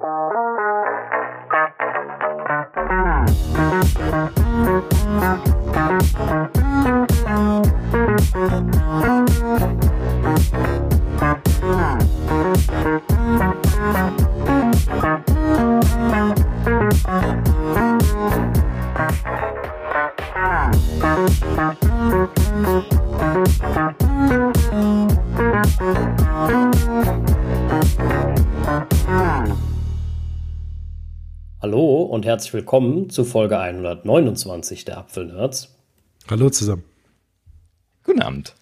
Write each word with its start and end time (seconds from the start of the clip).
Hallo 0.00 0.31
herzlich 32.42 32.54
willkommen 32.54 33.08
zu 33.08 33.22
Folge 33.24 33.56
129 33.60 34.84
der 34.84 34.98
Apfelnerds. 34.98 35.76
Hallo 36.28 36.50
zusammen. 36.50 36.82
Guten 38.02 38.20
Abend. 38.20 38.54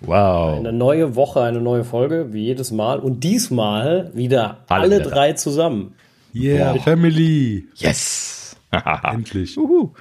Wow. 0.00 0.58
Eine 0.58 0.72
neue 0.72 1.14
Woche, 1.14 1.40
eine 1.40 1.60
neue 1.60 1.84
Folge, 1.84 2.32
wie 2.32 2.42
jedes 2.46 2.72
Mal. 2.72 2.98
Und 2.98 3.22
diesmal 3.22 4.10
wieder 4.12 4.64
alle, 4.66 4.96
Alle 4.96 5.02
drei 5.02 5.34
zusammen. 5.34 5.94
Yeah, 6.34 6.74
Family. 6.80 7.68
Yes. 7.76 8.56
Endlich. 9.04 9.56
Uhu. 9.56 9.92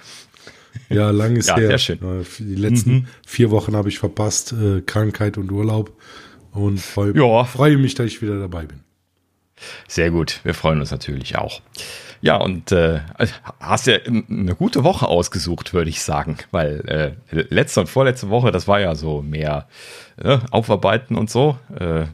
Ja, 0.90 1.12
lang 1.12 1.36
ist 1.36 1.50
Ja, 1.50 1.58
her. 1.58 1.68
sehr 1.68 1.78
schön. 1.78 2.00
Äh, 2.22 2.24
Die 2.40 2.56
letzten 2.56 3.08
vier 3.28 3.52
Wochen 3.52 3.76
habe 3.76 3.90
ich 3.90 4.00
verpasst. 4.00 4.52
Äh, 4.54 4.82
Krankheit 4.82 5.38
und 5.38 5.52
Urlaub. 5.52 5.92
Und 6.54 6.80
freu, 6.80 7.12
Ja. 7.14 7.44
freue 7.44 7.78
mich, 7.78 7.94
dass 7.94 8.08
ich 8.08 8.24
wieder 8.24 8.40
dabei 8.40 8.66
bin. 8.66 8.80
Sehr 9.88 10.10
gut. 10.10 10.40
Wir 10.44 10.56
freuen 10.56 10.80
uns 10.80 10.90
natürlich 10.90 11.38
auch. 11.38 11.62
Ja, 12.22 12.36
und 12.38 12.72
äh, 12.72 13.00
hast 13.60 13.88
ja 13.88 13.96
eine 14.06 14.56
gute 14.56 14.84
Woche 14.84 15.08
ausgesucht, 15.08 15.74
würde 15.74 15.90
ich 15.90 16.04
sagen, 16.04 16.38
weil 16.52 17.16
äh, 17.32 17.46
letzte 17.50 17.82
und 17.82 17.88
vorletzte 17.88 18.30
Woche, 18.30 18.52
das 18.52 18.68
war 18.68 18.80
ja 18.80 18.94
so 18.94 19.22
mehr 19.22 19.68
äh, 20.18 20.38
Aufarbeiten 20.52 21.16
und 21.16 21.32
so. 21.32 21.58
Äh, 21.80 22.06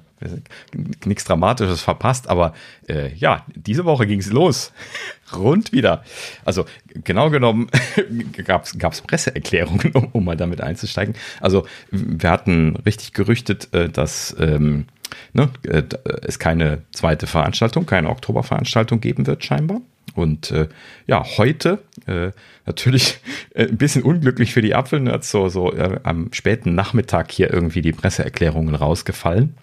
nichts 1.05 1.25
Dramatisches 1.25 1.81
verpasst, 1.81 2.29
aber 2.29 2.53
äh, 2.87 3.13
ja, 3.13 3.45
diese 3.55 3.85
Woche 3.85 4.07
ging 4.07 4.19
es 4.19 4.31
los. 4.31 4.71
Rund 5.35 5.73
wieder. 5.73 6.03
Also 6.45 6.65
genau 7.03 7.29
genommen 7.29 7.69
gab 8.45 8.63
es 8.63 9.01
Presseerklärungen, 9.01 9.91
um, 9.91 10.09
um 10.13 10.25
mal 10.25 10.37
damit 10.37 10.61
einzusteigen. 10.61 11.15
Also 11.41 11.67
wir 11.91 12.31
hatten 12.31 12.77
richtig 12.77 13.13
gerüchtet, 13.13 13.73
äh, 13.73 13.89
dass 13.89 14.35
ähm, 14.39 14.85
ne, 15.33 15.49
äh, 15.63 15.83
es 16.23 16.39
keine 16.39 16.81
zweite 16.91 17.27
Veranstaltung, 17.27 17.85
keine 17.85 18.09
Oktoberveranstaltung 18.09 19.01
geben 19.01 19.27
wird 19.27 19.43
scheinbar. 19.43 19.81
Und 20.17 20.49
äh, 20.49 20.67
ja, 21.05 21.23
heute 21.37 21.83
äh, 22.07 22.31
natürlich 22.65 23.19
äh, 23.53 23.67
ein 23.67 23.77
bisschen 23.77 24.01
unglücklich 24.01 24.51
für 24.51 24.63
die 24.63 24.73
Apfelnerds, 24.73 25.29
so, 25.29 25.47
so 25.47 25.71
äh, 25.73 25.99
am 26.01 26.33
späten 26.33 26.73
Nachmittag 26.73 27.31
hier 27.31 27.53
irgendwie 27.53 27.83
die 27.83 27.91
Presseerklärungen 27.91 28.73
rausgefallen. 28.73 29.55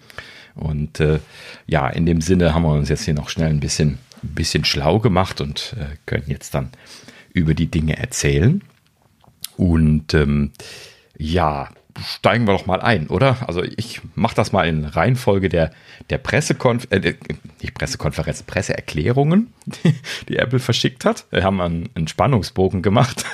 Und 0.55 1.01
äh, 1.01 1.19
ja, 1.67 1.89
in 1.89 2.05
dem 2.05 2.21
Sinne 2.21 2.53
haben 2.53 2.63
wir 2.63 2.71
uns 2.71 2.87
jetzt 2.87 3.03
hier 3.03 3.13
noch 3.13 3.27
schnell 3.27 3.49
ein 3.49 3.59
bisschen, 3.59 3.99
ein 4.23 4.33
bisschen 4.33 4.63
schlau 4.63 4.99
gemacht 4.99 5.41
und 5.41 5.75
äh, 5.77 5.97
können 6.05 6.23
jetzt 6.27 6.53
dann 6.53 6.69
über 7.33 7.53
die 7.53 7.67
Dinge 7.67 7.97
erzählen. 7.97 8.61
Und 9.57 10.13
ähm, 10.13 10.51
ja, 11.17 11.69
steigen 12.03 12.45
wir 12.47 12.53
doch 12.53 12.65
mal 12.65 12.81
ein, 12.81 13.07
oder? 13.07 13.47
Also 13.47 13.63
ich 13.63 14.01
mache 14.15 14.35
das 14.35 14.51
mal 14.51 14.67
in 14.67 14.85
Reihenfolge 14.85 15.49
der, 15.49 15.71
der 16.09 16.17
Pressekonf 16.17 16.87
äh, 16.89 17.15
nicht 17.61 17.73
Pressekonferenz, 17.73 18.43
Presseerklärungen, 18.43 19.53
die, 19.65 19.95
die 20.29 20.37
Apple 20.37 20.59
verschickt 20.59 21.05
hat. 21.05 21.25
Wir 21.31 21.43
haben 21.43 21.61
einen, 21.61 21.89
einen 21.95 22.07
Spannungsbogen 22.07 22.81
gemacht. 22.81 23.25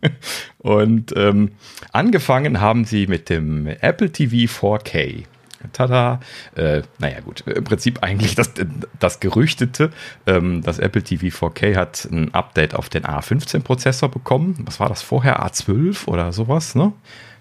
Und 0.58 1.14
ähm, 1.16 1.52
angefangen 1.92 2.60
haben 2.60 2.84
sie 2.84 3.06
mit 3.06 3.28
dem 3.28 3.66
Apple 3.66 4.10
TV 4.10 4.50
4K. 4.50 5.24
Tada. 5.72 6.20
Äh, 6.56 6.82
naja, 6.98 7.20
gut. 7.20 7.42
Im 7.42 7.64
Prinzip 7.64 8.02
eigentlich 8.02 8.34
das, 8.34 8.52
das 8.98 9.20
Gerüchtete. 9.20 9.90
Ähm, 10.26 10.62
das 10.62 10.78
Apple 10.78 11.02
TV 11.02 11.26
4K 11.26 11.76
hat 11.76 12.08
ein 12.10 12.32
Update 12.32 12.74
auf 12.74 12.88
den 12.88 13.04
A15-Prozessor 13.04 14.08
bekommen. 14.08 14.56
Was 14.64 14.80
war 14.80 14.88
das 14.88 15.02
vorher? 15.02 15.44
A12 15.44 16.08
oder 16.08 16.32
sowas, 16.32 16.74
ne? 16.74 16.92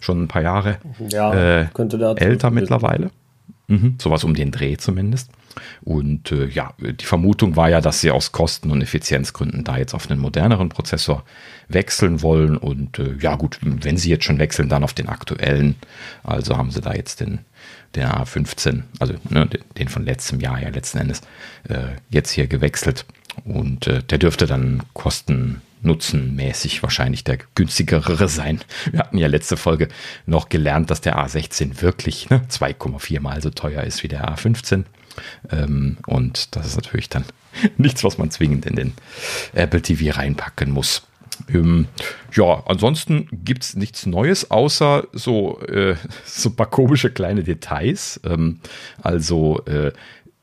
Schon 0.02 0.24
ein 0.24 0.28
paar 0.28 0.42
Jahre 0.42 0.78
Ja, 1.10 1.34
äh, 1.34 1.68
älter 2.18 2.52
mittlerweile. 2.52 3.12
Mhm, 3.68 3.96
sowas 4.02 4.24
um 4.24 4.34
den 4.34 4.52
Dreh 4.52 4.78
zumindest. 4.78 5.30
Und 5.82 6.32
äh, 6.32 6.48
ja, 6.48 6.74
die 6.80 7.06
Vermutung 7.06 7.56
war 7.56 7.70
ja, 7.70 7.82
dass 7.82 8.02
sie 8.02 8.12
aus 8.12 8.32
Kosten- 8.32 8.72
und 8.72 8.82
Effizienzgründen 8.82 9.64
da 9.64 9.78
jetzt 9.78 9.94
auf 9.94 10.10
einen 10.10 10.20
moderneren 10.20 10.70
Prozessor 10.70 11.24
wechseln 11.68 12.22
wollen. 12.22 12.58
Und 12.58 13.00
äh, 13.00 13.16
ja, 13.20 13.36
gut, 13.36 13.60
wenn 13.62 13.98
sie 13.98 14.10
jetzt 14.10 14.26
schon 14.26 14.40
wechseln, 14.40 14.70
dann 14.70 14.84
auf 14.84 14.94
den 14.94 15.08
aktuellen. 15.08 15.76
Also 16.24 16.58
haben 16.58 16.72
sie 16.72 16.82
da 16.82 16.94
jetzt 16.94 17.20
den, 17.20 17.40
den 17.96 18.06
A15, 18.06 18.84
also 19.00 19.14
ne, 19.30 19.48
den 19.78 19.88
von 19.88 20.06
letztem 20.06 20.40
Jahr 20.40 20.62
ja 20.62 20.70
letzten 20.70 21.00
Endes, 21.00 21.22
äh, 21.68 21.96
jetzt 22.10 22.32
hier 22.32 22.48
gewechselt. 22.48 23.06
Und 23.46 23.88
äh, 23.88 24.02
der 24.04 24.18
dürfte 24.18 24.48
dann 24.48 24.84
kosten 24.94 25.62
nutzenmäßig 25.82 26.84
wahrscheinlich 26.84 27.24
der 27.24 27.38
günstigere 27.56 28.28
sein. 28.28 28.60
Wir 28.92 29.00
hatten 29.00 29.18
ja 29.18 29.28
letzte 29.28 29.58
Folge 29.58 29.88
noch 30.26 30.50
gelernt, 30.50 30.90
dass 30.90 31.02
der 31.02 31.18
A16 31.18 31.82
wirklich 31.82 32.30
ne, 32.30 32.42
2,4 32.50 33.20
mal 33.20 33.42
so 33.42 33.50
teuer 33.50 33.84
ist 33.84 34.04
wie 34.04 34.08
der 34.08 34.28
A15. 34.30 34.86
Ähm, 35.52 35.98
und 36.06 36.56
das 36.56 36.68
ist 36.68 36.76
natürlich 36.76 37.10
dann 37.10 37.26
nichts, 37.78 38.04
was 38.04 38.18
man 38.18 38.32
zwingend 38.32 38.66
in 38.66 38.76
den 38.76 38.94
Apple 39.54 39.82
TV 39.82 40.16
reinpacken 40.18 40.72
muss. 40.72 41.04
Ähm, 41.48 41.88
ja, 42.34 42.64
ansonsten 42.66 43.28
gibt 43.32 43.64
es 43.64 43.76
nichts 43.76 44.06
Neues, 44.06 44.52
außer 44.52 45.08
so, 45.14 45.62
äh, 45.62 45.96
so 46.26 46.50
ein 46.50 46.56
paar 46.56 46.70
komische 46.70 47.10
kleine 47.10 47.44
Details. 47.44 48.20
Ähm, 48.26 48.60
also 49.02 49.64
äh, 49.66 49.92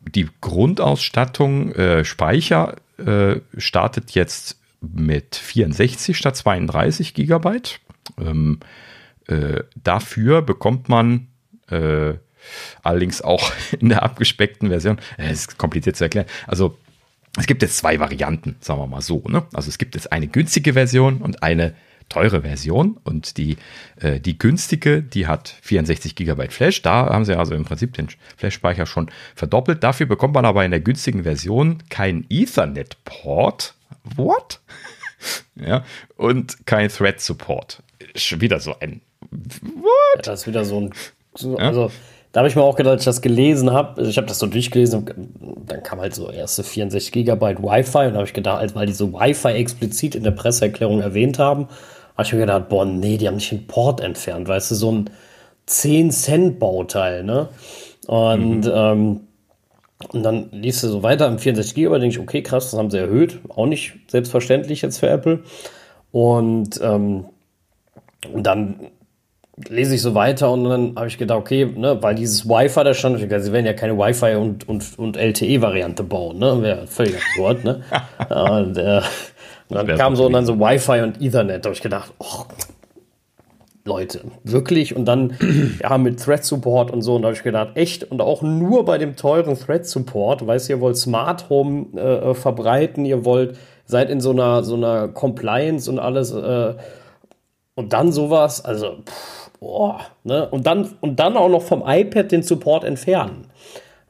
die 0.00 0.28
Grundausstattung, 0.40 1.72
äh, 1.72 2.04
Speicher 2.04 2.76
äh, 2.98 3.40
startet 3.58 4.12
jetzt 4.12 4.58
mit 4.94 5.36
64 5.36 6.16
statt 6.16 6.36
32 6.36 7.14
Gigabyte. 7.14 7.80
Ähm, 8.18 8.60
äh, 9.26 9.62
dafür 9.82 10.42
bekommt 10.42 10.88
man 10.88 11.28
äh, 11.70 12.14
allerdings 12.82 13.22
auch 13.22 13.52
in 13.78 13.88
der 13.88 14.02
abgespeckten 14.02 14.68
Version, 14.68 14.98
es 15.16 15.26
äh, 15.26 15.32
ist 15.32 15.58
kompliziert 15.58 15.96
zu 15.96 16.04
erklären, 16.04 16.26
also 16.46 16.76
es 17.38 17.46
gibt 17.46 17.62
jetzt 17.62 17.76
zwei 17.76 18.00
Varianten, 18.00 18.56
sagen 18.60 18.80
wir 18.80 18.86
mal 18.86 19.02
so. 19.02 19.22
Ne? 19.28 19.44
Also 19.52 19.68
es 19.68 19.76
gibt 19.76 19.94
jetzt 19.94 20.10
eine 20.10 20.26
günstige 20.26 20.72
Version 20.72 21.18
und 21.18 21.42
eine 21.42 21.74
teure 22.08 22.42
Version 22.42 22.98
und 23.04 23.36
die, 23.36 23.56
äh, 24.00 24.20
die 24.20 24.38
günstige, 24.38 25.02
die 25.02 25.26
hat 25.26 25.54
64 25.62 26.14
Gigabyte 26.14 26.52
Flash. 26.52 26.82
Da 26.82 27.06
haben 27.06 27.24
sie 27.24 27.36
also 27.36 27.54
im 27.54 27.64
Prinzip 27.64 27.94
den 27.94 28.08
Flash-Speicher 28.36 28.86
schon 28.86 29.10
verdoppelt. 29.34 29.82
Dafür 29.82 30.06
bekommt 30.06 30.34
man 30.34 30.44
aber 30.44 30.64
in 30.64 30.70
der 30.70 30.80
günstigen 30.80 31.24
Version 31.24 31.82
keinen 31.90 32.24
Ethernet-Port. 32.30 33.74
What? 34.14 34.60
ja, 35.56 35.84
und 36.16 36.66
kein 36.66 36.88
Thread-Support. 36.88 37.82
Schon 38.14 38.40
wieder 38.40 38.60
so 38.60 38.74
ein 38.80 39.00
Ja, 39.32 40.22
das 40.22 40.40
ist 40.40 40.46
wieder 40.46 40.64
so 40.64 40.80
ein. 40.80 40.94
So, 41.34 41.56
Also, 41.56 41.90
da 42.32 42.40
habe 42.40 42.48
ich 42.48 42.56
mir 42.56 42.62
auch 42.62 42.76
gedacht, 42.76 42.92
als 42.92 43.02
ich 43.02 43.06
das 43.06 43.22
gelesen 43.22 43.72
habe. 43.72 43.98
Also 43.98 44.10
ich 44.10 44.16
habe 44.16 44.26
das 44.26 44.38
so 44.38 44.46
durchgelesen 44.46 45.06
dann 45.66 45.82
kam 45.82 46.00
halt 46.00 46.14
so 46.14 46.30
erste 46.30 46.62
64 46.62 47.12
Gigabyte 47.12 47.62
Wi-Fi 47.62 48.06
und 48.06 48.12
da 48.12 48.14
habe 48.14 48.26
ich 48.26 48.32
gedacht, 48.32 48.74
weil 48.74 48.86
die 48.86 48.92
so 48.92 49.12
Wi-Fi 49.12 49.48
explizit 49.48 50.14
in 50.14 50.22
der 50.22 50.30
Presseerklärung 50.30 51.00
erwähnt 51.00 51.38
haben, 51.38 51.68
habe 52.16 52.26
ich 52.26 52.32
mir 52.32 52.40
gedacht, 52.40 52.68
boah, 52.68 52.84
nee, 52.84 53.18
die 53.18 53.26
haben 53.26 53.36
nicht 53.36 53.50
den 53.50 53.66
Port 53.66 54.00
entfernt, 54.00 54.48
weißt 54.48 54.70
du, 54.70 54.74
so 54.74 54.92
ein 54.92 55.10
10-Cent-Bauteil, 55.68 57.24
ne? 57.24 57.48
Und, 58.06 58.70
ähm, 58.72 59.20
und 60.12 60.22
dann 60.22 60.50
liest 60.52 60.82
du 60.82 60.88
so 60.88 61.02
weiter 61.02 61.26
im 61.26 61.38
64 61.38 61.74
GB, 61.74 61.98
denke 61.98 62.14
ich, 62.14 62.18
okay, 62.18 62.42
krass, 62.42 62.70
das 62.70 62.78
haben 62.78 62.90
sie 62.90 62.98
erhöht. 62.98 63.40
Auch 63.48 63.66
nicht 63.66 63.94
selbstverständlich 64.08 64.82
jetzt 64.82 64.98
für 64.98 65.08
Apple. 65.08 65.40
Und, 66.12 66.80
ähm, 66.82 67.26
und 68.32 68.46
dann 68.46 68.90
lese 69.68 69.94
ich 69.94 70.02
so 70.02 70.14
weiter 70.14 70.50
und 70.50 70.64
dann 70.64 70.96
habe 70.96 71.08
ich 71.08 71.16
gedacht, 71.16 71.38
okay, 71.38 71.64
ne, 71.64 72.02
weil 72.02 72.14
dieses 72.14 72.46
Wi-Fi 72.46 72.84
da 72.84 72.92
stand, 72.92 73.16
ich 73.16 73.42
sie 73.42 73.52
werden 73.52 73.64
ja 73.64 73.72
keine 73.72 73.96
Wi-Fi 73.96 74.34
und, 74.34 74.68
und, 74.68 74.98
und 74.98 75.16
LTE-Variante 75.16 76.02
bauen, 76.04 76.38
ne? 76.38 76.60
Wäre 76.60 76.86
völlig 76.86 77.16
absurd, 77.16 77.64
ne? 77.64 77.82
und, 78.28 78.76
äh, 78.76 79.00
und 79.68 79.76
dann 79.76 79.86
kam 79.98 80.14
so 80.14 80.26
und 80.26 80.32
dann 80.32 80.44
so 80.44 80.60
Wi-Fi 80.60 81.00
und 81.00 81.22
Ethernet. 81.22 81.64
Da 81.64 81.68
habe 81.68 81.74
ich 81.74 81.82
gedacht, 81.82 82.12
oh, 82.18 82.44
Leute, 83.86 84.20
wirklich? 84.44 84.94
Und 84.94 85.06
dann, 85.06 85.36
ja, 85.82 85.96
mit 85.98 86.22
Thread 86.22 86.44
Support 86.44 86.90
und 86.90 87.02
so. 87.02 87.14
Und 87.16 87.22
da 87.22 87.26
habe 87.28 87.36
ich 87.36 87.42
gedacht, 87.42 87.70
echt? 87.76 88.04
Und 88.04 88.20
auch 88.20 88.42
nur 88.42 88.84
bei 88.84 88.98
dem 88.98 89.16
teuren 89.16 89.58
Thread 89.58 89.86
Support, 89.86 90.46
weißt 90.46 90.68
du, 90.68 90.74
ihr 90.74 90.80
wollt 90.80 90.96
Smart 90.96 91.48
Home 91.48 91.98
äh, 91.98 92.34
verbreiten, 92.34 93.04
ihr 93.04 93.24
wollt, 93.24 93.56
seid 93.86 94.10
in 94.10 94.20
so 94.20 94.30
einer, 94.30 94.62
so 94.64 94.74
einer 94.74 95.08
Compliance 95.08 95.90
und 95.90 95.98
alles, 95.98 96.32
äh, 96.32 96.74
und 97.74 97.92
dann 97.92 98.10
sowas, 98.12 98.64
also, 98.64 98.96
pff, 99.06 99.50
boah, 99.60 100.00
ne? 100.24 100.48
Und 100.50 100.66
dann, 100.66 100.88
und 101.00 101.20
dann 101.20 101.36
auch 101.36 101.48
noch 101.48 101.62
vom 101.62 101.82
iPad 101.86 102.32
den 102.32 102.42
Support 102.42 102.84
entfernen. 102.84 103.46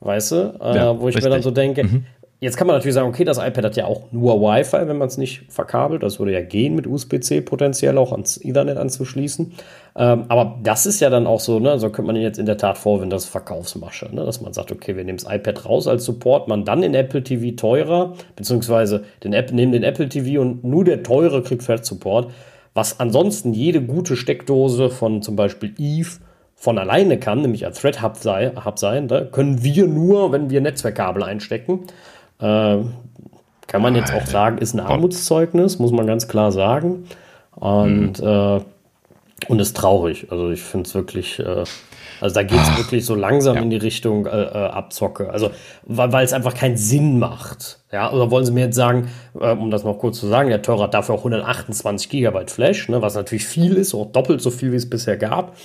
Weißt 0.01 0.33
du? 0.33 0.59
Äh, 0.61 0.77
Ja, 0.77 1.01
wo 1.01 1.09
ich 1.09 1.15
mir 1.17 1.23
dann 1.23 1.33
richtig. 1.33 1.45
so 1.45 1.51
denke, 1.51 2.05
Jetzt 2.39 2.59
kann 2.59 2.67
man 2.67 2.77
natürlich 2.77 2.95
sagen, 2.95 3.09
okay, 3.09 3.25
das 3.25 3.39
iPad 3.39 3.65
hat 3.65 3.77
ja 3.77 3.87
auch 3.87 4.13
nur 4.13 4.43
Wi-Fi, 4.43 4.87
wenn 4.87 4.99
man 4.99 5.09
es 5.09 5.17
nicht 5.17 5.51
verkabelt. 5.51 6.03
Das 6.03 6.19
würde 6.19 6.33
ja 6.33 6.43
gehen, 6.43 6.75
mit 6.75 6.87
USB-C 6.87 7.41
potenziell 7.41 7.97
auch 7.97 8.13
ans 8.13 8.37
Ethernet 8.37 8.77
anzuschließen. 8.77 9.55
Ähm, 9.97 10.25
aber 10.29 10.59
das 10.63 10.85
ist 10.85 11.01
ja 11.01 11.09
dann 11.09 11.27
auch 11.27 11.41
so, 11.41 11.59
ne, 11.61 11.79
so 11.79 11.89
könnte 11.89 12.13
man 12.13 12.21
jetzt 12.21 12.39
in 12.39 12.45
der 12.45 12.59
Tat 12.59 12.77
vorwenden, 12.77 13.09
das 13.09 13.25
Verkaufsmasche, 13.25 14.15
ne, 14.15 14.27
dass 14.27 14.43
man 14.43 14.53
sagt, 14.53 14.71
okay, 14.71 14.97
wir 14.97 15.05
nehmen 15.05 15.17
das 15.17 15.33
iPad 15.33 15.65
raus 15.65 15.87
als 15.87 16.05
Support, 16.05 16.47
man 16.47 16.67
dann 16.67 16.83
in 16.83 16.95
Apple 16.95 17.23
TV 17.23 17.57
teurer, 17.57 18.13
beziehungsweise 18.37 19.05
den 19.25 19.33
App, 19.33 19.51
nehmen 19.53 19.73
den 19.73 19.83
Apple 19.83 20.11
TV 20.11 20.43
und 20.43 20.63
nur 20.63 20.85
der 20.85 21.03
teure 21.03 21.43
kriegt 21.43 21.63
Flat 21.63 21.87
Support, 21.87 22.31
was 22.75 23.01
ansonsten 23.01 23.55
jede 23.55 23.81
gute 23.81 24.15
Steckdose 24.15 24.91
von 24.91 25.23
zum 25.23 25.37
Beispiel 25.37 25.73
Eve 25.79 26.19
von 26.55 26.79
alleine 26.79 27.19
kann, 27.19 27.41
nämlich 27.41 27.65
als 27.65 27.81
Thread 27.81 28.03
Hub, 28.03 28.17
sei, 28.17 28.53
sein, 28.77 29.09
können 29.31 29.63
wir 29.63 29.87
nur, 29.87 30.33
wenn 30.33 30.51
wir 30.51 30.61
Netzwerkkabel 30.61 31.23
einstecken. 31.23 31.87
Äh, 32.41 32.79
kann 33.67 33.83
man 33.83 33.95
jetzt 33.97 34.13
auch 34.13 34.27
sagen, 34.27 34.59
ist 34.59 34.75
ein 34.75 34.81
Armutszeugnis, 34.81 35.79
muss 35.79 35.93
man 35.93 36.07
ganz 36.07 36.29
klar 36.29 36.53
sagen. 36.53 37.09
Und, 37.55 38.21
mhm. 38.21 38.27
äh, 38.27 38.61
und 39.49 39.61
ist 39.61 39.77
traurig. 39.77 40.27
Also 40.31 40.51
ich 40.51 40.63
finde 40.63 40.89
es 40.89 40.95
wirklich, 40.95 41.39
äh, 41.39 41.65
also 42.21 42.35
da 42.35 42.43
geht 42.43 42.59
es 42.59 42.77
wirklich 42.77 43.05
so 43.05 43.15
langsam 43.15 43.57
ja. 43.57 43.63
in 43.63 43.71
die 43.71 43.77
Richtung 43.77 44.27
äh, 44.27 44.31
äh, 44.31 44.69
Abzocke. 44.69 45.31
Also 45.31 45.51
weil 45.85 46.25
es 46.25 46.33
einfach 46.33 46.55
keinen 46.55 46.77
Sinn 46.77 47.19
macht. 47.19 47.81
Ja, 47.93 48.13
oder 48.13 48.31
wollen 48.31 48.45
Sie 48.45 48.53
mir 48.53 48.65
jetzt 48.67 48.77
sagen, 48.77 49.09
äh, 49.39 49.53
um 49.53 49.71
das 49.71 49.85
noch 49.85 49.99
kurz 49.99 50.19
zu 50.19 50.27
sagen, 50.27 50.49
der 50.49 50.63
Teurer 50.63 50.85
hat 50.85 50.95
dafür 50.95 51.15
auch 51.15 51.21
128 51.21 52.09
Gigabyte 52.09 52.51
Flash, 52.51 52.89
ne, 52.89 53.01
was 53.03 53.15
natürlich 53.15 53.47
viel 53.47 53.75
ist, 53.75 53.95
auch 53.95 54.11
doppelt 54.11 54.41
so 54.41 54.51
viel, 54.51 54.73
wie 54.73 54.77
es 54.77 54.89
bisher 54.89 55.17
gab. 55.17 55.57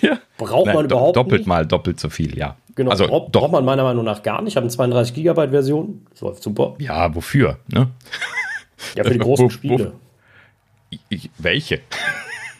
Ja. 0.00 0.18
Braucht 0.38 0.66
Nein, 0.66 0.76
man 0.76 0.84
überhaupt 0.84 1.16
doppelt 1.16 1.40
nicht. 1.40 1.48
mal 1.48 1.66
doppelt 1.66 1.98
so 1.98 2.08
viel, 2.08 2.36
ja. 2.36 2.56
Genau, 2.74 2.90
also, 2.90 3.06
braucht, 3.06 3.32
braucht 3.32 3.52
man 3.52 3.64
meiner 3.64 3.82
Meinung 3.82 4.04
nach 4.04 4.22
gar 4.22 4.42
nicht. 4.42 4.52
Ich 4.52 4.56
habe 4.56 4.64
eine 4.64 4.70
32 4.70 5.14
Gigabyte 5.14 5.50
Version, 5.50 6.06
das 6.10 6.20
läuft 6.20 6.42
super. 6.42 6.74
Ja, 6.78 7.14
wofür? 7.14 7.58
Ne? 7.68 7.88
Ja, 8.96 9.04
für 9.04 9.10
die 9.10 9.18
großen 9.18 9.50
Spiele. 9.50 9.92
Wo, 10.90 11.18
welche? 11.38 11.80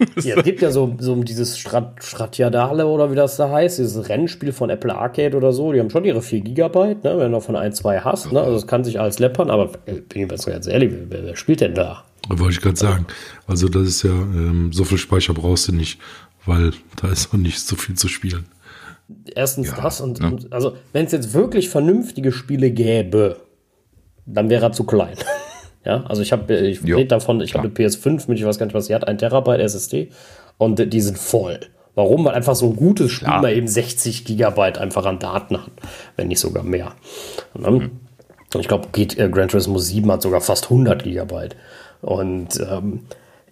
ja, 0.23 0.37
es 0.37 0.45
gibt 0.45 0.63
ja 0.63 0.71
so, 0.71 0.95
so 0.99 1.15
dieses 1.23 1.59
Strat 1.59 2.03
Stratiadale 2.03 2.87
oder 2.87 3.11
wie 3.11 3.15
das 3.15 3.37
da 3.37 3.51
heißt, 3.51 3.79
dieses 3.79 4.09
Rennspiel 4.09 4.53
von 4.53 4.71
Apple 4.71 4.95
Arcade 4.95 5.37
oder 5.37 5.53
so. 5.53 5.73
Die 5.73 5.81
haben 5.81 5.91
schon 5.91 6.05
ihre 6.05 6.23
4 6.23 6.41
Gigabyte, 6.41 7.05
ne, 7.05 7.19
wenn 7.19 7.33
du 7.33 7.39
davon 7.39 7.57
ein, 7.57 7.73
zwei 7.73 8.01
hast. 8.01 8.33
Ne? 8.33 8.41
Also 8.41 8.55
das 8.55 8.67
kann 8.67 8.85
sich 8.85 9.01
alles 9.01 9.19
läppern, 9.19 9.51
aber 9.51 9.71
äh, 9.87 9.95
bin 9.95 10.23
ich 10.23 10.29
ganz 10.29 10.47
ehrlich, 10.47 10.93
wer, 11.09 11.25
wer 11.25 11.37
spielt 11.37 11.61
denn 11.61 11.75
da? 11.75 12.05
Wollte 12.29 12.53
ich 12.53 12.61
gerade 12.61 12.77
sagen. 12.77 13.07
Also 13.47 13.69
das 13.69 13.83
ist 13.83 14.03
ja, 14.03 14.11
ähm, 14.11 14.71
so 14.73 14.85
viel 14.85 14.99
Speicher 14.99 15.35
brauchst 15.35 15.69
du 15.69 15.73
nicht, 15.73 16.01
weil 16.47 16.73
da 17.01 17.09
ist 17.09 17.33
auch 17.33 17.39
nicht 17.39 17.61
so 17.61 17.77
viel 17.77 17.97
zu 17.97 18.09
spielen. 18.09 18.47
Erstens 19.35 19.69
ja, 19.69 19.81
das 19.81 20.01
und, 20.01 20.21
ne? 20.21 20.27
und 20.29 20.53
also 20.53 20.77
wenn 20.93 21.07
es 21.07 21.13
jetzt 21.13 21.35
wirklich 21.35 21.69
vernünftige 21.69 22.33
Spiele 22.33 22.71
gäbe, 22.71 23.37
dann 24.27 24.49
wäre 24.49 24.67
er 24.67 24.73
zu 24.73 24.85
klein. 24.85 25.17
Ja, 25.85 26.05
also 26.05 26.23
ich 26.23 26.33
habe, 26.33 26.55
ich 26.55 26.85
rede 26.85 27.07
davon, 27.07 27.41
ich 27.41 27.55
habe 27.55 27.65
eine 27.65 27.75
PS5 27.75 28.29
mit, 28.29 28.39
ich 28.39 28.45
weiß 28.45 28.59
gar 28.59 28.67
nicht, 28.67 28.75
was 28.75 28.87
sie 28.87 28.95
hat, 28.95 29.09
ein 29.09 29.19
Terabyte 29.19 29.61
SSD 29.61 30.11
und 30.59 30.93
die 30.93 31.01
sind 31.01 31.19
voll. 31.19 31.59
Warum? 31.95 32.25
Weil 32.25 32.35
einfach 32.35 32.55
so 32.55 32.67
ein 32.67 32.77
gutes 32.77 33.11
Spiel 33.11 33.29
ja. 33.29 33.41
mal 33.41 33.53
eben 33.53 33.69
60 33.69 34.25
Gigabyte 34.25 34.79
einfach 34.79 35.05
an 35.05 35.19
Daten 35.19 35.59
hat, 35.59 35.71
wenn 36.17 36.29
nicht 36.29 36.41
sogar 36.41 36.63
mehr. 36.63 36.93
Mhm. 37.55 37.91
Ich 38.59 38.69
glaube, 38.69 38.89
äh, 38.97 39.29
Gran 39.29 39.49
Turismo 39.49 39.79
7 39.79 40.11
hat 40.11 40.23
sogar 40.23 40.41
fast 40.41 40.65
100 40.65 41.03
Gigabyte. 41.03 41.57
Und 42.01 42.61
ähm, 42.61 43.01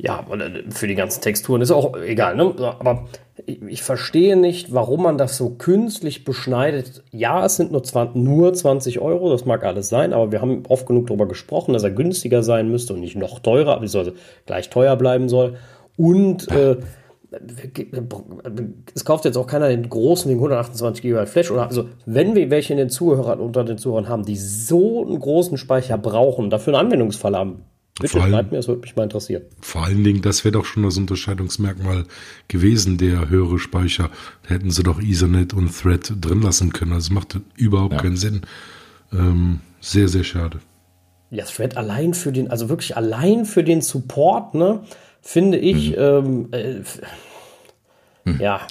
ja, 0.02 0.25
äh, 0.31 0.70
für 0.70 0.87
die 0.87 0.94
ganzen 0.94 1.20
Texturen 1.20 1.61
ist 1.61 1.70
auch 1.70 1.97
egal, 1.97 2.37
ne? 2.37 2.55
Aber 2.79 3.06
ich, 3.47 3.82
verstehe 3.82 4.37
nicht, 4.37 4.73
warum 4.73 5.02
man 5.02 5.19
das 5.19 5.37
so 5.37 5.50
künstlich 5.50 6.25
beschneidet. 6.25 7.02
Ja, 7.11 7.44
es 7.44 7.56
sind 7.56 7.73
nur 7.73 7.82
20, 7.82 8.23
nur 8.23 8.52
20 8.52 9.00
Euro, 9.00 9.31
das 9.31 9.44
mag 9.44 9.64
alles 9.64 9.88
sein, 9.88 10.12
aber 10.12 10.32
wir 10.32 10.41
haben 10.41 10.62
oft 10.69 10.87
genug 10.87 11.06
darüber 11.06 11.26
gesprochen, 11.26 11.73
dass 11.73 11.82
er 11.82 11.91
günstiger 11.91 12.43
sein 12.43 12.70
müsste 12.70 12.94
und 12.94 13.00
nicht 13.00 13.17
noch 13.17 13.41
teurer, 13.41 13.75
aber 13.75 13.82
also 13.82 14.12
gleich 14.47 14.70
teuer 14.70 14.97
bleiben 14.97 15.29
soll. 15.29 15.56
Und 15.97 16.50
äh, 16.50 16.76
es 18.94 19.05
kauft 19.05 19.25
jetzt 19.25 19.37
auch 19.37 19.47
keiner 19.47 19.69
den 19.69 19.88
großen 19.88 20.31
wegen 20.31 20.41
128 20.41 21.02
GB 21.02 21.26
Flash 21.26 21.50
oder 21.50 21.67
also 21.67 21.88
wenn 22.05 22.35
wir 22.35 22.50
welche 22.50 22.73
in 22.73 22.79
den 22.79 22.91
Zuhörern 22.91 23.38
unter 23.38 23.64
den 23.64 23.79
Zuhörern 23.79 24.08
haben, 24.08 24.25
die 24.25 24.37
so 24.37 25.05
einen 25.06 25.20
großen 25.20 25.56
Speicher 25.56 25.97
brauchen, 25.97 26.50
dafür 26.50 26.75
einen 26.75 26.87
Anwendungsfall 26.87 27.37
haben, 27.37 27.64
Bitte 28.00 28.19
vor 28.19 28.29
schreibt 28.29 28.50
mir, 28.50 28.58
das 28.58 28.69
würde 28.69 28.81
mich 28.81 28.97
mal 28.97 29.05
interessieren. 29.05 29.43
Vor 29.61 29.85
allen 29.85 30.02
Dingen, 30.02 30.23
das 30.23 30.44
wäre 30.44 30.52
doch 30.52 30.64
schon 30.64 30.82
das 30.82 30.97
Unterscheidungsmerkmal 30.97 32.05
gewesen, 32.49 32.99
der 32.99 33.29
höhere 33.29 33.58
Speicher. 33.58 34.11
Da 34.43 34.55
hätten 34.55 34.70
sie 34.70 34.82
doch 34.82 35.00
Ethernet 35.00 35.55
und 35.55 35.70
Thread 35.76 36.12
drin 36.20 36.43
lassen 36.43 36.73
können. 36.73 36.93
Also 36.93 37.14
macht 37.14 37.38
überhaupt 37.56 37.94
ja. 37.94 38.00
keinen 38.00 38.17
Sinn. 38.17 38.43
Ähm, 39.12 39.61
sehr, 39.81 40.08
sehr 40.08 40.25
schade. 40.25 40.61
Ja, 41.31 41.44
Thread 41.44 41.76
allein 41.76 42.14
für 42.14 42.32
den, 42.32 42.50
also 42.50 42.69
wirklich 42.69 42.97
allein 42.97 43.44
für 43.44 43.62
den 43.62 43.82
Support, 43.82 44.55
ne, 44.55 44.82
finde 45.23 45.58
ich, 45.58 45.91
mhm. 45.91 45.97
ähm, 45.99 46.49
äh, 46.52 46.75
mhm. 48.25 48.41
ja 48.41 48.67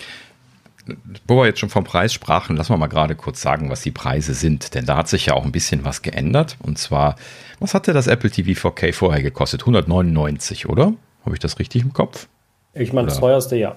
wo 1.27 1.37
wir 1.37 1.45
jetzt 1.45 1.59
schon 1.59 1.69
vom 1.69 1.83
Preis 1.83 2.13
sprachen, 2.13 2.55
lassen 2.55 2.73
wir 2.73 2.77
mal 2.77 2.87
gerade 2.87 3.15
kurz 3.15 3.41
sagen, 3.41 3.69
was 3.69 3.81
die 3.81 3.91
Preise 3.91 4.33
sind. 4.33 4.73
Denn 4.75 4.85
da 4.85 4.97
hat 4.97 5.07
sich 5.07 5.27
ja 5.27 5.33
auch 5.33 5.45
ein 5.45 5.51
bisschen 5.51 5.85
was 5.85 6.01
geändert. 6.01 6.57
Und 6.61 6.77
zwar, 6.77 7.15
was 7.59 7.73
hatte 7.73 7.93
das 7.93 8.07
Apple 8.07 8.29
TV 8.29 8.69
4K 8.69 8.93
vorher 8.93 9.21
gekostet? 9.21 9.61
199, 9.61 10.67
oder? 10.67 10.93
Habe 11.25 11.35
ich 11.35 11.39
das 11.39 11.59
richtig 11.59 11.83
im 11.83 11.93
Kopf? 11.93 12.27
Ich 12.73 12.93
meine, 12.93 13.07
das 13.07 13.19
teuerste, 13.19 13.55
ja. 13.55 13.75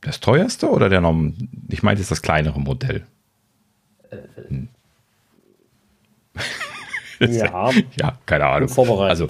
Das 0.00 0.20
teuerste 0.20 0.70
oder 0.70 0.88
der 0.88 1.00
Norm? 1.00 1.34
Ich 1.68 1.82
meine, 1.82 1.98
jetzt 1.98 2.10
das 2.10 2.22
kleinere 2.22 2.60
Modell. 2.60 3.04
Hm. 4.48 4.68
ja. 7.20 7.70
ja, 7.96 8.18
keine 8.26 8.46
Ahnung. 8.46 8.68
Vorbereitet. 8.68 9.10
Also, 9.10 9.28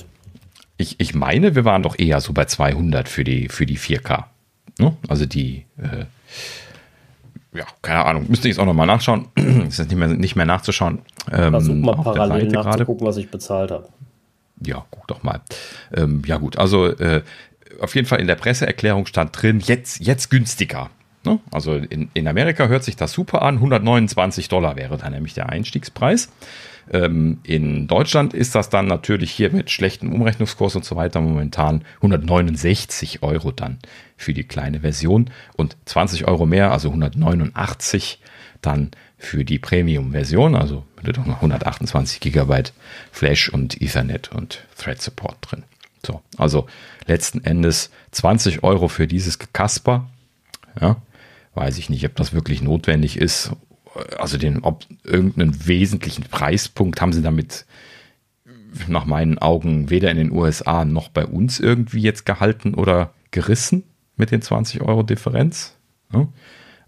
ich, 0.77 0.97
ich 0.99 1.15
meine, 1.15 1.55
wir 1.55 1.65
waren 1.65 1.83
doch 1.83 1.99
eher 1.99 2.21
so 2.21 2.33
bei 2.33 2.45
200 2.45 3.09
für 3.09 3.25
die, 3.25 3.49
für 3.49 3.65
die 3.65 3.79
4K. 3.79 4.25
Ne? 4.79 4.97
Also 5.09 5.27
die, 5.27 5.65
äh, 5.79 6.05
ja, 7.57 7.65
keine 7.83 8.05
Ahnung, 8.05 8.27
müsste 8.29 8.49
ich 8.49 8.55
jetzt 8.55 8.61
auch 8.61 8.67
nochmal 8.67 8.87
nachschauen. 8.87 9.29
ist 9.69 9.79
jetzt 9.79 9.89
nicht 9.89 9.99
mehr, 9.99 10.09
nicht 10.09 10.37
mehr 10.37 10.47
nachzuschauen. 10.47 11.01
Ähm, 11.33 11.51
Versuch 11.51 11.75
mal 11.75 11.97
parallel 11.97 12.49
nachzugucken, 12.49 13.07
was 13.07 13.17
ich 13.17 13.31
bezahlt 13.31 13.71
habe. 13.71 13.89
Ja, 14.65 14.85
guck 14.91 15.07
doch 15.09 15.23
mal. 15.23 15.41
Ähm, 15.95 16.23
ja 16.27 16.39
gut, 16.39 16.59
also 16.59 16.87
äh, 16.87 17.23
auf 17.81 17.95
jeden 17.95 18.07
Fall 18.07 18.21
in 18.21 18.27
der 18.27 18.37
Presseerklärung 18.37 19.07
stand 19.07 19.41
drin, 19.41 19.61
jetzt, 19.61 20.01
jetzt 20.01 20.31
günstiger. 20.31 20.91
Ne? 21.25 21.41
Also 21.51 21.75
in, 21.75 22.09
in 22.15 22.29
Amerika 22.29 22.69
hört 22.69 22.85
sich 22.85 22.97
das 22.97 23.13
super 23.13 23.43
an, 23.43 23.57
129 23.57 24.49
Dollar 24.49 24.77
wäre 24.77 24.97
dann 24.97 25.13
nämlich 25.13 25.35
der 25.35 25.49
Einstiegspreis. 25.49 26.31
Ähm, 26.93 27.39
in 27.43 27.87
Deutschland 27.87 28.33
ist 28.35 28.55
das 28.55 28.69
dann 28.69 28.87
natürlich 28.87 29.33
hier 29.33 29.53
mit 29.53 29.71
schlechtem 29.71 30.13
Umrechnungskurs 30.13 30.77
und 30.77 30.85
so 30.85 30.97
weiter 30.97 31.21
momentan 31.21 31.83
169 31.97 33.23
Euro 33.23 33.51
dann 33.51 33.79
für 34.17 34.33
die 34.33 34.45
kleine 34.45 34.81
Version 34.81 35.31
und 35.57 35.77
20 35.87 36.27
Euro 36.29 36.47
mehr, 36.47 36.73
also 36.73 36.89
189 36.89 38.21
dann 38.63 38.91
für 39.19 39.45
die 39.45 39.59
Premium-Version, 39.59 40.55
also 40.55 40.85
mit 41.03 41.19
128 41.19 42.21
Gigabyte 42.21 42.73
Flash 43.11 43.49
und 43.49 43.81
Ethernet 43.81 44.31
und 44.33 44.65
Thread 44.77 45.01
Support 45.01 45.39
drin. 45.41 45.65
So, 46.05 46.23
also 46.37 46.67
letzten 47.07 47.45
Endes 47.45 47.91
20 48.13 48.63
Euro 48.63 48.89
für 48.89 49.07
dieses 49.07 49.39
Kasper. 49.39 50.09
Ja, 50.81 50.97
weiß 51.55 51.79
ich 51.79 51.91
nicht, 51.91 52.05
ob 52.05 52.15
das 52.17 52.33
wirklich 52.33 52.63
notwendig 52.63 53.17
ist 53.19 53.53
also 54.19 54.39
den, 54.39 54.63
ob 54.63 54.87
irgendeinen 55.05 55.67
wesentlichen 55.67 56.25
Preispunkt 56.25 57.01
haben 57.01 57.13
sie 57.13 57.23
damit 57.23 57.67
nach 58.89 59.07
meinen 59.07 59.39
Augen 59.39 59.91
weder 59.91 60.11
in 60.11 60.17
den 60.17 60.33
USA 60.33 60.85
noch 60.85 61.09
bei 61.09 61.25
uns 61.25 61.61
irgendwie 61.61 62.01
jetzt 62.01 62.27
gehalten 62.27 62.75
oder 62.75 63.15
gerissen 63.31 63.85
mit 64.17 64.31
den 64.31 64.43
20 64.43 64.83
Euro 64.83 65.03
Differenz. 65.03 65.77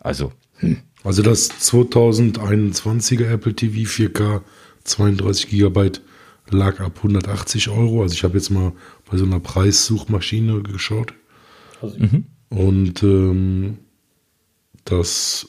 Also, 0.00 0.32
hm. 0.58 0.78
also 1.04 1.22
das 1.22 1.50
2021er 1.50 3.30
Apple 3.30 3.54
TV 3.54 3.88
4K 3.88 4.42
32 4.84 5.48
Gigabyte 5.48 6.02
lag 6.50 6.80
ab 6.80 6.94
180 6.98 7.68
Euro. 7.68 8.02
Also 8.02 8.14
ich 8.14 8.24
habe 8.24 8.34
jetzt 8.38 8.50
mal 8.50 8.72
bei 9.10 9.16
so 9.16 9.24
einer 9.24 9.40
Preissuchmaschine 9.40 10.62
geschaut. 10.62 11.14
Also, 11.80 11.98
mhm. 11.98 12.24
Und 12.48 13.02
ähm, 13.02 13.78
das 14.84 15.48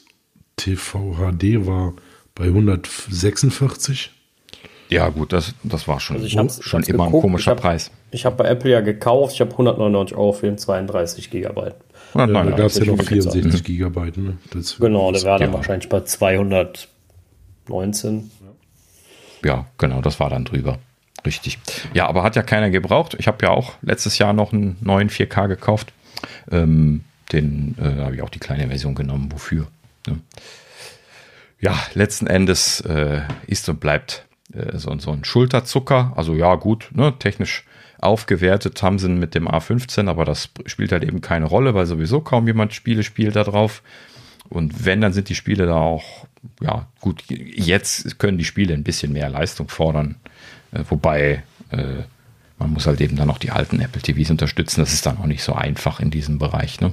TVHD 0.60 1.66
war 1.66 1.94
bei 2.34 2.44
146. 2.44 4.10
Ja, 4.90 5.08
gut, 5.08 5.32
das, 5.32 5.54
das 5.62 5.86
war 5.86 6.00
schon, 6.00 6.16
also 6.16 6.48
schon 6.60 6.82
immer 6.82 7.04
geguckt. 7.04 7.14
ein 7.14 7.22
komischer 7.22 7.52
ich 7.52 7.56
hab, 7.56 7.60
Preis. 7.60 7.92
Ich 8.10 8.24
habe 8.24 8.34
bei 8.36 8.46
Apple 8.46 8.72
ja 8.72 8.80
gekauft, 8.80 9.34
ich 9.34 9.40
habe 9.40 9.52
199 9.52 10.16
Euro 10.16 10.32
für 10.32 10.46
den 10.46 10.58
32 10.58 11.30
Gigabyte. 11.30 11.76
Ja, 12.14 12.26
da 12.26 12.42
gab 12.42 12.66
es 12.66 12.78
ja 12.78 12.86
noch 12.86 13.00
64 13.00 13.62
Gigabyte. 13.62 14.16
Ne? 14.16 14.38
Das, 14.52 14.78
genau, 14.80 15.12
der 15.12 15.22
war 15.22 15.38
dann 15.38 15.50
ja. 15.50 15.56
wahrscheinlich 15.56 15.88
bei 15.88 16.00
219. 16.00 18.32
Ja, 19.44 19.66
genau, 19.78 20.02
das 20.02 20.18
war 20.18 20.28
dann 20.28 20.44
drüber. 20.44 20.80
Richtig. 21.24 21.60
Ja, 21.94 22.08
aber 22.08 22.24
hat 22.24 22.34
ja 22.34 22.42
keiner 22.42 22.70
gebraucht. 22.70 23.14
Ich 23.18 23.28
habe 23.28 23.38
ja 23.42 23.50
auch 23.50 23.74
letztes 23.82 24.18
Jahr 24.18 24.32
noch 24.32 24.52
einen 24.52 24.76
neuen 24.80 25.08
4K 25.08 25.46
gekauft. 25.46 25.92
Ähm, 26.50 27.04
den 27.32 27.76
äh, 27.78 28.02
habe 28.02 28.16
ich 28.16 28.22
auch 28.22 28.30
die 28.30 28.40
kleine 28.40 28.66
Version 28.66 28.96
genommen. 28.96 29.30
Wofür? 29.30 29.68
Ja, 31.60 31.78
letzten 31.94 32.26
Endes 32.26 32.80
äh, 32.80 33.22
ist 33.46 33.68
und 33.68 33.80
bleibt 33.80 34.26
äh, 34.52 34.78
so, 34.78 34.96
so 34.98 35.12
ein 35.12 35.24
Schulterzucker. 35.24 36.12
Also 36.16 36.34
ja, 36.34 36.54
gut, 36.54 36.88
ne, 36.92 37.14
technisch 37.18 37.64
aufgewertet 37.98 38.82
haben 38.82 38.98
sie 38.98 39.08
mit 39.08 39.34
dem 39.34 39.46
A15, 39.46 40.08
aber 40.08 40.24
das 40.24 40.48
spielt 40.66 40.92
halt 40.92 41.04
eben 41.04 41.20
keine 41.20 41.44
Rolle, 41.44 41.74
weil 41.74 41.86
sowieso 41.86 42.20
kaum 42.20 42.46
jemand 42.46 42.72
Spiele 42.72 43.02
spielt 43.02 43.36
da 43.36 43.44
drauf. 43.44 43.82
Und 44.48 44.84
wenn, 44.84 45.00
dann 45.00 45.12
sind 45.12 45.28
die 45.28 45.34
Spiele 45.34 45.66
da 45.66 45.76
auch, 45.76 46.26
ja, 46.60 46.86
gut, 47.00 47.24
jetzt 47.28 48.18
können 48.18 48.38
die 48.38 48.44
Spiele 48.44 48.74
ein 48.74 48.82
bisschen 48.82 49.12
mehr 49.12 49.28
Leistung 49.28 49.68
fordern, 49.68 50.16
äh, 50.72 50.82
wobei 50.88 51.42
äh, 51.70 52.02
man 52.58 52.72
muss 52.72 52.86
halt 52.86 53.00
eben 53.00 53.16
dann 53.16 53.28
noch 53.28 53.38
die 53.38 53.50
alten 53.50 53.80
Apple 53.80 54.02
TVs 54.02 54.30
unterstützen. 54.30 54.80
Das 54.80 54.92
ist 54.92 55.06
dann 55.06 55.18
auch 55.18 55.26
nicht 55.26 55.42
so 55.42 55.54
einfach 55.54 56.00
in 56.00 56.10
diesem 56.10 56.38
Bereich, 56.38 56.80
ne? 56.80 56.92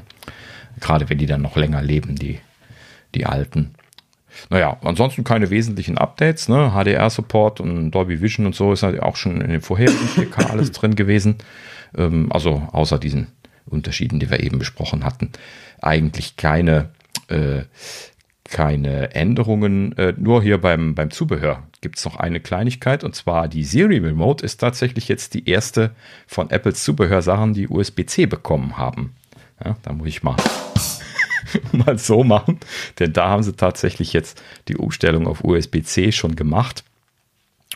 Gerade 0.79 1.09
wenn 1.09 1.17
die 1.17 1.25
dann 1.25 1.41
noch 1.41 1.55
länger 1.55 1.81
leben, 1.81 2.15
die, 2.15 2.39
die 3.17 3.25
alten. 3.25 3.73
Naja, 4.49 4.77
ansonsten 4.83 5.23
keine 5.23 5.49
wesentlichen 5.49 5.97
Updates. 5.97 6.47
Ne? 6.47 6.71
HDR-Support 6.71 7.59
und 7.59 7.91
Dolby 7.91 8.21
Vision 8.21 8.45
und 8.45 8.55
so 8.55 8.71
ist 8.71 8.83
halt 8.83 9.01
auch 9.01 9.15
schon 9.15 9.41
in 9.41 9.49
den 9.49 9.61
vorherigen 9.61 10.07
4K 10.07 10.45
alles 10.49 10.71
drin 10.71 10.95
gewesen. 10.95 11.37
Ähm, 11.97 12.31
also 12.31 12.67
außer 12.71 12.99
diesen 12.99 13.27
Unterschieden, 13.65 14.19
die 14.19 14.29
wir 14.29 14.41
eben 14.41 14.59
besprochen 14.59 15.03
hatten. 15.03 15.31
Eigentlich 15.81 16.37
keine, 16.37 16.89
äh, 17.29 17.63
keine 18.43 19.13
Änderungen. 19.15 19.97
Äh, 19.97 20.13
nur 20.17 20.43
hier 20.43 20.59
beim, 20.59 20.95
beim 20.95 21.11
Zubehör 21.11 21.63
gibt 21.81 21.97
es 21.97 22.05
noch 22.05 22.17
eine 22.17 22.39
Kleinigkeit. 22.39 23.03
Und 23.03 23.15
zwar 23.15 23.47
die 23.47 23.63
Siri 23.63 23.97
Remote 23.97 24.45
ist 24.45 24.57
tatsächlich 24.57 25.07
jetzt 25.07 25.33
die 25.33 25.49
erste 25.49 25.91
von 26.27 26.49
Apples 26.49 26.83
Zubehörsachen, 26.83 27.53
die 27.53 27.67
USB-C 27.67 28.27
bekommen 28.27 28.77
haben. 28.77 29.15
Ja, 29.63 29.75
da 29.81 29.93
muss 29.93 30.07
ich 30.07 30.21
mal 30.21 30.35
mal 31.71 31.97
so 31.97 32.23
machen, 32.23 32.59
denn 32.99 33.13
da 33.13 33.29
haben 33.29 33.43
sie 33.43 33.53
tatsächlich 33.53 34.13
jetzt 34.13 34.41
die 34.67 34.77
Umstellung 34.77 35.27
auf 35.27 35.43
USB-C 35.43 36.11
schon 36.11 36.35
gemacht. 36.35 36.83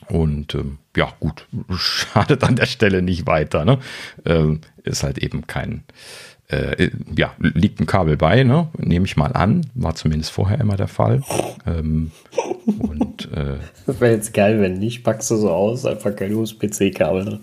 Und 0.08 0.56
ähm, 0.56 0.78
ja, 0.96 1.14
gut, 1.20 1.48
schadet 1.78 2.44
an 2.44 2.56
der 2.56 2.66
Stelle 2.66 3.02
nicht 3.02 3.28
weiter. 3.28 3.66
Ne? 3.66 3.80
Ähm, 4.26 4.62
ist 4.84 5.04
halt 5.04 5.20
eben 5.20 5.48
kein, 5.48 5.84
äh, 6.48 6.90
ja, 7.16 7.34
liegt 7.38 7.80
ein 7.80 7.86
Kabel 7.86 8.18
bei, 8.18 8.44
ne? 8.44 8.68
nehme 8.78 9.06
ich 9.06 9.16
mal 9.16 9.34
an. 9.34 9.66
War 9.76 9.96
zumindest 9.96 10.32
vorher 10.32 10.60
immer 10.60 10.76
der 10.76 10.88
Fall. 10.88 11.22
Ähm, 11.66 12.12
und, 12.66 13.32
äh, 13.32 13.58
das 13.86 14.02
wäre 14.02 14.14
jetzt 14.14 14.34
geil, 14.34 14.60
wenn 14.60 14.80
nicht, 14.80 15.04
packst 15.04 15.32
du 15.32 15.38
so 15.38 15.50
aus, 15.52 15.86
einfach 15.86 16.16
kein 16.16 16.34
USB-C-Kabel 16.34 17.26
drin. 17.26 17.40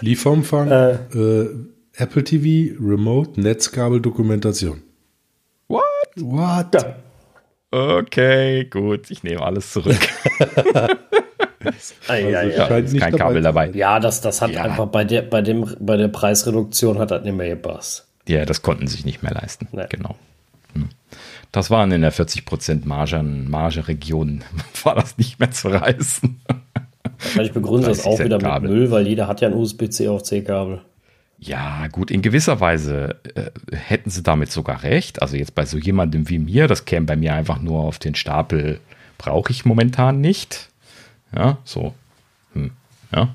Lieferumfang, 0.00 0.70
äh, 0.70 0.92
äh, 1.14 1.50
Apple 1.96 2.24
TV, 2.24 2.74
Remote, 2.80 3.40
Netzkabel, 3.40 4.00
Dokumentation. 4.00 4.82
What? 6.16 6.74
What? 6.74 6.74
Ja. 6.74 6.96
Okay, 7.98 8.64
gut, 8.64 9.10
ich 9.10 9.22
nehme 9.22 9.42
alles 9.42 9.72
zurück. 9.72 9.98
Ja, 12.08 12.12
Also 12.12 12.28
ja. 12.28 12.66
scheint 12.68 12.86
ist 12.86 12.92
nicht 12.92 13.02
kein 13.02 13.16
Kabel 13.16 13.42
dabei. 13.42 13.70
ja, 13.70 13.98
das, 13.98 14.20
das 14.20 14.40
hat 14.40 14.50
Ja. 14.52 14.62
einfach 14.62 14.86
bei 14.86 15.02
der, 15.04 15.22
bei, 15.22 15.42
dem, 15.42 15.68
bei 15.80 15.96
der 15.96 16.06
Preisreduktion 16.06 17.00
hat 17.00 17.10
das 17.10 17.24
nicht 17.24 17.36
mehr 17.36 17.48
gepasst. 17.48 18.06
Ja, 18.28 18.44
das 18.44 18.62
konnten 18.62 18.86
sie 18.86 18.94
sich 18.96 19.04
nicht 19.04 19.22
mehr 19.24 19.32
leisten. 19.32 19.66
Nee. 19.72 19.86
Genau. 19.88 20.14
Hm. 20.74 20.90
Das 21.50 21.68
waren 21.70 21.90
in 21.90 22.02
der 22.02 22.12
40% 22.12 22.86
Margen, 22.86 23.50
Marge-Region, 23.50 24.44
war 24.84 24.94
das 24.94 25.18
nicht 25.18 25.40
mehr 25.40 25.50
zu 25.50 25.68
reißen. 25.68 26.40
Wahrscheinlich 27.18 27.52
begründet 27.52 27.90
das 27.90 28.02
30 28.02 28.12
auch 28.12 28.16
Cent 28.16 28.26
wieder 28.32 28.60
mit. 28.60 28.70
Müll, 28.70 28.90
weil 28.92 29.08
jeder 29.08 29.26
hat 29.26 29.40
ja 29.40 29.48
ein 29.48 29.54
USB-C 29.54 30.06
auf 30.08 30.22
C-Kabel. 30.22 30.82
Ja, 31.38 31.86
gut, 31.88 32.10
in 32.10 32.22
gewisser 32.22 32.60
Weise 32.60 33.20
äh, 33.34 33.50
hätten 33.76 34.10
sie 34.10 34.22
damit 34.22 34.50
sogar 34.50 34.82
recht. 34.82 35.20
Also 35.20 35.36
jetzt 35.36 35.54
bei 35.54 35.66
so 35.66 35.76
jemandem 35.76 36.28
wie 36.28 36.38
mir, 36.38 36.66
das 36.66 36.86
käme 36.86 37.06
bei 37.06 37.16
mir 37.16 37.34
einfach 37.34 37.60
nur 37.60 37.80
auf 37.80 37.98
den 37.98 38.14
Stapel, 38.14 38.80
brauche 39.18 39.52
ich 39.52 39.64
momentan 39.64 40.20
nicht. 40.20 40.70
Ja, 41.34 41.58
so. 41.64 41.94
Hm, 42.54 42.70
ja. 43.14 43.34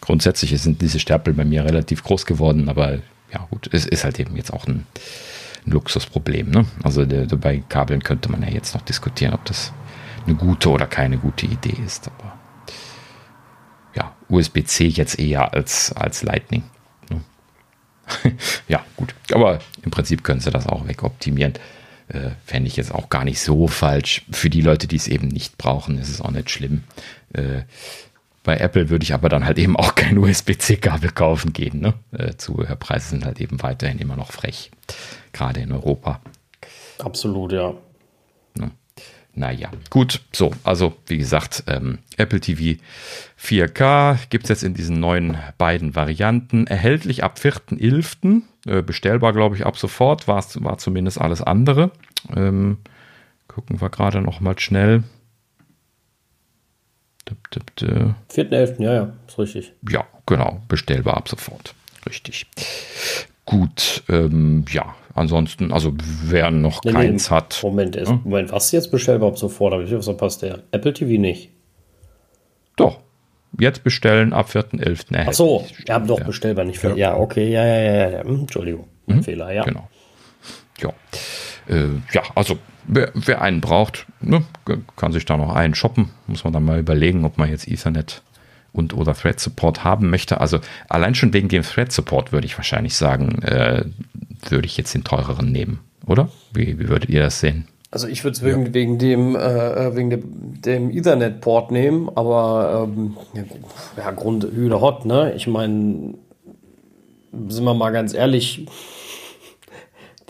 Grundsätzlich 0.00 0.58
sind 0.60 0.80
diese 0.80 1.00
Stapel 1.00 1.34
bei 1.34 1.44
mir 1.44 1.64
relativ 1.64 2.04
groß 2.04 2.26
geworden, 2.26 2.68
aber 2.68 3.00
ja, 3.32 3.46
gut, 3.50 3.68
es 3.72 3.86
ist 3.86 4.04
halt 4.04 4.18
eben 4.18 4.36
jetzt 4.36 4.52
auch 4.52 4.66
ein, 4.66 4.86
ein 5.66 5.72
Luxusproblem. 5.72 6.50
Ne? 6.50 6.66
Also 6.82 7.04
bei 7.06 7.62
Kabeln 7.68 8.02
könnte 8.02 8.30
man 8.30 8.42
ja 8.42 8.48
jetzt 8.48 8.74
noch 8.74 8.82
diskutieren, 8.82 9.34
ob 9.34 9.44
das 9.44 9.72
eine 10.26 10.36
gute 10.36 10.70
oder 10.70 10.86
keine 10.86 11.18
gute 11.18 11.46
Idee 11.46 11.76
ist. 11.84 12.08
Aber 12.08 12.38
ja, 13.94 14.14
USB-C 14.28 14.86
jetzt 14.86 15.18
eher 15.18 15.52
als, 15.52 15.92
als 15.92 16.22
Lightning. 16.22 16.62
Ja, 18.68 18.84
gut. 18.96 19.14
Aber 19.32 19.58
im 19.82 19.90
Prinzip 19.90 20.24
können 20.24 20.40
sie 20.40 20.50
das 20.50 20.66
auch 20.66 20.86
wegoptimieren. 20.86 21.54
Äh, 22.08 22.30
Fände 22.44 22.68
ich 22.68 22.76
jetzt 22.76 22.92
auch 22.92 23.08
gar 23.08 23.24
nicht 23.24 23.40
so 23.40 23.68
falsch. 23.68 24.22
Für 24.30 24.50
die 24.50 24.62
Leute, 24.62 24.86
die 24.86 24.96
es 24.96 25.08
eben 25.08 25.28
nicht 25.28 25.58
brauchen, 25.58 25.98
ist 25.98 26.08
es 26.08 26.20
auch 26.20 26.30
nicht 26.30 26.50
schlimm. 26.50 26.84
Äh, 27.32 27.62
bei 28.42 28.56
Apple 28.56 28.88
würde 28.88 29.02
ich 29.02 29.14
aber 29.14 29.28
dann 29.28 29.44
halt 29.44 29.58
eben 29.58 29.76
auch 29.76 29.94
kein 29.96 30.18
USB-C-Kabel 30.18 31.10
kaufen 31.10 31.52
gehen. 31.52 31.80
Ne? 31.80 31.94
Äh, 32.12 32.36
Zubehörpreise 32.36 33.10
sind 33.10 33.24
halt 33.24 33.40
eben 33.40 33.62
weiterhin 33.62 33.98
immer 33.98 34.16
noch 34.16 34.32
frech. 34.32 34.70
Gerade 35.32 35.60
in 35.60 35.72
Europa. 35.72 36.20
Absolut, 36.98 37.52
ja. 37.52 37.74
Naja, 39.34 39.70
gut, 39.90 40.20
so, 40.32 40.50
also 40.64 40.94
wie 41.06 41.18
gesagt, 41.18 41.64
ähm, 41.68 41.98
Apple 42.16 42.40
TV 42.40 42.80
4K 43.40 44.18
gibt 44.28 44.44
es 44.44 44.48
jetzt 44.48 44.64
in 44.64 44.74
diesen 44.74 44.98
neuen 44.98 45.38
beiden 45.56 45.94
Varianten. 45.94 46.66
Erhältlich 46.66 47.22
ab 47.22 47.38
4.11. 47.38 48.42
Äh, 48.66 48.82
bestellbar, 48.82 49.32
glaube 49.32 49.56
ich, 49.56 49.64
ab 49.64 49.78
sofort. 49.78 50.26
War's, 50.26 50.62
war 50.62 50.78
zumindest 50.78 51.20
alles 51.20 51.42
andere. 51.42 51.92
Ähm, 52.34 52.78
gucken 53.46 53.80
wir 53.80 53.88
gerade 53.88 54.20
noch 54.20 54.40
mal 54.40 54.58
schnell. 54.58 55.04
Tipp, 57.24 57.50
tipp, 57.50 57.76
tipp. 57.76 58.14
4.11., 58.32 58.82
ja, 58.82 58.92
ja, 58.92 59.12
ist 59.28 59.38
richtig. 59.38 59.72
Ja, 59.88 60.04
genau, 60.26 60.60
bestellbar 60.66 61.16
ab 61.16 61.28
sofort. 61.28 61.74
Richtig. 62.06 62.46
Gut, 63.50 64.04
ähm, 64.08 64.64
ja, 64.70 64.94
ansonsten, 65.12 65.72
also 65.72 65.92
wer 66.24 66.52
noch 66.52 66.84
Nee, 66.84 66.92
keins 66.92 67.28
nee, 67.28 67.36
hat. 67.36 67.58
Moment, 67.64 67.96
ist, 67.96 68.08
Hm? 68.08 68.20
Moment, 68.22 68.52
was 68.52 68.70
jetzt 68.70 68.92
bestellbar 68.92 69.30
ab 69.30 69.38
sofort? 69.38 69.72
Habe 69.72 69.82
ich 69.82 69.92
was 69.92 70.04
verpasst? 70.04 70.42
Der 70.42 70.62
Apple 70.70 70.92
TV 70.92 71.20
nicht. 71.20 71.50
Doch. 72.76 73.00
Jetzt 73.58 73.82
bestellen 73.82 74.32
ab 74.32 74.50
4.11. 74.50 74.62
Ach 74.62 75.14
erhältlich. 75.14 75.36
so, 75.36 75.66
ja, 75.88 75.98
doch 75.98 76.20
bestellbar 76.20 76.64
nicht. 76.64 76.80
Ja, 76.80 76.94
ja 76.94 77.16
okay, 77.16 77.50
ja, 77.50 77.66
ja, 77.66 77.80
ja, 77.80 77.92
ja. 77.92 78.10
ja. 78.18 78.22
Hm, 78.22 78.42
Entschuldigung, 78.42 78.86
mein 79.06 79.24
Fehler, 79.24 79.52
ja. 79.52 79.64
Genau. 79.64 79.88
Ja. 80.78 80.90
Äh, 81.66 81.88
ja, 82.12 82.22
also 82.36 82.56
wer, 82.86 83.10
wer 83.14 83.42
einen 83.42 83.60
braucht, 83.60 84.06
ne, 84.20 84.44
kann 84.94 85.10
sich 85.10 85.24
da 85.24 85.36
noch 85.36 85.52
einen 85.52 85.74
shoppen. 85.74 86.10
Muss 86.28 86.44
man 86.44 86.52
dann 86.52 86.64
mal 86.64 86.78
überlegen, 86.78 87.24
ob 87.24 87.36
man 87.36 87.50
jetzt 87.50 87.66
Ethernet 87.66 88.22
und 88.72 88.94
oder 88.94 89.14
Thread 89.14 89.40
Support 89.40 89.84
haben 89.84 90.10
möchte. 90.10 90.40
Also 90.40 90.60
allein 90.88 91.14
schon 91.14 91.32
wegen 91.32 91.48
dem 91.48 91.62
Thread 91.62 91.92
Support 91.92 92.32
würde 92.32 92.46
ich 92.46 92.56
wahrscheinlich 92.56 92.94
sagen, 92.94 93.42
äh, 93.42 93.84
würde 94.48 94.66
ich 94.66 94.76
jetzt 94.76 94.94
den 94.94 95.04
teureren 95.04 95.50
nehmen, 95.52 95.80
oder? 96.06 96.28
Wie, 96.52 96.78
wie 96.78 96.88
würdet 96.88 97.10
ihr 97.10 97.20
das 97.20 97.40
sehen? 97.40 97.66
Also 97.92 98.06
ich 98.06 98.22
würde 98.22 98.36
es 98.36 98.44
wegen, 98.44 98.72
wegen 98.72 98.98
dem, 98.98 99.34
äh, 99.34 99.96
wegen 99.96 100.10
dem, 100.10 100.62
dem 100.62 100.90
Ethernet-Port 100.90 101.72
nehmen, 101.72 102.08
aber 102.14 102.88
ähm, 102.88 103.16
ja, 103.34 103.42
ja, 103.96 104.10
Grund 104.12 104.46
hot, 104.80 105.06
ne? 105.06 105.32
Ich 105.34 105.48
meine, 105.48 106.14
sind 107.48 107.64
wir 107.64 107.74
mal 107.74 107.90
ganz 107.90 108.14
ehrlich, 108.14 108.66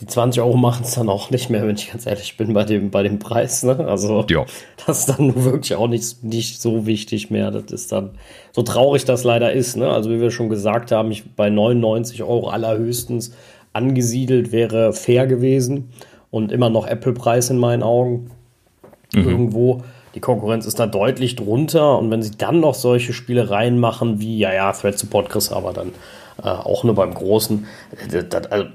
die 0.01 0.07
20 0.07 0.41
Euro 0.41 0.57
machen 0.57 0.83
es 0.83 0.95
dann 0.95 1.09
auch 1.09 1.29
nicht 1.29 1.49
mehr, 1.51 1.65
wenn 1.67 1.75
ich 1.75 1.91
ganz 1.91 2.07
ehrlich 2.07 2.35
bin, 2.35 2.53
bei 2.53 2.63
dem, 2.63 2.89
bei 2.89 3.03
dem 3.03 3.19
Preis, 3.19 3.61
ne? 3.61 3.77
Also 3.87 4.25
Ja. 4.29 4.45
das 4.85 4.99
ist 4.99 5.09
dann 5.09 5.43
wirklich 5.45 5.75
auch 5.75 5.87
nicht, 5.87 6.23
nicht 6.23 6.59
so 6.59 6.87
wichtig 6.87 7.29
mehr. 7.29 7.51
Das 7.51 7.71
ist 7.71 7.91
dann, 7.91 8.11
so 8.51 8.63
traurig 8.63 9.05
das 9.05 9.23
leider 9.23 9.53
ist, 9.53 9.77
ne? 9.77 9.89
Also 9.89 10.09
wie 10.09 10.19
wir 10.19 10.31
schon 10.31 10.49
gesagt 10.49 10.91
haben, 10.91 11.11
ich 11.11 11.35
bei 11.35 11.51
99 11.51 12.23
Euro 12.23 12.49
allerhöchstens 12.49 13.33
angesiedelt 13.73 14.51
wäre 14.51 14.91
fair 14.91 15.27
gewesen 15.27 15.91
und 16.31 16.51
immer 16.51 16.69
noch 16.69 16.87
Apple-Preis 16.87 17.51
in 17.51 17.57
meinen 17.57 17.83
Augen 17.83 18.31
irgendwo. 19.13 19.83
Die 20.15 20.19
Konkurrenz 20.19 20.65
ist 20.65 20.79
da 20.79 20.87
deutlich 20.87 21.35
drunter 21.35 21.97
und 21.99 22.09
wenn 22.11 22.21
sie 22.21 22.31
dann 22.37 22.59
noch 22.59 22.73
solche 22.73 23.13
Spiele 23.13 23.49
reinmachen 23.49 24.19
wie, 24.19 24.39
ja, 24.39 24.53
ja, 24.53 24.71
Thread 24.73 24.97
Support 24.97 25.33
du 25.33 25.55
aber 25.55 25.73
dann 25.73 25.91
äh, 26.43 26.47
auch 26.47 26.83
nur 26.83 26.95
beim 26.95 27.13
Großen. 27.13 27.65
Das, 28.11 28.27
das, 28.29 28.51
also, 28.51 28.65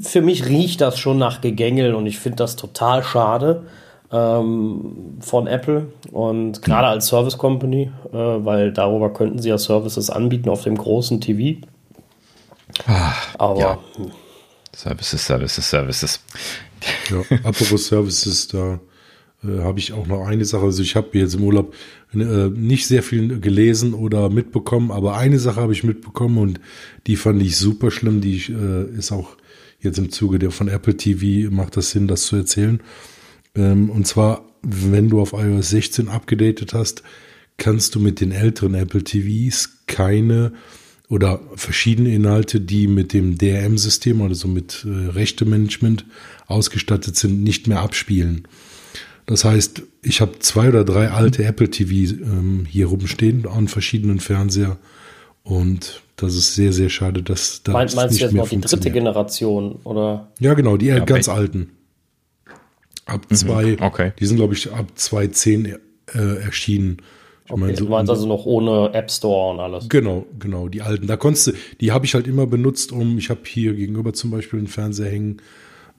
für 0.00 0.22
mich 0.22 0.46
riecht 0.46 0.80
das 0.80 0.98
schon 0.98 1.18
nach 1.18 1.40
Gegängel 1.40 1.94
und 1.94 2.06
ich 2.06 2.18
finde 2.18 2.36
das 2.36 2.56
total 2.56 3.02
schade 3.02 3.66
ähm, 4.12 5.18
von 5.20 5.46
Apple 5.46 5.92
und 6.12 6.62
gerade 6.62 6.88
als 6.88 7.06
Service 7.06 7.38
Company, 7.38 7.90
äh, 8.12 8.16
weil 8.16 8.72
darüber 8.72 9.12
könnten 9.12 9.38
sie 9.40 9.50
ja 9.50 9.58
Services 9.58 10.10
anbieten 10.10 10.48
auf 10.48 10.62
dem 10.62 10.76
großen 10.76 11.20
TV. 11.20 11.60
aber 13.38 13.60
ja. 13.60 13.78
Services, 14.74 15.26
Services, 15.26 15.68
Services. 15.68 16.20
Ja, 17.10 17.18
apropos 17.42 17.86
Services, 17.88 18.46
da 18.46 18.78
äh, 19.42 19.62
habe 19.62 19.80
ich 19.80 19.92
auch 19.92 20.06
noch 20.06 20.26
eine 20.26 20.44
Sache. 20.44 20.64
Also 20.64 20.82
ich 20.82 20.94
habe 20.94 21.18
jetzt 21.18 21.34
im 21.34 21.42
Urlaub 21.42 21.74
äh, 22.14 22.16
nicht 22.16 22.86
sehr 22.86 23.02
viel 23.02 23.40
gelesen 23.40 23.94
oder 23.94 24.28
mitbekommen, 24.28 24.92
aber 24.92 25.16
eine 25.16 25.38
Sache 25.38 25.60
habe 25.60 25.72
ich 25.72 25.84
mitbekommen 25.84 26.38
und 26.38 26.60
die 27.06 27.16
fand 27.16 27.42
ich 27.42 27.56
super 27.56 27.90
schlimm. 27.90 28.20
Die 28.20 28.36
äh, 28.36 28.96
ist 28.96 29.10
auch 29.10 29.36
jetzt 29.80 29.98
im 29.98 30.10
Zuge 30.10 30.38
der 30.38 30.50
von 30.50 30.68
Apple 30.68 30.96
TV 30.96 31.50
macht 31.50 31.76
das 31.76 31.90
Sinn, 31.90 32.08
das 32.08 32.22
zu 32.22 32.36
erzählen. 32.36 32.80
Ähm, 33.54 33.90
und 33.90 34.06
zwar 34.06 34.48
wenn 34.62 35.08
du 35.08 35.20
auf 35.20 35.32
iOS 35.32 35.70
16 35.70 36.08
abgedatet 36.08 36.74
hast, 36.74 37.02
kannst 37.56 37.94
du 37.94 38.00
mit 38.00 38.20
den 38.20 38.32
älteren 38.32 38.74
Apple 38.74 39.02
TVs 39.02 39.84
keine 39.86 40.52
oder 41.08 41.40
verschiedene 41.54 42.14
Inhalte, 42.14 42.60
die 42.60 42.86
mit 42.86 43.12
dem 43.12 43.38
DRM-System, 43.38 44.20
also 44.20 44.46
mit 44.46 44.84
äh, 44.84 45.08
Rechtemanagement 45.10 46.04
ausgestattet 46.46 47.16
sind, 47.16 47.42
nicht 47.42 47.66
mehr 47.66 47.80
abspielen. 47.80 48.46
Das 49.24 49.44
heißt, 49.44 49.82
ich 50.02 50.20
habe 50.20 50.38
zwei 50.40 50.68
oder 50.68 50.84
drei 50.84 51.10
alte 51.10 51.44
Apple 51.44 51.70
TV 51.70 52.14
ähm, 52.22 52.66
hier 52.68 52.86
rumstehen 52.86 53.46
an 53.46 53.68
verschiedenen 53.68 54.20
Fernseher 54.20 54.78
und 55.42 56.02
das 56.18 56.34
ist 56.34 56.56
sehr, 56.56 56.72
sehr 56.72 56.88
schade, 56.88 57.22
dass 57.22 57.62
da 57.62 57.72
Meint, 57.72 57.94
Meinst 57.94 58.12
nicht 58.12 58.20
du 58.20 58.24
jetzt 58.24 58.32
mehr 58.32 58.42
noch 58.42 58.50
die 58.50 58.60
dritte 58.60 58.90
Generation 58.90 59.76
oder? 59.84 60.32
Ja, 60.40 60.54
genau, 60.54 60.76
die 60.76 60.86
ja, 60.86 60.98
ganz 60.98 61.28
alten. 61.28 61.70
Ab 63.06 63.26
mhm, 63.30 63.34
zwei, 63.34 63.80
okay. 63.80 64.12
die 64.18 64.26
sind 64.26 64.36
glaube 64.36 64.54
ich 64.54 64.70
ab 64.72 64.86
2010 64.96 65.78
äh, 66.14 66.42
erschienen. 66.42 66.98
Ich 67.46 67.52
okay, 67.52 67.60
meine, 67.60 67.76
so, 67.76 67.84
du 67.84 67.90
meinst 67.90 68.10
also 68.10 68.26
noch 68.26 68.44
ohne 68.46 68.92
App 68.92 69.10
Store 69.12 69.52
und 69.52 69.60
alles. 69.60 69.88
Genau, 69.88 70.26
genau, 70.38 70.68
die 70.68 70.82
alten. 70.82 71.06
Da 71.06 71.16
konntest 71.16 71.46
du, 71.46 71.52
die 71.80 71.92
habe 71.92 72.04
ich 72.04 72.14
halt 72.14 72.26
immer 72.26 72.46
benutzt, 72.46 72.90
um, 72.90 73.16
ich 73.16 73.30
habe 73.30 73.40
hier 73.46 73.74
gegenüber 73.74 74.12
zum 74.12 74.32
Beispiel 74.32 74.58
einen 74.58 74.68
Fernseher 74.68 75.10
hängen, 75.10 75.40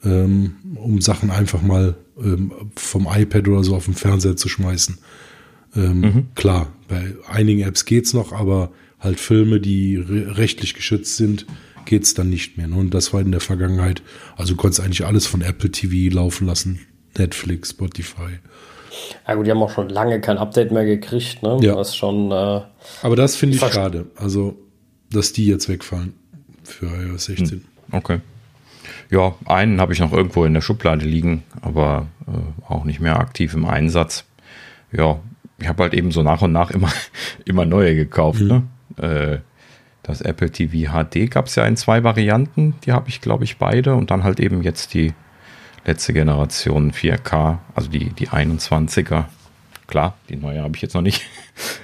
ähm, 0.04 0.56
um 0.76 1.00
Sachen 1.00 1.32
einfach 1.32 1.62
mal 1.62 1.96
ähm, 2.22 2.52
vom 2.76 3.08
iPad 3.10 3.48
oder 3.48 3.64
so 3.64 3.74
auf 3.74 3.86
den 3.86 3.94
Fernseher 3.94 4.36
zu 4.36 4.50
schmeißen. 4.50 4.98
Ähm, 5.76 6.02
mhm. 6.02 6.28
Klar, 6.36 6.74
bei 6.90 7.16
einigen 7.28 7.62
Apps 7.62 7.86
geht's 7.86 8.14
noch, 8.14 8.34
aber 8.34 8.72
halt 9.00 9.20
Filme, 9.20 9.60
die 9.60 9.98
re 9.98 10.38
rechtlich 10.38 10.74
geschützt 10.74 11.18
sind, 11.18 11.46
geht's 11.86 12.14
dann 12.14 12.30
nicht 12.30 12.58
mehr. 12.58 12.68
Ne? 12.68 12.76
Und 12.76 12.94
das 12.94 13.14
war 13.14 13.22
in 13.22 13.32
der 13.32 13.42
Vergangenheit. 13.42 14.02
Also 14.38 14.54
du 14.54 14.58
konntest 14.58 14.82
eigentlich 14.82 15.06
alles 15.06 15.26
von 15.26 15.42
Apple 15.42 15.72
TV 15.72 16.14
laufen 16.14 16.46
lassen. 16.46 16.80
Netflix, 17.18 17.72
Spotify. 17.72 18.40
Ja 19.28 19.36
gut, 19.36 19.46
die 19.46 19.52
haben 19.52 19.62
auch 19.62 19.72
schon 19.72 19.90
lange 19.90 20.20
kein 20.22 20.38
Update 20.38 20.72
mehr 20.72 20.86
gekriegt, 20.86 21.44
ne? 21.44 21.58
Ja. 21.62 21.76
Das 21.76 21.96
schon. 21.96 22.32
Äh, 22.32 22.62
Aber 23.02 23.16
das 23.16 23.36
finde 23.36 23.56
ich 23.56 23.62
schade. 23.62 24.08
Also, 24.16 24.58
dass 25.12 25.34
die 25.34 25.48
jetzt 25.48 25.70
wegfallen 25.70 26.14
für 26.64 26.88
iOS 26.88 27.26
16. 27.26 27.50
Hm. 27.50 27.62
Okay. 27.92 28.20
Ja, 29.10 29.36
einen 29.46 29.82
habe 29.82 29.94
ich 29.94 30.00
noch 30.00 30.14
irgendwo 30.14 30.46
in 30.46 30.54
der 30.54 30.62
Schublade 30.62 31.06
liegen, 31.06 31.44
aber 31.62 32.08
äh, 32.28 32.72
auch 32.72 32.84
nicht 32.84 33.00
mehr 33.00 33.20
aktiv 33.20 33.54
im 33.54 33.66
Einsatz. 33.66 34.26
Ja, 34.92 35.20
ich 35.60 35.68
habe 35.68 35.84
halt 35.84 35.94
eben 35.94 36.12
so 36.12 36.22
nach 36.22 36.42
und 36.42 36.52
nach 36.52 36.72
immer, 36.72 36.92
immer 37.46 37.66
neue 37.66 37.96
gekauft. 37.96 38.42
Mhm. 38.42 38.48
Ne? 38.48 38.64
Äh, 39.00 39.40
das 40.04 40.22
Apple 40.22 40.50
TV 40.50 40.92
HD 40.92 41.30
gab 41.30 41.48
es 41.48 41.56
ja 41.56 41.66
in 41.66 41.78
zwei 41.78 42.04
Varianten. 42.04 42.76
Die 42.86 42.94
habe 42.94 43.10
ich, 43.10 43.22
glaube 43.22 43.44
ich, 43.44 43.58
beide. 43.58 43.96
Und 43.96 44.12
dann 44.12 44.24
halt 44.24 44.40
eben 44.40 44.64
jetzt 44.64 44.94
die 44.94 45.14
letzte 45.86 46.14
Generation 46.14 46.92
4K, 46.92 47.58
also 47.76 47.90
die, 47.90 48.10
die 48.10 48.30
21er. 48.30 49.26
Klar, 49.88 50.16
die 50.30 50.36
neue 50.36 50.62
habe 50.62 50.76
ich 50.76 50.82
jetzt 50.82 50.94
noch 50.94 51.02
nicht. 51.02 51.26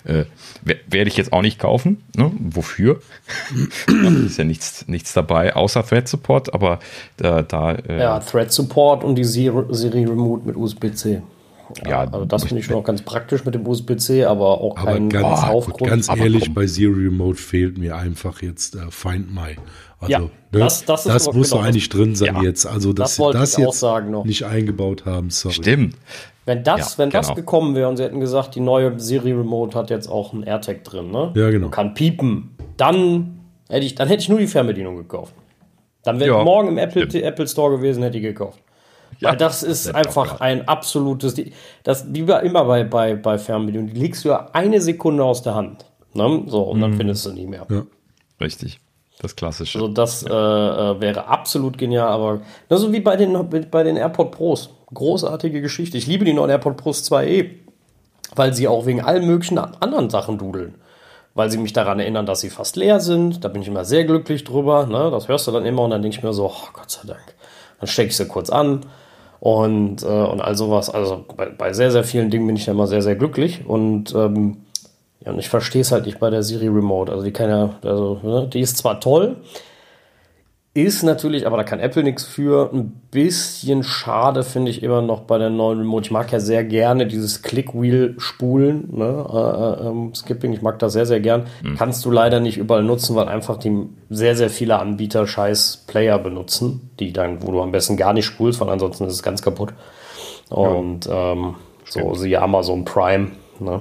Äh, 0.05 0.23
Werde 0.63 1.09
ich 1.09 1.17
jetzt 1.17 1.33
auch 1.33 1.41
nicht 1.41 1.59
kaufen. 1.59 2.01
Ne? 2.15 2.31
Wofür? 2.39 3.01
da 3.87 4.09
ist 4.25 4.37
ja 4.37 4.45
nichts, 4.45 4.87
nichts 4.87 5.11
dabei, 5.11 5.53
außer 5.53 5.85
Thread 5.85 6.07
Support, 6.07 6.53
aber 6.53 6.79
da. 7.17 7.41
da 7.41 7.73
äh, 7.73 7.99
ja, 7.99 8.19
Thread 8.19 8.53
Support 8.53 9.03
und 9.03 9.15
die 9.15 9.25
Siri 9.25 10.05
Remote 10.05 10.45
mit 10.47 10.55
USB-C. 10.55 11.23
Ja, 11.87 12.01
also 12.01 12.25
das 12.25 12.43
finde 12.45 12.59
ich 12.59 12.65
schon 12.65 12.75
auch 12.75 12.83
ganz 12.83 13.01
praktisch 13.01 13.45
mit 13.45 13.55
dem 13.55 13.67
USB-C, 13.67 14.25
aber 14.25 14.61
auch 14.61 14.77
aber 14.77 14.93
kein 14.93 15.09
ganz, 15.09 15.43
Aufgrund. 15.43 15.89
Ganz 15.89 16.09
ehrlich, 16.09 16.53
bei 16.53 16.67
Siri 16.67 17.05
Remote 17.05 17.37
fehlt 17.37 17.77
mir 17.77 17.95
einfach 17.95 18.41
jetzt 18.41 18.75
äh, 18.75 18.89
Find 18.89 19.33
My. 19.33 19.55
Also, 19.99 20.11
ja, 20.11 20.19
ne, 20.19 20.29
das, 20.51 20.85
das, 20.85 21.03
das 21.05 21.33
muss 21.33 21.51
genau, 21.51 21.63
eigentlich 21.63 21.89
drin 21.89 22.15
sein 22.15 22.35
ja, 22.35 22.43
jetzt. 22.43 22.65
Also, 22.65 22.93
dass 22.93 23.15
das 23.15 23.25
sie 23.25 23.33
das 23.33 23.57
jetzt 23.57 23.81
noch. 23.81 24.25
nicht 24.25 24.43
eingebaut 24.43 25.05
haben, 25.05 25.29
sorry. 25.29 25.55
Stimmt. 25.55 25.95
Wenn 26.45 26.63
das, 26.63 26.93
ja, 26.93 26.97
wenn 26.99 27.09
genau. 27.09 27.21
das 27.21 27.35
gekommen 27.35 27.75
wäre 27.75 27.89
und 27.89 27.97
sie 27.97 28.03
hätten 28.03 28.19
gesagt, 28.19 28.55
die 28.55 28.59
neue 28.59 28.99
Siri 28.99 29.31
Remote 29.31 29.77
hat 29.77 29.89
jetzt 29.89 30.07
auch 30.07 30.33
ein 30.33 30.43
AirTag 30.43 30.83
drin, 30.83 31.11
ne? 31.11 31.31
Ja, 31.35 31.49
genau. 31.49 31.69
Kann 31.69 31.95
piepen. 31.95 32.55
Dann 32.77 33.39
hätte 33.69 33.85
ich, 33.85 33.95
dann 33.95 34.07
hätte 34.07 34.21
ich 34.21 34.29
nur 34.29 34.39
die 34.39 34.47
Fernbedienung 34.47 34.97
gekauft. 34.97 35.33
Dann 36.03 36.19
wäre 36.19 36.37
ja, 36.37 36.43
morgen 36.43 36.67
im 36.67 36.77
Apple, 36.77 37.07
Apple 37.23 37.47
Store 37.47 37.75
gewesen, 37.75 38.03
hätte 38.03 38.17
ich 38.17 38.23
gekauft. 38.23 38.59
Ja, 39.19 39.29
Weil 39.29 39.37
das 39.37 39.63
ist 39.63 39.93
einfach 39.93 40.41
ein 40.41 40.67
absolutes, 40.67 41.35
das, 41.83 42.13
wie 42.13 42.19
immer 42.19 42.65
bei, 42.65 42.83
bei, 42.83 43.15
bei 43.15 43.37
Fernbedienung, 43.37 43.87
die 43.87 43.99
legst 43.99 44.25
du 44.25 44.29
ja 44.29 44.49
eine 44.53 44.81
Sekunde 44.81 45.23
aus 45.23 45.41
der 45.41 45.55
Hand. 45.55 45.85
Ne? 46.13 46.43
So, 46.47 46.61
und 46.63 46.81
dann 46.81 46.91
mhm. 46.91 46.97
findest 46.97 47.25
du 47.25 47.31
nie 47.31 47.45
mehr. 47.47 47.65
Ja. 47.69 47.83
Richtig. 48.41 48.79
Das 49.21 49.35
Klassische. 49.35 49.79
Also 49.79 49.87
das 49.87 50.23
äh, 50.23 50.27
äh, 50.29 50.99
wäre 50.99 51.27
absolut 51.27 51.77
genial, 51.77 52.09
aber 52.09 52.41
das 52.67 52.81
so 52.81 52.91
wie 52.91 52.99
bei 52.99 53.15
den, 53.15 53.49
bei 53.71 53.83
den 53.83 53.95
AirPod 53.95 54.31
Pros. 54.31 54.69
Großartige 54.93 55.61
Geschichte. 55.61 55.97
Ich 55.97 56.05
liebe 56.05 56.25
die 56.25 56.33
neuen 56.33 56.49
AirPod 56.49 56.77
Pros 56.77 57.09
2e, 57.09 57.49
weil 58.35 58.53
sie 58.53 58.67
auch 58.67 58.85
wegen 58.85 59.01
allen 59.01 59.25
möglichen 59.25 59.57
anderen 59.57 60.09
Sachen 60.09 60.37
dudeln. 60.37 60.75
Weil 61.33 61.49
sie 61.49 61.57
mich 61.57 61.73
daran 61.73 61.99
erinnern, 61.99 62.25
dass 62.25 62.41
sie 62.41 62.49
fast 62.49 62.75
leer 62.75 62.99
sind. 62.99 63.43
Da 63.43 63.47
bin 63.47 63.61
ich 63.61 63.67
immer 63.67 63.85
sehr 63.85 64.03
glücklich 64.03 64.43
drüber. 64.43 64.85
Ne? 64.85 65.09
Das 65.11 65.27
hörst 65.27 65.47
du 65.47 65.51
dann 65.51 65.65
immer 65.65 65.83
und 65.83 65.91
dann 65.91 66.01
denke 66.01 66.17
ich 66.17 66.23
mir 66.23 66.33
so, 66.33 66.47
oh, 66.47 66.67
Gott 66.73 66.91
sei 66.91 67.07
Dank. 67.07 67.35
Dann 67.79 67.87
stecke 67.87 68.09
ich 68.09 68.17
sie 68.17 68.27
kurz 68.27 68.49
an 68.49 68.81
und, 69.39 70.03
äh, 70.03 70.05
und 70.05 70.41
all 70.41 70.55
sowas. 70.55 70.89
Also 70.89 71.25
bei, 71.35 71.47
bei, 71.47 71.73
sehr, 71.73 71.91
sehr 71.91 72.03
vielen 72.03 72.29
Dingen 72.29 72.47
bin 72.47 72.55
ich 72.55 72.65
ja 72.65 72.73
immer 72.73 72.87
sehr, 72.87 73.01
sehr 73.01 73.15
glücklich. 73.15 73.65
Und 73.67 74.13
ähm, 74.15 74.57
ja, 75.25 75.31
und 75.31 75.39
ich 75.39 75.49
verstehe 75.49 75.81
es 75.81 75.91
halt 75.91 76.05
nicht 76.05 76.19
bei 76.19 76.29
der 76.29 76.43
Siri 76.43 76.67
Remote. 76.67 77.11
Also 77.11 77.23
die 77.23 77.31
kann 77.31 77.49
ja, 77.49 77.69
also, 77.83 78.19
ne, 78.23 78.49
die 78.51 78.61
ist 78.61 78.77
zwar 78.77 78.99
toll, 78.99 79.37
ist 80.75 81.03
natürlich, 81.03 81.47
aber 81.47 81.55
da 81.55 81.63
kann 81.63 81.79
Apple 81.79 82.03
nichts 82.03 82.25
für. 82.25 82.69
Ein 82.73 83.01
bisschen 83.09 83.81
schade 83.81 84.43
finde 84.43 84.69
ich 84.69 84.83
immer 84.83 85.01
noch 85.01 85.21
bei 85.21 85.37
der 85.37 85.49
neuen 85.49 85.79
Remote. 85.79 86.03
Ich 86.03 86.11
mag 86.11 86.29
ja 86.33 86.41
sehr 86.41 86.65
gerne 86.65 87.07
dieses 87.07 87.41
Click-Wheel-Spulen, 87.43 88.89
ne? 88.91 89.25
äh, 89.33 89.85
äh, 89.85 89.87
ähm, 89.87 90.13
Skipping. 90.13 90.51
Ich 90.51 90.61
mag 90.61 90.77
das 90.79 90.91
sehr, 90.91 91.05
sehr 91.05 91.21
gern. 91.21 91.45
Mhm. 91.63 91.77
Kannst 91.77 92.03
du 92.03 92.11
leider 92.11 92.41
nicht 92.41 92.57
überall 92.57 92.83
nutzen, 92.83 93.15
weil 93.15 93.29
einfach 93.29 93.55
die 93.55 93.87
sehr, 94.09 94.35
sehr 94.35 94.49
viele 94.49 94.77
Anbieter 94.77 95.25
scheiß 95.25 95.85
Player 95.87 96.19
benutzen, 96.19 96.89
die 96.99 97.13
dann, 97.13 97.41
wo 97.41 97.53
du 97.53 97.61
am 97.61 97.71
besten 97.71 97.95
gar 97.95 98.11
nicht 98.11 98.25
spulst, 98.25 98.59
weil 98.59 98.69
ansonsten 98.69 99.05
ist 99.05 99.13
es 99.13 99.23
ganz 99.23 99.41
kaputt. 99.41 99.69
Und 100.49 101.05
ja. 101.05 101.31
ähm, 101.31 101.55
so, 101.85 102.15
siehe 102.15 102.41
Amazon 102.41 102.83
Prime, 102.83 103.31
ne? 103.59 103.79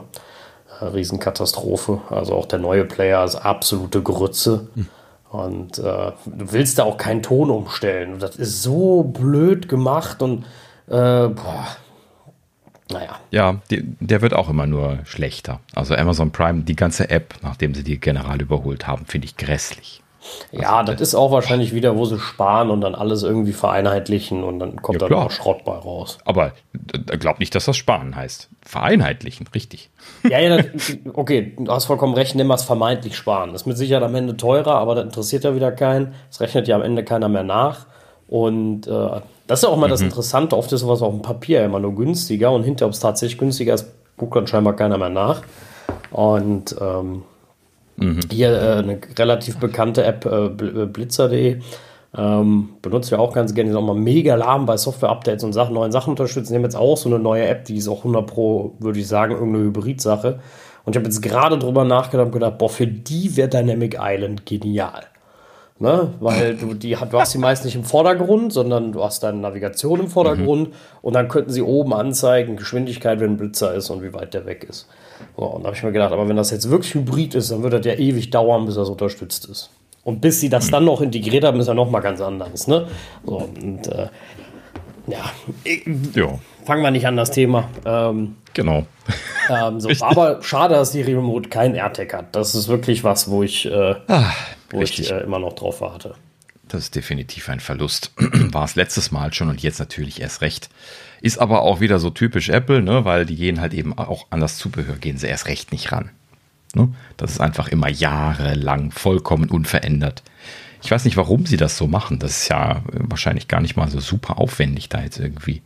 Riesenkatastrophe. 0.80 2.02
Also 2.08 2.34
auch 2.34 2.46
der 2.46 2.60
neue 2.60 2.84
Player 2.84 3.24
ist 3.24 3.34
absolute 3.34 4.00
Grütze. 4.00 4.68
Hm. 4.76 4.86
Und 5.34 5.78
äh, 5.78 5.82
du 5.82 6.52
willst 6.52 6.78
da 6.78 6.84
auch 6.84 6.96
keinen 6.96 7.20
Ton 7.20 7.50
umstellen. 7.50 8.12
Und 8.12 8.22
das 8.22 8.36
ist 8.36 8.62
so 8.62 9.02
blöd 9.02 9.68
gemacht 9.68 10.22
und 10.22 10.44
äh, 10.86 11.26
boah. 11.26 11.66
Naja. 12.88 13.18
Ja, 13.32 13.60
die, 13.68 13.82
der 13.98 14.22
wird 14.22 14.32
auch 14.32 14.48
immer 14.48 14.68
nur 14.68 15.00
schlechter. 15.04 15.58
Also 15.74 15.96
Amazon 15.96 16.30
Prime, 16.30 16.62
die 16.62 16.76
ganze 16.76 17.10
App, 17.10 17.34
nachdem 17.42 17.74
sie 17.74 17.82
die 17.82 17.98
general 17.98 18.40
überholt 18.40 18.86
haben, 18.86 19.06
finde 19.06 19.24
ich 19.26 19.36
grässlich. 19.36 20.03
Ja, 20.52 20.78
also, 20.78 20.92
das 20.92 21.00
ist 21.00 21.14
auch 21.14 21.30
wahrscheinlich 21.30 21.74
wieder, 21.74 21.96
wo 21.96 22.04
sie 22.04 22.18
sparen 22.18 22.70
und 22.70 22.80
dann 22.80 22.94
alles 22.94 23.22
irgendwie 23.22 23.52
vereinheitlichen 23.52 24.44
und 24.44 24.58
dann 24.58 24.76
kommt 24.82 25.00
ja, 25.00 25.08
dann 25.08 25.18
auch 25.18 25.30
Schrott 25.30 25.64
bei 25.64 25.72
raus. 25.72 26.18
Aber 26.24 26.52
glaub 27.18 27.40
nicht, 27.40 27.54
dass 27.54 27.64
das 27.66 27.76
sparen 27.76 28.16
heißt. 28.16 28.48
Vereinheitlichen, 28.62 29.46
richtig. 29.54 29.90
Ja, 30.28 30.38
ja, 30.38 30.56
das, 30.56 30.96
okay, 31.14 31.54
du 31.58 31.70
hast 31.70 31.84
vollkommen 31.86 32.14
recht, 32.14 32.34
nimm 32.34 32.48
was 32.48 32.64
vermeintlich 32.64 33.16
sparen. 33.16 33.52
Das 33.52 33.62
ist 33.62 33.66
mit 33.66 33.76
Sicherheit 33.76 34.02
am 34.02 34.14
Ende 34.14 34.36
teurer, 34.36 34.76
aber 34.76 34.94
das 34.94 35.04
interessiert 35.04 35.44
ja 35.44 35.54
wieder 35.54 35.72
keinen. 35.72 36.14
Das 36.30 36.40
rechnet 36.40 36.68
ja 36.68 36.76
am 36.76 36.82
Ende 36.82 37.04
keiner 37.04 37.28
mehr 37.28 37.44
nach. 37.44 37.86
Und 38.28 38.86
äh, 38.86 39.20
das 39.46 39.58
ist 39.58 39.62
ja 39.64 39.68
auch 39.68 39.76
mal 39.76 39.86
mhm. 39.86 39.90
das 39.90 40.00
Interessante. 40.00 40.56
Oft 40.56 40.72
ist 40.72 40.80
sowas 40.80 41.02
auf 41.02 41.12
dem 41.12 41.22
Papier 41.22 41.64
immer 41.64 41.80
nur 41.80 41.94
günstiger 41.94 42.50
und 42.52 42.62
hinterher, 42.62 42.86
ob 42.86 42.94
es 42.94 43.00
tatsächlich 43.00 43.38
günstiger 43.38 43.74
ist, 43.74 43.92
guckt 44.16 44.36
dann 44.36 44.46
scheinbar 44.46 44.74
keiner 44.74 44.96
mehr 44.96 45.10
nach. 45.10 45.42
Und 46.10 46.74
ähm, 46.80 47.24
Mhm. 47.96 48.20
Hier 48.30 48.50
äh, 48.50 48.78
eine 48.78 48.98
relativ 49.18 49.58
bekannte 49.58 50.04
App, 50.04 50.24
äh, 50.26 50.46
äh 50.46 50.86
blitzer.de, 50.86 51.60
ähm, 52.16 52.68
benutzt 52.80 53.10
ja 53.10 53.18
auch 53.18 53.32
ganz 53.32 53.54
gerne, 53.54 53.70
die 53.70 53.72
ist 53.72 53.78
auch 53.78 53.86
mal 53.86 53.94
mega 53.94 54.34
lahm 54.36 54.66
bei 54.66 54.76
Software-Updates 54.76 55.42
und 55.42 55.52
Sachen, 55.52 55.74
neuen 55.74 55.92
Sachen 55.92 56.10
unterstützen. 56.10 56.52
Die 56.52 56.56
haben 56.56 56.64
jetzt 56.64 56.76
auch 56.76 56.96
so 56.96 57.08
eine 57.08 57.18
neue 57.18 57.46
App, 57.46 57.64
die 57.64 57.76
ist 57.76 57.88
auch 57.88 57.98
100 57.98 58.26
Pro, 58.26 58.74
würde 58.78 59.00
ich 59.00 59.08
sagen, 59.08 59.32
irgendeine 59.32 59.64
Hybrid-Sache. 59.64 60.40
Und 60.84 60.94
ich 60.94 60.98
habe 60.98 61.06
jetzt 61.06 61.22
gerade 61.22 61.58
drüber 61.58 61.84
nachgedacht 61.84 62.26
und 62.26 62.32
gedacht, 62.32 62.58
boah, 62.58 62.68
für 62.68 62.86
die 62.86 63.36
wäre 63.36 63.48
Dynamic 63.48 63.96
Island 64.00 64.46
genial. 64.46 65.04
Ne? 65.80 66.12
Weil 66.20 66.56
du, 66.56 66.74
die, 66.74 66.96
du 67.10 67.18
hast 67.18 67.32
sie 67.32 67.38
meist 67.38 67.64
nicht 67.64 67.74
im 67.74 67.84
Vordergrund, 67.84 68.52
sondern 68.52 68.92
du 68.92 69.02
hast 69.02 69.22
deine 69.24 69.38
Navigation 69.38 70.00
im 70.00 70.08
Vordergrund 70.08 70.68
mhm. 70.68 70.74
und 71.02 71.14
dann 71.14 71.26
könnten 71.26 71.50
sie 71.50 71.62
oben 71.62 71.92
anzeigen, 71.92 72.56
Geschwindigkeit, 72.56 73.18
wenn 73.18 73.32
ein 73.32 73.36
Blitzer 73.36 73.74
ist 73.74 73.90
und 73.90 74.02
wie 74.02 74.14
weit 74.14 74.34
der 74.34 74.46
weg 74.46 74.64
ist. 74.68 74.88
So, 75.36 75.44
und 75.44 75.62
da 75.62 75.68
habe 75.68 75.76
ich 75.76 75.82
mir 75.82 75.92
gedacht, 75.92 76.12
aber 76.12 76.28
wenn 76.28 76.36
das 76.36 76.50
jetzt 76.50 76.70
wirklich 76.70 76.94
Hybrid 76.94 77.34
ist, 77.34 77.50
dann 77.50 77.62
wird 77.62 77.72
das 77.72 77.84
ja 77.84 77.94
ewig 77.94 78.30
dauern, 78.30 78.66
bis 78.66 78.76
das 78.76 78.88
unterstützt 78.88 79.46
ist. 79.46 79.70
Und 80.04 80.20
bis 80.20 80.40
sie 80.40 80.48
das 80.48 80.66
mhm. 80.66 80.70
dann 80.72 80.84
noch 80.84 81.00
integriert 81.00 81.44
haben, 81.44 81.58
ist 81.60 81.66
ja 81.66 81.74
noch 81.74 81.90
mal 81.90 82.00
ganz 82.00 82.20
anders. 82.20 82.66
Ne? 82.66 82.86
So, 83.24 83.36
und 83.36 83.88
äh, 83.88 84.08
ja, 85.06 85.30
jo. 86.14 86.38
fangen 86.64 86.82
wir 86.82 86.90
nicht 86.90 87.06
an 87.06 87.16
das 87.16 87.30
Thema. 87.30 87.68
Ähm, 87.84 88.36
genau. 88.52 88.86
Ähm, 89.50 89.80
so, 89.80 89.90
aber 90.00 90.42
schade, 90.42 90.74
dass 90.74 90.92
die 90.92 91.02
Remote 91.02 91.48
kein 91.48 91.74
AirTag 91.74 92.12
hat. 92.12 92.36
Das 92.36 92.54
ist 92.54 92.68
wirklich 92.68 93.04
was, 93.04 93.30
wo 93.30 93.42
ich, 93.42 93.66
äh, 93.66 93.94
ah, 94.08 94.32
wo 94.70 94.80
ich 94.80 95.10
äh, 95.10 95.20
immer 95.20 95.38
noch 95.38 95.54
drauf 95.54 95.80
warte. 95.80 96.14
das 96.68 96.84
ist 96.84 96.94
definitiv 96.94 97.48
ein 97.48 97.60
Verlust. 97.60 98.12
War 98.18 98.64
es 98.64 98.76
letztes 98.76 99.10
Mal 99.10 99.32
schon 99.32 99.48
und 99.48 99.62
jetzt 99.62 99.78
natürlich 99.78 100.20
erst 100.20 100.40
recht. 100.40 100.68
Ist 101.24 101.38
aber 101.38 101.62
auch 101.62 101.80
wieder 101.80 101.98
so 101.98 102.10
typisch 102.10 102.50
Apple, 102.50 102.82
ne? 102.82 103.06
weil 103.06 103.24
die 103.24 103.36
gehen 103.36 103.58
halt 103.58 103.72
eben 103.72 103.96
auch 103.96 104.26
an 104.28 104.40
das 104.40 104.58
Zubehör, 104.58 104.96
gehen 104.96 105.16
sie 105.16 105.26
erst 105.26 105.46
recht 105.46 105.72
nicht 105.72 105.90
ran. 105.90 106.10
Ne? 106.74 106.92
Das 107.16 107.30
ist 107.30 107.40
einfach 107.40 107.68
immer 107.68 107.88
jahrelang 107.88 108.90
vollkommen 108.90 109.48
unverändert. 109.48 110.22
Ich 110.82 110.90
weiß 110.90 111.06
nicht, 111.06 111.16
warum 111.16 111.46
sie 111.46 111.56
das 111.56 111.78
so 111.78 111.86
machen. 111.86 112.18
Das 112.18 112.42
ist 112.42 112.48
ja 112.48 112.82
wahrscheinlich 112.92 113.48
gar 113.48 113.62
nicht 113.62 113.74
mal 113.74 113.88
so 113.88 114.00
super 114.00 114.38
aufwendig 114.38 114.90
da 114.90 115.00
jetzt 115.00 115.18
irgendwie. 115.18 115.62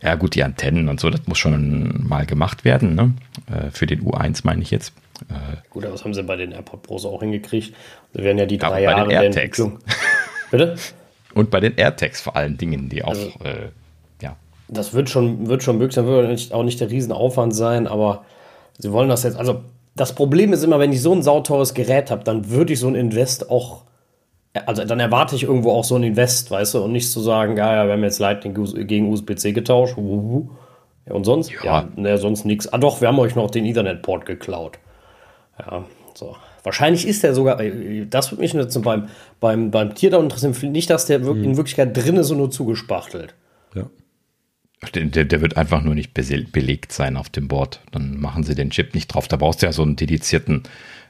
Ja 0.00 0.14
gut, 0.14 0.36
die 0.36 0.44
Antennen 0.44 0.88
und 0.88 1.00
so, 1.00 1.10
das 1.10 1.26
muss 1.26 1.38
schon 1.38 2.06
mal 2.06 2.24
gemacht 2.24 2.64
werden. 2.64 2.94
Ne? 2.94 3.14
Äh, 3.52 3.72
für 3.72 3.86
den 3.86 4.02
U1 4.04 4.42
meine 4.44 4.62
ich 4.62 4.70
jetzt. 4.70 4.92
Äh, 5.28 5.56
gut, 5.70 5.82
aber 5.82 5.94
das 5.94 6.04
haben 6.04 6.14
sie 6.14 6.22
bei 6.22 6.36
den 6.36 6.52
AirPod 6.52 6.84
Pros 6.84 7.04
auch 7.04 7.18
hingekriegt. 7.18 7.74
Sie 8.14 8.22
werden 8.22 8.38
ja 8.38 8.46
die 8.46 8.58
drei 8.58 8.82
Jahre 8.82 9.08
der 9.08 9.22
Entwicklung. 9.22 9.80
Bitte? 10.52 10.76
Und 11.34 11.50
bei 11.50 11.58
den 11.58 11.76
AirTags 11.76 12.20
vor 12.20 12.36
allen 12.36 12.56
Dingen, 12.58 12.88
die 12.88 13.02
auch, 13.02 13.08
also, 13.08 13.32
äh, 13.42 13.64
ja. 13.64 13.68
Das 14.72 14.94
wird 14.94 15.10
schon, 15.10 15.48
wird 15.48 15.62
schon 15.62 15.78
möglich 15.78 15.94
sein, 15.94 16.06
wird 16.06 16.52
auch 16.52 16.62
nicht 16.62 16.80
der 16.80 16.90
Riesenaufwand 16.90 17.54
sein, 17.54 17.86
aber 17.86 18.24
sie 18.78 18.92
wollen 18.92 19.08
das 19.08 19.22
jetzt, 19.22 19.36
also 19.36 19.60
das 19.94 20.14
Problem 20.14 20.52
ist 20.52 20.64
immer, 20.64 20.78
wenn 20.78 20.92
ich 20.92 21.02
so 21.02 21.12
ein 21.12 21.22
sauteures 21.22 21.74
Gerät 21.74 22.10
habe, 22.10 22.24
dann 22.24 22.50
würde 22.50 22.72
ich 22.72 22.80
so 22.80 22.88
ein 22.88 22.94
Invest 22.94 23.50
auch 23.50 23.82
also 24.66 24.84
dann 24.84 25.00
erwarte 25.00 25.34
ich 25.34 25.44
irgendwo 25.44 25.70
auch 25.70 25.84
so 25.84 25.96
ein 25.96 26.02
Invest, 26.02 26.50
weißt 26.50 26.74
du, 26.74 26.84
und 26.84 26.92
nicht 26.92 27.10
zu 27.10 27.20
sagen, 27.20 27.56
ja, 27.56 27.74
ja, 27.74 27.86
wir 27.86 27.94
haben 27.94 28.02
jetzt 28.02 28.18
Lightning 28.18 28.54
gegen 28.86 29.10
USB-C 29.10 29.52
getauscht. 29.52 29.96
Ja, 29.96 31.14
und 31.14 31.24
sonst? 31.24 31.50
Ja, 31.50 31.64
ja 31.64 31.88
ne, 31.96 32.18
sonst 32.18 32.44
nichts. 32.44 32.72
Ah 32.72 32.78
doch, 32.78 33.00
wir 33.00 33.08
haben 33.08 33.18
euch 33.18 33.34
noch 33.34 33.50
den 33.50 33.64
Ethernet-Port 33.64 34.26
geklaut. 34.26 34.78
Ja, 35.58 35.84
so. 36.14 36.36
Wahrscheinlich 36.64 37.08
ist 37.08 37.22
der 37.22 37.34
sogar, 37.34 37.60
äh, 37.60 38.06
das 38.06 38.30
würde 38.30 38.42
mich 38.42 38.52
jetzt 38.52 38.80
beim, 38.82 39.08
beim, 39.40 39.70
beim 39.70 39.94
Teardown 39.94 40.24
interessieren, 40.24 40.70
nicht, 40.70 40.90
dass 40.90 41.06
der 41.06 41.20
hm. 41.20 41.42
in 41.42 41.56
Wirklichkeit 41.56 41.96
drin 41.96 42.16
ist 42.16 42.30
und 42.30 42.38
nur 42.38 42.50
zugespachtelt. 42.50 43.34
Ja. 43.74 43.84
Der, 44.94 45.24
der, 45.24 45.40
wird 45.40 45.56
einfach 45.56 45.82
nur 45.82 45.94
nicht 45.94 46.12
belegt 46.12 46.92
sein 46.92 47.16
auf 47.16 47.28
dem 47.28 47.46
Board. 47.46 47.80
Dann 47.92 48.18
machen 48.18 48.42
sie 48.42 48.56
den 48.56 48.70
Chip 48.70 48.94
nicht 48.94 49.08
drauf. 49.08 49.28
Da 49.28 49.36
brauchst 49.36 49.62
du 49.62 49.66
ja 49.66 49.72
so 49.72 49.82
einen 49.82 49.94
dedizierten 49.94 50.64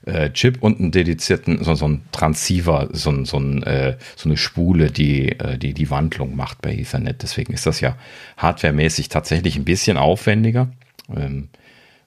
äh, 0.04 0.30
Chip 0.30 0.62
und 0.62 0.78
einen 0.78 0.90
dedizierten, 0.90 1.62
so, 1.64 1.74
so 1.74 1.88
ein 1.88 2.02
Transceiver, 2.12 2.88
so, 2.92 3.24
so, 3.24 3.38
ein, 3.38 3.62
äh, 3.62 3.96
so 4.16 4.28
eine 4.28 4.36
Spule, 4.36 4.90
die, 4.90 5.30
äh, 5.38 5.58
die 5.58 5.74
die 5.74 5.90
Wandlung 5.90 6.36
macht 6.36 6.60
bei 6.60 6.74
Ethernet. 6.74 7.22
Deswegen 7.22 7.52
ist 7.52 7.66
das 7.66 7.80
ja 7.80 7.96
hardwaremäßig 8.36 9.08
tatsächlich 9.08 9.56
ein 9.56 9.64
bisschen 9.64 9.96
aufwendiger. 9.96 10.70
Ähm, 11.14 11.48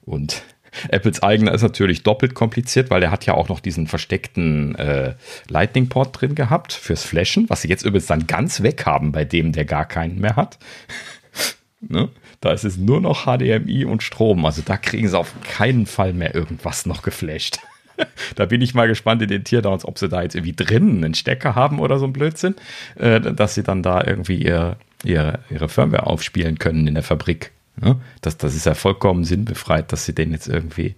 und 0.04 0.42
Apples 0.88 1.22
eigener 1.22 1.52
ist 1.52 1.62
natürlich 1.62 2.02
doppelt 2.02 2.34
kompliziert, 2.34 2.90
weil 2.90 3.02
er 3.02 3.10
hat 3.10 3.26
ja 3.26 3.34
auch 3.34 3.48
noch 3.48 3.60
diesen 3.60 3.86
versteckten 3.86 4.74
äh, 4.76 5.14
Lightning-Port 5.48 6.20
drin 6.20 6.34
gehabt 6.34 6.72
fürs 6.72 7.04
Flashen, 7.04 7.48
was 7.48 7.62
sie 7.62 7.68
jetzt 7.68 7.84
übrigens 7.84 8.06
dann 8.06 8.26
ganz 8.26 8.62
weg 8.62 8.86
haben 8.86 9.12
bei 9.12 9.24
dem, 9.24 9.52
der 9.52 9.64
gar 9.64 9.86
keinen 9.86 10.20
mehr 10.20 10.36
hat. 10.36 10.58
ne? 11.88 12.08
Da 12.40 12.52
ist 12.52 12.64
es 12.64 12.76
nur 12.76 13.00
noch 13.00 13.24
HDMI 13.24 13.84
und 13.84 14.02
Strom. 14.02 14.44
Also 14.44 14.62
da 14.64 14.76
kriegen 14.76 15.08
sie 15.08 15.18
auf 15.18 15.32
keinen 15.42 15.86
Fall 15.86 16.12
mehr 16.12 16.34
irgendwas 16.34 16.86
noch 16.86 17.02
geflasht 17.02 17.58
da 18.36 18.46
bin 18.46 18.60
ich 18.60 18.74
mal 18.74 18.88
gespannt 18.88 19.22
in 19.22 19.28
den 19.28 19.44
Tierdowns, 19.44 19.84
ob 19.84 19.98
sie 19.98 20.08
da 20.08 20.22
jetzt 20.22 20.34
irgendwie 20.34 20.54
drinnen 20.54 21.04
einen 21.04 21.14
Stecker 21.14 21.54
haben 21.54 21.78
oder 21.78 21.98
so 21.98 22.06
ein 22.06 22.12
Blödsinn, 22.12 22.54
äh, 22.96 23.20
dass 23.20 23.54
sie 23.54 23.62
dann 23.62 23.82
da 23.82 24.02
irgendwie 24.04 24.36
ihr, 24.36 24.76
ihre, 25.04 25.40
ihre 25.50 25.68
Firmware 25.68 26.06
aufspielen 26.06 26.58
können 26.58 26.86
in 26.86 26.94
der 26.94 27.02
Fabrik. 27.02 27.52
Ja? 27.82 27.96
Das, 28.20 28.36
das 28.36 28.54
ist 28.54 28.66
ja 28.66 28.74
vollkommen 28.74 29.24
sinnbefreit, 29.24 29.92
dass 29.92 30.04
sie 30.04 30.14
den 30.14 30.32
jetzt 30.32 30.48
irgendwie 30.48 30.94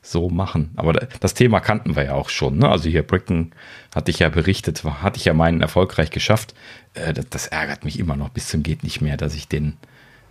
so 0.00 0.30
machen. 0.30 0.70
Aber 0.76 0.92
das 0.92 1.34
Thema 1.34 1.60
kannten 1.60 1.96
wir 1.96 2.04
ja 2.04 2.14
auch 2.14 2.28
schon. 2.30 2.58
Ne? 2.58 2.68
Also 2.68 2.88
hier 2.88 3.02
Bricken 3.02 3.52
hatte 3.94 4.10
ich 4.10 4.20
ja 4.20 4.28
berichtet, 4.28 4.84
hatte 4.84 5.18
ich 5.18 5.24
ja 5.24 5.34
meinen 5.34 5.60
erfolgreich 5.60 6.10
geschafft. 6.10 6.54
Äh, 6.94 7.12
das, 7.12 7.28
das, 7.30 7.46
ärgert 7.48 7.84
mich 7.84 7.98
immer 7.98 8.16
noch 8.16 8.30
bis 8.30 8.48
zum 8.48 8.62
geht 8.62 8.84
nicht 8.84 9.00
mehr, 9.00 9.16
dass 9.16 9.34
ich 9.34 9.48
den 9.48 9.76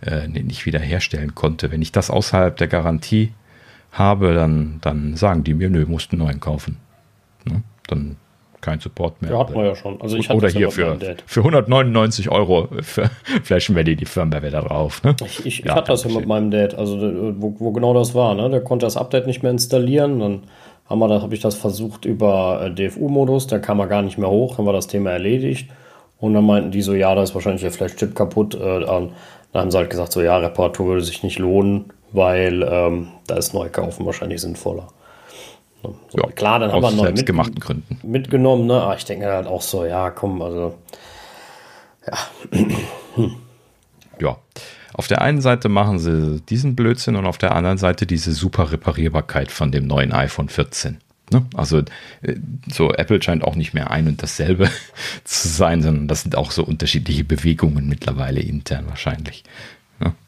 äh, 0.04 0.28
nicht 0.28 0.66
wieder 0.66 0.78
herstellen 0.78 1.34
konnte. 1.34 1.70
Wenn 1.70 1.82
ich 1.82 1.92
das 1.92 2.10
außerhalb 2.10 2.56
der 2.56 2.68
Garantie 2.68 3.32
habe, 3.92 4.34
dann, 4.34 4.78
dann 4.80 5.16
sagen 5.16 5.44
die 5.44 5.54
mir, 5.54 5.70
nö, 5.70 5.86
musst 5.86 6.12
einen 6.12 6.22
neuen 6.22 6.40
kaufen. 6.40 6.76
Ne? 7.44 7.62
Dann 7.86 8.16
kein 8.60 8.80
Support 8.80 9.22
mehr. 9.22 9.30
Ja, 9.30 9.38
hatten 9.38 9.54
wir 9.54 9.64
ja 9.64 9.76
schon. 9.76 10.00
Also 10.00 10.16
ich 10.16 10.30
Oder 10.30 10.48
hier 10.48 10.70
für, 10.70 10.98
für 11.26 11.40
199 11.40 12.28
Euro 12.30 12.68
für 12.82 13.10
flashen 13.42 13.76
wir 13.76 13.84
die, 13.84 13.96
die 13.96 14.04
Firmware 14.04 14.42
wieder 14.42 14.62
drauf. 14.62 15.02
Ne? 15.04 15.14
Ich, 15.24 15.46
ich, 15.46 15.58
ja, 15.60 15.66
ich 15.66 15.72
hatte 15.72 15.92
das 15.92 16.04
ja 16.04 16.10
mit 16.10 16.26
meinem 16.26 16.50
Dad, 16.50 16.74
also 16.74 16.98
wo, 17.36 17.54
wo 17.58 17.72
genau 17.72 17.94
das 17.94 18.14
war. 18.14 18.34
Ne? 18.34 18.50
Der 18.50 18.60
konnte 18.60 18.84
das 18.86 18.96
Update 18.96 19.26
nicht 19.26 19.42
mehr 19.42 19.52
installieren. 19.52 20.20
Dann 20.20 20.42
haben 20.88 20.98
wir, 20.98 21.08
habe 21.22 21.34
ich 21.34 21.40
das 21.40 21.54
versucht 21.54 22.04
über 22.04 22.62
äh, 22.64 22.70
DFU-Modus, 22.70 23.46
da 23.46 23.58
kam 23.58 23.78
er 23.78 23.86
gar 23.86 24.02
nicht 24.02 24.18
mehr 24.18 24.30
hoch, 24.30 24.56
dann 24.56 24.66
war 24.66 24.72
das 24.72 24.86
Thema 24.86 25.10
erledigt. 25.10 25.70
Und 26.18 26.34
dann 26.34 26.44
meinten 26.44 26.72
die 26.72 26.82
so, 26.82 26.94
ja, 26.94 27.14
da 27.14 27.22
ist 27.22 27.34
wahrscheinlich 27.34 27.62
der 27.62 27.70
Flash-Chip 27.70 28.14
kaputt. 28.16 28.56
Äh, 28.56 28.84
dann 29.52 29.62
haben 29.62 29.70
sie 29.70 29.78
halt 29.78 29.90
gesagt, 29.90 30.12
so 30.12 30.22
ja, 30.22 30.36
Reparatur 30.36 30.86
würde 30.86 31.04
sich 31.04 31.22
nicht 31.22 31.38
lohnen 31.38 31.92
weil 32.12 32.62
ähm, 32.62 33.08
da 33.26 33.36
ist 33.36 33.54
Neukaufen 33.54 34.06
wahrscheinlich 34.06 34.40
sinnvoller. 34.40 34.88
So, 35.82 35.94
ja, 36.16 36.26
klar, 36.32 36.58
dann 36.58 36.72
haben 36.72 36.82
wir 36.82 36.90
noch 36.90 37.04
mit, 37.04 37.60
Gründen. 37.60 38.00
mitgenommen. 38.02 38.66
Ne? 38.66 38.80
Aber 38.82 38.96
ich 38.96 39.04
denke 39.04 39.26
halt 39.26 39.46
auch 39.46 39.62
so, 39.62 39.84
ja, 39.84 40.10
komm, 40.10 40.42
also 40.42 40.76
ja. 42.06 42.58
ja. 44.20 44.36
Auf 44.94 45.06
der 45.06 45.22
einen 45.22 45.40
Seite 45.40 45.68
machen 45.68 46.00
sie 46.00 46.40
diesen 46.48 46.74
Blödsinn 46.74 47.14
und 47.14 47.26
auf 47.26 47.38
der 47.38 47.54
anderen 47.54 47.78
Seite 47.78 48.06
diese 48.06 48.32
super 48.32 48.72
Reparierbarkeit 48.72 49.52
von 49.52 49.70
dem 49.70 49.86
neuen 49.86 50.12
iPhone 50.12 50.48
14. 50.48 50.98
Ne? 51.30 51.46
Also 51.54 51.78
äh, 51.78 52.36
so 52.72 52.92
Apple 52.92 53.22
scheint 53.22 53.44
auch 53.44 53.54
nicht 53.54 53.74
mehr 53.74 53.90
ein 53.90 54.08
und 54.08 54.22
dasselbe 54.22 54.70
zu 55.24 55.48
sein, 55.48 55.82
sondern 55.82 56.08
das 56.08 56.22
sind 56.22 56.36
auch 56.36 56.50
so 56.50 56.64
unterschiedliche 56.64 57.24
Bewegungen 57.24 57.88
mittlerweile 57.88 58.40
intern 58.40 58.86
wahrscheinlich. 58.88 59.44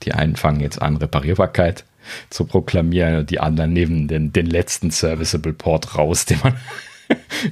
Die 0.02 0.12
einen 0.12 0.36
fangen 0.36 0.60
jetzt 0.60 0.82
an, 0.82 0.96
Reparierbarkeit 0.96 1.84
zu 2.28 2.44
proklamieren, 2.44 3.26
die 3.26 3.40
anderen 3.40 3.72
nehmen 3.72 4.08
den, 4.08 4.32
den 4.32 4.46
letzten 4.46 4.90
Serviceable 4.90 5.52
Port 5.52 5.96
raus, 5.96 6.24
den 6.26 6.40
man 6.42 6.56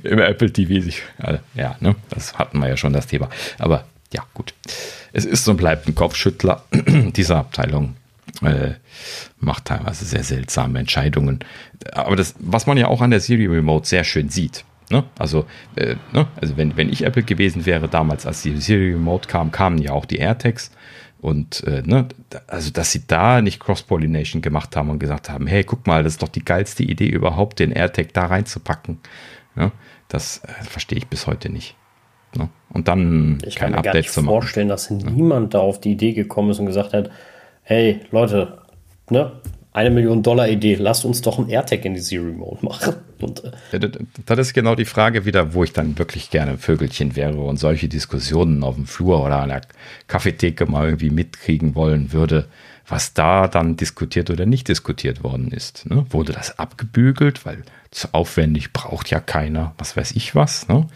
im 0.03 0.19
Apple 0.19 0.53
TV 0.53 0.83
sich, 0.83 1.03
also, 1.19 1.41
ja, 1.55 1.77
ne, 1.81 1.97
das 2.11 2.39
hatten 2.39 2.59
wir 2.59 2.69
ja 2.69 2.77
schon 2.77 2.93
das 2.93 3.07
Thema. 3.07 3.29
Aber 3.59 3.85
ja, 4.13 4.25
gut. 4.35 4.55
Es 5.13 5.25
ist 5.25 5.47
und 5.49 5.57
bleibt 5.57 5.89
ein 5.89 5.95
Kopfschüttler. 5.95 6.65
Diese 6.73 7.37
Abteilung 7.37 7.97
äh, 8.43 8.75
macht 9.41 9.67
teilweise 9.67 10.05
sehr 10.05 10.25
seltsame 10.25 10.79
Entscheidungen. 10.79 11.41
Aber 11.93 12.17
das, 12.17 12.35
was 12.39 12.67
man 12.67 12.77
ja 12.77 12.89
auch 12.89 13.01
an 13.01 13.11
der 13.11 13.21
Siri 13.21 13.47
Remote 13.47 13.87
sehr 13.87 14.05
schön 14.05 14.29
sieht, 14.29 14.65
Ne? 14.91 15.05
Also, 15.19 15.45
äh, 15.77 15.97
ne? 16.13 16.27
also 16.41 16.57
wenn, 16.57 16.77
wenn 16.77 16.91
ich 16.91 17.05
Apple 17.05 17.23
gewesen 17.23 17.67
wäre, 17.67 17.89
damals 17.89 18.27
als 18.27 18.43
die 18.43 18.57
Siri 18.57 18.93
Remote 18.93 19.29
kam, 19.29 19.53
kamen 19.53 19.79
ja 19.79 19.93
auch 19.93 20.07
die 20.07 20.17
AirTags. 20.17 20.71
Und 21.21 21.65
äh, 21.65 21.83
ne, 21.85 22.07
also, 22.47 22.71
dass 22.71 22.93
sie 22.93 23.07
da 23.07 23.43
nicht 23.43 23.61
Cross-Pollination 23.61 24.41
gemacht 24.41 24.77
haben 24.77 24.89
und 24.89 25.01
gesagt 25.01 25.29
haben, 25.29 25.47
hey, 25.47 25.65
guck 25.65 25.87
mal, 25.87 26.05
das 26.05 26.15
ist 26.15 26.23
doch 26.23 26.29
die 26.29 26.45
geilste 26.45 26.85
Idee 26.85 27.09
überhaupt, 27.09 27.59
den 27.59 27.73
AirTag 27.73 28.13
da 28.13 28.27
reinzupacken. 28.27 28.99
Ja, 29.57 29.73
das 30.09 30.43
äh, 30.45 30.65
verstehe 30.65 30.99
ich 30.99 31.09
bis 31.09 31.27
heute 31.27 31.51
nicht. 31.51 31.75
Ne? 32.37 32.49
Und 32.71 32.89
dann 32.89 33.39
ich 33.45 33.57
kein 33.57 33.73
kann 33.73 33.73
mir 33.73 33.79
Update 33.79 33.93
gar 33.93 33.99
nicht 33.99 34.13
zu 34.13 34.23
machen. 34.23 34.35
vorstellen, 34.35 34.69
dass 34.69 34.91
niemand 34.91 35.55
da 35.55 35.59
auf 35.59 35.81
die 35.81 35.93
Idee 35.93 36.13
gekommen 36.13 36.51
ist 36.51 36.61
und 36.61 36.67
gesagt 36.67 36.95
hat, 36.95 37.11
hey, 37.63 38.01
Leute, 38.13 38.59
ne, 39.11 39.33
eine 39.73 39.91
Million 39.91 40.23
Dollar 40.23 40.49
Idee, 40.49 40.75
lasst 40.75 41.05
uns 41.05 41.21
doch 41.21 41.39
ein 41.39 41.49
AirTag 41.49 41.85
in 41.85 41.95
die 41.95 42.01
Siri 42.01 42.33
Mode 42.33 42.65
machen. 42.65 42.95
Und, 43.21 43.43
äh 43.45 43.81
das 44.27 44.39
ist 44.39 44.55
genau 44.55 44.75
die 44.75 44.85
Frage 44.85 45.25
wieder, 45.25 45.55
wo 45.55 45.65
ich 45.65 45.73
dann 45.73 45.99
wirklich 45.99 46.31
gerne 46.31 46.57
Vögelchen 46.57 47.17
wäre 47.17 47.41
und 47.41 47.57
solche 47.57 47.89
Diskussionen 47.89 48.63
auf 48.63 48.77
dem 48.77 48.87
Flur 48.87 49.25
oder 49.25 49.41
an 49.41 49.49
der 49.49 49.63
Kaffeetheke 50.07 50.67
mal 50.67 50.85
irgendwie 50.85 51.11
mitkriegen 51.11 51.75
wollen 51.75 52.13
würde, 52.13 52.47
was 52.87 53.15
da 53.15 53.49
dann 53.49 53.77
diskutiert 53.77 54.31
oder 54.31 54.47
nicht 54.47 54.69
diskutiert 54.69 55.25
worden 55.25 55.51
ist. 55.51 55.87
Ne? 55.91 56.07
Wurde 56.11 56.33
das 56.33 56.61
abgebügelt, 56.61 57.45
weil 57.45 57.65
zu 57.91 58.09
aufwendig 58.13 58.73
braucht 58.73 59.11
ja 59.11 59.19
keiner, 59.19 59.75
was 59.79 59.97
weiß 59.97 60.13
ich 60.13 60.35
was, 60.35 60.69
ne? 60.69 60.87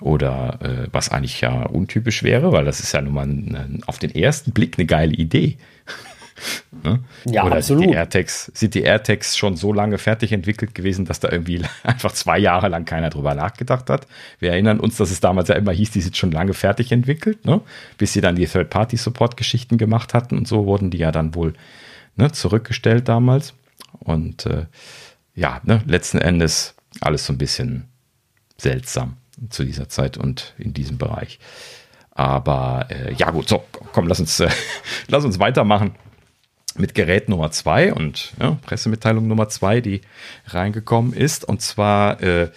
Oder 0.00 0.58
äh, 0.62 0.88
was 0.92 1.10
eigentlich 1.10 1.40
ja 1.40 1.62
untypisch 1.62 2.22
wäre, 2.22 2.52
weil 2.52 2.66
das 2.66 2.80
ist 2.80 2.92
ja 2.92 3.00
nun 3.00 3.14
mal 3.14 3.26
ein, 3.26 3.82
auf 3.86 3.98
den 3.98 4.14
ersten 4.14 4.52
Blick 4.52 4.78
eine 4.78 4.86
geile 4.86 5.14
Idee. 5.14 5.56
Ne? 6.84 7.00
Ja, 7.24 7.44
Oder 7.44 7.56
absolut. 7.56 7.82
Sind 7.82 7.90
die, 7.90 7.96
AirTags, 7.96 8.52
sind 8.54 8.74
die 8.74 8.82
AirTags 8.82 9.36
schon 9.36 9.56
so 9.56 9.72
lange 9.72 9.98
fertig 9.98 10.32
entwickelt 10.32 10.74
gewesen, 10.74 11.04
dass 11.04 11.20
da 11.20 11.30
irgendwie 11.30 11.62
einfach 11.82 12.12
zwei 12.12 12.38
Jahre 12.38 12.68
lang 12.68 12.84
keiner 12.84 13.10
drüber 13.10 13.34
nachgedacht 13.34 13.90
hat? 13.90 14.06
Wir 14.38 14.50
erinnern 14.50 14.80
uns, 14.80 14.96
dass 14.96 15.10
es 15.10 15.20
damals 15.20 15.48
ja 15.48 15.54
immer 15.54 15.72
hieß, 15.72 15.90
die 15.90 16.00
sind 16.00 16.16
schon 16.16 16.32
lange 16.32 16.54
fertig 16.54 16.92
entwickelt, 16.92 17.44
ne? 17.44 17.60
bis 17.98 18.12
sie 18.12 18.20
dann 18.20 18.36
die 18.36 18.46
Third-Party-Support-Geschichten 18.46 19.78
gemacht 19.78 20.14
hatten 20.14 20.36
und 20.36 20.46
so 20.46 20.66
wurden 20.66 20.90
die 20.90 20.98
ja 20.98 21.12
dann 21.12 21.34
wohl 21.34 21.54
ne, 22.16 22.32
zurückgestellt 22.32 23.08
damals. 23.08 23.54
Und 23.98 24.46
äh, 24.46 24.66
ja, 25.34 25.60
ne, 25.64 25.82
letzten 25.86 26.18
Endes 26.18 26.74
alles 27.00 27.26
so 27.26 27.32
ein 27.32 27.38
bisschen 27.38 27.88
seltsam 28.58 29.16
zu 29.50 29.64
dieser 29.64 29.88
Zeit 29.88 30.16
und 30.16 30.54
in 30.58 30.72
diesem 30.72 30.98
Bereich. 30.98 31.38
Aber 32.10 32.86
äh, 32.88 33.12
ja 33.12 33.30
gut, 33.30 33.48
so, 33.48 33.62
komm, 33.92 34.08
lass 34.08 34.20
uns, 34.20 34.40
äh, 34.40 34.48
lass 35.08 35.24
uns 35.24 35.38
weitermachen. 35.38 35.94
Mit 36.78 36.94
Gerät 36.94 37.28
Nummer 37.28 37.50
zwei 37.50 37.92
und 37.92 38.32
ja, 38.40 38.58
Pressemitteilung 38.62 39.26
Nummer 39.26 39.48
zwei, 39.48 39.80
die 39.80 40.00
reingekommen 40.46 41.12
ist. 41.12 41.44
Und 41.44 41.62
zwar 41.62 42.22
äh, 42.22 42.48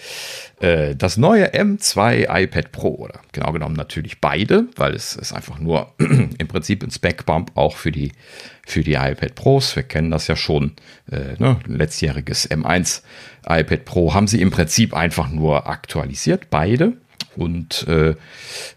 äh, 0.60 0.96
das 0.96 1.18
neue 1.18 1.54
M2 1.54 2.28
iPad 2.30 2.72
Pro. 2.72 2.90
Oder 2.96 3.20
genau 3.32 3.52
genommen 3.52 3.76
natürlich 3.76 4.22
beide, 4.22 4.68
weil 4.76 4.94
es 4.94 5.16
ist 5.16 5.34
einfach 5.34 5.60
nur 5.60 5.94
im 5.98 6.48
Prinzip 6.48 6.84
ein 6.84 6.92
Spec-Bump 6.92 7.52
auch 7.56 7.76
für 7.76 7.92
die, 7.92 8.12
für 8.66 8.84
die 8.84 8.94
iPad 8.94 9.36
Pros. 9.36 9.76
Wir 9.76 9.84
kennen 9.84 10.12
das 10.12 10.28
ja 10.28 10.36
schon. 10.36 10.74
Äh, 11.12 11.36
ne, 11.38 11.60
letztjähriges 11.66 12.50
M1 12.50 13.02
iPad 13.48 13.86
Pro 13.86 14.14
haben 14.14 14.28
sie 14.28 14.42
im 14.42 14.52
Prinzip 14.52 14.94
einfach 14.94 15.30
nur 15.30 15.68
aktualisiert, 15.68 16.50
beide 16.50 16.94
und 17.40 17.88
äh, 17.88 18.16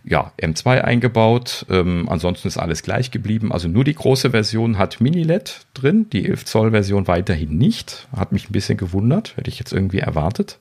ja, 0.05 0.33
M2 0.41 0.81
eingebaut. 0.81 1.67
Ähm, 1.69 2.09
ansonsten 2.09 2.49
ist 2.49 2.59
alles 2.59 2.83
gleich 2.83 3.11
geblieben. 3.11 3.53
Also 3.53 3.69
nur 3.69 3.85
die 3.85 3.95
große 3.95 4.31
Version 4.31 4.79
hat 4.79 5.01
Mini-LED 5.01 5.67
drin, 5.75 6.07
die 6.13 6.27
11 6.27 6.45
Zoll 6.45 6.71
Version 6.71 7.07
weiterhin 7.09 7.59
nicht. 7.59 8.07
Hat 8.17 8.33
mich 8.33 8.49
ein 8.49 8.53
bisschen 8.53 8.79
gewundert, 8.79 9.37
hätte 9.37 9.51
ich 9.51 9.59
jetzt 9.59 9.73
irgendwie 9.73 9.99
erwartet 9.99 10.59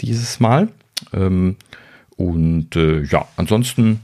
dieses 0.00 0.40
Mal. 0.40 0.68
Ähm, 1.12 1.56
und 2.16 2.76
äh, 2.76 3.02
ja, 3.02 3.26
ansonsten 3.36 4.00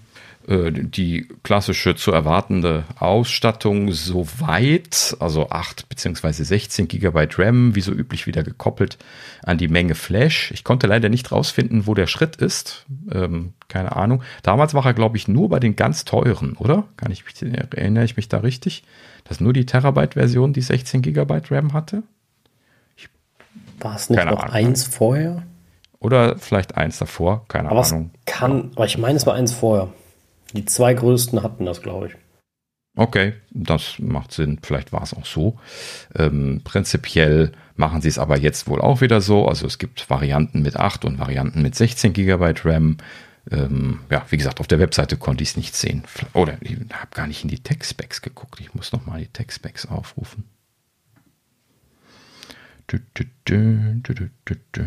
die 0.49 1.27
klassische 1.43 1.97
zu 1.97 2.13
erwartende 2.13 2.85
Ausstattung 3.01 3.91
soweit, 3.91 5.17
also 5.19 5.51
8 5.51 5.89
bzw. 5.89 6.31
16 6.31 6.87
GB 6.87 7.29
RAM, 7.37 7.75
wie 7.75 7.81
so 7.81 7.91
üblich 7.91 8.29
wieder 8.29 8.45
gekoppelt 8.45 8.97
an 9.43 9.59
die 9.59 9.67
Menge 9.67 9.97
Flash. 9.97 10.53
Ich 10.53 10.63
konnte 10.63 10.87
leider 10.87 11.09
nicht 11.09 11.33
rausfinden, 11.33 11.89
wo 11.89 11.95
der 11.95 12.07
Schritt 12.07 12.37
ist. 12.37 12.87
Ähm, 13.11 13.55
keine 13.67 13.97
Ahnung. 13.97 14.23
Damals 14.45 14.73
war 14.73 14.87
er, 14.87 14.95
glaube 14.95 15.17
ich, 15.17 15.27
nur 15.27 15.49
bei 15.49 15.59
den 15.59 15.75
ganz 15.75 16.05
teuren, 16.05 16.57
oder? 16.57 16.85
Kann 16.97 17.11
ich 17.11 17.25
mich, 17.25 17.43
erinnere 17.43 18.05
ich 18.05 18.17
mich 18.17 18.29
da 18.29 18.39
richtig? 18.39 18.85
Dass 19.25 19.41
nur 19.41 19.53
die 19.53 19.67
Terabyte-Version 19.67 20.53
die 20.53 20.61
16 20.61 21.03
GB 21.03 21.41
RAM 21.51 21.73
hatte? 21.73 22.05
War 23.81 23.97
es 23.97 24.11
nicht 24.11 24.25
noch 24.25 24.45
Ahnung. 24.45 24.55
eins 24.55 24.85
vorher? 24.85 25.43
Oder 25.99 26.39
vielleicht 26.39 26.77
eins 26.77 26.99
davor, 26.99 27.45
keine 27.49 27.69
aber 27.69 27.85
Ahnung. 27.85 28.11
kann, 28.27 28.71
aber 28.77 28.87
ich 28.87 28.97
meine, 28.97 29.17
es 29.17 29.27
war 29.27 29.35
eins 29.35 29.53
vorher. 29.53 29.89
Die 30.57 30.65
zwei 30.65 30.95
größten 30.95 31.43
hatten 31.43 31.67
das, 31.67 31.83
glaube 31.83 32.09
ich. 32.09 32.17
Okay, 32.97 33.35
das 33.51 33.99
macht 33.99 34.33
Sinn. 34.33 34.59
Vielleicht 34.63 34.91
war 34.91 35.03
es 35.03 35.13
auch 35.13 35.27
so. 35.27 35.59
Ähm, 36.15 36.63
prinzipiell 36.65 37.53
machen 37.75 38.01
sie 38.01 38.09
es 38.09 38.19
aber 38.19 38.39
jetzt 38.39 38.69
wohl 38.69 38.81
auch 38.81 39.03
wieder 39.03 39.21
so. 39.21 39.47
Also 39.47 39.67
es 39.67 39.77
gibt 39.77 40.09
Varianten 40.09 40.63
mit 40.63 40.77
8 40.77 41.05
und 41.05 41.19
Varianten 41.19 41.61
mit 41.61 41.75
16 41.75 42.15
GB 42.15 42.55
RAM. 42.65 42.97
Ähm, 43.51 44.01
ja, 44.11 44.25
wie 44.31 44.39
gesagt, 44.39 44.61
auf 44.61 44.67
der 44.67 44.79
Webseite 44.79 45.19
konnte 45.19 45.43
ich 45.43 45.51
es 45.51 45.57
nicht 45.59 45.77
sehen. 45.77 46.05
Oder 46.33 46.57
ich 46.63 46.73
habe 46.73 47.11
gar 47.13 47.27
nicht 47.27 47.45
in 47.45 47.51
die 47.51 47.63
Tech-Specs 47.63 48.23
geguckt. 48.23 48.61
Ich 48.61 48.75
muss 48.75 48.93
nochmal 48.93 49.21
die 49.21 49.29
Tech-Specs 49.29 49.87
aufrufen. 49.87 50.45
Du, 52.87 52.99
du, 53.13 53.25
du, 53.45 54.83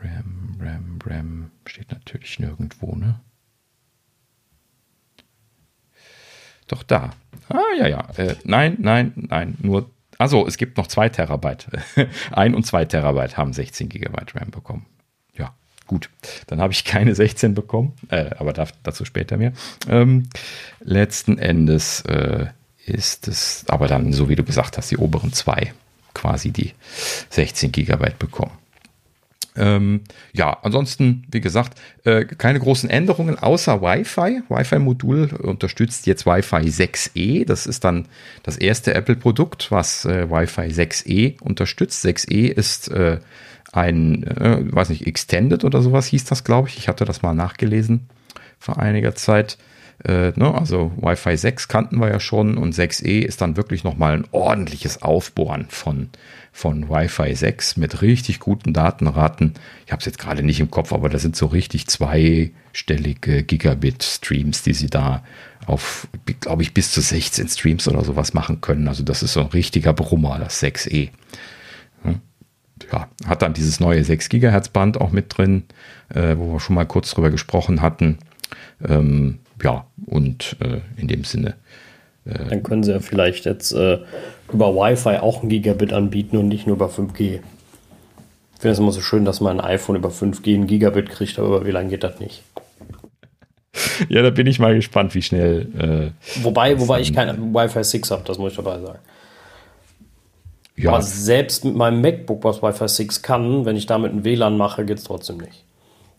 RAM, 0.00 0.56
RAM, 0.60 0.98
RAM 1.04 1.50
steht 1.66 1.92
natürlich 1.92 2.38
nirgendwo, 2.38 2.94
ne? 2.94 3.20
Doch 6.66 6.82
da. 6.82 7.12
Ah, 7.48 7.60
ja, 7.78 7.86
ja. 7.86 8.08
Äh, 8.16 8.36
nein, 8.44 8.76
nein, 8.80 9.12
nein. 9.16 9.56
Nur. 9.60 9.90
Also, 10.18 10.46
es 10.46 10.56
gibt 10.56 10.78
noch 10.78 10.86
zwei 10.86 11.08
Terabyte. 11.08 11.66
Ein 12.30 12.54
und 12.54 12.66
zwei 12.66 12.84
Terabyte 12.84 13.36
haben 13.36 13.52
16 13.52 13.88
Gigabyte 13.88 14.34
RAM 14.34 14.50
bekommen. 14.50 14.86
Ja, 15.36 15.54
gut. 15.86 16.08
Dann 16.46 16.60
habe 16.60 16.72
ich 16.72 16.84
keine 16.84 17.14
16 17.14 17.54
bekommen, 17.54 17.92
äh, 18.08 18.30
aber 18.38 18.52
dazu 18.52 19.04
später 19.04 19.36
mehr. 19.36 19.52
Ähm, 19.88 20.28
letzten 20.80 21.38
Endes 21.38 22.00
äh, 22.02 22.46
ist 22.86 23.28
es 23.28 23.64
aber 23.68 23.88
dann, 23.88 24.12
so 24.12 24.28
wie 24.28 24.36
du 24.36 24.44
gesagt 24.44 24.78
hast, 24.78 24.90
die 24.90 24.96
oberen 24.96 25.32
zwei 25.32 25.72
quasi 26.14 26.50
die 26.50 26.72
16 27.30 27.72
Gigabyte 27.72 28.18
bekommen. 28.18 28.52
Ähm, 29.56 30.02
ja, 30.32 30.58
ansonsten, 30.62 31.24
wie 31.30 31.40
gesagt, 31.40 31.80
äh, 32.04 32.24
keine 32.24 32.60
großen 32.60 32.90
Änderungen 32.90 33.38
außer 33.38 33.80
Wi-Fi. 33.80 34.42
Wi-Fi-Modul 34.48 35.32
unterstützt 35.34 36.06
jetzt 36.06 36.26
Wi-Fi 36.26 36.68
6E. 36.68 37.46
Das 37.46 37.66
ist 37.66 37.84
dann 37.84 38.06
das 38.42 38.56
erste 38.56 38.94
Apple-Produkt, 38.94 39.70
was 39.70 40.04
äh, 40.04 40.30
Wi-Fi 40.30 40.68
6E 40.68 41.40
unterstützt. 41.40 42.04
6E 42.04 42.48
ist 42.48 42.88
äh, 42.88 43.18
ein, 43.72 44.24
äh, 44.24 44.58
weiß 44.60 44.90
nicht, 44.90 45.06
Extended 45.06 45.64
oder 45.64 45.82
sowas 45.82 46.06
hieß 46.06 46.24
das, 46.24 46.44
glaube 46.44 46.68
ich. 46.68 46.78
Ich 46.78 46.88
hatte 46.88 47.04
das 47.04 47.22
mal 47.22 47.34
nachgelesen 47.34 48.08
vor 48.58 48.78
einiger 48.78 49.14
Zeit. 49.14 49.58
Äh, 50.04 50.32
ne, 50.36 50.54
also 50.54 50.92
Wi-Fi 50.96 51.36
6 51.36 51.68
kannten 51.68 51.98
wir 52.00 52.08
ja 52.08 52.20
schon 52.20 52.58
und 52.58 52.74
6E 52.74 53.22
ist 53.22 53.40
dann 53.40 53.56
wirklich 53.56 53.82
nochmal 53.82 54.14
ein 54.14 54.26
ordentliches 54.30 55.02
Aufbohren 55.02 55.66
von, 55.70 56.10
von 56.56 56.88
Wi-Fi 56.88 57.34
6 57.34 57.76
mit 57.76 58.00
richtig 58.00 58.40
guten 58.40 58.72
Datenraten. 58.72 59.52
Ich 59.84 59.92
habe 59.92 60.00
es 60.00 60.06
jetzt 60.06 60.18
gerade 60.18 60.42
nicht 60.42 60.58
im 60.58 60.70
Kopf, 60.70 60.94
aber 60.94 61.10
das 61.10 61.20
sind 61.20 61.36
so 61.36 61.44
richtig 61.44 61.86
zweistellige 61.86 63.42
Gigabit-Streams, 63.42 64.62
die 64.62 64.72
sie 64.72 64.86
da 64.86 65.22
auf, 65.66 66.08
glaube 66.40 66.62
ich, 66.62 66.72
bis 66.72 66.92
zu 66.92 67.02
16 67.02 67.48
Streams 67.48 67.86
oder 67.88 68.02
sowas 68.02 68.32
machen 68.32 68.62
können. 68.62 68.88
Also 68.88 69.02
das 69.02 69.22
ist 69.22 69.34
so 69.34 69.40
ein 69.40 69.48
richtiger 69.48 69.92
Brummer, 69.92 70.38
das 70.38 70.62
6E. 70.62 71.10
Ja, 72.90 73.10
hat 73.26 73.42
dann 73.42 73.52
dieses 73.52 73.78
neue 73.78 74.02
6 74.02 74.30
Gigahertz 74.30 74.70
Band 74.70 74.98
auch 74.98 75.12
mit 75.12 75.36
drin, 75.36 75.64
äh, 76.08 76.38
wo 76.38 76.54
wir 76.54 76.60
schon 76.60 76.76
mal 76.76 76.86
kurz 76.86 77.10
drüber 77.10 77.30
gesprochen 77.30 77.82
hatten. 77.82 78.16
Ähm, 78.82 79.40
ja, 79.62 79.86
und 80.06 80.56
äh, 80.60 80.80
in 80.96 81.06
dem 81.06 81.24
Sinne. 81.24 81.56
Dann 82.26 82.62
können 82.62 82.82
sie 82.82 82.90
ja 82.90 82.98
vielleicht 82.98 83.44
jetzt 83.44 83.72
äh, 83.72 83.98
über 84.52 84.74
Wi-Fi 84.74 85.18
auch 85.18 85.42
ein 85.42 85.48
Gigabit 85.48 85.92
anbieten 85.92 86.36
und 86.36 86.48
nicht 86.48 86.66
nur 86.66 86.76
über 86.76 86.88
5G. 86.88 87.20
Ich 87.20 88.60
finde 88.60 88.72
es 88.72 88.78
immer 88.78 88.92
so 88.92 89.00
schön, 89.00 89.24
dass 89.24 89.40
man 89.40 89.60
ein 89.60 89.66
iPhone 89.66 89.96
über 89.96 90.08
5G 90.08 90.54
ein 90.54 90.66
Gigabit 90.66 91.08
kriegt, 91.10 91.38
aber 91.38 91.48
über 91.48 91.66
WLAN 91.66 91.88
geht 91.88 92.04
das 92.04 92.20
nicht. 92.20 92.42
Ja, 94.08 94.22
da 94.22 94.30
bin 94.30 94.46
ich 94.46 94.58
mal 94.58 94.74
gespannt, 94.74 95.14
wie 95.14 95.20
schnell. 95.20 95.68
Äh, 95.78 96.42
wobei, 96.42 96.80
wobei 96.80 97.00
ich 97.00 97.12
kein 97.12 97.54
Wi-Fi 97.54 97.84
6 97.84 98.10
habe, 98.10 98.22
das 98.24 98.38
muss 98.38 98.52
ich 98.52 98.56
dabei 98.56 98.80
sagen. 98.80 98.98
Ja. 100.76 100.90
Aber 100.90 101.02
selbst 101.02 101.64
mit 101.64 101.76
meinem 101.76 102.00
MacBook, 102.00 102.42
was 102.42 102.62
Wi-Fi 102.62 102.88
6 102.88 103.20
kann, 103.20 103.66
wenn 103.66 103.76
ich 103.76 103.84
damit 103.84 104.12
ein 104.12 104.24
WLAN 104.24 104.56
mache, 104.56 104.84
geht 104.86 104.98
es 104.98 105.04
trotzdem 105.04 105.38
nicht. 105.38 105.64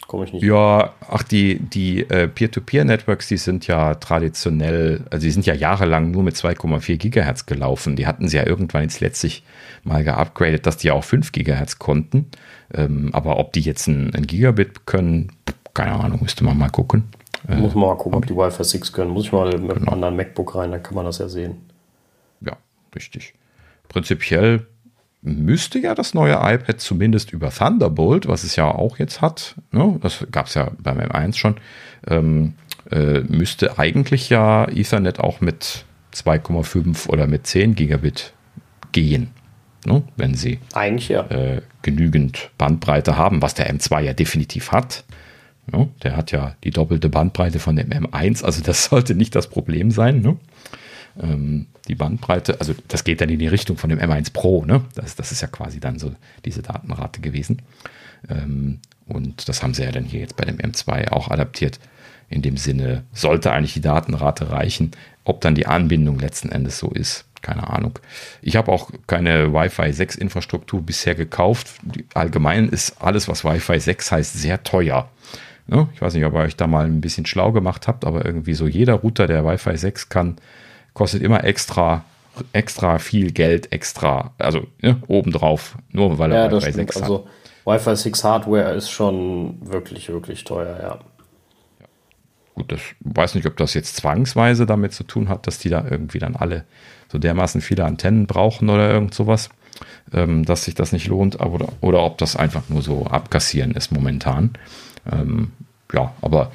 Komme 0.07 0.23
ich 0.23 0.31
nicht. 0.31 0.43
Ja, 0.43 0.93
ach, 1.09 1.23
die, 1.23 1.59
die 1.59 2.09
äh, 2.09 2.29
Peer-to-Peer-Networks, 2.29 3.27
die 3.27 3.35
sind 3.35 3.67
ja 3.67 3.95
traditionell, 3.95 5.03
also 5.11 5.25
die 5.25 5.31
sind 5.31 5.45
ja 5.45 5.53
jahrelang 5.53 6.11
nur 6.11 6.23
mit 6.23 6.35
2,4 6.35 6.95
Gigahertz 6.95 7.45
gelaufen. 7.45 7.97
Die 7.97 8.07
hatten 8.07 8.29
sie 8.29 8.37
ja 8.37 8.47
irgendwann 8.47 8.83
jetzt 8.83 9.01
letztlich 9.01 9.43
mal 9.83 10.05
geupgradet, 10.05 10.65
dass 10.65 10.77
die 10.77 10.91
auch 10.91 11.03
5 11.03 11.33
Gigahertz 11.33 11.77
konnten. 11.77 12.27
Ähm, 12.73 13.09
aber 13.13 13.37
ob 13.37 13.51
die 13.51 13.59
jetzt 13.59 13.87
ein, 13.87 14.13
ein, 14.15 14.25
Gigabit 14.25 14.85
können, 14.85 15.33
keine 15.73 15.93
Ahnung, 15.93 16.19
müsste 16.21 16.45
man 16.45 16.57
mal 16.57 16.69
gucken. 16.69 17.03
Äh, 17.47 17.57
Muss 17.57 17.75
man 17.75 17.89
mal 17.89 17.97
gucken, 17.97 18.17
ob 18.17 18.25
die 18.25 18.35
Wi-Fi 18.35 18.63
6 18.63 18.93
können. 18.93 19.11
Muss 19.11 19.25
ich 19.25 19.31
mal 19.33 19.45
mit 19.45 19.59
genau. 19.59 19.73
einem 19.73 19.89
anderen 19.89 20.15
MacBook 20.15 20.55
rein, 20.55 20.71
dann 20.71 20.83
kann 20.83 20.95
man 20.95 21.05
das 21.05 21.17
ja 21.17 21.27
sehen. 21.27 21.57
Ja, 22.39 22.55
richtig. 22.95 23.33
Prinzipiell 23.89 24.65
müsste 25.27 25.79
ja 25.79 25.95
das 25.95 26.13
neue 26.13 26.33
iPad 26.33 26.79
zumindest 26.79 27.31
über 27.31 27.49
Thunderbolt, 27.49 28.27
was 28.27 28.43
es 28.43 28.55
ja 28.55 28.65
auch 28.65 28.97
jetzt 28.97 29.21
hat, 29.21 29.55
ne, 29.71 29.97
das 30.01 30.25
gab 30.31 30.47
es 30.47 30.53
ja 30.53 30.71
beim 30.81 30.99
M1 30.99 31.35
schon, 31.35 31.55
ähm, 32.07 32.53
äh, 32.91 33.19
müsste 33.21 33.77
eigentlich 33.77 34.29
ja 34.29 34.67
Ethernet 34.69 35.19
auch 35.19 35.41
mit 35.41 35.85
2,5 36.13 37.09
oder 37.09 37.27
mit 37.27 37.45
10 37.45 37.75
Gigabit 37.75 38.33
gehen, 38.91 39.29
ne, 39.85 40.03
wenn 40.15 40.35
sie 40.35 40.59
eigentlich 40.73 41.09
ja. 41.09 41.27
äh, 41.27 41.61
genügend 41.81 42.51
Bandbreite 42.57 43.17
haben, 43.17 43.41
was 43.41 43.53
der 43.53 43.71
M2 43.73 44.01
ja 44.01 44.13
definitiv 44.13 44.71
hat. 44.71 45.03
Ne, 45.69 45.89
der 46.01 46.15
hat 46.15 46.31
ja 46.31 46.55
die 46.63 46.71
doppelte 46.71 47.09
Bandbreite 47.09 47.59
von 47.59 47.75
dem 47.75 47.89
M1, 47.89 48.43
also 48.45 48.63
das 48.63 48.85
sollte 48.89 49.15
nicht 49.15 49.35
das 49.35 49.47
Problem 49.47 49.91
sein. 49.91 50.21
Ne? 50.21 50.37
Ähm, 51.21 51.67
die 51.87 51.95
Bandbreite, 51.95 52.59
also 52.59 52.73
das 52.87 53.03
geht 53.03 53.21
dann 53.21 53.29
in 53.29 53.39
die 53.39 53.47
Richtung 53.47 53.77
von 53.77 53.89
dem 53.89 53.99
M1 53.99 54.33
Pro, 54.33 54.65
ne? 54.65 54.83
Das, 54.95 55.15
das 55.15 55.31
ist 55.31 55.41
ja 55.41 55.47
quasi 55.47 55.79
dann 55.79 55.99
so 55.99 56.13
diese 56.45 56.61
Datenrate 56.61 57.21
gewesen. 57.21 57.61
Ähm, 58.29 58.79
und 59.07 59.47
das 59.47 59.63
haben 59.63 59.73
sie 59.73 59.83
ja 59.83 59.91
dann 59.91 60.03
hier 60.03 60.19
jetzt 60.19 60.35
bei 60.35 60.45
dem 60.45 60.57
M2 60.57 61.11
auch 61.11 61.29
adaptiert. 61.29 61.79
In 62.29 62.41
dem 62.41 62.57
Sinne 62.57 63.03
sollte 63.13 63.51
eigentlich 63.51 63.73
die 63.73 63.81
Datenrate 63.81 64.51
reichen. 64.51 64.91
Ob 65.23 65.41
dann 65.41 65.55
die 65.55 65.67
Anbindung 65.67 66.19
letzten 66.19 66.49
Endes 66.49 66.77
so 66.77 66.89
ist, 66.89 67.25
keine 67.41 67.69
Ahnung. 67.69 67.99
Ich 68.41 68.55
habe 68.57 68.71
auch 68.71 68.91
keine 69.07 69.53
Wi-Fi 69.53 69.93
6 69.93 70.15
Infrastruktur 70.15 70.81
bisher 70.81 71.15
gekauft. 71.15 71.79
Allgemein 72.13 72.67
ist 72.69 73.01
alles, 73.01 73.27
was 73.27 73.45
Wi-Fi 73.45 73.79
6 73.79 74.11
heißt, 74.11 74.33
sehr 74.33 74.63
teuer. 74.63 75.09
Ne? 75.67 75.87
Ich 75.93 76.01
weiß 76.01 76.13
nicht, 76.13 76.25
ob 76.25 76.33
ihr 76.33 76.39
euch 76.39 76.55
da 76.55 76.67
mal 76.67 76.85
ein 76.85 77.01
bisschen 77.01 77.25
schlau 77.25 77.51
gemacht 77.51 77.87
habt, 77.87 78.05
aber 78.05 78.25
irgendwie 78.25 78.53
so 78.53 78.67
jeder 78.67 78.95
Router, 78.95 79.27
der 79.27 79.45
Wi-Fi 79.45 79.77
6 79.77 80.09
kann, 80.09 80.37
kostet 80.97 81.21
immer 81.21 81.43
extra 81.43 82.03
extra 82.53 82.99
viel 82.99 83.31
Geld, 83.31 83.71
extra, 83.71 84.31
also 84.37 84.67
ne, 84.81 85.01
obendrauf, 85.07 85.77
nur 85.91 86.17
weil 86.19 86.31
er 86.31 86.45
ja, 86.45 86.51
Wi-Fi 86.51 86.71
6 86.71 86.95
hat. 86.95 87.03
Also 87.03 87.27
Wi-Fi 87.65 87.95
6 87.95 88.23
Hardware 88.23 88.73
ist 88.73 88.89
schon 88.89 89.57
wirklich, 89.61 90.09
wirklich 90.09 90.43
teuer, 90.43 90.79
ja. 90.81 91.87
gut, 92.55 92.71
das 92.71 92.81
weiß 93.01 93.35
nicht, 93.35 93.47
ob 93.47 93.57
das 93.57 93.73
jetzt 93.73 93.95
zwangsweise 93.95 94.65
damit 94.65 94.93
zu 94.93 95.03
tun 95.03 95.29
hat, 95.29 95.47
dass 95.47 95.59
die 95.59 95.69
da 95.69 95.85
irgendwie 95.89 96.19
dann 96.19 96.35
alle 96.35 96.65
so 97.11 97.17
dermaßen 97.17 97.61
viele 97.61 97.85
Antennen 97.85 98.27
brauchen 98.27 98.69
oder 98.69 98.91
irgend 98.91 99.13
sowas, 99.13 99.49
ähm, 100.13 100.45
dass 100.45 100.65
sich 100.65 100.75
das 100.75 100.91
nicht 100.91 101.07
lohnt, 101.07 101.39
aber, 101.39 101.53
oder, 101.53 101.69
oder 101.81 102.03
ob 102.03 102.17
das 102.17 102.35
einfach 102.35 102.63
nur 102.69 102.81
so 102.81 103.05
abkassieren 103.05 103.71
ist 103.71 103.91
momentan. 103.91 104.51
Ähm, 105.11 105.51
ja, 105.93 106.13
aber 106.21 106.51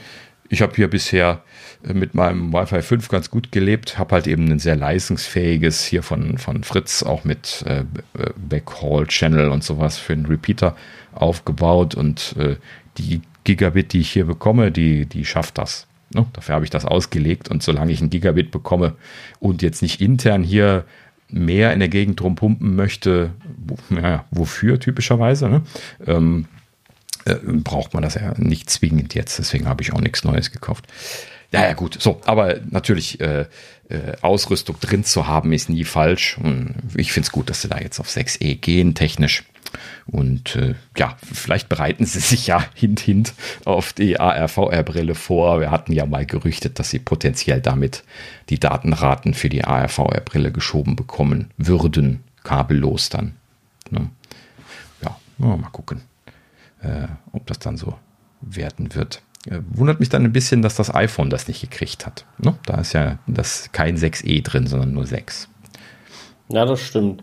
ich 0.52 0.60
habe 0.60 0.74
hier 0.76 0.88
bisher 0.88 1.42
äh, 1.82 1.94
mit 1.94 2.14
meinem 2.14 2.52
Wi-Fi 2.52 2.82
5 2.82 3.08
ganz 3.08 3.30
gut 3.30 3.50
gelebt, 3.52 3.98
habe 3.98 4.14
halt 4.14 4.26
eben 4.26 4.50
ein 4.50 4.58
sehr 4.58 4.76
leistungsfähiges 4.76 5.84
hier 5.84 6.02
von, 6.02 6.36
von 6.36 6.62
Fritz, 6.62 7.02
auch 7.02 7.24
mit 7.24 7.64
äh, 7.66 7.84
Backhaul-Channel 8.36 9.48
und 9.48 9.64
sowas 9.64 9.96
für 9.96 10.14
den 10.14 10.26
Repeater 10.26 10.76
aufgebaut 11.14 11.94
und 11.94 12.36
äh, 12.38 12.56
die 12.98 13.22
Gigabit, 13.44 13.94
die 13.94 14.00
ich 14.00 14.12
hier 14.12 14.26
bekomme, 14.26 14.70
die, 14.70 15.06
die 15.06 15.24
schafft 15.24 15.56
das. 15.56 15.86
Ne? 16.14 16.26
Dafür 16.34 16.54
habe 16.54 16.64
ich 16.66 16.70
das 16.70 16.84
ausgelegt 16.84 17.48
und 17.48 17.62
solange 17.62 17.90
ich 17.90 18.02
ein 18.02 18.10
Gigabit 18.10 18.50
bekomme 18.50 18.94
und 19.40 19.62
jetzt 19.62 19.80
nicht 19.80 20.02
intern 20.02 20.44
hier 20.44 20.84
mehr 21.30 21.72
in 21.72 21.78
der 21.78 21.88
Gegend 21.88 22.20
drum 22.20 22.34
pumpen 22.34 22.76
möchte, 22.76 23.30
wo, 23.56 23.78
ja, 23.94 24.26
wofür 24.30 24.78
typischerweise, 24.78 25.48
ne? 25.48 25.62
ähm, 26.06 26.46
äh, 27.24 27.36
braucht 27.42 27.94
man 27.94 28.02
das 28.02 28.14
ja 28.14 28.34
nicht 28.36 28.70
zwingend 28.70 29.14
jetzt. 29.14 29.38
Deswegen 29.38 29.68
habe 29.68 29.82
ich 29.82 29.92
auch 29.92 30.00
nichts 30.00 30.24
Neues 30.24 30.50
gekauft. 30.50 30.86
Ja, 31.52 31.62
ja, 31.66 31.74
gut. 31.74 31.98
So, 32.00 32.20
aber 32.24 32.60
natürlich 32.70 33.20
äh, 33.20 33.46
äh, 33.88 34.16
Ausrüstung 34.22 34.80
drin 34.80 35.04
zu 35.04 35.26
haben, 35.26 35.52
ist 35.52 35.68
nie 35.68 35.84
falsch. 35.84 36.38
Ich 36.96 37.12
finde 37.12 37.26
es 37.26 37.32
gut, 37.32 37.50
dass 37.50 37.62
sie 37.62 37.68
da 37.68 37.78
jetzt 37.78 38.00
auf 38.00 38.08
6E 38.08 38.56
gehen, 38.56 38.94
technisch. 38.94 39.44
Und 40.06 40.56
äh, 40.56 40.74
ja, 40.96 41.16
vielleicht 41.20 41.68
bereiten 41.68 42.04
sie 42.04 42.20
sich 42.20 42.46
ja 42.46 42.64
hint, 42.74 43.00
hint 43.00 43.34
auf 43.64 43.92
die 43.92 44.18
ARVR-Brille 44.18 45.14
vor. 45.14 45.60
Wir 45.60 45.70
hatten 45.70 45.92
ja 45.92 46.06
mal 46.06 46.26
gerüchtet, 46.26 46.78
dass 46.78 46.90
sie 46.90 46.98
potenziell 46.98 47.60
damit 47.60 48.02
die 48.48 48.58
Datenraten 48.58 49.34
für 49.34 49.48
die 49.48 49.64
ARVR-Brille 49.64 50.52
geschoben 50.52 50.96
bekommen 50.96 51.50
würden, 51.56 52.22
kabellos 52.44 53.08
dann. 53.08 53.34
Ne? 53.90 54.08
Ja, 55.02 55.16
mal 55.38 55.70
gucken, 55.70 56.02
äh, 56.82 57.08
ob 57.32 57.46
das 57.46 57.58
dann 57.58 57.76
so 57.76 57.94
werden 58.40 58.94
wird. 58.94 59.22
Äh, 59.46 59.60
wundert 59.70 60.00
mich 60.00 60.08
dann 60.08 60.24
ein 60.24 60.32
bisschen, 60.32 60.62
dass 60.62 60.76
das 60.76 60.94
iPhone 60.94 61.30
das 61.30 61.48
nicht 61.48 61.60
gekriegt 61.60 62.06
hat. 62.06 62.24
Ne? 62.38 62.54
Da 62.66 62.80
ist 62.80 62.92
ja 62.92 63.18
das 63.26 63.70
kein 63.72 63.96
6e 63.96 64.42
drin, 64.42 64.66
sondern 64.66 64.92
nur 64.92 65.06
6. 65.06 65.48
Ja, 66.48 66.64
das 66.64 66.80
stimmt. 66.80 67.22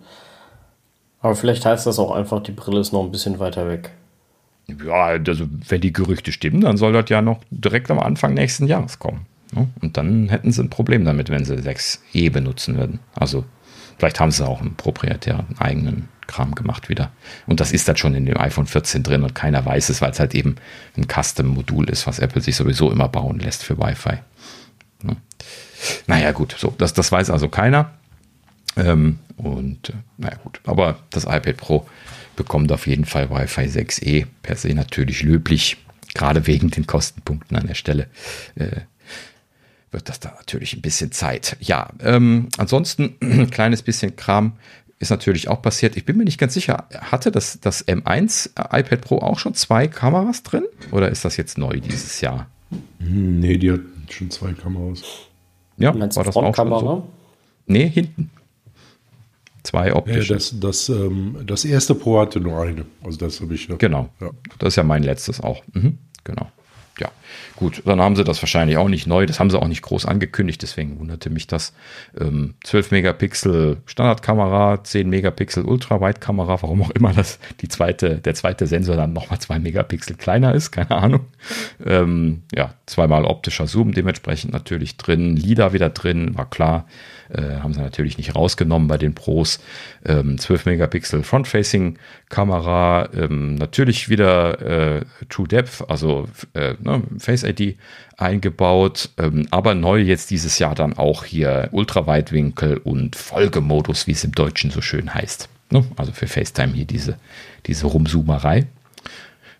Aber 1.21 1.35
vielleicht 1.35 1.65
heißt 1.65 1.85
das 1.85 1.99
auch 1.99 2.11
einfach, 2.11 2.41
die 2.41 2.51
Brille 2.51 2.79
ist 2.79 2.93
noch 2.93 3.03
ein 3.03 3.11
bisschen 3.11 3.39
weiter 3.39 3.67
weg. 3.67 3.91
Ja, 4.67 5.17
also 5.25 5.47
wenn 5.67 5.81
die 5.81 5.93
Gerüchte 5.93 6.31
stimmen, 6.31 6.61
dann 6.61 6.77
soll 6.77 6.93
das 6.93 7.09
ja 7.09 7.21
noch 7.21 7.41
direkt 7.49 7.89
am 7.91 7.99
Anfang 7.99 8.33
nächsten 8.33 8.67
Jahres 8.67 8.99
kommen. 8.99 9.25
Ne? 9.53 9.67
Und 9.81 9.97
dann 9.97 10.29
hätten 10.29 10.51
sie 10.51 10.61
ein 10.61 10.69
Problem 10.69 11.05
damit, 11.05 11.29
wenn 11.29 11.45
sie 11.45 11.55
6e 11.55 12.31
benutzen 12.31 12.77
würden. 12.77 12.99
Also 13.15 13.45
vielleicht 13.97 14.19
haben 14.19 14.31
sie 14.31 14.47
auch 14.47 14.61
einen 14.61 14.75
proprietären 14.75 15.47
eigenen 15.57 16.07
Kram 16.29 16.55
gemacht 16.55 16.89
wieder. 16.89 17.11
Und 17.47 17.59
das 17.59 17.71
ist 17.71 17.87
dann 17.87 17.97
schon 17.97 18.13
in 18.13 18.25
dem 18.25 18.37
iPhone 18.37 18.67
14 18.67 19.03
drin 19.03 19.23
und 19.23 19.33
keiner 19.33 19.65
weiß 19.65 19.89
es, 19.89 20.01
weil 20.01 20.11
es 20.11 20.19
halt 20.19 20.35
eben 20.35 20.55
ein 20.95 21.07
Custom-Modul 21.07 21.89
ist, 21.89 22.05
was 22.07 22.19
Apple 22.19 22.41
sich 22.41 22.55
sowieso 22.55 22.91
immer 22.91 23.09
bauen 23.09 23.39
lässt 23.39 23.63
für 23.63 23.77
Wi-Fi. 23.77 24.19
Ne? 25.01 25.17
Naja, 26.07 26.31
gut, 26.31 26.55
so, 26.57 26.73
das, 26.77 26.93
das 26.93 27.11
weiß 27.11 27.31
also 27.31 27.49
keiner. 27.49 27.91
Ähm, 28.77 29.19
und 29.37 29.89
äh, 29.89 29.93
naja 30.17 30.37
gut, 30.43 30.61
aber 30.65 30.99
das 31.09 31.23
iPad 31.23 31.57
Pro 31.57 31.87
bekommt 32.35 32.71
auf 32.71 32.87
jeden 32.87 33.05
Fall 33.05 33.29
Wi-Fi 33.29 33.63
6E 33.63 34.27
per 34.43 34.55
se 34.55 34.73
natürlich 34.73 35.23
löblich, 35.23 35.77
gerade 36.13 36.45
wegen 36.47 36.69
den 36.69 36.85
Kostenpunkten 36.85 37.57
an 37.57 37.67
der 37.67 37.75
Stelle. 37.75 38.07
Äh, 38.55 38.81
wird 39.91 40.07
das 40.07 40.19
da 40.19 40.33
natürlich 40.37 40.73
ein 40.73 40.81
bisschen 40.81 41.11
Zeit. 41.11 41.57
Ja, 41.59 41.89
ähm, 42.01 42.49
ansonsten 42.57 43.15
ein 43.21 43.49
kleines 43.51 43.81
bisschen 43.81 44.15
Kram 44.15 44.53
ist 44.99 45.09
natürlich 45.09 45.47
auch 45.47 45.61
passiert. 45.61 45.95
Ich 45.95 46.05
bin 46.05 46.17
mir 46.17 46.25
nicht 46.25 46.37
ganz 46.37 46.53
sicher, 46.53 46.85
hatte 46.93 47.31
das, 47.31 47.59
das 47.61 47.87
M1 47.87 48.49
iPad 48.57 49.01
Pro 49.01 49.19
auch 49.19 49.39
schon 49.39 49.53
zwei 49.53 49.87
Kameras 49.87 50.43
drin? 50.43 50.65
Oder 50.91 51.09
ist 51.09 51.23
das 51.23 51.37
jetzt 51.37 51.57
neu 51.57 51.79
dieses 51.79 52.19
Jahr? 52.21 52.47
Hm, 52.99 53.39
nee, 53.39 53.57
die 53.57 53.71
hat 53.71 53.81
schon 54.09 54.29
zwei 54.29 54.51
Kameras. 54.53 55.01
Ja, 55.77 55.93
war 55.97 56.07
das 56.07 56.17
auch 56.17 56.55
schon 56.55 56.79
so? 56.79 57.09
Nee, 57.65 57.89
hinten. 57.89 58.29
Zwei 59.63 59.93
optische. 59.93 60.33
Ja, 60.33 60.35
das, 60.35 60.59
das, 60.59 60.89
ähm, 60.89 61.37
das 61.45 61.63
erste 61.65 61.95
Pro 61.95 62.19
hatte 62.19 62.39
nur 62.39 62.61
eine. 62.61 62.85
Also 63.03 63.17
das 63.17 63.39
habe 63.39 63.53
ich 63.55 63.69
noch. 63.69 63.77
Genau. 63.77 64.09
Ja. 64.19 64.31
Das 64.57 64.69
ist 64.69 64.75
ja 64.77 64.83
mein 64.83 65.03
letztes 65.03 65.41
auch. 65.41 65.63
Mhm, 65.73 65.97
genau. 66.23 66.51
Ja, 66.99 67.11
gut, 67.59 67.83
dann 67.85 67.99
haben 67.99 68.15
sie 68.15 68.23
das 68.23 68.41
wahrscheinlich 68.41 68.77
auch 68.77 68.87
nicht 68.87 69.05
neu. 69.05 69.25
Das 69.25 69.39
haben 69.39 69.49
sie 69.49 69.59
auch 69.59 69.67
nicht 69.67 69.81
groß 69.81 70.05
angekündigt, 70.05 70.61
deswegen 70.61 70.97
wunderte 70.97 71.29
mich 71.29 71.45
das. 71.45 71.73
Ähm, 72.17 72.55
12 72.63 72.91
Megapixel 72.91 73.77
Standardkamera, 73.85 74.83
10 74.83 75.09
Megapixel 75.09 75.65
Ultraweitkamera, 75.65 76.61
warum 76.61 76.81
auch 76.81 76.89
immer 76.91 77.13
das 77.13 77.37
die 77.59 77.67
zweite, 77.67 78.19
der 78.19 78.33
zweite 78.33 78.65
Sensor 78.65 78.95
dann 78.95 79.11
nochmal 79.11 79.39
2 79.39 79.59
Megapixel 79.59 80.15
kleiner 80.15 80.55
ist, 80.55 80.71
keine 80.71 80.91
Ahnung. 80.91 81.25
Ähm, 81.85 82.43
ja, 82.55 82.75
zweimal 82.85 83.25
optischer 83.25 83.67
Zoom 83.67 83.93
dementsprechend 83.93 84.53
natürlich 84.53 84.95
drin, 84.95 85.35
LIDAR 85.35 85.73
wieder 85.73 85.89
drin, 85.89 86.37
war 86.37 86.49
klar. 86.49 86.85
Äh, 87.29 87.59
haben 87.59 87.73
sie 87.73 87.81
natürlich 87.81 88.17
nicht 88.17 88.35
rausgenommen 88.35 88.87
bei 88.87 88.97
den 88.97 89.13
Pros. 89.13 89.59
Ähm, 90.05 90.37
12 90.37 90.65
Megapixel 90.65 91.23
Front-Facing-Kamera, 91.23 93.09
ähm, 93.13 93.55
natürlich 93.55 94.09
wieder 94.09 94.61
äh, 94.97 95.05
True 95.29 95.47
Depth, 95.47 95.83
also 95.87 96.27
äh, 96.53 96.73
ne, 96.79 97.03
Face 97.19 97.43
ID 97.43 97.77
eingebaut, 98.17 99.09
ähm, 99.17 99.47
aber 99.51 99.75
neu 99.75 99.99
jetzt 99.99 100.31
dieses 100.31 100.59
Jahr 100.59 100.75
dann 100.75 100.97
auch 100.97 101.23
hier 101.23 101.69
Ultraweitwinkel 101.71 102.77
und 102.77 103.15
Folgemodus, 103.15 104.07
wie 104.07 104.11
es 104.11 104.23
im 104.23 104.31
Deutschen 104.31 104.71
so 104.71 104.81
schön 104.81 105.13
heißt. 105.13 105.49
Ne? 105.69 105.85
Also 105.97 106.11
für 106.11 106.27
FaceTime 106.27 106.73
hier 106.73 106.85
diese, 106.85 107.17
diese 107.67 107.85
Rumzoomerei. 107.85 108.65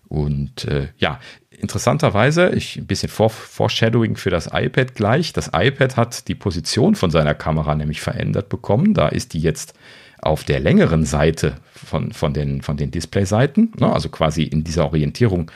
Und 0.08 0.64
äh, 0.64 0.88
ja, 0.98 1.20
interessanterweise, 1.60 2.50
ich 2.50 2.76
ein 2.76 2.86
bisschen 2.86 3.08
Foreshadowing 3.08 4.16
für 4.16 4.30
das 4.30 4.50
iPad 4.52 4.94
gleich. 4.94 5.32
Das 5.32 5.50
iPad 5.54 5.96
hat 5.96 6.28
die 6.28 6.34
Position 6.34 6.94
von 6.94 7.10
seiner 7.10 7.34
Kamera 7.34 7.74
nämlich 7.74 8.00
verändert 8.00 8.48
bekommen. 8.48 8.94
Da 8.94 9.08
ist 9.08 9.34
die 9.34 9.40
jetzt 9.40 9.74
auf 10.22 10.44
der 10.44 10.60
längeren 10.60 11.04
Seite 11.04 11.56
von, 11.72 12.12
von 12.12 12.34
den, 12.34 12.62
von 12.62 12.76
den 12.76 12.90
Displayseiten, 12.90 13.72
ne? 13.78 13.92
also 13.92 14.08
quasi 14.08 14.42
in 14.42 14.64
dieser 14.64 14.84
Orientierung 14.84 15.50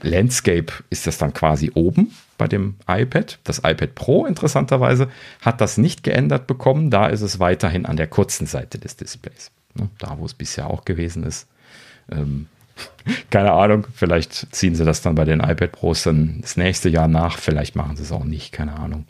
Landscape 0.00 0.72
ist 0.90 1.06
das 1.08 1.18
dann 1.18 1.32
quasi 1.32 1.72
oben 1.74 2.14
bei 2.36 2.46
dem 2.46 2.76
iPad. 2.86 3.38
Das 3.42 3.58
iPad 3.58 3.94
Pro 3.96 4.26
interessanterweise 4.26 5.08
hat 5.42 5.60
das 5.60 5.76
nicht 5.76 6.04
geändert 6.04 6.46
bekommen. 6.46 6.90
Da 6.90 7.06
ist 7.06 7.22
es 7.22 7.40
weiterhin 7.40 7.84
an 7.84 7.96
der 7.96 8.06
kurzen 8.06 8.46
Seite 8.46 8.78
des 8.78 8.96
Displays. 8.96 9.50
Ne? 9.74 9.88
Da, 9.98 10.16
wo 10.18 10.24
es 10.24 10.34
bisher 10.34 10.68
auch 10.68 10.84
gewesen 10.84 11.24
ist. 11.24 11.48
Ähm, 12.10 12.46
keine 13.30 13.52
Ahnung, 13.52 13.86
vielleicht 13.94 14.54
ziehen 14.54 14.74
sie 14.74 14.84
das 14.84 15.02
dann 15.02 15.14
bei 15.14 15.24
den 15.24 15.40
iPad 15.40 15.72
Pros 15.72 16.02
dann 16.02 16.38
das 16.40 16.56
nächste 16.56 16.88
Jahr 16.88 17.08
nach, 17.08 17.38
vielleicht 17.38 17.76
machen 17.76 17.96
sie 17.96 18.02
es 18.02 18.12
auch 18.12 18.24
nicht, 18.24 18.52
keine 18.52 18.78
Ahnung. 18.78 19.06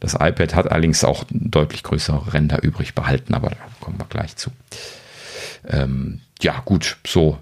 Das 0.00 0.14
iPad 0.14 0.54
hat 0.54 0.70
allerdings 0.70 1.04
auch 1.04 1.24
deutlich 1.30 1.82
größere 1.82 2.34
Ränder 2.34 2.62
übrig 2.62 2.94
behalten, 2.94 3.34
aber 3.34 3.50
da 3.50 3.56
kommen 3.80 3.98
wir 3.98 4.06
gleich 4.06 4.36
zu. 4.36 4.50
Ähm, 5.68 6.20
ja, 6.40 6.60
gut, 6.64 6.96
so 7.06 7.38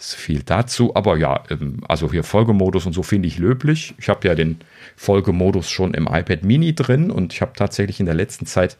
ist 0.00 0.14
viel 0.14 0.42
dazu. 0.42 0.96
Aber 0.96 1.16
ja, 1.16 1.44
ähm, 1.50 1.82
also 1.86 2.10
hier 2.10 2.24
Folgemodus 2.24 2.86
und 2.86 2.92
so 2.92 3.02
finde 3.02 3.28
ich 3.28 3.38
löblich. 3.38 3.94
Ich 3.98 4.08
habe 4.08 4.26
ja 4.26 4.34
den 4.34 4.58
Folgemodus 4.96 5.70
schon 5.70 5.94
im 5.94 6.06
iPad 6.06 6.42
Mini 6.42 6.74
drin 6.74 7.10
und 7.10 7.32
ich 7.32 7.42
habe 7.42 7.52
tatsächlich 7.54 8.00
in 8.00 8.06
der 8.06 8.14
letzten 8.14 8.46
Zeit 8.46 8.76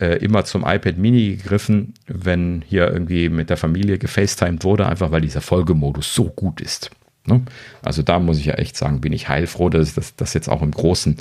äh, 0.00 0.18
immer 0.18 0.44
zum 0.44 0.62
iPad 0.62 0.96
Mini 0.96 1.36
gegriffen, 1.36 1.94
wenn 2.06 2.64
hier 2.66 2.90
irgendwie 2.90 3.28
mit 3.28 3.50
der 3.50 3.56
Familie 3.56 3.98
gefacetimed 3.98 4.64
wurde, 4.64 4.86
einfach 4.86 5.10
weil 5.10 5.20
dieser 5.20 5.42
Folgemodus 5.42 6.14
so 6.14 6.24
gut 6.24 6.60
ist. 6.60 6.90
Ne? 7.26 7.42
Also 7.82 8.02
da 8.02 8.18
muss 8.18 8.38
ich 8.38 8.46
ja 8.46 8.54
echt 8.54 8.76
sagen, 8.76 9.00
bin 9.00 9.12
ich 9.12 9.28
heilfroh, 9.28 9.68
dass 9.68 9.88
ich 9.88 9.94
das, 9.94 10.16
das 10.16 10.34
jetzt 10.34 10.48
auch 10.48 10.62
im 10.62 10.72
großen 10.72 11.18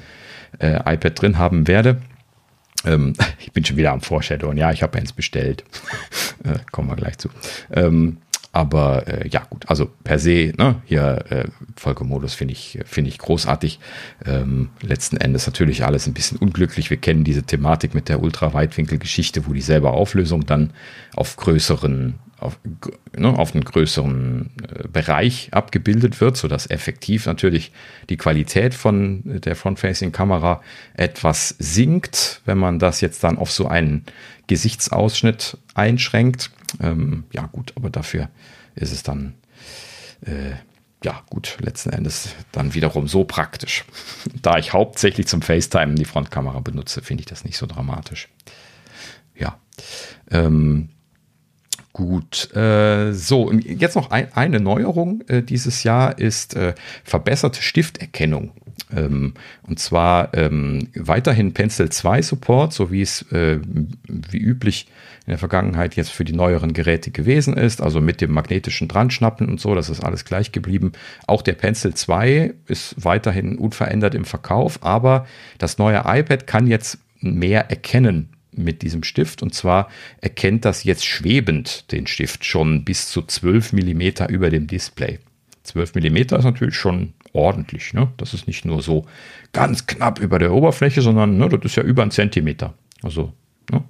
äh, 0.59 0.77
iPad 0.93 1.21
drin 1.21 1.37
haben 1.37 1.67
werde. 1.67 2.01
Ähm, 2.85 3.13
ich 3.39 3.51
bin 3.51 3.65
schon 3.65 3.77
wieder 3.77 3.91
am 3.91 4.01
Foreshadow 4.01 4.49
und 4.49 4.57
ja, 4.57 4.71
ich 4.71 4.81
habe 4.81 4.97
eins 4.97 5.13
bestellt. 5.13 5.63
äh, 6.43 6.59
kommen 6.71 6.89
wir 6.89 6.95
gleich 6.95 7.17
zu. 7.17 7.29
Ähm, 7.71 8.17
aber 8.51 9.07
äh, 9.07 9.27
ja, 9.29 9.43
gut, 9.49 9.69
also 9.69 9.89
per 10.03 10.19
se, 10.19 10.53
ne, 10.57 10.81
hier 10.85 11.25
äh, 11.29 11.45
Folgemodus 11.77 12.33
finde 12.33 12.53
ich, 12.53 12.79
finde 12.85 13.09
ich 13.09 13.17
großartig. 13.17 13.79
Ähm, 14.25 14.69
letzten 14.81 15.17
Endes 15.17 15.47
natürlich 15.47 15.85
alles 15.85 16.05
ein 16.07 16.13
bisschen 16.13 16.37
unglücklich. 16.37 16.89
Wir 16.89 16.97
kennen 16.97 17.23
diese 17.23 17.43
Thematik 17.43 17.93
mit 17.93 18.09
der 18.09 18.21
Ultraweitwinkelgeschichte, 18.21 19.47
wo 19.47 19.53
dieselbe 19.53 19.91
Auflösung 19.91 20.45
dann 20.45 20.71
auf 21.15 21.37
größeren 21.37 22.15
auf, 22.41 22.57
ne, 23.15 23.27
auf 23.27 23.53
einen 23.53 23.63
größeren 23.63 24.49
äh, 24.67 24.87
Bereich 24.87 25.49
abgebildet 25.51 26.19
wird, 26.19 26.37
sodass 26.37 26.69
effektiv 26.69 27.27
natürlich 27.27 27.71
die 28.09 28.17
Qualität 28.17 28.73
von 28.73 29.21
der 29.25 29.55
Front-Facing-Kamera 29.55 30.61
etwas 30.95 31.55
sinkt, 31.59 32.41
wenn 32.45 32.57
man 32.57 32.79
das 32.79 32.99
jetzt 32.99 33.23
dann 33.23 33.37
auf 33.37 33.51
so 33.51 33.67
einen 33.67 34.05
Gesichtsausschnitt 34.47 35.57
einschränkt. 35.75 36.49
Ähm, 36.79 37.25
ja 37.31 37.47
gut, 37.47 37.73
aber 37.75 37.89
dafür 37.89 38.29
ist 38.75 38.91
es 38.91 39.03
dann 39.03 39.35
äh, 40.21 40.55
ja, 41.03 41.23
gut, 41.29 41.57
letzten 41.59 41.89
Endes 41.89 42.35
dann 42.51 42.73
wiederum 42.73 43.07
so 43.07 43.23
praktisch. 43.23 43.85
Da 44.41 44.57
ich 44.57 44.73
hauptsächlich 44.73 45.27
zum 45.27 45.41
FaceTime 45.41 45.95
die 45.95 46.05
Frontkamera 46.05 46.59
benutze, 46.59 47.01
finde 47.01 47.21
ich 47.21 47.27
das 47.27 47.43
nicht 47.43 47.57
so 47.57 47.65
dramatisch. 47.65 48.29
Ja. 49.35 49.57
Ähm, 50.29 50.89
gut. 51.93 52.53
Äh, 52.55 53.13
so, 53.13 53.51
jetzt 53.51 53.95
noch 53.95 54.11
ein, 54.11 54.31
eine 54.33 54.59
Neuerung 54.59 55.21
äh, 55.27 55.41
dieses 55.41 55.83
Jahr 55.83 56.17
ist 56.17 56.55
äh, 56.55 56.75
verbesserte 57.03 57.61
Stifterkennung. 57.61 58.51
Ähm, 58.95 59.33
und 59.63 59.79
zwar 59.79 60.33
ähm, 60.33 60.89
weiterhin 60.95 61.53
Pencil 61.53 61.89
2 61.89 62.21
Support, 62.21 62.73
so 62.73 62.91
wie 62.91 63.01
es 63.01 63.23
äh, 63.31 63.59
wie 64.07 64.37
üblich 64.37 64.87
in 65.25 65.31
der 65.31 65.37
Vergangenheit 65.37 65.95
jetzt 65.95 66.11
für 66.11 66.25
die 66.25 66.33
neueren 66.33 66.73
Geräte 66.73 67.11
gewesen 67.11 67.55
ist, 67.55 67.81
also 67.81 68.01
mit 68.01 68.21
dem 68.21 68.31
magnetischen 68.31 68.87
Dranschnappen 68.87 69.47
und 69.47 69.59
so, 69.59 69.75
das 69.75 69.89
ist 69.89 70.03
alles 70.03 70.25
gleich 70.25 70.51
geblieben. 70.51 70.93
Auch 71.27 71.41
der 71.41 71.53
Pencil 71.53 71.93
2 71.93 72.53
ist 72.67 72.95
weiterhin 72.97 73.57
unverändert 73.57 74.15
im 74.15 74.25
Verkauf, 74.25 74.83
aber 74.83 75.27
das 75.57 75.77
neue 75.77 76.03
iPad 76.05 76.47
kann 76.47 76.67
jetzt 76.67 76.97
mehr 77.19 77.69
erkennen 77.69 78.29
mit 78.53 78.81
diesem 78.81 79.03
Stift 79.03 79.43
und 79.43 79.53
zwar 79.53 79.89
erkennt 80.19 80.65
das 80.65 80.83
jetzt 80.83 81.05
schwebend 81.05 81.91
den 81.91 82.07
Stift 82.07 82.43
schon 82.43 82.83
bis 82.83 83.09
zu 83.09 83.21
12 83.21 83.73
Millimeter 83.73 84.27
über 84.29 84.49
dem 84.49 84.67
Display. 84.67 85.19
12 85.71 85.95
Millimeter 85.95 86.37
ist 86.37 86.43
natürlich 86.43 86.75
schon 86.75 87.13
ordentlich. 87.33 87.93
Ne? 87.93 88.09
Das 88.17 88.33
ist 88.33 88.47
nicht 88.47 88.65
nur 88.65 88.81
so 88.81 89.05
ganz 89.53 89.87
knapp 89.87 90.19
über 90.19 90.37
der 90.37 90.51
Oberfläche, 90.51 91.01
sondern 91.01 91.37
ne, 91.37 91.47
das 91.47 91.61
ist 91.63 91.75
ja 91.77 91.83
über 91.83 92.01
einen 92.01 92.11
Zentimeter. 92.11 92.73
Also 93.01 93.31
ne, 93.71 93.83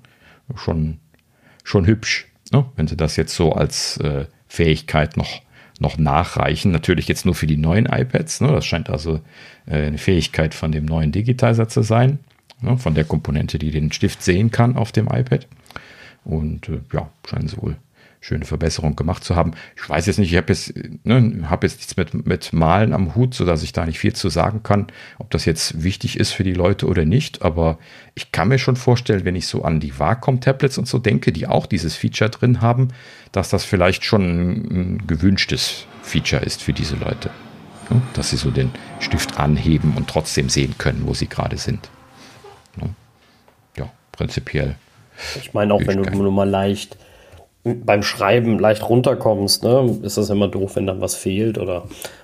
schon, 0.55 0.99
schon 1.63 1.85
hübsch, 1.85 2.27
ne? 2.51 2.65
wenn 2.75 2.87
sie 2.87 2.97
das 2.97 3.15
jetzt 3.15 3.35
so 3.35 3.53
als 3.53 3.97
äh, 3.97 4.25
Fähigkeit 4.47 5.17
noch, 5.17 5.41
noch 5.79 5.97
nachreichen. 5.97 6.71
Natürlich 6.71 7.07
jetzt 7.07 7.25
nur 7.25 7.33
für 7.33 7.47
die 7.47 7.57
neuen 7.57 7.87
iPads. 7.87 8.41
Ne? 8.41 8.49
Das 8.49 8.65
scheint 8.65 8.89
also 8.89 9.19
äh, 9.65 9.87
eine 9.87 9.97
Fähigkeit 9.97 10.53
von 10.53 10.71
dem 10.71 10.85
neuen 10.85 11.11
Digitizer 11.11 11.67
zu 11.67 11.81
sein, 11.81 12.19
ne? 12.61 12.77
von 12.77 12.93
der 12.93 13.05
Komponente, 13.05 13.57
die 13.57 13.71
den 13.71 13.91
Stift 13.91 14.21
sehen 14.21 14.51
kann 14.51 14.75
auf 14.75 14.91
dem 14.91 15.07
iPad. 15.07 15.47
Und 16.23 16.69
äh, 16.69 16.81
ja, 16.93 17.09
scheinen 17.27 17.47
sie 17.47 17.57
wohl 17.57 17.75
schöne 18.23 18.45
Verbesserung 18.45 18.95
gemacht 18.95 19.23
zu 19.23 19.35
haben. 19.35 19.53
Ich 19.75 19.89
weiß 19.89 20.05
jetzt 20.05 20.19
nicht, 20.19 20.31
ich 20.31 20.37
habe 20.37 20.53
jetzt, 20.53 20.73
ne, 21.03 21.49
hab 21.49 21.63
jetzt 21.63 21.77
nichts 21.77 21.97
mit, 21.97 22.25
mit 22.25 22.53
Malen 22.53 22.93
am 22.93 23.15
Hut, 23.15 23.33
sodass 23.33 23.63
ich 23.63 23.73
da 23.73 23.83
nicht 23.83 23.97
viel 23.97 24.13
zu 24.13 24.29
sagen 24.29 24.61
kann, 24.61 24.87
ob 25.17 25.31
das 25.31 25.45
jetzt 25.45 25.83
wichtig 25.83 26.19
ist 26.19 26.31
für 26.31 26.43
die 26.43 26.53
Leute 26.53 26.85
oder 26.85 27.03
nicht. 27.03 27.41
Aber 27.41 27.79
ich 28.13 28.31
kann 28.31 28.49
mir 28.49 28.59
schon 28.59 28.75
vorstellen, 28.75 29.25
wenn 29.25 29.35
ich 29.35 29.47
so 29.47 29.63
an 29.63 29.79
die 29.79 29.97
Wacom-Tablets 29.97 30.77
und 30.77 30.87
so 30.87 30.99
denke, 30.99 31.31
die 31.31 31.47
auch 31.47 31.65
dieses 31.65 31.95
Feature 31.95 32.29
drin 32.29 32.61
haben, 32.61 32.89
dass 33.31 33.49
das 33.49 33.65
vielleicht 33.65 34.05
schon 34.05 34.21
ein 34.21 35.07
gewünschtes 35.07 35.87
Feature 36.03 36.43
ist 36.43 36.61
für 36.61 36.73
diese 36.73 36.97
Leute. 36.97 37.31
Ne? 37.89 38.03
Dass 38.13 38.29
sie 38.29 38.37
so 38.37 38.51
den 38.51 38.69
Stift 38.99 39.39
anheben 39.39 39.93
und 39.95 40.07
trotzdem 40.07 40.47
sehen 40.47 40.75
können, 40.77 41.07
wo 41.07 41.15
sie 41.15 41.27
gerade 41.27 41.57
sind. 41.57 41.89
Ne? 42.75 42.93
Ja, 43.77 43.89
prinzipiell. 44.11 44.75
Ich 45.41 45.55
meine, 45.55 45.73
auch 45.73 45.81
wenn 45.85 46.03
du 46.03 46.09
nur 46.11 46.31
mal 46.31 46.47
leicht 46.47 46.97
beim 47.63 48.03
Schreiben 48.03 48.59
leicht 48.59 48.87
runterkommst, 48.87 49.63
ne, 49.63 49.99
ist 50.01 50.17
das 50.17 50.29
immer 50.29 50.47
doof, 50.47 50.75
wenn 50.75 50.87
dann 50.87 51.01
was 51.01 51.15
fehlt 51.15 51.57
oder 51.57 51.83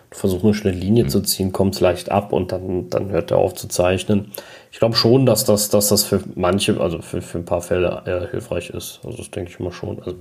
du 0.10 0.18
versuchst 0.18 0.44
eine 0.44 0.54
schnelle 0.54 0.78
Linie 0.78 1.04
mhm. 1.06 1.10
zu 1.10 1.22
ziehen, 1.22 1.52
kommst 1.52 1.80
leicht 1.80 2.12
ab 2.12 2.34
und 2.34 2.52
dann, 2.52 2.90
dann 2.90 3.10
hört 3.10 3.32
er 3.32 3.38
auf 3.38 3.54
zu 3.54 3.68
zeichnen. 3.68 4.32
Ich 4.72 4.80
glaube 4.80 4.96
schon, 4.96 5.26
dass 5.26 5.46
das, 5.46 5.70
dass 5.70 5.90
das 5.90 6.04
für 6.04 6.24
manche, 6.36 6.80
also 6.80 7.02
für, 7.02 7.22
für 7.22 7.38
ein 7.38 7.46
paar 7.46 7.62
Fälle 7.62 8.04
äh, 8.06 8.32
hilfreich 8.32 8.70
ist. 8.72 9.00
Also 9.04 9.18
das 9.18 9.32
denke 9.32 9.52
ich 9.52 9.60
immer 9.60 9.72
schon. 9.72 10.00
Also 10.00 10.16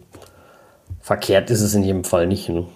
verkehrt 1.00 1.50
ist 1.50 1.62
es 1.62 1.74
in 1.74 1.82
jedem 1.82 2.04
Fall 2.04 2.26
nicht. 2.26 2.48
Ne? 2.48 2.66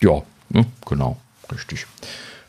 Ja, 0.00 0.22
ne, 0.48 0.66
genau, 0.86 1.16
richtig. 1.52 1.86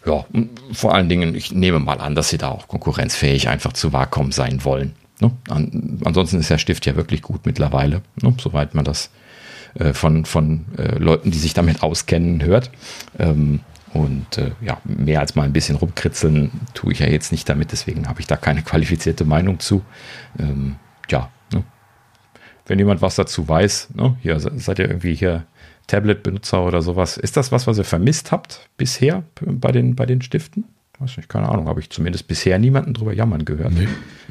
Ja, 0.05 0.25
vor 0.71 0.95
allen 0.95 1.09
Dingen, 1.09 1.35
ich 1.35 1.51
nehme 1.51 1.79
mal 1.79 1.99
an, 1.99 2.15
dass 2.15 2.29
sie 2.29 2.37
da 2.37 2.49
auch 2.49 2.67
konkurrenzfähig 2.67 3.49
einfach 3.49 3.73
zu 3.73 3.91
Wacom 3.91 4.31
sein 4.31 4.63
wollen. 4.63 4.95
Ne? 5.21 5.31
An, 5.49 5.99
ansonsten 6.05 6.39
ist 6.39 6.49
der 6.49 6.57
Stift 6.57 6.85
ja 6.85 6.95
wirklich 6.95 7.21
gut 7.21 7.45
mittlerweile, 7.45 8.01
ne? 8.21 8.33
soweit 8.39 8.73
man 8.75 8.85
das 8.85 9.11
äh, 9.75 9.93
von, 9.93 10.25
von 10.25 10.65
äh, 10.77 10.97
Leuten, 10.97 11.31
die 11.31 11.37
sich 11.37 11.53
damit 11.53 11.83
auskennen, 11.83 12.43
hört. 12.43 12.71
Ähm, 13.17 13.61
und 13.93 14.37
äh, 14.37 14.51
ja, 14.61 14.79
mehr 14.83 15.19
als 15.19 15.35
mal 15.35 15.43
ein 15.43 15.53
bisschen 15.53 15.75
rumkritzeln 15.75 16.51
tue 16.73 16.93
ich 16.93 16.99
ja 16.99 17.07
jetzt 17.07 17.31
nicht 17.31 17.49
damit, 17.49 17.71
deswegen 17.71 18.07
habe 18.07 18.19
ich 18.19 18.27
da 18.27 18.35
keine 18.35 18.61
qualifizierte 18.63 19.25
Meinung 19.25 19.59
zu. 19.59 19.81
Ähm, 20.37 20.75
ja, 21.09 21.29
ne? 21.53 21.63
wenn 22.67 22.79
jemand 22.79 23.01
was 23.01 23.15
dazu 23.15 23.47
weiß, 23.47 23.89
ne? 23.95 24.15
hier 24.21 24.39
seid 24.39 24.79
ihr 24.79 24.87
irgendwie 24.87 25.15
hier 25.15 25.45
Tablet-Benutzer 25.87 26.63
oder 26.63 26.81
sowas. 26.81 27.17
Ist 27.17 27.35
das 27.35 27.51
was, 27.51 27.67
was 27.67 27.79
ihr 27.79 27.83
vermisst 27.83 28.31
habt 28.31 28.69
bisher 28.77 29.23
bei 29.41 29.71
den, 29.71 29.95
bei 29.95 30.05
den 30.05 30.21
Stiften? 30.21 30.65
Weiß 30.99 31.15
nicht, 31.15 31.29
keine 31.29 31.47
Ahnung, 31.47 31.67
habe 31.67 31.79
ich 31.79 31.89
zumindest 31.89 32.27
bisher 32.27 32.59
niemanden 32.59 32.93
drüber 32.93 33.13
jammern 33.13 33.45
gehört. 33.45 33.71
Nee. 33.71 33.87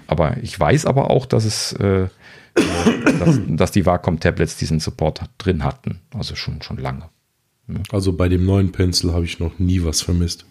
Aber 0.07 0.37
ich 0.43 0.59
weiß 0.59 0.85
aber 0.85 1.11
auch, 1.11 1.25
dass 1.25 1.47
es, 1.47 1.73
äh, 1.73 2.09
dass, 2.55 3.41
dass, 3.47 3.73
die 3.73 3.87
Wacom-Tablets 3.87 4.59
diesen 4.59 4.79
Support 4.79 5.23
drin 5.39 5.65
hatten. 5.65 6.01
Also 6.15 6.37
schon, 6.37 6.61
schon 6.61 6.77
lange. 6.77 7.09
Ja. 7.69 7.77
Also 7.91 8.13
bei 8.13 8.29
dem 8.29 8.45
neuen 8.45 8.71
Pencil 8.71 9.13
habe 9.13 9.25
ich 9.25 9.41
noch 9.41 9.59
nie 9.59 9.83
was 9.83 10.03
vermisst. 10.03 10.45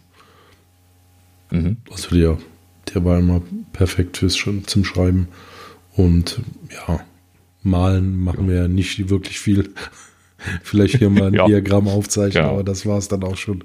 Mhm. 1.51 1.78
Also 1.91 2.15
der, 2.15 2.38
der 2.93 3.05
war 3.05 3.20
immer 3.20 3.41
perfekt 3.74 4.18
fürs 4.18 4.43
zum 4.65 4.84
Schreiben. 4.84 5.28
Und 5.95 6.41
ja, 6.72 6.99
malen 7.61 8.18
machen 8.24 8.47
ja. 8.47 8.53
wir 8.53 8.68
nicht 8.68 9.09
wirklich 9.09 9.39
viel. 9.39 9.72
Vielleicht 10.63 10.97
hier 10.97 11.11
mal 11.11 11.28
ein 11.28 11.34
ja. 11.36 11.45
Diagramm 11.45 11.88
aufzeichnen, 11.88 12.45
aber 12.45 12.63
das 12.63 12.88
war 12.88 12.97
es 12.97 13.07
dann 13.07 13.24
auch 13.24 13.38
schon. 13.38 13.63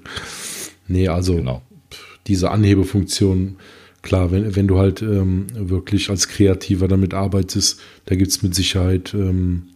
Nee, 0.87 1.07
also 1.07 1.35
genau 1.35 1.63
diese 2.27 2.51
Anhebefunktion, 2.51 3.57
klar, 4.01 4.31
wenn, 4.31 4.55
wenn 4.55 4.67
du 4.67 4.77
halt 4.77 5.01
ähm, 5.01 5.47
wirklich 5.53 6.09
als 6.09 6.27
Kreativer 6.27 6.87
damit 6.87 7.13
arbeitest, 7.13 7.79
da 8.05 8.15
gibt 8.15 8.31
es 8.31 8.43
mit 8.43 8.55
Sicherheit 8.55 9.13
ähm, 9.13 9.69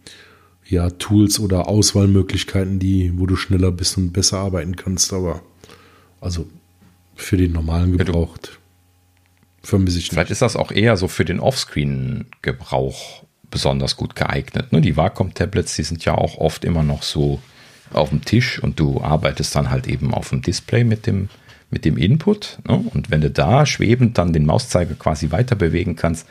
ja 0.66 0.90
Tools 0.90 1.40
oder 1.40 1.68
Auswahlmöglichkeiten, 1.68 2.78
die, 2.78 3.12
wo 3.16 3.26
du 3.26 3.36
schneller 3.36 3.72
bist 3.72 3.96
und 3.96 4.12
besser 4.12 4.38
arbeiten 4.38 4.76
kannst, 4.76 5.12
aber 5.12 5.42
also 6.20 6.46
für 7.16 7.36
den 7.36 7.52
normalen 7.52 7.96
Gebrauch 7.96 8.36
ja, 8.42 8.50
vermisse 9.62 9.98
ich 9.98 10.08
Vielleicht 10.08 10.28
nicht. 10.28 10.32
ist 10.32 10.42
das 10.42 10.56
auch 10.56 10.70
eher 10.70 10.96
so 10.96 11.08
für 11.08 11.24
den 11.24 11.40
Offscreen-Gebrauch 11.40 13.24
besonders 13.50 13.96
gut 13.96 14.14
geeignet. 14.14 14.72
Ne? 14.72 14.80
Die 14.80 14.96
Wacom-Tablets, 14.96 15.76
die 15.76 15.82
sind 15.82 16.04
ja 16.04 16.14
auch 16.14 16.38
oft 16.38 16.64
immer 16.64 16.82
noch 16.82 17.02
so 17.02 17.40
auf 17.92 18.10
dem 18.10 18.24
Tisch 18.24 18.62
und 18.62 18.78
du 18.78 19.00
arbeitest 19.00 19.54
dann 19.56 19.70
halt 19.70 19.86
eben 19.86 20.12
auf 20.12 20.30
dem 20.30 20.42
Display 20.42 20.84
mit 20.84 21.06
dem 21.06 21.28
mit 21.70 21.84
dem 21.84 21.96
Input. 21.96 22.58
Ne? 22.66 22.82
Und 22.92 23.10
wenn 23.10 23.20
du 23.20 23.30
da 23.30 23.66
schwebend 23.66 24.18
dann 24.18 24.32
den 24.32 24.46
Mauszeiger 24.46 24.94
quasi 24.94 25.30
weiter 25.30 25.56
bewegen 25.56 25.96
kannst, 25.96 26.26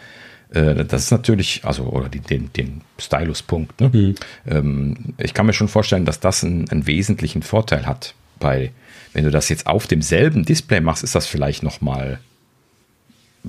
äh, 0.50 0.86
das 0.86 1.04
ist 1.04 1.12
natürlich, 1.12 1.62
also, 1.64 1.84
oder 1.84 2.10
die, 2.10 2.20
den, 2.20 2.52
den 2.54 2.82
Styluspunkt. 2.98 3.80
Ne? 3.82 3.90
Mhm. 3.94 4.16
Ähm, 4.48 4.96
ich 5.18 5.34
kann 5.34 5.46
mir 5.46 5.54
schon 5.54 5.68
vorstellen, 5.68 6.06
dass 6.06 6.20
das 6.20 6.44
einen, 6.44 6.70
einen, 6.70 6.88
wesentlichen 6.88 7.42
Vorteil 7.42 7.86
hat. 7.86 8.14
Bei, 8.40 8.72
wenn 9.14 9.24
du 9.24 9.32
das 9.32 9.50
jetzt 9.50 9.68
auf 9.68 9.88
demselben 9.88 10.46
Display 10.46 10.80
machst, 10.80 11.04
ist 11.04 11.16
das 11.16 11.28
vielleicht 11.28 11.64
nochmal 11.64 12.20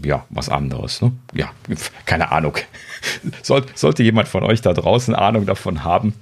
ja, 0.02 0.24
was 0.30 0.48
anderes. 0.48 1.02
Ne? 1.02 1.12
Ja, 1.32 1.50
keine 2.04 2.30
Ahnung. 2.32 2.56
Soll, 3.42 3.64
sollte 3.74 4.02
jemand 4.02 4.28
von 4.28 4.42
euch 4.42 4.60
da 4.60 4.72
draußen 4.72 5.14
Ahnung 5.14 5.46
davon 5.46 5.84
haben, 5.84 6.14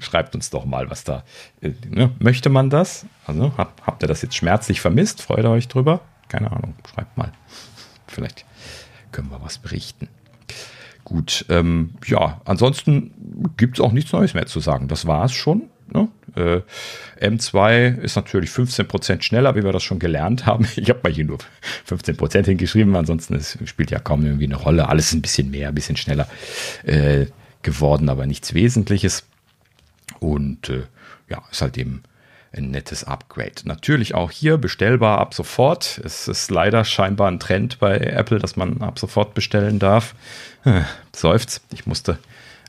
schreibt 0.00 0.34
uns 0.34 0.50
doch 0.50 0.64
mal, 0.64 0.90
was 0.90 1.04
da. 1.04 1.22
Äh, 1.60 1.72
ne? 1.88 2.12
Möchte 2.18 2.48
man 2.48 2.70
das? 2.70 3.06
Also, 3.26 3.52
hab, 3.56 3.86
habt 3.86 4.02
ihr 4.02 4.08
das 4.08 4.22
jetzt 4.22 4.34
schmerzlich 4.34 4.80
vermisst? 4.80 5.22
Freut 5.22 5.44
ihr 5.44 5.50
euch 5.50 5.68
drüber? 5.68 6.00
Keine 6.28 6.50
Ahnung, 6.50 6.74
schreibt 6.92 7.16
mal. 7.16 7.32
Vielleicht 8.06 8.44
können 9.12 9.30
wir 9.30 9.42
was 9.42 9.58
berichten. 9.58 10.08
Gut, 11.04 11.44
ähm, 11.50 11.94
ja, 12.06 12.40
ansonsten 12.46 13.50
gibt 13.56 13.78
es 13.78 13.84
auch 13.84 13.92
nichts 13.92 14.12
Neues 14.12 14.32
mehr 14.32 14.46
zu 14.46 14.60
sagen. 14.60 14.88
Das 14.88 15.06
war 15.06 15.26
es 15.26 15.32
schon. 15.32 15.64
Ne? 15.92 16.08
Äh, 16.36 16.60
M2 17.20 17.98
ist 18.00 18.16
natürlich 18.16 18.50
15% 18.50 19.22
schneller, 19.22 19.54
wie 19.54 19.62
wir 19.62 19.72
das 19.72 19.82
schon 19.82 19.98
gelernt 19.98 20.46
haben. 20.46 20.66
Ich 20.76 20.90
habe 20.90 21.00
mal 21.02 21.12
hier 21.12 21.24
nur 21.24 21.38
15% 21.88 22.44
hingeschrieben, 22.44 22.94
ansonsten 22.96 23.34
es 23.34 23.58
spielt 23.64 23.90
ja 23.90 23.98
kaum 23.98 24.24
irgendwie 24.24 24.44
eine 24.44 24.56
Rolle. 24.56 24.88
Alles 24.88 25.06
ist 25.06 25.14
ein 25.14 25.22
bisschen 25.22 25.50
mehr, 25.50 25.68
ein 25.68 25.74
bisschen 25.74 25.96
schneller 25.96 26.28
äh, 26.82 27.26
geworden, 27.62 28.08
aber 28.08 28.26
nichts 28.26 28.54
Wesentliches. 28.54 29.24
Und 30.20 30.68
äh, 30.68 30.82
ja, 31.28 31.42
ist 31.50 31.62
halt 31.62 31.78
eben 31.78 32.02
ein 32.56 32.70
nettes 32.70 33.04
Upgrade. 33.04 33.54
Natürlich 33.64 34.14
auch 34.14 34.30
hier 34.30 34.58
bestellbar 34.58 35.18
ab 35.18 35.34
sofort. 35.34 36.00
Es 36.04 36.28
ist 36.28 36.50
leider 36.50 36.84
scheinbar 36.84 37.28
ein 37.28 37.40
Trend 37.40 37.78
bei 37.78 37.98
Apple, 37.98 38.38
dass 38.38 38.56
man 38.56 38.80
ab 38.80 38.98
sofort 38.98 39.34
bestellen 39.34 39.78
darf. 39.78 40.14
Seufzt. 41.12 41.62
Ich 41.72 41.86
musste 41.86 42.18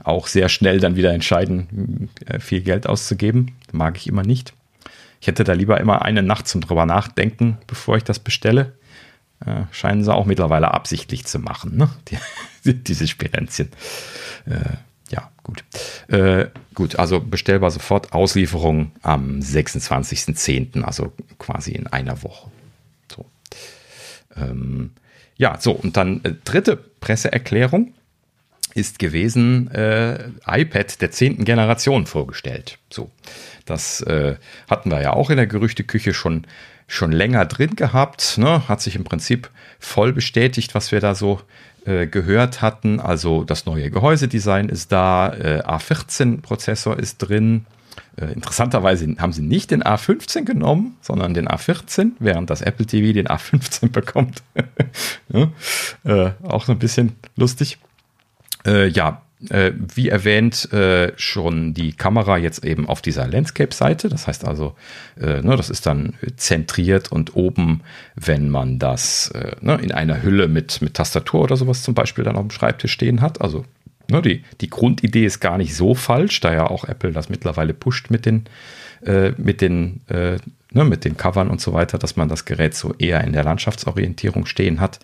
auch 0.05 0.27
sehr 0.27 0.49
schnell 0.49 0.79
dann 0.79 0.95
wieder 0.95 1.13
entscheiden, 1.13 2.09
äh, 2.25 2.39
viel 2.39 2.61
Geld 2.61 2.87
auszugeben. 2.87 3.55
Mag 3.71 3.97
ich 3.97 4.07
immer 4.07 4.23
nicht. 4.23 4.53
Ich 5.19 5.27
hätte 5.27 5.43
da 5.43 5.53
lieber 5.53 5.79
immer 5.79 6.03
eine 6.03 6.21
Nacht 6.21 6.47
zum 6.47 6.61
drüber 6.61 6.85
nachdenken, 6.85 7.57
bevor 7.65 7.97
ich 7.97 8.03
das 8.03 8.19
bestelle. 8.19 8.73
Äh, 9.43 9.63
scheinen 9.71 10.03
sie 10.03 10.13
auch 10.13 10.25
mittlerweile 10.25 10.71
absichtlich 10.71 11.25
zu 11.25 11.39
machen, 11.39 11.75
ne? 11.75 11.89
Die, 12.65 12.83
diese 12.83 13.07
Spirenzchen. 13.07 13.69
Äh, 14.45 14.77
ja, 15.09 15.31
gut. 15.43 15.63
Äh, 16.07 16.47
gut, 16.73 16.97
also 16.97 17.19
bestellbar 17.19 17.71
sofort. 17.71 18.13
Auslieferung 18.13 18.91
am 19.01 19.39
26.10., 19.39 20.83
also 20.83 21.11
quasi 21.37 21.71
in 21.71 21.87
einer 21.87 22.21
Woche. 22.23 22.51
So. 23.15 23.25
Ähm, 24.35 24.91
ja, 25.37 25.59
so, 25.59 25.71
und 25.71 25.97
dann 25.97 26.23
äh, 26.23 26.33
dritte 26.43 26.75
Presseerklärung 26.75 27.94
ist 28.75 28.99
gewesen, 28.99 29.71
äh, 29.71 30.29
iPad 30.45 31.01
der 31.01 31.09
zehnten 31.09 31.45
Generation 31.45 32.05
vorgestellt. 32.05 32.77
So, 32.89 33.09
das 33.65 34.01
äh, 34.01 34.35
hatten 34.69 34.91
wir 34.91 35.01
ja 35.01 35.13
auch 35.13 35.29
in 35.29 35.37
der 35.37 35.47
Gerüchteküche 35.47 36.13
schon, 36.13 36.45
schon 36.85 37.13
länger 37.13 37.45
drin 37.45 37.75
gehabt. 37.75 38.37
Ne? 38.37 38.67
Hat 38.67 38.81
sich 38.81 38.95
im 38.97 39.05
Prinzip 39.05 39.49
voll 39.79 40.11
bestätigt, 40.11 40.75
was 40.75 40.91
wir 40.91 40.99
da 40.99 41.15
so 41.15 41.41
äh, 41.85 42.05
gehört 42.05 42.61
hatten. 42.61 42.99
Also 42.99 43.45
das 43.45 43.65
neue 43.65 43.89
Gehäusedesign 43.89 44.67
ist 44.67 44.91
da, 44.91 45.33
äh, 45.33 45.61
A14-Prozessor 45.65 46.99
ist 46.99 47.19
drin. 47.19 47.65
Äh, 48.17 48.33
interessanterweise 48.33 49.07
haben 49.19 49.31
sie 49.31 49.41
nicht 49.41 49.71
den 49.71 49.83
A15 49.83 50.43
genommen, 50.43 50.97
sondern 50.99 51.33
den 51.33 51.47
A14, 51.47 52.11
während 52.19 52.49
das 52.49 52.61
Apple 52.61 52.85
TV 52.85 53.13
den 53.13 53.27
A15 53.27 53.89
bekommt. 53.91 54.43
ja, 55.29 55.49
äh, 56.03 56.31
auch 56.43 56.65
so 56.65 56.73
ein 56.73 56.79
bisschen 56.79 57.13
lustig. 57.37 57.77
Äh, 58.65 58.87
ja, 58.87 59.21
äh, 59.49 59.71
wie 59.75 60.09
erwähnt, 60.09 60.71
äh, 60.73 61.11
schon 61.17 61.73
die 61.73 61.93
Kamera 61.93 62.37
jetzt 62.37 62.63
eben 62.63 62.87
auf 62.87 63.01
dieser 63.01 63.27
Landscape-Seite. 63.27 64.09
Das 64.09 64.27
heißt 64.27 64.45
also, 64.45 64.75
äh, 65.19 65.41
ne, 65.41 65.55
das 65.55 65.69
ist 65.69 65.85
dann 65.85 66.13
zentriert 66.37 67.11
und 67.11 67.35
oben, 67.35 67.81
wenn 68.15 68.49
man 68.49 68.79
das 68.79 69.29
äh, 69.31 69.55
ne, 69.61 69.75
in 69.75 69.91
einer 69.91 70.23
Hülle 70.23 70.47
mit, 70.47 70.81
mit 70.81 70.95
Tastatur 70.95 71.41
oder 71.41 71.57
sowas 71.57 71.83
zum 71.83 71.93
Beispiel 71.93 72.23
dann 72.23 72.35
auf 72.35 72.47
dem 72.47 72.51
Schreibtisch 72.51 72.93
stehen 72.93 73.21
hat. 73.21 73.41
Also 73.41 73.65
ne, 74.09 74.21
die, 74.21 74.43
die 74.61 74.69
Grundidee 74.69 75.25
ist 75.25 75.39
gar 75.41 75.57
nicht 75.57 75.75
so 75.75 75.95
falsch, 75.95 76.39
da 76.39 76.53
ja 76.53 76.67
auch 76.67 76.85
Apple 76.85 77.11
das 77.11 77.29
mittlerweile 77.29 77.73
pusht 77.73 78.09
mit 78.09 78.25
den, 78.25 78.45
äh, 79.05 79.31
mit 79.37 79.61
den 79.61 80.01
äh, 80.07 80.37
ne, 80.71 80.85
mit 80.85 81.05
den 81.05 81.17
Covern 81.17 81.49
und 81.49 81.61
so 81.61 81.73
weiter, 81.73 81.97
dass 81.97 82.15
man 82.15 82.29
das 82.29 82.45
Gerät 82.45 82.75
so 82.75 82.93
eher 82.97 83.23
in 83.23 83.33
der 83.33 83.43
Landschaftsorientierung 83.43 84.45
stehen 84.45 84.79
hat. 84.79 84.99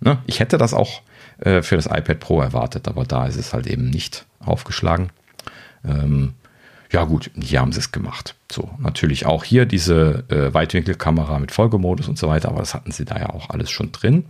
Ne, 0.00 0.18
ich 0.26 0.40
hätte 0.40 0.58
das 0.58 0.74
auch 0.74 1.02
äh, 1.40 1.62
für 1.62 1.76
das 1.76 1.86
iPad 1.86 2.20
Pro 2.20 2.40
erwartet, 2.40 2.88
aber 2.88 3.04
da 3.04 3.26
ist 3.26 3.36
es 3.36 3.52
halt 3.52 3.66
eben 3.66 3.90
nicht 3.90 4.26
aufgeschlagen. 4.40 5.10
Ähm, 5.84 6.34
ja 6.92 7.04
gut, 7.04 7.30
hier 7.40 7.60
haben 7.60 7.70
sie 7.70 7.78
es 7.78 7.92
gemacht. 7.92 8.34
So, 8.50 8.68
natürlich 8.78 9.24
auch 9.24 9.44
hier 9.44 9.64
diese 9.64 10.24
äh, 10.28 10.52
Weitwinkelkamera 10.52 11.38
mit 11.38 11.52
Folgemodus 11.52 12.08
und 12.08 12.18
so 12.18 12.26
weiter, 12.26 12.48
aber 12.48 12.58
das 12.58 12.74
hatten 12.74 12.90
sie 12.90 13.04
da 13.04 13.16
ja 13.16 13.30
auch 13.30 13.50
alles 13.50 13.70
schon 13.70 13.92
drin. 13.92 14.24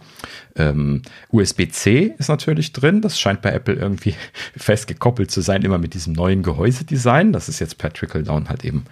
Ähm, 0.56 1.00
USB-C 1.30 2.14
ist 2.18 2.28
natürlich 2.28 2.72
drin, 2.72 3.00
das 3.00 3.18
scheint 3.18 3.40
bei 3.40 3.50
Apple 3.50 3.74
irgendwie 3.74 4.14
fest 4.56 4.88
gekoppelt 4.88 5.30
zu 5.30 5.40
sein, 5.40 5.62
immer 5.62 5.78
mit 5.78 5.94
diesem 5.94 6.12
neuen 6.12 6.42
Gehäusedesign. 6.42 7.32
Das 7.32 7.48
ist 7.48 7.60
jetzt 7.60 7.78
per 7.78 7.92
Trickle-Down 7.92 8.50
halt 8.50 8.64
eben 8.64 8.84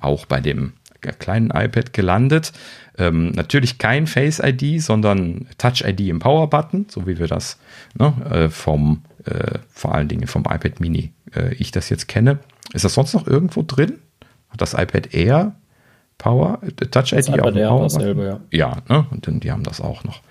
auch 0.00 0.24
bei 0.26 0.40
dem 0.40 0.74
kleinen 1.12 1.50
iPad 1.50 1.92
gelandet. 1.92 2.52
Ähm, 2.98 3.32
natürlich 3.32 3.78
kein 3.78 4.06
Face 4.06 4.40
ID, 4.40 4.82
sondern 4.82 5.46
Touch 5.58 5.82
ID 5.86 6.00
im 6.08 6.18
Power 6.18 6.48
Button, 6.48 6.86
so 6.88 7.06
wie 7.06 7.18
wir 7.18 7.26
das 7.26 7.58
ne, 7.98 8.14
äh, 8.30 8.48
vom, 8.48 9.02
äh, 9.24 9.58
vor 9.68 9.94
allen 9.94 10.08
Dingen 10.08 10.26
vom 10.26 10.42
iPad 10.42 10.80
Mini, 10.80 11.12
äh, 11.34 11.54
ich 11.54 11.70
das 11.70 11.88
jetzt 11.90 12.08
kenne. 12.08 12.38
Ist 12.72 12.84
das 12.84 12.94
sonst 12.94 13.14
noch 13.14 13.26
irgendwo 13.26 13.62
drin? 13.62 13.98
Hat 14.50 14.60
das 14.60 14.74
iPad 14.74 15.12
Air 15.14 15.54
Power, 16.18 16.60
äh, 16.62 16.86
Touch 16.86 17.12
ID 17.12 17.28
auch 17.40 17.52
Power 17.52 17.82
dasselbe, 17.82 18.24
ja. 18.24 18.40
Ja, 18.50 18.82
ne? 18.88 19.06
und 19.10 19.26
dann, 19.26 19.40
die 19.40 19.52
haben 19.52 19.62
das 19.62 19.80
auch 19.80 20.04
noch. 20.04 20.22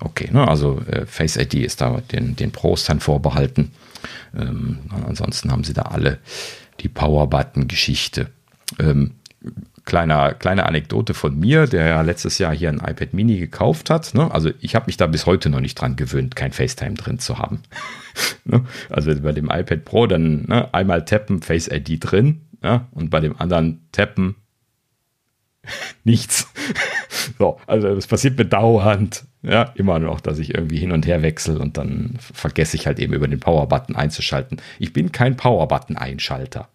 Okay, 0.00 0.30
ne? 0.32 0.46
also 0.46 0.80
äh, 0.88 1.06
Face 1.06 1.36
ID 1.36 1.54
ist 1.54 1.80
da 1.80 2.00
den, 2.12 2.36
den 2.36 2.52
Pros 2.52 2.84
dann 2.84 3.00
vorbehalten. 3.00 3.72
Ähm, 4.36 4.78
ansonsten 5.06 5.50
haben 5.50 5.64
sie 5.64 5.72
da 5.72 5.82
alle 5.82 6.18
die 6.80 6.88
Power 6.88 7.28
Button 7.28 7.68
Geschichte. 7.68 8.28
Ähm, 8.78 9.12
kleiner, 9.84 10.34
kleine 10.34 10.66
Anekdote 10.66 11.14
von 11.14 11.38
mir, 11.38 11.66
der 11.66 11.86
ja 11.86 12.00
letztes 12.02 12.38
Jahr 12.38 12.54
hier 12.54 12.68
ein 12.68 12.78
iPad 12.78 13.12
Mini 13.12 13.38
gekauft 13.38 13.90
hat. 13.90 14.14
Ne? 14.14 14.30
Also 14.32 14.50
ich 14.60 14.74
habe 14.74 14.86
mich 14.86 14.96
da 14.96 15.06
bis 15.06 15.26
heute 15.26 15.50
noch 15.50 15.60
nicht 15.60 15.74
dran 15.74 15.96
gewöhnt, 15.96 16.36
kein 16.36 16.52
FaceTime 16.52 16.94
drin 16.94 17.18
zu 17.18 17.38
haben. 17.38 17.60
ne? 18.44 18.64
Also 18.90 19.14
bei 19.20 19.32
dem 19.32 19.50
iPad 19.50 19.84
Pro 19.84 20.06
dann 20.06 20.44
ne, 20.46 20.72
einmal 20.72 21.04
tappen, 21.04 21.42
Face 21.42 21.68
ID 21.68 21.98
drin 22.00 22.42
ja? 22.62 22.86
und 22.92 23.10
bei 23.10 23.20
dem 23.20 23.38
anderen 23.40 23.86
tappen 23.92 24.36
nichts. 26.04 26.52
so, 27.38 27.58
also 27.66 27.94
das 27.94 28.06
passiert 28.06 28.38
mir 28.38 28.46
dauernd. 28.46 29.24
Ja, 29.42 29.72
immer 29.74 29.98
noch, 29.98 30.22
dass 30.22 30.38
ich 30.38 30.54
irgendwie 30.54 30.78
hin 30.78 30.90
und 30.90 31.06
her 31.06 31.20
wechsle 31.20 31.58
und 31.58 31.76
dann 31.76 32.14
vergesse 32.18 32.76
ich 32.76 32.86
halt 32.86 32.98
eben 32.98 33.12
über 33.12 33.28
den 33.28 33.40
Power-Button 33.40 33.94
einzuschalten. 33.94 34.58
Ich 34.78 34.94
bin 34.94 35.12
kein 35.12 35.36
Power-Button-Einschalter. 35.36 36.68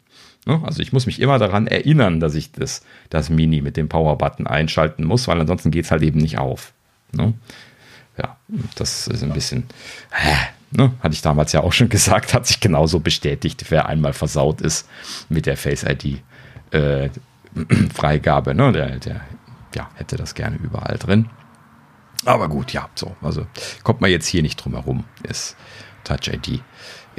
Ne? 0.50 0.60
Also 0.64 0.82
ich 0.82 0.92
muss 0.92 1.06
mich 1.06 1.22
immer 1.22 1.38
daran 1.38 1.68
erinnern, 1.68 2.20
dass 2.20 2.34
ich 2.34 2.52
das, 2.52 2.82
das 3.12 3.30
Mini 3.30 3.62
mit 3.62 3.78
dem 3.78 3.88
Power-Button 3.88 4.48
einschalten 4.48 5.04
muss, 5.04 5.28
weil 5.28 5.40
ansonsten 5.40 5.70
geht 5.70 5.86
es 5.86 5.92
halt 5.92 6.02
eben 6.02 6.20
nicht 6.20 6.40
auf. 6.40 6.74
Ne? 7.12 7.36
Ja, 8.18 8.36
das 8.74 9.08
ist 9.08 9.22
ein 9.22 9.32
bisschen, 9.32 9.66
ne? 10.72 10.92
hatte 11.02 11.14
ich 11.14 11.22
damals 11.22 11.52
ja 11.52 11.62
auch 11.62 11.72
schon 11.72 11.90
gesagt, 11.90 12.34
hat 12.34 12.48
sich 12.48 12.60
genauso 12.60 13.00
bestätigt, 13.00 13.64
wer 13.70 13.88
einmal 13.88 14.14
versaut 14.14 14.60
ist 14.62 14.90
mit 15.30 15.46
der 15.46 15.56
Face 15.56 15.84
ID 15.84 16.24
äh, 16.72 17.10
ne? 17.54 18.72
der, 18.72 18.98
der 18.98 19.22
ja, 19.76 19.92
hätte 19.94 20.16
das 20.16 20.34
gerne 20.34 20.56
überall 20.56 20.98
drin. 20.98 21.30
Aber 22.26 22.50
gut, 22.50 22.74
ja, 22.74 22.90
so, 22.96 23.16
also 23.22 23.46
kommt 23.84 24.02
man 24.02 24.10
jetzt 24.10 24.26
hier 24.26 24.42
nicht 24.42 24.56
drum 24.58 24.74
herum, 24.74 25.04
ist 25.22 25.56
Touch 26.04 26.28
ID 26.28 26.64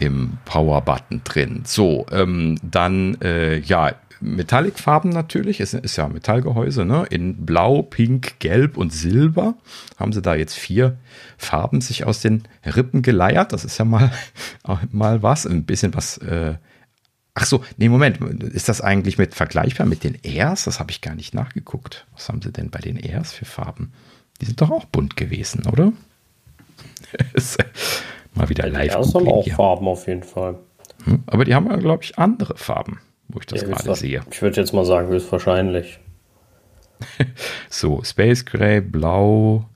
im 0.01 0.39
Power-Button 0.47 1.23
drin. 1.25 1.63
So, 1.65 2.07
ähm, 2.11 2.57
dann, 2.63 3.21
äh, 3.21 3.59
ja, 3.59 3.95
Metallic-Farben 4.21 5.11
natürlich, 5.11 5.61
es 5.61 5.75
ist 5.75 5.97
ja 5.97 6.09
Metallgehäuse, 6.09 6.85
ne? 6.85 7.07
In 7.09 7.47
Blau, 7.47 7.83
Pink, 7.83 8.39
Gelb 8.39 8.77
und 8.77 8.93
Silber 8.93 9.55
haben 9.99 10.13
sie 10.13 10.21
da 10.21 10.35
jetzt 10.35 10.55
vier 10.55 10.99
Farben 11.39 11.81
sich 11.81 12.05
aus 12.05 12.21
den 12.21 12.43
Rippen 12.65 13.03
geleiert. 13.03 13.53
Das 13.53 13.65
ist 13.65 13.79
ja 13.79 13.85
mal, 13.85 14.11
mal 14.91 15.23
was, 15.23 15.47
ein 15.47 15.65
bisschen 15.65 15.95
was. 15.95 16.19
Äh 16.19 16.55
Ach 17.33 17.47
so, 17.47 17.65
nee, 17.77 17.89
Moment, 17.89 18.43
ist 18.43 18.69
das 18.69 18.81
eigentlich 18.81 19.17
mit 19.17 19.35
vergleichbar 19.35 19.87
mit 19.87 20.03
den 20.03 20.19
Airs? 20.25 20.65
Das 20.65 20.81
habe 20.81 20.91
ich 20.91 21.01
gar 21.01 21.15
nicht 21.15 21.33
nachgeguckt. 21.33 22.07
Was 22.13 22.29
haben 22.29 22.43
sie 22.43 22.53
denn 22.53 22.71
bei 22.71 22.81
den 22.81 22.97
Airs 22.97 23.33
für 23.33 23.45
Farben? 23.45 23.93
Die 24.41 24.47
sind 24.47 24.61
doch 24.61 24.71
auch 24.71 24.85
bunt 24.85 25.17
gewesen, 25.17 25.65
oder? 25.67 25.93
Mal 28.41 28.49
wieder 28.49 28.69
live. 28.69 28.95
Das 28.95 29.15
haben 29.15 29.29
auch 29.29 29.45
hier. 29.45 29.55
Farben 29.55 29.87
auf 29.87 30.07
jeden 30.07 30.23
Fall. 30.23 30.59
Hm, 31.05 31.23
aber 31.27 31.45
die 31.45 31.55
haben 31.55 31.67
ja, 31.67 31.77
glaube 31.77 32.05
ich, 32.05 32.19
andere 32.19 32.57
Farben, 32.57 33.01
wo 33.29 33.39
ich 33.39 33.47
das 33.47 33.63
ja, 33.63 33.69
gerade 33.69 33.95
sehe. 33.95 34.23
Ich 34.31 34.43
würde 34.43 34.61
jetzt 34.61 34.73
mal 34.73 34.85
sagen, 34.85 35.09
höchstwahrscheinlich. 35.09 35.99
so, 37.71 38.03
Space 38.03 38.45
Gray, 38.45 38.81
Blau, 38.81 39.67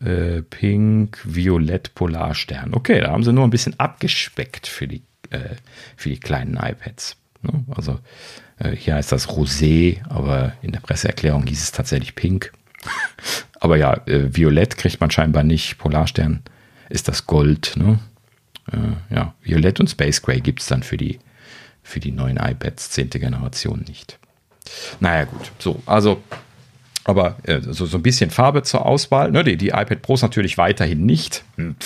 äh, 0.00 0.42
Pink, 0.42 1.20
Violett, 1.24 1.94
Polarstern. 1.94 2.74
Okay, 2.74 3.00
da 3.00 3.10
haben 3.10 3.22
sie 3.22 3.32
nur 3.32 3.44
ein 3.44 3.50
bisschen 3.50 3.78
abgespeckt 3.78 4.66
für 4.66 4.88
die, 4.88 5.02
äh, 5.30 5.56
für 5.96 6.08
die 6.08 6.18
kleinen 6.18 6.54
iPads. 6.54 7.16
Ne? 7.42 7.64
Also 7.74 7.98
äh, 8.58 8.70
hier 8.70 8.94
heißt 8.96 9.12
das 9.12 9.28
Rosé, 9.28 9.98
aber 10.08 10.54
in 10.62 10.72
der 10.72 10.80
Presseerklärung 10.80 11.46
hieß 11.46 11.62
es 11.62 11.72
tatsächlich 11.72 12.14
Pink. 12.14 12.52
aber 13.60 13.76
ja, 13.76 13.94
äh, 14.06 14.34
Violett 14.34 14.76
kriegt 14.76 15.00
man 15.00 15.10
scheinbar 15.10 15.42
nicht, 15.42 15.78
Polarstern 15.78 16.42
ist 16.90 17.08
das 17.08 17.26
Gold. 17.26 17.74
Ne? 17.76 17.98
Äh, 18.70 19.14
ja, 19.14 19.34
Violett 19.42 19.80
und 19.80 19.88
Space 19.88 20.20
Gray 20.20 20.40
gibt 20.40 20.60
es 20.60 20.66
dann 20.66 20.82
für 20.82 20.96
die, 20.96 21.18
für 21.82 22.00
die 22.00 22.12
neuen 22.12 22.36
iPads 22.36 22.90
10. 22.90 23.10
Generation 23.10 23.84
nicht. 23.88 24.18
Naja, 25.00 25.24
gut. 25.24 25.50
So, 25.58 25.82
also, 25.86 26.22
aber 27.04 27.36
äh, 27.44 27.60
so, 27.60 27.86
so 27.86 27.98
ein 27.98 28.02
bisschen 28.02 28.30
Farbe 28.30 28.62
zur 28.62 28.84
Auswahl. 28.86 29.30
Ne? 29.30 29.42
Die, 29.44 29.56
die 29.56 29.68
iPad 29.68 30.02
Pros 30.02 30.22
natürlich 30.22 30.58
weiterhin 30.58 31.06
nicht. 31.06 31.44
Hm, 31.56 31.76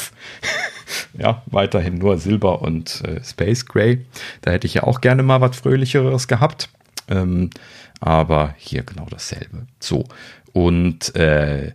ja, 1.18 1.42
weiterhin 1.46 1.98
nur 1.98 2.18
Silber 2.18 2.62
und 2.62 3.02
äh, 3.04 3.22
Space 3.22 3.66
Gray. 3.66 4.04
Da 4.42 4.50
hätte 4.50 4.66
ich 4.66 4.74
ja 4.74 4.82
auch 4.82 5.00
gerne 5.00 5.22
mal 5.22 5.40
was 5.40 5.56
Fröhlicheres 5.56 6.28
gehabt. 6.28 6.68
Ähm, 7.08 7.50
aber 8.00 8.54
hier 8.58 8.82
genau 8.82 9.06
dasselbe. 9.08 9.66
So, 9.80 10.04
und 10.54 11.16
äh, 11.16 11.72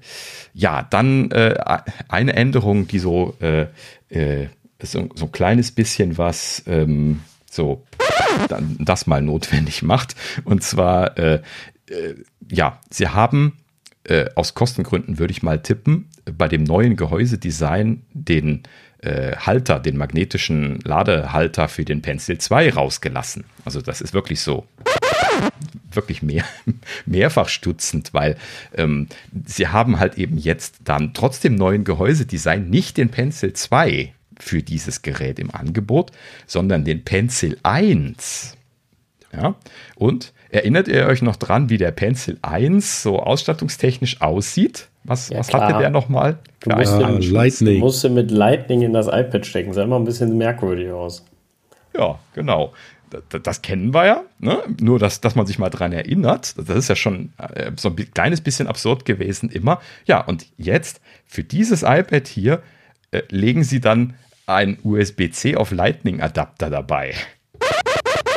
ja, 0.53 0.87
dann 0.89 1.31
äh, 1.31 1.55
eine 2.07 2.33
Änderung, 2.33 2.87
die 2.87 2.99
so, 2.99 3.35
äh, 3.41 3.67
äh, 4.07 4.47
so, 4.81 5.09
so 5.13 5.25
ein 5.25 5.31
kleines 5.33 5.71
bisschen 5.73 6.17
was 6.17 6.63
ähm, 6.65 7.19
so 7.51 7.85
dann 8.47 8.77
das 8.79 9.05
mal 9.05 9.21
notwendig 9.21 9.83
macht. 9.83 10.15
Und 10.45 10.63
zwar, 10.63 11.17
äh, 11.17 11.41
äh, 11.89 12.15
ja, 12.49 12.79
sie 12.89 13.09
haben 13.09 13.57
aus 14.33 14.55
Kostengründen 14.55 15.19
würde 15.19 15.29
ich 15.29 15.43
mal 15.43 15.61
tippen, 15.61 16.09
bei 16.35 16.47
dem 16.47 16.63
neuen 16.63 16.95
Gehäusedesign 16.95 18.01
den 18.11 18.63
Halter, 19.05 19.79
den 19.79 19.97
magnetischen 19.97 20.79
Ladehalter 20.79 21.67
für 21.67 21.85
den 21.85 22.01
Pencil 22.01 22.39
2 22.39 22.73
rausgelassen. 22.73 23.43
Also 23.65 23.83
das 23.83 24.01
ist 24.01 24.15
wirklich 24.15 24.41
so 24.41 24.65
wirklich 25.91 26.21
mehr, 26.21 26.43
mehrfach 27.05 27.49
stutzend, 27.49 28.13
weil 28.13 28.37
ähm, 28.75 29.07
sie 29.45 29.67
haben 29.67 29.99
halt 29.99 30.17
eben 30.17 30.37
jetzt 30.37 30.77
dann 30.85 31.13
trotzdem 31.13 31.55
neuen 31.55 31.83
Gehäusedesign 31.83 32.69
nicht 32.69 32.97
den 32.97 33.09
Pencil 33.09 33.53
2 33.53 34.13
für 34.39 34.61
dieses 34.63 35.01
Gerät 35.01 35.39
im 35.39 35.53
Angebot, 35.53 36.11
sondern 36.47 36.85
den 36.85 37.03
Pencil 37.03 37.57
1. 37.63 38.55
Ja, 39.33 39.55
und 39.95 40.33
erinnert 40.49 40.87
ihr 40.87 41.05
euch 41.05 41.21
noch 41.21 41.35
dran, 41.35 41.69
wie 41.69 41.77
der 41.77 41.91
Pencil 41.91 42.39
1 42.41 43.03
so 43.03 43.19
ausstattungstechnisch 43.19 44.21
aussieht? 44.21 44.87
Was, 45.03 45.29
Ja, 45.29 45.39
was 45.39 45.53
hatte 45.53 45.77
der 45.79 45.89
nochmal? 45.89 46.39
Du 46.61 46.71
musst, 46.71 46.93
Ah, 46.93 47.09
Lightning. 47.19 47.83
mit 48.13 48.31
Lightning 48.31 48.81
in 48.81 48.93
das 48.93 49.07
iPad 49.07 49.45
stecken. 49.45 49.73
Sah 49.73 49.83
immer 49.83 49.97
ein 49.97 50.03
bisschen 50.05 50.37
merkwürdig 50.37 50.91
aus. 50.91 51.25
Ja, 51.95 52.19
genau. 52.33 52.73
Das, 53.09 53.41
das 53.41 53.61
kennen 53.61 53.93
wir 53.93 54.05
ja. 54.05 54.23
Ne? 54.39 54.63
Nur, 54.79 54.99
dass, 54.99 55.21
dass 55.21 55.35
man 55.35 55.45
sich 55.45 55.59
mal 55.59 55.69
dran 55.69 55.91
erinnert. 55.91 56.57
Das 56.57 56.69
ist 56.69 56.89
ja 56.89 56.95
schon 56.95 57.33
äh, 57.37 57.71
so 57.75 57.89
ein 57.89 57.95
kleines 58.13 58.41
bisschen 58.41 58.67
absurd 58.67 59.05
gewesen 59.05 59.49
immer. 59.49 59.81
Ja, 60.05 60.21
und 60.21 60.47
jetzt 60.57 61.01
für 61.25 61.43
dieses 61.43 61.83
iPad 61.83 62.27
hier 62.27 62.61
äh, 63.11 63.21
legen 63.29 63.63
sie 63.63 63.79
dann 63.79 64.15
einen 64.45 64.79
USB-C 64.83 65.55
auf 65.55 65.71
Lightning-Adapter 65.71 66.69
dabei. 66.69 67.13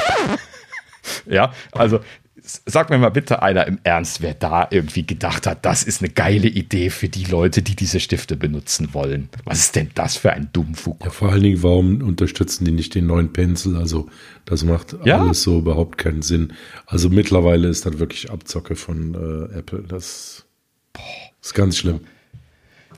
ja, 1.26 1.52
also 1.72 2.00
sag 2.44 2.90
mir 2.90 2.98
mal 2.98 3.10
bitte 3.10 3.42
einer 3.42 3.66
im 3.66 3.78
Ernst, 3.84 4.20
wer 4.20 4.34
da 4.34 4.66
irgendwie 4.70 5.06
gedacht 5.06 5.46
hat, 5.46 5.64
das 5.64 5.82
ist 5.84 6.02
eine 6.02 6.10
geile 6.12 6.48
Idee 6.48 6.90
für 6.90 7.08
die 7.08 7.24
Leute, 7.24 7.62
die 7.62 7.76
diese 7.76 8.00
Stifte 8.00 8.36
benutzen 8.36 8.92
wollen. 8.94 9.28
Was 9.44 9.60
ist 9.60 9.76
denn 9.76 9.90
das 9.94 10.16
für 10.16 10.32
ein 10.32 10.48
Dummfug? 10.52 11.02
Ja, 11.04 11.10
vor 11.10 11.30
allen 11.30 11.42
Dingen, 11.42 11.62
warum 11.62 12.02
unterstützen 12.02 12.64
die 12.64 12.72
nicht 12.72 12.94
den 12.94 13.06
neuen 13.06 13.32
Pencil? 13.32 13.76
Also, 13.76 14.08
das 14.44 14.64
macht 14.64 14.96
Ja. 15.04 15.20
alles 15.22 15.42
so 15.42 15.58
überhaupt 15.58 15.98
keinen 15.98 16.22
Sinn. 16.22 16.52
Also, 16.86 17.08
mittlerweile 17.10 17.68
ist 17.68 17.86
das 17.86 17.98
wirklich 17.98 18.30
Abzocke 18.30 18.74
von 18.76 19.14
äh, 19.54 19.58
Apple. 19.58 19.84
Das 19.86 20.44
ist 21.40 21.54
ganz 21.54 21.76
schlimm. 21.78 22.00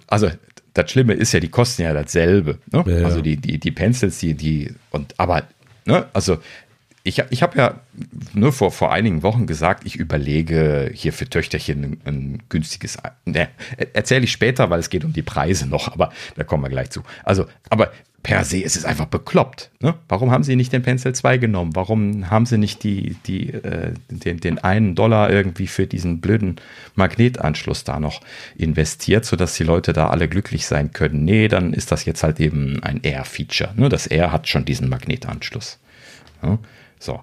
also 0.06 0.30
das 0.72 0.90
Schlimme 0.90 1.12
ist 1.14 1.32
ja, 1.32 1.38
die 1.40 1.48
kosten 1.50 1.82
ja 1.82 1.92
dasselbe. 1.94 2.58
Ne? 2.72 2.84
Ja. 2.86 3.04
Also 3.06 3.20
die, 3.20 3.36
die, 3.36 3.58
die 3.60 3.70
Pencils, 3.70 4.18
die, 4.18 4.34
die, 4.34 4.74
und 4.90 5.14
aber, 5.20 5.44
ne, 5.86 6.06
also 6.12 6.38
ich, 7.06 7.22
ich 7.28 7.42
habe 7.42 7.58
ja 7.58 7.80
nur 8.32 8.52
vor, 8.52 8.72
vor 8.72 8.90
einigen 8.90 9.22
Wochen 9.22 9.46
gesagt, 9.46 9.84
ich 9.86 9.96
überlege 9.96 10.90
hier 10.92 11.12
für 11.12 11.28
Töchterchen 11.28 11.84
ein, 11.84 12.00
ein 12.06 12.42
günstiges, 12.48 12.96
ne, 13.26 13.48
erzähle 13.92 14.24
ich 14.24 14.32
später, 14.32 14.70
weil 14.70 14.80
es 14.80 14.88
geht 14.88 15.04
um 15.04 15.12
die 15.12 15.22
Preise 15.22 15.68
noch, 15.68 15.92
aber 15.92 16.10
da 16.34 16.44
kommen 16.44 16.64
wir 16.64 16.70
gleich 16.70 16.90
zu. 16.90 17.02
Also, 17.22 17.44
aber 17.68 17.92
per 18.22 18.42
se 18.42 18.60
ist 18.60 18.74
es 18.74 18.86
einfach 18.86 19.04
bekloppt. 19.04 19.70
Ne? 19.80 19.96
Warum 20.08 20.30
haben 20.30 20.44
sie 20.44 20.56
nicht 20.56 20.72
den 20.72 20.80
Pencil 20.80 21.14
2 21.14 21.36
genommen? 21.36 21.76
Warum 21.76 22.30
haben 22.30 22.46
sie 22.46 22.56
nicht 22.56 22.82
die, 22.82 23.16
die, 23.26 23.52
äh, 23.52 23.92
den, 24.08 24.40
den 24.40 24.58
einen 24.58 24.94
Dollar 24.94 25.30
irgendwie 25.30 25.66
für 25.66 25.86
diesen 25.86 26.22
blöden 26.22 26.56
Magnetanschluss 26.94 27.84
da 27.84 28.00
noch 28.00 28.22
investiert, 28.56 29.26
sodass 29.26 29.56
die 29.56 29.64
Leute 29.64 29.92
da 29.92 30.08
alle 30.08 30.26
glücklich 30.26 30.64
sein 30.64 30.92
können? 30.94 31.24
Nee, 31.24 31.48
dann 31.48 31.74
ist 31.74 31.92
das 31.92 32.06
jetzt 32.06 32.22
halt 32.22 32.40
eben 32.40 32.82
ein 32.82 33.00
Air-Feature. 33.02 33.74
Ne? 33.76 33.90
Das 33.90 34.06
Air 34.06 34.32
hat 34.32 34.48
schon 34.48 34.64
diesen 34.64 34.88
Magnetanschluss. 34.88 35.78
Ja, 36.42 36.58
so. 37.04 37.20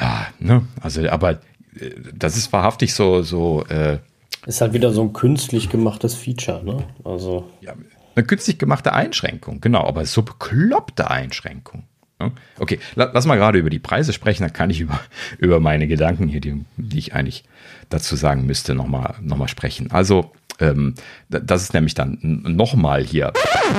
Ja, 0.00 0.26
ne? 0.38 0.66
Also, 0.80 1.08
aber 1.08 1.32
äh, 1.78 1.90
das 2.14 2.36
ist 2.36 2.52
wahrhaftig 2.52 2.94
so, 2.94 3.22
so, 3.22 3.64
äh, 3.66 3.98
Ist 4.46 4.60
halt 4.60 4.72
wieder 4.72 4.92
so 4.92 5.02
ein 5.02 5.12
künstlich 5.12 5.68
gemachtes 5.68 6.14
Feature, 6.14 6.64
ne? 6.64 6.84
Also. 7.04 7.50
ja, 7.60 7.74
eine 8.14 8.24
künstlich 8.24 8.58
gemachte 8.58 8.92
Einschränkung, 8.92 9.60
genau, 9.60 9.86
aber 9.86 10.04
so 10.06 10.22
bekloppte 10.22 11.10
Einschränkung. 11.10 11.84
Ja? 12.20 12.32
Okay, 12.58 12.78
la, 12.94 13.10
lass 13.12 13.26
mal 13.26 13.36
gerade 13.36 13.58
über 13.58 13.70
die 13.70 13.78
Preise 13.78 14.12
sprechen, 14.12 14.42
dann 14.42 14.52
kann 14.52 14.70
ich 14.70 14.80
über, 14.80 14.98
über 15.38 15.60
meine 15.60 15.86
Gedanken 15.86 16.28
hier, 16.28 16.40
die, 16.40 16.64
die 16.76 16.98
ich 16.98 17.14
eigentlich 17.14 17.44
dazu 17.90 18.16
sagen 18.16 18.46
müsste, 18.46 18.74
nochmal 18.74 19.14
noch 19.20 19.36
mal 19.36 19.48
sprechen. 19.48 19.90
Also, 19.90 20.32
ähm, 20.60 20.94
da- 21.28 21.40
das 21.40 21.62
ist 21.62 21.74
nämlich 21.74 21.94
dann 21.94 22.18
nochmal 22.22 23.02
hier, 23.02 23.32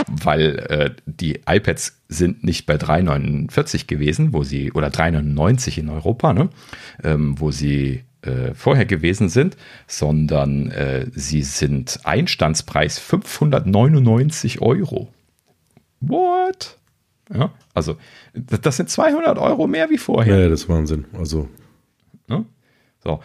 weil 0.09 0.59
äh, 0.69 0.91
die 1.05 1.41
iPads 1.47 2.01
sind 2.07 2.43
nicht 2.43 2.65
bei 2.65 2.75
3,49 2.75 3.87
gewesen, 3.87 4.33
wo 4.33 4.43
sie, 4.43 4.71
oder 4.71 4.87
3,99 4.89 5.77
in 5.79 5.89
Europa, 5.89 6.33
ne, 6.33 6.49
ähm, 7.03 7.39
wo 7.39 7.51
sie 7.51 8.03
äh, 8.21 8.53
vorher 8.53 8.85
gewesen 8.85 9.29
sind, 9.29 9.57
sondern 9.87 10.71
äh, 10.71 11.07
sie 11.13 11.41
sind 11.43 11.99
Einstandspreis 12.03 12.99
599 12.99 14.61
Euro. 14.61 15.07
What? 16.01 16.77
Ja, 17.33 17.51
also 17.73 17.97
das 18.33 18.61
das 18.61 18.77
sind 18.77 18.89
200 18.89 19.37
Euro 19.37 19.67
mehr 19.67 19.89
wie 19.89 19.97
vorher. 19.97 20.37
Ja, 20.43 20.49
das 20.49 20.61
ist 20.61 20.69
Wahnsinn. 20.69 21.05
Also, 21.17 21.49
Ne? 22.29 22.45
So. 23.03 23.21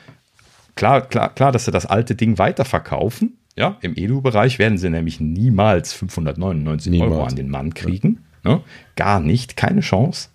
Klar, 0.74 1.02
klar, 1.02 1.34
klar, 1.34 1.52
dass 1.52 1.64
sie 1.66 1.70
das 1.70 1.86
alte 1.86 2.14
Ding 2.14 2.38
weiterverkaufen. 2.38 3.36
Ja, 3.56 3.76
im 3.82 3.94
Edu-Bereich 3.96 4.58
werden 4.58 4.78
sie 4.78 4.88
nämlich 4.90 5.20
niemals 5.20 5.92
599 5.92 6.92
Euro 7.00 7.10
Niemals. 7.10 7.32
an 7.32 7.36
den 7.36 7.48
Mann 7.50 7.74
kriegen. 7.74 8.24
Ne? 8.44 8.60
Gar 8.96 9.20
nicht, 9.20 9.56
keine 9.56 9.80
Chance. 9.80 10.30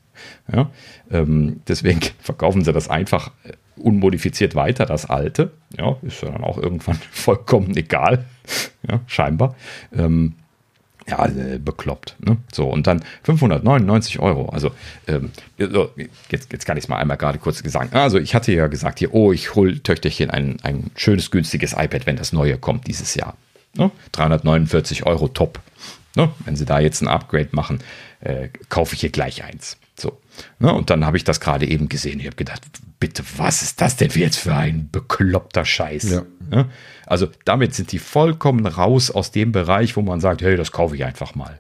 Ja, 0.52 0.72
ähm, 1.12 1.62
deswegen 1.68 2.00
verkaufen 2.20 2.64
sie 2.64 2.74
das 2.74 2.90
einfach 2.90 3.32
äh, 3.44 3.54
unmodifiziert 3.80 4.56
weiter, 4.56 4.86
das 4.86 5.08
alte. 5.08 5.52
Ja, 5.78 5.98
ist 6.02 6.22
ja 6.22 6.32
dann 6.32 6.44
auch 6.44 6.58
irgendwann 6.58 6.96
vollkommen 7.12 7.76
egal. 7.76 8.26
Ja, 8.90 9.02
scheinbar. 9.08 9.56
Ähm, 9.96 10.34
ja, 11.10 11.26
äh, 11.26 11.58
bekloppt. 11.58 12.16
Ne? 12.20 12.38
So, 12.52 12.68
und 12.70 12.88
dann 12.88 13.04
599 13.24 14.20
Euro. 14.20 14.50
Also, 14.50 14.72
ähm, 15.08 15.32
so, 15.58 15.92
jetzt, 16.30 16.52
jetzt 16.52 16.66
kann 16.66 16.78
ich 16.78 16.86
es 16.86 16.88
mal 16.90 16.98
einmal 16.98 17.18
gerade 17.18 17.40
kurz 17.40 17.64
gesagt. 17.64 17.96
Also, 17.96 18.20
ich 18.20 18.36
hatte 18.36 18.52
ja 18.52 18.68
gesagt 18.68 19.00
hier, 19.00 19.14
oh, 19.14 19.32
ich 19.32 19.56
hol 19.56 19.80
Töchterchen 19.80 20.30
ein, 20.30 20.58
ein 20.64 20.92
schönes, 20.96 21.32
günstiges 21.32 21.74
iPad, 21.74 22.06
wenn 22.06 22.18
das 22.18 22.34
neue 22.34 22.58
kommt 22.58 22.88
dieses 22.88 23.16
Jahr. 23.16 23.38
Ne? 23.76 23.92
349 24.12 25.06
Euro 25.06 25.28
top. 25.28 25.60
Ne? 26.16 26.30
Wenn 26.46 26.56
sie 26.56 26.66
da 26.66 26.80
jetzt 26.80 27.02
ein 27.02 27.08
Upgrade 27.08 27.50
machen, 27.52 27.80
äh, 28.20 28.50
kaufe 28.70 28.96
ich 28.96 29.02
hier 29.02 29.12
gleich 29.12 29.44
eins. 29.44 29.78
So. 29.96 30.20
Ne? 30.60 30.74
Und 30.74 30.90
dann 30.90 31.06
habe 31.06 31.18
ich 31.18 31.24
das 31.24 31.40
gerade 31.40 31.68
eben 31.68 31.90
gesehen. 31.90 32.20
Ich 32.20 32.26
habe 32.26 32.36
gedacht, 32.36 32.62
bitte, 33.00 33.24
was 33.38 33.62
ist 33.62 33.82
das 33.82 33.96
denn 33.96 34.10
jetzt 34.12 34.38
für 34.38 34.56
ein 34.56 34.90
bekloppter 34.92 35.64
Scheiß? 35.64 36.12
Ja. 36.12 36.24
Ne? 36.50 36.66
Also 37.08 37.28
damit 37.46 37.74
sind 37.74 37.92
die 37.92 38.00
vollkommen 38.00 38.66
raus 38.66 39.10
aus 39.12 39.32
dem 39.32 39.52
Bereich, 39.52 39.96
wo 39.96 40.02
man 40.02 40.20
sagt, 40.20 40.42
hey, 40.42 40.56
das 40.56 40.72
kaufe 40.72 40.96
ich 40.96 41.04
einfach 41.04 41.36
mal. 41.36 41.60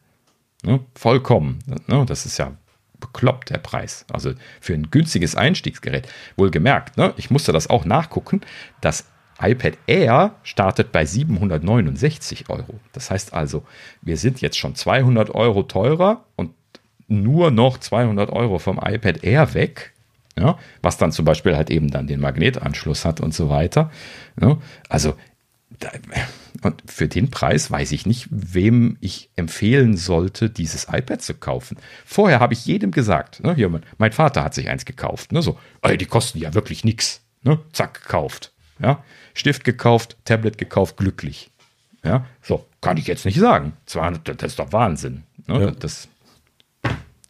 Ne? 0.63 0.81
Vollkommen. 0.95 1.59
Ne? 1.87 2.05
Das 2.05 2.25
ist 2.25 2.37
ja 2.37 2.53
bekloppt, 2.99 3.49
der 3.49 3.59
Preis. 3.59 4.05
Also 4.11 4.33
für 4.59 4.73
ein 4.73 4.89
günstiges 4.91 5.35
Einstiegsgerät. 5.35 6.07
Wohlgemerkt, 6.35 6.97
ne? 6.97 7.13
ich 7.17 7.31
musste 7.31 7.51
das 7.51 7.69
auch 7.69 7.85
nachgucken. 7.85 8.41
Das 8.81 9.05
iPad 9.39 9.77
Air 9.85 10.35
startet 10.43 10.91
bei 10.91 11.05
769 11.05 12.49
Euro. 12.49 12.79
Das 12.93 13.11
heißt 13.11 13.33
also, 13.33 13.63
wir 14.01 14.17
sind 14.17 14.41
jetzt 14.41 14.57
schon 14.57 14.75
200 14.75 15.33
Euro 15.35 15.63
teurer 15.63 16.25
und 16.35 16.51
nur 17.07 17.51
noch 17.51 17.77
200 17.77 18.31
Euro 18.31 18.59
vom 18.59 18.79
iPad 18.83 19.23
Air 19.23 19.53
weg. 19.53 19.93
Ja, 20.39 20.59
was 20.83 20.97
dann 20.97 21.11
zum 21.11 21.25
Beispiel 21.25 21.55
halt 21.55 21.71
eben 21.71 21.89
dann 21.89 22.05
den 22.05 22.19
Magnetanschluss 22.19 23.05
hat 23.05 23.21
und 23.21 23.33
so 23.33 23.49
weiter. 23.49 23.89
Ja, 24.39 24.57
also 24.87 25.15
da, 25.26 25.26
und 26.63 26.83
für 26.89 27.07
den 27.07 27.29
Preis 27.29 27.69
weiß 27.69 27.91
ich 27.91 28.05
nicht, 28.05 28.27
wem 28.31 28.97
ich 28.99 29.29
empfehlen 29.35 29.95
sollte, 29.97 30.49
dieses 30.49 30.87
iPad 30.91 31.21
zu 31.21 31.33
kaufen. 31.35 31.77
Vorher 32.05 32.39
habe 32.39 32.53
ich 32.53 32.65
jedem 32.65 32.91
gesagt, 32.91 33.43
ne, 33.43 33.53
hier, 33.55 33.69
mein, 33.97 34.11
Vater 34.11 34.43
hat 34.43 34.53
sich 34.53 34.69
eins 34.69 34.85
gekauft, 34.85 35.31
ne, 35.31 35.41
so, 35.41 35.59
ey, 35.81 35.97
die 35.97 36.05
kosten 36.05 36.39
ja 36.39 36.53
wirklich 36.53 36.83
nichts, 36.83 37.21
ne, 37.43 37.59
zack, 37.73 38.01
gekauft, 38.03 38.51
ja, 38.79 39.03
Stift 39.33 39.63
gekauft, 39.63 40.17
Tablet 40.25 40.57
gekauft, 40.57 40.97
glücklich, 40.97 41.51
ja, 42.03 42.25
so, 42.41 42.65
kann 42.81 42.97
ich 42.97 43.07
jetzt 43.07 43.25
nicht 43.25 43.39
sagen, 43.39 43.73
200, 43.85 44.41
das 44.41 44.51
ist 44.53 44.59
doch 44.59 44.71
Wahnsinn, 44.71 45.23
ne, 45.47 45.61
Ja. 45.61 45.71
das, 45.71 46.07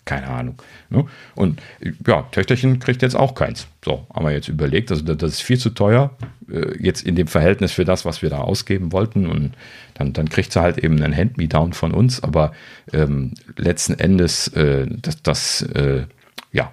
keine 0.08 0.28
Ahnung. 0.28 0.60
Ne? 0.89 1.05
Und 1.36 1.62
ja, 2.08 2.24
Töchterchen 2.32 2.80
kriegt 2.80 3.03
jetzt 3.03 3.16
auch 3.16 3.36
keins. 3.36 3.68
So, 3.86 4.08
haben 4.12 4.26
wir 4.26 4.32
jetzt 4.32 4.47
überlegt, 4.47 4.89
also 4.89 5.03
das 5.14 5.34
ist 5.34 5.41
viel 5.41 5.60
zu 5.60 5.70
teuer, 5.70 6.12
äh, 6.51 6.82
jetzt 6.84 7.05
in 7.05 7.16
dem 7.16 7.28
Verhältnis 7.28 7.74
für 7.74 7.86
das, 7.86 8.05
was 8.05 8.24
wir 8.24 8.32
da 8.32 8.39
ausgeben 8.39 8.91
wollten. 8.91 9.28
Und 9.28 9.53
dann, 9.93 10.14
dann 10.14 10.30
kriegt 10.30 10.51
sie 10.51 10.62
halt 10.62 10.80
eben 10.80 11.03
einen 11.03 11.16
Hand-Me-Down 11.16 11.74
von 11.74 11.91
uns, 11.91 12.24
aber 12.24 12.53
ähm, 12.91 13.34
letzten 13.58 13.93
Endes, 13.99 14.47
äh, 14.49 14.88
das, 14.89 15.22
das 15.22 15.62
äh, 15.62 16.05
ja, 16.51 16.72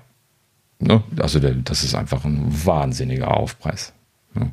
ne? 0.78 1.02
also 1.18 1.38
das 1.40 1.84
ist 1.84 1.94
einfach 1.94 2.24
ein 2.24 2.46
wahnsinniger 2.64 3.36
Aufpreis. 3.36 3.92
Ne? 4.34 4.52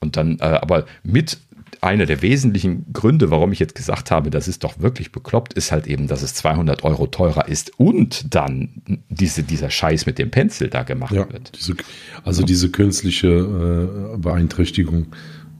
Und 0.00 0.16
dann, 0.16 0.38
äh, 0.38 0.44
aber 0.44 0.86
mit 1.02 1.38
einer 1.84 2.06
der 2.06 2.22
wesentlichen 2.22 2.92
Gründe, 2.92 3.30
warum 3.30 3.52
ich 3.52 3.58
jetzt 3.58 3.74
gesagt 3.74 4.10
habe, 4.10 4.30
das 4.30 4.48
ist 4.48 4.64
doch 4.64 4.80
wirklich 4.80 5.12
bekloppt, 5.12 5.52
ist 5.52 5.72
halt 5.72 5.86
eben, 5.86 6.06
dass 6.06 6.22
es 6.22 6.34
200 6.34 6.84
Euro 6.84 7.06
teurer 7.06 7.48
ist 7.48 7.78
und 7.78 8.34
dann 8.34 8.82
diese, 9.08 9.42
dieser 9.42 9.70
Scheiß 9.70 10.06
mit 10.06 10.18
dem 10.18 10.30
Pencil 10.30 10.68
da 10.68 10.82
gemacht 10.82 11.14
ja, 11.14 11.30
wird. 11.32 11.52
diese, 11.58 11.76
also 12.24 12.42
diese 12.42 12.70
künstliche 12.70 13.28
äh, 13.28 14.16
Beeinträchtigung 14.16 15.06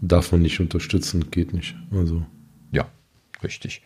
darf 0.01 0.33
man 0.33 0.43
nicht 0.43 0.61
unterstützen, 0.61 1.31
geht 1.31 1.53
nicht. 1.53 1.77
Also, 1.93 2.25
Ja, 2.73 2.87
richtig. 3.43 3.83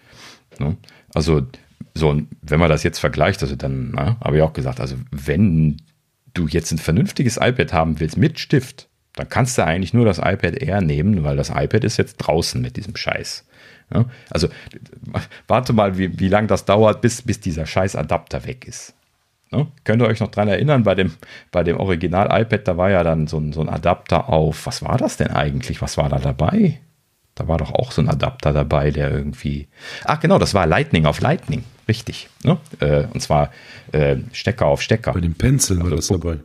Ne? 0.59 0.77
Also, 1.15 1.47
so, 1.95 2.21
wenn 2.43 2.61
man 2.61 2.69
das 2.69 2.83
jetzt 2.83 2.99
vergleicht, 2.99 3.43
also 3.43 3.57
dann 3.57 3.91
ne, 3.93 4.17
habe 4.21 4.37
ich 4.37 4.43
auch 4.43 4.53
gesagt, 4.53 4.81
also 4.81 4.97
wenn 5.11 5.77
du 6.35 6.47
jetzt 6.47 6.71
ein 6.73 6.79
vernünftiges 6.79 7.37
iPad 7.37 7.73
haben 7.73 8.01
willst 8.01 8.17
mit 8.17 8.39
Stift, 8.39 8.89
Dann 9.19 9.29
kannst 9.29 9.59
du 9.59 9.65
eigentlich 9.65 9.93
nur 9.93 10.05
das 10.05 10.19
iPad 10.19 10.63
Air 10.63 10.81
nehmen, 10.81 11.25
weil 11.25 11.37
das 11.37 11.51
iPad 11.51 11.83
ist 11.83 11.97
jetzt 11.97 12.19
draußen 12.19 12.63
mit 12.63 12.77
diesem 12.77 12.95
Scheiß. 12.95 13.45
Ja, 13.93 14.05
also 14.31 14.49
warte 15.49 15.73
mal, 15.73 15.99
wie, 15.99 16.21
wie 16.21 16.29
lange 16.29 16.47
das 16.47 16.65
dauert, 16.65 17.01
bis, 17.01 17.23
bis 17.23 17.41
dieser 17.41 17.67
scheiß 17.67 17.97
Adapter 17.97 18.47
weg 18.47 18.67
ist. 18.69 18.95
Ja, 19.51 19.67
könnt 19.83 20.03
ihr 20.03 20.07
euch 20.07 20.21
noch 20.21 20.31
dran 20.31 20.47
erinnern, 20.47 20.85
bei 20.85 20.95
dem, 20.95 21.15
bei 21.51 21.65
dem 21.65 21.79
Original-iPad, 21.79 22.69
da 22.69 22.77
war 22.77 22.91
ja 22.91 23.03
dann 23.03 23.27
so 23.27 23.39
ein, 23.39 23.53
so 23.53 23.61
ein 23.61 23.69
Adapter 23.69 24.29
auf, 24.29 24.67
was 24.67 24.83
war 24.83 24.99
das 24.99 25.17
denn 25.17 25.31
eigentlich? 25.31 25.83
Was 25.83 25.97
war 25.97 26.09
da 26.09 26.19
dabei? 26.19 26.79
Da 27.35 27.49
war 27.49 27.59
doch 27.59 27.73
auch 27.73 27.91
so 27.91 28.03
ein 28.03 28.09
Adapter 28.09 28.53
dabei, 28.53 28.91
der 28.91 29.11
irgendwie. 29.11 29.67
Ach 30.05 30.21
genau, 30.21 30.39
das 30.39 30.55
war 30.55 30.67
Lightning 30.67 31.07
auf 31.07 31.21
Lightning, 31.21 31.65
richtig. 31.89 32.29
Ne? 32.45 32.59
Äh, 32.81 33.05
und 33.13 33.21
zwar 33.21 33.51
äh, 33.93 34.17
Stecker 34.33 34.67
auf 34.67 34.83
Stecker. 34.83 35.15
Bei 35.15 35.21
dem 35.21 35.35
Pencil 35.35 35.79
war 35.79 35.85
also, 35.85 35.97
das 35.97 36.09
dabei. 36.09 36.39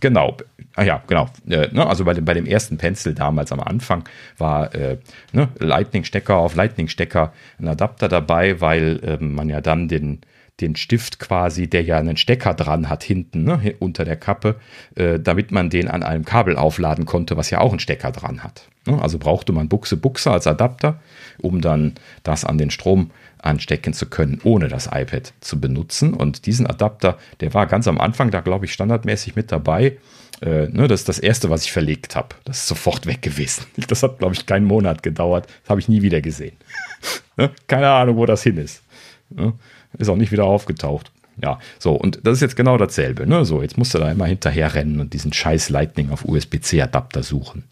Genau, 0.00 0.36
ah 0.74 0.82
ja, 0.82 1.02
genau. 1.06 1.28
Äh, 1.48 1.68
ne, 1.72 1.86
also 1.86 2.04
bei 2.04 2.14
dem, 2.14 2.24
bei 2.24 2.34
dem 2.34 2.46
ersten 2.46 2.78
Pencil 2.78 3.14
damals 3.14 3.52
am 3.52 3.60
Anfang 3.60 4.04
war 4.38 4.74
äh, 4.74 4.98
ne, 5.32 5.48
Lightning-Stecker 5.58 6.36
auf 6.36 6.54
Lightning-Stecker 6.54 7.32
ein 7.58 7.68
Adapter 7.68 8.08
dabei, 8.08 8.60
weil 8.60 9.00
äh, 9.02 9.22
man 9.22 9.48
ja 9.48 9.60
dann 9.60 9.88
den, 9.88 10.20
den 10.60 10.76
Stift 10.76 11.18
quasi, 11.18 11.68
der 11.68 11.82
ja 11.82 11.98
einen 11.98 12.16
Stecker 12.16 12.54
dran 12.54 12.88
hat 12.88 13.02
hinten 13.02 13.44
ne, 13.44 13.74
unter 13.78 14.04
der 14.04 14.16
Kappe, 14.16 14.56
äh, 14.94 15.18
damit 15.18 15.52
man 15.52 15.70
den 15.70 15.88
an 15.88 16.02
einem 16.02 16.24
Kabel 16.24 16.56
aufladen 16.56 17.06
konnte, 17.06 17.36
was 17.36 17.50
ja 17.50 17.60
auch 17.60 17.70
einen 17.70 17.80
Stecker 17.80 18.12
dran 18.12 18.42
hat. 18.42 18.68
Ne? 18.86 19.00
Also 19.00 19.18
brauchte 19.18 19.52
man 19.52 19.68
Buchse 19.68 19.96
Buchse 19.96 20.30
als 20.30 20.46
Adapter, 20.46 21.00
um 21.38 21.60
dann 21.60 21.94
das 22.22 22.44
an 22.44 22.58
den 22.58 22.70
Strom 22.70 23.10
anstecken 23.38 23.92
zu 23.92 24.06
können, 24.06 24.40
ohne 24.44 24.68
das 24.68 24.86
iPad 24.86 25.32
zu 25.40 25.60
benutzen. 25.60 26.14
Und 26.14 26.46
diesen 26.46 26.66
Adapter, 26.66 27.18
der 27.40 27.54
war 27.54 27.66
ganz 27.66 27.88
am 27.88 28.00
Anfang 28.00 28.30
da, 28.30 28.40
glaube 28.40 28.64
ich, 28.64 28.72
standardmäßig 28.72 29.36
mit 29.36 29.52
dabei. 29.52 29.98
Äh, 30.40 30.68
ne, 30.68 30.88
das 30.88 31.00
ist 31.00 31.08
das 31.08 31.18
erste, 31.18 31.50
was 31.50 31.64
ich 31.64 31.72
verlegt 31.72 32.16
habe. 32.16 32.34
Das 32.44 32.58
ist 32.58 32.66
sofort 32.66 33.06
weg 33.06 33.22
gewesen. 33.22 33.66
Das 33.88 34.02
hat, 34.02 34.18
glaube 34.18 34.34
ich, 34.34 34.46
keinen 34.46 34.66
Monat 34.66 35.02
gedauert. 35.02 35.46
Das 35.62 35.70
habe 35.70 35.80
ich 35.80 35.88
nie 35.88 36.02
wieder 36.02 36.20
gesehen. 36.20 36.56
ne? 37.36 37.50
Keine 37.66 37.90
Ahnung, 37.90 38.16
wo 38.16 38.26
das 38.26 38.42
hin 38.42 38.56
ist. 38.56 38.82
Ne? 39.30 39.52
Ist 39.98 40.08
auch 40.08 40.16
nicht 40.16 40.32
wieder 40.32 40.44
aufgetaucht. 40.44 41.12
Ja, 41.42 41.58
so, 41.78 41.92
und 41.92 42.20
das 42.22 42.34
ist 42.34 42.42
jetzt 42.42 42.56
genau 42.56 42.78
dasselbe. 42.78 43.26
Ne? 43.26 43.44
So, 43.44 43.62
jetzt 43.62 43.76
musst 43.76 43.94
du 43.94 43.98
da 43.98 44.10
immer 44.10 44.26
hinterher 44.26 44.74
rennen 44.74 45.00
und 45.00 45.12
diesen 45.12 45.32
scheiß 45.32 45.68
Lightning 45.68 46.10
auf 46.10 46.24
USB-C-Adapter 46.24 47.22
suchen. 47.22 47.64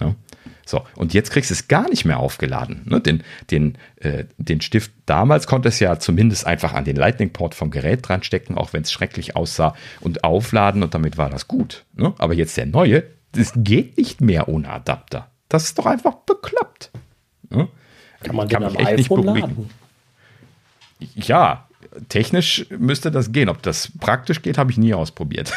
Ne? 0.00 0.16
So, 0.66 0.82
und 0.96 1.14
jetzt 1.14 1.30
kriegst 1.30 1.50
du 1.50 1.54
es 1.54 1.68
gar 1.68 1.88
nicht 1.88 2.04
mehr 2.04 2.18
aufgeladen. 2.18 2.82
Ne? 2.86 3.00
Den, 3.00 3.22
den, 3.50 3.76
äh, 3.96 4.24
den 4.38 4.60
Stift 4.60 4.92
damals 5.06 5.46
konnte 5.46 5.68
es 5.68 5.78
ja 5.80 5.98
zumindest 5.98 6.46
einfach 6.46 6.72
an 6.72 6.84
den 6.84 6.96
Lightning-Port 6.96 7.54
vom 7.54 7.70
Gerät 7.70 8.08
dran 8.08 8.22
stecken, 8.22 8.56
auch 8.56 8.72
wenn 8.72 8.82
es 8.82 8.92
schrecklich 8.92 9.36
aussah, 9.36 9.74
und 10.00 10.24
aufladen 10.24 10.82
und 10.82 10.94
damit 10.94 11.18
war 11.18 11.30
das 11.30 11.48
gut. 11.48 11.84
Ne? 11.94 12.14
Aber 12.18 12.34
jetzt 12.34 12.56
der 12.56 12.66
neue, 12.66 13.04
das 13.32 13.52
geht 13.56 13.98
nicht 13.98 14.20
mehr 14.20 14.48
ohne 14.48 14.70
Adapter. 14.70 15.30
Das 15.48 15.64
ist 15.64 15.78
doch 15.78 15.86
einfach 15.86 16.14
bekloppt. 16.14 16.90
Ne? 17.50 17.68
Kann 18.22 18.36
man 18.36 18.48
den 18.48 18.62
am 18.62 18.76
iPhone 18.76 19.22
laden? 19.22 19.70
Ja, 21.14 21.68
technisch 22.08 22.66
müsste 22.70 23.10
das 23.10 23.32
gehen. 23.32 23.48
Ob 23.48 23.62
das 23.62 23.92
praktisch 24.00 24.42
geht, 24.42 24.56
habe 24.56 24.70
ich 24.70 24.78
nie 24.78 24.94
ausprobiert. 24.94 25.52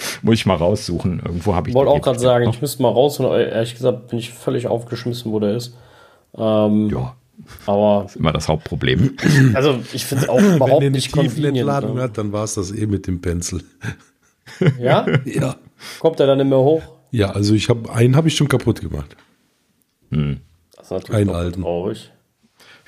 Muss 0.22 0.34
ich 0.34 0.46
mal 0.46 0.56
raussuchen. 0.56 1.20
Irgendwo 1.24 1.54
habe 1.54 1.68
ich. 1.68 1.72
Ich 1.72 1.74
wollte 1.74 1.90
auch 1.90 2.00
gerade 2.00 2.18
sagen, 2.18 2.48
ich 2.48 2.60
müsste 2.60 2.82
mal 2.82 2.90
raussuchen. 2.90 3.30
Ehrlich 3.32 3.74
gesagt 3.74 4.08
bin 4.08 4.18
ich 4.18 4.32
völlig 4.32 4.66
aufgeschmissen, 4.66 5.32
wo 5.32 5.40
der 5.40 5.56
ist. 5.56 5.76
Ähm, 6.36 6.90
ja. 6.90 7.14
Aber 7.66 8.02
das 8.02 8.12
ist 8.12 8.16
immer 8.16 8.32
das 8.32 8.48
Hauptproblem. 8.48 9.16
Also 9.54 9.80
ich 9.92 10.04
finde 10.04 10.24
es 10.24 10.28
auch 10.28 10.40
überhaupt 10.40 10.82
Wenn 10.82 10.92
nicht 10.92 11.12
convenient. 11.12 11.58
Entladung 11.58 11.96
ne? 11.96 12.02
hat, 12.02 12.18
dann 12.18 12.32
war 12.32 12.44
es 12.44 12.54
das 12.54 12.70
eh 12.72 12.86
mit 12.86 13.06
dem 13.06 13.20
Pencil. 13.20 13.62
Ja? 14.80 15.06
ja. 15.24 15.54
Kommt 16.00 16.18
er 16.18 16.26
dann 16.26 16.38
nicht 16.38 16.48
mehr 16.48 16.58
hoch? 16.58 16.82
Ja, 17.12 17.30
also 17.30 17.54
ich 17.54 17.68
habe 17.68 17.90
einen 17.92 18.16
habe 18.16 18.26
ich 18.26 18.36
schon 18.36 18.48
kaputt 18.48 18.80
gemacht. 18.80 19.16
Hm. 20.10 20.40
Das 20.76 20.86
ist 20.86 20.90
natürlich 20.90 21.20
einen 21.20 21.30
alten. 21.30 21.62
traurig. 21.62 22.10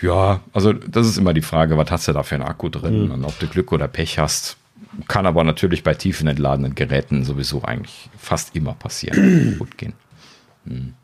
Ja, 0.01 0.41
also 0.53 0.73
das 0.73 1.07
ist 1.07 1.19
immer 1.19 1.33
die 1.33 1.41
Frage, 1.41 1.79
was 1.79 1.89
hast 1.91 2.09
du 2.09 2.13
da 2.13 2.25
für 2.25 2.35
einen 2.35 2.45
Akku 2.45 2.69
drin 2.69 3.05
hm. 3.05 3.11
und 3.13 3.25
ob 3.25 3.39
du 3.39 3.47
Glück 3.47 3.71
oder 3.71 3.87
Pech 3.87 4.19
hast. 4.19 4.57
Kann 5.09 5.27
aber 5.27 5.45
natürlich 5.45 5.83
bei 5.83 5.95
tiefen 5.95 6.29
entladenen 6.29 6.75
Geräten 6.75 7.25
sowieso 7.25 7.63
eigentlich 7.63 8.11
fast 8.17 8.55
immer 8.55 8.75
passieren, 8.75 9.57
gut 9.59 9.79
gehen. 9.79 9.95
Hm. 10.67 10.95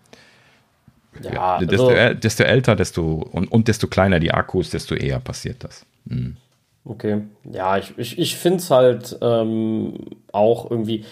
Ja, 1.23 1.61
ja 1.61 1.67
desto, 1.67 1.89
also, 1.89 2.15
desto, 2.15 2.43
älter, 2.45 2.77
desto 2.77 3.13
und, 3.33 3.51
und, 3.51 3.69
desto 3.69 3.87
kleiner 3.89 4.21
die 4.21 4.33
Akkus, 4.33 4.71
desto 4.71 4.95
eher 4.95 5.19
passiert 5.21 5.65
das. 5.65 5.85
Hm. 6.09 6.37
Okay, 6.85 7.23
ja, 7.45 7.77
ich, 7.77 7.93
ich, 7.99 8.19
ich 8.19 8.37
finde 8.37 8.59
es 8.59 8.71
halt 8.71 9.19
ähm, 9.21 9.95
auch 10.33 10.71
irgendwie, 10.71 11.05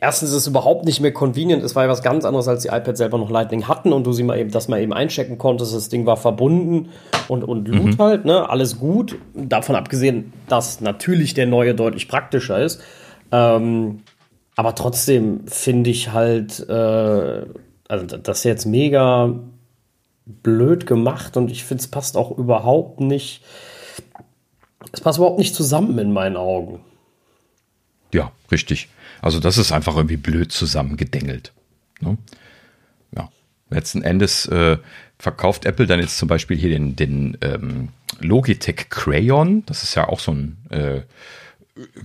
erstens 0.00 0.30
ist 0.30 0.36
es 0.36 0.46
überhaupt 0.46 0.84
nicht 0.84 1.00
mehr 1.00 1.12
convenient. 1.12 1.62
Es 1.62 1.76
war 1.76 1.84
ja 1.84 1.88
was 1.88 2.02
ganz 2.02 2.24
anderes, 2.24 2.48
als 2.48 2.62
die 2.62 2.68
iPads 2.68 2.98
selber 2.98 3.18
noch 3.18 3.30
Lightning 3.30 3.68
hatten 3.68 3.92
und 3.92 4.04
du 4.04 4.12
sie 4.12 4.24
mal 4.24 4.38
eben, 4.38 4.50
das 4.50 4.68
mal 4.68 4.80
eben 4.80 4.92
einchecken 4.92 5.38
konntest. 5.38 5.74
Das 5.74 5.88
Ding 5.88 6.06
war 6.06 6.16
verbunden 6.16 6.90
und, 7.28 7.44
und 7.44 7.68
Loot 7.68 7.98
mhm. 7.98 7.98
halt, 7.98 8.24
ne? 8.24 8.48
Alles 8.48 8.78
gut. 8.78 9.16
Davon 9.34 9.76
abgesehen, 9.76 10.32
dass 10.48 10.80
natürlich 10.80 11.34
der 11.34 11.46
neue 11.46 11.74
deutlich 11.74 12.08
praktischer 12.08 12.58
ist. 12.62 12.82
Ähm, 13.30 14.02
aber 14.56 14.74
trotzdem 14.74 15.46
finde 15.46 15.90
ich 15.90 16.12
halt, 16.12 16.68
äh, 16.68 17.46
also 17.88 18.06
das 18.06 18.38
ist 18.38 18.44
jetzt 18.44 18.66
mega 18.66 19.38
blöd 20.24 20.86
gemacht 20.86 21.36
und 21.36 21.50
ich 21.50 21.64
finde, 21.64 21.82
es 21.82 21.88
passt 21.88 22.16
auch 22.16 22.36
überhaupt 22.36 23.00
nicht. 23.00 23.42
Es 24.92 25.00
passt 25.00 25.18
überhaupt 25.18 25.38
nicht 25.38 25.54
zusammen 25.54 25.96
in 25.98 26.12
meinen 26.12 26.36
Augen. 26.36 26.80
Ja, 28.12 28.32
richtig. 28.50 28.88
Also 29.26 29.40
das 29.40 29.58
ist 29.58 29.72
einfach 29.72 29.96
irgendwie 29.96 30.16
blöd 30.16 30.52
zusammengedengelt. 30.52 31.52
Ne? 31.98 32.16
Ja. 33.16 33.28
Letzten 33.70 34.02
Endes 34.02 34.46
äh, 34.46 34.78
verkauft 35.18 35.64
Apple 35.64 35.88
dann 35.88 35.98
jetzt 35.98 36.18
zum 36.18 36.28
Beispiel 36.28 36.56
hier 36.56 36.70
den, 36.70 36.94
den 36.94 37.36
ähm, 37.40 37.88
Logitech 38.20 38.88
Crayon. 38.88 39.66
Das 39.66 39.82
ist 39.82 39.96
ja 39.96 40.08
auch 40.08 40.20
so 40.20 40.30
ein 40.30 40.56
äh, 40.70 41.00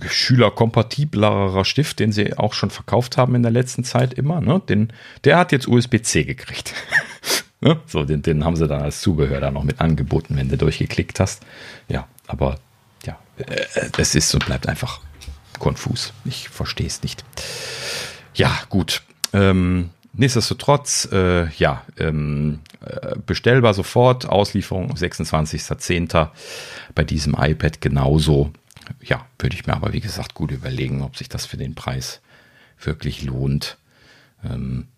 schülerkompatiblerer 0.04 1.64
Stift, 1.64 2.00
den 2.00 2.10
sie 2.10 2.36
auch 2.36 2.54
schon 2.54 2.70
verkauft 2.70 3.16
haben 3.16 3.36
in 3.36 3.44
der 3.44 3.52
letzten 3.52 3.84
Zeit 3.84 4.14
immer. 4.14 4.40
Ne? 4.40 4.60
Den, 4.68 4.92
der 5.22 5.38
hat 5.38 5.52
jetzt 5.52 5.68
USB-C 5.68 6.24
gekriegt. 6.24 6.74
ne? 7.60 7.78
So, 7.86 8.02
den, 8.02 8.22
den 8.22 8.44
haben 8.44 8.56
sie 8.56 8.66
dann 8.66 8.82
als 8.82 9.00
Zubehör 9.00 9.38
da 9.38 9.52
noch 9.52 9.62
mit 9.62 9.80
angeboten, 9.80 10.36
wenn 10.36 10.48
du 10.48 10.56
durchgeklickt 10.56 11.20
hast. 11.20 11.46
Ja, 11.86 12.08
aber 12.26 12.58
ja, 13.06 13.16
äh, 13.36 13.64
es 13.96 14.16
ist 14.16 14.34
und 14.34 14.44
bleibt 14.44 14.68
einfach 14.68 15.00
konfus. 15.62 16.12
Ich 16.24 16.48
verstehe 16.48 16.88
es 16.88 17.02
nicht. 17.02 17.24
Ja, 18.34 18.52
gut. 18.68 19.02
Ähm, 19.32 19.90
nichtsdestotrotz, 20.12 21.08
äh, 21.12 21.48
ja, 21.50 21.84
ähm, 21.98 22.58
äh, 22.84 23.14
bestellbar 23.24 23.72
sofort, 23.72 24.26
Auslieferung 24.26 24.92
26.10. 24.92 26.30
Bei 26.96 27.04
diesem 27.04 27.36
iPad 27.38 27.80
genauso. 27.80 28.52
Ja, 29.00 29.24
würde 29.38 29.54
ich 29.54 29.64
mir 29.64 29.74
aber, 29.74 29.92
wie 29.92 30.00
gesagt, 30.00 30.34
gut 30.34 30.50
überlegen, 30.50 31.00
ob 31.02 31.16
sich 31.16 31.28
das 31.28 31.46
für 31.46 31.56
den 31.56 31.76
Preis 31.76 32.20
wirklich 32.82 33.22
lohnt. 33.22 33.78
Ähm, 34.44 34.88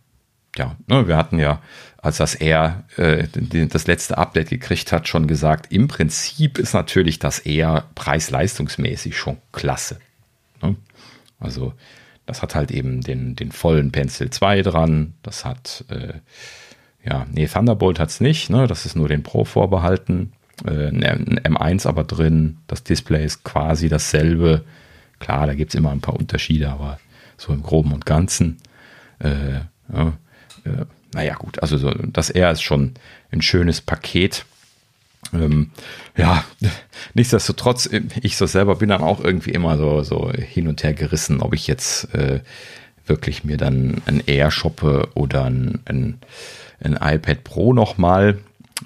ja, 0.56 0.76
ne, 0.86 1.06
wir 1.06 1.18
hatten 1.18 1.38
ja, 1.38 1.60
als 1.98 2.16
das 2.16 2.36
R 2.36 2.84
äh, 2.96 3.28
das 3.66 3.86
letzte 3.86 4.16
Update 4.16 4.48
gekriegt 4.48 4.92
hat, 4.92 5.08
schon 5.08 5.26
gesagt, 5.26 5.70
im 5.72 5.88
Prinzip 5.88 6.58
ist 6.58 6.72
natürlich 6.72 7.18
das 7.18 7.40
R 7.40 7.84
preis-leistungsmäßig 7.94 9.18
schon 9.18 9.36
klasse. 9.52 9.98
Also 11.44 11.74
das 12.26 12.42
hat 12.42 12.54
halt 12.54 12.70
eben 12.70 13.02
den, 13.02 13.36
den 13.36 13.52
vollen 13.52 13.92
Pencil 13.92 14.30
2 14.30 14.62
dran. 14.62 15.14
Das 15.22 15.44
hat, 15.44 15.84
äh, 15.88 16.14
ja, 17.04 17.26
nee, 17.30 17.46
Thunderbolt 17.46 17.98
hat 17.98 18.08
es 18.08 18.20
nicht. 18.20 18.50
Ne? 18.50 18.66
Das 18.66 18.86
ist 18.86 18.96
nur 18.96 19.08
den 19.08 19.22
Pro 19.22 19.44
vorbehalten. 19.44 20.32
Äh, 20.64 20.88
ein 20.88 21.38
M1 21.40 21.86
aber 21.86 22.04
drin. 22.04 22.58
Das 22.66 22.82
Display 22.82 23.24
ist 23.24 23.44
quasi 23.44 23.88
dasselbe. 23.88 24.64
Klar, 25.18 25.46
da 25.46 25.54
gibt 25.54 25.72
es 25.72 25.78
immer 25.78 25.90
ein 25.90 26.00
paar 26.00 26.16
Unterschiede, 26.16 26.70
aber 26.70 26.98
so 27.36 27.52
im 27.52 27.62
Groben 27.62 27.92
und 27.92 28.06
Ganzen. 28.06 28.58
Äh, 29.18 29.60
ja, 29.92 30.12
äh, 30.64 30.86
naja, 31.12 31.34
gut, 31.34 31.62
also 31.62 31.76
so, 31.78 31.90
das 31.90 32.30
R 32.30 32.50
ist 32.50 32.62
schon 32.62 32.94
ein 33.30 33.40
schönes 33.40 33.80
Paket. 33.80 34.44
Ähm, 35.34 35.70
ja, 36.16 36.44
nichtsdestotrotz, 37.14 37.88
ich 38.22 38.36
so 38.36 38.46
selber 38.46 38.76
bin 38.76 38.88
dann 38.88 39.02
auch 39.02 39.22
irgendwie 39.22 39.50
immer 39.50 39.76
so, 39.76 40.02
so 40.02 40.32
hin 40.32 40.68
und 40.68 40.82
her 40.82 40.94
gerissen, 40.94 41.40
ob 41.40 41.54
ich 41.54 41.66
jetzt 41.66 42.14
äh, 42.14 42.40
wirklich 43.06 43.44
mir 43.44 43.56
dann 43.56 44.00
ein 44.06 44.22
Air 44.26 44.50
shoppe 44.50 45.08
oder 45.14 45.44
ein, 45.44 45.80
ein, 45.84 46.18
ein 46.80 46.94
iPad 46.94 47.44
Pro 47.44 47.72
nochmal. 47.72 48.38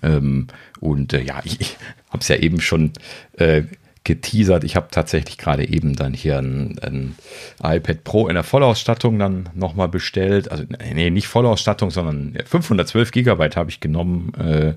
Ähm, 0.03 0.49
und 0.81 1.13
äh, 1.13 1.23
ja, 1.23 1.41
ich, 1.45 1.61
ich 1.61 1.77
habe 2.11 2.21
es 2.21 2.29
ja 2.29 2.37
eben 2.37 2.61
schon 2.61 2.93
äh, 3.37 3.63
geteasert. 4.09 4.65
Ich 4.65 4.75
habe 4.75 4.89
tatsächlich 4.91 5.37
gerade 5.37 5.69
eben 5.69 5.95
dann 5.95 6.15
hier 6.15 6.39
ein, 6.39 6.79
ein, 6.81 7.15
iPad 7.63 8.05
Pro 8.05 8.27
in 8.27 8.35
der 8.35 8.43
Vollausstattung 8.43 9.19
dann 9.19 9.51
nochmal 9.55 9.89
bestellt. 9.89 10.51
Also 10.51 10.65
nee, 10.95 11.11
nicht 11.11 11.29
Vollausstattung, 11.29 11.91
sondern 11.91 12.37
512 12.47 13.11
Gigabyte 13.13 13.57
habe 13.57 13.71
ich 13.71 13.81
genommen. 13.81 14.33
Äh, 14.35 14.75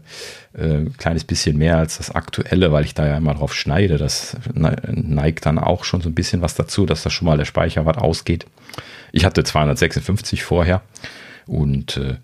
äh, 0.54 0.90
kleines 0.98 1.24
bisschen 1.24 1.58
mehr 1.58 1.78
als 1.78 1.98
das 1.98 2.12
aktuelle, 2.12 2.74
weil 2.74 2.84
ich 2.84 2.94
da 2.94 3.08
ja 3.08 3.16
immer 3.16 3.34
drauf 3.34 3.54
schneide. 3.54 3.98
Das 3.98 4.36
neigt 4.54 5.46
dann 5.46 5.58
auch 5.58 5.86
schon 5.86 6.02
so 6.02 6.10
ein 6.10 6.16
bisschen 6.16 6.42
was 6.42 6.56
dazu, 6.56 6.86
dass 6.86 7.04
da 7.04 7.10
schon 7.10 7.26
mal 7.26 7.38
der 7.38 7.46
Speicher 7.46 7.86
was 7.86 7.98
ausgeht. 7.98 8.46
Ich 9.14 9.24
hatte 9.24 9.46
256 9.46 10.44
vorher 10.44 10.82
und 11.48 11.96
äh, 11.96 12.16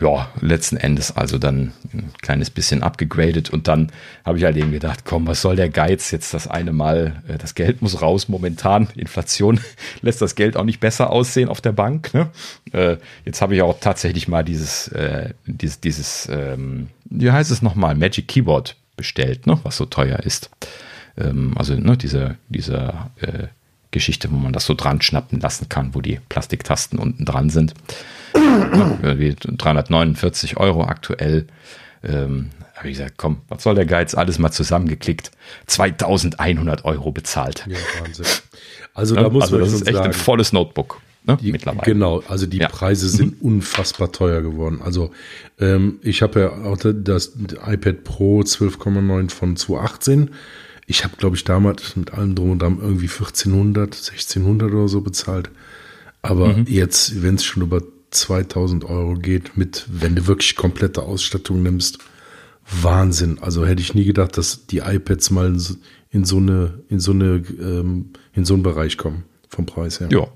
ja, 0.00 0.28
letzten 0.40 0.76
Endes 0.76 1.16
also 1.16 1.38
dann 1.38 1.72
ein 1.92 2.12
kleines 2.22 2.50
bisschen 2.50 2.82
abgegradet 2.82 3.50
und 3.50 3.66
dann 3.66 3.90
habe 4.24 4.38
ich 4.38 4.44
halt 4.44 4.56
eben 4.56 4.70
gedacht, 4.70 5.04
komm, 5.04 5.26
was 5.26 5.42
soll 5.42 5.56
der 5.56 5.70
Geiz 5.70 6.12
jetzt 6.12 6.34
das 6.34 6.46
eine 6.46 6.72
Mal, 6.72 7.22
äh, 7.26 7.36
das 7.36 7.54
Geld 7.54 7.82
muss 7.82 8.00
raus 8.00 8.28
momentan, 8.28 8.88
Inflation 8.94 9.60
lässt 10.02 10.22
das 10.22 10.36
Geld 10.36 10.56
auch 10.56 10.64
nicht 10.64 10.80
besser 10.80 11.10
aussehen 11.10 11.48
auf 11.48 11.60
der 11.60 11.72
Bank. 11.72 12.14
Ne? 12.14 12.30
Äh, 12.72 12.96
jetzt 13.24 13.42
habe 13.42 13.56
ich 13.56 13.62
auch 13.62 13.80
tatsächlich 13.80 14.28
mal 14.28 14.44
dieses, 14.44 14.88
äh, 14.88 15.30
dieses, 15.46 15.80
dieses 15.80 16.28
ähm, 16.30 16.88
wie 17.10 17.30
heißt 17.30 17.50
es 17.50 17.62
nochmal, 17.62 17.94
Magic 17.94 18.28
Keyboard 18.28 18.76
bestellt, 18.96 19.46
ne? 19.46 19.58
was 19.64 19.76
so 19.76 19.84
teuer 19.84 20.20
ist. 20.20 20.50
Ähm, 21.16 21.54
also 21.56 21.74
ne, 21.74 21.96
diese, 21.96 22.36
diese 22.48 22.94
äh, 23.20 23.48
Geschichte, 23.90 24.30
wo 24.30 24.36
man 24.36 24.52
das 24.52 24.66
so 24.66 24.74
dran 24.74 25.00
schnappen 25.00 25.40
lassen 25.40 25.68
kann, 25.68 25.94
wo 25.94 26.00
die 26.00 26.20
Plastiktasten 26.28 26.98
unten 26.98 27.24
dran 27.24 27.50
sind. 27.50 27.74
349 28.34 30.56
Euro 30.56 30.84
aktuell. 30.84 31.46
Ähm, 32.02 32.50
habe 32.74 32.90
ich 32.90 32.96
gesagt, 32.96 33.14
komm, 33.16 33.38
was 33.48 33.64
soll 33.64 33.74
der 33.74 33.86
Geiz? 33.86 34.14
Alles 34.14 34.38
mal 34.38 34.52
zusammengeklickt. 34.52 35.32
2100 35.66 36.84
Euro 36.84 37.10
bezahlt. 37.10 37.66
Ja, 37.68 37.76
Wahnsinn. 38.00 38.26
Also 38.94 39.16
da 39.16 39.28
muss 39.28 39.44
also 39.44 39.56
man 39.56 39.64
das 39.64 39.74
ist 39.74 39.86
echt 39.86 39.96
sagen, 39.96 40.06
ein 40.06 40.12
volles 40.12 40.52
Notebook. 40.52 41.00
Ne, 41.24 41.36
die, 41.40 41.52
mittlerweile. 41.52 41.84
Genau, 41.84 42.22
also 42.28 42.46
die 42.46 42.58
ja. 42.58 42.68
Preise 42.68 43.08
sind 43.08 43.42
mhm. 43.42 43.54
unfassbar 43.54 44.12
teuer 44.12 44.42
geworden. 44.42 44.80
Also 44.82 45.10
ähm, 45.60 45.98
ich 46.02 46.22
habe 46.22 46.40
ja 46.40 46.52
auch 46.64 46.78
das 46.78 47.32
iPad 47.66 48.04
Pro 48.04 48.40
12,9 48.40 49.30
von 49.30 49.56
2018. 49.56 50.30
Ich 50.86 51.04
habe, 51.04 51.16
glaube 51.16 51.36
ich, 51.36 51.44
damals 51.44 51.96
mit 51.96 52.14
allem 52.14 52.34
drum 52.34 52.52
und 52.52 52.62
dran 52.62 52.78
irgendwie 52.80 53.08
1400, 53.08 53.94
1600 53.94 54.72
oder 54.72 54.88
so 54.88 55.00
bezahlt. 55.00 55.50
Aber 56.22 56.48
mhm. 56.48 56.64
jetzt, 56.66 57.22
wenn 57.22 57.34
es 57.34 57.44
schon 57.44 57.62
über 57.62 57.82
2000 58.10 58.84
Euro 58.84 59.14
geht, 59.14 59.56
mit, 59.56 59.86
wenn 59.90 60.14
du 60.14 60.26
wirklich 60.26 60.56
komplette 60.56 61.02
Ausstattung 61.02 61.62
nimmst, 61.62 61.98
Wahnsinn. 62.70 63.38
Also 63.40 63.66
hätte 63.66 63.80
ich 63.82 63.94
nie 63.94 64.04
gedacht, 64.04 64.36
dass 64.36 64.66
die 64.66 64.78
iPads 64.78 65.30
mal 65.30 65.56
in 66.10 66.24
so 66.24 66.36
eine, 66.36 66.80
in 66.88 67.00
so 67.00 67.12
eine, 67.12 67.42
ähm, 67.60 68.10
in 68.34 68.44
so 68.44 68.54
einen 68.54 68.62
Bereich 68.62 68.96
kommen 68.96 69.24
vom 69.48 69.66
Preis 69.66 70.00
her. 70.00 70.08
Ja, 70.10 70.28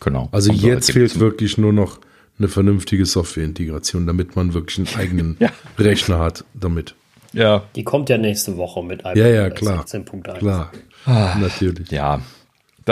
genau. 0.00 0.28
Also 0.32 0.50
Und 0.50 0.60
jetzt 0.62 0.92
fehlt 0.92 1.18
wirklich 1.20 1.58
nur 1.58 1.72
noch 1.72 2.00
eine 2.38 2.48
vernünftige 2.48 3.06
Softwareintegration, 3.06 4.06
damit 4.06 4.34
man 4.34 4.54
wirklich 4.54 4.78
einen 4.78 4.98
eigenen 4.98 5.36
ja. 5.40 5.50
Rechner 5.78 6.18
hat 6.18 6.44
damit. 6.54 6.94
Ja. 7.32 7.64
Die 7.76 7.84
kommt 7.84 8.08
ja 8.08 8.18
nächste 8.18 8.56
Woche 8.56 8.82
mit 8.82 9.00
iPad 9.00 9.16
ja, 9.16 9.28
ja, 9.28 9.50
klar. 9.50 9.84
16.1. 9.84 10.38
Klar, 10.38 10.72
ah, 11.04 11.36
natürlich. 11.40 11.90
Ja, 11.90 12.20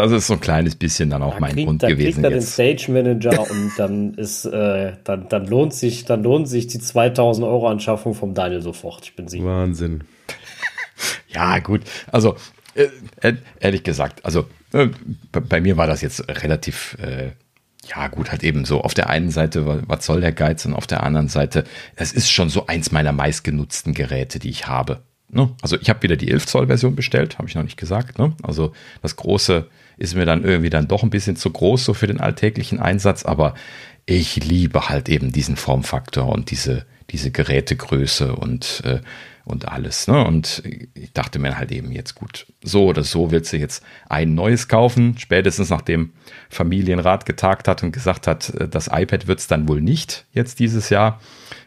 das 0.03 0.13
ist 0.13 0.27
so 0.27 0.35
ein 0.35 0.41
kleines 0.41 0.77
bisschen 0.77 1.11
dann 1.11 1.23
auch 1.23 1.35
da 1.35 1.41
mein 1.41 1.53
kriegt, 1.55 1.67
Grund 1.67 1.83
da 1.83 1.89
gewesen. 1.89 2.23
Da 2.23 2.29
kriegt 2.31 2.47
er 2.59 2.67
den 2.67 2.77
Stage 2.77 2.93
Manager 2.93 3.51
und 3.51 3.73
dann 3.77 4.15
ist, 4.15 4.45
äh, 4.45 4.93
dann, 5.05 5.29
dann 5.29 5.47
lohnt 5.47 5.75
sich, 5.75 6.05
dann 6.05 6.23
lohnt 6.23 6.49
sich 6.49 6.67
die 6.67 6.79
2000 6.79 7.47
Euro 7.47 7.69
Anschaffung 7.69 8.15
vom 8.15 8.35
Daniel 8.35 8.63
sofort. 8.63 9.05
Ich 9.05 9.17
bin 9.17 9.29
sicher. 9.29 9.45
Wahnsinn. 9.45 10.05
ja, 11.29 11.59
gut. 11.59 11.83
Also, 12.11 12.37
äh, 12.75 13.35
ehrlich 13.61 13.83
gesagt, 13.83 14.25
also 14.25 14.47
äh, 14.73 14.89
bei 15.33 15.61
mir 15.61 15.77
war 15.77 15.87
das 15.87 16.01
jetzt 16.01 16.29
relativ, 16.29 16.97
äh, 17.01 17.33
ja 17.87 18.09
gut, 18.09 18.31
halt 18.31 18.45
eben 18.45 18.65
so 18.65 18.83
auf 18.83 18.95
der 18.95 19.09
einen 19.09 19.31
Seite, 19.31 19.83
was 19.87 20.07
soll 20.07 20.21
der 20.21 20.33
Geiz 20.33 20.65
und 20.65 20.75
auf 20.75 20.87
der 20.87 21.03
anderen 21.03 21.29
Seite, 21.29 21.65
es 21.97 22.13
ist 22.13 22.31
schon 22.31 22.51
so 22.51 22.67
eins 22.67 22.93
meiner 22.93 23.13
meistgenutzten 23.13 23.95
Geräte, 23.95 24.39
die 24.39 24.51
ich 24.51 24.67
habe. 24.67 25.03
Ne? 25.31 25.51
Also 25.63 25.77
ich 25.81 25.91
habe 25.91 26.03
wieder 26.03 26.17
die 26.17 26.31
11 26.31 26.47
Zoll 26.47 26.67
Version 26.67 26.97
bestellt, 26.97 27.39
habe 27.39 27.49
ich 27.49 27.55
noch 27.55 27.63
nicht 27.63 27.77
gesagt. 27.77 28.19
Ne? 28.19 28.35
Also 28.43 28.73
das 29.03 29.17
große 29.17 29.67
ist 29.97 30.15
mir 30.15 30.25
dann 30.25 30.45
irgendwie 30.45 30.71
dann 30.71 30.89
doch 30.89 31.03
ein 31.03 31.11
bisschen 31.11 31.37
zu 31.37 31.51
groß 31.51 31.85
so 31.85 31.95
für 31.95 32.07
den 32.07 32.21
alltäglichen 32.21 32.79
Einsatz, 32.79 33.25
aber 33.25 33.55
ich 34.07 34.37
liebe 34.37 34.89
halt 34.89 35.09
eben 35.09 35.33
diesen 35.33 35.57
Formfaktor 35.57 36.29
und 36.29 36.51
diese, 36.51 36.87
diese 37.11 37.31
Gerätegröße 37.31 38.35
und, 38.35 38.83
äh, 38.85 39.01
und 39.49 39.69
alles. 39.69 40.07
Ne? 40.07 40.25
Und 40.25 40.63
ich 40.95 41.13
dachte 41.13 41.39
mir 41.39 41.59
halt 41.59 41.73
eben 41.73 41.91
jetzt 41.91 42.15
gut, 42.15 42.47
so 42.63 42.87
oder 42.87 43.03
so 43.03 43.31
willst 43.31 43.53
du 43.53 43.57
jetzt 43.57 43.83
ein 44.09 44.35
neues 44.35 44.69
kaufen, 44.69 45.17
spätestens 45.19 45.71
nachdem 45.71 46.13
Familienrat 46.51 47.27
getagt 47.27 47.67
hat 47.67 47.83
und 47.83 47.93
gesagt 47.93 48.27
hat, 48.27 48.51
äh, 48.51 48.69
das 48.69 48.89
iPad 48.93 49.27
wird 49.27 49.41
es 49.41 49.47
dann 49.47 49.69
wohl 49.69 49.81
nicht 49.81 50.27
jetzt 50.33 50.61
dieses 50.61 50.91
Jahr 50.91 51.21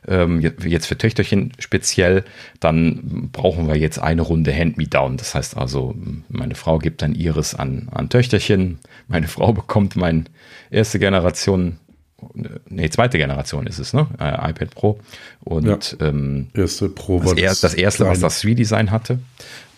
ähm, 0.08 0.42
jetzt 0.42 0.86
für 0.88 0.98
Töchterchen 0.98 1.54
speziell, 1.60 2.24
dann 2.60 3.30
brauchen 3.32 3.68
wir 3.68 3.78
jetzt 3.78 4.00
eine 4.00 4.22
Runde 4.22 4.56
Hand-Me-Down. 4.56 5.18
Das 5.18 5.36
heißt 5.36 5.58
also, 5.58 5.96
meine 6.30 6.56
Frau 6.56 6.80
gibt 6.80 7.02
dann 7.02 7.16
ihres 7.16 7.56
an, 7.56 7.90
an 7.92 8.10
Töchterchen, 8.10 8.80
meine 9.08 9.28
Frau 9.28 9.54
bekommt 9.54 9.96
meine 9.96 10.26
erste 10.70 11.00
Generation 11.00 11.78
nee, 12.70 12.90
zweite 12.90 13.18
Generation 13.18 13.68
ist 13.68 13.80
es, 13.80 13.94
ne? 13.94 14.08
Äh, 14.20 14.50
iPad 14.50 14.72
Pro. 14.76 15.00
Und 15.44 15.98
ja, 16.00 16.08
ähm, 16.08 16.48
erste 16.54 16.90
Pro 16.90 17.20
das, 17.20 17.34
er, 17.34 17.56
das 17.56 17.74
erste, 17.74 18.06
was 18.06 18.20
das 18.20 18.42
3-Design 18.44 18.92
hatte. 18.92 19.20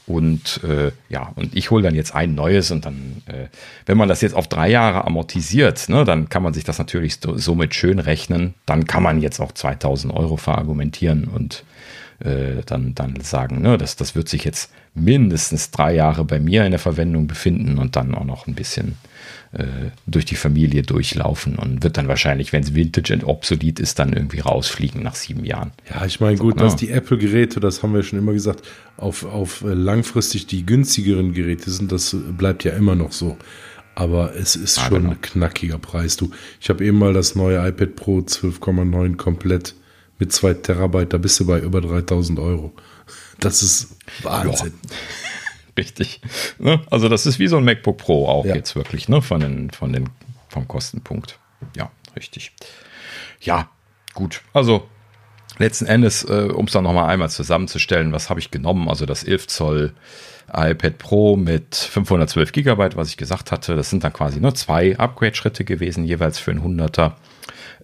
Und 0.06 0.62
äh, 0.64 0.91
ja, 1.08 1.32
und 1.36 1.56
ich 1.56 1.72
hole 1.72 1.82
dann 1.82 1.96
jetzt 1.96 2.14
ein 2.14 2.36
neues 2.36 2.72
und 2.72 2.86
dann, 2.86 3.24
äh, 3.26 3.48
wenn 3.86 3.98
man 3.98 4.10
das 4.10 4.20
jetzt 4.20 4.36
auf 4.36 4.50
drei 4.50 4.70
Jahre 4.70 5.06
amortisiert, 5.06 5.88
ne, 5.88 6.04
dann 6.04 6.28
kann 6.28 6.44
man 6.44 6.54
sich 6.54 6.66
das 6.66 6.78
natürlich 6.78 7.20
so, 7.22 7.38
somit 7.38 7.74
schön 7.74 8.00
rechnen. 8.00 8.54
Dann 8.66 8.86
kann 8.86 9.02
man 9.02 9.22
jetzt 9.22 9.39
auch 9.39 9.54
2000 9.54 10.14
Euro 10.14 10.36
verargumentieren 10.36 11.30
und 11.30 11.64
äh, 12.20 12.64
dann, 12.66 12.96
dann 12.96 13.22
sagen, 13.22 13.62
ne, 13.62 13.78
das, 13.78 13.96
das 13.96 14.14
wird 14.14 14.28
sich 14.28 14.44
jetzt 14.44 14.72
mindestens 14.94 15.72
drei 15.72 15.96
Jahre 15.96 16.26
bei 16.26 16.39
mir 16.39 16.66
in 16.66 16.72
der 16.72 16.80
Verwendung 16.80 17.28
befinden 17.28 17.78
und 17.78 17.96
dann 17.96 18.14
auch 18.14 18.26
noch 18.26 18.46
ein 18.48 18.56
bisschen 18.56 18.98
durch 20.08 20.26
die 20.26 20.36
Familie 20.36 20.82
durchlaufen 20.82 21.58
und 21.58 21.84
wird 21.84 21.97
dann 21.97 22.08
wahrscheinlich, 22.08 22.54
wenn 22.54 22.64
es 22.64 22.74
Vintage 22.74 23.14
und 23.14 23.24
obsolet 23.24 23.80
ist, 23.80 23.99
dann 23.99 24.12
irgendwie 24.12 24.39
rausfliegen 24.39 25.04
nach 25.04 25.14
sieben 25.14 25.45
Jahren. 25.45 25.72
Ja, 25.88 26.06
ich 26.06 26.20
meine, 26.20 26.38
gut, 26.38 26.58
so, 26.58 26.66
dass 26.66 26.76
die 26.76 26.89
Apple-Geräte, 26.89 27.60
das 27.60 27.84
haben 27.84 27.93
wir 27.93 28.01
schon 28.01 28.18
immer 28.18 28.34
gesagt, 28.34 28.64
auf, 28.97 29.24
auf 29.26 29.62
äh, 29.62 29.74
langfristig 29.74 30.47
die 30.47 30.66
günstigeren 30.66 31.34
Geräte 31.34 31.70
sind, 31.70 31.91
das 31.91 32.16
bleibt 32.36 32.64
ja 32.64 32.72
immer 32.72 32.95
noch 32.95 33.12
so. 33.12 33.38
Aber 33.93 34.36
es 34.36 34.56
ist 34.56 34.80
ah, 34.80 34.88
schon 34.88 35.04
genau. 35.04 35.10
ein 35.12 35.22
knackiger 35.22 35.78
Preis. 35.78 36.18
Du, 36.18 36.32
ich 36.60 36.70
habe 36.70 36.84
eben 36.84 36.97
mal 36.97 37.14
das 37.14 37.36
neue 37.36 37.68
iPad 37.68 37.95
Pro 37.95 38.20
12,9 38.20 39.18
komplett 39.18 39.76
mit 40.18 40.34
2 40.34 40.54
Terabyte, 40.56 41.14
da 41.14 41.18
bist 41.20 41.39
du 41.39 41.45
bei 41.45 41.60
über 41.60 41.80
3000 41.80 42.39
Euro. 42.39 42.74
Das 43.39 43.62
ist 43.62 43.95
Wahnsinn. 44.24 44.74
Ja. 44.89 44.99
Richtig. 45.78 46.21
Ne? 46.59 46.82
Also 46.89 47.09
das 47.09 47.26
ist 47.26 47.39
wie 47.39 47.47
so 47.47 47.57
ein 47.57 47.63
MacBook 47.63 47.97
Pro 47.97 48.28
auch 48.28 48.45
ja. 48.45 48.55
jetzt 48.55 48.76
wirklich, 48.76 49.09
ne? 49.09 49.21
Von 49.21 49.39
den, 49.39 49.69
von 49.71 49.91
den, 49.91 50.09
vom 50.49 50.67
Kostenpunkt. 50.67 51.39
Ja, 51.76 51.91
richtig. 52.15 52.51
Ja, 53.41 53.69
gut. 54.13 54.41
Also 54.53 54.88
letzten 55.57 55.86
Endes, 55.86 56.24
äh, 56.24 56.49
um 56.53 56.65
es 56.65 56.74
dann 56.74 56.84
nochmal 56.84 57.09
einmal 57.09 57.30
zusammenzustellen, 57.30 58.11
was 58.11 58.30
habe 58.30 58.39
ich 58.39 58.51
genommen? 58.51 58.89
Also 58.89 59.05
das 59.05 59.24
11 59.24 59.47
Zoll 59.47 59.93
iPad 60.51 60.97
Pro 60.97 61.36
mit 61.36 61.76
512 61.76 62.51
Gigabyte, 62.51 62.95
was 62.95 63.09
ich 63.09 63.17
gesagt 63.17 63.51
hatte. 63.51 63.76
Das 63.76 63.89
sind 63.89 64.03
dann 64.03 64.13
quasi 64.13 64.39
nur 64.39 64.53
zwei 64.55 64.97
Upgrade-Schritte 64.97 65.63
gewesen, 65.63 66.05
jeweils 66.05 66.38
für 66.38 66.51
ein 66.51 66.61
100er. 66.61 67.13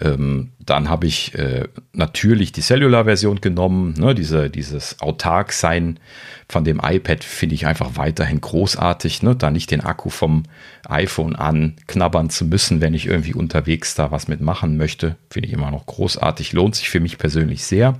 Ähm, 0.01 0.51
dann 0.59 0.89
habe 0.89 1.07
ich 1.07 1.35
äh, 1.35 1.67
natürlich 1.91 2.51
die 2.51 2.61
Cellular-Version 2.61 3.41
genommen. 3.41 3.95
Ne, 3.97 4.15
diese, 4.15 4.49
dieses 4.49 5.01
Autark-Sein 5.01 5.99
von 6.47 6.63
dem 6.63 6.79
iPad 6.83 7.23
finde 7.23 7.55
ich 7.55 7.65
einfach 7.67 7.91
weiterhin 7.95 8.39
großartig. 8.39 9.23
Ne, 9.23 9.35
da 9.35 9.51
nicht 9.51 9.71
den 9.71 9.81
Akku 9.81 10.09
vom 10.09 10.43
iPhone 10.87 11.35
anknabbern 11.35 12.29
zu 12.29 12.45
müssen, 12.45 12.79
wenn 12.79 12.93
ich 12.93 13.07
irgendwie 13.07 13.33
unterwegs 13.33 13.95
da 13.95 14.09
was 14.11 14.27
mitmachen 14.27 14.77
möchte, 14.77 15.17
finde 15.29 15.47
ich 15.47 15.53
immer 15.53 15.71
noch 15.71 15.85
großartig. 15.85 16.53
Lohnt 16.53 16.75
sich 16.75 16.89
für 16.89 17.01
mich 17.01 17.17
persönlich 17.17 17.65
sehr. 17.65 17.99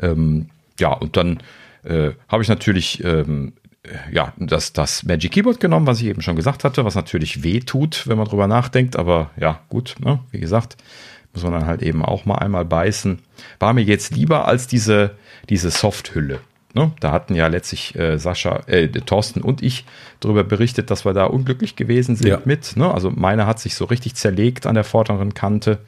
Ähm, 0.00 0.48
ja, 0.80 0.92
und 0.92 1.16
dann 1.16 1.40
äh, 1.84 2.12
habe 2.28 2.42
ich 2.42 2.48
natürlich 2.48 3.04
ähm, 3.04 3.52
ja, 4.10 4.32
das, 4.38 4.72
das 4.72 5.02
Magic 5.02 5.32
Keyboard 5.32 5.60
genommen, 5.60 5.86
was 5.86 6.00
ich 6.00 6.06
eben 6.06 6.22
schon 6.22 6.36
gesagt 6.36 6.64
hatte, 6.64 6.84
was 6.84 6.94
natürlich 6.94 7.42
weh 7.42 7.60
tut, 7.60 8.06
wenn 8.06 8.18
man 8.18 8.26
drüber 8.26 8.46
nachdenkt, 8.46 8.96
aber 8.96 9.30
ja, 9.38 9.60
gut, 9.68 9.96
ne? 10.00 10.20
wie 10.30 10.40
gesagt, 10.40 10.76
dann 11.46 11.66
halt 11.66 11.82
eben 11.82 12.04
auch 12.04 12.24
mal 12.24 12.36
einmal 12.36 12.64
beißen. 12.64 13.20
War 13.58 13.72
mir 13.72 13.82
jetzt 13.82 14.14
lieber 14.14 14.46
als 14.48 14.66
diese, 14.66 15.12
diese 15.48 15.70
Softhülle. 15.70 16.40
Ne? 16.74 16.92
Da 17.00 17.12
hatten 17.12 17.34
ja 17.34 17.46
letztlich 17.46 17.94
äh, 17.96 18.18
Sascha, 18.18 18.60
äh, 18.66 18.88
Thorsten 18.88 19.40
und 19.40 19.62
ich 19.62 19.84
darüber 20.20 20.44
berichtet, 20.44 20.90
dass 20.90 21.04
wir 21.04 21.14
da 21.14 21.24
unglücklich 21.24 21.76
gewesen 21.76 22.14
sind 22.14 22.28
ja. 22.28 22.40
mit. 22.44 22.76
Ne? 22.76 22.92
Also 22.92 23.10
meine 23.10 23.46
hat 23.46 23.58
sich 23.58 23.74
so 23.74 23.86
richtig 23.86 24.14
zerlegt 24.14 24.66
an 24.66 24.74
der 24.74 24.84
vorderen 24.84 25.34
Kante. 25.34 25.78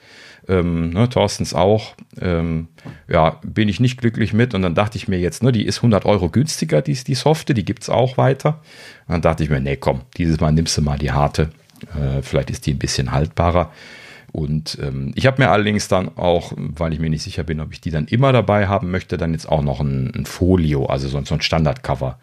Ähm, 0.48 0.90
ne, 0.90 1.08
Thorstens 1.08 1.52
auch. 1.52 1.94
Ähm, 2.20 2.68
ja, 3.08 3.38
bin 3.44 3.68
ich 3.68 3.78
nicht 3.78 4.00
glücklich 4.00 4.32
mit. 4.32 4.54
Und 4.54 4.62
dann 4.62 4.74
dachte 4.74 4.96
ich 4.96 5.06
mir 5.06 5.18
jetzt, 5.18 5.42
ne, 5.42 5.52
die 5.52 5.66
ist 5.66 5.78
100 5.78 6.06
Euro 6.06 6.30
günstiger, 6.30 6.80
die, 6.80 6.94
die 6.94 7.14
Softe, 7.14 7.52
die 7.52 7.64
gibt 7.64 7.82
es 7.82 7.90
auch 7.90 8.16
weiter. 8.16 8.60
Und 9.06 9.12
dann 9.12 9.22
dachte 9.22 9.44
ich 9.44 9.50
mir, 9.50 9.60
nee, 9.60 9.76
komm, 9.76 10.00
dieses 10.16 10.40
Mal 10.40 10.52
nimmst 10.52 10.76
du 10.78 10.82
mal 10.82 10.98
die 10.98 11.12
harte. 11.12 11.50
Äh, 11.94 12.22
vielleicht 12.22 12.50
ist 12.50 12.66
die 12.66 12.72
ein 12.72 12.78
bisschen 12.78 13.12
haltbarer. 13.12 13.70
Und 14.32 14.78
ähm, 14.80 15.12
ich 15.16 15.26
habe 15.26 15.42
mir 15.42 15.50
allerdings 15.50 15.88
dann 15.88 16.16
auch, 16.16 16.52
weil 16.56 16.92
ich 16.92 17.00
mir 17.00 17.10
nicht 17.10 17.22
sicher 17.22 17.42
bin, 17.42 17.60
ob 17.60 17.72
ich 17.72 17.80
die 17.80 17.90
dann 17.90 18.06
immer 18.06 18.32
dabei 18.32 18.68
haben 18.68 18.90
möchte, 18.90 19.16
dann 19.16 19.32
jetzt 19.32 19.48
auch 19.48 19.62
noch 19.62 19.80
ein, 19.80 20.12
ein 20.14 20.24
Folio, 20.24 20.86
also 20.86 21.08
so, 21.08 21.20
so 21.24 21.34
ein 21.34 21.40
Standardcover 21.40 22.18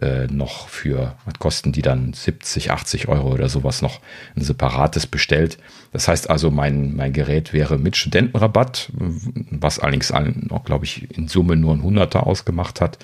äh, 0.00 0.28
noch 0.28 0.68
für, 0.68 1.16
was 1.24 1.34
kosten 1.40 1.72
die 1.72 1.82
dann 1.82 2.12
70, 2.12 2.70
80 2.70 3.08
Euro 3.08 3.32
oder 3.32 3.48
sowas 3.48 3.82
noch 3.82 4.00
ein 4.36 4.42
separates 4.42 5.08
bestellt. 5.08 5.58
Das 5.92 6.06
heißt 6.06 6.30
also, 6.30 6.52
mein, 6.52 6.94
mein 6.94 7.12
Gerät 7.12 7.52
wäre 7.52 7.76
mit 7.76 7.96
Studentenrabatt, 7.96 8.90
was 8.92 9.80
allerdings 9.80 10.12
noch, 10.12 10.64
glaube 10.64 10.84
ich, 10.84 11.16
in 11.16 11.26
Summe 11.26 11.56
nur 11.56 11.74
ein 11.74 11.82
Hunderter 11.82 12.26
ausgemacht 12.26 12.80
hat, 12.80 12.98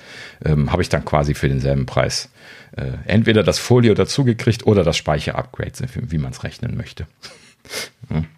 ähm, 0.45 0.71
habe 0.71 0.81
ich 0.81 0.87
dann 0.87 1.03
quasi 1.03 1.33
für 1.33 1.49
denselben 1.49 1.85
Preis 1.85 2.29
äh, 2.77 2.91
entweder 3.05 3.43
das 3.43 3.59
Folio 3.59 3.93
dazugekriegt 3.95 4.65
oder 4.65 4.83
das 4.83 4.95
Speicher-Upgrade, 4.95 5.73
wie 5.93 6.17
man 6.17 6.31
es 6.31 6.43
rechnen 6.43 6.77
möchte. 6.77 7.05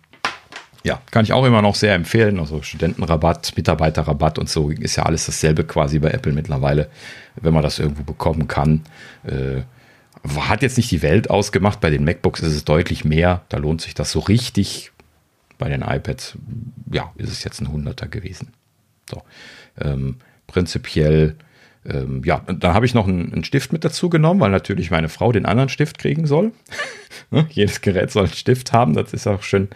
ja, 0.88 1.02
kann 1.12 1.26
ich 1.26 1.34
auch 1.34 1.44
immer 1.44 1.62
noch 1.62 1.76
sehr 1.76 1.94
empfehlen. 1.96 2.40
Also 2.40 2.62
Studentenrabatt, 2.62 3.52
Mitarbeiterrabatt 3.58 4.40
und 4.40 4.50
so 4.50 4.70
ist 4.70 4.96
ja 4.96 5.04
alles 5.04 5.26
dasselbe 5.26 5.66
quasi 5.66 6.00
bei 6.00 6.12
Apple 6.12 6.32
mittlerweile, 6.32 6.90
wenn 7.36 7.54
man 7.54 7.62
das 7.62 7.78
irgendwo 7.78 8.04
bekommen 8.04 8.48
kann. 8.48 8.84
Äh, 9.26 9.64
hat 10.40 10.62
jetzt 10.62 10.78
nicht 10.78 10.90
die 10.90 11.02
Welt 11.02 11.30
ausgemacht. 11.30 11.82
Bei 11.82 11.90
den 11.90 12.06
MacBooks 12.06 12.40
ist 12.40 12.54
es 12.54 12.64
deutlich 12.64 13.04
mehr. 13.04 13.42
Da 13.50 13.58
lohnt 13.58 13.82
sich 13.82 13.96
das 13.96 14.12
so 14.12 14.20
richtig. 14.20 14.94
Bei 15.58 15.68
den 15.68 15.82
iPads, 15.82 16.38
ja, 16.90 17.12
ist 17.18 17.32
es 17.32 17.44
jetzt 17.44 17.60
ein 17.60 17.70
Hunderter 17.70 18.08
gewesen. 18.08 18.54
So, 19.10 19.24
ähm, 19.82 20.18
prinzipiell 20.46 21.36
ähm, 21.88 22.22
ja, 22.26 22.42
dann 22.48 22.74
habe 22.74 22.86
ich 22.86 22.94
noch 22.94 23.08
einen, 23.08 23.32
einen, 23.32 23.44
Stift 23.44 23.72
mit 23.72 23.86
dazu 23.86 24.10
genommen, 24.10 24.40
weil 24.40 24.52
natürlich 24.52 24.92
meine 24.92 25.10
Frau 25.10 25.32
den 25.32 25.46
anderen 25.46 25.70
Stift 25.70 25.98
kriegen 25.98 26.28
soll. 26.28 26.52
Ne, 27.30 27.46
jedes 27.50 27.82
Gerät 27.82 28.10
soll 28.10 28.24
einen 28.24 28.34
Stift 28.34 28.72
haben, 28.72 28.94
das 28.94 29.12
ist 29.12 29.28
auch 29.28 29.44
schön, 29.44 29.68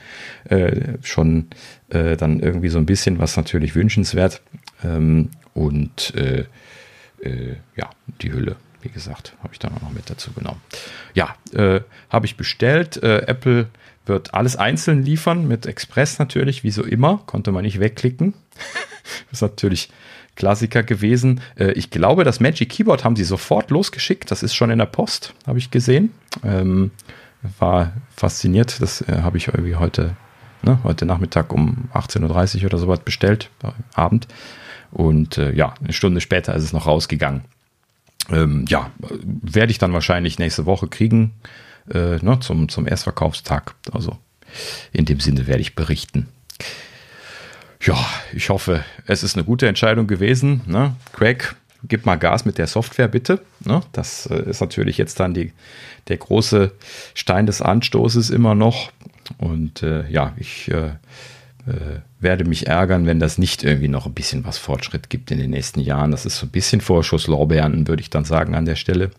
äh, 0.46 0.94
schon 1.02 1.48
äh, 1.90 2.16
dann 2.16 2.40
irgendwie 2.40 2.70
so 2.70 2.78
ein 2.78 2.86
bisschen 2.86 3.20
was 3.20 3.36
natürlich 3.36 3.76
wünschenswert. 3.76 4.42
Ähm, 4.86 5.32
und 5.54 6.16
äh, 6.16 6.46
äh 7.22 7.56
ja, 7.76 7.90
die 8.22 8.32
Hülle, 8.32 8.56
wie 8.82 8.88
gesagt, 8.88 9.36
habe 9.44 9.52
ich 9.52 9.60
dann 9.60 9.74
auch 9.74 9.82
noch 9.82 9.92
mit 9.92 10.10
dazu 10.10 10.32
genommen. 10.32 10.62
Ja, 11.14 11.36
äh, 11.52 11.82
habe 12.10 12.26
ich 12.26 12.38
bestellt. 12.38 13.04
Äh, 13.04 13.24
Apple 13.28 13.68
wird 14.06 14.34
alles 14.34 14.56
einzeln 14.56 15.04
liefern, 15.04 15.46
mit 15.46 15.66
Express 15.66 16.20
natürlich, 16.20 16.64
wie 16.64 16.72
so 16.72 16.84
immer. 16.84 17.22
Konnte 17.26 17.52
man 17.52 17.64
nicht 17.64 17.82
wegklicken. 17.82 18.34
das 19.30 19.40
ist 19.40 19.42
natürlich 19.42 19.90
Klassiker 20.36 20.84
gewesen. 20.84 21.42
Äh, 21.58 21.72
ich 21.74 21.90
glaube, 21.90 22.24
das 22.24 22.40
Magic 22.40 22.70
Keyboard 22.70 23.04
haben 23.04 23.16
sie 23.16 23.24
sofort 23.24 23.70
losgeschickt. 23.72 24.32
Das 24.32 24.44
ist 24.44 24.56
schon 24.56 24.72
in 24.72 24.80
der 24.80 24.86
Post, 24.86 25.34
habe 25.46 25.60
ich 25.60 25.72
gesehen. 25.72 26.12
Ähm, 26.44 26.92
war 27.60 27.94
fasziniert. 28.16 28.82
Das 28.82 29.02
äh, 29.02 29.22
habe 29.22 29.38
ich 29.38 29.48
irgendwie 29.48 29.76
heute, 29.76 30.16
ne, 30.62 30.80
heute 30.84 31.06
Nachmittag 31.06 31.54
um 31.54 31.90
18.30 31.94 32.60
Uhr 32.60 32.66
oder 32.66 32.78
sowas 32.78 33.00
bestellt, 33.00 33.50
äh, 33.64 33.72
Abend. 33.94 34.28
Und 34.92 35.38
äh, 35.38 35.54
ja, 35.54 35.74
eine 35.82 35.94
Stunde 35.94 36.22
später 36.22 36.54
ist 36.56 36.64
es 36.64 36.74
noch 36.74 36.88
rausgegangen. 36.88 37.46
Ähm, 38.30 38.66
ja, 38.68 38.92
werde 39.00 39.72
ich 39.72 39.78
dann 39.78 39.94
wahrscheinlich 39.94 40.38
nächste 40.38 40.66
Woche 40.66 40.88
kriegen, 40.88 41.34
äh, 41.92 42.18
ne, 42.18 42.38
zum, 42.42 42.70
zum 42.70 42.88
Erstverkaufstag. 42.88 43.76
Also 43.92 44.18
in 44.92 45.06
dem 45.06 45.20
Sinne 45.20 45.48
werde 45.48 45.62
ich 45.62 45.76
berichten. 45.76 46.28
Ja, 47.84 47.98
ich 48.34 48.50
hoffe, 48.50 48.84
es 49.08 49.24
ist 49.24 49.36
eine 49.36 49.44
gute 49.44 49.68
Entscheidung 49.68 50.06
gewesen. 50.06 50.62
Ne? 50.68 50.96
Craig, 51.14 51.56
gib 51.84 52.06
mal 52.06 52.16
Gas 52.16 52.46
mit 52.46 52.58
der 52.58 52.68
Software 52.68 53.08
bitte. 53.08 53.42
Ne? 53.66 53.82
Das 53.92 54.28
äh, 54.28 54.50
ist 54.50 54.62
natürlich 54.62 54.98
jetzt 54.98 55.20
dann 55.20 55.34
die, 55.34 55.52
der 56.08 56.18
große 56.18 56.72
Stein 57.16 57.48
des 57.48 57.62
Anstoßes 57.62 58.30
immer 58.30 58.54
noch. 58.54 58.92
Und 59.38 59.82
äh, 59.82 60.08
ja, 60.10 60.34
ich 60.38 60.70
äh, 60.70 60.90
äh, 61.68 62.02
werde 62.20 62.46
mich 62.46 62.68
ärgern, 62.68 63.08
wenn 63.08 63.20
das 63.20 63.40
nicht 63.40 63.64
irgendwie 63.64 63.88
noch 63.88 64.06
ein 64.06 64.14
bisschen 64.14 64.46
was 64.46 64.60
Fortschritt 64.60 65.10
gibt 65.10 65.32
in 65.32 65.40
den 65.40 65.50
nächsten 65.50 65.80
Jahren. 65.80 66.12
Das 66.12 66.28
ist 66.28 66.38
so 66.38 66.46
ein 66.46 66.52
bisschen 66.52 66.82
Vorschusslorbeeren, 66.82 67.88
würde 67.88 68.02
ich 68.02 68.12
dann 68.12 68.26
sagen 68.26 68.54
an 68.54 68.66
der 68.66 68.76
Stelle. 68.76 69.10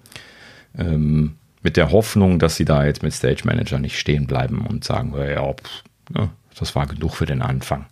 Ähm, 0.78 1.36
mit 1.62 1.76
der 1.76 1.90
Hoffnung, 1.90 2.38
dass 2.38 2.56
sie 2.56 2.64
da 2.64 2.84
jetzt 2.84 3.02
mit 3.02 3.12
Stage 3.12 3.42
Manager 3.44 3.78
nicht 3.78 3.98
stehen 3.98 4.26
bleiben 4.26 4.66
und 4.66 4.84
sagen, 4.84 5.14
ja, 5.16 5.52
pff, 5.52 5.84
ja, 6.16 6.30
das 6.58 6.74
war 6.74 6.86
genug 6.86 7.14
für 7.14 7.26
den 7.26 7.42
Anfang. 7.42 7.86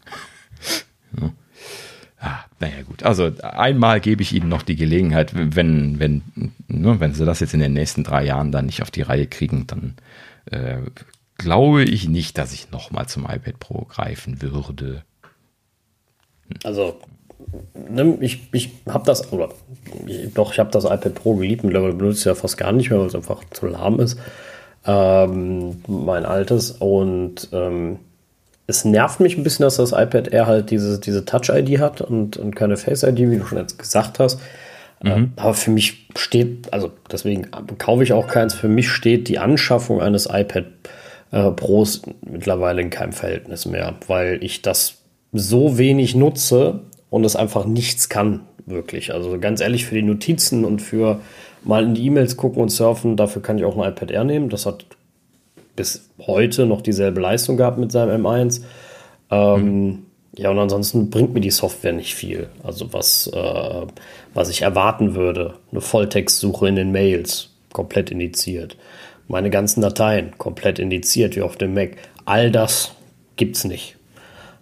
Ja. 1.18 1.32
Ah, 2.22 2.44
naja, 2.58 2.82
gut. 2.82 3.02
Also 3.02 3.32
einmal 3.40 3.98
gebe 4.00 4.20
ich 4.20 4.34
Ihnen 4.34 4.50
noch 4.50 4.62
die 4.62 4.76
Gelegenheit, 4.76 5.32
wenn, 5.34 5.98
wenn, 5.98 6.22
ne, 6.68 7.00
wenn 7.00 7.14
Sie 7.14 7.24
das 7.24 7.40
jetzt 7.40 7.54
in 7.54 7.60
den 7.60 7.72
nächsten 7.72 8.04
drei 8.04 8.24
Jahren 8.24 8.52
dann 8.52 8.66
nicht 8.66 8.82
auf 8.82 8.90
die 8.90 9.00
Reihe 9.00 9.26
kriegen, 9.26 9.66
dann 9.66 9.94
äh, 10.50 10.82
glaube 11.38 11.84
ich 11.84 12.08
nicht, 12.08 12.36
dass 12.36 12.52
ich 12.52 12.70
nochmal 12.70 13.08
zum 13.08 13.24
iPad 13.24 13.58
Pro 13.58 13.86
greifen 13.86 14.42
würde. 14.42 15.02
Hm. 16.48 16.56
Also, 16.64 17.00
ne, 17.88 18.18
ich, 18.20 18.52
ich 18.52 18.70
habe 18.86 19.06
das, 19.06 19.32
oder 19.32 19.48
ich, 20.06 20.34
doch, 20.34 20.52
ich 20.52 20.58
habe 20.58 20.70
das 20.70 20.84
iPad 20.84 21.14
Pro 21.14 21.36
geliebt, 21.36 21.64
mittlerweile 21.64 21.94
benutze 21.94 22.28
ja 22.28 22.34
fast 22.34 22.58
gar 22.58 22.72
nicht 22.72 22.90
mehr, 22.90 23.00
weil 23.00 23.06
es 23.06 23.14
einfach 23.14 23.42
zu 23.48 23.66
lahm 23.66 23.98
ist. 23.98 24.18
Ähm, 24.84 25.82
mein 25.86 26.26
altes 26.26 26.70
und 26.72 27.48
ähm, 27.52 27.98
es 28.70 28.84
nervt 28.84 29.20
mich 29.20 29.36
ein 29.36 29.42
bisschen, 29.42 29.64
dass 29.64 29.76
das 29.76 29.92
iPad 29.92 30.28
Air 30.28 30.46
halt 30.46 30.70
diese, 30.70 30.98
diese 30.98 31.24
Touch-ID 31.24 31.78
hat 31.78 32.00
und, 32.00 32.36
und 32.36 32.56
keine 32.56 32.76
Face-ID, 32.76 33.18
wie 33.18 33.36
du 33.36 33.44
schon 33.44 33.58
jetzt 33.58 33.78
gesagt 33.78 34.18
hast. 34.18 34.40
Mhm. 35.02 35.10
Ähm, 35.10 35.32
aber 35.36 35.54
für 35.54 35.70
mich 35.70 36.08
steht, 36.16 36.72
also 36.72 36.90
deswegen 37.10 37.48
kaufe 37.78 38.02
ich 38.02 38.12
auch 38.12 38.28
keins, 38.28 38.54
für 38.54 38.68
mich 38.68 38.88
steht 38.88 39.28
die 39.28 39.38
Anschaffung 39.38 40.00
eines 40.00 40.26
iPad 40.26 40.64
äh, 41.32 41.50
Pros 41.50 42.02
mittlerweile 42.24 42.82
in 42.82 42.90
keinem 42.90 43.12
Verhältnis 43.12 43.66
mehr, 43.66 43.94
weil 44.06 44.42
ich 44.42 44.62
das 44.62 44.98
so 45.32 45.78
wenig 45.78 46.14
nutze 46.14 46.80
und 47.08 47.24
es 47.24 47.36
einfach 47.36 47.64
nichts 47.64 48.08
kann, 48.08 48.40
wirklich. 48.66 49.12
Also 49.12 49.38
ganz 49.38 49.60
ehrlich, 49.60 49.86
für 49.86 49.94
die 49.94 50.02
Notizen 50.02 50.64
und 50.64 50.80
für 50.80 51.20
mal 51.62 51.84
in 51.84 51.94
die 51.94 52.06
E-Mails 52.06 52.36
gucken 52.36 52.62
und 52.62 52.70
surfen, 52.70 53.16
dafür 53.16 53.42
kann 53.42 53.58
ich 53.58 53.64
auch 53.64 53.76
ein 53.76 53.90
iPad 53.90 54.10
Air 54.10 54.24
nehmen. 54.24 54.48
Das 54.48 54.66
hat 54.66 54.84
bis 55.76 56.10
heute 56.26 56.66
noch 56.66 56.80
dieselbe 56.80 57.20
Leistung 57.20 57.56
gehabt 57.56 57.78
mit 57.78 57.92
seinem 57.92 58.24
M1. 58.24 58.62
Ähm, 59.30 59.84
mhm. 59.86 60.06
Ja, 60.36 60.50
und 60.50 60.58
ansonsten 60.58 61.10
bringt 61.10 61.34
mir 61.34 61.40
die 61.40 61.50
Software 61.50 61.92
nicht 61.92 62.14
viel. 62.14 62.48
Also 62.62 62.92
was, 62.92 63.26
äh, 63.26 63.86
was 64.32 64.48
ich 64.48 64.62
erwarten 64.62 65.14
würde. 65.14 65.54
Eine 65.72 65.80
Volltextsuche 65.80 66.68
in 66.68 66.76
den 66.76 66.92
Mails, 66.92 67.50
komplett 67.72 68.10
indiziert. 68.10 68.76
Meine 69.26 69.50
ganzen 69.50 69.80
Dateien, 69.80 70.38
komplett 70.38 70.78
indiziert, 70.78 71.36
wie 71.36 71.42
auf 71.42 71.56
dem 71.56 71.74
Mac. 71.74 71.96
All 72.24 72.50
das 72.50 72.94
gibt 73.36 73.56
es 73.56 73.64
nicht. 73.64 73.96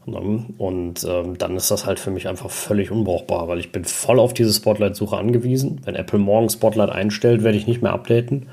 Und 0.07 1.05
ähm, 1.07 1.37
dann 1.37 1.57
ist 1.57 1.71
das 1.71 1.85
halt 1.85 1.99
für 1.99 2.11
mich 2.11 2.29
einfach 2.29 2.51
völlig 2.51 2.91
unbrauchbar, 2.91 3.47
weil 3.49 3.59
ich 3.59 3.73
bin 3.73 3.85
voll 3.85 4.19
auf 4.19 4.33
diese 4.33 4.55
Spotlight-Suche 4.55 5.19
angewiesen. 5.19 5.83
Wenn 5.85 5.95
Apple 5.95 6.19
morgen 6.19 6.49
Spotlight 6.49 6.89
einstellt, 6.89 7.45
werde 7.45 7.59
ich 7.59 7.67
nicht 7.67 7.83
mehr 7.83 7.93
updaten 7.93 8.47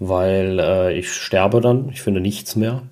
weil 0.00 0.58
äh, 0.58 0.98
ich 0.98 1.12
sterbe 1.12 1.60
dann. 1.60 1.90
Ich 1.92 2.02
finde 2.02 2.20
nichts 2.20 2.56
mehr. 2.56 2.82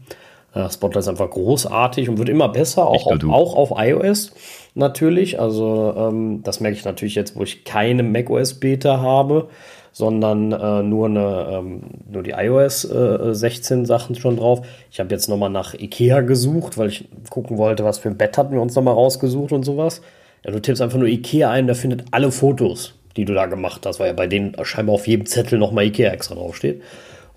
Äh, 0.54 0.70
Spotlight 0.70 1.02
ist 1.02 1.08
einfach 1.08 1.30
großartig 1.30 2.08
und 2.08 2.18
wird 2.18 2.28
immer 2.28 2.48
besser, 2.48 2.86
auch, 2.86 3.06
auf, 3.06 3.24
auch 3.24 3.56
auf 3.56 3.72
iOS 3.76 4.32
natürlich. 4.74 5.40
Also 5.40 5.94
ähm, 5.96 6.42
das 6.44 6.60
merke 6.60 6.76
ich 6.76 6.84
natürlich 6.84 7.14
jetzt, 7.14 7.34
wo 7.34 7.42
ich 7.42 7.64
keine 7.64 8.02
macOS 8.02 8.54
Beta 8.54 9.00
habe, 9.00 9.48
sondern 9.92 10.52
äh, 10.52 10.82
nur, 10.82 11.06
eine, 11.06 11.48
ähm, 11.50 11.80
nur 12.10 12.22
die 12.22 12.32
iOS 12.32 12.84
äh, 12.84 13.34
16 13.34 13.86
Sachen 13.86 14.14
schon 14.14 14.36
drauf. 14.36 14.60
Ich 14.90 15.00
habe 15.00 15.10
jetzt 15.10 15.28
nochmal 15.28 15.50
nach 15.50 15.74
Ikea 15.74 16.20
gesucht, 16.20 16.76
weil 16.76 16.88
ich 16.88 17.08
gucken 17.30 17.56
wollte, 17.56 17.84
was 17.84 17.98
für 17.98 18.10
ein 18.10 18.18
Bett 18.18 18.36
hatten 18.36 18.52
wir 18.52 18.60
uns 18.60 18.74
nochmal 18.74 18.94
rausgesucht 18.94 19.52
und 19.52 19.64
sowas. 19.64 20.02
Ja, 20.44 20.52
du 20.52 20.60
tippst 20.60 20.82
einfach 20.82 20.98
nur 20.98 21.08
Ikea 21.08 21.50
ein, 21.50 21.66
der 21.66 21.74
findet 21.74 22.04
alle 22.10 22.30
Fotos 22.30 22.97
die 23.18 23.24
du 23.24 23.34
da 23.34 23.46
gemacht 23.46 23.84
hast, 23.84 23.98
weil 23.98 24.06
ja 24.06 24.12
bei 24.12 24.28
denen 24.28 24.54
scheinbar 24.62 24.94
auf 24.94 25.08
jedem 25.08 25.26
Zettel 25.26 25.58
nochmal 25.58 25.86
Ikea 25.86 26.12
extra 26.12 26.36
draufsteht. 26.36 26.82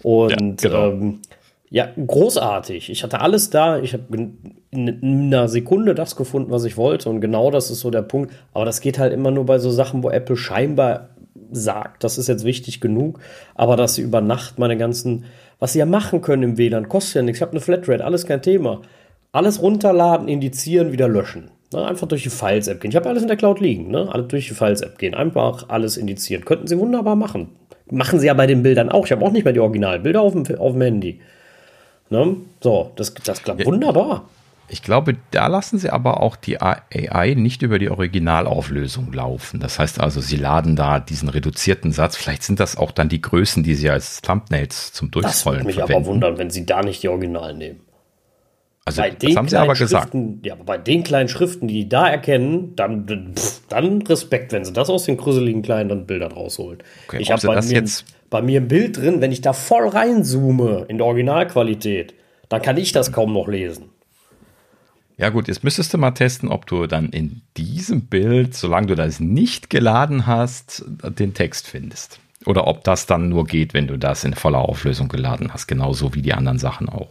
Und 0.03 0.61
ja, 0.61 0.69
genau. 0.69 0.89
ähm, 0.91 1.19
ja, 1.71 1.89
großartig. 2.05 2.91
Ich 2.91 3.01
hatte 3.03 3.19
alles 3.19 3.49
da. 3.49 3.79
Ich 3.79 3.93
habe 3.93 4.03
in 4.69 4.99
einer 5.01 5.47
Sekunde 5.47 5.95
das 5.95 6.15
gefunden, 6.15 6.51
was 6.51 6.65
ich 6.65 6.77
wollte. 6.77 7.09
Und 7.09 7.19
genau 7.19 7.49
das 7.49 7.71
ist 7.71 7.79
so 7.79 7.89
der 7.89 8.03
Punkt. 8.03 8.31
Aber 8.53 8.63
das 8.63 8.79
geht 8.79 8.99
halt 8.99 9.11
immer 9.11 9.31
nur 9.31 9.47
bei 9.47 9.57
so 9.57 9.71
Sachen, 9.71 10.03
wo 10.03 10.11
Apple 10.11 10.37
scheinbar 10.37 11.09
sagt, 11.51 12.03
das 12.03 12.19
ist 12.19 12.27
jetzt 12.27 12.45
wichtig 12.45 12.79
genug. 12.79 13.19
Aber 13.55 13.75
dass 13.75 13.95
sie 13.95 14.03
über 14.03 14.21
Nacht 14.21 14.59
meine 14.59 14.77
ganzen, 14.77 15.25
was 15.57 15.73
sie 15.73 15.79
ja 15.79 15.87
machen 15.87 16.21
können 16.21 16.43
im 16.43 16.57
WLAN, 16.59 16.89
kostet 16.89 17.15
ja 17.15 17.21
nichts. 17.23 17.39
Ich 17.39 17.41
habe 17.41 17.53
eine 17.53 17.61
Flatrate, 17.61 18.05
alles 18.05 18.27
kein 18.27 18.43
Thema. 18.43 18.83
Alles 19.31 19.63
runterladen, 19.63 20.27
indizieren, 20.27 20.91
wieder 20.91 21.07
löschen. 21.07 21.49
Ne, 21.73 21.85
einfach 21.85 22.07
durch 22.07 22.23
die 22.23 22.29
Files-App 22.29 22.81
gehen. 22.81 22.91
Ich 22.91 22.97
habe 22.97 23.07
alles 23.07 23.21
in 23.21 23.29
der 23.29 23.37
Cloud 23.37 23.61
liegen. 23.61 23.89
Ne? 23.91 24.09
Alle 24.11 24.23
durch 24.23 24.49
die 24.49 24.53
Files-App 24.53 24.97
gehen. 24.97 25.13
Einfach 25.13 25.69
alles 25.69 25.95
indizieren. 25.95 26.43
Könnten 26.43 26.67
sie 26.67 26.77
wunderbar 26.77 27.15
machen. 27.15 27.49
Machen 27.89 28.19
sie 28.19 28.27
ja 28.27 28.33
bei 28.33 28.45
den 28.45 28.61
Bildern 28.61 28.89
auch. 28.89 29.05
Ich 29.05 29.11
habe 29.13 29.25
auch 29.25 29.31
nicht 29.31 29.45
mehr 29.45 29.53
die 29.53 29.61
Originalbilder 29.61 30.21
auf 30.21 30.33
dem, 30.33 30.43
auf 30.57 30.73
dem 30.73 30.81
Handy. 30.81 31.21
Ne? 32.09 32.35
So, 32.59 32.91
das, 32.97 33.13
das 33.13 33.41
klappt 33.41 33.61
ja, 33.61 33.65
wunderbar. 33.65 34.25
Ich 34.67 34.83
glaube, 34.83 35.15
da 35.31 35.47
lassen 35.47 35.79
sie 35.79 35.89
aber 35.89 36.21
auch 36.21 36.35
die 36.35 36.61
AI 36.61 37.35
nicht 37.35 37.61
über 37.61 37.79
die 37.79 37.89
Originalauflösung 37.89 39.11
laufen. 39.11 39.59
Das 39.59 39.79
heißt 39.79 39.99
also, 39.99 40.21
sie 40.21 40.37
laden 40.37 40.75
da 40.75 40.99
diesen 40.99 41.29
reduzierten 41.29 41.91
Satz. 41.91 42.15
Vielleicht 42.15 42.43
sind 42.43 42.59
das 42.59 42.77
auch 42.77 42.91
dann 42.91 43.09
die 43.09 43.21
Größen, 43.21 43.63
die 43.63 43.75
sie 43.75 43.89
als 43.89 44.21
Thumbnails 44.21 44.93
zum 44.93 45.11
Durchscrollen 45.11 45.61
verwenden. 45.61 45.67
Das 45.67 45.77
würde 45.77 45.89
mich 45.89 45.97
aber 45.97 46.05
wundern, 46.05 46.37
wenn 46.37 46.49
sie 46.49 46.65
da 46.65 46.81
nicht 46.81 47.03
die 47.03 47.09
Original 47.09 47.53
nehmen. 47.53 47.81
Also, 48.99 49.01
bei 49.01 49.27
das 49.27 49.35
haben 49.35 49.47
sie 49.47 49.57
aber 49.57 49.73
gesagt. 49.73 50.13
Ja, 50.43 50.53
aber 50.53 50.63
bei 50.63 50.77
den 50.77 51.03
kleinen 51.03 51.29
Schriften, 51.29 51.67
die 51.67 51.73
die 51.83 51.89
da 51.89 52.07
erkennen, 52.07 52.75
dann, 52.75 53.33
pff, 53.35 53.61
dann 53.69 54.01
Respekt, 54.03 54.51
wenn 54.51 54.65
sie 54.65 54.73
das 54.73 54.89
aus 54.89 55.05
den 55.05 55.17
gruseligen 55.17 55.61
kleinen 55.61 55.89
dann 55.89 56.05
Bilder 56.05 56.31
rausholen. 56.31 56.79
Okay, 57.07 57.17
ich 57.21 57.31
habe 57.31 57.45
bei, 57.47 57.55
das 57.55 57.67
mir- 57.69 57.73
jetzt- 57.75 58.05
bei 58.29 58.41
mir 58.41 58.61
ein 58.61 58.67
Bild 58.67 58.97
drin, 58.97 59.21
wenn 59.21 59.31
ich 59.31 59.41
da 59.41 59.53
voll 59.53 59.87
reinzoome 59.87 60.85
in 60.87 60.97
der 60.97 61.05
Originalqualität, 61.07 62.13
dann 62.49 62.61
kann 62.61 62.77
ich 62.77 62.91
das 62.91 63.11
kaum 63.11 63.33
noch 63.33 63.47
lesen. 63.47 63.85
Ja 65.17 65.29
gut, 65.29 65.47
jetzt 65.47 65.63
müsstest 65.63 65.93
du 65.93 65.97
mal 65.97 66.11
testen, 66.11 66.49
ob 66.49 66.65
du 66.65 66.87
dann 66.87 67.09
in 67.09 67.41
diesem 67.57 68.01
Bild, 68.07 68.55
solange 68.55 68.87
du 68.87 68.95
das 68.95 69.19
nicht 69.19 69.69
geladen 69.69 70.25
hast, 70.25 70.83
den 71.19 71.33
Text 71.33 71.67
findest. 71.67 72.19
Oder 72.47 72.65
ob 72.67 72.83
das 72.83 73.05
dann 73.05 73.29
nur 73.29 73.45
geht, 73.45 73.75
wenn 73.75 73.85
du 73.87 73.97
das 73.97 74.23
in 74.23 74.33
voller 74.33 74.57
Auflösung 74.67 75.09
geladen 75.09 75.53
hast, 75.53 75.67
genauso 75.67 76.15
wie 76.15 76.23
die 76.23 76.33
anderen 76.33 76.57
Sachen 76.57 76.89
auch. 76.89 77.09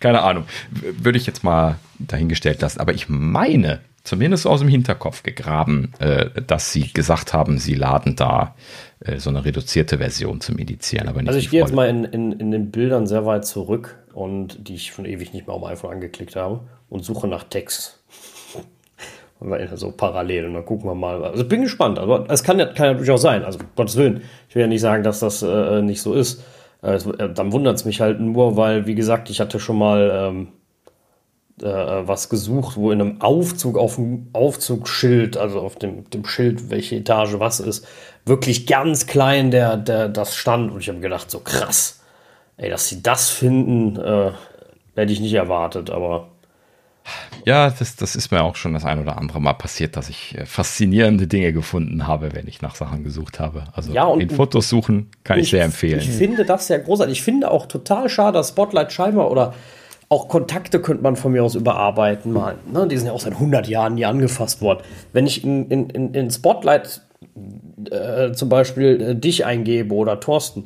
Keine 0.00 0.22
Ahnung, 0.22 0.44
würde 0.70 1.18
ich 1.18 1.26
jetzt 1.26 1.44
mal 1.44 1.76
dahingestellt 1.98 2.60
lassen. 2.62 2.80
Aber 2.80 2.94
ich 2.94 3.08
meine, 3.08 3.80
zumindest 4.04 4.46
aus 4.46 4.60
dem 4.60 4.68
Hinterkopf 4.68 5.22
gegraben, 5.22 5.92
äh, 5.98 6.30
dass 6.46 6.72
sie 6.72 6.92
gesagt 6.92 7.32
haben, 7.32 7.58
sie 7.58 7.74
laden 7.74 8.16
da 8.16 8.54
äh, 9.00 9.18
so 9.18 9.30
eine 9.30 9.44
reduzierte 9.44 9.98
Version 9.98 10.40
zum 10.40 10.58
Indizieren. 10.58 11.08
Aber 11.08 11.20
nicht 11.20 11.28
Also 11.28 11.38
ich 11.38 11.50
gehe 11.50 11.60
jetzt 11.60 11.74
mal 11.74 11.88
in, 11.88 12.04
in, 12.04 12.32
in 12.32 12.50
den 12.50 12.70
Bildern 12.70 13.06
sehr 13.06 13.26
weit 13.26 13.46
zurück 13.46 13.98
und 14.14 14.68
die 14.68 14.74
ich 14.74 14.86
schon 14.86 15.04
ewig 15.04 15.32
nicht 15.32 15.46
mehr 15.46 15.54
auf 15.54 15.62
dem 15.62 15.70
iPhone 15.70 15.92
angeklickt 15.92 16.36
habe 16.36 16.60
und 16.88 17.04
suche 17.04 17.28
nach 17.28 17.44
Text. 17.44 18.00
So 19.76 19.92
parallel 19.92 20.46
und 20.46 20.54
dann 20.54 20.64
gucken 20.64 20.90
wir 20.90 20.96
mal. 20.96 21.24
Also 21.24 21.44
ich 21.44 21.48
bin 21.48 21.62
gespannt. 21.62 21.96
Also 22.00 22.26
es 22.28 22.42
kann 22.42 22.58
ja, 22.58 22.66
kann 22.66 22.86
ja 22.86 22.94
durchaus 22.94 23.22
sein. 23.22 23.44
Also 23.44 23.60
Gottes 23.76 23.94
Willen. 23.94 24.22
Ich 24.48 24.56
will 24.56 24.62
ja 24.62 24.66
nicht 24.66 24.80
sagen, 24.80 25.04
dass 25.04 25.20
das 25.20 25.44
äh, 25.44 25.80
nicht 25.80 26.02
so 26.02 26.12
ist. 26.12 26.42
Äh, 26.82 26.94
äh, 26.94 27.32
dann 27.32 27.52
wundert 27.52 27.76
es 27.76 27.84
mich 27.84 28.00
halt 28.00 28.20
nur, 28.20 28.56
weil, 28.56 28.86
wie 28.86 28.94
gesagt, 28.94 29.30
ich 29.30 29.40
hatte 29.40 29.60
schon 29.60 29.78
mal 29.78 30.10
ähm, 30.12 30.48
äh, 31.62 32.06
was 32.06 32.28
gesucht, 32.28 32.76
wo 32.76 32.90
in 32.90 33.00
einem 33.00 33.20
Aufzug 33.20 33.76
auf 33.76 33.96
dem 33.96 34.28
Aufzugsschild, 34.32 35.36
also 35.36 35.60
auf 35.60 35.76
dem, 35.76 36.08
dem 36.10 36.24
Schild, 36.24 36.70
welche 36.70 36.96
Etage 36.96 37.38
was 37.38 37.60
ist, 37.60 37.86
wirklich 38.24 38.66
ganz 38.66 39.06
klein 39.06 39.50
der, 39.50 39.76
der, 39.76 40.08
das 40.08 40.36
stand. 40.36 40.70
Und 40.70 40.80
ich 40.80 40.88
habe 40.88 41.00
gedacht, 41.00 41.30
so 41.30 41.40
krass, 41.40 42.00
ey, 42.56 42.70
dass 42.70 42.88
sie 42.88 43.02
das 43.02 43.28
finden, 43.30 43.96
äh, 43.96 44.32
hätte 44.94 45.12
ich 45.12 45.20
nicht 45.20 45.34
erwartet, 45.34 45.90
aber 45.90 46.28
Ja, 47.44 47.70
das, 47.70 47.96
das 47.96 48.16
ist 48.16 48.30
mir 48.30 48.42
auch 48.42 48.56
schon 48.56 48.72
das 48.74 48.84
ein 48.84 49.00
oder 49.00 49.16
andere 49.18 49.40
Mal 49.40 49.54
passiert, 49.54 49.96
dass 49.96 50.08
ich 50.08 50.36
äh, 50.36 50.44
faszinierende 50.46 51.26
Dinge 51.26 51.52
gefunden 51.52 52.06
habe, 52.06 52.34
wenn 52.34 52.46
ich 52.46 52.60
nach 52.62 52.74
Sachen 52.74 53.04
gesucht 53.04 53.40
habe. 53.40 53.64
Also 53.72 53.92
Ja, 53.92 54.04
und- 54.04 54.20
in 54.20 54.30
Fotos 54.30 54.68
suchen 54.68 55.10
kann 55.24 55.38
ich, 55.38 55.50
sehr 55.50 55.64
empfehlen. 55.64 56.00
Ich 56.00 56.10
finde 56.10 56.44
das 56.44 56.66
sehr 56.66 56.78
großartig. 56.80 57.18
Ich 57.18 57.22
finde 57.22 57.50
auch 57.50 57.66
total 57.66 58.08
schade, 58.08 58.38
dass 58.38 58.48
Spotlight 58.50 58.92
scheinbar 58.92 59.30
oder 59.30 59.54
auch 60.10 60.28
Kontakte 60.28 60.80
könnte 60.80 61.02
man 61.02 61.16
von 61.16 61.32
mir 61.32 61.44
aus 61.44 61.54
überarbeiten 61.54 62.32
mal. 62.32 62.54
Ne? 62.72 62.86
Die 62.88 62.96
sind 62.96 63.06
ja 63.08 63.12
auch 63.12 63.20
seit 63.20 63.34
100 63.34 63.68
Jahren 63.68 63.94
nie 63.94 64.06
angefasst 64.06 64.62
worden. 64.62 64.80
Wenn 65.12 65.26
ich 65.26 65.44
in, 65.44 65.68
in, 65.68 65.90
in, 65.90 66.14
in 66.14 66.30
Spotlight 66.30 67.02
äh, 67.90 68.32
zum 68.32 68.48
Beispiel 68.48 69.00
äh, 69.00 69.14
dich 69.14 69.44
eingebe 69.44 69.94
oder 69.94 70.18
Thorsten, 70.20 70.64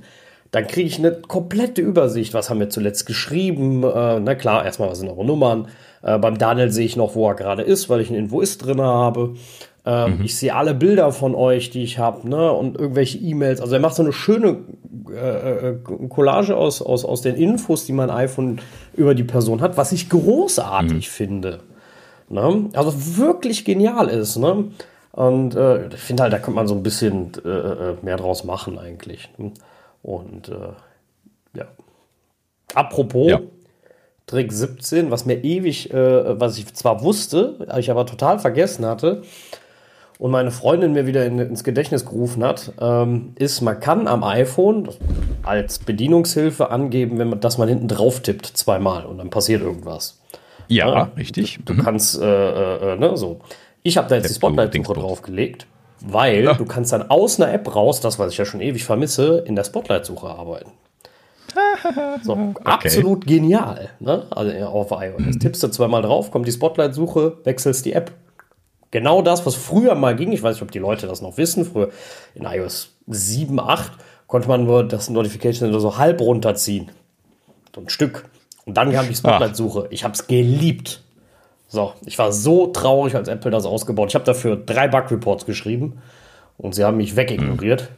dann 0.50 0.66
kriege 0.66 0.86
ich 0.86 0.98
eine 0.98 1.12
komplette 1.12 1.80
Übersicht. 1.80 2.34
Was 2.34 2.50
haben 2.50 2.60
wir 2.60 2.68
zuletzt 2.70 3.06
geschrieben? 3.06 3.82
Äh, 3.82 4.20
na 4.20 4.34
klar, 4.34 4.64
erstmal, 4.64 4.90
was 4.90 4.98
sind 4.98 5.08
eure 5.08 5.24
Nummern? 5.24 5.68
Äh, 6.02 6.18
beim 6.18 6.38
Daniel 6.38 6.70
sehe 6.70 6.84
ich 6.86 6.96
noch, 6.96 7.14
wo 7.14 7.28
er 7.28 7.34
gerade 7.34 7.62
ist, 7.62 7.88
weil 7.88 8.00
ich 8.00 8.10
einen 8.10 8.18
Invoice 8.18 8.58
drin 8.58 8.80
habe. 8.80 9.34
Ähm, 9.84 10.20
Ich 10.24 10.36
sehe 10.36 10.54
alle 10.54 10.74
Bilder 10.74 11.10
von 11.12 11.34
euch, 11.34 11.70
die 11.70 11.82
ich 11.82 11.98
habe, 11.98 12.28
ne? 12.28 12.52
Und 12.52 12.78
irgendwelche 12.78 13.18
E-Mails. 13.18 13.60
Also 13.60 13.74
er 13.74 13.80
macht 13.80 13.94
so 13.96 14.02
eine 14.02 14.12
schöne 14.12 14.58
äh, 15.10 15.70
äh, 15.70 15.74
Collage 16.08 16.56
aus, 16.56 16.80
aus, 16.82 17.04
aus 17.04 17.22
den 17.22 17.34
Infos, 17.34 17.84
die 17.84 17.92
mein 17.92 18.10
iPhone 18.10 18.60
über 18.94 19.14
die 19.14 19.24
Person 19.24 19.60
hat, 19.60 19.76
was 19.76 19.92
ich 19.92 20.08
großartig 20.08 21.10
finde. 21.10 21.60
Ne? 22.28 22.70
Also 22.74 23.18
wirklich 23.18 23.64
genial 23.64 24.08
ist. 24.08 24.36
Ne? 24.36 24.70
Und 25.12 25.54
äh, 25.54 25.88
ich 25.88 26.00
finde 26.00 26.22
halt, 26.22 26.32
da 26.32 26.38
könnte 26.38 26.52
man 26.52 26.68
so 26.68 26.74
ein 26.74 26.82
bisschen 26.82 27.32
äh, 27.44 27.48
äh, 27.48 27.96
mehr 28.02 28.16
draus 28.16 28.44
machen 28.44 28.78
eigentlich. 28.78 29.28
ne? 29.36 29.50
Und 30.02 30.48
äh, 30.48 31.58
ja. 31.58 31.66
Apropos 32.74 33.28
Ja. 33.30 33.40
Trick 34.32 34.50
17, 34.50 35.10
was 35.10 35.26
mir 35.26 35.44
ewig, 35.44 35.92
äh, 35.92 36.40
was 36.40 36.56
ich 36.56 36.72
zwar 36.72 37.02
wusste, 37.02 37.66
ich 37.78 37.90
aber 37.90 38.06
total 38.06 38.38
vergessen 38.38 38.86
hatte 38.86 39.20
und 40.18 40.30
meine 40.30 40.50
Freundin 40.50 40.94
mir 40.94 41.06
wieder 41.06 41.26
in, 41.26 41.38
ins 41.38 41.64
Gedächtnis 41.64 42.06
gerufen 42.06 42.42
hat, 42.42 42.72
ähm, 42.80 43.34
ist, 43.34 43.60
man 43.60 43.78
kann 43.78 44.08
am 44.08 44.24
iPhone 44.24 44.88
als 45.42 45.80
Bedienungshilfe 45.80 46.70
angeben, 46.70 47.18
wenn 47.18 47.28
man, 47.28 47.40
dass 47.40 47.58
man 47.58 47.68
hinten 47.68 47.88
drauf 47.88 48.20
tippt 48.20 48.46
zweimal 48.46 49.04
und 49.04 49.18
dann 49.18 49.28
passiert 49.28 49.60
irgendwas. 49.60 50.18
ja, 50.68 50.88
Ja, 50.88 51.10
richtig. 51.14 51.58
Du 51.66 51.76
kannst, 51.76 52.18
äh, 52.18 52.24
äh, 52.24 52.94
äh, 52.94 52.96
ne, 52.96 53.14
so. 53.18 53.40
Ich 53.82 53.98
habe 53.98 54.08
da 54.08 54.14
jetzt 54.14 54.30
die 54.30 54.34
Step 54.34 54.40
to 54.40 54.46
Spotlight-Suche 54.48 54.94
draufgelegt, 54.94 55.66
weil 56.00 56.54
du 56.56 56.64
kannst 56.64 56.94
dann 56.94 57.10
aus 57.10 57.38
einer 57.38 57.52
App 57.52 57.74
raus, 57.74 58.00
das, 58.00 58.18
was 58.18 58.32
ich 58.32 58.38
ja 58.38 58.46
schon 58.46 58.62
ewig 58.62 58.84
vermisse, 58.84 59.44
in 59.46 59.56
der 59.56 59.64
Spotlight-Suche 59.64 60.28
arbeiten. 60.28 60.70
So, 62.22 62.54
absolut 62.64 63.26
genial. 63.26 63.90
Ne? 64.00 64.26
Also 64.30 64.52
auf 64.66 64.90
iOS. 64.90 65.38
Tippst 65.38 65.62
du 65.62 65.68
zweimal 65.68 66.02
drauf, 66.02 66.30
kommt 66.30 66.46
die 66.46 66.52
Spotlight-Suche, 66.52 67.38
wechselst 67.44 67.84
die 67.84 67.92
App. 67.92 68.12
Genau 68.90 69.22
das, 69.22 69.44
was 69.46 69.54
früher 69.54 69.94
mal 69.94 70.14
ging, 70.14 70.32
ich 70.32 70.42
weiß 70.42 70.56
nicht, 70.56 70.62
ob 70.62 70.70
die 70.70 70.78
Leute 70.78 71.06
das 71.06 71.22
noch 71.22 71.38
wissen, 71.38 71.64
früher 71.64 71.90
in 72.34 72.44
iOS 72.44 72.90
7, 73.06 73.58
8 73.58 73.92
konnte 74.26 74.48
man 74.48 74.64
nur 74.64 74.84
das 74.84 75.10
Notification 75.10 75.68
Center 75.68 75.80
so 75.80 75.98
halb 75.98 76.20
runterziehen. 76.20 76.90
So 77.74 77.82
ein 77.82 77.88
Stück. 77.88 78.24
Und 78.64 78.76
dann 78.76 78.92
kam 78.92 79.08
die 79.08 79.14
Spotlight-Suche. 79.14 79.88
Ich 79.90 80.04
habe 80.04 80.14
es 80.14 80.26
geliebt. 80.26 81.02
So, 81.68 81.94
ich 82.04 82.18
war 82.18 82.32
so 82.32 82.66
traurig, 82.68 83.16
als 83.16 83.28
Apple 83.28 83.50
das 83.50 83.64
ausgebaut. 83.64 84.10
Ich 84.10 84.14
habe 84.14 84.24
dafür 84.24 84.56
drei 84.56 84.88
Bug-Reports 84.88 85.46
geschrieben 85.46 86.00
und 86.58 86.74
sie 86.74 86.84
haben 86.84 86.98
mich 86.98 87.16
wegignoriert. 87.16 87.88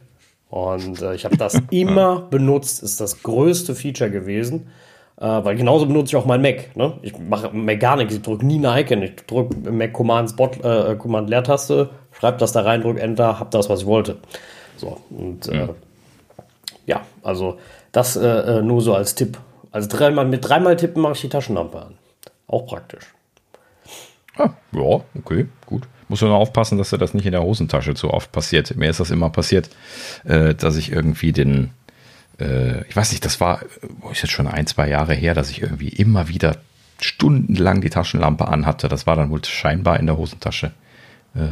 Und 0.55 1.01
äh, 1.01 1.13
ich 1.15 1.25
habe 1.25 1.35
das 1.35 1.61
immer 1.69 2.21
benutzt, 2.29 2.81
ist 2.81 3.01
das 3.01 3.23
größte 3.23 3.75
Feature 3.75 4.09
gewesen. 4.09 4.67
Äh, 5.17 5.25
weil 5.25 5.57
genauso 5.57 5.85
benutze 5.85 6.11
ich 6.11 6.15
auch 6.15 6.25
mein 6.25 6.41
Mac. 6.41 6.77
Ne? 6.77 6.93
Ich 7.01 7.19
mache 7.19 7.49
Mac 7.51 7.77
gar 7.81 7.97
nichts, 7.97 8.15
ich 8.15 8.21
drücke 8.21 8.45
nie 8.45 8.65
ein 8.65 8.79
Icon. 8.79 9.01
Ich 9.01 9.17
drücke 9.27 9.69
Mac 9.69 9.91
Command 9.91 10.29
Spot, 10.29 10.51
äh, 10.63 10.95
Command 10.95 11.29
Leertaste, 11.29 11.89
schreibe 12.13 12.37
das 12.37 12.53
da 12.53 12.61
rein, 12.61 12.81
drücke 12.81 13.01
Enter, 13.01 13.37
hab 13.37 13.51
das, 13.51 13.69
was 13.69 13.81
ich 13.81 13.85
wollte. 13.85 14.15
So, 14.77 14.97
und 15.09 15.45
äh, 15.49 15.67
ja, 16.85 17.01
also 17.21 17.57
das 17.91 18.15
äh, 18.15 18.25
äh, 18.25 18.61
nur 18.61 18.81
so 18.81 18.93
als 18.95 19.13
Tipp. 19.13 19.37
Also 19.71 19.89
dreimal, 19.89 20.23
mit 20.23 20.47
dreimal 20.47 20.77
Tippen 20.77 21.01
mache 21.01 21.13
ich 21.13 21.21
die 21.21 21.29
Taschenlampe 21.29 21.81
an. 21.81 21.95
Auch 22.47 22.65
praktisch. 22.65 23.13
Ah, 24.37 24.51
ja, 24.71 25.01
okay, 25.19 25.47
gut. 25.65 25.83
Muss 26.07 26.21
nur 26.21 26.35
aufpassen, 26.35 26.77
dass 26.77 26.91
dir 26.91 26.97
das 26.97 27.13
nicht 27.13 27.25
in 27.25 27.31
der 27.31 27.43
Hosentasche 27.43 27.95
zu 27.95 28.11
oft 28.11 28.31
passiert. 28.31 28.75
Mir 28.75 28.89
ist 28.89 28.99
das 28.99 29.11
immer 29.11 29.29
passiert, 29.29 29.69
äh, 30.23 30.53
dass 30.53 30.75
ich 30.77 30.91
irgendwie 30.91 31.31
den, 31.31 31.71
äh, 32.39 32.87
ich 32.87 32.95
weiß 32.95 33.11
nicht, 33.11 33.25
das 33.25 33.39
war, 33.39 33.61
wo 33.99 34.09
ist 34.09 34.21
jetzt 34.21 34.31
schon 34.31 34.47
ein, 34.47 34.67
zwei 34.67 34.87
Jahre 34.87 35.13
her, 35.13 35.33
dass 35.33 35.49
ich 35.49 35.61
irgendwie 35.61 35.89
immer 35.89 36.27
wieder 36.27 36.57
stundenlang 36.99 37.81
die 37.81 37.89
Taschenlampe 37.89 38.47
anhatte. 38.47 38.87
Das 38.87 39.07
war 39.07 39.15
dann 39.15 39.29
wohl 39.29 39.43
scheinbar 39.43 39.99
in 39.99 40.05
der 40.05 40.17
Hosentasche. 40.17 40.71
Äh, 41.35 41.49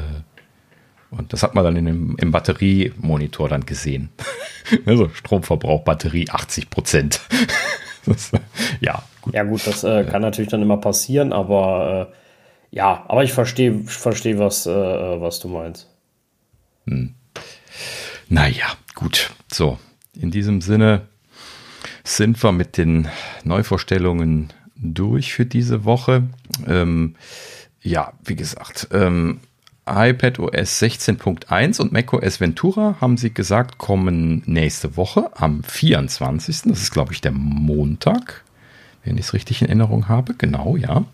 und 1.10 1.32
das 1.32 1.44
hat 1.44 1.54
man 1.54 1.64
dann 1.64 1.76
in 1.76 1.86
dem, 1.86 2.16
im 2.18 2.32
Batteriemonitor 2.32 3.50
dann 3.50 3.66
gesehen. 3.66 4.10
also 4.86 5.10
Stromverbrauch, 5.10 5.84
Batterie 5.84 6.30
80 6.30 6.70
Prozent. 6.70 7.22
ja, 8.82 9.04
gut. 9.22 9.34
Ja, 9.34 9.44
gut, 9.44 9.66
das 9.68 9.84
äh, 9.84 10.04
kann 10.06 10.22
natürlich 10.22 10.50
dann 10.50 10.62
immer 10.62 10.78
passieren, 10.78 11.34
aber 11.34 12.10
äh, 12.12 12.23
ja, 12.74 13.06
aber 13.08 13.24
ich 13.24 13.34
verstehe, 13.34 13.82
ich 13.86 13.92
verstehe, 13.92 14.40
was, 14.40 14.66
äh, 14.66 14.72
was 15.22 15.40
du 15.40 15.48
meinst. 15.48 15.88
Naja, 18.30 18.66
gut. 18.96 19.30
So, 19.52 19.78
in 20.20 20.32
diesem 20.32 20.60
Sinne 20.60 21.08
sind 22.04 22.42
wir 22.44 22.52
mit 22.52 22.78
den 22.78 23.10
Neuvorstellungen 23.44 24.52
durch 24.76 25.34
für 25.34 25.46
diese 25.46 25.86
Woche. 25.86 26.24
Ähm, 26.68 27.16
ja, 27.84 28.14
wie 28.26 28.36
gesagt, 28.36 28.88
ähm, 28.92 29.42
iPad 29.86 30.40
OS 30.40 30.82
16.1 30.82 31.80
und 31.80 31.92
macOS 31.92 32.40
Ventura 32.40 32.96
haben 33.00 33.18
sie 33.18 33.36
gesagt, 33.36 33.78
kommen 33.78 34.42
nächste 34.48 34.98
Woche 34.98 35.30
am 35.36 35.64
24. 35.64 36.64
Das 36.64 36.82
ist, 36.82 36.92
glaube 36.92 37.14
ich, 37.14 37.22
der 37.22 37.34
Montag, 37.34 38.44
wenn 39.04 39.18
ich 39.20 39.26
es 39.26 39.34
richtig 39.34 39.62
in 39.62 39.68
Erinnerung 39.68 40.08
habe. 40.08 40.34
Genau. 40.34 40.76
Ja, 40.76 41.06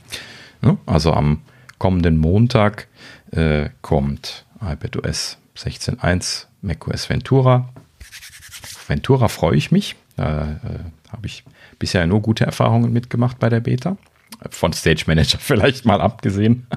Also 0.86 1.12
am 1.14 1.42
kommenden 1.80 2.18
Montag 2.18 2.88
äh, 3.32 3.70
kommt 3.82 4.46
iPadOS 4.62 5.38
16.1, 5.58 6.46
macOS 6.62 7.10
Ventura. 7.10 7.70
Ventura 8.88 9.28
freue 9.28 9.56
ich 9.56 9.72
mich. 9.72 9.96
Da 10.16 10.60
äh, 10.64 11.12
habe 11.12 11.28
ich 11.28 11.44
bisher 11.80 12.06
nur 12.08 12.22
gute 12.22 12.46
Erfahrungen 12.46 12.92
mitgemacht 12.92 13.40
bei 13.40 13.50
der 13.50 13.62
Beta. 13.62 13.98
Von 14.50 14.74
Stage 14.74 15.06
Manager 15.08 15.38
vielleicht 15.40 15.86
mal 15.86 16.02
abgesehen. 16.02 16.68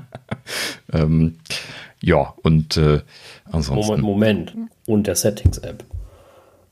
ähm, 0.93 1.37
ja, 2.01 2.35
und 2.43 2.77
äh, 2.77 3.01
ansonsten. 3.51 4.01
Moment, 4.01 4.55
Moment. 4.55 4.71
Und 4.87 5.07
der 5.07 5.15
Settings-App. 5.15 5.85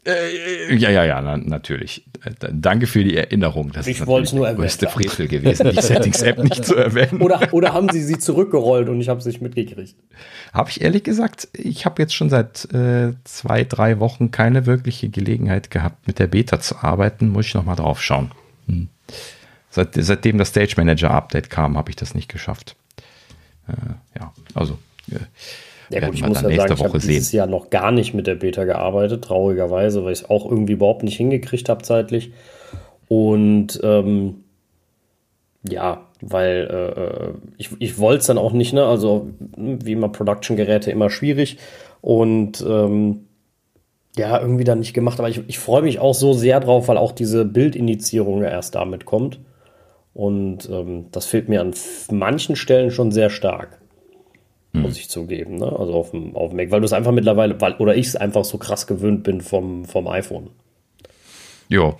Äh, 0.06 0.74
ja, 0.76 0.90
ja, 0.90 1.04
ja, 1.04 1.20
na, 1.20 1.36
natürlich. 1.36 2.06
Äh, 2.24 2.30
danke 2.52 2.86
für 2.86 3.04
die 3.04 3.16
Erinnerung. 3.16 3.70
Das 3.72 3.86
ich 3.86 4.06
wollte 4.06 4.28
es 4.28 4.32
nur 4.32 4.46
erwähnen. 4.46 4.62
größte 4.62 4.88
Frevel 4.88 5.28
gewesen, 5.28 5.70
die 5.70 5.80
Settings-App 5.80 6.38
nicht 6.42 6.64
zu 6.64 6.74
erwähnen. 6.74 7.20
Oder, 7.20 7.52
oder 7.52 7.74
haben 7.74 7.88
Sie 7.90 8.02
sie 8.02 8.18
zurückgerollt 8.18 8.88
und 8.88 9.00
ich 9.00 9.10
habe 9.10 9.20
es 9.20 9.26
nicht 9.26 9.42
mitgekriegt? 9.42 9.94
Habe 10.54 10.70
ich 10.70 10.80
ehrlich 10.80 11.04
gesagt, 11.04 11.48
ich 11.52 11.84
habe 11.84 12.00
jetzt 12.00 12.14
schon 12.14 12.30
seit 12.30 12.72
äh, 12.72 13.12
zwei, 13.24 13.64
drei 13.64 14.00
Wochen 14.00 14.30
keine 14.30 14.64
wirkliche 14.64 15.10
Gelegenheit 15.10 15.70
gehabt, 15.70 16.06
mit 16.06 16.18
der 16.18 16.28
Beta 16.28 16.60
zu 16.60 16.76
arbeiten. 16.78 17.28
Muss 17.28 17.46
ich 17.46 17.54
nochmal 17.54 17.76
drauf 17.76 18.02
schauen. 18.02 18.30
Hm. 18.68 18.88
Seit, 19.68 19.90
seitdem 19.94 20.38
das 20.38 20.48
Stage 20.48 20.74
Manager 20.78 21.10
Update 21.10 21.50
kam, 21.50 21.76
habe 21.76 21.90
ich 21.90 21.96
das 21.96 22.14
nicht 22.14 22.28
geschafft. 22.30 22.74
Äh, 23.68 24.18
ja, 24.18 24.32
also. 24.54 24.78
Ja 25.90 26.06
gut, 26.06 26.14
ich 26.14 26.24
muss 26.24 26.40
ja 26.40 26.50
sagen, 26.54 26.74
ich 26.74 26.84
habe 26.84 26.98
dieses 26.98 27.32
Jahr 27.32 27.46
noch 27.46 27.70
gar 27.70 27.90
nicht 27.90 28.14
mit 28.14 28.26
der 28.26 28.36
Beta 28.36 28.64
gearbeitet, 28.64 29.24
traurigerweise, 29.24 30.04
weil 30.04 30.12
ich 30.12 30.20
es 30.20 30.30
auch 30.30 30.48
irgendwie 30.48 30.74
überhaupt 30.74 31.02
nicht 31.02 31.16
hingekriegt 31.16 31.68
habe 31.68 31.82
zeitlich. 31.82 32.32
Und 33.08 33.80
ähm, 33.82 34.44
ja, 35.68 36.06
weil 36.20 36.68
äh, 36.70 37.00
äh 37.00 37.32
ich, 37.58 37.70
ich 37.80 37.98
wollte 37.98 38.20
es 38.20 38.26
dann 38.26 38.38
auch 38.38 38.52
nicht, 38.52 38.72
ne? 38.72 38.84
Also 38.84 39.30
wie 39.56 39.92
immer 39.92 40.08
Production-Geräte 40.08 40.92
immer 40.92 41.10
schwierig. 41.10 41.58
Und 42.00 42.64
ähm, 42.66 43.26
ja, 44.16 44.40
irgendwie 44.40 44.64
dann 44.64 44.78
nicht 44.78 44.94
gemacht. 44.94 45.18
Aber 45.18 45.28
ich, 45.28 45.42
ich 45.48 45.58
freue 45.58 45.82
mich 45.82 45.98
auch 45.98 46.14
so 46.14 46.32
sehr 46.32 46.60
drauf, 46.60 46.88
weil 46.88 46.98
auch 46.98 47.12
diese 47.12 47.44
Bildinitiierung 47.44 48.42
ja 48.42 48.48
erst 48.48 48.76
damit 48.76 49.04
kommt. 49.04 49.40
Und 50.14 50.68
ähm, 50.70 51.06
das 51.12 51.26
fehlt 51.26 51.48
mir 51.48 51.60
an 51.60 51.74
manchen 52.10 52.56
Stellen 52.56 52.90
schon 52.90 53.12
sehr 53.12 53.30
stark. 53.30 53.79
Muss 54.72 54.98
ich 54.98 55.08
zugeben. 55.08 55.56
Ne? 55.56 55.66
Also 55.66 55.94
auf 55.94 56.10
dem, 56.12 56.36
auf 56.36 56.50
dem 56.50 56.56
Mac, 56.56 56.70
weil 56.70 56.80
du 56.80 56.86
es 56.86 56.92
einfach 56.92 57.12
mittlerweile, 57.12 57.60
weil, 57.60 57.74
oder 57.74 57.96
ich 57.96 58.06
es 58.06 58.16
einfach 58.16 58.44
so 58.44 58.58
krass 58.58 58.86
gewöhnt 58.86 59.24
bin 59.24 59.40
vom, 59.40 59.84
vom 59.84 60.06
iPhone. 60.08 60.50
Ja, 61.68 61.96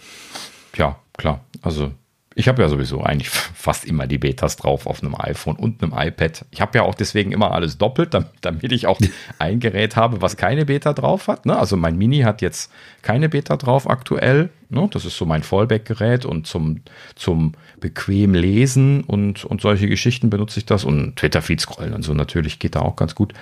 ja, 0.77 0.99
klar. 1.17 1.45
Also 1.63 1.91
ich 2.37 2.49
habe 2.49 2.63
ja 2.63 2.69
sowieso 2.69 3.03
eigentlich 3.03 3.29
fast 3.55 3.85
immer 3.85 4.07
die 4.07 4.19
Betas 4.19 4.57
drauf 4.57 4.87
auf 4.87 5.03
einem 5.03 5.15
iPhone 5.17 5.57
und 5.57 5.83
einem 5.83 5.93
iPad. 5.97 6.45
Ich 6.51 6.61
habe 6.61 6.79
ja 6.79 6.85
auch 6.85 6.95
deswegen 6.95 7.33
immer 7.33 7.53
alles 7.53 7.77
doppelt, 7.79 8.17
damit 8.41 8.73
ich 8.73 8.87
auch 8.87 8.99
ein 9.39 9.61
Gerät 9.61 9.97
habe, 9.97 10.23
was 10.23 10.37
keine 10.37 10.67
Beta 10.67 10.93
drauf 10.93 11.29
hat. 11.29 11.47
Ne? 11.47 11.59
Also 11.59 11.77
mein 11.77 11.97
Mini 11.97 12.21
hat 12.21 12.41
jetzt 12.41 12.73
keine 13.03 13.29
Beta 13.29 13.57
drauf 13.57 13.89
aktuell. 13.89 14.51
Ne? 14.69 14.89
Das 14.93 15.05
ist 15.05 15.17
so 15.17 15.27
mein 15.27 15.43
Fallback-Gerät 15.43 16.25
und 16.25 16.47
zum, 16.47 16.83
zum 17.17 17.53
bequem 17.81 18.35
lesen 18.35 19.03
und, 19.03 19.45
und 19.45 19.61
solche 19.61 19.89
Geschichten 19.89 20.31
benutze 20.31 20.61
ich 20.61 20.67
das 20.67 20.85
und 20.85 21.17
Twitter-Feed 21.17 21.61
scrollen 21.61 21.95
und 21.95 22.03
so 22.03 22.15
natürlich 22.15 22.59
geht 22.59 22.75
da 22.75 22.81
auch 22.81 22.97
ganz 22.97 23.15
gut. 23.15 23.33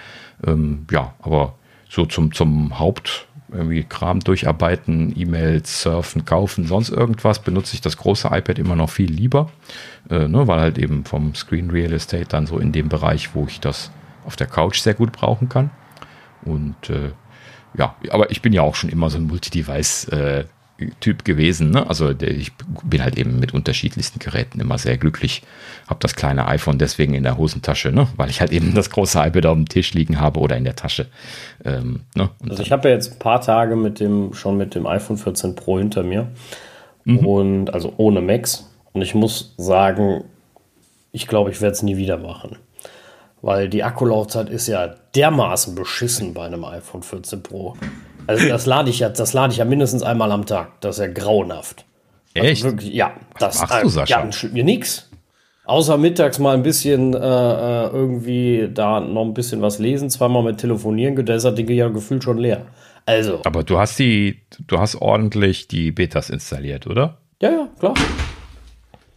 Ähm, 0.47 0.87
ja, 0.91 1.15
aber 1.21 1.55
so 1.89 2.07
zum, 2.07 2.33
zum 2.33 2.79
Haupt 2.79 3.27
irgendwie 3.51 3.83
Kram 3.83 4.21
durcharbeiten, 4.21 5.15
E-Mails, 5.19 5.83
surfen, 5.83 6.25
kaufen, 6.25 6.67
sonst 6.67 6.91
irgendwas, 6.91 7.41
benutze 7.41 7.75
ich 7.75 7.81
das 7.81 7.97
große 7.97 8.29
iPad 8.29 8.59
immer 8.59 8.77
noch 8.77 8.91
viel 8.91 9.11
lieber, 9.11 9.51
äh, 10.11 10.29
ne, 10.29 10.47
weil 10.47 10.61
halt 10.61 10.79
eben 10.79 11.05
vom 11.05 11.35
Screen 11.35 11.71
Real 11.71 11.93
Estate 11.93 12.27
dann 12.27 12.47
so 12.47 12.59
in 12.59 12.73
dem 12.73 12.89
Bereich, 12.89 13.35
wo 13.35 13.47
ich 13.49 13.61
das 13.61 13.91
auf 14.25 14.37
der 14.37 14.47
Couch 14.47 14.81
sehr 14.81 14.95
gut 14.95 15.13
brauchen 15.13 15.49
kann. 15.49 15.71
Und 16.43 16.91
äh, 16.91 17.13
ja, 17.77 17.97
aber 18.11 18.31
ich 18.31 18.43
bin 18.43 18.53
ja 18.53 18.63
auch 18.63 18.75
schon 18.75 18.91
immer 18.91 19.11
so 19.11 19.19
ein 19.19 19.27
Multi-Device 19.27 20.09
äh, 20.09 20.45
Typ 21.01 21.25
gewesen. 21.25 21.71
Ne? 21.71 21.89
Also 21.89 22.11
ich 22.11 22.53
bin 22.85 23.03
halt 23.03 23.19
eben 23.19 23.41
mit 23.41 23.53
unterschiedlichsten 23.53 24.21
Geräten 24.21 24.61
immer 24.61 24.79
sehr 24.79 24.97
glücklich. 24.97 25.43
Habe 25.89 25.99
das 26.01 26.15
kleine 26.15 26.47
iPhone 26.47 26.79
deswegen 26.79 27.15
in 27.15 27.25
der 27.25 27.37
Hosentasche, 27.37 27.91
ne? 27.91 28.07
weil 28.17 28.31
ich 28.31 28.41
halt 28.41 28.53
eben 28.53 28.75
das 28.75 28.91
große 28.91 29.19
iPad 29.19 29.47
auf 29.47 29.57
dem 29.57 29.69
Tisch 29.69 29.93
liegen 29.95 30.21
habe 30.21 30.39
oder 30.39 30.57
in 30.57 30.63
der 30.63 30.77
Tasche. 30.77 31.07
Ähm, 31.65 32.03
ne? 32.15 32.31
Also 32.49 32.63
ich 32.63 32.71
habe 32.71 32.89
ja 32.89 32.95
jetzt 32.95 33.13
ein 33.15 33.19
paar 33.19 33.41
Tage 33.41 33.75
mit 33.75 33.99
dem 33.99 34.35
schon 34.35 34.57
mit 34.57 34.77
dem 34.77 34.87
iPhone 34.87 35.17
14 35.17 35.57
Pro 35.57 35.79
hinter 35.79 36.05
mir 36.05 36.29
mhm. 37.05 37.27
und 37.27 37.75
also 37.75 37.95
ohne 37.97 38.21
Max. 38.21 38.71
Und 38.93 39.03
ich 39.03 39.15
muss 39.17 39.55
sagen, 39.57 40.25
ich 41.11 41.27
glaube, 41.27 41.51
ich 41.51 41.61
werde 41.61 41.73
es 41.73 41.83
nie 41.83 41.97
wieder 41.97 42.19
machen. 42.19 42.57
Weil 43.43 43.69
die 43.69 43.85
Akkulaufzeit 43.85 44.49
ist 44.49 44.67
ja 44.67 44.95
dermaßen 45.15 45.75
beschissen 45.75 46.35
bei 46.35 46.47
einem 46.47 46.65
iPhone 46.65 47.03
14 47.03 47.43
Pro. 47.43 47.77
Also 48.29 48.47
das 48.47 48.67
lade 48.67 48.91
ich 48.91 48.99
ja, 48.99 49.09
das 49.09 49.33
lade 49.33 49.53
ich 49.53 49.59
ja 49.59 49.65
mindestens 49.65 50.03
einmal 50.03 50.31
am 50.33 50.45
Tag. 50.45 50.81
Das 50.83 50.99
ist 50.99 51.01
ja 51.01 51.11
grauenhaft. 51.11 51.87
Also 52.37 52.49
Echt? 52.49 52.63
Wirklich, 52.63 52.93
ja, 52.93 53.15
das 53.39 53.63
Was 53.63 53.71
machst 53.71 53.85
du, 53.85 53.89
Sascha? 53.89 54.29
Ja, 54.29 54.49
mir 54.53 54.65
nix. 54.65 55.09
Außer 55.65 55.97
mittags 55.97 56.39
mal 56.39 56.55
ein 56.55 56.63
bisschen 56.63 57.15
äh, 57.15 57.19
äh, 57.19 57.87
irgendwie 57.89 58.69
da 58.73 59.01
noch 59.01 59.25
ein 59.25 59.35
bisschen 59.35 59.63
was 59.63 59.79
lesen, 59.79 60.11
zweimal 60.11 60.43
mit 60.43 60.59
telefonieren, 60.59 61.25
da 61.25 61.35
ist 61.35 61.45
das 61.45 61.55
Ding 61.55 61.69
ja 61.71 61.89
gefühlt 61.89 62.23
schon 62.23 62.39
leer. 62.39 62.67
Also. 63.07 63.41
Aber 63.45 63.65
du 63.65 63.79
hast 63.79 63.99
die, 63.99 64.43
du 64.67 64.79
hast 64.79 64.97
ordentlich 64.97 65.67
die 65.67 65.91
Betas 65.91 66.29
installiert, 66.29 66.87
oder? 66.87 67.19
Ja, 67.41 67.51
ja, 67.51 67.69
klar. 67.79 67.95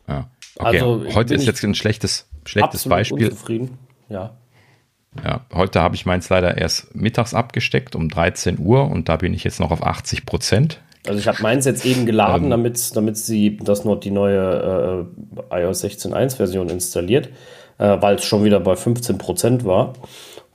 Ja. 0.08 0.30
Okay, 0.56 0.80
also, 0.80 1.06
heute 1.16 1.36
ist 1.36 1.46
jetzt 1.46 1.64
ein 1.64 1.76
schlechtes, 1.76 2.30
schlechtes 2.46 2.88
Beispiel. 2.88 3.28
Unzufrieden. 3.28 3.78
Ja. 4.08 4.38
Ja, 5.24 5.42
heute 5.54 5.82
habe 5.82 5.96
ich 5.96 6.06
meins 6.06 6.30
leider 6.30 6.58
erst 6.58 6.96
mittags 6.96 7.34
abgesteckt 7.34 7.96
um 7.96 8.08
13 8.08 8.60
Uhr 8.60 8.90
und 8.90 9.10
da 9.10 9.18
bin 9.18 9.34
ich 9.34 9.44
jetzt 9.44 9.60
noch 9.60 9.72
auf 9.72 9.86
80 9.86 10.26
Prozent. 10.26 10.82
Also 11.08 11.20
ich 11.20 11.28
habe 11.28 11.42
meins 11.42 11.66
jetzt 11.66 11.86
eben 11.86 12.06
geladen, 12.06 12.46
ähm, 12.46 12.50
damit, 12.52 12.96
damit 12.96 13.18
sie 13.18 13.58
das 13.58 13.84
noch 13.84 14.00
die 14.00 14.12
neue 14.12 15.06
äh, 15.50 15.64
iOS 15.64 15.84
16.1 15.84 16.38
Version 16.38 16.70
installiert, 16.70 17.30
äh, 17.78 17.98
weil 18.00 18.16
es 18.16 18.26
schon 18.26 18.44
wieder 18.44 18.60
bei 18.60 18.76
15 18.76 19.18
Prozent 19.18 19.66
war. 19.66 19.94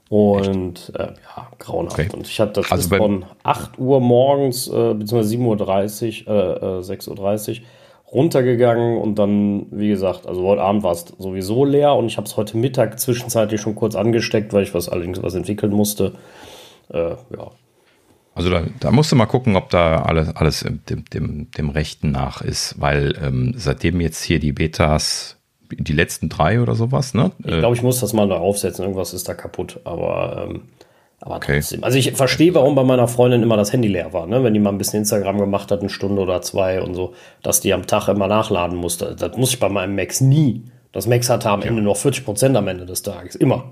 Und 0.09 0.93
äh, 0.95 1.03
ja, 1.03 1.47
grauenhaft. 1.59 1.99
Okay. 1.99 2.09
Und 2.13 2.27
ich 2.27 2.39
hatte 2.39 2.61
das 2.61 2.71
also 2.71 2.95
von 2.95 3.25
8 3.43 3.77
Uhr 3.77 3.99
morgens, 3.99 4.67
äh, 4.67 4.93
beziehungsweise 4.93 5.35
7.30 5.35 6.27
Uhr, 6.27 6.79
äh, 6.79 6.81
6.30 6.81 7.07
äh, 7.49 7.59
Uhr 7.59 7.65
runtergegangen 8.11 8.97
und 8.97 9.15
dann, 9.15 9.67
wie 9.71 9.89
gesagt, 9.89 10.27
also 10.27 10.43
heute 10.43 10.61
Abend 10.61 10.83
war 10.83 10.93
es 10.93 11.05
sowieso 11.17 11.65
leer 11.65 11.93
und 11.93 12.05
ich 12.05 12.17
habe 12.17 12.27
es 12.27 12.37
heute 12.37 12.57
Mittag 12.57 12.99
zwischenzeitlich 12.99 13.59
schon 13.59 13.75
kurz 13.75 13.95
angesteckt, 13.95 14.53
weil 14.53 14.63
ich 14.63 14.73
was 14.73 14.87
allerdings 14.87 15.21
was 15.21 15.35
entwickeln 15.35 15.73
musste. 15.73 16.13
Äh, 16.89 17.09
ja. 17.09 17.51
Also 18.33 18.49
da, 18.49 18.63
da 18.79 18.91
musst 18.91 19.11
du 19.11 19.15
mal 19.15 19.25
gucken, 19.25 19.55
ob 19.55 19.71
da 19.71 20.03
alles, 20.03 20.29
alles 20.35 20.65
dem, 20.89 21.05
dem, 21.05 21.51
dem 21.51 21.69
Rechten 21.69 22.11
nach 22.11 22.41
ist, 22.41 22.79
weil 22.79 23.17
ähm, 23.21 23.53
seitdem 23.57 23.99
jetzt 23.99 24.23
hier 24.23 24.39
die 24.39 24.53
Betas, 24.53 25.37
die 25.71 25.93
letzten 25.93 26.29
drei 26.29 26.61
oder 26.61 26.75
sowas, 26.75 27.13
ne? 27.13 27.31
Ich 27.39 27.57
glaube, 27.57 27.75
ich 27.75 27.81
muss 27.81 27.99
das 27.99 28.13
mal 28.13 28.29
da 28.29 28.35
aufsetzen, 28.35 28.83
irgendwas 28.83 29.13
ist 29.13 29.27
da 29.27 29.33
kaputt, 29.33 29.81
aber 29.83 30.47
ähm, 30.49 30.61
aber 31.19 31.37
okay. 31.37 31.59
trotzdem. 31.59 31.83
Also 31.83 31.97
ich 31.97 32.11
verstehe, 32.11 32.53
warum 32.53 32.75
bei 32.75 32.83
meiner 32.83 33.07
Freundin 33.07 33.41
immer 33.41 33.57
das 33.57 33.73
Handy 33.73 33.87
leer 33.87 34.13
war, 34.13 34.27
ne? 34.27 34.43
Wenn 34.43 34.53
die 34.53 34.59
mal 34.59 34.69
ein 34.69 34.77
bisschen 34.77 34.99
Instagram 34.99 35.39
gemacht 35.39 35.71
hat, 35.71 35.79
eine 35.79 35.89
Stunde 35.89 36.21
oder 36.21 36.41
zwei 36.41 36.81
und 36.81 36.93
so, 36.93 37.13
dass 37.41 37.59
die 37.59 37.73
am 37.73 37.87
Tag 37.87 38.07
immer 38.07 38.27
nachladen 38.27 38.77
musste. 38.77 39.15
Das 39.15 39.35
muss 39.35 39.49
ich 39.49 39.59
bei 39.59 39.69
meinem 39.69 39.95
Max 39.95 40.21
nie. 40.21 40.63
Das 40.91 41.07
Max 41.07 41.29
hatte 41.29 41.49
am 41.49 41.61
ja. 41.61 41.67
Ende 41.67 41.81
noch 41.81 41.97
40 41.97 42.23
Prozent 42.23 42.55
am 42.55 42.67
Ende 42.67 42.85
des 42.85 43.01
Tages. 43.01 43.35
Immer. 43.35 43.71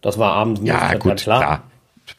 Das 0.00 0.18
war 0.18 0.32
abends 0.32 0.60
nicht 0.60 0.70
ja, 0.70 0.94
gut, 0.94 1.16
klar. 1.16 1.40
klar. 1.40 1.62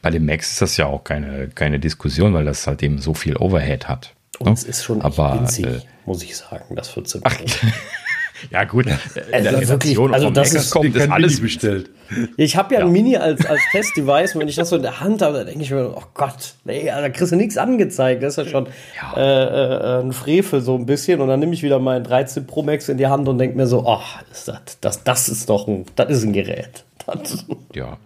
Bei 0.00 0.10
dem 0.10 0.24
Max 0.24 0.52
ist 0.52 0.62
das 0.62 0.76
ja 0.78 0.86
auch 0.86 1.04
keine, 1.04 1.48
keine 1.48 1.78
Diskussion, 1.78 2.32
weil 2.32 2.46
das 2.46 2.66
halt 2.66 2.82
eben 2.82 2.98
so 2.98 3.12
viel 3.12 3.36
Overhead 3.36 3.86
hat. 3.86 4.14
Und 4.38 4.46
ne? 4.46 4.52
es 4.54 4.64
ist 4.64 4.82
schon 4.82 5.02
Aber, 5.02 5.38
winzig, 5.40 5.66
äh, 5.66 5.80
muss 6.06 6.22
ich 6.22 6.36
sagen, 6.36 6.74
das 6.74 6.88
14 6.88 7.20
Prozent. 7.20 7.58
Ja, 8.50 8.64
gut. 8.64 8.86
Ja. 8.86 8.98
Also 9.32 9.50
der 9.50 9.68
wirklich, 9.68 9.98
also 9.98 10.30
das 10.30 10.54
ist, 10.54 10.70
kommt, 10.70 10.94
ist 10.94 11.10
alles 11.10 11.40
bestellt. 11.40 11.90
Ich 12.36 12.56
habe 12.56 12.74
ja, 12.74 12.80
ja, 12.80 12.86
ein 12.86 12.92
Mini 12.92 13.16
als, 13.16 13.44
als 13.46 13.60
Testdevice, 13.72 14.36
wenn 14.36 14.48
ich 14.48 14.56
das 14.56 14.68
so 14.68 14.76
in 14.76 14.82
der 14.82 15.00
Hand 15.00 15.22
habe, 15.22 15.38
dann 15.38 15.46
denke 15.46 15.62
ich 15.62 15.70
mir, 15.70 15.94
oh 15.96 16.02
Gott, 16.14 16.54
nee, 16.64 16.86
da 16.86 17.08
kriegst 17.08 17.32
du 17.32 17.36
nichts 17.36 17.56
angezeigt. 17.56 18.22
Das 18.22 18.36
ist 18.36 18.44
ja 18.44 18.50
schon 18.50 18.68
ja. 19.00 19.16
Äh, 19.16 20.00
äh, 20.00 20.02
ein 20.02 20.12
Frevel 20.12 20.60
so 20.60 20.76
ein 20.76 20.86
bisschen. 20.86 21.20
Und 21.20 21.28
dann 21.28 21.40
nehme 21.40 21.54
ich 21.54 21.62
wieder 21.62 21.78
mein 21.78 22.04
13 22.04 22.46
Pro 22.46 22.62
Max 22.62 22.88
in 22.88 22.98
die 22.98 23.06
Hand 23.06 23.28
und 23.28 23.38
denke 23.38 23.56
mir 23.56 23.66
so, 23.66 23.84
oh, 23.86 24.00
ist 24.30 24.48
das, 24.48 24.78
das, 24.80 25.04
das 25.04 25.28
ist 25.28 25.48
doch 25.48 25.66
ein, 25.68 25.86
das 25.96 26.10
ist 26.10 26.24
ein 26.24 26.32
Gerät. 26.32 26.84
Das. 27.06 27.44
Ja. 27.74 27.98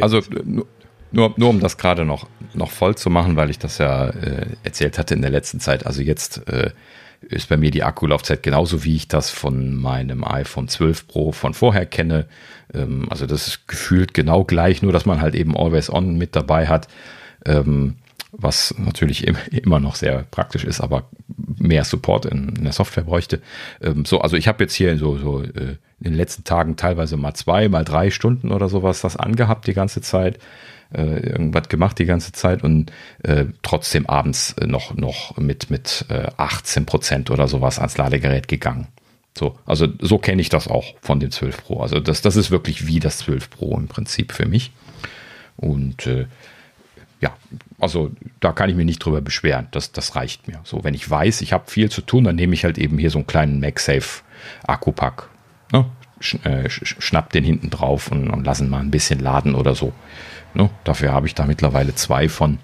Also 0.00 0.20
nur, 0.44 0.66
nur, 1.12 1.34
nur 1.36 1.50
um 1.50 1.60
das 1.60 1.78
gerade 1.78 2.04
noch, 2.04 2.26
noch 2.54 2.70
voll 2.70 2.96
zu 2.96 3.10
machen, 3.10 3.36
weil 3.36 3.48
ich 3.50 3.58
das 3.58 3.78
ja 3.78 4.08
äh, 4.08 4.46
erzählt 4.64 4.98
hatte 4.98 5.14
in 5.14 5.22
der 5.22 5.30
letzten 5.30 5.60
Zeit. 5.60 5.86
Also 5.86 6.02
jetzt 6.02 6.48
äh, 6.48 6.70
ist 7.28 7.48
bei 7.48 7.56
mir 7.56 7.70
die 7.70 7.82
Akkulaufzeit 7.82 8.42
genauso, 8.42 8.84
wie 8.84 8.96
ich 8.96 9.08
das 9.08 9.30
von 9.30 9.74
meinem 9.74 10.24
iPhone 10.24 10.68
12 10.68 11.06
Pro 11.08 11.32
von 11.32 11.54
vorher 11.54 11.86
kenne. 11.86 12.26
Ähm, 12.74 13.06
also 13.10 13.26
das 13.26 13.48
ist 13.48 13.68
gefühlt 13.68 14.14
genau 14.14 14.44
gleich, 14.44 14.82
nur 14.82 14.92
dass 14.92 15.06
man 15.06 15.20
halt 15.20 15.34
eben 15.34 15.56
Always 15.56 15.90
On 15.90 16.16
mit 16.16 16.36
dabei 16.36 16.66
hat, 16.66 16.88
ähm, 17.46 17.96
was 18.32 18.74
natürlich 18.78 19.26
immer 19.50 19.78
noch 19.78 19.94
sehr 19.94 20.24
praktisch 20.30 20.64
ist, 20.64 20.80
aber 20.80 21.08
mehr 21.58 21.84
Support 21.84 22.26
in, 22.26 22.50
in 22.56 22.64
der 22.64 22.72
Software 22.72 23.04
bräuchte. 23.04 23.40
Ähm, 23.80 24.04
so, 24.04 24.20
also 24.20 24.36
ich 24.36 24.48
habe 24.48 24.64
jetzt 24.64 24.74
hier 24.74 24.96
so, 24.96 25.18
so 25.18 25.42
äh, 25.42 25.76
in 26.00 26.12
den 26.12 26.14
letzten 26.14 26.44
Tagen 26.44 26.76
teilweise 26.76 27.16
mal 27.16 27.34
zwei, 27.34 27.68
mal 27.68 27.84
drei 27.84 28.10
Stunden 28.10 28.50
oder 28.50 28.68
sowas 28.68 29.00
das 29.00 29.16
angehabt 29.16 29.66
die 29.66 29.74
ganze 29.74 30.00
Zeit 30.00 30.38
äh, 30.94 31.30
irgendwas 31.30 31.68
gemacht 31.68 31.98
die 31.98 32.06
ganze 32.06 32.32
Zeit 32.32 32.62
und 32.62 32.92
äh, 33.22 33.46
trotzdem 33.62 34.06
abends 34.06 34.54
noch, 34.64 34.94
noch 34.94 35.36
mit, 35.36 35.70
mit 35.70 36.04
äh, 36.08 36.28
18 36.36 36.86
Prozent 36.86 37.30
oder 37.30 37.48
sowas 37.48 37.78
ans 37.78 37.96
Ladegerät 37.96 38.48
gegangen. 38.48 38.88
So, 39.36 39.58
also 39.64 39.88
so 40.00 40.18
kenne 40.18 40.42
ich 40.42 40.50
das 40.50 40.68
auch 40.68 40.94
von 41.00 41.18
dem 41.20 41.30
12 41.30 41.64
Pro. 41.64 41.80
Also 41.80 42.00
das, 42.00 42.20
das 42.20 42.36
ist 42.36 42.50
wirklich 42.50 42.86
wie 42.86 43.00
das 43.00 43.18
12 43.18 43.50
Pro 43.50 43.76
im 43.78 43.88
Prinzip 43.88 44.32
für 44.32 44.46
mich. 44.46 44.72
Und 45.56 46.06
äh, 46.06 46.26
ja, 47.20 47.34
also 47.78 48.10
da 48.40 48.52
kann 48.52 48.68
ich 48.68 48.76
mich 48.76 48.84
nicht 48.84 48.98
drüber 48.98 49.20
beschweren. 49.20 49.68
Das, 49.70 49.92
das 49.92 50.16
reicht 50.16 50.48
mir. 50.48 50.60
So, 50.64 50.84
wenn 50.84 50.92
ich 50.92 51.08
weiß, 51.08 51.40
ich 51.40 51.52
habe 51.52 51.70
viel 51.70 51.90
zu 51.90 52.02
tun, 52.02 52.24
dann 52.24 52.36
nehme 52.36 52.52
ich 52.52 52.64
halt 52.64 52.78
eben 52.78 52.98
hier 52.98 53.10
so 53.10 53.18
einen 53.18 53.26
kleinen 53.26 53.60
MagSafe 53.60 54.22
Akkupack. 54.66 55.30
Ne? 55.72 55.86
Äh, 56.44 56.68
schnapp 56.68 57.32
den 57.32 57.44
hinten 57.44 57.70
drauf 57.70 58.10
und, 58.12 58.28
und 58.28 58.44
lassen 58.44 58.68
mal 58.68 58.80
ein 58.80 58.90
bisschen 58.90 59.20
laden 59.20 59.54
oder 59.54 59.74
so. 59.74 59.92
Ne? 60.54 60.70
Dafür 60.84 61.12
habe 61.12 61.26
ich 61.26 61.34
da 61.34 61.46
mittlerweile 61.46 61.94
zwei 61.94 62.28
von. 62.28 62.58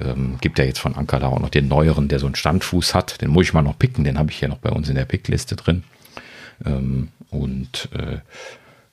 Ähm, 0.00 0.38
gibt 0.40 0.58
ja 0.58 0.64
jetzt 0.64 0.78
von 0.78 0.94
Anker 0.94 1.20
da 1.20 1.28
auch 1.28 1.40
noch 1.40 1.50
den 1.50 1.68
neueren, 1.68 2.08
der 2.08 2.18
so 2.18 2.26
einen 2.26 2.34
Standfuß 2.34 2.94
hat. 2.94 3.20
Den 3.20 3.30
muss 3.30 3.44
ich 3.44 3.54
mal 3.54 3.62
noch 3.62 3.78
picken. 3.78 4.04
Den 4.04 4.18
habe 4.18 4.30
ich 4.30 4.38
hier 4.38 4.48
noch 4.48 4.58
bei 4.58 4.70
uns 4.70 4.88
in 4.88 4.94
der 4.94 5.04
Pickliste 5.04 5.56
drin. 5.56 5.84
Ähm, 6.64 7.08
und 7.30 7.88
äh, 7.92 8.18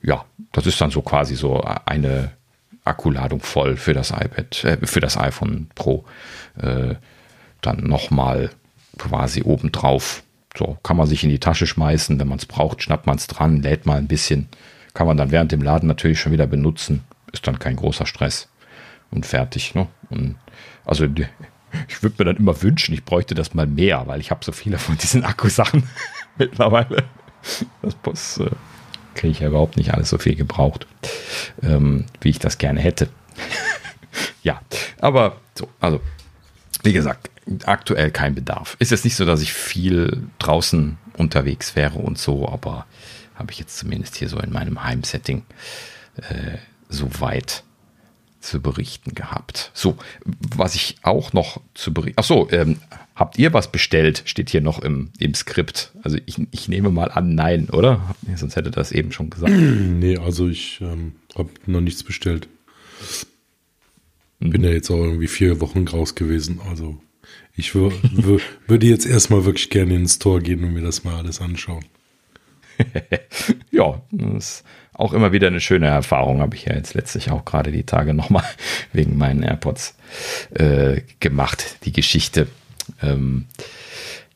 ja, 0.02 0.24
das 0.52 0.66
ist 0.66 0.80
dann 0.80 0.90
so 0.90 1.02
quasi 1.02 1.34
so 1.34 1.62
eine 1.62 2.32
Akkuladung 2.84 3.40
voll 3.40 3.76
für 3.76 3.94
das 3.94 4.10
iPad, 4.10 4.64
äh, 4.64 4.86
für 4.86 5.00
das 5.00 5.16
iPhone 5.16 5.68
Pro. 5.74 6.04
Äh, 6.60 6.94
dann 7.60 7.84
nochmal 7.84 8.50
quasi 8.96 9.42
obendrauf. 9.42 10.22
So 10.56 10.78
kann 10.82 10.96
man 10.96 11.06
sich 11.06 11.24
in 11.24 11.30
die 11.30 11.40
Tasche 11.40 11.66
schmeißen. 11.66 12.18
Wenn 12.18 12.28
man 12.28 12.38
es 12.38 12.46
braucht, 12.46 12.82
schnappt 12.82 13.06
man 13.06 13.16
es 13.16 13.26
dran, 13.26 13.62
lädt 13.62 13.86
mal 13.86 13.98
ein 13.98 14.08
bisschen. 14.08 14.48
Kann 14.94 15.06
man 15.06 15.16
dann 15.16 15.30
während 15.30 15.52
dem 15.52 15.62
Laden 15.62 15.86
natürlich 15.86 16.20
schon 16.20 16.32
wieder 16.32 16.46
benutzen. 16.46 17.04
Ist 17.32 17.46
dann 17.46 17.58
kein 17.58 17.76
großer 17.76 18.06
Stress. 18.06 18.48
Und 19.10 19.24
fertig. 19.24 19.74
Ne? 19.74 19.86
Und 20.10 20.36
also 20.84 21.04
ich 21.88 22.02
würde 22.02 22.16
mir 22.18 22.24
dann 22.26 22.36
immer 22.36 22.62
wünschen, 22.62 22.94
ich 22.94 23.04
bräuchte 23.04 23.34
das 23.34 23.54
mal 23.54 23.66
mehr, 23.66 24.06
weil 24.06 24.20
ich 24.20 24.30
habe 24.30 24.44
so 24.44 24.52
viele 24.52 24.78
von 24.78 24.96
diesen 24.98 25.24
Akkusachen 25.24 25.88
mittlerweile. 26.38 27.04
Das 27.82 27.94
Bus 27.94 28.38
äh, 28.38 28.50
kriege 29.14 29.32
ich 29.32 29.40
ja 29.40 29.48
überhaupt 29.48 29.76
nicht 29.76 29.94
alles 29.94 30.10
so 30.10 30.18
viel 30.18 30.34
gebraucht, 30.34 30.86
ähm, 31.62 32.06
wie 32.20 32.30
ich 32.30 32.38
das 32.38 32.58
gerne 32.58 32.80
hätte. 32.80 33.08
ja, 34.42 34.60
aber 35.00 35.36
so, 35.54 35.68
also 35.80 36.00
wie 36.82 36.92
gesagt, 36.92 37.30
aktuell 37.64 38.10
kein 38.10 38.34
Bedarf. 38.34 38.76
Ist 38.78 38.90
jetzt 38.90 39.04
nicht 39.04 39.16
so, 39.16 39.24
dass 39.24 39.40
ich 39.40 39.52
viel 39.52 40.22
draußen 40.38 40.98
unterwegs 41.16 41.76
wäre 41.76 41.98
und 41.98 42.18
so, 42.18 42.48
aber 42.48 42.86
habe 43.34 43.52
ich 43.52 43.58
jetzt 43.58 43.78
zumindest 43.78 44.16
hier 44.16 44.28
so 44.28 44.38
in 44.38 44.52
meinem 44.52 44.82
Heimsetting 44.82 45.44
äh, 46.16 46.58
so 46.88 47.08
weit 47.20 47.64
zu 48.40 48.60
berichten 48.60 49.14
gehabt. 49.14 49.70
So, 49.74 49.96
was 50.56 50.74
ich 50.74 50.96
auch 51.02 51.32
noch 51.32 51.60
zu 51.74 51.92
berichten. 51.92 52.18
Achso, 52.18 52.48
ähm, 52.50 52.78
habt 53.14 53.38
ihr 53.38 53.52
was 53.52 53.72
bestellt? 53.72 54.22
Steht 54.26 54.50
hier 54.50 54.60
noch 54.60 54.80
im, 54.80 55.10
im 55.18 55.34
Skript. 55.34 55.92
Also 56.02 56.18
ich, 56.26 56.36
ich 56.50 56.68
nehme 56.68 56.90
mal 56.90 57.10
an, 57.10 57.34
nein, 57.34 57.68
oder? 57.70 58.14
Sonst 58.36 58.56
hätte 58.56 58.70
das 58.70 58.92
eben 58.92 59.12
schon 59.12 59.30
gesagt. 59.30 59.52
nee, 59.56 60.16
also 60.16 60.48
ich 60.48 60.80
ähm, 60.80 61.12
habe 61.36 61.50
noch 61.66 61.80
nichts 61.80 62.04
bestellt. 62.04 62.48
Bin 64.40 64.62
ja 64.62 64.70
jetzt 64.70 64.90
auch 64.90 65.02
irgendwie 65.02 65.26
vier 65.26 65.60
Wochen 65.60 65.86
raus 65.88 66.14
gewesen. 66.14 66.60
Also 66.70 67.00
ich 67.56 67.74
würde 67.74 68.86
jetzt 68.86 69.06
erstmal 69.06 69.44
wirklich 69.44 69.68
gerne 69.68 69.94
in 69.94 70.02
den 70.02 70.08
Store 70.08 70.40
gehen 70.40 70.62
und 70.62 70.74
mir 70.74 70.82
das 70.82 71.02
mal 71.02 71.16
alles 71.16 71.40
anschauen. 71.40 71.84
ja, 73.72 74.00
das 74.12 74.60
ist 74.60 74.64
auch 74.98 75.12
immer 75.12 75.32
wieder 75.32 75.46
eine 75.46 75.60
schöne 75.60 75.86
Erfahrung, 75.86 76.40
habe 76.40 76.56
ich 76.56 76.66
ja 76.66 76.74
jetzt 76.74 76.92
letztlich 76.94 77.30
auch 77.30 77.44
gerade 77.44 77.70
die 77.72 77.84
Tage 77.84 78.12
nochmal 78.12 78.44
wegen 78.92 79.16
meinen 79.16 79.42
AirPods 79.42 79.96
äh, 80.50 81.02
gemacht, 81.20 81.78
die 81.84 81.92
Geschichte. 81.92 82.48
Ähm, 83.00 83.46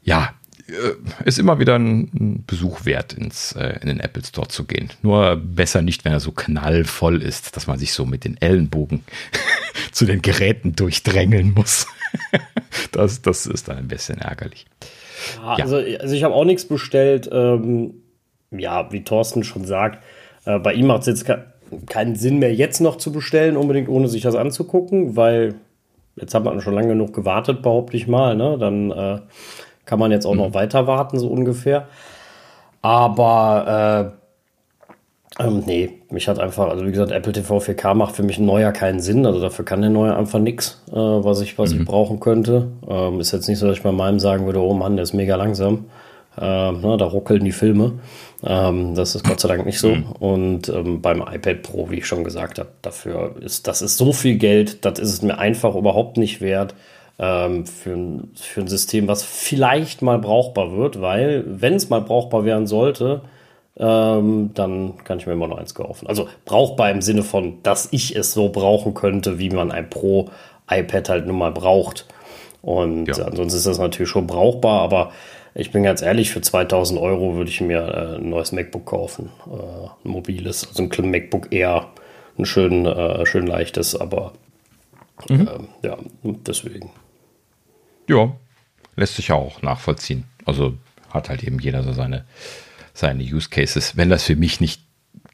ja, 0.02 0.32
äh, 0.68 1.24
ist 1.24 1.40
immer 1.40 1.58
wieder 1.58 1.76
ein 1.76 2.44
Besuch 2.46 2.84
wert, 2.84 3.12
ins, 3.12 3.52
äh, 3.52 3.80
in 3.80 3.88
den 3.88 3.98
Apple 3.98 4.24
Store 4.24 4.46
zu 4.46 4.64
gehen. 4.64 4.90
Nur 5.02 5.36
besser 5.36 5.82
nicht, 5.82 6.04
wenn 6.04 6.12
er 6.12 6.20
so 6.20 6.30
knallvoll 6.30 7.22
ist, 7.22 7.56
dass 7.56 7.66
man 7.66 7.80
sich 7.80 7.92
so 7.92 8.06
mit 8.06 8.24
den 8.24 8.40
Ellenbogen 8.40 9.02
zu 9.92 10.04
den 10.04 10.22
Geräten 10.22 10.76
durchdrängeln 10.76 11.52
muss. 11.54 11.88
das, 12.92 13.20
das 13.20 13.46
ist 13.46 13.66
dann 13.66 13.78
ein 13.78 13.88
bisschen 13.88 14.18
ärgerlich. 14.18 14.66
Ja, 15.38 15.58
ja. 15.58 15.64
Also, 15.64 15.76
also 15.76 16.14
ich 16.14 16.22
habe 16.22 16.34
auch 16.34 16.44
nichts 16.44 16.66
bestellt. 16.66 17.28
Ähm, 17.32 17.94
ja, 18.52 18.92
wie 18.92 19.02
Thorsten 19.02 19.44
schon 19.44 19.64
sagt, 19.64 20.02
äh, 20.44 20.58
bei 20.58 20.74
ihm 20.74 20.86
macht 20.86 21.02
es 21.02 21.06
jetzt 21.06 21.26
keinen 21.86 22.16
Sinn 22.16 22.38
mehr, 22.38 22.54
jetzt 22.54 22.80
noch 22.80 22.96
zu 22.96 23.12
bestellen, 23.12 23.56
unbedingt 23.56 23.88
ohne 23.88 24.08
sich 24.08 24.22
das 24.22 24.34
anzugucken, 24.34 25.16
weil 25.16 25.54
jetzt 26.16 26.34
hat 26.34 26.44
man 26.44 26.60
schon 26.60 26.74
lange 26.74 26.88
genug 26.88 27.12
gewartet, 27.14 27.62
behaupte 27.62 27.96
ich 27.96 28.06
mal. 28.06 28.36
Ne? 28.36 28.58
Dann 28.58 28.90
äh, 28.90 29.18
kann 29.84 29.98
man 29.98 30.10
jetzt 30.10 30.26
auch 30.26 30.32
mhm. 30.32 30.40
noch 30.40 30.54
weiter 30.54 30.86
warten, 30.86 31.18
so 31.18 31.28
ungefähr. 31.28 31.88
Aber 32.82 34.12
äh, 35.38 35.42
ähm, 35.44 35.62
nee, 35.66 35.90
mich 36.10 36.28
hat 36.28 36.38
einfach, 36.38 36.68
also 36.68 36.84
wie 36.84 36.90
gesagt, 36.90 37.10
Apple 37.10 37.32
TV 37.32 37.58
4K 37.58 37.94
macht 37.94 38.14
für 38.14 38.22
mich 38.22 38.38
ein 38.38 38.44
neuer 38.44 38.72
keinen 38.72 39.00
Sinn. 39.00 39.24
Also 39.24 39.40
dafür 39.40 39.64
kann 39.64 39.80
der 39.80 39.90
neue 39.90 40.14
einfach 40.14 40.38
nichts, 40.38 40.82
äh, 40.90 40.94
was 40.94 41.40
ich, 41.40 41.58
was 41.58 41.72
mhm. 41.72 41.80
ich 41.80 41.86
brauchen 41.86 42.20
könnte. 42.20 42.68
Ähm, 42.88 43.20
ist 43.20 43.32
jetzt 43.32 43.48
nicht 43.48 43.58
so, 43.58 43.66
dass 43.66 43.78
ich 43.78 43.82
bei 43.82 43.92
meinem 43.92 44.20
sagen 44.20 44.44
würde, 44.46 44.60
oh 44.60 44.74
Mann, 44.74 44.96
der 44.96 45.04
ist 45.04 45.14
mega 45.14 45.36
langsam. 45.36 45.86
Äh, 46.36 46.72
na, 46.72 46.96
da 46.96 47.06
ruckeln 47.06 47.44
die 47.44 47.52
Filme. 47.52 47.92
Ähm, 48.44 48.94
das 48.94 49.14
ist 49.14 49.24
Gott 49.24 49.40
sei 49.40 49.48
Dank 49.48 49.66
nicht 49.66 49.78
so. 49.78 49.94
Mhm. 49.94 50.12
Und 50.18 50.68
ähm, 50.68 51.00
beim 51.00 51.20
iPad 51.20 51.62
Pro, 51.62 51.90
wie 51.90 51.98
ich 51.98 52.06
schon 52.06 52.24
gesagt 52.24 52.58
habe, 52.58 52.70
dafür 52.82 53.36
ist 53.40 53.66
das 53.66 53.82
ist 53.82 53.96
so 53.96 54.12
viel 54.12 54.36
Geld, 54.36 54.84
das 54.84 54.98
ist 54.98 55.12
es 55.12 55.22
mir 55.22 55.38
einfach 55.38 55.74
überhaupt 55.74 56.16
nicht 56.16 56.40
wert 56.40 56.74
ähm, 57.18 57.66
für, 57.66 57.92
ein, 57.92 58.30
für 58.34 58.62
ein 58.62 58.68
System, 58.68 59.06
was 59.06 59.22
vielleicht 59.22 60.02
mal 60.02 60.18
brauchbar 60.18 60.76
wird, 60.76 61.00
weil 61.00 61.44
wenn 61.46 61.74
es 61.74 61.88
mal 61.88 62.00
brauchbar 62.00 62.44
werden 62.44 62.66
sollte, 62.66 63.22
ähm, 63.78 64.50
dann 64.54 64.94
kann 65.04 65.18
ich 65.18 65.26
mir 65.26 65.32
immer 65.32 65.46
noch 65.46 65.58
eins 65.58 65.74
kaufen. 65.74 66.06
Also 66.06 66.28
brauchbar 66.44 66.90
im 66.90 67.00
Sinne 67.00 67.22
von, 67.22 67.62
dass 67.62 67.88
ich 67.92 68.16
es 68.16 68.32
so 68.32 68.48
brauchen 68.48 68.94
könnte, 68.94 69.38
wie 69.38 69.50
man 69.50 69.70
ein 69.70 69.88
Pro 69.88 70.30
iPad 70.68 71.08
halt 71.08 71.26
nun 71.26 71.38
mal 71.38 71.52
braucht. 71.52 72.06
Und 72.60 73.06
ja. 73.06 73.24
ansonsten 73.24 73.56
ist 73.56 73.66
das 73.66 73.78
natürlich 73.78 74.10
schon 74.10 74.26
brauchbar, 74.26 74.82
aber 74.82 75.12
ich 75.54 75.70
bin 75.70 75.82
ganz 75.82 76.02
ehrlich, 76.02 76.30
für 76.30 76.40
2000 76.40 76.98
Euro 76.98 77.34
würde 77.36 77.50
ich 77.50 77.60
mir 77.60 77.80
äh, 77.80 78.16
ein 78.16 78.30
neues 78.30 78.52
MacBook 78.52 78.86
kaufen. 78.86 79.30
Äh, 79.46 80.06
ein 80.06 80.10
mobiles, 80.10 80.66
also 80.66 80.82
ein 80.82 81.10
MacBook 81.10 81.52
Air. 81.52 81.90
Ein 82.38 82.46
schön, 82.46 82.86
äh, 82.86 83.26
schön 83.26 83.46
leichtes, 83.46 83.94
aber 83.94 84.32
mhm. 85.28 85.48
Äh, 85.82 85.86
ja, 85.86 85.98
deswegen. 86.22 86.90
Ja, 88.08 88.32
lässt 88.96 89.16
sich 89.16 89.28
ja 89.28 89.34
auch 89.34 89.60
nachvollziehen. 89.62 90.24
Also 90.46 90.74
hat 91.10 91.28
halt 91.28 91.44
eben 91.44 91.58
jeder 91.58 91.82
so 91.82 91.92
seine, 91.92 92.24
seine 92.94 93.22
Use 93.22 93.50
Cases. 93.50 93.96
Wenn 93.96 94.08
das 94.08 94.24
für 94.24 94.36
mich 94.36 94.60
nicht 94.60 94.82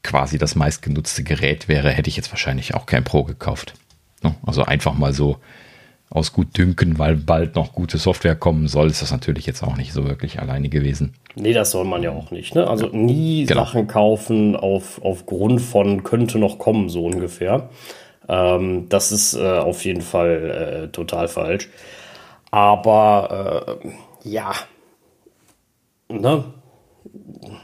quasi 0.03 0.39
das 0.39 0.55
meistgenutzte 0.57 1.23
Gerät 1.23 1.69
wäre, 1.69 1.91
hätte 1.91 2.09
ich 2.09 2.17
jetzt 2.17 2.33
wahrscheinlich 2.33 2.75
auch 2.75 2.87
kein 2.87 3.05
Pro 3.05 3.25
gekauft. 3.25 3.75
Ne? 4.23 4.35
Also 4.45 4.65
einfach 4.65 4.95
mal 4.95 5.13
so 5.13 5.39
aus 6.11 6.33
gut 6.33 6.57
dünken, 6.57 6.99
weil 6.99 7.17
bald 7.17 7.55
noch 7.55 7.73
gute 7.73 7.99
Software 7.99 8.35
kommen 8.35 8.67
soll, 8.69 8.89
ist 8.89 9.03
das 9.03 9.13
natürlich 9.13 9.47
jetzt 9.47 9.63
auch 9.63 9.77
nicht 9.77 9.93
so 9.93 10.07
wirklich 10.07 10.41
alleine 10.41 10.69
gewesen. 10.69 11.15
Nee, 11.35 11.53
das 11.53 11.71
soll 11.71 11.85
man 11.85 12.03
ja 12.03 12.11
auch 12.11 12.31
nicht. 12.31 12.55
Ne? 12.55 12.67
Also 12.67 12.87
nie 12.89 13.45
genau. 13.45 13.65
Sachen 13.65 13.87
kaufen 13.87 14.57
auf, 14.57 15.01
aufgrund 15.03 15.61
von 15.61 16.03
könnte 16.03 16.39
noch 16.39 16.59
kommen, 16.59 16.89
so 16.89 17.05
ungefähr. 17.05 17.69
Ähm, 18.29 18.87
das 18.89 19.13
ist 19.13 19.35
äh, 19.35 19.59
auf 19.59 19.85
jeden 19.85 20.01
Fall 20.01 20.87
äh, 20.87 20.89
total 20.89 21.29
falsch. 21.29 21.69
Aber 22.51 23.79
äh, 23.85 24.29
ja, 24.29 24.53
ne? 26.09 26.45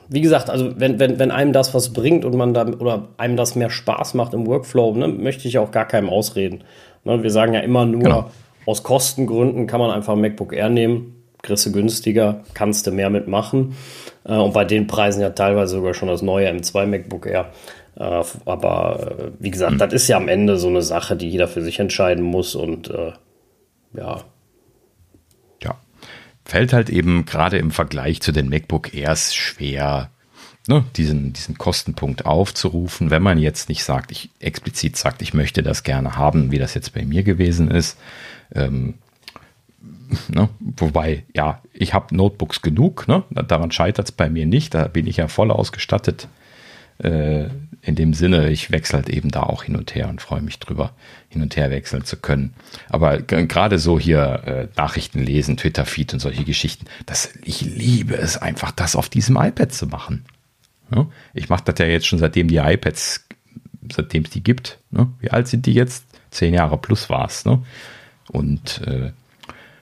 wie 0.08 0.20
gesagt, 0.20 0.50
also 0.50 0.72
wenn, 0.78 0.98
wenn, 0.98 1.18
wenn 1.18 1.30
einem 1.30 1.52
das 1.52 1.74
was 1.74 1.92
bringt 1.92 2.24
und 2.24 2.36
man 2.36 2.54
da 2.54 2.66
oder 2.66 3.08
einem 3.16 3.36
das 3.36 3.54
mehr 3.54 3.70
Spaß 3.70 4.14
macht 4.14 4.34
im 4.34 4.46
Workflow, 4.46 4.94
ne, 4.94 5.08
möchte 5.08 5.48
ich 5.48 5.58
auch 5.58 5.70
gar 5.70 5.86
keinem 5.86 6.08
ausreden. 6.08 6.64
Ne, 7.04 7.22
wir 7.22 7.30
sagen 7.30 7.54
ja 7.54 7.60
immer 7.60 7.84
nur, 7.84 8.02
genau. 8.02 8.30
aus 8.66 8.82
Kostengründen 8.82 9.66
kann 9.66 9.80
man 9.80 9.90
einfach 9.90 10.14
ein 10.14 10.20
MacBook 10.20 10.52
Air 10.52 10.70
nehmen, 10.70 11.22
kriegst 11.42 11.66
du 11.66 11.72
günstiger, 11.72 12.42
kannst 12.54 12.86
du 12.86 12.92
mehr 12.92 13.10
mitmachen. 13.10 13.76
Äh, 14.24 14.36
und 14.36 14.54
bei 14.54 14.64
den 14.64 14.86
Preisen 14.86 15.20
ja 15.20 15.30
teilweise 15.30 15.76
sogar 15.76 15.94
schon 15.94 16.08
das 16.08 16.22
neue 16.22 16.48
M2 16.50 16.86
MacBook 16.86 17.26
Air. 17.26 17.52
Äh, 17.96 18.22
aber 18.46 19.16
äh, 19.18 19.30
wie 19.38 19.50
gesagt, 19.50 19.74
mhm. 19.74 19.78
das 19.78 19.92
ist 19.92 20.08
ja 20.08 20.16
am 20.16 20.28
Ende 20.28 20.56
so 20.56 20.68
eine 20.68 20.82
Sache, 20.82 21.16
die 21.16 21.28
jeder 21.28 21.46
für 21.46 21.62
sich 21.62 21.78
entscheiden 21.78 22.24
muss 22.24 22.54
und 22.54 22.90
äh, 22.90 23.12
ja. 23.96 24.22
Ja. 25.62 25.76
Fällt 26.44 26.72
halt 26.72 26.90
eben 26.90 27.26
gerade 27.26 27.58
im 27.58 27.70
Vergleich 27.70 28.20
zu 28.20 28.32
den 28.32 28.48
MacBook 28.48 28.94
Airs 28.94 29.34
schwer, 29.34 30.10
ne, 30.68 30.84
diesen, 30.96 31.32
diesen 31.32 31.58
Kostenpunkt 31.58 32.26
aufzurufen, 32.26 33.10
wenn 33.10 33.22
man 33.22 33.38
jetzt 33.38 33.68
nicht 33.68 33.84
sagt, 33.84 34.10
ich 34.10 34.30
explizit 34.40 34.96
sagt, 34.96 35.22
ich 35.22 35.34
möchte 35.34 35.62
das 35.62 35.82
gerne 35.82 36.16
haben, 36.16 36.50
wie 36.50 36.58
das 36.58 36.74
jetzt 36.74 36.94
bei 36.94 37.04
mir 37.04 37.22
gewesen 37.22 37.70
ist. 37.70 37.98
Ähm, 38.54 38.94
ne, 40.28 40.48
wobei, 40.58 41.24
ja, 41.34 41.60
ich 41.72 41.94
habe 41.94 42.14
Notebooks 42.14 42.62
genug, 42.62 43.08
ne, 43.08 43.24
daran 43.30 43.70
scheitert 43.70 44.08
es 44.08 44.12
bei 44.12 44.30
mir 44.30 44.46
nicht, 44.46 44.74
da 44.74 44.88
bin 44.88 45.06
ich 45.06 45.18
ja 45.18 45.28
voll 45.28 45.50
ausgestattet. 45.50 46.28
Äh, 46.98 47.48
in 47.82 47.96
dem 47.96 48.14
Sinne, 48.14 48.48
ich 48.48 48.70
wechsle 48.70 48.98
halt 48.98 49.10
eben 49.10 49.30
da 49.30 49.42
auch 49.42 49.64
hin 49.64 49.76
und 49.76 49.94
her 49.94 50.08
und 50.08 50.22
freue 50.22 50.40
mich 50.40 50.58
drüber, 50.58 50.92
hin 51.28 51.42
und 51.42 51.54
her 51.54 51.70
wechseln 51.70 52.04
zu 52.04 52.16
können. 52.16 52.54
Aber 52.88 53.18
gerade 53.20 53.78
so 53.78 54.00
hier 54.00 54.42
äh, 54.46 54.68
Nachrichten 54.76 55.20
lesen, 55.20 55.58
Twitter-Feed 55.58 56.14
und 56.14 56.20
solche 56.20 56.44
Geschichten, 56.44 56.86
das, 57.04 57.34
ich 57.42 57.60
liebe 57.60 58.14
es 58.14 58.38
einfach, 58.38 58.70
das 58.70 58.96
auf 58.96 59.10
diesem 59.10 59.36
iPad 59.36 59.70
zu 59.70 59.86
machen. 59.86 60.24
Ja? 60.94 61.06
Ich 61.32 61.48
mache 61.48 61.64
das 61.64 61.78
ja 61.78 61.86
jetzt 61.86 62.06
schon 62.06 62.18
seitdem 62.18 62.48
die 62.48 62.56
iPads, 62.56 63.26
seitdem 63.92 64.24
es 64.24 64.30
die 64.30 64.42
gibt. 64.42 64.78
Ne? 64.90 65.10
Wie 65.20 65.30
alt 65.30 65.48
sind 65.48 65.66
die 65.66 65.74
jetzt? 65.74 66.04
zehn 66.34 66.52
Jahre 66.52 66.76
plus 66.76 67.08
war 67.08 67.26
es. 67.26 67.44
Ne? 67.44 67.62
Und 68.28 68.82
äh, 68.86 69.12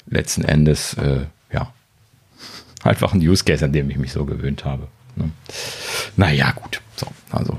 letzten 0.06 0.44
Endes, 0.44 0.94
äh, 0.94 1.26
ja, 1.52 1.72
einfach 2.82 3.12
ein 3.12 3.20
Use 3.20 3.44
Case, 3.44 3.64
an 3.64 3.72
dem 3.72 3.90
ich 3.90 3.96
mich 3.96 4.12
so 4.12 4.24
gewöhnt 4.24 4.64
habe. 4.64 4.88
Ne? 5.16 5.30
Naja, 6.16 6.52
gut. 6.52 6.80
So, 6.96 7.06
also 7.30 7.58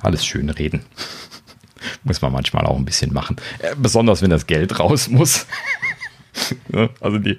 alles 0.00 0.24
schön 0.24 0.48
reden. 0.48 0.84
muss 2.04 2.22
man 2.22 2.32
manchmal 2.32 2.66
auch 2.66 2.76
ein 2.76 2.84
bisschen 2.84 3.12
machen. 3.12 3.36
Äh, 3.58 3.74
besonders 3.76 4.22
wenn 4.22 4.30
das 4.30 4.46
Geld 4.46 4.78
raus 4.78 5.08
muss. 5.08 5.46
also 7.00 7.18
die, 7.18 7.38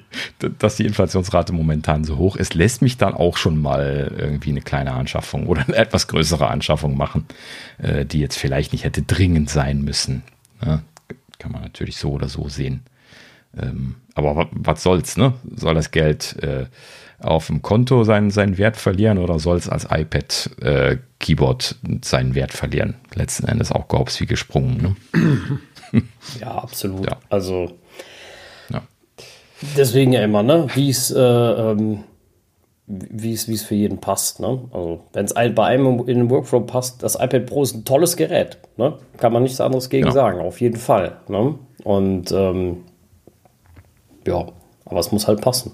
dass 0.60 0.76
die 0.76 0.86
Inflationsrate 0.86 1.54
momentan 1.54 2.04
so 2.04 2.18
hoch 2.18 2.36
ist, 2.36 2.54
lässt 2.54 2.82
mich 2.82 2.98
dann 2.98 3.14
auch 3.14 3.38
schon 3.38 3.62
mal 3.62 4.14
irgendwie 4.18 4.52
eine 4.52 4.62
kleine 4.62 4.94
Anschaffung 4.94 5.48
oder 5.48 5.62
eine 5.62 5.76
etwas 5.76 6.08
größere 6.08 6.48
Anschaffung 6.48 6.98
machen, 6.98 7.26
äh, 7.78 8.06
die 8.06 8.20
jetzt 8.20 8.38
vielleicht 8.38 8.72
nicht 8.72 8.84
hätte 8.84 9.02
dringend 9.02 9.50
sein 9.50 9.82
müssen. 9.82 10.24
Ja, 10.66 10.82
kann 11.40 11.52
man 11.52 11.62
natürlich 11.62 11.98
so 11.98 12.12
oder 12.12 12.30
so 12.30 12.50
sehen. 12.50 12.82
Ähm, 13.58 13.96
aber 14.16 14.50
was 14.52 14.84
soll's, 14.84 15.18
ne? 15.18 15.34
Soll 15.56 15.76
das 15.76 15.92
Geld 15.92 16.42
äh, 16.42 16.66
auf 17.20 17.48
dem 17.48 17.62
Konto 17.62 18.04
seinen, 18.04 18.30
seinen 18.30 18.58
Wert 18.58 18.78
verlieren 18.78 19.18
oder 19.18 19.40
soll 19.40 19.58
es 19.58 19.70
als 19.70 19.88
iPad-Keyboard 19.90 21.76
äh, 21.88 21.98
seinen 22.04 22.36
Wert 22.36 22.54
verlieren? 22.54 22.96
Letzten 23.14 23.48
Endes 23.48 23.72
auch 23.72 23.88
Gorbs 23.88 24.20
wie 24.20 24.26
gesprungen. 24.26 24.96
Ne? 25.92 26.02
ja, 26.40 26.52
absolut. 26.52 27.06
Ja. 27.06 27.18
Also. 27.30 27.78
Deswegen 29.76 30.14
ja 30.14 30.24
immer, 30.24 30.44
ne? 30.44 30.68
Wie 30.74 30.90
es 30.90 31.12
äh, 31.12 31.20
ähm, 31.20 32.04
wie 32.88 33.34
es, 33.34 33.50
wie 33.50 33.54
es 33.54 33.64
für 33.64 33.76
jeden 33.76 34.00
passt. 34.00 34.40
Ne? 34.40 34.62
Also, 34.72 35.04
wenn 35.12 35.26
es 35.26 35.34
bei 35.34 35.66
einem 35.66 36.00
in 36.08 36.20
den 36.20 36.30
Workflow 36.30 36.62
passt, 36.62 37.04
das 37.04 37.16
iPad 37.16 37.46
Pro 37.46 37.64
ist 37.64 37.76
ein 37.76 37.84
tolles 37.84 38.16
Gerät. 38.16 38.58
Ne? 38.78 38.98
Kann 39.18 39.34
man 39.34 39.44
nichts 39.44 39.60
anderes 39.60 39.90
gegen 39.90 40.04
genau. 40.04 40.14
sagen, 40.14 40.40
auf 40.40 40.62
jeden 40.62 40.78
Fall. 40.78 41.18
Ne? 41.28 41.56
Und 41.84 42.32
ähm, 42.32 42.86
ja, 44.26 44.46
aber 44.86 45.00
es 45.00 45.12
muss 45.12 45.28
halt 45.28 45.42
passen. 45.42 45.74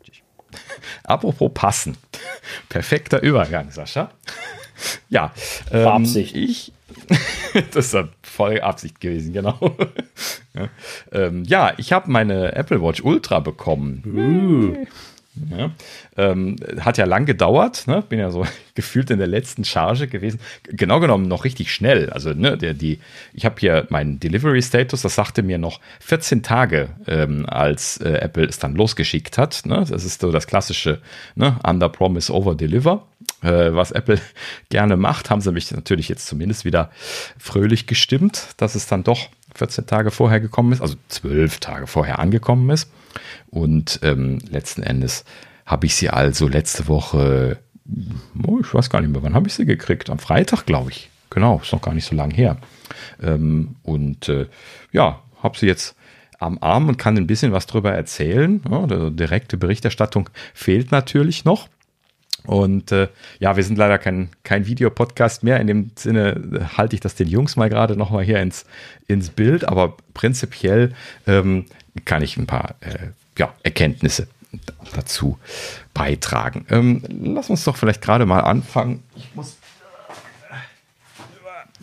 Apropos 1.04 1.50
passen. 1.54 1.96
Perfekter 2.68 3.22
Übergang, 3.22 3.70
Sascha. 3.70 4.10
ja. 5.08 5.32
Ähm, 5.72 5.88
Absicht. 5.88 6.36
Ich, 6.36 6.72
das 7.72 7.94
ist 7.94 8.08
voll 8.22 8.60
Absicht 8.60 9.00
gewesen, 9.00 9.32
genau. 9.32 9.58
ja, 10.54 10.68
ähm, 11.12 11.44
ja 11.44 11.72
ich 11.76 11.92
habe 11.92 12.10
meine 12.10 12.54
Apple 12.54 12.82
Watch 12.82 13.02
Ultra 13.02 13.40
bekommen. 13.40 14.02
Uh. 14.06 14.86
Ja, 15.50 15.70
ähm, 16.16 16.56
hat 16.80 16.98
ja 16.98 17.04
lang 17.04 17.26
gedauert, 17.26 17.86
ne? 17.86 18.02
bin 18.08 18.18
ja 18.18 18.30
so 18.30 18.46
gefühlt 18.74 19.10
in 19.10 19.18
der 19.18 19.26
letzten 19.26 19.64
Charge 19.64 20.08
gewesen. 20.08 20.40
Genau 20.64 21.00
genommen 21.00 21.28
noch 21.28 21.44
richtig 21.44 21.72
schnell. 21.72 22.10
Also, 22.10 22.32
ne, 22.32 22.56
der, 22.56 22.74
die, 22.74 23.00
ich 23.34 23.44
habe 23.44 23.56
hier 23.58 23.86
meinen 23.90 24.18
Delivery-Status, 24.18 25.02
das 25.02 25.14
sagte 25.14 25.42
mir 25.42 25.58
noch 25.58 25.80
14 26.00 26.42
Tage, 26.42 26.90
ähm, 27.06 27.46
als 27.46 27.98
äh, 27.98 28.18
Apple 28.18 28.46
es 28.46 28.58
dann 28.58 28.74
losgeschickt 28.74 29.38
hat. 29.38 29.62
Ne? 29.66 29.84
Das 29.88 30.04
ist 30.04 30.20
so 30.20 30.32
das 30.32 30.46
klassische 30.46 31.00
ne? 31.34 31.58
Under 31.66 31.88
Promise, 31.88 32.32
Over 32.32 32.54
Deliver. 32.54 33.06
Äh, 33.42 33.74
was 33.74 33.90
Apple 33.92 34.20
gerne 34.70 34.96
macht, 34.96 35.30
haben 35.30 35.40
sie 35.40 35.52
mich 35.52 35.70
natürlich 35.70 36.08
jetzt 36.08 36.26
zumindest 36.26 36.64
wieder 36.64 36.90
fröhlich 37.38 37.86
gestimmt, 37.86 38.48
dass 38.56 38.74
es 38.74 38.86
dann 38.86 39.04
doch 39.04 39.28
14 39.54 39.86
Tage 39.86 40.10
vorher 40.10 40.40
gekommen 40.40 40.72
ist, 40.72 40.80
also 40.80 40.96
12 41.08 41.60
Tage 41.60 41.86
vorher 41.86 42.18
angekommen 42.18 42.70
ist. 42.70 42.90
Und 43.48 44.00
ähm, 44.02 44.38
letzten 44.50 44.82
Endes 44.82 45.24
habe 45.64 45.86
ich 45.86 45.94
sie 45.96 46.10
also 46.10 46.48
letzte 46.48 46.88
Woche, 46.88 47.58
oh, 48.46 48.60
ich 48.60 48.72
weiß 48.72 48.90
gar 48.90 49.00
nicht 49.00 49.12
mehr, 49.12 49.22
wann 49.22 49.34
habe 49.34 49.48
ich 49.48 49.54
sie 49.54 49.66
gekriegt? 49.66 50.10
Am 50.10 50.18
Freitag, 50.18 50.66
glaube 50.66 50.90
ich. 50.90 51.10
Genau, 51.30 51.60
ist 51.62 51.72
noch 51.72 51.82
gar 51.82 51.94
nicht 51.94 52.06
so 52.06 52.14
lange 52.14 52.34
her. 52.34 52.56
Ähm, 53.22 53.76
und 53.82 54.28
äh, 54.28 54.46
ja, 54.92 55.22
habe 55.42 55.58
sie 55.58 55.66
jetzt 55.66 55.96
am 56.38 56.58
Arm 56.60 56.88
und 56.88 56.98
kann 56.98 57.16
ein 57.16 57.26
bisschen 57.26 57.52
was 57.52 57.66
drüber 57.66 57.92
erzählen. 57.92 58.60
Ja, 58.70 59.10
direkte 59.10 59.56
Berichterstattung 59.56 60.30
fehlt 60.54 60.92
natürlich 60.92 61.44
noch. 61.44 61.68
Und 62.44 62.92
äh, 62.92 63.08
ja, 63.40 63.56
wir 63.56 63.64
sind 63.64 63.76
leider 63.76 63.98
kein, 63.98 64.30
kein 64.44 64.66
Videopodcast 64.66 65.42
mehr. 65.42 65.60
In 65.60 65.66
dem 65.66 65.90
Sinne 65.96 66.30
äh, 66.30 66.76
halte 66.76 66.94
ich 66.94 67.00
das 67.00 67.16
den 67.16 67.28
Jungs 67.28 67.56
mal 67.56 67.68
gerade 67.68 67.96
nochmal 67.96 68.24
hier 68.24 68.40
ins, 68.40 68.66
ins 69.08 69.30
Bild. 69.30 69.68
Aber 69.68 69.96
prinzipiell 70.14 70.92
ähm, 71.26 71.66
kann 72.04 72.22
ich 72.22 72.36
ein 72.36 72.46
paar 72.46 72.74
äh, 72.80 73.08
ja, 73.38 73.52
Erkenntnisse 73.62 74.28
dazu 74.94 75.38
beitragen. 75.94 76.66
Ähm, 76.70 77.02
lass 77.08 77.50
uns 77.50 77.64
doch 77.64 77.76
vielleicht 77.76 78.02
gerade 78.02 78.26
mal 78.26 78.40
anfangen. 78.40 79.02
Ich 79.16 79.34
muss 79.34 79.56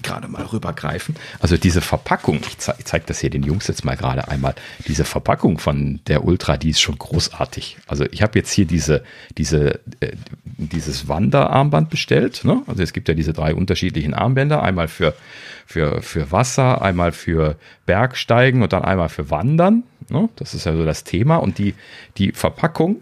gerade 0.03 0.27
mal 0.27 0.43
rübergreifen. 0.43 1.15
Also 1.39 1.57
diese 1.57 1.81
Verpackung, 1.81 2.41
ich, 2.47 2.57
ze 2.59 2.75
ich 2.77 2.85
zeige 2.85 3.05
das 3.07 3.19
hier 3.19 3.29
den 3.29 3.43
Jungs 3.43 3.67
jetzt 3.67 3.83
mal 3.83 3.95
gerade 3.95 4.27
einmal, 4.27 4.53
diese 4.87 5.05
Verpackung 5.05 5.57
von 5.57 6.01
der 6.07 6.23
Ultra, 6.25 6.57
die 6.57 6.69
ist 6.69 6.81
schon 6.81 6.97
großartig. 6.97 7.77
Also 7.87 8.05
ich 8.11 8.21
habe 8.21 8.37
jetzt 8.37 8.51
hier 8.51 8.65
diese, 8.65 9.03
diese, 9.37 9.79
äh, 10.01 10.11
dieses 10.43 11.07
Wanderarmband 11.07 11.89
bestellt. 11.89 12.43
Ne? 12.43 12.61
Also 12.67 12.83
es 12.83 12.93
gibt 12.93 13.07
ja 13.07 13.15
diese 13.15 13.33
drei 13.33 13.55
unterschiedlichen 13.55 14.13
Armbänder, 14.13 14.61
einmal 14.61 14.87
für, 14.87 15.15
für, 15.65 16.01
für 16.01 16.31
Wasser, 16.31 16.81
einmal 16.81 17.11
für 17.11 17.55
Bergsteigen 17.85 18.61
und 18.61 18.73
dann 18.73 18.83
einmal 18.83 19.09
für 19.09 19.29
Wandern. 19.31 19.83
Ne? 20.09 20.29
Das 20.35 20.53
ist 20.53 20.65
ja 20.65 20.75
so 20.75 20.85
das 20.85 21.03
Thema. 21.03 21.37
Und 21.37 21.57
die, 21.57 21.75
die 22.17 22.31
Verpackung 22.31 23.01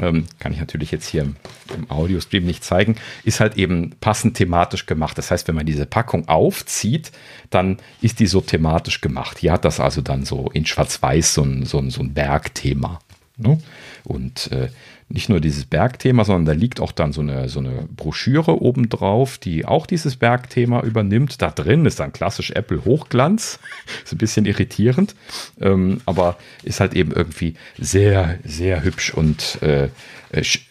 ähm, 0.00 0.26
kann 0.38 0.52
ich 0.52 0.60
natürlich 0.60 0.90
jetzt 0.90 1.08
hier 1.08 1.22
im, 1.22 1.36
im 1.74 1.90
Audiostream 1.90 2.44
nicht 2.44 2.64
zeigen, 2.64 2.96
ist 3.24 3.40
halt 3.40 3.56
eben 3.56 3.94
passend 4.00 4.36
thematisch 4.36 4.86
gemacht. 4.86 5.18
Das 5.18 5.30
heißt, 5.30 5.48
wenn 5.48 5.54
man 5.54 5.66
diese 5.66 5.86
Packung 5.86 6.28
aufzieht, 6.28 7.12
dann 7.50 7.78
ist 8.00 8.20
die 8.20 8.26
so 8.26 8.40
thematisch 8.40 9.00
gemacht. 9.00 9.38
Hier 9.38 9.52
hat 9.52 9.64
das 9.64 9.80
also 9.80 10.00
dann 10.00 10.24
so 10.24 10.50
in 10.52 10.66
Schwarz-Weiß 10.66 11.34
so 11.34 11.42
ein, 11.42 11.64
so 11.64 11.78
ein, 11.78 11.90
so 11.90 12.02
ein 12.02 12.14
Bergthema. 12.14 13.00
Ne? 13.36 13.58
Und 14.04 14.50
äh, 14.52 14.68
nicht 15.12 15.28
nur 15.28 15.40
dieses 15.40 15.66
Bergthema, 15.66 16.24
sondern 16.24 16.46
da 16.46 16.52
liegt 16.52 16.80
auch 16.80 16.92
dann 16.92 17.12
so 17.12 17.20
eine, 17.20 17.48
so 17.48 17.60
eine 17.60 17.86
Broschüre 17.94 18.62
obendrauf, 18.62 19.36
die 19.36 19.66
auch 19.66 19.86
dieses 19.86 20.16
Bergthema 20.16 20.80
übernimmt. 20.82 21.42
Da 21.42 21.50
drin 21.50 21.84
ist 21.84 22.00
dann 22.00 22.12
klassisch 22.12 22.50
Apple 22.52 22.84
Hochglanz. 22.84 23.58
ist 24.04 24.12
ein 24.12 24.18
bisschen 24.18 24.46
irritierend, 24.46 25.14
ähm, 25.60 26.00
aber 26.06 26.36
ist 26.62 26.80
halt 26.80 26.94
eben 26.94 27.12
irgendwie 27.12 27.54
sehr, 27.78 28.38
sehr 28.44 28.82
hübsch 28.82 29.12
und 29.12 29.60
äh, 29.62 29.88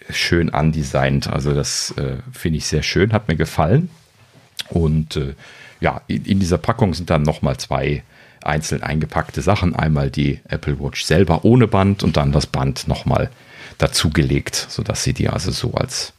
schön 0.09 0.49
andesignt. 0.49 1.27
Also 1.27 1.53
das 1.53 1.91
äh, 1.97 2.17
finde 2.31 2.57
ich 2.57 2.65
sehr 2.65 2.83
schön, 2.83 3.13
hat 3.13 3.27
mir 3.27 3.35
gefallen. 3.35 3.91
Und 4.69 5.17
äh, 5.17 5.35
ja, 5.81 6.01
in, 6.07 6.25
in, 6.25 6.39
dieser 6.39 6.57
Packung 6.57 6.95
sind 6.95 7.11
dann 7.11 7.21
nochmal 7.21 7.57
zwei 7.57 8.03
einzeln 8.43 8.81
eingepackte 8.81 9.43
Sachen. 9.43 9.75
Einmal 9.75 10.09
die 10.09 10.39
Apple 10.47 10.79
Watch 10.79 11.03
selber 11.03 11.45
ohne 11.45 11.67
Band 11.67 12.01
und 12.01 12.17
dann 12.17 12.31
das 12.31 12.47
Band 12.47 12.87
nochmal 12.87 13.29
dazugelegt, 13.81 14.67
sodass 14.69 15.03
sie 15.03 15.13
die 15.13 15.29
also 15.29 15.51
so 15.51 15.73
als 15.73 16.13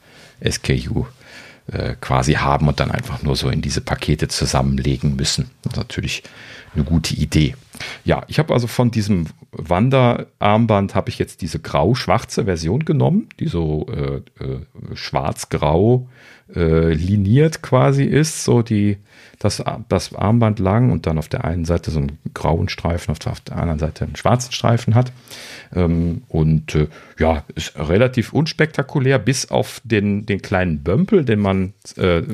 SKU 0.49 1.07
äh, 1.71 1.95
quasi 2.01 2.35
haben 2.35 2.69
und 2.69 2.81
dann 2.81 2.91
einfach 2.91 3.23
nur 3.23 3.37
so 3.37 3.49
in 3.49 3.63
diese 3.63 3.81
Pakete 3.81 4.29
zusammenlegen 4.29 5.17
müssen. 5.17 5.51
Das 5.63 5.75
ist 5.75 5.79
natürlich 5.79 6.23
eine 6.75 6.85
gute 6.85 7.15
Idee. 7.15 7.55
Ja, 8.05 8.25
ich 8.29 8.39
habe 8.39 8.53
also 8.53 8.67
von 8.67 8.91
diesem 8.91 9.27
Wanderarmband 9.53 10.95
habe 10.95 11.09
ich 11.11 11.19
jetzt 11.19 11.43
diese 11.43 11.59
grau-schwarze 11.59 12.45
Version 12.45 12.85
genommen, 12.85 13.29
die 13.41 13.49
so 13.49 13.87
äh, 13.89 14.17
äh, 14.45 14.61
schwarz-grau 14.95 16.09
äh, 16.55 16.93
liniert 16.93 17.63
quasi 17.63 18.05
ist, 18.05 18.45
so 18.45 18.63
die 18.63 18.99
das, 19.43 19.63
das 19.89 20.15
Armband 20.15 20.59
lang 20.61 20.93
und 20.93 21.07
dann 21.07 21.19
auf 21.19 21.29
der 21.29 21.45
einen 21.45 21.65
Seite 21.65 21.91
so 21.91 21.99
einen 21.99 22.19
grauen 22.33 22.69
Streifen, 22.69 23.11
auf 23.11 23.19
der, 23.19 23.57
anderen 23.57 23.79
Seite 23.79 24.05
einen 24.05 24.17
schwarzen 24.17 24.53
Streifen 24.53 24.95
hat. 24.95 25.13
Ähm, 25.75 26.23
und 26.29 26.75
äh, 26.75 26.87
ja, 27.19 27.45
ist 27.55 27.77
relativ 27.77 28.33
unspektakulär, 28.33 29.19
bis 29.19 29.51
auf 29.51 29.81
den, 29.85 30.27
den 30.27 30.43
kleinen 30.43 30.83
Bömpel, 30.83 31.25
den 31.25 31.41
man 31.41 31.73
äh, 31.97 32.19
äh, 32.19 32.25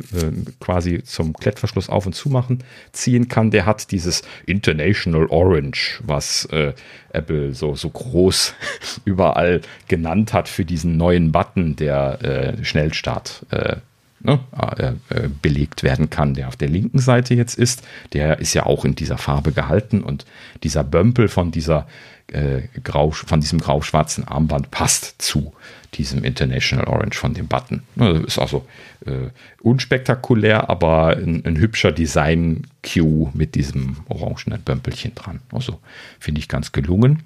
quasi 0.60 1.02
zum 1.02 1.32
Klettverschluss 1.32 1.88
auf 1.88 2.04
und 2.04 2.14
zu 2.14 2.28
machen, 2.28 2.62
ziehen 2.92 3.28
kann. 3.28 3.50
Der 3.50 3.64
hat 3.64 3.90
dieses 3.90 4.22
International 4.44 5.26
Orange, 5.30 6.00
was 6.04 6.44
äh, 6.46 6.72
Apple 7.12 7.54
so, 7.54 7.74
so 7.74 7.90
groß 7.90 8.54
überall 9.04 9.60
genannt 9.88 10.32
hat 10.32 10.48
für 10.48 10.64
diesen 10.64 10.96
neuen 10.96 11.32
Button, 11.32 11.76
der 11.76 12.22
äh, 12.22 12.64
Schnellstart 12.64 13.46
äh, 13.50 13.76
ne, 14.20 14.40
äh, 14.76 14.92
äh, 15.14 15.28
belegt 15.42 15.82
werden 15.82 16.10
kann, 16.10 16.34
der 16.34 16.48
auf 16.48 16.56
der 16.56 16.68
linken 16.68 16.98
Seite 16.98 17.34
jetzt 17.34 17.58
ist. 17.58 17.82
Der 18.12 18.38
ist 18.38 18.54
ja 18.54 18.66
auch 18.66 18.84
in 18.84 18.94
dieser 18.94 19.18
Farbe 19.18 19.52
gehalten 19.52 20.02
und 20.02 20.26
dieser 20.62 20.84
Bömpel 20.84 21.28
von 21.28 21.50
dieser 21.50 21.86
äh, 22.32 22.62
grau, 22.82 23.10
von 23.10 23.40
diesem 23.40 23.58
grau-schwarzen 23.58 24.26
Armband 24.26 24.70
passt 24.70 25.20
zu 25.20 25.52
diesem 25.94 26.24
International 26.24 26.86
Orange 26.86 27.18
von 27.18 27.34
dem 27.34 27.48
Button. 27.48 27.82
Ne, 27.94 28.24
ist 28.26 28.38
also 28.38 28.66
äh, 29.06 29.30
unspektakulär, 29.62 30.68
aber 30.68 31.16
ein, 31.16 31.44
ein 31.44 31.56
hübscher 31.56 31.92
Design-Cue 31.92 33.30
mit 33.34 33.54
diesem 33.54 33.96
orangenen 34.08 34.62
Bömpelchen 34.62 35.14
dran. 35.14 35.40
Also 35.52 35.80
finde 36.20 36.40
ich 36.40 36.48
ganz 36.48 36.72
gelungen. 36.72 37.22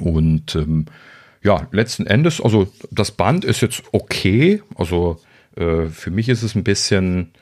Und 0.00 0.54
ähm, 0.54 0.86
ja, 1.42 1.66
letzten 1.72 2.06
Endes, 2.06 2.40
also 2.40 2.72
das 2.90 3.10
Band 3.10 3.44
ist 3.44 3.60
jetzt 3.60 3.82
okay. 3.92 4.62
Also 4.76 5.20
äh, 5.56 5.86
für 5.86 6.10
mich 6.10 6.28
ist 6.28 6.42
es 6.42 6.54
ein 6.54 6.64
bisschen 6.64 7.32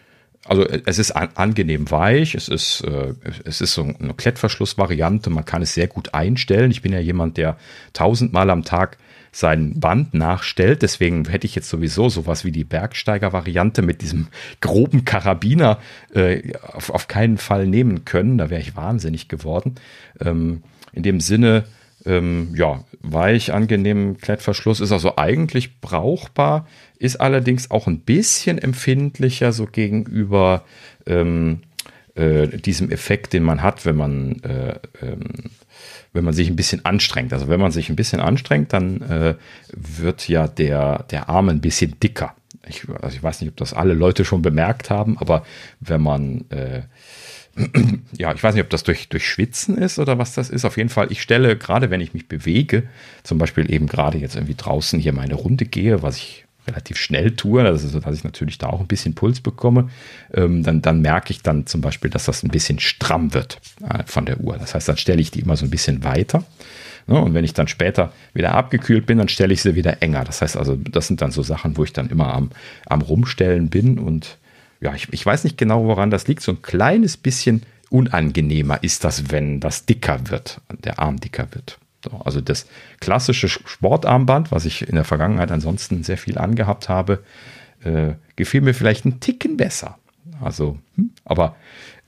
also 0.44 0.66
es 0.66 0.98
ist 0.98 1.12
an, 1.12 1.28
angenehm 1.34 1.90
weich, 1.90 2.34
es 2.34 2.48
ist, 2.48 2.82
äh, 2.82 3.14
es 3.44 3.60
ist 3.60 3.74
so 3.74 3.82
eine 3.82 4.14
Klettverschlussvariante, 4.14 5.30
man 5.30 5.44
kann 5.44 5.62
es 5.62 5.74
sehr 5.74 5.86
gut 5.86 6.14
einstellen. 6.14 6.70
Ich 6.70 6.82
bin 6.82 6.92
ja 6.92 6.98
jemand, 6.98 7.36
der 7.36 7.56
tausendmal 7.92 8.50
am 8.50 8.64
Tag 8.64 8.98
sein 9.32 9.80
Band 9.80 10.14
nachstellt. 10.14 10.82
Deswegen 10.82 11.24
hätte 11.26 11.46
ich 11.46 11.54
jetzt 11.54 11.70
sowieso 11.70 12.08
sowas 12.10 12.44
wie 12.44 12.52
die 12.52 12.64
Bergsteiger-Variante 12.64 13.82
mit 13.82 14.02
diesem 14.02 14.28
groben 14.60 15.04
Karabiner 15.04 15.78
äh, 16.14 16.52
auf, 16.72 16.90
auf 16.90 17.08
keinen 17.08 17.38
Fall 17.38 17.66
nehmen 17.66 18.04
können. 18.04 18.38
Da 18.38 18.50
wäre 18.50 18.60
ich 18.60 18.76
wahnsinnig 18.76 19.28
geworden. 19.28 19.76
Ähm, 20.20 20.62
in 20.92 21.02
dem 21.02 21.20
Sinne, 21.20 21.64
ähm, 22.04 22.52
ja, 22.54 22.84
weich, 23.00 23.52
angenehm, 23.52 24.18
Klettverschluss 24.18 24.80
ist 24.80 24.92
also 24.92 25.16
eigentlich 25.16 25.80
brauchbar, 25.80 26.66
ist 26.98 27.16
allerdings 27.16 27.70
auch 27.70 27.86
ein 27.86 28.00
bisschen 28.00 28.58
empfindlicher 28.58 29.52
so 29.52 29.66
gegenüber 29.66 30.64
ähm, 31.06 31.60
äh, 32.14 32.46
diesem 32.46 32.90
Effekt, 32.90 33.32
den 33.32 33.42
man 33.42 33.62
hat, 33.62 33.86
wenn 33.86 33.96
man, 33.96 34.40
äh, 34.42 34.78
ähm, 35.00 35.50
wenn 36.12 36.24
man 36.24 36.34
sich 36.34 36.48
ein 36.48 36.56
bisschen 36.56 36.84
anstrengt. 36.84 37.32
Also 37.32 37.48
wenn 37.48 37.60
man 37.60 37.72
sich 37.72 37.88
ein 37.88 37.96
bisschen 37.96 38.20
anstrengt, 38.20 38.72
dann 38.72 39.00
äh, 39.02 39.34
wird 39.72 40.28
ja 40.28 40.46
der, 40.46 41.04
der 41.10 41.28
Arm 41.28 41.48
ein 41.48 41.60
bisschen 41.60 41.98
dicker. 42.00 42.34
Ich, 42.68 42.86
also 43.00 43.16
ich 43.16 43.22
weiß 43.22 43.40
nicht, 43.40 43.50
ob 43.50 43.56
das 43.56 43.72
alle 43.72 43.94
Leute 43.94 44.24
schon 44.24 44.42
bemerkt 44.42 44.90
haben, 44.90 45.18
aber 45.18 45.44
wenn 45.80 46.00
man 46.00 46.44
äh, 46.50 46.82
ja, 48.16 48.32
ich 48.32 48.42
weiß 48.42 48.54
nicht, 48.54 48.64
ob 48.64 48.70
das 48.70 48.82
durch, 48.82 49.08
durch 49.08 49.26
Schwitzen 49.26 49.76
ist 49.76 49.98
oder 49.98 50.18
was 50.18 50.34
das 50.34 50.50
ist. 50.50 50.64
Auf 50.64 50.76
jeden 50.76 50.88
Fall, 50.88 51.12
ich 51.12 51.20
stelle, 51.20 51.56
gerade 51.56 51.90
wenn 51.90 52.00
ich 52.00 52.14
mich 52.14 52.28
bewege, 52.28 52.84
zum 53.22 53.38
Beispiel 53.38 53.70
eben 53.72 53.86
gerade 53.86 54.18
jetzt 54.18 54.36
irgendwie 54.36 54.54
draußen 54.54 54.98
hier 54.98 55.12
meine 55.12 55.34
Runde 55.34 55.64
gehe, 55.66 56.02
was 56.02 56.16
ich 56.16 56.46
relativ 56.66 56.96
schnell 56.96 57.32
tue, 57.32 57.62
also 57.62 58.00
dass 58.00 58.16
ich 58.16 58.24
natürlich 58.24 58.58
da 58.58 58.68
auch 58.68 58.80
ein 58.80 58.86
bisschen 58.86 59.14
Puls 59.14 59.40
bekomme, 59.40 59.90
ähm, 60.32 60.62
dann, 60.62 60.82
dann 60.82 61.00
merke 61.00 61.32
ich 61.32 61.42
dann 61.42 61.66
zum 61.66 61.80
Beispiel, 61.80 62.10
dass 62.10 62.26
das 62.26 62.42
ein 62.42 62.50
bisschen 62.50 62.78
stramm 62.78 63.34
wird 63.34 63.60
äh, 63.88 64.04
von 64.06 64.26
der 64.26 64.40
Uhr. 64.40 64.56
Das 64.58 64.74
heißt, 64.74 64.88
dann 64.88 64.96
stelle 64.96 65.20
ich 65.20 65.30
die 65.30 65.40
immer 65.40 65.56
so 65.56 65.64
ein 65.64 65.70
bisschen 65.70 66.04
weiter. 66.04 66.44
Ne? 67.06 67.20
Und 67.20 67.34
wenn 67.34 67.44
ich 67.44 67.54
dann 67.54 67.68
später 67.68 68.12
wieder 68.34 68.54
abgekühlt 68.54 69.06
bin, 69.06 69.18
dann 69.18 69.28
stelle 69.28 69.52
ich 69.52 69.62
sie 69.62 69.74
wieder 69.74 70.02
enger. 70.02 70.24
Das 70.24 70.42
heißt 70.42 70.56
also, 70.56 70.76
das 70.76 71.06
sind 71.06 71.20
dann 71.20 71.32
so 71.32 71.42
Sachen, 71.42 71.76
wo 71.76 71.84
ich 71.84 71.92
dann 71.92 72.08
immer 72.10 72.32
am, 72.32 72.50
am 72.86 73.00
Rumstellen 73.00 73.68
bin 73.68 73.98
und 73.98 74.38
ja, 74.80 74.94
ich, 74.94 75.12
ich 75.12 75.24
weiß 75.24 75.44
nicht 75.44 75.56
genau, 75.56 75.84
woran 75.84 76.10
das 76.10 76.26
liegt. 76.26 76.42
So 76.42 76.52
ein 76.52 76.62
kleines 76.62 77.16
bisschen 77.16 77.62
unangenehmer 77.88 78.82
ist 78.82 79.04
das, 79.04 79.30
wenn 79.30 79.60
das 79.60 79.86
dicker 79.86 80.28
wird, 80.28 80.60
der 80.84 80.98
Arm 80.98 81.20
dicker 81.20 81.46
wird. 81.52 81.78
So, 82.04 82.20
also 82.24 82.40
das 82.40 82.66
klassische 83.00 83.48
Sportarmband, 83.48 84.50
was 84.50 84.64
ich 84.64 84.88
in 84.88 84.94
der 84.94 85.04
Vergangenheit 85.04 85.52
ansonsten 85.52 86.02
sehr 86.02 86.18
viel 86.18 86.38
angehabt 86.38 86.88
habe, 86.88 87.22
äh, 87.84 88.14
gefiel 88.36 88.60
mir 88.60 88.74
vielleicht 88.74 89.04
ein 89.04 89.20
Ticken 89.20 89.56
besser. 89.56 89.98
Also, 90.40 90.78
hm, 90.96 91.10
aber 91.24 91.56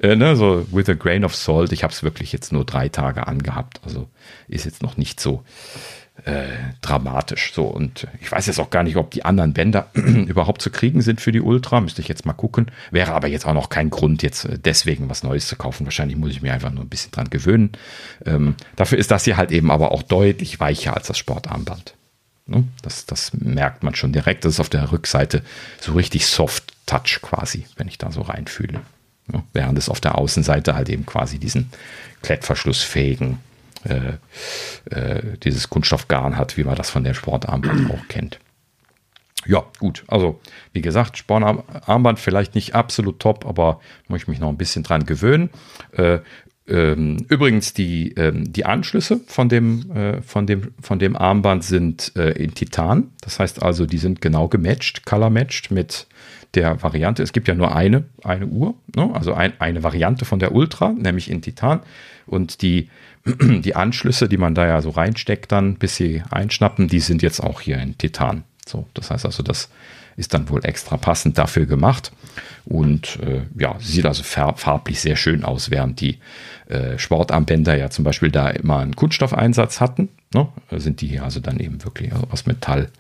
äh, 0.01 0.17
ne, 0.17 0.37
so 0.37 0.67
with 0.73 0.89
a 0.89 0.95
grain 0.95 1.25
of 1.25 1.35
salt, 1.35 1.73
ich 1.73 1.85
habe 1.85 1.93
es 1.93 2.03
wirklich 2.03 2.33
jetzt 2.33 2.53
nur 2.53 2.65
drei 2.65 2.89
Tage 2.89 3.27
angehabt. 3.27 3.81
Also 3.85 4.09
ist 4.49 4.65
jetzt 4.65 4.83
noch 4.83 4.97
nicht 4.97 5.21
so 5.21 5.45
äh, 6.23 6.45
dramatisch. 6.81 7.53
So, 7.53 7.65
und 7.65 8.07
ich 8.21 8.31
weiß 8.31 8.47
jetzt 8.47 8.61
auch 8.61 8.71
gar 8.71 8.83
nicht, 8.83 8.97
ob 8.97 9.11
die 9.11 9.25
anderen 9.25 9.53
Bänder 9.53 9.89
überhaupt 9.95 10.63
zu 10.63 10.71
kriegen 10.71 11.03
sind 11.03 11.21
für 11.21 11.33
die 11.33 11.41
Ultra. 11.41 11.81
Müsste 11.81 12.03
ich 12.03 12.09
jetzt 12.09 12.25
mal 12.25 12.33
gucken. 12.33 12.71
Wäre 12.91 13.13
aber 13.13 13.29
jetzt 13.29 13.47
auch 13.47 13.55
noch 13.55 13.69
kein 13.69 13.91
Grund, 13.91 14.23
jetzt 14.23 14.45
äh, 14.45 14.59
deswegen 14.59 15.11
was 15.11 15.23
Neues 15.23 15.49
zu 15.49 15.57
kaufen. 15.57 15.87
Wahrscheinlich 15.87 16.17
muss 16.17 16.31
ich 16.31 16.41
mir 16.41 16.53
einfach 16.53 16.71
nur 16.71 16.85
ein 16.85 16.89
bisschen 16.89 17.11
dran 17.11 17.31
gewöhnen. 17.31 17.73
Ähm, 18.25 18.55
dafür 18.77 18.99
ist 18.99 19.11
das 19.11 19.25
hier 19.25 19.37
halt 19.37 19.51
eben 19.51 19.71
aber 19.71 19.93
auch 19.93 20.03
deutlich 20.03 20.61
weicher 20.61 20.95
als 20.95 21.09
das 21.09 21.19
Sportarmband. 21.19 21.95
Ne? 22.47 22.65
Das, 22.83 23.07
das 23.07 23.33
merkt 23.35 23.83
man 23.83 23.95
schon 23.95 24.13
direkt. 24.13 24.45
Das 24.45 24.55
ist 24.55 24.61
auf 24.61 24.69
der 24.69 24.93
Rückseite 24.93 25.43
so 25.81 25.93
richtig 25.93 26.27
Soft 26.27 26.73
Touch 26.87 27.21
quasi, 27.23 27.67
wenn 27.77 27.89
ich 27.89 27.99
da 27.99 28.13
so 28.13 28.21
reinfühle. 28.21 28.83
Ne? 29.27 29.43
Während 29.53 29.79
es 29.79 29.89
auf 29.89 30.01
der 30.01 30.17
Außenseite 30.17 30.75
halt 30.75 30.89
eben 30.91 31.07
quasi 31.07 31.39
diesen 31.39 31.71
klettverschlussfähigen 32.23 33.39
äh, 33.85 34.19
äh, 34.91 35.39
dieses 35.39 35.71
Kunststoffgarn 35.71 36.37
hat, 36.37 36.57
wie 36.57 36.65
man 36.65 36.77
das 36.77 36.91
von 36.91 37.05
der 37.05 37.15
Sportarmband 37.15 37.91
auch 37.93 38.09
kennt. 38.09 38.39
Ja, 39.47 39.65
gut. 39.79 40.05
Also, 40.07 40.41
wie 40.73 40.81
gesagt, 40.81 41.19
Sportarmband 41.19 42.19
vielleicht 42.19 42.55
nicht 42.55 42.75
absolut 42.75 43.21
top, 43.21 43.45
aber 43.47 43.81
muss 44.09 44.23
ich 44.23 44.29
mich 44.29 44.39
noch 44.39 44.49
ein 44.49 44.57
bisschen 44.57 44.83
dran 44.83 45.05
gewöhnen. 45.05 45.51
Äh, 45.93 46.21
ähm, 46.67 47.27
übrigens, 47.29 47.75
die, 47.75 48.13
ähm, 48.13 48.51
die 48.51 48.65
Anschlüsse 48.65 49.21
von 49.27 49.51
dem, 49.51 49.91
äh, 49.95 50.23
von, 50.23 50.47
dem, 50.47 50.73
von 50.81 50.99
dem 50.99 51.15
Armband 51.15 51.63
sind 51.63 52.13
äh, 52.17 52.31
in 52.31 52.55
Titan. 52.55 53.11
Das 53.21 53.39
heißt 53.39 53.63
also, 53.63 53.85
die 53.85 53.99
sind 53.99 54.23
genau 54.23 54.49
gematcht, 54.49 55.05
color-matched 55.05 55.71
mit 55.71 56.07
der 56.55 56.83
Variante. 56.83 57.23
Es 57.23 57.33
gibt 57.33 57.49
ja 57.49 57.55
nur 57.55 57.75
eine, 57.75 58.05
eine 58.23 58.47
Uhr, 58.47 58.75
ne? 58.97 59.11
also 59.13 59.35
ein, 59.35 59.53
eine 59.59 59.83
Variante 59.83 60.25
von 60.25 60.39
der 60.39 60.55
Ultra, 60.55 60.91
nämlich 60.93 61.31
in 61.31 61.43
Titan. 61.43 61.81
Und 62.27 62.63
die 62.63 62.89
die 63.41 63.75
Anschlüsse, 63.75 64.29
die 64.29 64.37
man 64.37 64.55
da 64.55 64.67
ja 64.67 64.83
so 64.83 64.91
reinsteckt, 64.91 65.51
dann, 65.53 65.77
bis 65.77 65.97
sie 65.97 66.23
einschnappen, 66.31 66.89
die 66.89 67.01
sind 67.01 67.23
jetzt 67.23 67.41
auch 67.41 67.61
hier 67.61 67.79
in 67.79 67.97
Titan. 67.97 68.45
So, 68.67 68.87
das 68.95 69.11
heißt 69.11 69.25
also, 69.27 69.43
das 69.43 69.71
ist 70.17 70.35
dann 70.35 70.49
wohl 70.49 70.65
extra 70.65 70.97
passend 70.97 71.39
dafür 71.39 71.67
gemacht. 71.67 72.13
Und 72.65 73.19
äh, 73.21 73.43
ja, 73.59 73.77
sieht 73.81 74.07
also 74.07 74.23
farblich 74.23 75.01
sehr 75.01 75.17
schön 75.17 75.45
aus, 75.45 75.71
während 75.71 76.01
die 76.01 76.19
äh, 76.69 76.99
Sportarmbänder 76.99 77.77
ja 77.77 77.91
zum 77.91 78.05
Beispiel 78.05 78.31
da 78.31 78.49
immer 78.49 78.79
einen 78.79 78.97
Kunststoffeinsatz 78.97 79.81
hatten. 79.81 80.09
Ne? 80.33 80.49
Sind 80.71 81.01
die 81.01 81.09
hier 81.09 81.25
also 81.25 81.41
dann 81.41 81.59
eben 81.59 81.83
wirklich 81.85 82.13
aus 82.31 82.47
Metall, 82.47 82.91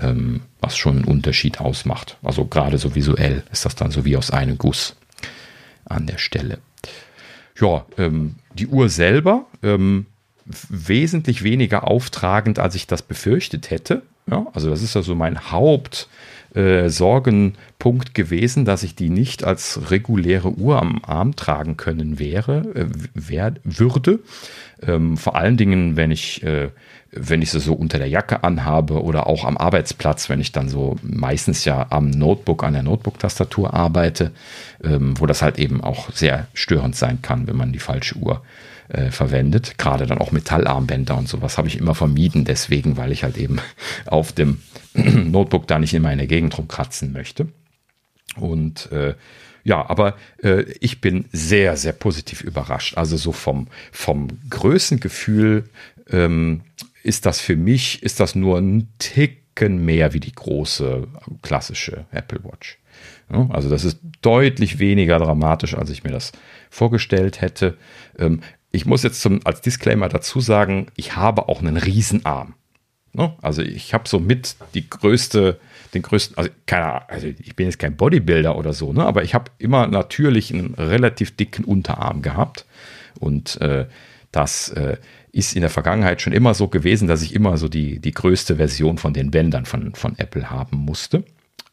ähm, 0.00 0.42
was 0.60 0.76
schon 0.76 0.96
einen 0.98 1.04
Unterschied 1.04 1.60
ausmacht. 1.60 2.18
Also 2.22 2.44
gerade 2.44 2.78
so 2.78 2.94
visuell 2.94 3.42
ist 3.52 3.64
das 3.64 3.74
dann 3.74 3.90
so 3.90 4.04
wie 4.04 4.16
aus 4.16 4.30
einem 4.30 4.56
Guss 4.56 4.96
an 5.84 6.06
der 6.06 6.18
Stelle. 6.18 6.58
Ja, 7.60 7.84
ähm, 7.98 8.36
die 8.54 8.66
Uhr 8.66 8.88
selber 8.88 9.46
ähm, 9.62 10.06
wesentlich 10.44 11.42
weniger 11.42 11.88
auftragend, 11.88 12.58
als 12.58 12.74
ich 12.74 12.86
das 12.86 13.02
befürchtet 13.02 13.70
hätte. 13.70 14.02
Ja, 14.30 14.46
also 14.54 14.70
das 14.70 14.82
ist 14.82 14.94
ja 14.94 15.02
so 15.02 15.14
mein 15.14 15.50
Hauptsorgenpunkt 15.50 18.08
äh, 18.08 18.12
gewesen, 18.12 18.64
dass 18.64 18.82
ich 18.82 18.94
die 18.94 19.10
nicht 19.10 19.44
als 19.44 19.90
reguläre 19.90 20.50
Uhr 20.50 20.80
am 20.80 21.02
Arm 21.04 21.36
tragen 21.36 21.76
können 21.76 22.18
wäre, 22.18 22.60
äh, 22.74 22.86
wär, 23.12 23.52
würde. 23.64 24.20
Ähm, 24.82 25.18
vor 25.18 25.36
allen 25.36 25.58
Dingen, 25.58 25.96
wenn 25.96 26.10
ich 26.10 26.42
äh, 26.42 26.70
wenn 27.16 27.42
ich 27.42 27.50
sie 27.50 27.60
so 27.60 27.74
unter 27.74 27.98
der 27.98 28.08
Jacke 28.08 28.42
anhabe 28.42 29.02
oder 29.02 29.26
auch 29.26 29.44
am 29.44 29.56
Arbeitsplatz, 29.56 30.28
wenn 30.28 30.40
ich 30.40 30.52
dann 30.52 30.68
so 30.68 30.96
meistens 31.02 31.64
ja 31.64 31.86
am 31.90 32.10
Notebook, 32.10 32.64
an 32.64 32.74
der 32.74 32.82
Notebook-Tastatur 32.82 33.72
arbeite, 33.72 34.32
ähm, 34.82 35.18
wo 35.18 35.26
das 35.26 35.42
halt 35.42 35.58
eben 35.58 35.82
auch 35.82 36.10
sehr 36.12 36.48
störend 36.54 36.96
sein 36.96 37.22
kann, 37.22 37.46
wenn 37.46 37.56
man 37.56 37.72
die 37.72 37.78
falsche 37.78 38.16
Uhr 38.16 38.42
äh, 38.88 39.10
verwendet. 39.10 39.78
Gerade 39.78 40.06
dann 40.06 40.18
auch 40.18 40.32
Metallarmbänder 40.32 41.16
und 41.16 41.28
sowas 41.28 41.56
habe 41.56 41.68
ich 41.68 41.78
immer 41.78 41.94
vermieden, 41.94 42.44
deswegen, 42.44 42.96
weil 42.96 43.12
ich 43.12 43.22
halt 43.22 43.36
eben 43.36 43.58
auf 44.06 44.32
dem 44.32 44.60
Notebook 44.94 45.66
da 45.66 45.78
nicht 45.78 45.94
in 45.94 46.02
meine 46.02 46.26
Gegend 46.26 46.56
rumkratzen 46.58 47.12
möchte. 47.12 47.48
Und 48.36 48.90
äh, 48.90 49.14
ja, 49.62 49.88
aber 49.88 50.16
äh, 50.42 50.64
ich 50.80 51.00
bin 51.00 51.24
sehr, 51.32 51.76
sehr 51.76 51.92
positiv 51.92 52.42
überrascht. 52.42 52.98
Also 52.98 53.16
so 53.16 53.32
vom, 53.32 53.68
vom 53.92 54.28
Größengefühl 54.50 55.64
ähm, 56.10 56.60
ist 57.04 57.26
das 57.26 57.38
für 57.38 57.56
mich, 57.56 58.02
ist 58.02 58.18
das 58.18 58.34
nur 58.34 58.58
ein 58.58 58.88
Ticken 58.98 59.84
mehr 59.84 60.12
wie 60.14 60.20
die 60.20 60.32
große 60.32 61.06
klassische 61.42 62.06
Apple 62.10 62.42
Watch. 62.42 62.78
Also 63.28 63.68
das 63.68 63.84
ist 63.84 64.00
deutlich 64.22 64.78
weniger 64.78 65.18
dramatisch, 65.18 65.74
als 65.76 65.90
ich 65.90 66.04
mir 66.04 66.10
das 66.10 66.32
vorgestellt 66.70 67.40
hätte. 67.40 67.76
Ähm, 68.18 68.40
ich 68.70 68.86
muss 68.86 69.02
jetzt 69.02 69.20
zum, 69.20 69.40
als 69.44 69.60
Disclaimer 69.60 70.08
dazu 70.08 70.40
sagen, 70.40 70.88
ich 70.96 71.16
habe 71.16 71.48
auch 71.48 71.60
einen 71.60 71.76
Riesenarm. 71.76 72.54
Ja, 73.16 73.36
also 73.40 73.62
ich 73.62 73.94
habe 73.94 74.08
so 74.08 74.18
mit 74.18 74.56
die 74.74 74.90
größte, 74.90 75.60
den 75.94 76.02
größten, 76.02 76.36
also 76.36 76.50
keine 76.66 76.86
Ahnung, 76.86 77.02
also 77.08 77.26
ich 77.28 77.54
bin 77.54 77.66
jetzt 77.66 77.78
kein 77.78 77.96
Bodybuilder 77.96 78.56
oder 78.56 78.72
so, 78.72 78.92
ne, 78.92 79.04
aber 79.04 79.22
ich 79.22 79.34
habe 79.34 79.52
immer 79.58 79.86
natürlich 79.86 80.52
einen 80.52 80.74
relativ 80.74 81.36
dicken 81.36 81.64
Unterarm 81.64 82.22
gehabt 82.22 82.66
und 83.20 83.60
äh, 83.60 83.86
das 84.32 84.70
äh, 84.70 84.96
ist 85.34 85.54
in 85.54 85.62
der 85.62 85.70
Vergangenheit 85.70 86.22
schon 86.22 86.32
immer 86.32 86.54
so 86.54 86.68
gewesen, 86.68 87.08
dass 87.08 87.22
ich 87.22 87.34
immer 87.34 87.56
so 87.56 87.68
die, 87.68 87.98
die 87.98 88.12
größte 88.12 88.56
Version 88.56 88.98
von 88.98 89.12
den 89.12 89.30
Bändern 89.30 89.66
von, 89.66 89.94
von 89.94 90.16
Apple 90.16 90.48
haben 90.48 90.78
musste. 90.78 91.24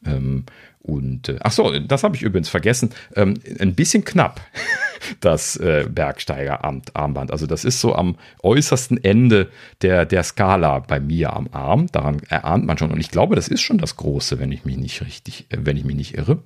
Ähm, 0.04 0.44
und 0.82 1.28
äh, 1.28 1.38
ach 1.40 1.52
so, 1.52 1.78
das 1.78 2.02
habe 2.02 2.16
ich 2.16 2.22
übrigens 2.22 2.48
vergessen. 2.48 2.90
Ähm, 3.14 3.34
ein 3.60 3.74
bisschen 3.74 4.04
knapp 4.04 4.40
das 5.20 5.56
äh, 5.56 5.86
Bergsteiger-Armband. 5.88 7.30
Also 7.30 7.46
das 7.46 7.64
ist 7.64 7.80
so 7.80 7.94
am 7.94 8.16
äußersten 8.42 9.02
Ende 9.02 9.48
der, 9.82 10.06
der 10.06 10.24
Skala 10.24 10.80
bei 10.80 10.98
mir 10.98 11.34
am 11.34 11.48
Arm. 11.52 11.86
Daran 11.92 12.20
erahnt 12.28 12.66
man 12.66 12.78
schon. 12.78 12.90
Und 12.90 12.98
ich 12.98 13.12
glaube, 13.12 13.36
das 13.36 13.46
ist 13.46 13.60
schon 13.60 13.78
das 13.78 13.96
Große, 13.96 14.40
wenn 14.40 14.50
ich 14.50 14.64
mich 14.64 14.76
nicht 14.76 15.02
richtig, 15.02 15.46
äh, 15.50 15.58
wenn 15.60 15.76
ich 15.76 15.84
mich 15.84 15.96
nicht 15.96 16.18
irre. 16.18 16.38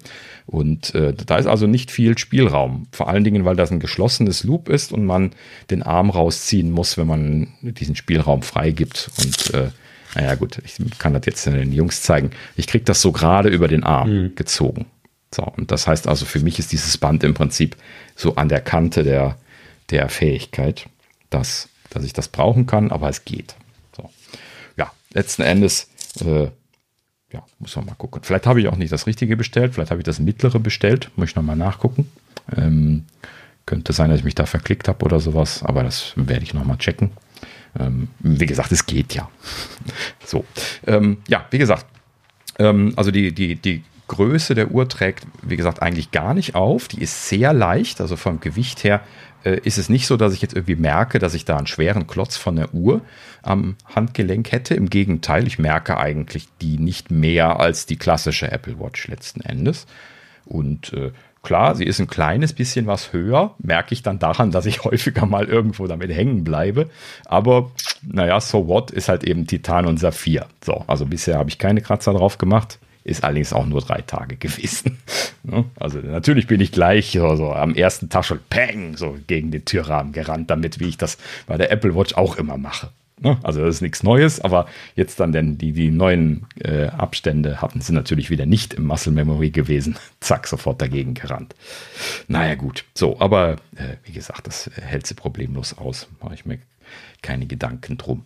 Und 0.44 0.94
äh, 0.94 1.14
da 1.14 1.36
ist 1.36 1.46
also 1.46 1.66
nicht 1.66 1.90
viel 1.90 2.18
Spielraum. 2.18 2.88
Vor 2.92 3.08
allen 3.08 3.24
Dingen, 3.24 3.46
weil 3.46 3.56
das 3.56 3.72
ein 3.72 3.80
geschlossenes 3.80 4.44
Loop 4.44 4.68
ist 4.68 4.92
und 4.92 5.06
man 5.06 5.30
den 5.70 5.82
Arm 5.82 6.10
rausziehen 6.10 6.70
muss, 6.70 6.98
wenn 6.98 7.06
man 7.06 7.48
diesen 7.62 7.96
Spielraum 7.96 8.42
freigibt. 8.42 9.10
Und 9.18 9.54
äh, 9.54 9.70
naja, 10.16 10.34
gut, 10.34 10.58
ich 10.64 10.78
kann 10.98 11.12
das 11.12 11.26
jetzt 11.26 11.44
den 11.44 11.72
Jungs 11.72 12.00
zeigen. 12.00 12.30
Ich 12.56 12.66
kriege 12.66 12.84
das 12.84 13.02
so 13.02 13.12
gerade 13.12 13.50
über 13.50 13.68
den 13.68 13.84
Arm 13.84 14.10
mhm. 14.10 14.34
gezogen. 14.34 14.86
So, 15.34 15.42
und 15.42 15.70
das 15.70 15.86
heißt 15.86 16.08
also, 16.08 16.24
für 16.24 16.40
mich 16.40 16.58
ist 16.58 16.72
dieses 16.72 16.96
Band 16.96 17.22
im 17.22 17.34
Prinzip 17.34 17.76
so 18.14 18.36
an 18.36 18.48
der 18.48 18.62
Kante 18.62 19.04
der, 19.04 19.36
der 19.90 20.08
Fähigkeit, 20.08 20.86
dass, 21.28 21.68
dass 21.90 22.02
ich 22.02 22.14
das 22.14 22.28
brauchen 22.28 22.66
kann, 22.66 22.90
aber 22.90 23.10
es 23.10 23.26
geht. 23.26 23.56
So. 23.94 24.08
Ja, 24.78 24.90
letzten 25.12 25.42
Endes, 25.42 25.90
äh, 26.20 26.44
ja, 27.30 27.44
muss 27.58 27.76
man 27.76 27.84
mal 27.84 27.94
gucken. 27.94 28.22
Vielleicht 28.22 28.46
habe 28.46 28.60
ich 28.60 28.68
auch 28.68 28.76
nicht 28.76 28.92
das 28.92 29.06
Richtige 29.06 29.36
bestellt, 29.36 29.74
vielleicht 29.74 29.90
habe 29.90 30.00
ich 30.00 30.06
das 30.06 30.18
Mittlere 30.18 30.58
bestellt, 30.60 31.10
muss 31.16 31.28
ich 31.28 31.36
nochmal 31.36 31.56
nachgucken. 31.56 32.10
Ähm, 32.56 33.04
könnte 33.66 33.92
sein, 33.92 34.08
dass 34.08 34.20
ich 34.20 34.24
mich 34.24 34.36
da 34.36 34.46
verklickt 34.46 34.88
habe 34.88 35.04
oder 35.04 35.20
sowas, 35.20 35.62
aber 35.62 35.82
das 35.82 36.14
werde 36.16 36.44
ich 36.44 36.54
nochmal 36.54 36.78
checken. 36.78 37.10
Ähm, 37.78 38.08
wie 38.20 38.46
gesagt, 38.46 38.72
es 38.72 38.86
geht 38.86 39.14
ja. 39.14 39.28
so, 40.24 40.44
ähm, 40.86 41.18
ja, 41.28 41.46
wie 41.50 41.58
gesagt, 41.58 41.86
ähm, 42.58 42.92
also 42.96 43.10
die, 43.10 43.32
die, 43.32 43.56
die 43.56 43.84
Größe 44.08 44.54
der 44.54 44.70
Uhr 44.70 44.88
trägt, 44.88 45.26
wie 45.42 45.56
gesagt, 45.56 45.82
eigentlich 45.82 46.10
gar 46.10 46.34
nicht 46.34 46.54
auf. 46.54 46.88
Die 46.88 47.00
ist 47.00 47.28
sehr 47.28 47.52
leicht, 47.52 48.00
also 48.00 48.16
vom 48.16 48.40
Gewicht 48.40 48.84
her 48.84 49.02
äh, 49.44 49.58
ist 49.64 49.78
es 49.78 49.88
nicht 49.88 50.06
so, 50.06 50.16
dass 50.16 50.32
ich 50.32 50.42
jetzt 50.42 50.54
irgendwie 50.54 50.76
merke, 50.76 51.18
dass 51.18 51.34
ich 51.34 51.44
da 51.44 51.56
einen 51.56 51.66
schweren 51.66 52.06
Klotz 52.06 52.36
von 52.36 52.56
der 52.56 52.72
Uhr 52.72 53.00
am 53.42 53.76
Handgelenk 53.94 54.52
hätte. 54.52 54.74
Im 54.74 54.90
Gegenteil, 54.90 55.46
ich 55.46 55.58
merke 55.58 55.96
eigentlich 55.98 56.48
die 56.60 56.78
nicht 56.78 57.10
mehr 57.10 57.58
als 57.58 57.86
die 57.86 57.96
klassische 57.96 58.50
Apple 58.50 58.78
Watch 58.78 59.08
letzten 59.08 59.40
Endes. 59.40 59.86
Und 60.44 60.92
äh, 60.92 61.12
klar, 61.46 61.76
sie 61.76 61.84
ist 61.84 62.00
ein 62.00 62.08
kleines 62.08 62.52
bisschen 62.52 62.86
was 62.86 63.12
höher, 63.12 63.54
merke 63.58 63.94
ich 63.94 64.02
dann 64.02 64.18
daran, 64.18 64.50
dass 64.50 64.66
ich 64.66 64.84
häufiger 64.84 65.24
mal 65.26 65.46
irgendwo 65.46 65.86
damit 65.86 66.10
hängen 66.10 66.42
bleibe. 66.44 66.90
Aber 67.24 67.70
naja, 68.02 68.40
so 68.40 68.66
what 68.66 68.90
ist 68.90 69.08
halt 69.08 69.24
eben 69.24 69.46
Titan 69.46 69.86
und 69.86 69.98
Saphir. 69.98 70.46
So, 70.62 70.84
also 70.88 71.06
bisher 71.06 71.38
habe 71.38 71.48
ich 71.48 71.58
keine 71.58 71.80
Kratzer 71.80 72.12
drauf 72.12 72.36
gemacht. 72.36 72.78
Ist 73.04 73.22
allerdings 73.22 73.52
auch 73.52 73.66
nur 73.66 73.80
drei 73.80 74.02
Tage 74.02 74.36
gewesen. 74.44 74.98
Also 75.78 75.98
natürlich 76.00 76.48
bin 76.48 76.60
ich 76.60 76.72
gleich 76.72 77.12
so, 77.12 77.36
so 77.36 77.52
am 77.52 77.74
ersten 77.74 78.08
Tag 78.08 78.24
schon 78.24 78.40
peng, 78.50 78.96
so 78.96 79.16
gegen 79.28 79.52
den 79.52 79.64
Türrahmen 79.64 80.12
gerannt, 80.12 80.50
damit 80.50 80.80
wie 80.80 80.88
ich 80.88 80.98
das 80.98 81.16
bei 81.46 81.56
der 81.56 81.70
Apple 81.70 81.94
Watch 81.94 82.14
auch 82.14 82.36
immer 82.36 82.56
mache. 82.56 82.90
Ne? 83.20 83.38
Also 83.42 83.64
das 83.64 83.76
ist 83.76 83.80
nichts 83.80 84.02
Neues, 84.02 84.40
aber 84.40 84.66
jetzt 84.94 85.18
dann 85.20 85.32
denn 85.32 85.56
die, 85.56 85.72
die 85.72 85.90
neuen 85.90 86.46
äh, 86.60 86.86
Abstände 86.86 87.62
hatten 87.62 87.80
sie 87.80 87.92
natürlich 87.92 88.28
wieder 88.28 88.44
nicht 88.44 88.74
im 88.74 88.84
Muscle 88.84 89.12
Memory 89.12 89.50
gewesen. 89.50 89.96
Zack, 90.20 90.46
sofort 90.46 90.82
dagegen 90.82 91.14
gerannt. 91.14 91.54
Naja 92.28 92.54
gut, 92.56 92.84
so, 92.94 93.18
aber 93.20 93.56
äh, 93.76 93.96
wie 94.04 94.12
gesagt, 94.12 94.46
das 94.46 94.70
hält 94.80 95.06
sie 95.06 95.14
problemlos 95.14 95.78
aus. 95.78 96.08
Mache 96.22 96.34
ich 96.34 96.44
mir 96.44 96.58
keine 97.22 97.46
Gedanken 97.46 97.96
drum. 97.96 98.24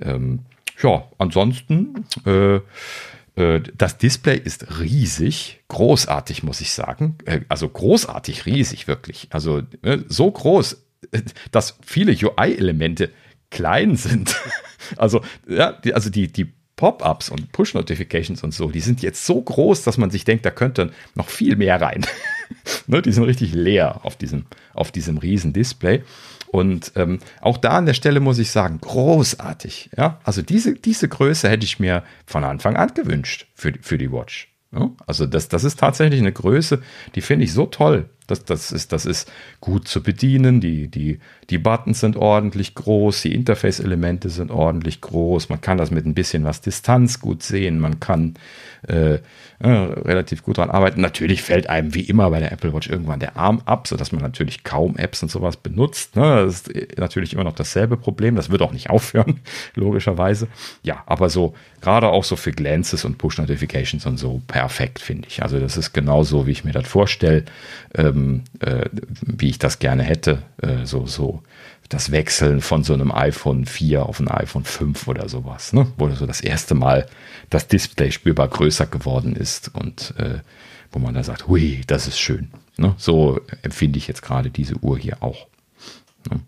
Ähm, 0.00 0.40
ja, 0.82 1.04
ansonsten 1.18 2.04
äh, 2.26 2.60
äh, 3.38 3.60
das 3.76 3.98
Display 3.98 4.36
ist 4.36 4.80
riesig, 4.80 5.60
großartig, 5.68 6.42
muss 6.42 6.60
ich 6.60 6.72
sagen. 6.72 7.16
Äh, 7.24 7.40
also 7.48 7.68
großartig 7.68 8.46
riesig, 8.46 8.88
wirklich. 8.88 9.28
Also 9.30 9.62
äh, 9.82 9.98
so 10.08 10.30
groß, 10.30 10.84
dass 11.52 11.78
viele 11.84 12.12
UI-Elemente 12.12 13.10
klein 13.50 13.96
sind. 13.96 14.36
Also, 14.96 15.20
ja, 15.46 15.72
die, 15.72 15.92
also 15.92 16.08
die, 16.08 16.32
die 16.32 16.50
Pop-ups 16.76 17.28
und 17.28 17.52
Push-Notifications 17.52 18.42
und 18.42 18.54
so, 18.54 18.70
die 18.70 18.80
sind 18.80 19.02
jetzt 19.02 19.26
so 19.26 19.42
groß, 19.42 19.82
dass 19.82 19.98
man 19.98 20.10
sich 20.10 20.24
denkt, 20.24 20.46
da 20.46 20.50
könnte 20.50 20.92
noch 21.14 21.28
viel 21.28 21.56
mehr 21.56 21.78
rein. 21.78 22.06
ne, 22.86 23.02
die 23.02 23.12
sind 23.12 23.24
richtig 23.24 23.52
leer 23.52 24.00
auf 24.04 24.16
diesem, 24.16 24.46
auf 24.72 24.92
diesem 24.92 25.18
riesen 25.18 25.52
Display. 25.52 26.04
Und 26.46 26.92
ähm, 26.94 27.18
auch 27.40 27.58
da 27.58 27.70
an 27.70 27.86
der 27.86 27.94
Stelle 27.94 28.20
muss 28.20 28.38
ich 28.38 28.50
sagen, 28.50 28.80
großartig. 28.80 29.90
Ja? 29.96 30.20
Also 30.24 30.40
diese, 30.40 30.74
diese 30.74 31.08
Größe 31.08 31.48
hätte 31.48 31.64
ich 31.64 31.80
mir 31.80 32.04
von 32.24 32.44
Anfang 32.44 32.76
an 32.76 32.94
gewünscht 32.94 33.46
für, 33.54 33.74
für 33.82 33.98
die 33.98 34.10
Watch. 34.10 34.48
Ja? 34.72 34.90
Also 35.06 35.26
das, 35.26 35.48
das 35.48 35.64
ist 35.64 35.78
tatsächlich 35.78 36.20
eine 36.20 36.32
Größe, 36.32 36.80
die 37.14 37.20
finde 37.20 37.44
ich 37.44 37.52
so 37.52 37.66
toll. 37.66 38.08
Das, 38.28 38.44
das, 38.44 38.70
ist, 38.70 38.92
das 38.92 39.06
ist 39.06 39.30
gut 39.60 39.88
zu 39.88 40.02
bedienen. 40.02 40.60
Die, 40.60 40.88
die, 40.88 41.18
die 41.50 41.58
Buttons 41.58 42.00
sind 42.00 42.16
ordentlich 42.16 42.74
groß, 42.74 43.22
die 43.22 43.34
Interface-Elemente 43.34 44.30
sind 44.30 44.50
ordentlich 44.50 45.00
groß. 45.00 45.48
Man 45.48 45.60
kann 45.60 45.78
das 45.78 45.90
mit 45.90 46.06
ein 46.06 46.14
bisschen 46.14 46.44
was 46.44 46.60
Distanz 46.60 47.20
gut 47.20 47.42
sehen. 47.42 47.80
Man 47.80 48.00
kann 48.00 48.34
äh, 48.86 49.18
äh, 49.60 49.68
relativ 49.68 50.44
gut 50.44 50.58
dran 50.58 50.70
arbeiten. 50.70 51.00
Natürlich 51.00 51.42
fällt 51.42 51.68
einem 51.68 51.94
wie 51.94 52.02
immer 52.02 52.30
bei 52.30 52.38
der 52.38 52.52
Apple 52.52 52.72
Watch 52.72 52.88
irgendwann 52.88 53.18
der 53.18 53.36
Arm 53.36 53.60
ab, 53.64 53.88
sodass 53.88 54.12
man 54.12 54.22
natürlich 54.22 54.62
kaum 54.62 54.96
Apps 54.96 55.22
und 55.22 55.30
sowas 55.30 55.56
benutzt. 55.56 56.14
Ne? 56.14 56.44
Das 56.44 56.60
ist 56.68 56.98
natürlich 56.98 57.32
immer 57.32 57.44
noch 57.44 57.54
dasselbe 57.54 57.96
Problem. 57.96 58.36
Das 58.36 58.50
wird 58.50 58.62
auch 58.62 58.72
nicht 58.72 58.90
aufhören, 58.90 59.40
logischerweise. 59.74 60.48
Ja, 60.82 61.02
aber 61.06 61.28
so, 61.28 61.54
gerade 61.80 62.08
auch 62.08 62.24
so 62.24 62.36
für 62.36 62.52
Glances 62.52 63.04
und 63.04 63.18
Push-Notifications 63.18 64.06
und 64.06 64.18
so, 64.18 64.42
perfekt, 64.46 65.00
finde 65.00 65.28
ich. 65.28 65.42
Also 65.42 65.58
das 65.58 65.76
ist 65.76 65.92
genau 65.92 66.22
so, 66.22 66.46
wie 66.46 66.52
ich 66.52 66.64
mir 66.64 66.72
das 66.72 66.86
vorstelle. 66.86 67.44
Ähm, 67.94 68.17
ähm, 68.18 68.44
äh, 68.60 68.88
wie 69.22 69.50
ich 69.50 69.58
das 69.58 69.78
gerne 69.78 70.02
hätte. 70.02 70.42
Äh, 70.62 70.84
so, 70.84 71.06
so 71.06 71.42
das 71.88 72.10
Wechseln 72.10 72.60
von 72.60 72.84
so 72.84 72.92
einem 72.92 73.10
iPhone 73.12 73.64
4 73.64 74.04
auf 74.04 74.20
ein 74.20 74.28
iPhone 74.28 74.64
5 74.64 75.08
oder 75.08 75.28
sowas, 75.28 75.72
ne? 75.72 75.86
wo 75.96 76.08
so 76.10 76.26
das 76.26 76.40
erste 76.40 76.74
Mal 76.74 77.06
das 77.48 77.66
Display 77.66 78.12
spürbar 78.12 78.48
größer 78.48 78.86
geworden 78.86 79.34
ist 79.34 79.74
und 79.74 80.14
äh, 80.18 80.40
wo 80.92 80.98
man 80.98 81.14
da 81.14 81.22
sagt, 81.22 81.48
hui, 81.48 81.82
das 81.86 82.06
ist 82.06 82.18
schön. 82.18 82.50
Ne? 82.76 82.94
So 82.98 83.40
empfinde 83.62 83.98
ich 83.98 84.06
jetzt 84.06 84.22
gerade 84.22 84.50
diese 84.50 84.76
Uhr 84.76 84.98
hier 84.98 85.22
auch. 85.22 85.46
Ne? 86.30 86.40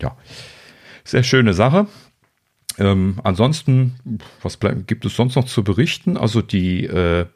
Ja, 0.00 0.16
sehr 1.04 1.22
schöne 1.22 1.54
Sache. 1.54 1.86
Ähm, 2.78 3.20
ansonsten, 3.24 3.96
was 4.42 4.58
gibt 4.86 5.04
es 5.04 5.16
sonst 5.16 5.36
noch 5.36 5.44
zu 5.44 5.64
berichten? 5.64 6.16
Also 6.16 6.40
die, 6.40 6.84
äh, 6.84 7.26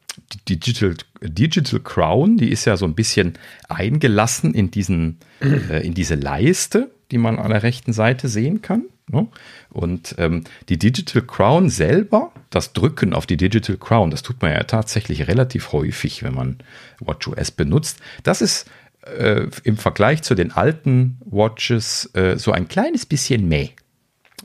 die 0.48 0.56
Digital, 0.56 0.94
Digital 1.28 1.80
Crown, 1.80 2.36
die 2.36 2.50
ist 2.50 2.64
ja 2.64 2.76
so 2.76 2.84
ein 2.84 2.94
bisschen 2.94 3.34
eingelassen 3.68 4.54
in, 4.54 4.70
diesen, 4.70 5.18
äh, 5.40 5.86
in 5.86 5.94
diese 5.94 6.14
Leiste, 6.14 6.90
die 7.10 7.18
man 7.18 7.38
an 7.38 7.50
der 7.50 7.62
rechten 7.62 7.92
Seite 7.92 8.28
sehen 8.28 8.62
kann. 8.62 8.84
Ne? 9.08 9.28
Und 9.70 10.14
ähm, 10.18 10.44
die 10.68 10.78
Digital 10.78 11.22
Crown 11.22 11.68
selber, 11.68 12.32
das 12.50 12.72
Drücken 12.72 13.12
auf 13.12 13.26
die 13.26 13.36
Digital 13.36 13.76
Crown, 13.76 14.10
das 14.10 14.22
tut 14.22 14.40
man 14.40 14.52
ja 14.52 14.62
tatsächlich 14.62 15.28
relativ 15.28 15.72
häufig, 15.72 16.22
wenn 16.22 16.34
man 16.34 16.58
WatchOS 17.00 17.50
benutzt. 17.50 18.00
Das 18.22 18.40
ist 18.40 18.70
äh, 19.02 19.46
im 19.64 19.76
Vergleich 19.76 20.22
zu 20.22 20.34
den 20.34 20.52
alten 20.52 21.18
Watches 21.24 22.10
äh, 22.14 22.38
so 22.38 22.52
ein 22.52 22.68
kleines 22.68 23.06
bisschen 23.06 23.48
mäh. 23.48 23.70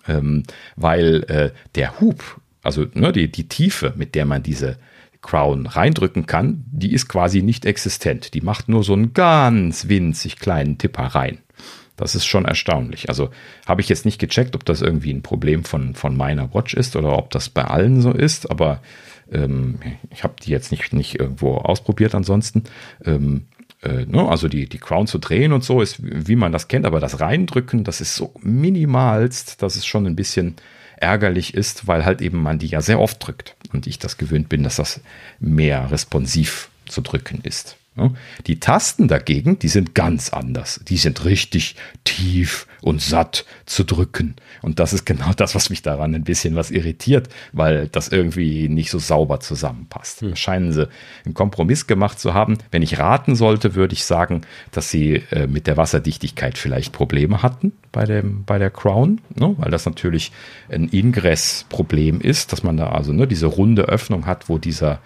Ähm, 0.08 0.44
weil 0.76 1.24
äh, 1.24 1.52
der 1.76 2.00
Hub, 2.00 2.42
also 2.64 2.86
ne, 2.94 3.12
die, 3.12 3.32
die 3.32 3.48
Tiefe, 3.48 3.94
mit 3.96 4.16
der 4.16 4.26
man 4.26 4.44
diese 4.44 4.78
Crown 5.22 5.66
reindrücken 5.66 6.26
kann, 6.26 6.64
die 6.72 6.94
ist 6.94 7.10
quasi 7.10 7.42
nicht 7.42 7.66
existent. 7.66 8.34
Die 8.34 8.42
macht 8.42 8.70
nur 8.70 8.84
so 8.84 8.94
einen 8.94 9.14
ganz 9.14 9.90
winzig 9.90 10.38
kleinen 10.38 10.78
Tipper 10.78 11.04
rein. 11.04 11.40
Das 11.98 12.16
ist 12.16 12.26
schon 12.26 12.46
erstaunlich. 12.46 13.10
Also 13.10 13.30
habe 13.68 13.82
ich 13.82 13.90
jetzt 13.90 14.06
nicht 14.06 14.20
gecheckt, 14.20 14.56
ob 14.56 14.64
das 14.64 14.82
irgendwie 14.82 15.14
ein 15.14 15.22
Problem 15.22 15.66
von, 15.66 15.96
von 15.96 16.16
meiner 16.16 16.54
Watch 16.54 16.74
ist 16.74 16.96
oder 16.96 17.18
ob 17.18 17.30
das 17.32 17.50
bei 17.50 17.66
allen 17.66 18.02
so 18.02 18.12
ist, 18.12 18.50
aber 18.50 18.82
ähm, 19.32 19.80
ich 20.10 20.24
habe 20.24 20.36
die 20.42 20.52
jetzt 20.52 20.72
nicht, 20.72 20.94
nicht 20.94 21.20
irgendwo 21.20 21.56
ausprobiert 21.56 22.16
ansonsten. 22.16 22.64
Ähm, 23.04 23.48
äh, 23.82 24.06
ne, 24.06 24.28
also 24.28 24.48
die, 24.48 24.68
die 24.70 24.78
Crown 24.78 25.08
zu 25.08 25.18
drehen 25.18 25.52
und 25.52 25.64
so 25.64 25.82
ist, 25.82 25.98
wie 26.02 26.38
man 26.38 26.54
das 26.54 26.70
kennt, 26.70 26.86
aber 26.86 27.02
das 27.02 27.20
Reindrücken, 27.20 27.84
das 27.84 28.00
ist 28.00 28.16
so 28.16 28.34
minimalst, 28.42 29.62
dass 29.62 29.76
es 29.76 29.86
schon 29.86 30.06
ein 30.06 30.16
bisschen 30.16 30.56
ärgerlich 31.02 31.54
ist, 31.54 31.88
weil 31.88 32.06
halt 32.06 32.22
eben 32.22 32.42
man 32.42 32.60
die 32.60 32.68
ja 32.68 32.82
sehr 32.82 33.00
oft 33.00 33.26
drückt 33.26 33.56
und 33.74 33.88
ich 33.88 34.00
das 34.00 34.18
gewöhnt 34.18 34.50
bin, 34.50 34.64
dass 34.64 34.78
das 34.78 35.02
mehr 35.40 35.92
responsiv 35.92 36.70
zu 36.86 37.02
drücken 37.02 37.42
ist. 37.44 37.79
Die 38.48 38.60
Tasten 38.60 39.08
dagegen, 39.08 39.60
die 39.60 39.68
sind 39.68 39.96
ganz 39.96 40.30
anders. 40.30 40.80
Die 40.88 40.98
sind 40.98 41.26
richtig 41.26 41.76
tief 42.04 42.68
und 42.82 43.02
satt 43.02 43.46
zu 43.66 43.84
drücken. 43.84 44.36
Und 44.62 44.80
das 44.80 44.94
ist 44.94 45.06
genau 45.06 45.34
das, 45.34 45.56
was 45.56 45.70
mich 45.70 45.82
daran 45.82 46.16
ein 46.16 46.24
bisschen 46.24 46.56
was 46.56 46.72
irritiert, 46.72 47.30
weil 47.52 47.88
das 47.88 48.08
irgendwie 48.08 48.70
nicht 48.70 48.90
so 48.90 49.00
sauber 49.00 49.40
zusammenpasst. 49.40 50.22
Hm. 50.22 50.36
Scheinen 50.36 50.74
sie 50.74 50.88
einen 51.26 51.34
Kompromiss 51.34 51.88
gemacht 51.88 52.20
zu 52.20 52.34
haben. 52.34 52.58
Wenn 52.72 52.82
ich 52.82 53.00
raten 53.00 53.36
sollte, 53.36 53.76
würde 53.76 53.94
ich 53.94 54.06
sagen, 54.06 54.42
dass 54.72 54.90
sie 54.90 55.24
äh, 55.32 55.48
mit 55.48 55.68
der 55.68 55.78
Wasserdichtigkeit 55.78 56.58
vielleicht 56.58 56.94
Probleme 56.94 57.44
hatten 57.44 57.74
bei, 57.92 58.06
dem, 58.06 58.44
bei 58.46 58.58
der 58.58 58.72
Crown, 58.72 59.22
ne? 59.36 59.56
weil 59.58 59.72
das 59.72 59.86
natürlich 59.86 60.32
ein 60.70 60.90
Ingress-Problem 60.90 62.22
ist, 62.22 62.52
dass 62.54 62.64
man 62.64 62.78
da 62.78 62.90
also 62.90 63.14
ne, 63.14 63.28
diese 63.28 63.48
runde 63.48 63.84
Öffnung 63.84 64.26
hat, 64.26 64.50
wo 64.50 64.58
dieser 64.58 65.00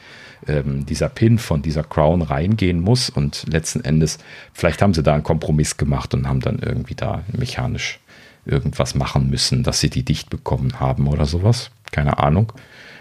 ähm, 0.48 0.86
dieser 0.86 1.10
Pin 1.10 1.38
von 1.38 1.61
dieser 1.61 1.84
Crown 1.84 2.22
reingehen 2.22 2.80
muss. 2.80 3.10
Und 3.10 3.45
letzten 3.48 3.84
Endes, 3.84 4.18
vielleicht 4.53 4.82
haben 4.82 4.94
sie 4.94 5.03
da 5.03 5.14
einen 5.14 5.24
Kompromiss 5.24 5.78
gemacht 5.78 6.14
und 6.14 6.28
haben 6.28 6.40
dann 6.40 6.60
irgendwie 6.60 6.95
da 6.95 7.24
mechanisch 7.32 7.99
irgendwas 8.45 8.95
machen 8.95 9.30
müssen, 9.30 9.64
dass 9.64 9.80
sie 9.80 9.90
die 9.90 10.03
dicht 10.03 10.30
bekommen 10.30 10.80
haben 10.80 11.07
oder 11.07 11.26
sowas. 11.26 11.72
Keine 11.91 12.20
Ahnung. 12.20 12.52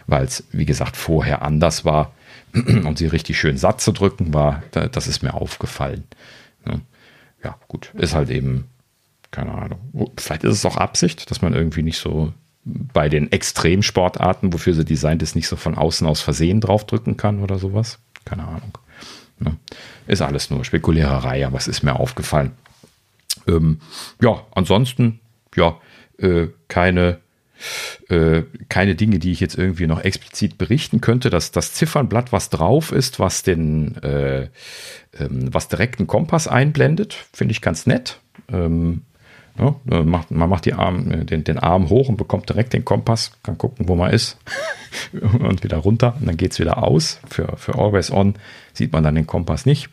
Weil 0.07 0.25
es, 0.25 0.45
wie 0.53 0.67
gesagt, 0.67 0.97
vorher 0.97 1.43
anders 1.43 1.85
war 1.85 2.13
und 2.55 2.99
sie 2.99 3.07
richtig 3.07 3.39
schön 3.39 3.57
satt 3.57 3.81
zu 3.81 3.93
drücken 3.93 4.35
war, 4.35 4.63
das 4.73 5.07
ist 5.07 5.23
mir 5.23 5.35
aufgefallen. 5.35 6.05
Ja, 7.43 7.59
gut, 7.69 7.93
ist 7.95 8.15
halt 8.15 8.31
eben, 8.31 8.69
keine 9.31 9.53
Ahnung. 9.53 10.13
Vielleicht 10.17 10.45
ist 10.45 10.55
es 10.55 10.65
auch 10.65 10.77
Absicht, 10.77 11.31
dass 11.31 11.43
man 11.43 11.55
irgendwie 11.55 11.83
nicht 11.83 11.99
so 11.99 12.33
bei 12.65 13.09
den 13.09 13.33
Extremsportarten, 13.33 14.53
wofür 14.53 14.75
sie 14.75 14.85
designt 14.85 15.23
ist, 15.23 15.35
nicht 15.35 15.49
so 15.49 15.57
von 15.57 15.77
außen 15.77 16.07
aus 16.07 16.21
Versehen 16.21 16.61
draufdrücken 16.61 17.17
kann 17.17 17.41
oder 17.41 17.59
sowas. 17.59 17.99
Keine 18.25 18.45
Ahnung. 18.45 18.79
Ne? 19.41 19.57
Ist 20.07 20.23
alles 20.23 20.51
nur 20.51 20.65
Spekuliererei, 20.65 21.47
aber 21.47 21.59
es 21.59 21.67
ist 21.67 21.83
mir 21.83 21.99
aufgefallen. 21.99 22.53
Ähm, 23.49 23.81
ja, 24.21 24.47
ansonsten, 24.55 25.21
ja, 25.57 25.79
äh, 26.19 26.49
keine, 26.69 27.19
äh, 28.09 28.43
keine 28.69 28.95
Dinge, 28.95 29.19
die 29.19 29.33
ich 29.33 29.41
jetzt 29.41 29.59
irgendwie 29.59 29.89
noch 29.89 30.01
explizit 30.01 30.59
berichten 30.59 31.01
könnte. 31.01 31.31
dass 31.31 31.51
das 31.51 31.75
Ziffernblatt, 31.75 32.33
was 32.33 32.51
drauf 32.51 32.93
ist, 32.93 33.19
was 33.19 33.43
den, 33.43 33.97
äh, 34.03 34.49
ähm, 35.19 35.53
was 35.53 35.67
direkt 35.67 35.99
einen 35.99 36.07
Kompass 36.07 36.47
einblendet, 36.47 37.17
finde 37.33 37.53
ich 37.53 37.61
ganz 37.61 37.87
nett. 37.87 38.21
Ähm, 38.49 39.03
ja, 39.59 40.03
macht, 40.03 40.31
man 40.31 40.49
macht 40.49 40.65
die 40.65 40.75
Arm, 40.75 41.11
äh, 41.11 41.25
den, 41.25 41.45
den 41.45 41.59
Arm 41.59 41.91
hoch 41.91 42.09
und 42.09 42.17
bekommt 42.17 42.49
direkt 42.49 42.73
den 42.73 42.85
Kompass, 42.85 43.33
kann 43.43 43.59
gucken, 43.59 43.89
wo 43.89 43.95
man 43.95 44.11
ist 44.11 44.39
und 45.13 45.63
wieder 45.63 45.79
runter 45.79 46.17
und 46.19 46.27
dann 46.27 46.37
geht 46.37 46.53
es 46.53 46.59
wieder 46.59 46.83
aus. 46.83 47.21
Für, 47.29 47.57
für 47.57 47.79
Always 47.79 48.11
On 48.11 48.35
sieht 48.73 48.93
man 48.93 49.05
dann 49.05 49.15
den 49.15 49.27
Kompass 49.27 49.67
nicht. 49.67 49.89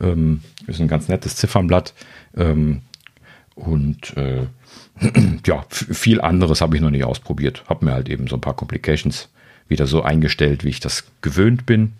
Ähm, 0.00 0.42
ist 0.66 0.80
ein 0.80 0.88
ganz 0.88 1.08
nettes 1.08 1.36
Ziffernblatt. 1.36 1.94
Ähm, 2.36 2.82
und 3.54 4.16
äh, 4.16 4.46
ja, 5.46 5.64
viel 5.68 6.20
anderes 6.20 6.60
habe 6.60 6.76
ich 6.76 6.82
noch 6.82 6.90
nicht 6.90 7.04
ausprobiert. 7.04 7.64
Habe 7.68 7.84
mir 7.84 7.92
halt 7.92 8.08
eben 8.08 8.26
so 8.28 8.36
ein 8.36 8.40
paar 8.40 8.56
Complications 8.56 9.28
wieder 9.68 9.86
so 9.86 10.02
eingestellt, 10.02 10.64
wie 10.64 10.70
ich 10.70 10.80
das 10.80 11.04
gewöhnt 11.20 11.66
bin. 11.66 11.94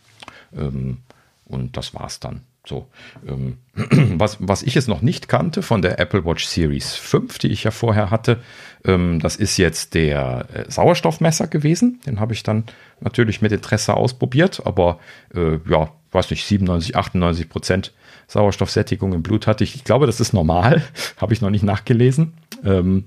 Ähm, 0.56 0.98
und 1.46 1.76
das 1.76 1.94
war's 1.94 2.20
dann. 2.20 2.42
So, 2.64 2.86
ähm, 3.26 3.58
was, 4.18 4.36
was 4.40 4.62
ich 4.62 4.74
jetzt 4.74 4.88
noch 4.88 5.02
nicht 5.02 5.28
kannte 5.28 5.62
von 5.62 5.82
der 5.82 5.98
Apple 5.98 6.24
Watch 6.24 6.44
Series 6.46 6.94
5, 6.94 7.38
die 7.38 7.48
ich 7.48 7.64
ja 7.64 7.72
vorher 7.72 8.10
hatte, 8.10 8.38
ähm, 8.84 9.18
das 9.18 9.34
ist 9.34 9.56
jetzt 9.56 9.94
der 9.94 10.46
äh, 10.52 10.70
Sauerstoffmesser 10.70 11.48
gewesen. 11.48 12.00
Den 12.06 12.20
habe 12.20 12.34
ich 12.34 12.44
dann 12.44 12.64
natürlich 13.00 13.42
mit 13.42 13.50
Interesse 13.50 13.94
ausprobiert, 13.94 14.62
aber 14.64 15.00
äh, 15.34 15.58
ja, 15.68 15.90
weiß 16.12 16.30
nicht, 16.30 16.46
97, 16.46 16.96
98 16.96 17.48
Prozent 17.48 17.92
Sauerstoffsättigung 18.28 19.12
im 19.12 19.22
Blut 19.22 19.46
hatte 19.46 19.64
ich. 19.64 19.74
Ich 19.74 19.84
glaube, 19.84 20.06
das 20.06 20.20
ist 20.20 20.32
normal, 20.32 20.82
habe 21.16 21.32
ich 21.32 21.40
noch 21.40 21.50
nicht 21.50 21.64
nachgelesen. 21.64 22.34
Ähm, 22.64 23.04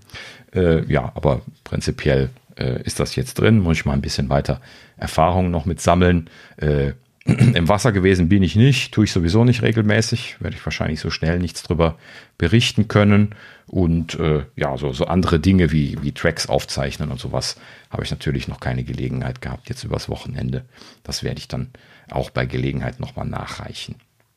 äh, 0.53 0.83
ja, 0.91 1.13
aber 1.15 1.41
prinzipiell 1.63 2.29
äh, 2.57 2.81
ist 2.83 2.99
das 2.99 3.15
jetzt 3.15 3.35
drin. 3.35 3.59
Muss 3.59 3.77
ich 3.77 3.85
mal 3.85 3.93
ein 3.93 4.01
bisschen 4.01 4.29
weiter 4.29 4.59
Erfahrung 4.97 5.49
noch 5.49 5.65
mit 5.65 5.79
sammeln. 5.81 6.29
Äh, 6.57 6.93
Im 7.55 7.67
Wasser 7.67 7.91
gewesen 7.91 8.29
bin 8.29 8.43
ich 8.43 8.55
nicht, 8.55 8.93
tue 8.93 9.05
ich 9.05 9.11
sowieso 9.11 9.43
nicht 9.43 9.63
regelmäßig, 9.63 10.41
werde 10.41 10.55
ich 10.55 10.65
wahrscheinlich 10.65 10.99
so 10.99 11.09
schnell 11.09 11.39
nichts 11.39 11.63
drüber 11.63 11.95
berichten 12.37 12.87
können. 12.87 13.33
Und 13.65 14.19
äh, 14.19 14.43
ja, 14.55 14.77
so, 14.77 14.93
so 14.93 15.05
andere 15.05 15.39
Dinge 15.39 15.71
wie, 15.71 15.97
wie 16.03 16.11
Tracks 16.11 16.47
aufzeichnen 16.47 17.09
und 17.09 17.19
sowas 17.19 17.57
habe 17.89 18.03
ich 18.03 18.11
natürlich 18.11 18.47
noch 18.47 18.59
keine 18.59 18.83
Gelegenheit 18.83 19.41
gehabt, 19.41 19.69
jetzt 19.69 19.83
übers 19.83 20.07
Wochenende. 20.07 20.65
Das 21.01 21.23
werde 21.23 21.39
ich 21.39 21.47
dann 21.47 21.71
auch 22.11 22.29
bei 22.29 22.45
Gelegenheit 22.45 22.99
nochmal 22.99 23.25
nachreichen. 23.25 23.95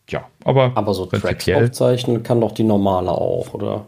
Ja, 0.08 0.26
aber. 0.44 0.72
Aber 0.74 0.94
so 0.94 1.04
Tracks 1.04 1.46
aufzeichnen 1.46 2.22
kann 2.22 2.40
doch 2.40 2.52
die 2.52 2.64
normale 2.64 3.10
auch, 3.10 3.52
oder? 3.52 3.84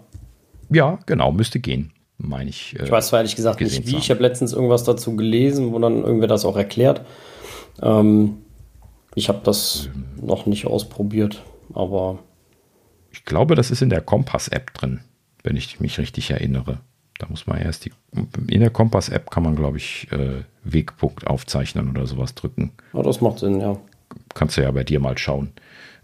Ja, 0.68 0.98
genau, 1.06 1.32
müsste 1.32 1.58
gehen, 1.58 1.92
meine 2.18 2.50
ich. 2.50 2.78
Äh, 2.78 2.84
ich 2.84 2.90
weiß 2.90 3.08
zwar 3.08 3.20
ehrlich 3.20 3.36
gesagt 3.36 3.62
nicht 3.62 3.86
wie. 3.86 3.96
Ich 3.96 4.10
habe 4.10 4.20
letztens 4.20 4.52
irgendwas 4.52 4.84
dazu 4.84 5.16
gelesen, 5.16 5.72
wo 5.72 5.78
dann 5.78 6.02
irgendwer 6.02 6.28
das 6.28 6.44
auch 6.44 6.56
erklärt. 6.58 7.00
Ähm, 7.80 8.36
ich 9.14 9.28
habe 9.28 9.40
das 9.44 9.88
noch 10.20 10.46
nicht 10.46 10.66
ausprobiert, 10.66 11.42
aber. 11.74 12.18
Ich 13.12 13.24
glaube, 13.24 13.54
das 13.54 13.70
ist 13.70 13.82
in 13.82 13.90
der 13.90 14.00
Kompass-App 14.00 14.72
drin, 14.74 15.00
wenn 15.42 15.56
ich 15.56 15.80
mich 15.80 15.98
richtig 15.98 16.30
erinnere. 16.30 16.80
Da 17.18 17.26
muss 17.28 17.46
man 17.46 17.58
erst 17.58 17.84
die. 17.84 17.92
In 18.48 18.60
der 18.60 18.70
Kompass-App 18.70 19.30
kann 19.30 19.42
man, 19.42 19.56
glaube 19.56 19.76
ich, 19.76 20.10
äh, 20.10 20.44
Wegpunkt 20.64 21.26
aufzeichnen 21.26 21.90
oder 21.90 22.06
sowas 22.06 22.34
drücken. 22.34 22.72
Ja, 22.92 23.02
das 23.02 23.20
macht 23.20 23.40
Sinn, 23.40 23.60
ja. 23.60 23.76
Kannst 24.34 24.56
du 24.56 24.62
ja 24.62 24.70
bei 24.70 24.84
dir 24.84 25.00
mal 25.00 25.18
schauen. 25.18 25.52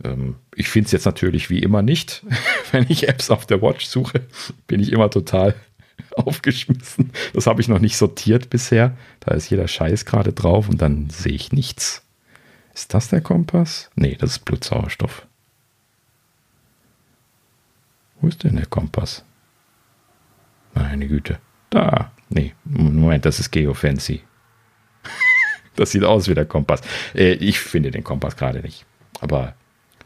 Ähm, 0.04 0.36
ich 0.54 0.68
finde 0.68 0.86
es 0.86 0.92
jetzt 0.92 1.06
natürlich 1.06 1.48
wie 1.48 1.60
immer 1.60 1.82
nicht. 1.82 2.24
wenn 2.72 2.86
ich 2.88 3.08
Apps 3.08 3.30
auf 3.30 3.46
der 3.46 3.62
Watch 3.62 3.86
suche, 3.86 4.22
bin 4.66 4.80
ich 4.80 4.92
immer 4.92 5.10
total 5.10 5.54
aufgeschmissen. 6.16 7.12
Das 7.32 7.46
habe 7.46 7.60
ich 7.60 7.68
noch 7.68 7.80
nicht 7.80 7.96
sortiert 7.96 8.50
bisher. 8.50 8.96
Da 9.20 9.34
ist 9.34 9.48
jeder 9.48 9.68
Scheiß 9.68 10.04
gerade 10.04 10.32
drauf 10.32 10.68
und 10.68 10.82
dann 10.82 11.08
sehe 11.10 11.32
ich 11.32 11.52
nichts. 11.52 12.05
Ist 12.76 12.92
das 12.92 13.08
der 13.08 13.22
Kompass? 13.22 13.90
Nee, 13.94 14.16
das 14.20 14.32
ist 14.32 14.44
Blutsauerstoff. 14.44 15.26
Wo 18.20 18.28
ist 18.28 18.44
denn 18.44 18.56
der 18.56 18.66
Kompass? 18.66 19.24
Meine 20.74 21.08
Güte. 21.08 21.38
Da. 21.70 22.12
Nee, 22.28 22.52
Moment, 22.64 23.24
das 23.24 23.40
ist 23.40 23.50
Geofancy. 23.50 24.20
das 25.76 25.92
sieht 25.92 26.04
aus 26.04 26.28
wie 26.28 26.34
der 26.34 26.44
Kompass. 26.44 26.82
Äh, 27.14 27.32
ich 27.32 27.58
finde 27.58 27.90
den 27.90 28.04
Kompass 28.04 28.36
gerade 28.36 28.60
nicht. 28.60 28.84
Aber, 29.20 29.54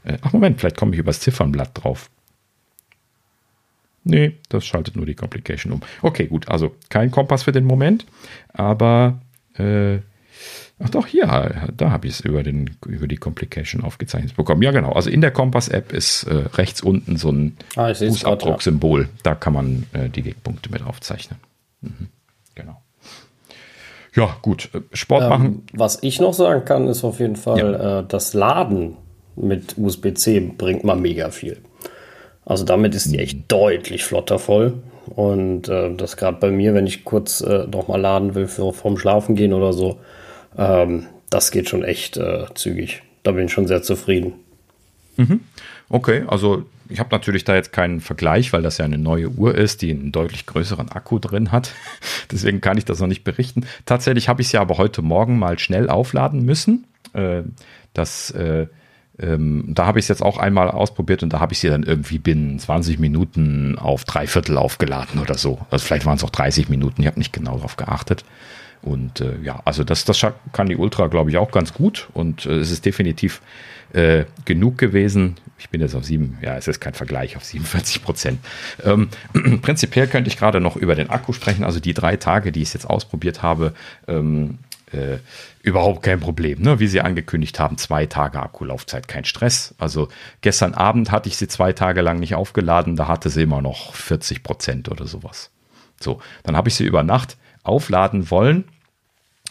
äh, 0.05 0.19
ach 0.23 0.33
Moment, 0.33 0.61
vielleicht 0.61 0.77
komme 0.77 0.93
ich 0.93 1.01
übers 1.01 1.19
Ziffernblatt 1.19 1.71
drauf. 1.75 2.09
Nee, 4.05 4.39
das 4.49 4.65
schaltet 4.65 4.95
nur 4.95 5.07
die 5.07 5.17
Complication 5.17 5.73
um. 5.73 5.81
Okay, 6.03 6.29
gut, 6.29 6.49
also 6.49 6.77
kein 6.89 7.11
Kompass 7.11 7.43
für 7.43 7.53
den 7.53 7.65
Moment, 7.65 8.07
aber 8.53 9.21
äh, 9.55 9.99
Ach 10.83 10.89
doch, 10.89 11.07
hier, 11.07 11.27
da 11.77 11.91
habe 11.91 12.07
ich 12.07 12.15
es 12.15 12.21
über, 12.21 12.43
über 12.87 13.07
die 13.07 13.17
Complication 13.17 13.85
aufgezeichnet 13.85 14.35
bekommen. 14.35 14.63
Ja, 14.63 14.71
genau. 14.71 14.93
Also 14.93 15.11
in 15.11 15.21
der 15.21 15.31
Kompass-App 15.31 15.93
ist 15.93 16.25
äh, 16.25 16.35
rechts 16.55 16.81
unten 16.81 17.19
so 17.19 17.31
ein 17.31 17.57
ah, 17.77 17.93
Fußabdrucksymbol. 17.93 19.03
Ja. 19.03 19.09
Da 19.23 19.35
kann 19.35 19.53
man 19.53 19.87
äh, 19.93 20.09
die 20.09 20.25
Wegpunkte 20.25 20.71
mit 20.73 20.83
aufzeichnen. 20.83 21.39
Mhm. 21.83 22.09
Genau. 22.55 22.81
Ja, 24.15 24.37
gut. 24.41 24.71
Äh, 24.73 24.81
Sport 24.95 25.25
ähm, 25.25 25.29
machen. 25.29 25.63
Was 25.75 26.03
ich 26.03 26.19
noch 26.19 26.33
sagen 26.33 26.65
kann, 26.65 26.89
ist 26.89 27.05
auf 27.05 27.21
jeden 27.21 27.37
Fall, 27.37 27.59
ja. 27.59 28.01
äh, 28.01 28.05
das 28.09 28.33
Laden 28.33 28.97
mit 29.37 29.77
USB-C 29.77 30.41
bringt 30.57 30.85
mal 30.85 30.97
mega 30.97 31.31
viel. 31.31 31.59
Also 32.47 32.65
damit 32.65 32.95
ist 32.95 33.13
die 33.13 33.19
echt 33.19 33.37
mhm. 33.37 33.45
deutlich 33.49 34.05
flotter 34.05 34.39
voll. 34.39 34.79
Und 35.15 35.69
äh, 35.69 35.95
das 35.95 36.17
gerade 36.17 36.39
bei 36.41 36.51
mir, 36.51 36.73
wenn 36.73 36.87
ich 36.87 37.05
kurz 37.05 37.43
äh, 37.43 37.67
noch 37.67 37.89
mal 37.89 38.01
laden 38.01 38.35
will 38.35 38.47
für 38.47 38.73
vorm 38.73 38.97
Schlafen 38.97 39.35
gehen 39.35 39.53
oder 39.53 39.75
so, 39.75 39.99
ähm, 40.61 41.07
das 41.31 41.51
geht 41.51 41.69
schon 41.69 41.83
echt 41.83 42.17
äh, 42.17 42.45
zügig. 42.55 43.03
Da 43.23 43.33
bin 43.33 43.47
ich 43.47 43.53
schon 43.53 43.67
sehr 43.67 43.83
zufrieden. 43.83 44.35
Mhm. 45.17 45.41
Okay, 45.89 46.25
also 46.27 46.65
ich 46.89 47.01
habe 47.01 47.11
natürlich 47.13 47.45
da 47.45 47.55
jetzt 47.55 47.73
keinen 47.73 48.01
Vergleich, 48.01 48.53
weil 48.53 48.63
das 48.63 48.79
ja 48.79 48.85
eine 48.85 48.99
neue 48.99 49.29
Uhr 49.29 49.55
ist, 49.55 49.83
die 49.83 49.91
einen 49.91 50.13
deutlich 50.13 50.47
größeren 50.47 50.91
Akku 50.91 51.19
drin 51.19 51.53
hat. 51.53 51.73
Deswegen 52.31 52.61
kann 52.61 52.79
ich 52.79 52.85
das 52.85 53.01
noch 53.01 53.07
nicht 53.07 53.25
berichten. 53.25 53.67
Tatsächlich 53.87 54.29
habe 54.29 54.43
ich 54.43 54.49
es 54.49 54.53
ja 54.53 54.61
aber 54.61 54.77
heute 54.77 55.03
Morgen 55.03 55.39
mal 55.39 55.59
schnell 55.59 55.89
aufladen 55.89 56.45
müssen. 56.45 56.87
Äh, 57.13 57.43
das, 57.95 58.31
äh, 58.33 58.67
ähm, 59.19 59.67
da 59.69 59.87
habe 59.87 59.99
ich 59.99 60.05
es 60.05 60.09
jetzt 60.09 60.23
auch 60.23 60.39
einmal 60.39 60.71
ausprobiert 60.71 61.23
und 61.23 61.33
da 61.33 61.41
habe 61.41 61.53
ich 61.53 61.61
sie 61.61 61.69
dann 61.69 61.83
irgendwie 61.85 62.19
binnen 62.19 62.59
20 62.59 62.99
Minuten 62.99 63.79
auf 63.79 64.05
drei 64.05 64.27
Viertel 64.27 64.59
aufgeladen 64.59 65.21
oder 65.21 65.35
so. 65.35 65.59
Also 65.71 65.85
vielleicht 65.85 66.07
waren 66.07 66.17
es 66.17 66.25
auch 66.25 66.31
30 66.31 66.69
Minuten, 66.69 67.03
ich 67.03 67.07
habe 67.07 67.19
nicht 67.19 67.33
genau 67.33 67.57
darauf 67.57 67.77
geachtet. 67.77 68.25
Und 68.83 69.21
äh, 69.21 69.37
ja, 69.43 69.61
also 69.65 69.85
das, 69.85 70.05
das 70.05 70.25
kann 70.53 70.69
die 70.69 70.77
Ultra, 70.77 71.09
glaube 71.09 71.31
ich, 71.31 71.37
auch 71.37 71.51
ganz 71.51 71.75
gut. 71.75 72.09
Und 72.15 72.47
äh, 72.47 72.59
es 72.59 72.71
ist 72.71 72.87
definitiv 72.87 73.43
äh, 73.93 74.25
genug 74.45 74.79
gewesen. 74.79 75.37
Ich 75.59 75.69
bin 75.69 75.81
jetzt 75.81 75.95
auf 75.95 76.05
sieben, 76.05 76.39
ja, 76.41 76.57
es 76.57 76.69
ist 76.69 76.81
kein 76.81 76.95
Vergleich 76.95 77.37
auf 77.37 77.45
47 77.45 78.03
Prozent. 78.03 78.41
Ähm, 78.85 79.11
prinzipiell 79.63 80.07
könnte 80.07 80.29
ich 80.29 80.39
gerade 80.39 80.61
noch 80.61 80.77
über 80.77 80.95
den 80.95 81.11
Akku 81.11 81.33
sprechen. 81.33 81.65
Also 81.65 81.81
die 81.81 81.95
drei 81.95 82.17
Tage, 82.17 82.53
die 82.53 82.63
ich 82.63 82.73
jetzt 82.73 82.89
ausprobiert 82.89 83.43
habe, 83.43 83.75
ähm, 84.09 84.59
äh, 84.93 85.19
überhaupt 85.63 86.03
kein 86.03 86.21
Problem. 86.21 86.63
Ne? 86.63 86.81
Wie 86.81 86.87
Sie 86.87 87.01
angekündigt 87.01 87.61
haben, 87.61 87.79
zwei 87.79 88.07
Tage 88.07 88.41
Akkulaufzeit, 88.41 89.09
kein 89.09 89.25
Stress. 89.25 89.75
Also 89.79 90.09
gestern 90.41 90.75
Abend 90.75 91.11
hatte 91.11 91.29
ich 91.29 91.37
sie 91.37 91.49
zwei 91.49 91.73
Tage 91.73 92.01
lang 92.01 92.19
nicht 92.19 92.35
aufgeladen, 92.35 92.97
da 92.97 93.07
hatte 93.07 93.29
sie 93.29 93.43
immer 93.43 93.63
noch 93.63 93.95
40 93.95 94.43
Prozent 94.43 94.89
oder 94.89 95.07
sowas. 95.07 95.51
So, 96.01 96.21
dann 96.43 96.57
habe 96.57 96.69
ich 96.69 96.75
sie 96.75 96.85
über 96.85 97.03
Nacht 97.03 97.37
aufladen 97.63 98.31
wollen, 98.31 98.65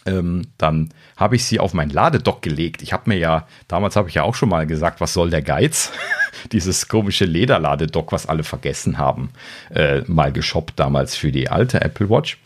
ähm, 0.10 0.48
dann 0.57 0.90
habe 1.18 1.36
ich 1.36 1.45
sie 1.45 1.60
auf 1.60 1.73
mein 1.73 1.90
Ladedock 1.90 2.41
gelegt. 2.41 2.81
Ich 2.81 2.94
habe 2.94 3.10
mir 3.10 3.18
ja, 3.18 3.48
damals 3.68 3.95
habe 3.95 4.10
ich 4.10 4.15
ja 4.15 4.23
auch 4.23 4.36
schon 4.36 4.49
mal 4.49 4.65
gesagt, 4.65 5.02
was 5.02 5.14
soll 5.14 5.30
der 5.30 5.41
Geiz? 5.41 5.91
Dieses 6.52 6.88
komische 6.88 7.26
Lederladedock, 7.26 8.11
was 8.11 8.27
alle 8.27 8.44
vergessen 8.44 8.98
haben, 8.98 9.30
äh, 9.73 10.02
mal 10.07 10.31
geshoppt 10.31 10.80
damals 10.80 11.15
für 11.15 11.31
die 11.31 11.49
alte 11.49 11.81
Apple 11.81 12.10
Watch. 12.10 12.40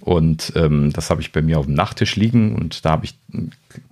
Und 0.00 0.52
ähm, 0.56 0.92
das 0.92 1.10
habe 1.10 1.20
ich 1.20 1.32
bei 1.32 1.42
mir 1.42 1.58
auf 1.58 1.66
dem 1.66 1.74
Nachttisch 1.74 2.16
liegen 2.16 2.54
und 2.54 2.84
da 2.84 2.90
habe 2.90 3.04
ich 3.04 3.14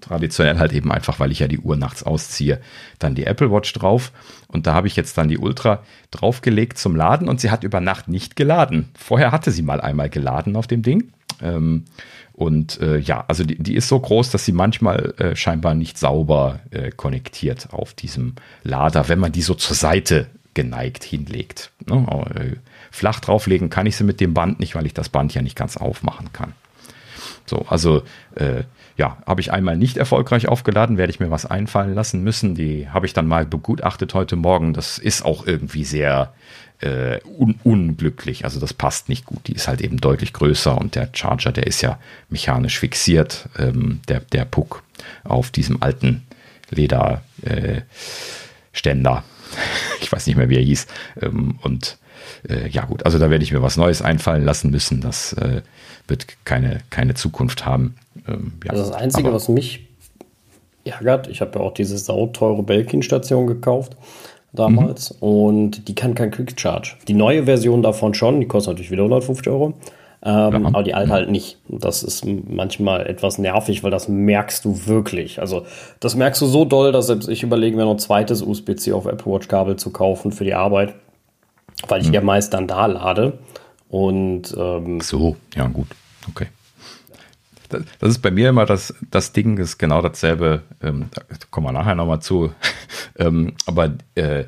traditionell 0.01 0.59
halt 0.59 0.73
eben 0.73 0.91
einfach, 0.91 1.21
weil 1.21 1.31
ich 1.31 1.41
ja 1.41 1.49
die 1.49 1.59
Uhr 1.59 1.77
nachts 1.77 2.03
ausziehe, 2.03 2.61
dann 2.99 3.15
die 3.15 3.27
Apple 3.27 3.51
Watch 3.51 3.73
drauf. 3.73 4.13
Und 4.49 4.67
da 4.67 4.75
habe 4.75 4.87
ich 4.87 4.97
jetzt 4.97 5.19
dann 5.19 5.29
die 5.29 5.39
Ultra 5.39 5.83
draufgelegt 6.11 6.79
zum 6.79 6.97
Laden 6.97 7.29
und 7.29 7.41
sie 7.41 7.51
hat 7.51 7.65
über 7.65 7.81
Nacht 7.81 8.09
nicht 8.09 8.37
geladen. 8.37 8.89
Vorher 8.99 9.33
hatte 9.33 9.51
sie 9.51 9.63
mal 9.63 9.81
einmal 9.81 10.09
geladen 10.09 10.57
auf 10.57 10.67
dem 10.67 10.83
Ding. 10.83 11.13
Ähm, 11.43 11.85
und 12.37 12.81
äh, 12.83 12.99
ja, 12.99 13.25
also 13.29 13.45
die, 13.45 13.57
die, 13.57 13.75
ist 13.75 13.89
so 13.89 13.99
groß, 13.99 14.31
dass 14.31 14.45
sie 14.45 14.53
manchmal 14.53 15.15
äh, 15.17 15.35
scheinbar 15.35 15.75
nicht 15.75 15.97
sauber 15.97 16.61
äh, 16.71 16.91
konnektiert 16.91 17.69
auf 17.73 17.95
diesem 17.95 18.35
Lader, 18.63 19.09
wenn 19.09 19.19
man 19.19 19.33
die 19.33 19.41
so 19.41 19.55
zur 19.55 19.75
Seite 19.75 20.27
geneigt 20.53 21.03
hinlegt. 21.03 21.71
Ne? 21.89 22.07
Äh, 22.35 22.57
flach 22.91 23.21
drauflegen 23.21 23.71
kann 23.71 23.87
ich 23.87 23.97
sie 23.97 24.05
mit 24.05 24.21
dem 24.21 24.35
Band 24.35 24.61
nicht, 24.61 24.75
weil 24.75 24.85
ich 24.85 24.93
das 24.93 25.09
Band 25.09 25.33
ja 25.33 25.41
nicht 25.41 25.57
ganz 25.57 25.79
aufmachen 25.79 26.31
kann. 26.35 26.53
So, 27.47 27.65
also 27.71 28.03
äh, 28.35 28.65
ja, 28.99 29.17
habe 29.27 29.41
ich 29.41 29.51
einmal 29.51 29.79
nicht 29.79 29.97
erfolgreich 29.97 30.47
aufgeladen, 30.47 30.99
werde 30.99 31.11
ich 31.11 31.21
mir 31.21 31.31
was 31.31 31.47
einfallen 31.47 31.95
lassen 31.95 32.23
müssen. 32.23 32.55
Die 32.55 32.91
habe 32.91 33.07
ich 33.07 33.15
dann 33.15 33.27
mal 33.27 33.47
begutachtet 33.47 34.13
heute 34.13 34.37
Morgen. 34.37 34.75
Das 34.75 34.99
ist 34.99 35.25
auch 35.25 35.47
irgendwie 35.47 35.85
sehr 35.85 36.35
äh, 36.81 37.21
un 37.25 37.59
unglücklich. 37.65 38.45
Also 38.45 38.61
das 38.61 38.75
passt 38.75 39.09
nicht 39.09 39.25
gut. 39.25 39.47
Die 39.47 39.53
ist 39.53 39.69
halt 39.69 39.81
eben 39.81 39.99
deutlich 39.99 40.33
größer 40.33 40.77
und 40.77 40.95
der 40.95 41.09
Charger, 41.13 41.53
der 41.53 41.67
ist 41.67 41.81
ja 41.83 41.99
mechanisch 42.29 42.79
fixiert, 42.79 43.49
ähm, 43.59 44.01
der, 44.09 44.21
der 44.21 44.45
Puck 44.45 44.83
auf 45.25 45.51
diesem 45.51 45.83
alten 45.83 46.27
Lederständer. 46.71 47.85
Äh, 48.83 49.23
ich 50.01 50.11
weiß 50.13 50.27
nicht 50.27 50.37
mehr, 50.37 50.49
wie 50.51 50.57
er 50.57 50.63
hieß. 50.63 50.87
Ähm, 51.23 51.59
und 51.63 51.99
äh, 52.49 52.69
ja 52.69 52.85
gut, 52.85 53.05
also 53.05 53.19
da 53.19 53.31
werde 53.31 53.45
ich 53.45 53.53
mir 53.53 53.63
was 53.63 53.77
Neues 53.77 54.03
einfallen 54.03 54.45
lassen 54.45 54.71
müssen. 54.71 55.01
Das 55.01 55.33
äh, 55.35 55.63
wird 56.09 56.27
keine, 56.45 56.81
keine 56.91 57.15
Zukunft 57.15 57.65
haben. 57.65 57.97
Ähm, 58.29 58.53
ja, 58.65 58.73
also 58.73 58.85
das 58.85 58.93
Einzige, 58.93 59.33
was 59.33 59.49
mich 59.49 59.87
ärgert, 60.85 61.27
ich 61.29 61.41
habe 61.41 61.59
ja 61.59 61.65
auch 61.65 61.75
diese 61.75 61.99
sauteure 61.99 62.63
Belkin-Station 62.63 63.47
gekauft 63.47 63.97
damals 64.59 65.15
mhm. 65.21 65.29
und 65.29 65.89
die 65.89 65.95
kann 65.95 66.15
kein 66.15 66.31
Quick 66.31 66.59
Charge. 66.59 66.95
Die 67.09 67.15
neue 67.15 67.45
Version 67.45 67.83
davon 67.83 68.15
schon, 68.15 68.41
die 68.41 68.47
kostet 68.47 68.73
natürlich 68.73 68.91
wieder 68.91 69.03
150 69.03 69.49
Euro. 69.49 69.75
Ähm, 70.23 70.67
aber 70.67 70.83
die 70.83 70.95
alte 70.95 71.13
halt 71.13 71.31
nicht. 71.31 71.59
Das 71.69 72.03
ist 72.03 72.25
manchmal 72.27 73.07
etwas 73.07 73.39
nervig, 73.39 73.85
weil 73.85 73.93
das 73.93 74.09
merkst 74.09 74.65
du 74.65 74.87
wirklich. 74.87 75.41
Also 75.41 75.67
das 76.01 76.17
merkst 76.17 76.43
du 76.43 76.47
so 76.47 76.65
doll, 76.65 76.91
dass 76.91 77.07
selbst 77.07 77.29
ich 77.29 77.45
überlege, 77.45 77.77
mir 77.77 77.85
noch 77.85 77.93
ein 77.93 77.99
zweites 77.99 78.43
USB-C 78.43 78.93
auf 78.93 79.07
Apple 79.07 79.33
Watch 79.33 79.47
Kabel 79.47 79.77
zu 79.77 79.91
kaufen 79.91 80.33
für 80.33 80.45
die 80.45 80.55
Arbeit, 80.55 80.95
weil 81.87 82.01
ich 82.01 82.09
mhm. 82.09 82.15
ja 82.15 82.21
meist 82.23 82.55
dann 82.55 82.67
da 82.67 82.87
lade. 82.87 83.39
Und 83.89 84.55
ähm, 84.59 85.01
so, 85.01 85.37
ja 85.55 85.69
gut, 85.69 85.87
okay. 86.29 86.47
Das, 87.69 88.11
ist 88.11 88.19
bei 88.21 88.31
mir 88.31 88.49
immer 88.51 88.67
das, 88.67 88.95
das 89.11 89.33
Ding, 89.33 89.59
ist 89.59 89.79
genau 89.79 90.03
dasselbe. 90.03 90.63
Ähm, 90.83 91.07
da 91.13 91.23
kommen 91.51 91.67
wir 91.67 91.73
nachher 91.73 91.95
nochmal 91.95 92.21
zu. 92.21 92.53
ähm, 93.19 93.55
aber 93.67 93.95
äh, 94.15 94.45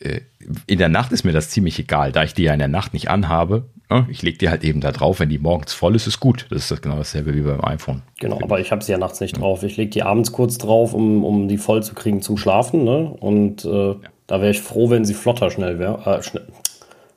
äh, 0.00 0.20
in 0.66 0.78
der 0.78 0.88
Nacht 0.88 1.12
ist 1.12 1.24
mir 1.24 1.32
das 1.32 1.50
ziemlich 1.50 1.78
egal, 1.78 2.12
da 2.12 2.22
ich 2.22 2.34
die 2.34 2.44
ja 2.44 2.52
in 2.52 2.58
der 2.58 2.68
Nacht 2.68 2.92
nicht 2.92 3.10
anhabe. 3.10 3.64
Ne? 3.90 4.06
Ich 4.10 4.22
lege 4.22 4.38
die 4.38 4.48
halt 4.48 4.64
eben 4.64 4.80
da 4.80 4.92
drauf, 4.92 5.20
wenn 5.20 5.28
die 5.28 5.38
morgens 5.38 5.72
voll 5.72 5.96
ist, 5.96 6.06
ist 6.06 6.20
gut. 6.20 6.46
Das 6.50 6.70
ist 6.70 6.82
genau 6.82 6.96
dasselbe 6.96 7.34
wie 7.34 7.40
beim 7.40 7.64
iPhone. 7.64 8.02
Genau, 8.20 8.38
aber 8.42 8.60
ich 8.60 8.70
habe 8.70 8.84
sie 8.84 8.92
ja 8.92 8.98
nachts 8.98 9.20
nicht 9.20 9.38
drauf. 9.38 9.62
Ich 9.62 9.76
lege 9.76 9.90
die 9.90 10.02
abends 10.02 10.32
kurz 10.32 10.58
drauf, 10.58 10.94
um, 10.94 11.24
um 11.24 11.48
die 11.48 11.58
voll 11.58 11.82
zu 11.82 11.94
kriegen 11.94 12.22
zum 12.22 12.36
Schlafen. 12.36 12.84
Ne? 12.84 13.14
Und 13.20 13.64
äh, 13.64 13.68
ja. 13.68 13.96
da 14.26 14.40
wäre 14.40 14.50
ich 14.50 14.60
froh, 14.60 14.90
wenn 14.90 15.04
sie 15.04 15.14
flotter 15.14 15.50
schnell 15.50 15.78
wäre. 15.78 16.18
Äh, 16.18 16.22
schnell, 16.22 16.46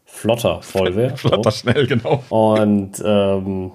flotter 0.06 0.62
voll 0.62 0.96
wäre. 0.96 1.18
flotter 1.18 1.52
so. 1.52 1.58
schnell, 1.58 1.88
genau. 1.88 2.24
Und 2.30 3.02
ähm, 3.06 3.72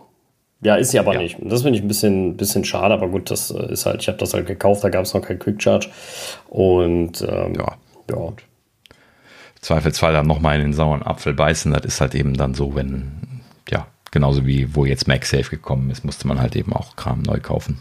ja, 0.63 0.77
ist 0.77 0.91
sie 0.91 0.99
aber 0.99 1.15
ja. 1.15 1.21
nicht. 1.21 1.37
Das 1.41 1.63
finde 1.63 1.79
ich 1.79 1.85
ein 1.85 1.89
bisschen, 1.89 2.37
bisschen 2.37 2.65
schade, 2.65 2.95
aber 2.95 3.09
gut, 3.09 3.31
das 3.31 3.51
äh, 3.51 3.73
ist 3.73 3.87
halt, 3.87 4.01
ich 4.01 4.09
habe 4.09 4.19
das 4.19 4.33
halt 4.35 4.47
gekauft, 4.47 4.85
da 4.85 4.89
gab 4.89 5.05
es 5.05 5.13
noch 5.15 5.23
kein 5.23 5.39
Quick 5.39 5.63
Charge. 5.63 5.91
Und 6.49 7.21
ähm, 7.23 7.55
ja. 7.55 7.77
ja. 8.11 8.33
Zweifelsfall 9.61 10.13
dann 10.13 10.27
nochmal 10.27 10.57
in 10.57 10.63
den 10.63 10.73
sauren 10.73 11.03
Apfel 11.03 11.35
beißen. 11.35 11.73
Das 11.73 11.85
ist 11.85 12.01
halt 12.01 12.15
eben 12.15 12.35
dann 12.35 12.55
so, 12.55 12.75
wenn, 12.75 13.43
ja, 13.69 13.87
genauso 14.13 14.47
wie 14.47 14.75
wo 14.75 14.87
jetzt 14.87 15.09
MagSafe 15.09 15.51
gekommen 15.51 15.91
ist, 15.91 16.05
musste 16.05 16.27
man 16.27 16.41
halt 16.41 16.57
eben 16.57 16.73
auch 16.73 16.97
Kram 16.97 17.23
neu 17.23 17.41
kaufen. 17.41 17.79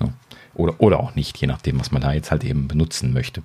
Ja. 0.00 0.08
Oder, 0.54 0.74
oder 0.78 1.00
auch 1.00 1.14
nicht, 1.14 1.36
je 1.38 1.46
nachdem, 1.46 1.78
was 1.78 1.92
man 1.92 2.02
da 2.02 2.12
jetzt 2.12 2.30
halt 2.30 2.42
eben 2.42 2.66
benutzen 2.66 3.12
möchte. 3.12 3.42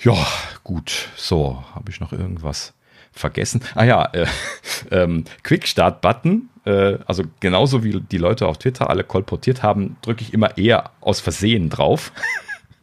Ja, 0.00 0.16
gut. 0.64 1.08
So, 1.16 1.62
habe 1.74 1.90
ich 1.90 2.00
noch 2.00 2.12
irgendwas 2.12 2.74
vergessen? 3.12 3.62
Ah 3.74 3.84
ja, 3.84 4.04
äh, 4.12 4.26
ähm, 4.90 5.24
Quick 5.42 5.66
Start 5.66 6.00
Button. 6.00 6.48
Äh, 6.64 6.98
also 7.06 7.24
genauso 7.40 7.84
wie 7.84 8.00
die 8.00 8.18
Leute 8.18 8.46
auf 8.46 8.58
Twitter 8.58 8.90
alle 8.90 9.04
kolportiert 9.04 9.62
haben, 9.62 9.96
drücke 10.02 10.22
ich 10.22 10.34
immer 10.34 10.56
eher 10.56 10.90
aus 11.00 11.20
Versehen 11.20 11.70
drauf. 11.70 12.12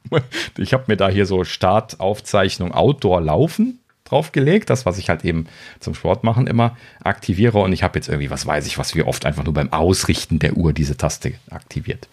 ich 0.57 0.73
habe 0.73 0.85
mir 0.87 0.97
da 0.97 1.09
hier 1.09 1.25
so 1.25 1.43
Startaufzeichnung 1.43 2.73
Outdoor 2.73 3.21
laufen 3.21 3.79
draufgelegt, 4.07 4.69
das, 4.69 4.85
was 4.85 4.97
ich 4.97 5.09
halt 5.09 5.25
eben 5.25 5.47
zum 5.79 5.93
Sport 5.93 6.23
machen 6.23 6.47
immer 6.47 6.77
aktiviere. 7.03 7.59
Und 7.59 7.73
ich 7.73 7.83
habe 7.83 7.97
jetzt 7.99 8.07
irgendwie, 8.07 8.29
was 8.29 8.45
weiß 8.45 8.65
ich, 8.67 8.77
was 8.77 8.95
wir 8.95 9.07
oft 9.07 9.25
einfach 9.25 9.43
nur 9.43 9.53
beim 9.53 9.73
Ausrichten 9.73 10.39
der 10.39 10.55
Uhr 10.55 10.73
diese 10.73 10.97
Taste 10.97 11.33
aktiviert. 11.49 12.07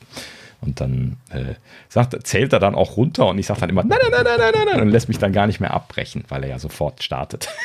Und 0.64 0.80
dann 0.80 1.16
äh, 1.30 1.54
sagt, 1.88 2.26
zählt 2.26 2.52
er 2.52 2.58
dann 2.58 2.74
auch 2.74 2.96
runter 2.96 3.26
und 3.26 3.38
ich 3.38 3.46
sage 3.46 3.60
dann 3.60 3.70
immer, 3.70 3.84
nein, 3.84 3.98
nein, 4.10 4.24
nein, 4.24 4.38
nein, 4.38 4.52
nein, 4.54 4.66
nein, 4.72 4.80
und 4.80 4.88
lässt 4.88 5.08
mich 5.08 5.18
dann 5.18 5.32
gar 5.32 5.46
nicht 5.46 5.60
mehr 5.60 5.74
abbrechen, 5.74 6.24
weil 6.28 6.42
er 6.42 6.50
ja 6.50 6.58
sofort 6.58 7.02
startet. 7.02 7.48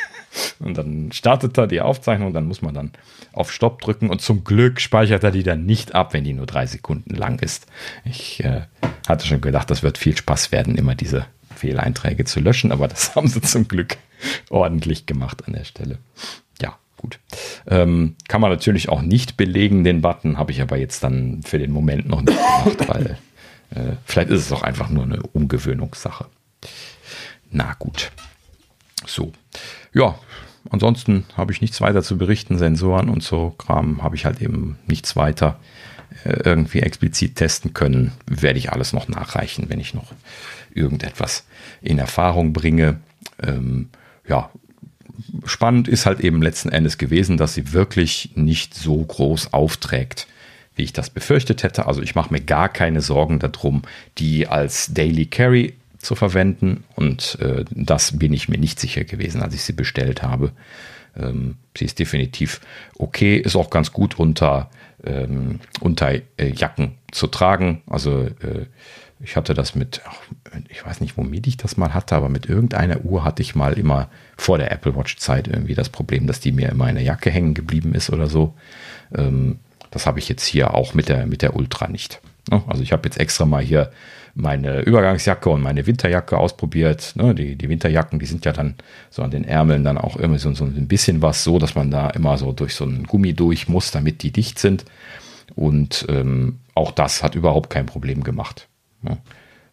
Und 0.60 0.78
dann 0.78 1.12
startet 1.12 1.58
er 1.58 1.66
die 1.66 1.82
Aufzeichnung, 1.82 2.34
dann 2.34 2.46
muss 2.46 2.62
man 2.62 2.76
dann 2.76 2.92
auf 3.34 3.52
Stopp 3.52 3.82
drücken 3.82 4.12
und 4.12 4.22
zum 4.22 4.44
Glück 4.44 4.80
speichert 4.80 5.24
er 5.24 5.32
die 5.32 5.42
dann 5.42 5.66
nicht 5.66 5.96
ab, 5.96 6.14
wenn 6.14 6.24
die 6.24 6.34
nur 6.34 6.46
drei 6.46 6.68
Sekunden 6.68 7.16
lang 7.16 7.42
ist. 7.42 7.66
Ich 8.06 8.44
äh, 8.44 8.62
hatte 9.08 9.26
schon 9.26 9.42
gedacht, 9.42 9.72
das 9.72 9.82
wird 9.82 9.98
viel 9.98 10.16
Spaß 10.16 10.52
werden, 10.52 10.76
immer 10.76 10.94
diese 10.94 11.26
Fehleinträge 11.56 12.26
zu 12.26 12.42
löschen, 12.42 12.72
aber 12.72 12.88
das 12.88 13.16
haben 13.16 13.28
sie 13.28 13.42
zum 13.42 13.68
Glück 13.68 13.98
ordentlich 14.50 15.08
gemacht 15.08 15.48
an 15.48 15.54
der 15.54 15.64
Stelle. 15.64 15.98
Gut. 17.00 17.18
Ähm, 17.66 18.16
kann 18.28 18.42
man 18.42 18.52
natürlich 18.52 18.90
auch 18.90 19.02
nicht 19.02 19.38
belegen, 19.38 19.86
den 19.86 20.02
Button, 20.02 20.38
habe 20.38 20.52
ich 20.52 20.62
aber 20.62 20.76
jetzt 20.76 21.02
dann 21.02 21.42
für 21.44 21.58
den 21.58 21.72
Moment 21.72 22.10
noch 22.10 22.22
nicht 22.22 22.38
gemacht, 22.38 22.90
weil 22.90 23.18
äh, 23.72 23.96
vielleicht 24.04 24.30
ist 24.32 24.42
es 24.42 24.52
auch 24.52 24.64
einfach 24.64 24.90
nur 24.90 25.06
eine 25.06 25.24
Umgewöhnungssache. 25.24 26.26
Na 27.52 27.74
gut. 27.80 28.12
So. 29.06 29.32
Ja, 29.94 30.20
ansonsten 30.70 31.24
habe 31.38 31.54
ich 31.54 31.62
nichts 31.62 31.80
weiter 31.80 32.04
zu 32.04 32.18
berichten. 32.18 32.58
Sensoren 32.58 33.08
und 33.08 33.24
so 33.24 33.52
Kram 33.58 34.04
habe 34.04 34.18
ich 34.18 34.26
halt 34.26 34.42
eben 34.42 34.78
nichts 34.86 35.16
weiter 35.16 35.58
äh, 36.26 36.42
irgendwie 36.44 36.82
explizit 36.82 37.38
testen 37.38 37.74
können. 37.74 38.12
Werde 38.26 38.60
ich 38.60 38.74
alles 38.74 38.92
noch 38.92 39.08
nachreichen, 39.08 39.70
wenn 39.70 39.80
ich 39.80 39.94
noch 39.94 40.12
irgendetwas 40.74 41.46
in 41.82 41.98
Erfahrung 41.98 42.52
bringe. 42.52 43.00
Ähm, 43.42 43.88
ja, 44.28 44.52
spannend 45.46 45.88
ist 45.88 46.06
halt 46.06 46.20
eben 46.20 46.42
letzten 46.42 46.70
Endes 46.70 46.98
gewesen, 46.98 47.38
dass 47.38 47.54
sie 47.54 47.74
wirklich 47.74 48.32
nicht 48.36 48.74
so 48.74 48.98
groß 49.04 49.54
aufträgt, 49.54 50.28
wie 50.76 50.84
ich 50.84 50.94
das 50.94 51.10
befürchtet 51.10 51.64
hätte. 51.64 51.86
Also 51.88 52.02
ich 52.02 52.16
mache 52.16 52.34
mir 52.34 52.42
gar 52.42 52.70
keine 52.70 53.02
Sorgen 53.02 53.40
darum, 53.40 53.82
die 54.18 54.48
als 54.48 54.94
Daily 54.94 55.26
Carry 55.26 55.74
zu 55.98 56.16
verwenden. 56.16 56.84
Und 56.96 57.38
äh, 57.42 57.66
das 57.72 58.18
bin 58.18 58.34
ich 58.34 58.50
mir 58.50 58.58
nicht 58.58 58.80
sicher 58.80 59.04
gewesen, 59.04 59.42
als 59.42 59.54
ich 59.54 59.64
sie 59.64 59.74
bestellt 59.74 60.24
habe. 60.24 60.52
Ähm, 61.18 61.58
sie 61.78 61.86
ist 61.86 62.00
definitiv 62.00 62.62
okay, 62.98 63.38
ist 63.38 63.56
auch 63.56 63.70
ganz 63.70 63.92
gut 63.92 64.18
unter, 64.18 64.70
ähm, 65.04 65.60
unter 65.80 66.12
äh, 66.12 66.22
Jacken 66.54 66.96
zu 67.12 67.28
tragen. 67.28 67.82
Also 67.88 68.24
äh, 68.24 68.66
ich 69.22 69.36
hatte 69.36 69.54
das 69.54 69.76
mit, 69.76 70.02
ich 70.70 70.86
weiß 70.86 71.02
nicht, 71.02 71.18
womit 71.18 71.48
ich 71.48 71.58
das 71.58 71.78
mal 71.78 71.94
hatte, 71.94 72.16
aber 72.16 72.30
mit 72.30 72.46
irgendeiner 72.46 73.04
Uhr 73.04 73.24
hatte 73.24 73.42
ich 73.42 73.54
mal 73.54 73.74
immer 73.74 74.10
vor 74.38 74.58
der 74.58 74.72
Apple 74.72 74.96
Watch 74.96 75.18
Zeit 75.18 75.48
irgendwie 75.48 75.76
das 75.76 75.90
Problem, 75.90 76.26
dass 76.26 76.40
die 76.40 76.52
mir 76.52 76.70
in 76.70 76.78
der 76.78 77.04
Jacke 77.04 77.30
hängen 77.30 77.54
geblieben 77.54 77.94
ist 77.94 78.10
oder 78.10 78.28
so. 78.28 78.54
Ähm, 79.14 79.60
das 79.92 80.06
habe 80.06 80.20
ich 80.20 80.30
jetzt 80.30 80.46
hier 80.46 80.74
auch 80.74 80.94
mit 80.94 81.10
der, 81.10 81.26
mit 81.26 81.42
der 81.42 81.56
Ultra 81.56 81.88
nicht. 81.88 82.22
Ne? 82.50 82.64
Also 82.68 82.82
ich 82.82 82.92
habe 82.92 83.08
jetzt 83.08 83.20
extra 83.20 83.46
mal 83.46 83.64
hier 83.64 83.92
meine 84.36 84.82
Übergangsjacke 84.82 85.50
und 85.50 85.62
meine 85.62 85.86
Winterjacke 85.86 86.38
ausprobiert. 86.38 87.14
Ne, 87.16 87.36
die, 87.36 87.56
die 87.56 87.68
Winterjacken, 87.68 88.20
die 88.20 88.26
sind 88.26 88.46
ja 88.46 88.54
dann 88.54 88.76
so 89.10 89.22
an 89.22 89.32
den 89.32 89.44
Ärmeln 89.44 89.84
dann 89.84 89.98
auch 89.98 90.16
immer 90.16 90.40
so, 90.40 90.54
so 90.54 90.64
ein 90.64 90.88
bisschen 90.88 91.22
was 91.22 91.44
so, 91.44 91.60
dass 91.60 91.76
man 91.76 91.92
da 91.92 92.10
immer 92.12 92.38
so 92.38 92.52
durch 92.54 92.76
so 92.76 92.86
ein 92.86 93.04
Gummi 93.04 93.34
durch 93.34 93.68
muss, 93.68 93.92
damit 93.92 94.24
die 94.24 94.32
dicht 94.32 94.60
sind. 94.60 94.86
Und 95.56 96.06
ähm, 96.10 96.60
auch 96.76 96.92
das 96.92 97.24
hat 97.24 97.36
überhaupt 97.36 97.70
kein 97.70 97.86
Problem 97.86 98.24
gemacht. 98.24 98.68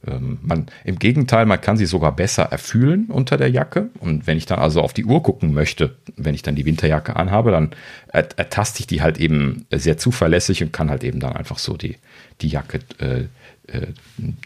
Ähm, 0.07 0.39
man, 0.43 0.66
Im 0.85 0.98
Gegenteil, 0.98 1.47
man 1.47 1.61
kann 1.61 1.77
sie 1.77 1.86
sogar 1.86 2.15
besser 2.15 2.44
erfühlen 2.44 3.07
unter 3.07 3.36
der 3.36 3.51
Jacke. 3.51 3.90
Und 4.01 4.27
wenn 4.27 4.39
ich 4.39 4.47
dann 4.47 4.59
also 4.59 4.81
auf 4.81 4.93
die 4.93 5.05
Uhr 5.05 5.23
gucken 5.23 5.53
möchte, 5.53 5.97
wenn 6.16 6.35
ich 6.35 6.43
dann 6.43 6.55
die 6.55 6.65
Winterjacke 6.65 7.16
anhabe, 7.16 7.51
dann 7.51 7.70
ertaste 8.09 8.81
ich 8.81 8.86
die 8.86 9.03
halt 9.03 9.19
eben 9.19 9.66
sehr 9.73 9.98
zuverlässig 9.98 10.62
und 10.62 10.73
kann 10.73 10.90
halt 10.90 11.05
eben 11.05 11.20
dann 11.20 11.35
einfach 11.35 11.59
so 11.59 11.77
die, 11.77 11.97
die 12.40 12.48
Jacke 12.48 12.81
äh, 12.98 13.24
äh, 13.73 13.89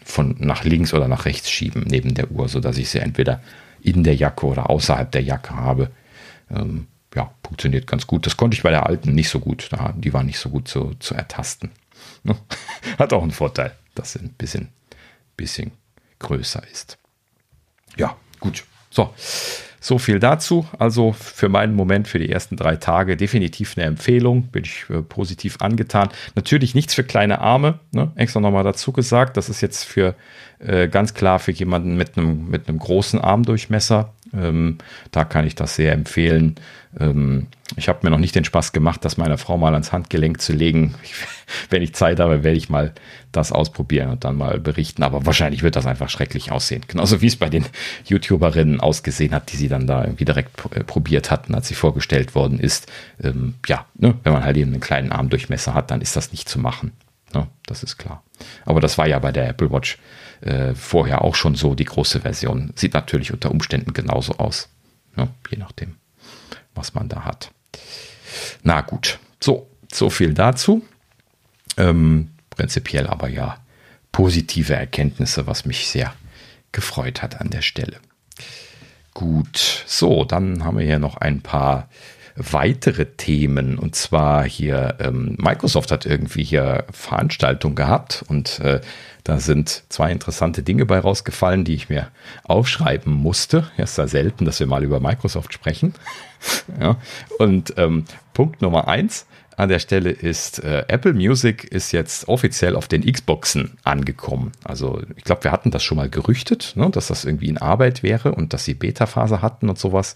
von 0.04 0.36
nach 0.38 0.64
links 0.64 0.94
oder 0.94 1.08
nach 1.08 1.26
rechts 1.26 1.50
schieben 1.50 1.84
neben 1.86 2.14
der 2.14 2.30
Uhr, 2.30 2.48
sodass 2.48 2.78
ich 2.78 2.88
sie 2.88 3.00
entweder 3.00 3.40
in 3.82 4.04
der 4.04 4.14
Jacke 4.14 4.46
oder 4.46 4.70
außerhalb 4.70 5.10
der 5.10 5.22
Jacke 5.22 5.54
habe. 5.56 5.90
Ähm, 6.50 6.86
ja, 7.14 7.30
funktioniert 7.44 7.86
ganz 7.86 8.06
gut. 8.06 8.24
Das 8.26 8.36
konnte 8.36 8.54
ich 8.54 8.62
bei 8.62 8.70
der 8.70 8.86
alten 8.86 9.14
nicht 9.14 9.28
so 9.28 9.40
gut. 9.40 9.68
Die 9.96 10.12
war 10.12 10.22
nicht 10.22 10.38
so 10.38 10.48
gut 10.48 10.68
zu, 10.68 10.94
zu 11.00 11.14
ertasten. 11.14 11.70
Hat 12.98 13.12
auch 13.12 13.22
einen 13.22 13.32
Vorteil, 13.32 13.72
sie 14.12 14.20
ein 14.20 14.34
bisschen, 14.38 14.68
bisschen 15.36 15.72
größer 16.18 16.62
ist. 16.70 16.98
Ja, 17.96 18.16
gut. 18.38 18.64
So, 18.90 19.14
so 19.80 19.98
viel 19.98 20.18
dazu. 20.18 20.66
Also 20.78 21.12
für 21.12 21.48
meinen 21.48 21.74
Moment, 21.74 22.06
für 22.06 22.18
die 22.18 22.30
ersten 22.30 22.56
drei 22.56 22.76
Tage 22.76 23.16
definitiv 23.16 23.76
eine 23.76 23.86
Empfehlung. 23.86 24.44
Bin 24.48 24.64
ich 24.64 24.84
äh, 24.90 25.02
positiv 25.02 25.60
angetan. 25.60 26.10
Natürlich 26.34 26.74
nichts 26.74 26.94
für 26.94 27.04
kleine 27.04 27.40
Arme. 27.40 27.80
Ne? 27.92 28.12
Extra 28.16 28.40
nochmal 28.40 28.64
dazu 28.64 28.92
gesagt. 28.92 29.36
Das 29.36 29.48
ist 29.48 29.60
jetzt 29.60 29.84
für 29.84 30.14
äh, 30.58 30.88
ganz 30.88 31.14
klar 31.14 31.38
für 31.38 31.52
jemanden 31.52 31.96
mit 31.96 32.18
einem 32.18 32.48
mit 32.48 32.66
großen 32.66 33.20
Armdurchmesser 33.20 34.12
Ähm, 34.32 34.78
da 35.10 35.24
kann 35.24 35.46
ich 35.46 35.54
das 35.54 35.74
sehr 35.74 35.92
empfehlen. 35.92 36.56
Ähm, 36.98 37.46
ich 37.76 37.88
habe 37.88 38.00
mir 38.02 38.10
noch 38.10 38.18
nicht 38.18 38.34
den 38.34 38.44
Spaß 38.44 38.72
gemacht, 38.72 39.04
das 39.04 39.16
meiner 39.16 39.38
Frau 39.38 39.56
mal 39.56 39.72
ans 39.72 39.92
Handgelenk 39.92 40.40
zu 40.40 40.52
legen. 40.52 40.94
Ich, 41.02 41.14
wenn 41.70 41.82
ich 41.82 41.94
Zeit 41.94 42.18
habe, 42.18 42.42
werde 42.42 42.56
ich 42.58 42.68
mal 42.68 42.92
das 43.32 43.52
ausprobieren 43.52 44.10
und 44.10 44.24
dann 44.24 44.36
mal 44.36 44.58
berichten. 44.58 45.02
Aber 45.02 45.24
wahrscheinlich 45.24 45.62
wird 45.62 45.76
das 45.76 45.86
einfach 45.86 46.08
schrecklich 46.08 46.50
aussehen. 46.50 46.82
Genauso 46.88 47.20
wie 47.20 47.28
es 47.28 47.36
bei 47.36 47.48
den 47.48 47.66
YouTuberinnen 48.06 48.80
ausgesehen 48.80 49.34
hat, 49.34 49.52
die 49.52 49.56
sie 49.56 49.68
dann 49.68 49.86
da 49.86 50.04
irgendwie 50.04 50.24
direkt 50.24 50.50
äh, 50.74 50.82
probiert 50.82 51.30
hatten, 51.30 51.54
als 51.54 51.68
sie 51.68 51.74
vorgestellt 51.74 52.34
worden 52.34 52.58
ist. 52.58 52.90
Ähm, 53.22 53.54
ja, 53.66 53.86
ne, 53.94 54.16
wenn 54.24 54.32
man 54.32 54.44
halt 54.44 54.56
eben 54.56 54.72
einen 54.72 54.80
kleinen 54.80 55.12
Armdurchmesser 55.12 55.74
hat, 55.74 55.90
dann 55.90 56.00
ist 56.00 56.16
das 56.16 56.32
nicht 56.32 56.48
zu 56.48 56.58
machen. 56.58 56.92
Ne, 57.32 57.46
das 57.66 57.84
ist 57.84 57.98
klar. 57.98 58.24
Aber 58.64 58.80
das 58.80 58.98
war 58.98 59.06
ja 59.06 59.18
bei 59.20 59.30
der 59.30 59.48
Apple 59.48 59.70
Watch 59.70 59.98
äh, 60.40 60.74
vorher 60.74 61.22
auch 61.22 61.36
schon 61.36 61.54
so, 61.54 61.74
die 61.74 61.84
große 61.84 62.20
Version. 62.20 62.72
Sieht 62.74 62.94
natürlich 62.94 63.32
unter 63.32 63.50
Umständen 63.52 63.92
genauso 63.92 64.38
aus. 64.38 64.68
Ne, 65.16 65.28
je 65.50 65.58
nachdem, 65.58 65.96
was 66.74 66.94
man 66.94 67.08
da 67.08 67.24
hat. 67.24 67.50
Na 68.62 68.80
gut, 68.80 69.18
so, 69.42 69.68
so 69.92 70.10
viel 70.10 70.34
dazu. 70.34 70.82
Ähm, 71.76 72.30
prinzipiell 72.50 73.06
aber 73.06 73.28
ja 73.28 73.58
positive 74.12 74.74
Erkenntnisse, 74.74 75.46
was 75.46 75.64
mich 75.64 75.88
sehr 75.88 76.12
gefreut 76.72 77.22
hat 77.22 77.40
an 77.40 77.50
der 77.50 77.62
Stelle. 77.62 77.96
Gut, 79.14 79.84
so, 79.86 80.24
dann 80.24 80.64
haben 80.64 80.78
wir 80.78 80.84
hier 80.84 80.98
noch 80.98 81.16
ein 81.16 81.40
paar 81.40 81.88
weitere 82.36 83.06
Themen. 83.06 83.78
Und 83.78 83.94
zwar 83.96 84.44
hier, 84.44 84.96
ähm, 85.00 85.36
Microsoft 85.38 85.90
hat 85.90 86.06
irgendwie 86.06 86.44
hier 86.44 86.84
Veranstaltung 86.90 87.74
gehabt 87.74 88.24
und 88.28 88.60
äh, 88.60 88.80
da 89.24 89.38
sind 89.38 89.84
zwei 89.88 90.10
interessante 90.10 90.62
Dinge 90.62 90.86
bei 90.86 90.98
rausgefallen, 90.98 91.64
die 91.64 91.74
ich 91.74 91.88
mir 91.88 92.08
aufschreiben 92.44 93.12
musste. 93.12 93.70
Ja, 93.76 93.84
ist 93.84 93.98
ja 93.98 94.06
selten, 94.06 94.44
dass 94.44 94.60
wir 94.60 94.66
mal 94.66 94.84
über 94.84 95.00
Microsoft 95.00 95.52
sprechen. 95.52 95.94
ja. 96.80 96.96
Und 97.38 97.74
ähm, 97.76 98.04
Punkt 98.32 98.62
Nummer 98.62 98.88
eins 98.88 99.26
an 99.60 99.68
der 99.68 99.78
Stelle 99.78 100.10
ist, 100.10 100.64
äh, 100.64 100.84
Apple 100.88 101.12
Music 101.12 101.64
ist 101.64 101.92
jetzt 101.92 102.28
offiziell 102.28 102.76
auf 102.76 102.88
den 102.88 103.04
Xboxen 103.04 103.76
angekommen. 103.84 104.52
Also 104.64 105.02
ich 105.16 105.24
glaube, 105.24 105.44
wir 105.44 105.52
hatten 105.52 105.70
das 105.70 105.82
schon 105.82 105.98
mal 105.98 106.08
gerüchtet, 106.08 106.72
ne, 106.76 106.88
dass 106.90 107.08
das 107.08 107.26
irgendwie 107.26 107.48
in 107.48 107.58
Arbeit 107.58 108.02
wäre 108.02 108.32
und 108.32 108.54
dass 108.54 108.64
sie 108.64 108.72
Beta-Phase 108.72 109.42
hatten 109.42 109.68
und 109.68 109.78
sowas. 109.78 110.14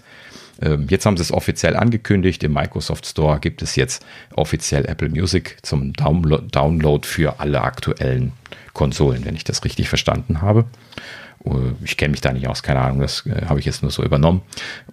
Ähm, 0.63 0.87
jetzt 0.89 1.05
haben 1.05 1.19
sie 1.19 1.23
es 1.23 1.33
offiziell 1.33 1.77
angekündigt. 1.77 2.43
Im 2.43 2.55
Microsoft 2.55 3.07
Store 3.07 3.39
gibt 3.39 3.61
es 3.61 3.77
jetzt 3.77 4.05
offiziell 4.35 4.87
Apple 4.87 5.11
Music 5.11 5.59
zum 5.63 5.93
Download 5.93 7.07
für 7.07 7.39
alle 7.41 7.61
aktuellen 7.61 8.33
Konsolen, 8.75 9.25
wenn 9.25 9.37
ich 9.37 9.45
das 9.45 9.65
richtig 9.65 9.89
verstanden 9.89 10.43
habe. 10.43 10.67
Äh, 11.45 11.51
ich 11.85 11.97
kenne 11.97 12.13
mich 12.13 12.21
da 12.21 12.33
nicht 12.33 12.49
aus, 12.49 12.63
keine 12.63 12.81
Ahnung, 12.81 13.01
das 13.01 13.27
äh, 13.27 13.47
habe 13.47 13.61
ich 13.61 13.67
jetzt 13.67 13.83
nur 13.83 13.91
so 13.91 14.03
übernommen. 14.03 14.43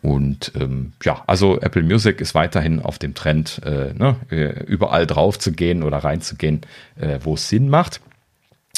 Und 0.02 0.52
ähm, 0.56 0.94
ja, 1.04 1.24
also 1.28 1.60
Apple 1.60 1.84
Music 1.84 2.22
ist 2.22 2.36
weiterhin 2.36 2.82
auf 2.82 3.00
dem 3.00 3.14
Trend, 3.14 3.62
äh, 3.66 3.94
ne, 3.94 4.16
äh, 4.30 4.64
überall 4.66 5.08
drauf 5.08 5.40
zu 5.40 5.52
gehen 5.52 5.84
oder 5.84 5.98
reinzugehen, 5.98 6.62
äh, 7.00 7.20
wo 7.24 7.34
es 7.34 7.50
Sinn 7.50 7.70
macht. 7.70 8.02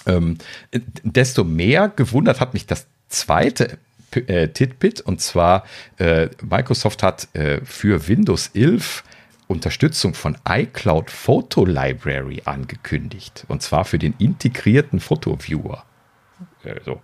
Ähm, 0.05 0.37
desto 1.03 1.43
mehr 1.43 1.89
gewundert 1.89 2.39
hat 2.41 2.53
mich 2.53 2.65
das 2.65 2.87
zweite 3.07 3.77
äh, 4.11 4.49
Titbit 4.49 5.01
und 5.01 5.21
zwar 5.21 5.63
Microsoft 6.41 7.03
hat 7.03 7.29
für 7.63 8.07
Windows 8.07 8.51
11 8.53 9.03
Unterstützung 9.47 10.13
von 10.13 10.37
iCloud 10.47 11.11
Photo 11.11 11.65
Library 11.65 12.41
angekündigt. 12.45 13.45
Und 13.47 13.61
zwar 13.61 13.85
für 13.85 13.99
den 13.99 14.13
integrierten 14.17 14.99
Fotoviewer. 14.99 15.83
So. 16.85 17.01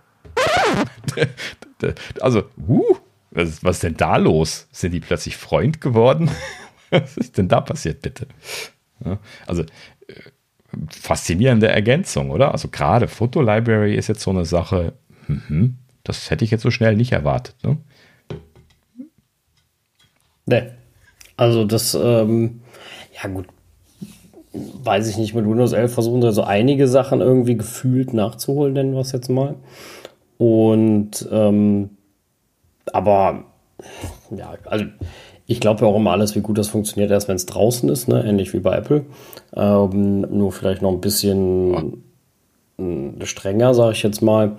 also, 2.20 2.44
uh, 2.66 2.96
was, 3.30 3.62
was 3.62 3.76
ist 3.76 3.82
denn 3.82 3.96
da 3.96 4.16
los? 4.16 4.68
Sind 4.72 4.92
die 4.92 5.00
plötzlich 5.00 5.36
Freund 5.36 5.80
geworden? 5.80 6.30
was 6.90 7.16
ist 7.16 7.38
denn 7.38 7.48
da 7.48 7.60
passiert, 7.60 8.02
bitte? 8.02 8.26
Ja, 9.04 9.18
also, 9.46 9.62
äh, 9.62 9.66
faszinierende 10.90 11.68
Ergänzung, 11.68 12.30
oder? 12.30 12.52
Also, 12.52 12.68
gerade 12.68 13.08
Photo 13.08 13.40
Library 13.40 13.94
ist 13.94 14.08
jetzt 14.08 14.22
so 14.22 14.30
eine 14.30 14.44
Sache, 14.44 14.94
mhm, 15.26 15.78
das 16.04 16.30
hätte 16.30 16.44
ich 16.44 16.50
jetzt 16.50 16.62
so 16.62 16.70
schnell 16.70 16.96
nicht 16.96 17.12
erwartet. 17.12 17.56
Ne? 17.62 17.78
Nee. 20.46 20.70
Also 21.40 21.64
das, 21.64 21.94
ähm, 21.94 22.60
ja 23.14 23.30
gut, 23.30 23.46
weiß 24.52 25.08
ich 25.08 25.16
nicht, 25.16 25.34
mit 25.34 25.48
Windows 25.48 25.72
11 25.72 25.94
versuchen 25.94 26.20
sie 26.20 26.32
so 26.32 26.42
einige 26.42 26.86
Sachen 26.86 27.22
irgendwie 27.22 27.56
gefühlt 27.56 28.12
nachzuholen, 28.12 28.74
nennen 28.74 28.92
wir 28.92 29.00
es 29.00 29.12
jetzt 29.12 29.30
mal. 29.30 29.54
Und, 30.36 31.26
ähm, 31.32 31.96
aber, 32.92 33.44
ja, 34.36 34.52
also 34.66 34.84
ich 35.46 35.60
glaube 35.60 35.80
ja 35.80 35.90
auch 35.90 35.96
immer 35.96 36.10
alles, 36.10 36.36
wie 36.36 36.42
gut 36.42 36.58
das 36.58 36.68
funktioniert, 36.68 37.10
erst 37.10 37.28
wenn 37.28 37.36
es 37.36 37.46
draußen 37.46 37.88
ist, 37.88 38.06
ne? 38.06 38.22
ähnlich 38.22 38.52
wie 38.52 38.60
bei 38.60 38.76
Apple. 38.76 39.06
Ähm, 39.56 40.20
nur 40.20 40.52
vielleicht 40.52 40.82
noch 40.82 40.92
ein 40.92 41.00
bisschen 41.00 42.02
strenger, 43.22 43.72
sage 43.72 43.92
ich 43.92 44.02
jetzt 44.02 44.20
mal. 44.20 44.58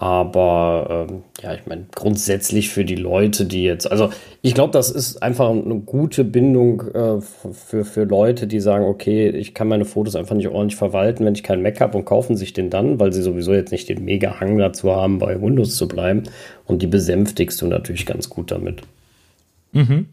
Aber 0.00 1.08
ähm, 1.10 1.24
ja, 1.42 1.54
ich 1.54 1.66
meine, 1.66 1.86
grundsätzlich 1.92 2.68
für 2.68 2.84
die 2.84 2.94
Leute, 2.94 3.46
die 3.46 3.64
jetzt, 3.64 3.90
also 3.90 4.10
ich 4.42 4.54
glaube, 4.54 4.72
das 4.72 4.92
ist 4.92 5.20
einfach 5.24 5.50
eine 5.50 5.80
gute 5.80 6.22
Bindung 6.22 6.82
äh, 6.94 7.20
für, 7.20 7.84
für 7.84 8.04
Leute, 8.04 8.46
die 8.46 8.60
sagen, 8.60 8.84
okay, 8.84 9.28
ich 9.28 9.54
kann 9.54 9.66
meine 9.66 9.84
Fotos 9.84 10.14
einfach 10.14 10.36
nicht 10.36 10.46
ordentlich 10.46 10.76
verwalten, 10.76 11.24
wenn 11.24 11.34
ich 11.34 11.42
kein 11.42 11.62
Mac 11.62 11.80
habe 11.80 11.98
und 11.98 12.04
kaufen 12.04 12.36
sich 12.36 12.52
den 12.52 12.70
dann, 12.70 13.00
weil 13.00 13.12
sie 13.12 13.22
sowieso 13.22 13.52
jetzt 13.52 13.72
nicht 13.72 13.88
den 13.88 14.04
mega 14.04 14.38
Hang 14.38 14.56
dazu 14.58 14.94
haben, 14.94 15.18
bei 15.18 15.42
Windows 15.42 15.74
zu 15.74 15.88
bleiben. 15.88 16.22
Und 16.64 16.80
die 16.80 16.86
besänftigst 16.86 17.60
du 17.60 17.66
natürlich 17.66 18.06
ganz 18.06 18.28
gut 18.28 18.52
damit. 18.52 18.82
Mhm. 19.72 20.06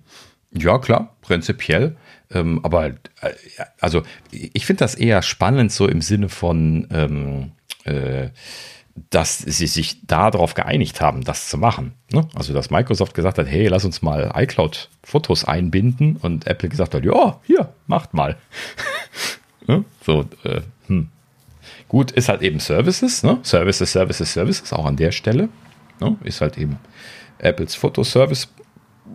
Ja, 0.51 0.79
klar, 0.79 1.15
prinzipiell. 1.21 1.95
Ähm, 2.33 2.59
aber 2.63 2.87
äh, 2.87 2.93
also 3.79 4.01
ich 4.31 4.65
finde 4.65 4.79
das 4.79 4.95
eher 4.95 5.21
spannend, 5.21 5.71
so 5.71 5.87
im 5.87 6.01
Sinne 6.01 6.29
von 6.29 6.87
ähm, 6.91 7.51
äh, 7.83 8.29
dass 9.09 9.39
sie 9.39 9.67
sich 9.67 10.05
darauf 10.07 10.53
geeinigt 10.53 11.01
haben, 11.01 11.23
das 11.23 11.49
zu 11.49 11.57
machen. 11.57 11.93
Ne? 12.13 12.27
Also, 12.33 12.53
dass 12.53 12.69
Microsoft 12.69 13.13
gesagt 13.13 13.37
hat, 13.37 13.47
hey, 13.47 13.67
lass 13.67 13.83
uns 13.83 14.01
mal 14.01 14.31
iCloud-Fotos 14.33 15.43
einbinden 15.43 16.15
und 16.17 16.47
Apple 16.47 16.69
gesagt 16.69 16.93
hat, 16.93 17.03
ja, 17.03 17.39
hier, 17.43 17.73
macht 17.87 18.13
mal. 18.13 18.37
ne? 19.67 19.83
So, 20.01 20.25
äh, 20.43 20.61
hm. 20.87 21.09
Gut, 21.89 22.11
ist 22.11 22.29
halt 22.29 22.41
eben 22.41 22.59
Services, 22.59 23.23
ne? 23.23 23.39
Services, 23.43 23.91
Services, 23.91 24.33
Services, 24.33 24.73
auch 24.73 24.85
an 24.85 24.95
der 24.95 25.11
Stelle. 25.11 25.49
Ne? 25.99 26.15
Ist 26.23 26.41
halt 26.41 26.57
eben 26.57 26.77
Apples 27.37 27.75
Fotoservice. 27.75 28.47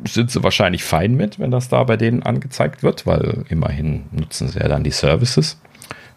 Sind 0.07 0.31
sie 0.31 0.43
wahrscheinlich 0.43 0.85
fein 0.85 1.15
mit, 1.15 1.39
wenn 1.39 1.51
das 1.51 1.69
da 1.69 1.83
bei 1.85 1.97
denen 1.97 2.23
angezeigt 2.23 2.83
wird, 2.83 3.07
weil 3.07 3.45
immerhin 3.49 4.05
nutzen 4.13 4.49
sie 4.49 4.61
ja 4.61 4.69
dann 4.69 4.85
die 4.85 4.93
Services. 4.93 5.61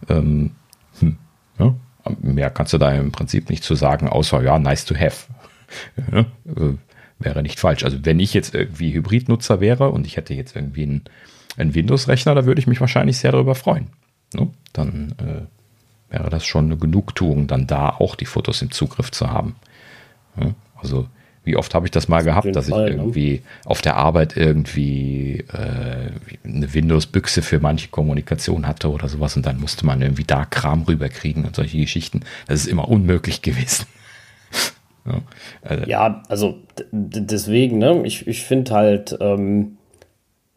Ähm, 0.10 0.52
hm, 1.00 1.18
ja? 1.60 1.74
Mehr 2.22 2.50
kannst 2.50 2.74
du 2.74 2.78
da 2.78 2.92
im 2.92 3.12
Prinzip 3.12 3.50
nicht 3.50 3.64
zu 3.64 3.76
sagen, 3.76 4.10
außer 4.10 4.42
ja, 4.44 4.60
nice 4.60 4.86
to 4.86 4.96
have. 4.96 5.32
ja, 6.12 6.20
äh, 6.20 6.76
wäre 7.20 7.42
nicht 7.42 7.60
falsch. 7.60 7.84
Also 7.84 7.98
wenn 8.04 8.20
ich 8.20 8.34
jetzt 8.34 8.54
irgendwie 8.54 8.94
Hybridnutzer 8.94 9.62
wäre 9.62 9.90
und 9.90 10.06
ich 10.06 10.18
hätte 10.18 10.34
jetzt 10.34 10.56
irgendwie 10.56 10.84
einen, 10.84 11.02
einen 11.58 11.76
Windows-Rechner, 11.76 12.36
da 12.36 12.46
würde 12.46 12.60
ich 12.60 12.68
mich 12.68 12.82
wahrscheinlich 12.82 13.18
sehr 13.18 13.32
darüber 13.32 13.56
freuen. 13.56 13.88
Ne? 14.34 14.50
Dann 14.74 15.16
äh, 15.18 16.14
wäre 16.14 16.30
das 16.30 16.46
schon 16.46 16.66
eine 16.66 16.78
Genugtuung, 16.78 17.48
dann 17.48 17.68
da 17.68 17.90
auch 17.90 18.16
die 18.16 18.26
Fotos 18.26 18.62
im 18.62 18.72
Zugriff 18.72 19.12
zu 19.12 19.30
haben. 19.30 19.56
Ja? 20.40 20.54
Also 20.76 21.08
wie 21.44 21.56
oft 21.58 21.74
habe 21.74 21.86
ich 21.88 21.92
das 21.92 22.08
mal 22.08 22.24
gehabt, 22.24 22.56
dass 22.56 22.70
Fall, 22.70 22.90
ich 22.90 22.96
ne? 22.96 23.02
irgendwie 23.02 23.32
ne? 23.32 23.42
auf 23.66 23.82
der 23.82 23.98
Arbeit 23.98 24.38
irgendwie 24.38 25.44
äh, 25.52 26.12
eine 26.44 26.74
Windows-Büchse 26.74 27.42
für 27.42 27.60
manche 27.60 27.90
Kommunikation 27.90 28.68
hatte 28.68 28.90
oder 28.90 29.10
sowas 29.10 29.36
und 29.36 29.46
dann 29.46 29.60
musste 29.60 29.86
man 29.86 30.02
irgendwie 30.02 30.24
da 30.24 30.46
Kram 30.46 30.84
rüberkriegen 30.84 31.46
und 31.46 31.56
solche 31.56 31.78
Geschichten. 31.78 32.22
Das 32.48 32.62
ist 32.62 32.68
immer 32.68 32.88
unmöglich 32.88 33.42
gewesen. 33.42 33.86
ja, 35.06 35.22
also, 35.62 35.86
ja, 35.86 36.24
also 36.30 36.58
deswegen, 36.92 37.78
ne, 37.78 38.04
ich, 38.06 38.26
ich 38.28 38.44
finde 38.44 38.72
halt, 38.72 39.18
ähm, 39.20 39.78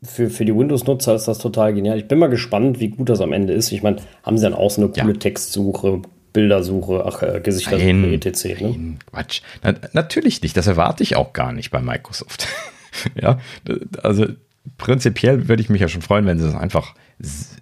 für, 0.02 0.30
für 0.30 0.44
die 0.44 0.54
Windows-Nutzer 0.54 1.14
ist 1.14 1.26
das 1.26 1.38
total 1.38 1.74
genial. 1.74 1.98
Ich 1.98 2.06
bin 2.06 2.18
mal 2.18 2.28
gespannt, 2.28 2.80
wie 2.80 2.88
gut 2.88 3.08
das 3.08 3.20
am 3.20 3.32
Ende 3.32 3.52
ist. 3.52 3.72
Ich 3.72 3.82
meine, 3.82 3.96
haben 4.22 4.38
sie 4.38 4.44
dann 4.44 4.54
auch 4.54 4.70
so 4.70 4.82
eine 4.82 4.90
coole 4.90 5.14
ja. 5.14 5.18
Textsuche, 5.18 6.02
Bildersuche, 6.36 7.02
ach, 7.06 7.22
äh, 7.22 7.40
Gesichtersuche, 7.40 7.94
nein, 7.94 8.12
etc. 8.12 8.44
Ne? 8.44 8.54
Nein, 8.60 8.98
Quatsch. 9.10 9.40
Na, 9.62 9.74
natürlich 9.94 10.42
nicht. 10.42 10.54
Das 10.54 10.66
erwarte 10.66 11.02
ich 11.02 11.16
auch 11.16 11.32
gar 11.32 11.50
nicht 11.54 11.70
bei 11.70 11.80
Microsoft. 11.80 12.46
ja, 13.14 13.40
also 14.02 14.26
prinzipiell 14.76 15.48
würde 15.48 15.62
ich 15.62 15.70
mich 15.70 15.80
ja 15.80 15.88
schon 15.88 16.02
freuen, 16.02 16.26
wenn 16.26 16.38
sie 16.38 16.44
das 16.44 16.54
einfach 16.54 16.94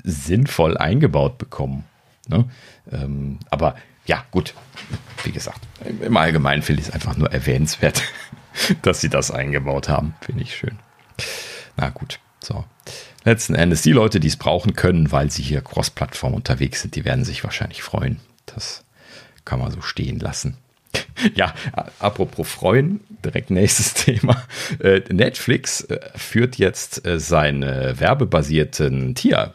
sinnvoll 0.03 0.77
eingebaut 0.77 1.39
bekommen. 1.39 1.85
Ne? 2.27 2.47
Ähm, 2.91 3.39
aber 3.49 3.77
ja, 4.07 4.25
gut, 4.33 4.55
wie 5.23 5.31
gesagt, 5.31 5.61
im 6.03 6.17
Allgemeinen 6.17 6.63
finde 6.63 6.83
ich 6.83 6.89
es 6.89 6.95
einfach 6.95 7.17
nur 7.17 7.31
erwähnenswert, 7.31 8.03
dass 8.83 9.01
sie 9.01 9.09
das 9.09 9.31
eingebaut 9.31 9.89
haben. 9.89 10.17
Finde 10.21 10.43
ich 10.43 10.57
schön. 10.57 10.81
Na 11.77 11.91
gut, 11.91 12.19
so. 12.41 12.65
Letzten 13.23 13.55
Endes, 13.55 13.83
die 13.83 13.93
Leute, 13.93 14.19
die 14.19 14.27
es 14.27 14.37
brauchen 14.37 14.75
können, 14.75 15.13
weil 15.13 15.31
sie 15.31 15.45
hier 15.45 15.61
cross-Plattform 15.61 16.35
unterwegs 16.35 16.83
sind, 16.83 16.97
die 16.97 17.05
werden 17.05 17.25
sich 17.25 17.45
wahrscheinlich 17.45 17.85
freuen. 17.85 18.19
Das 18.47 18.85
kann 19.45 19.59
man 19.59 19.71
so 19.71 19.81
stehen 19.81 20.19
lassen. 20.19 20.57
ja, 21.35 21.55
apropos 21.99 22.49
freuen, 22.49 23.01
direkt 23.25 23.51
nächstes 23.51 23.95
Thema. 24.05 24.43
Äh, 24.79 25.01
Netflix 25.13 25.83
äh, 25.83 26.01
führt 26.15 26.57
jetzt 26.57 27.07
äh, 27.07 27.19
seine 27.19 27.99
werbebasierten 27.99 29.15
Tier 29.15 29.55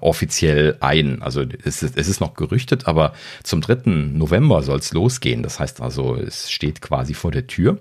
offiziell 0.00 0.76
ein. 0.80 1.22
Also 1.22 1.44
es 1.64 1.82
ist, 1.82 2.20
noch 2.20 2.34
gerüchtet, 2.34 2.86
aber 2.86 3.12
zum 3.42 3.60
3. 3.60 3.90
November 3.90 4.62
soll 4.62 4.78
es 4.78 4.92
losgehen. 4.92 5.42
Das 5.42 5.58
heißt 5.58 5.80
also, 5.80 6.16
es 6.16 6.50
steht 6.50 6.80
quasi 6.80 7.14
vor 7.14 7.30
der 7.30 7.46
Tür. 7.46 7.78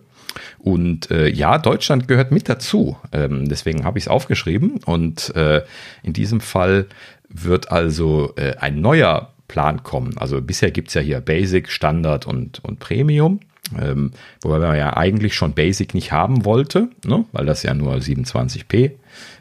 Und 0.57 1.11
äh, 1.11 1.27
ja, 1.27 1.57
Deutschland 1.57 2.07
gehört 2.07 2.31
mit 2.31 2.49
dazu. 2.49 2.97
Ähm, 3.11 3.49
deswegen 3.49 3.83
habe 3.83 3.97
ich 3.97 4.05
es 4.05 4.07
aufgeschrieben. 4.07 4.79
Und 4.85 5.35
äh, 5.35 5.63
in 6.03 6.13
diesem 6.13 6.41
Fall 6.41 6.87
wird 7.29 7.71
also 7.71 8.33
äh, 8.35 8.55
ein 8.57 8.81
neuer 8.81 9.33
Plan 9.49 9.83
kommen. 9.83 10.17
Also 10.17 10.41
bisher 10.41 10.71
gibt 10.71 10.87
es 10.87 10.93
ja 10.93 11.01
hier 11.01 11.19
Basic, 11.19 11.69
Standard 11.69 12.25
und, 12.25 12.63
und 12.63 12.79
Premium. 12.79 13.41
Ähm, 13.77 14.11
wobei 14.41 14.59
man 14.59 14.77
ja 14.77 14.95
eigentlich 14.95 15.35
schon 15.35 15.53
Basic 15.53 15.93
nicht 15.93 16.11
haben 16.11 16.45
wollte, 16.45 16.89
ne? 17.05 17.25
weil 17.33 17.45
das 17.45 17.61
ja 17.61 17.73
nur 17.73 17.95
27p 17.95 18.91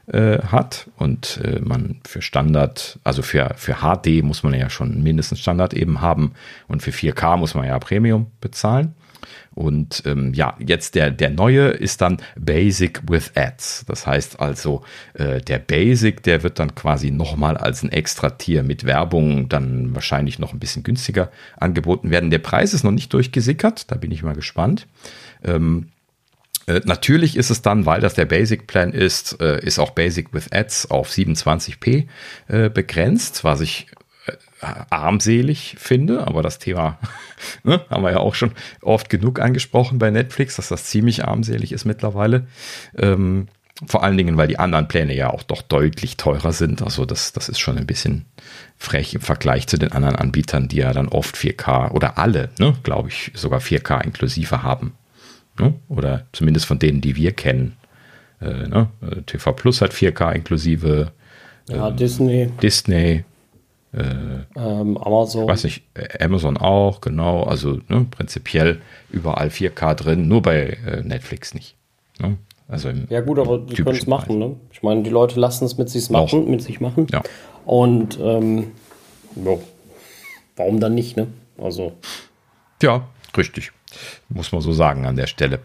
äh, 0.09 0.39
hat 0.43 0.91
und 0.97 1.41
äh, 1.45 1.61
man 1.61 2.01
für 2.07 2.21
Standard, 2.21 2.99
also 3.05 3.23
für, 3.23 3.53
für 3.57 3.77
HD 3.77 4.23
muss 4.23 4.43
man 4.43 4.53
ja 4.55 4.69
schon 4.69 5.03
mindestens 5.03 5.41
Standard 5.41 5.73
eben 5.73 6.01
haben 6.01 6.33
und 6.67 6.83
für 6.83 6.91
4K 6.91 7.37
muss 7.37 7.55
man 7.55 7.67
ja 7.67 7.79
Premium 7.79 8.27
bezahlen. 8.41 8.95
Und 9.59 10.05
ähm, 10.07 10.35
ja, 10.35 10.57
jetzt 10.65 10.95
der, 10.95 11.11
der 11.11 11.31
neue 11.31 11.71
ist 11.71 12.01
dann 12.01 12.19
Basic 12.39 13.01
with 13.11 13.33
Ads. 13.35 13.87
Das 13.89 14.07
heißt 14.07 14.39
also, 14.39 14.85
äh, 15.15 15.41
der 15.41 15.59
Basic, 15.59 16.23
der 16.23 16.45
wird 16.45 16.61
dann 16.61 16.77
quasi 16.77 17.11
nochmal 17.11 17.57
als 17.57 17.83
ein 17.83 17.91
Extra-Tier 17.91 18.63
mit 18.63 18.85
Werbung 18.85 19.49
dann 19.49 19.97
wahrscheinlich 19.97 20.39
noch 20.39 20.53
ein 20.53 20.61
bisschen 20.61 20.85
günstiger 20.85 21.33
angeboten 21.57 22.13
werden. 22.13 22.31
Der 22.31 22.39
Preis 22.39 22.73
ist 22.73 22.85
noch 22.85 22.93
nicht 22.93 23.13
durchgesickert, 23.13 23.91
da 23.91 23.97
bin 23.97 24.13
ich 24.13 24.23
mal 24.23 24.37
gespannt. 24.37 24.87
Ähm, 25.43 25.89
äh, 26.69 26.81
natürlich 26.85 27.37
ist 27.37 27.51
es 27.51 27.61
dann, 27.61 27.85
weil 27.85 28.01
das 28.01 28.15
der 28.15 28.27
Basic 28.27 28.69
Plan 28.69 28.93
ist, 28.93 29.41
äh, 29.41 29.59
ist 29.61 29.81
auch 29.81 29.91
Basic 29.91 30.33
with 30.33 30.53
Ads 30.53 30.93
auf 30.93 31.11
27p 31.11 32.07
äh, 32.47 32.71
begrenzt, 32.71 33.43
was 33.43 33.61
ich 33.61 33.89
armselig 34.61 35.77
finde, 35.79 36.27
aber 36.27 36.43
das 36.43 36.59
Thema 36.59 36.99
ne, 37.63 37.81
haben 37.91 38.03
wir 38.03 38.11
ja 38.11 38.19
auch 38.19 38.35
schon 38.35 38.53
oft 38.83 39.09
genug 39.11 39.41
angesprochen 39.41 39.99
bei 39.99 40.11
Netflix, 40.11 40.57
dass 40.57 40.69
das 40.69 40.85
ziemlich 40.85 41.25
armselig 41.25 41.73
ist 41.73 41.85
mittlerweile. 41.85 42.47
Ähm, 42.97 43.49
vor 43.87 44.03
allen 44.03 44.17
Dingen, 44.17 44.37
weil 44.37 44.49
die 44.49 44.59
anderen 44.59 44.89
Pläne 44.89 45.15
ja 45.15 45.31
auch 45.31 45.45
doch 45.45 45.63
deutlich 45.63 46.17
teurer 46.17 46.53
sind. 46.53 46.83
Also 46.83 47.05
das, 47.05 47.33
das 47.33 47.49
ist 47.49 47.61
schon 47.61 47.79
ein 47.79 47.87
bisschen 47.87 48.25
frech 48.77 49.15
im 49.15 49.21
Vergleich 49.21 49.69
zu 49.69 49.79
den 49.79 49.93
anderen 49.93 50.17
Anbietern, 50.17 50.67
die 50.67 50.79
ja 50.79 50.93
dann 50.93 51.09
oft 51.09 51.37
4K 51.37 51.93
oder 51.93 52.19
alle, 52.19 52.51
ne, 52.59 52.75
glaube 52.83 53.09
ich, 53.09 53.31
sogar 53.35 53.61
4K 53.61 54.03
inklusive 54.03 54.65
haben. 54.65 54.95
Ne? 55.59 55.75
Oder 55.89 56.27
zumindest 56.33 56.67
von 56.67 56.79
denen, 56.79 57.01
die 57.01 57.15
wir 57.15 57.33
kennen. 57.33 57.77
Äh, 58.41 58.69
ne? 58.69 58.89
TV 59.27 59.53
Plus 59.53 59.81
hat 59.81 59.93
4K 59.93 60.33
inklusive. 60.33 61.13
Ja, 61.69 61.89
ähm, 61.89 61.97
Disney. 61.97 62.51
Disney, 62.61 63.25
ähm, 63.95 64.99
Amazon. 64.99 65.49
Weiß 65.49 65.65
nicht, 65.65 65.83
äh, 65.95 66.23
Amazon 66.23 66.57
auch, 66.57 67.01
genau. 67.01 67.43
Also 67.45 67.79
ne, 67.89 68.07
prinzipiell 68.11 68.81
überall 69.11 69.49
4K 69.49 69.95
drin, 69.95 70.29
nur 70.29 70.43
bei 70.43 70.77
äh, 70.87 71.03
Netflix 71.03 71.55
nicht. 71.55 71.77
Ne? 72.21 72.37
Also 72.69 72.91
ja 73.09 73.21
gut, 73.23 73.39
aber 73.39 73.59
die 73.59 73.77
können 73.77 73.97
es 73.97 74.07
machen. 74.07 74.39
Ne? 74.39 74.57
Ich 74.73 74.83
meine, 74.83 75.03
die 75.03 75.11
Leute 75.11 75.41
lassen 75.41 75.65
es 75.65 75.79
mit 75.79 75.89
sich 75.89 76.11
machen, 76.11 76.51
mit 76.51 76.63
sich 76.63 76.81
machen. 76.81 77.07
Ja. 77.11 77.23
Und 77.65 78.19
ähm, 78.21 78.73
jo, 79.37 79.63
warum 80.57 80.81
dann 80.81 80.95
nicht? 80.95 81.17
Ne? 81.17 81.29
Also 81.57 81.93
ja, 82.83 83.09
richtig 83.37 83.73
muss 84.29 84.53
man 84.53 84.61
so 84.61 84.73
sagen 84.73 85.07
an 85.07 85.17
der 85.17 85.27
Stelle. 85.27 85.61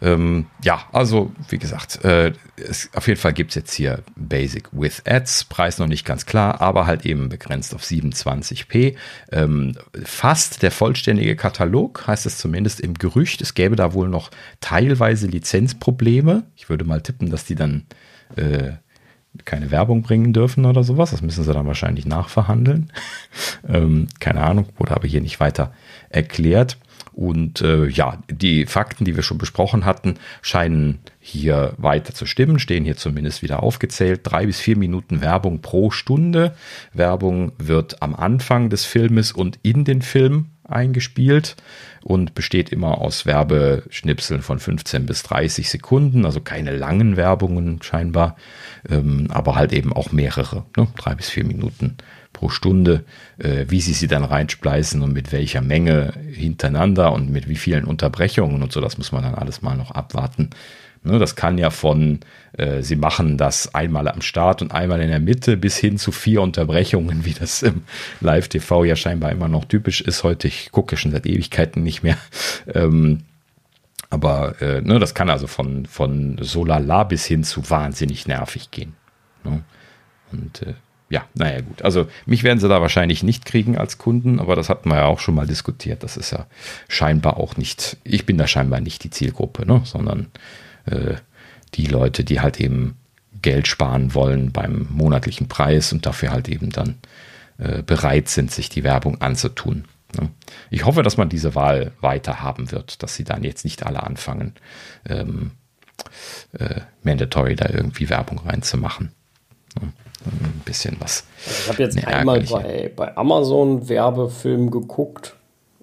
Ähm, 0.00 0.46
ja, 0.64 0.84
also 0.92 1.32
wie 1.48 1.58
gesagt, 1.58 2.04
äh, 2.04 2.32
es, 2.56 2.90
auf 2.94 3.06
jeden 3.08 3.20
Fall 3.20 3.32
gibt 3.32 3.50
es 3.50 3.54
jetzt 3.54 3.74
hier 3.74 4.02
Basic 4.16 4.68
with 4.72 5.02
Ads, 5.06 5.44
Preis 5.44 5.78
noch 5.78 5.86
nicht 5.86 6.04
ganz 6.04 6.26
klar, 6.26 6.60
aber 6.60 6.86
halt 6.86 7.04
eben 7.04 7.28
begrenzt 7.28 7.74
auf 7.74 7.82
27p. 7.82 8.96
Ähm, 9.32 9.76
fast 10.04 10.62
der 10.62 10.70
vollständige 10.70 11.36
Katalog, 11.36 12.06
heißt 12.06 12.26
es 12.26 12.38
zumindest 12.38 12.80
im 12.80 12.94
Gerücht. 12.94 13.40
Es 13.42 13.54
gäbe 13.54 13.76
da 13.76 13.92
wohl 13.92 14.08
noch 14.08 14.30
teilweise 14.60 15.26
Lizenzprobleme. 15.26 16.44
Ich 16.56 16.68
würde 16.68 16.84
mal 16.84 17.02
tippen, 17.02 17.30
dass 17.30 17.44
die 17.44 17.54
dann 17.54 17.86
äh, 18.36 18.72
keine 19.44 19.70
Werbung 19.70 20.02
bringen 20.02 20.32
dürfen 20.32 20.64
oder 20.64 20.82
sowas. 20.82 21.10
Das 21.10 21.22
müssen 21.22 21.44
sie 21.44 21.52
dann 21.52 21.66
wahrscheinlich 21.66 22.06
nachverhandeln. 22.06 22.92
ähm, 23.68 24.08
keine 24.20 24.42
Ahnung, 24.42 24.66
wurde 24.76 24.94
aber 24.94 25.06
hier 25.06 25.20
nicht 25.20 25.40
weiter 25.40 25.72
erklärt. 26.08 26.78
Und 27.16 27.62
äh, 27.62 27.86
ja, 27.86 28.18
die 28.30 28.66
Fakten, 28.66 29.06
die 29.06 29.16
wir 29.16 29.22
schon 29.22 29.38
besprochen 29.38 29.86
hatten, 29.86 30.16
scheinen 30.42 30.98
hier 31.18 31.72
weiter 31.78 32.12
zu 32.12 32.26
stimmen, 32.26 32.58
stehen 32.58 32.84
hier 32.84 32.98
zumindest 32.98 33.42
wieder 33.42 33.62
aufgezählt. 33.62 34.20
Drei 34.22 34.44
bis 34.44 34.60
vier 34.60 34.76
Minuten 34.76 35.22
Werbung 35.22 35.62
pro 35.62 35.90
Stunde. 35.90 36.54
Werbung 36.92 37.52
wird 37.56 38.02
am 38.02 38.14
Anfang 38.14 38.68
des 38.68 38.84
Filmes 38.84 39.32
und 39.32 39.58
in 39.62 39.86
den 39.86 40.02
Film 40.02 40.48
eingespielt 40.68 41.56
und 42.02 42.34
besteht 42.34 42.68
immer 42.68 42.98
aus 42.98 43.24
Werbeschnipseln 43.24 44.42
von 44.42 44.58
15 44.58 45.06
bis 45.06 45.22
30 45.22 45.70
Sekunden, 45.70 46.26
also 46.26 46.42
keine 46.42 46.76
langen 46.76 47.16
Werbungen 47.16 47.80
scheinbar, 47.82 48.36
ähm, 48.90 49.28
aber 49.30 49.56
halt 49.56 49.72
eben 49.72 49.94
auch 49.94 50.12
mehrere, 50.12 50.66
ne? 50.76 50.86
drei 50.96 51.14
bis 51.14 51.30
vier 51.30 51.44
Minuten 51.44 51.96
pro 52.36 52.50
Stunde, 52.50 53.04
äh, 53.38 53.64
wie 53.68 53.80
sie 53.80 53.94
sie 53.94 54.08
dann 54.08 54.22
reinspleißen 54.22 55.00
und 55.00 55.14
mit 55.14 55.32
welcher 55.32 55.62
Menge 55.62 56.12
hintereinander 56.30 57.12
und 57.12 57.30
mit 57.30 57.48
wie 57.48 57.56
vielen 57.56 57.84
Unterbrechungen 57.84 58.62
und 58.62 58.72
so, 58.72 58.80
das 58.82 58.98
muss 58.98 59.10
man 59.10 59.22
dann 59.22 59.34
alles 59.34 59.62
mal 59.62 59.74
noch 59.74 59.90
abwarten. 59.90 60.50
Ne, 61.02 61.18
das 61.18 61.34
kann 61.34 61.56
ja 61.56 61.70
von, 61.70 62.20
äh, 62.58 62.82
sie 62.82 62.96
machen 62.96 63.38
das 63.38 63.74
einmal 63.74 64.08
am 64.08 64.20
Start 64.20 64.60
und 64.60 64.72
einmal 64.72 65.00
in 65.00 65.08
der 65.08 65.20
Mitte 65.20 65.56
bis 65.56 65.78
hin 65.78 65.96
zu 65.96 66.12
vier 66.12 66.42
Unterbrechungen, 66.42 67.24
wie 67.24 67.32
das 67.32 67.62
im 67.62 67.84
Live-TV 68.20 68.84
ja 68.84 68.96
scheinbar 68.96 69.32
immer 69.32 69.48
noch 69.48 69.64
typisch 69.64 70.02
ist. 70.02 70.22
Heute, 70.22 70.48
ich 70.48 70.72
gucke 70.72 70.96
schon 70.96 71.12
seit 71.12 71.24
Ewigkeiten 71.24 71.82
nicht 71.82 72.02
mehr. 72.02 72.18
Ähm, 72.74 73.20
aber 74.10 74.60
äh, 74.60 74.82
ne, 74.82 74.98
das 74.98 75.14
kann 75.14 75.30
also 75.30 75.46
von, 75.46 75.86
von 75.86 76.38
so 76.40 76.64
lala 76.64 77.04
bis 77.04 77.24
hin 77.24 77.44
zu 77.44 77.70
wahnsinnig 77.70 78.26
nervig 78.26 78.70
gehen. 78.70 78.94
Ne? 79.44 79.62
Und 80.32 80.62
äh, 80.62 80.74
ja, 81.08 81.24
naja, 81.34 81.60
gut. 81.60 81.82
Also 81.82 82.08
mich 82.26 82.42
werden 82.42 82.58
sie 82.58 82.68
da 82.68 82.80
wahrscheinlich 82.80 83.22
nicht 83.22 83.44
kriegen 83.44 83.78
als 83.78 83.98
Kunden, 83.98 84.40
aber 84.40 84.56
das 84.56 84.68
hatten 84.68 84.88
wir 84.88 84.96
ja 84.96 85.04
auch 85.04 85.20
schon 85.20 85.36
mal 85.36 85.46
diskutiert. 85.46 86.02
Das 86.02 86.16
ist 86.16 86.32
ja 86.32 86.46
scheinbar 86.88 87.36
auch 87.36 87.56
nicht, 87.56 87.96
ich 88.02 88.26
bin 88.26 88.38
da 88.38 88.46
scheinbar 88.46 88.80
nicht 88.80 89.04
die 89.04 89.10
Zielgruppe, 89.10 89.66
ne? 89.66 89.82
sondern 89.84 90.26
äh, 90.86 91.14
die 91.74 91.86
Leute, 91.86 92.24
die 92.24 92.40
halt 92.40 92.60
eben 92.60 92.96
Geld 93.40 93.68
sparen 93.68 94.14
wollen 94.14 94.50
beim 94.50 94.88
monatlichen 94.90 95.46
Preis 95.46 95.92
und 95.92 96.06
dafür 96.06 96.32
halt 96.32 96.48
eben 96.48 96.70
dann 96.70 96.96
äh, 97.58 97.82
bereit 97.82 98.28
sind, 98.28 98.50
sich 98.50 98.68
die 98.68 98.82
Werbung 98.82 99.20
anzutun. 99.20 99.84
Ne? 100.18 100.30
Ich 100.70 100.84
hoffe, 100.84 101.04
dass 101.04 101.16
man 101.16 101.28
diese 101.28 101.54
Wahl 101.54 101.92
weiter 102.00 102.42
haben 102.42 102.72
wird, 102.72 103.02
dass 103.04 103.14
sie 103.14 103.24
dann 103.24 103.44
jetzt 103.44 103.64
nicht 103.64 103.86
alle 103.86 104.02
anfangen, 104.02 104.54
ähm, 105.08 105.52
äh, 106.58 106.80
mandatory 107.04 107.54
da 107.54 107.68
irgendwie 107.68 108.10
Werbung 108.10 108.38
reinzumachen. 108.38 109.12
Ne? 109.80 109.92
Ein 110.24 110.62
bisschen 110.64 110.96
was. 110.98 111.24
Also 111.46 111.58
ich 111.62 111.68
habe 111.68 111.82
jetzt 111.82 112.06
einmal 112.06 112.40
bei, 112.42 112.90
bei 112.94 113.16
Amazon 113.16 113.88
Werbefilm 113.88 114.70
geguckt. 114.70 115.34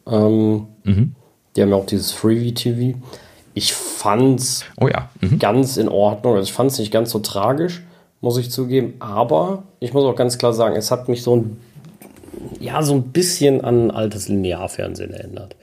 Ähm, 0.07 0.67
mhm. 0.83 1.15
Die 1.55 1.61
haben 1.61 1.69
ja 1.69 1.75
auch 1.75 1.85
dieses 1.85 2.11
Freebie 2.11 2.53
TV. 2.53 2.97
Ich 3.53 3.73
fand's 3.73 4.65
oh 4.79 4.87
ja. 4.87 5.09
Mhm. 5.21 5.39
ganz 5.39 5.77
in 5.77 5.87
Ordnung. 5.87 6.35
Also 6.35 6.47
ich 6.47 6.53
fand 6.53 6.71
es 6.71 6.79
nicht 6.79 6.91
ganz 6.91 7.11
so 7.11 7.19
tragisch, 7.19 7.83
muss 8.21 8.37
ich 8.37 8.49
zugeben. 8.49 8.95
Aber 8.99 9.63
ich 9.79 9.93
muss 9.93 10.03
auch 10.03 10.15
ganz 10.15 10.37
klar 10.37 10.53
sagen, 10.53 10.75
es 10.75 10.91
hat 10.91 11.07
mich 11.07 11.23
so 11.23 11.35
ein, 11.35 11.57
ja, 12.59 12.81
so 12.81 12.93
ein 12.93 13.03
bisschen 13.03 13.61
an 13.61 13.91
altes 13.91 14.27
Linearfernsehen 14.27 15.13
erinnert. 15.13 15.55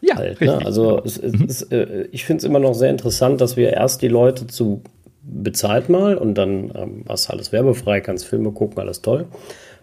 Ja, 0.00 0.16
halt, 0.16 0.40
ne? 0.40 0.58
Also 0.64 1.02
es, 1.04 1.16
es, 1.16 1.32
mhm. 1.32 1.46
es, 1.48 1.62
äh, 1.62 2.08
ich 2.12 2.24
finde 2.24 2.38
es 2.38 2.44
immer 2.44 2.58
noch 2.58 2.74
sehr 2.74 2.90
interessant, 2.90 3.40
dass 3.40 3.56
wir 3.56 3.72
erst 3.72 4.02
die 4.02 4.08
Leute 4.08 4.46
zu 4.46 4.82
bezahlt 5.24 5.88
mal 5.88 6.16
und 6.16 6.34
dann 6.34 6.72
ähm, 6.74 7.02
was 7.06 7.30
alles 7.30 7.52
werbefrei, 7.52 8.00
kannst 8.00 8.26
Filme 8.26 8.52
gucken, 8.52 8.78
alles 8.78 9.02
toll 9.02 9.26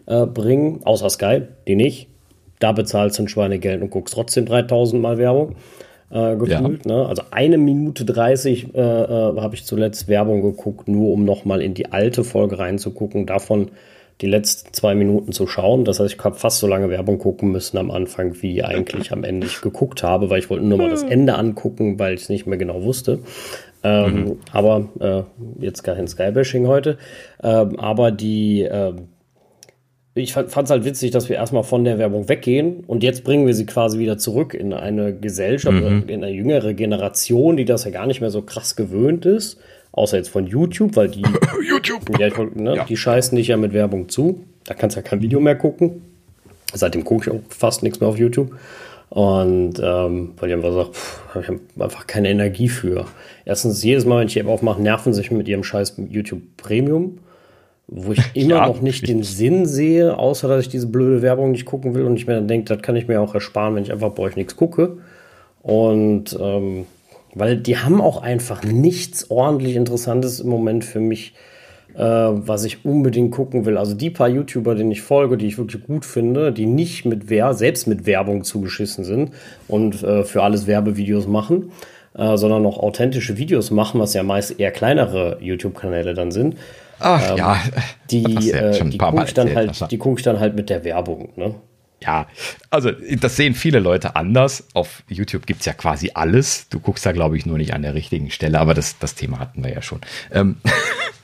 äh, 0.06 0.26
bringen, 0.26 0.82
außer 0.84 1.10
Sky, 1.10 1.44
die 1.68 1.76
nicht. 1.76 2.08
Da 2.60 2.72
bezahlst 2.72 3.18
du 3.18 3.24
ein 3.24 3.28
Schweinegeld 3.28 3.82
und 3.82 3.90
guckst 3.90 4.14
trotzdem 4.14 4.46
3000 4.46 5.02
Mal 5.02 5.18
Werbung. 5.18 5.56
Äh, 6.12 6.36
gefühlt. 6.36 6.86
Ja. 6.86 6.96
Ne? 6.96 7.06
Also 7.08 7.24
eine 7.32 7.58
Minute 7.58 8.04
30 8.04 8.76
äh, 8.76 8.80
äh, 8.80 9.40
habe 9.40 9.56
ich 9.56 9.66
zuletzt 9.66 10.10
Werbung 10.10 10.42
geguckt, 10.42 10.90
nur 10.90 11.14
um 11.14 11.24
nochmal 11.24 11.62
in 11.62 11.74
die 11.74 11.92
alte 11.92 12.24
Folge 12.26 12.60
reinzugucken. 12.60 13.26
Davon 13.26 13.72
die 14.20 14.28
letzten 14.28 14.74
zwei 14.74 14.94
Minuten 14.94 15.32
zu 15.32 15.48
schauen. 15.48 15.86
Das 15.86 16.00
heißt, 16.00 16.14
ich 16.14 16.24
habe 16.24 16.36
fast 16.36 16.60
so 16.60 16.68
lange 16.68 16.90
Werbung 16.90 17.18
gucken 17.18 17.52
müssen 17.52 17.78
am 17.78 17.90
Anfang, 17.90 18.42
wie 18.42 18.64
eigentlich 18.64 19.12
am 19.12 19.24
Ende 19.24 19.48
ich 19.48 19.62
geguckt 19.62 20.04
habe, 20.04 20.30
weil 20.30 20.40
ich 20.40 20.50
wollte 20.50 20.66
nur 20.66 20.78
mal 20.78 20.90
das 20.90 21.04
Ende 21.04 21.36
angucken, 21.36 21.98
weil 21.98 22.14
ich 22.14 22.24
es 22.24 22.30
nicht 22.30 22.46
mehr 22.46 22.58
genau 22.58 22.84
wusste. 22.84 23.20
Ähm, 23.84 24.14
mhm. 24.14 24.38
Aber 24.52 24.90
äh, 25.00 25.64
jetzt 25.64 25.84
kein 25.84 26.08
Skybashing 26.08 26.68
heute. 26.68 26.98
Ähm, 27.44 27.80
aber 27.80 28.12
die, 28.12 28.62
äh, 28.64 28.94
ich 30.14 30.34
fand 30.34 30.50
es 30.50 30.70
halt 30.70 30.86
witzig, 30.86 31.12
dass 31.12 31.30
wir 31.30 31.38
erstmal 31.38 31.64
von 31.64 31.84
der 31.84 31.98
Werbung 31.98 32.28
weggehen 32.28 32.84
und 32.86 33.02
jetzt 33.02 33.24
bringen 33.24 33.48
wir 33.48 33.54
sie 33.54 33.66
quasi 33.66 33.98
wieder 33.98 34.18
zurück 34.18 34.54
in 34.54 34.74
eine 34.74 35.16
Gesellschaft, 35.16 35.82
mhm. 35.82 36.04
in 36.08 36.24
eine 36.24 36.34
jüngere 36.34 36.74
Generation, 36.74 37.56
die 37.56 37.66
das 37.66 37.86
ja 37.86 37.92
gar 37.92 38.08
nicht 38.08 38.22
mehr 38.22 38.30
so 38.30 38.42
krass 38.42 38.76
gewöhnt 38.76 39.26
ist. 39.26 39.60
Außer 39.94 40.18
jetzt 40.18 40.30
von 40.30 40.48
YouTube, 40.48 40.96
weil 40.96 41.10
die, 41.10 41.24
YouTube. 41.68 42.18
Ja, 42.20 42.30
ne, 42.56 42.76
ja. 42.76 42.86
die 42.86 42.96
scheißen 42.96 43.36
dich 43.36 43.48
ja 43.48 43.58
mit 43.58 43.74
Werbung 43.74 44.10
zu. 44.10 44.46
Da 44.66 44.74
kannst 44.74 44.96
du 44.96 45.02
ja 45.02 45.08
kein 45.08 45.22
Video 45.22 45.40
mehr 45.40 45.56
gucken. 45.56 46.02
Seitdem 46.74 47.04
gucke 47.04 47.30
ich 47.30 47.36
auch 47.36 47.42
fast 47.50 47.84
nichts 47.84 48.00
mehr 48.00 48.08
auf 48.08 48.18
YouTube. 48.18 48.52
Und 49.12 49.80
ähm, 49.84 50.34
weil 50.38 50.50
ich 50.50 50.56
einfach 50.56 50.74
sage, 50.74 50.90
ich 51.42 51.48
habe 51.48 51.60
einfach 51.80 52.08
keine 52.08 52.30
Energie 52.30 52.70
für. 52.70 53.06
Erstens, 53.46 53.84
jedes 53.84 54.06
Mal, 54.06 54.20
wenn 54.20 54.28
ich 54.28 54.34
die 54.34 54.40
App 54.40 54.48
aufmache, 54.48 54.82
nerven 54.82 55.14
sich 55.14 55.32
mit 55.32 55.48
ihrem 55.48 55.64
scheiß 55.64 56.02
YouTube 56.10 56.42
Premium 56.58 57.20
wo 57.92 58.14
ich 58.14 58.24
immer 58.34 58.56
ja, 58.56 58.68
noch 58.68 58.82
nicht 58.82 59.08
den 59.08 59.22
Sinn 59.22 59.66
sehe, 59.68 60.18
außer 60.18 60.48
dass 60.48 60.64
ich 60.64 60.70
diese 60.70 60.88
blöde 60.88 61.22
Werbung 61.22 61.52
nicht 61.52 61.66
gucken 61.66 61.94
will 61.94 62.06
und 62.06 62.16
ich 62.16 62.26
mir 62.26 62.36
dann 62.36 62.48
denke, 62.48 62.74
das 62.74 62.82
kann 62.82 62.96
ich 62.96 63.08
mir 63.08 63.22
auch 63.22 63.36
ersparen, 63.36 63.76
wenn 63.76 63.84
ich 63.84 63.92
einfach 63.92 64.14
bei 64.14 64.24
euch 64.24 64.36
nichts 64.36 64.56
gucke. 64.56 64.98
Und 65.62 66.38
ähm, 66.40 66.86
weil 67.36 67.58
die 67.58 67.78
haben 67.78 68.02
auch 68.02 68.22
einfach 68.22 68.64
nichts 68.64 69.30
ordentlich 69.30 69.76
Interessantes 69.76 70.40
im 70.40 70.50
Moment 70.50 70.84
für 70.84 71.00
mich, 71.00 71.34
äh, 71.96 72.02
was 72.02 72.64
ich 72.66 72.86
unbedingt 72.86 73.32
gucken 73.32 73.66
will. 73.66 73.78
Also 73.78 73.94
die 73.94 74.10
paar 74.10 74.30
YouTuber, 74.30 74.76
denen 74.76 74.92
ich 74.92 75.02
folge, 75.02 75.38
die 75.38 75.48
ich 75.48 75.58
wirklich 75.58 75.84
gut 75.84 76.06
finde, 76.06 76.52
die 76.52 76.66
nicht 76.66 77.06
mit 77.06 77.30
Wer 77.30 77.54
selbst 77.54 77.88
mit 77.88 78.06
Werbung 78.06 78.44
zugeschissen 78.44 79.04
sind 79.04 79.32
und 79.68 80.04
äh, 80.04 80.24
für 80.24 80.44
alles 80.44 80.68
Werbevideos 80.68 81.28
machen, 81.28 81.72
äh, 82.16 82.38
sondern 82.38 82.66
auch 82.66 82.78
authentische 82.78 83.38
Videos 83.38 83.72
machen, 83.72 84.00
was 84.00 84.14
ja 84.14 84.24
meist 84.24 84.60
eher 84.60 84.72
kleinere 84.72 85.38
YouTube-Kanäle 85.42 86.14
dann 86.14 86.32
sind 86.32 86.56
Ach 87.02 87.32
ähm, 87.32 87.38
ja, 87.38 87.64
die, 88.10 88.24
äh, 88.52 88.84
die 88.86 88.98
gucke 88.98 89.24
ich, 89.24 89.34
dann 89.34 89.54
halt, 89.54 89.92
die 89.92 89.98
guck 89.98 90.20
ich 90.20 90.24
dann 90.24 90.40
halt 90.40 90.56
mit 90.56 90.70
der 90.70 90.84
Werbung. 90.84 91.30
Ne? 91.36 91.56
Ja, 92.04 92.28
also 92.70 92.92
das 92.92 93.36
sehen 93.36 93.54
viele 93.54 93.80
Leute 93.80 94.16
anders. 94.16 94.68
Auf 94.74 95.04
YouTube 95.08 95.46
gibt 95.46 95.60
es 95.60 95.66
ja 95.66 95.74
quasi 95.74 96.12
alles. 96.14 96.68
Du 96.70 96.80
guckst 96.80 97.06
da, 97.06 97.12
glaube 97.12 97.38
ich, 97.38 97.46
nur 97.46 97.58
nicht 97.58 97.74
an 97.74 97.84
der 97.84 97.94
richtigen 97.94 98.32
Stelle, 98.32 98.60
aber 98.60 98.74
das, 98.74 98.98
das 98.98 99.14
Thema 99.14 99.40
hatten 99.40 99.64
wir 99.64 99.72
ja 99.72 99.82
schon. 99.82 100.02
Ähm, 100.32 100.58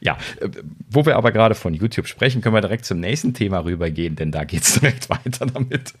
ja, 0.00 0.18
äh, 0.40 0.48
wo 0.88 1.06
wir 1.06 1.16
aber 1.16 1.32
gerade 1.32 1.54
von 1.54 1.74
YouTube 1.74 2.06
sprechen, 2.06 2.42
können 2.42 2.54
wir 2.54 2.60
direkt 2.60 2.84
zum 2.84 3.00
nächsten 3.00 3.34
Thema 3.34 3.64
rübergehen, 3.64 4.16
denn 4.16 4.30
da 4.30 4.44
geht 4.44 4.62
es 4.62 4.74
direkt 4.80 5.10
weiter 5.10 5.46
damit. 5.46 5.94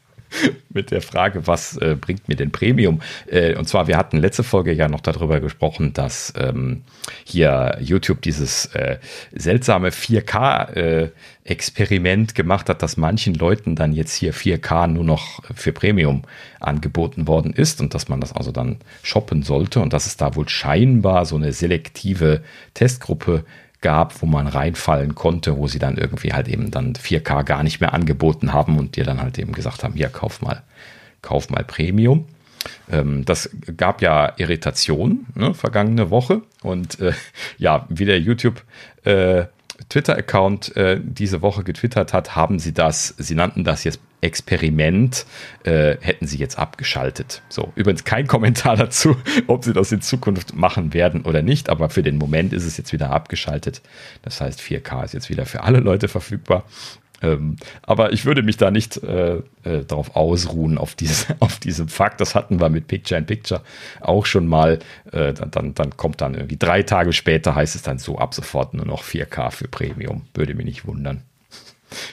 mit 0.70 0.90
der 0.90 1.02
Frage, 1.02 1.46
was 1.46 1.76
äh, 1.76 1.96
bringt 2.00 2.26
mir 2.28 2.36
denn 2.36 2.50
Premium? 2.50 3.02
Äh, 3.26 3.54
und 3.56 3.68
zwar, 3.68 3.86
wir 3.86 3.96
hatten 3.96 4.18
letzte 4.18 4.42
Folge 4.42 4.72
ja 4.72 4.88
noch 4.88 5.00
darüber 5.00 5.38
gesprochen, 5.40 5.92
dass 5.92 6.32
ähm, 6.36 6.82
hier 7.24 7.78
YouTube 7.80 8.20
dieses 8.22 8.66
äh, 8.74 8.98
seltsame 9.32 9.90
4K-Experiment 9.90 12.32
äh, 12.32 12.34
gemacht 12.34 12.68
hat, 12.68 12.82
dass 12.82 12.96
manchen 12.96 13.34
Leuten 13.34 13.76
dann 13.76 13.92
jetzt 13.92 14.14
hier 14.14 14.34
4K 14.34 14.88
nur 14.88 15.04
noch 15.04 15.40
für 15.54 15.70
Premium 15.72 16.22
angeboten 16.60 17.28
worden 17.28 17.52
ist 17.52 17.80
und 17.80 17.94
dass 17.94 18.08
man 18.08 18.20
das 18.20 18.32
also 18.32 18.50
dann 18.50 18.78
shoppen 19.02 19.42
sollte 19.42 19.80
und 19.80 19.92
dass 19.92 20.06
es 20.06 20.16
da 20.16 20.34
wohl 20.34 20.48
scheinbar 20.48 21.26
so 21.26 21.36
eine 21.36 21.52
selektive 21.52 22.42
Testgruppe 22.72 23.44
gab, 23.84 24.22
wo 24.22 24.26
man 24.26 24.46
reinfallen 24.46 25.14
konnte, 25.14 25.58
wo 25.58 25.68
sie 25.68 25.78
dann 25.78 25.98
irgendwie 25.98 26.32
halt 26.32 26.48
eben 26.48 26.70
dann 26.70 26.94
4K 26.94 27.44
gar 27.44 27.62
nicht 27.62 27.82
mehr 27.82 27.92
angeboten 27.92 28.54
haben 28.54 28.78
und 28.78 28.96
dir 28.96 29.04
dann 29.04 29.20
halt 29.20 29.38
eben 29.38 29.52
gesagt 29.52 29.84
haben, 29.84 29.92
hier, 29.92 30.08
kauf 30.08 30.40
mal, 30.40 30.62
kauf 31.20 31.50
mal 31.50 31.64
Premium. 31.64 32.24
Ähm, 32.90 33.26
das 33.26 33.50
gab 33.76 34.00
ja 34.00 34.32
Irritation 34.38 35.26
ne, 35.34 35.52
vergangene 35.52 36.08
Woche 36.08 36.40
und 36.62 36.98
äh, 36.98 37.12
ja, 37.58 37.84
wie 37.90 38.06
der 38.06 38.18
YouTube 38.18 38.62
äh, 39.04 39.44
Twitter-Account 39.88 40.76
äh, 40.76 41.00
diese 41.02 41.42
Woche 41.42 41.64
getwittert 41.64 42.12
hat, 42.12 42.36
haben 42.36 42.58
sie 42.58 42.72
das, 42.72 43.14
sie 43.18 43.34
nannten 43.34 43.64
das 43.64 43.84
jetzt 43.84 44.00
Experiment 44.24 45.26
äh, 45.64 45.96
hätten 46.00 46.26
sie 46.26 46.38
jetzt 46.38 46.58
abgeschaltet. 46.58 47.42
So, 47.50 47.72
übrigens 47.76 48.04
kein 48.04 48.26
Kommentar 48.26 48.74
dazu, 48.78 49.16
ob 49.46 49.64
sie 49.64 49.74
das 49.74 49.92
in 49.92 50.00
Zukunft 50.00 50.54
machen 50.54 50.94
werden 50.94 51.22
oder 51.22 51.42
nicht, 51.42 51.68
aber 51.68 51.90
für 51.90 52.02
den 52.02 52.16
Moment 52.16 52.54
ist 52.54 52.64
es 52.64 52.78
jetzt 52.78 52.92
wieder 52.92 53.10
abgeschaltet. 53.10 53.82
Das 54.22 54.40
heißt, 54.40 54.60
4K 54.60 55.04
ist 55.04 55.14
jetzt 55.14 55.28
wieder 55.28 55.44
für 55.44 55.62
alle 55.62 55.80
Leute 55.80 56.08
verfügbar. 56.08 56.64
Ähm, 57.22 57.56
aber 57.82 58.12
ich 58.12 58.24
würde 58.24 58.42
mich 58.42 58.56
da 58.56 58.70
nicht 58.70 59.02
äh, 59.02 59.36
äh, 59.64 59.84
darauf 59.86 60.16
ausruhen, 60.16 60.78
auf, 60.78 60.94
diese, 60.94 61.36
auf 61.40 61.58
diesem 61.58 61.88
Fakt. 61.88 62.20
Das 62.20 62.34
hatten 62.34 62.60
wir 62.60 62.68
mit 62.68 62.86
Picture 62.88 63.18
in 63.18 63.26
Picture 63.26 63.62
auch 64.00 64.26
schon 64.26 64.46
mal. 64.46 64.78
Äh, 65.12 65.32
dann, 65.32 65.74
dann 65.74 65.96
kommt 65.96 66.20
dann 66.20 66.34
irgendwie 66.34 66.56
drei 66.56 66.82
Tage 66.82 67.12
später, 67.12 67.54
heißt 67.54 67.74
es 67.74 67.82
dann 67.82 67.98
so 67.98 68.18
ab 68.18 68.34
sofort 68.34 68.74
nur 68.74 68.86
noch 68.86 69.02
4K 69.02 69.50
für 69.50 69.68
Premium. 69.68 70.22
Würde 70.34 70.54
mich 70.54 70.66
nicht 70.66 70.86
wundern 70.86 71.22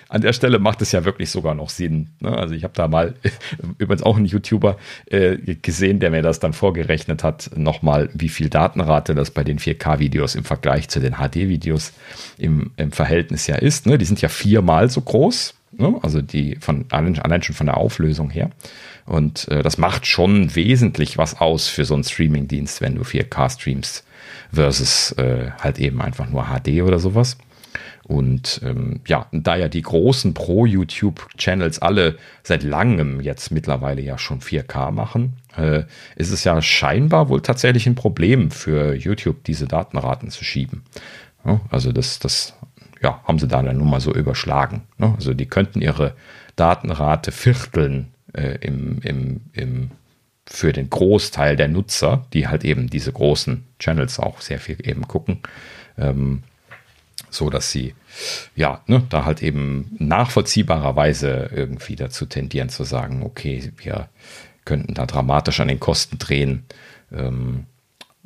an 0.09 0.21
der 0.21 0.33
Stelle 0.33 0.59
macht 0.59 0.81
es 0.81 0.91
ja 0.91 1.05
wirklich 1.05 1.29
sogar 1.29 1.55
noch 1.55 1.69
Sinn. 1.69 2.09
Ne? 2.19 2.35
Also 2.35 2.53
ich 2.53 2.63
habe 2.63 2.73
da 2.75 2.87
mal 2.87 3.15
übrigens 3.77 4.03
auch 4.03 4.17
einen 4.17 4.25
YouTuber 4.25 4.77
äh, 5.07 5.37
gesehen, 5.61 5.99
der 5.99 6.11
mir 6.11 6.21
das 6.21 6.39
dann 6.39 6.53
vorgerechnet 6.53 7.23
hat, 7.23 7.51
nochmal, 7.55 8.09
wie 8.13 8.29
viel 8.29 8.49
Datenrate 8.49 9.15
das 9.15 9.31
bei 9.31 9.43
den 9.43 9.59
4K-Videos 9.59 10.35
im 10.35 10.43
Vergleich 10.43 10.89
zu 10.89 10.99
den 10.99 11.15
HD-Videos 11.15 11.93
im, 12.37 12.71
im, 12.77 12.91
Verhältnis 12.91 13.47
ja 13.47 13.55
ist. 13.55 13.85
Ne? 13.85 13.97
Die 13.97 14.05
sind 14.05 14.21
ja 14.21 14.29
viermal 14.29 14.89
so 14.89 15.01
groß, 15.01 15.53
ne? 15.71 15.99
also 16.01 16.21
die 16.21 16.57
von 16.59 16.85
allein, 16.89 17.43
schon 17.43 17.55
von 17.55 17.67
der 17.67 17.77
Auflösung 17.77 18.29
her. 18.29 18.51
Und 19.05 19.47
äh, 19.47 19.63
das 19.63 19.77
macht 19.77 20.05
schon 20.05 20.55
wesentlich 20.55 21.17
was 21.17 21.39
aus 21.39 21.67
für 21.67 21.85
so 21.85 21.93
einen 21.93 22.03
Streaming-Dienst, 22.03 22.81
wenn 22.81 22.95
du 22.95 23.01
4K 23.01 23.49
streamst 23.49 24.05
versus 24.53 25.13
äh, 25.13 25.51
halt 25.59 25.79
eben 25.79 26.01
einfach 26.01 26.29
nur 26.29 26.45
HD 26.45 26.81
oder 26.81 26.99
sowas. 26.99 27.37
Und 28.11 28.59
ähm, 28.65 28.99
ja, 29.07 29.27
da 29.31 29.55
ja 29.55 29.69
die 29.69 29.83
großen 29.83 30.33
Pro-YouTube-Channels 30.33 31.79
alle 31.79 32.17
seit 32.43 32.61
langem 32.61 33.21
jetzt 33.21 33.51
mittlerweile 33.51 34.01
ja 34.01 34.17
schon 34.17 34.41
4K 34.41 34.91
machen, 34.91 35.37
äh, 35.55 35.83
ist 36.17 36.31
es 36.31 36.43
ja 36.43 36.61
scheinbar 36.61 37.29
wohl 37.29 37.41
tatsächlich 37.41 37.87
ein 37.87 37.95
Problem 37.95 38.51
für 38.51 38.95
YouTube, 38.95 39.45
diese 39.45 39.65
Datenraten 39.65 40.29
zu 40.29 40.43
schieben. 40.43 40.83
Ja, 41.45 41.61
also 41.69 41.93
das, 41.93 42.19
das 42.19 42.53
ja, 43.01 43.21
haben 43.23 43.39
sie 43.39 43.47
da 43.47 43.61
dann 43.61 43.77
nun 43.77 43.89
mal 43.89 44.01
so 44.01 44.13
überschlagen. 44.13 44.81
Ne? 44.97 45.13
Also 45.15 45.33
die 45.33 45.45
könnten 45.45 45.79
ihre 45.79 46.13
Datenrate 46.57 47.31
vierteln 47.31 48.07
äh, 48.33 48.57
im, 48.59 48.99
im, 49.03 49.39
im, 49.53 49.91
für 50.45 50.73
den 50.73 50.89
Großteil 50.89 51.55
der 51.55 51.69
Nutzer, 51.69 52.25
die 52.33 52.49
halt 52.49 52.65
eben 52.65 52.89
diese 52.89 53.13
großen 53.13 53.63
Channels 53.79 54.19
auch 54.19 54.41
sehr 54.41 54.59
viel 54.59 54.85
eben 54.85 55.07
gucken. 55.07 55.39
Ähm, 55.97 56.43
so 57.29 57.49
dass 57.49 57.71
sie 57.71 57.95
ja, 58.55 58.81
ne, 58.87 59.03
da 59.09 59.25
halt 59.25 59.41
eben 59.41 59.95
nachvollziehbarerweise 59.99 61.49
irgendwie 61.53 61.95
dazu 61.95 62.25
tendieren 62.25 62.69
zu 62.69 62.83
sagen, 62.83 63.23
okay, 63.23 63.71
wir 63.77 64.09
könnten 64.65 64.93
da 64.93 65.05
dramatisch 65.05 65.59
an 65.59 65.67
den 65.67 65.79
Kosten 65.79 66.17
drehen 66.17 66.65
ähm, 67.11 67.65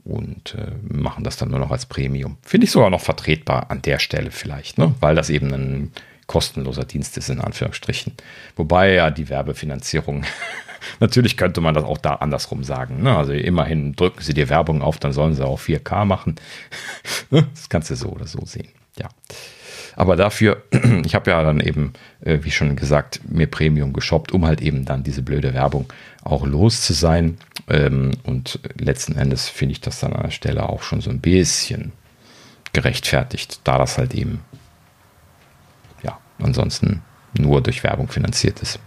und 0.04 0.56
äh, 0.56 0.72
machen 0.82 1.24
das 1.24 1.38
dann 1.38 1.50
nur 1.50 1.60
noch 1.60 1.72
als 1.72 1.86
Premium. 1.86 2.38
Finde 2.42 2.66
ich 2.66 2.72
sogar 2.72 2.90
noch 2.90 3.02
vertretbar 3.02 3.72
an 3.72 3.82
der 3.82 4.00
Stelle 4.00 4.32
vielleicht, 4.32 4.78
ne, 4.78 4.94
weil 5.00 5.16
das 5.16 5.30
eben 5.30 5.54
ein 5.54 5.92
kostenloser 6.28 6.86
Dienst 6.86 7.18
ist, 7.18 7.30
in 7.30 7.40
Anführungsstrichen. 7.40 8.14
Wobei 8.56 8.94
ja 8.94 9.12
die 9.12 9.30
Werbefinanzierung 9.30 10.26
Natürlich 11.00 11.38
könnte 11.38 11.62
man 11.62 11.74
das 11.74 11.84
auch 11.84 11.98
da 11.98 12.16
andersrum 12.16 12.64
sagen. 12.64 13.04
Ne? 13.04 13.16
Also 13.16 13.34
immerhin 13.34 13.96
drücken 13.96 14.22
sie 14.22 14.34
dir 14.34 14.50
Werbung 14.50 14.82
auf, 14.82 14.98
dann 15.00 15.14
sollen 15.14 15.36
sie 15.36 15.46
auch 15.46 15.60
4K 15.60 16.06
machen. 16.06 16.36
das 17.30 17.70
kannst 17.70 17.90
du 17.90 17.96
so 17.96 18.10
oder 18.10 18.28
so 18.28 18.46
sehen. 18.46 18.70
Ja. 18.98 19.10
Aber 19.96 20.16
dafür, 20.16 20.64
ich 21.06 21.16
habe 21.16 21.32
ja 21.32 21.42
dann 21.44 21.60
eben, 21.60 21.94
äh, 22.22 22.40
wie 22.42 22.52
schon 22.52 22.76
gesagt, 22.76 23.22
mir 23.30 23.48
Premium 23.48 23.94
geshoppt, 23.94 24.32
um 24.32 24.46
halt 24.46 24.62
eben 24.62 24.86
dann 24.86 25.04
diese 25.04 25.22
blöde 25.22 25.54
Werbung 25.54 25.92
auch 26.24 26.46
los 26.46 26.82
zu 26.82 26.94
sein. 26.94 27.38
Ähm, 27.68 28.12
und 28.24 28.60
letzten 28.78 29.18
Endes 29.18 29.48
finde 29.48 29.74
ich 29.74 29.82
das 29.82 30.00
dann 30.00 30.14
an 30.14 30.24
der 30.24 30.32
Stelle 30.32 30.70
auch 30.70 30.84
schon 30.84 31.02
so 31.02 31.10
ein 31.10 31.22
bisschen 31.22 31.94
gerechtfertigt, 32.74 33.62
da 33.64 33.78
das 33.78 33.98
halt 33.98 34.14
eben, 34.14 34.42
ja, 36.04 36.20
ansonsten 36.40 37.02
nur 37.38 37.62
durch 37.62 37.84
Werbung 37.84 38.10
finanziert 38.10 38.62
ist. 38.62 38.80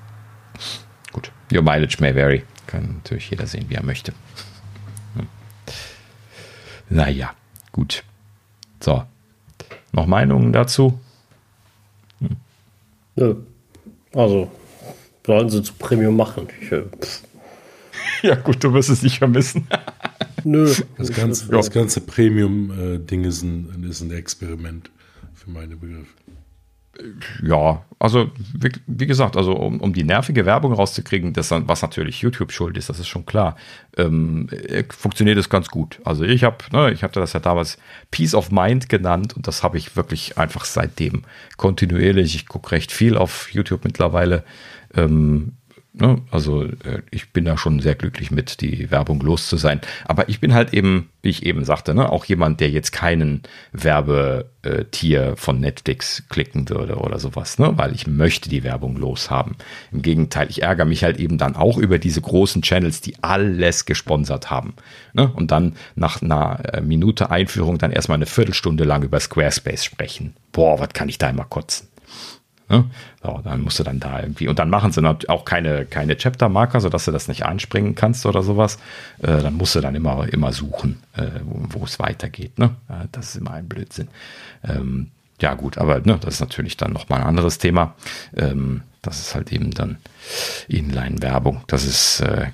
Gut, 1.12 1.32
your 1.52 1.62
mileage 1.62 1.96
may 2.00 2.14
vary. 2.14 2.44
Kann 2.66 2.96
natürlich 2.96 3.30
jeder 3.30 3.46
sehen, 3.46 3.64
wie 3.68 3.76
er 3.76 3.82
möchte. 3.82 4.12
Hm. 5.14 5.26
Naja, 6.90 7.32
gut. 7.72 8.04
So, 8.80 9.04
noch 9.92 10.06
Meinungen 10.06 10.52
dazu? 10.52 10.98
Hm. 12.20 12.36
Nö. 13.16 13.34
Also, 14.14 14.50
sollen 15.26 15.50
sie 15.50 15.62
zu 15.62 15.74
Premium 15.74 16.16
machen. 16.16 16.48
Ich, 16.60 16.72
äh, 16.72 16.84
ja, 18.22 18.34
gut, 18.34 18.62
du 18.64 18.72
wirst 18.72 18.90
es 18.90 19.02
nicht 19.02 19.18
vermissen. 19.18 19.66
Nö. 20.44 20.72
Das 20.96 21.12
ganze, 21.12 21.48
das 21.48 21.70
ganze 21.70 22.00
Premium-Ding 22.00 23.24
ist, 23.24 23.42
ein, 23.42 23.84
ist 23.88 24.00
ein 24.00 24.10
Experiment 24.12 24.90
für 25.34 25.50
meine 25.50 25.76
Begriffe. 25.76 26.06
Ja, 27.42 27.84
also 28.00 28.30
wie, 28.54 28.72
wie, 28.86 29.06
gesagt, 29.06 29.36
also 29.36 29.52
um, 29.52 29.80
um 29.80 29.92
die 29.92 30.04
nervige 30.04 30.46
Werbung 30.46 30.72
rauszukriegen, 30.72 31.32
das 31.32 31.50
was 31.50 31.82
natürlich 31.82 32.20
YouTube 32.22 32.52
schuld 32.52 32.76
ist, 32.76 32.88
das 32.88 32.98
ist 32.98 33.08
schon 33.08 33.26
klar, 33.26 33.56
ähm, 33.96 34.48
äh, 34.50 34.84
funktioniert 34.90 35.38
es 35.38 35.48
ganz 35.48 35.68
gut. 35.68 36.00
Also 36.04 36.24
ich 36.24 36.44
habe, 36.44 36.56
ne, 36.72 36.92
ich 36.92 37.02
hatte 37.02 37.20
das 37.20 37.32
ja 37.32 37.40
damals 37.40 37.78
Peace 38.10 38.34
of 38.34 38.50
Mind 38.50 38.88
genannt 38.88 39.36
und 39.36 39.46
das 39.46 39.62
habe 39.62 39.78
ich 39.78 39.96
wirklich 39.96 40.38
einfach 40.38 40.64
seitdem 40.64 41.22
kontinuierlich. 41.56 42.34
Ich 42.34 42.46
gucke 42.46 42.72
recht 42.72 42.90
viel 42.92 43.16
auf 43.16 43.52
YouTube 43.52 43.84
mittlerweile. 43.84 44.44
Ähm? 44.94 45.52
Also 46.30 46.64
äh, 46.64 47.02
ich 47.10 47.32
bin 47.32 47.44
da 47.44 47.56
schon 47.56 47.80
sehr 47.80 47.96
glücklich 47.96 48.30
mit, 48.30 48.60
die 48.60 48.90
Werbung 48.90 49.20
los 49.20 49.48
zu 49.48 49.56
sein. 49.56 49.80
Aber 50.04 50.28
ich 50.28 50.38
bin 50.38 50.54
halt 50.54 50.72
eben, 50.72 51.08
wie 51.22 51.30
ich 51.30 51.44
eben 51.44 51.64
sagte, 51.64 51.94
ne, 51.94 52.12
auch 52.12 52.24
jemand, 52.26 52.60
der 52.60 52.70
jetzt 52.70 52.92
keinen 52.92 53.42
Werbetier 53.72 55.36
von 55.36 55.58
Netflix 55.58 56.22
klicken 56.28 56.68
würde 56.68 56.96
oder 56.96 57.18
sowas, 57.18 57.58
ne? 57.58 57.72
weil 57.76 57.94
ich 57.94 58.06
möchte 58.06 58.48
die 58.48 58.62
Werbung 58.62 58.96
loshaben. 58.96 59.56
Im 59.90 60.02
Gegenteil, 60.02 60.48
ich 60.50 60.62
ärgere 60.62 60.84
mich 60.84 61.02
halt 61.02 61.18
eben 61.18 61.36
dann 61.36 61.56
auch 61.56 61.78
über 61.78 61.98
diese 61.98 62.20
großen 62.20 62.62
Channels, 62.62 63.00
die 63.00 63.16
alles 63.22 63.84
gesponsert 63.84 64.50
haben. 64.50 64.74
Ne? 65.14 65.32
Und 65.34 65.50
dann 65.50 65.74
nach 65.96 66.22
einer 66.22 66.60
äh, 66.74 66.80
Minute 66.80 67.30
Einführung 67.30 67.78
dann 67.78 67.90
erstmal 67.90 68.16
eine 68.16 68.26
Viertelstunde 68.26 68.84
lang 68.84 69.02
über 69.02 69.18
Squarespace 69.18 69.84
sprechen. 69.84 70.34
Boah, 70.52 70.78
was 70.78 70.90
kann 70.90 71.08
ich 71.08 71.18
da 71.18 71.28
immer 71.28 71.44
kotzen? 71.44 71.88
Ne? 72.68 72.84
So, 73.22 73.40
dann 73.42 73.62
musst 73.62 73.78
du 73.78 73.84
dann 73.84 74.00
da 74.00 74.20
irgendwie, 74.20 74.48
und 74.48 74.58
dann 74.58 74.70
machen 74.70 74.92
sie 74.92 75.02
auch 75.28 75.44
keine, 75.44 75.86
keine 75.86 76.16
Chapter-Marker, 76.16 76.80
sodass 76.80 77.06
du 77.06 77.12
das 77.12 77.28
nicht 77.28 77.44
anspringen 77.44 77.94
kannst 77.94 78.26
oder 78.26 78.42
sowas. 78.42 78.78
Äh, 79.18 79.42
dann 79.42 79.54
musst 79.54 79.74
du 79.74 79.80
dann 79.80 79.94
immer, 79.94 80.30
immer 80.32 80.52
suchen, 80.52 81.02
äh, 81.16 81.28
wo, 81.44 81.84
es 81.84 81.98
weitergeht. 81.98 82.58
Ne? 82.58 82.76
Ja, 82.88 83.04
das 83.12 83.30
ist 83.30 83.36
immer 83.36 83.52
ein 83.52 83.68
Blödsinn. 83.68 84.08
Ähm, 84.64 85.10
ja, 85.40 85.54
gut, 85.54 85.78
aber 85.78 86.00
ne, 86.00 86.18
das 86.20 86.34
ist 86.34 86.40
natürlich 86.40 86.76
dann 86.76 86.92
nochmal 86.92 87.20
ein 87.20 87.26
anderes 87.26 87.58
Thema. 87.58 87.94
Ähm, 88.36 88.82
das 89.02 89.20
ist 89.20 89.34
halt 89.34 89.52
eben 89.52 89.70
dann 89.70 89.98
Inline-Werbung. 90.66 91.62
Das 91.68 91.84
ist, 91.84 92.20
äh, 92.20 92.48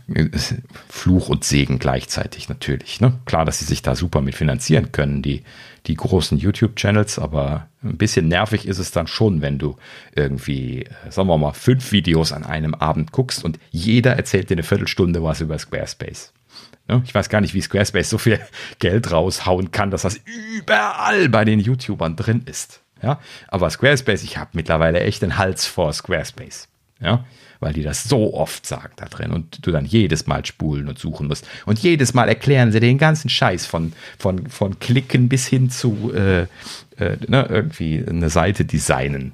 Fluch 0.89 1.29
und 1.29 1.45
Segen 1.45 1.79
gleichzeitig 1.79 2.49
natürlich. 2.49 3.01
Ne? 3.01 3.15
Klar, 3.25 3.45
dass 3.45 3.59
sie 3.59 3.65
sich 3.65 3.83
da 3.83 3.97
super 3.97 4.21
mit 4.21 4.35
finanzieren 4.35 4.93
können, 4.93 5.23
die, 5.23 5.43
die 5.87 5.95
großen 5.95 6.39
YouTube-Channels, 6.39 7.19
aber 7.19 7.69
ein 7.83 7.99
bisschen 7.99 8.29
nervig 8.29 8.67
ist 8.67 8.79
es 8.79 8.91
dann 8.91 9.07
schon, 9.07 9.43
wenn 9.43 9.59
du 9.59 9.77
irgendwie, 10.15 10.85
äh, 10.85 11.11
sagen 11.11 11.29
wir 11.29 11.37
mal, 11.37 11.53
fünf 11.53 11.93
Videos 11.93 12.33
an 12.33 12.45
einem 12.45 12.75
Abend 12.75 13.13
guckst 13.13 13.45
und 13.45 13.59
jeder 13.71 14.17
erzählt 14.17 14.51
dir 14.51 14.55
eine 14.55 14.63
Viertelstunde 14.63 15.23
was 15.23 15.41
über 15.41 15.59
Squarespace. 15.59 16.33
Ich 17.05 17.15
weiß 17.15 17.31
gar 17.31 17.41
nicht, 17.41 17.55
wie 17.55 17.63
Squarespace 17.63 18.11
so 18.11 18.19
viel 18.19 18.39
Geld 18.79 19.11
raushauen 19.11 19.71
kann, 19.71 19.91
dass 19.91 20.03
das 20.03 20.21
überall 20.57 21.29
bei 21.31 21.45
den 21.45 21.59
YouTubern 21.59 22.17
drin 22.17 22.43
ist. 22.45 22.83
Ja, 23.03 23.21
aber 23.49 23.69
Squarespace, 23.71 24.23
ich 24.23 24.39
habe 24.39 24.51
mittlerweile 24.55 25.01
echt 25.01 25.23
einen 25.23 25.37
Hals 25.37 25.67
vor 25.67 25.93
Squarespace. 25.93 26.69
Ja, 27.01 27.25
weil 27.65 27.73
die 27.73 27.83
das 27.83 28.05
so 28.05 28.35
oft 28.35 28.67
sagen 28.67 28.93
da 28.97 29.07
drin 29.07 29.31
und 29.31 29.67
du 29.67 29.71
dann 29.71 29.87
jedes 29.87 30.27
Mal 30.27 30.45
spulen 30.45 30.87
und 30.87 30.99
suchen 30.99 31.29
musst. 31.29 31.49
Und 31.65 31.79
jedes 31.79 32.13
Mal 32.13 32.29
erklären 32.29 32.73
sie 32.73 32.79
den 32.79 32.99
ganzen 32.99 33.31
Scheiß 33.31 33.65
von, 33.65 33.95
von, 34.19 34.49
von 34.51 34.79
Klicken 34.81 35.31
bis 35.31 35.47
hin 35.47 35.71
zu 35.71 36.13
äh, 36.15 36.43
äh, 36.43 37.17
ne, 37.27 37.47
irgendwie 37.49 38.05
eine 38.07 38.29
Seite 38.29 38.67
designen. 38.67 39.33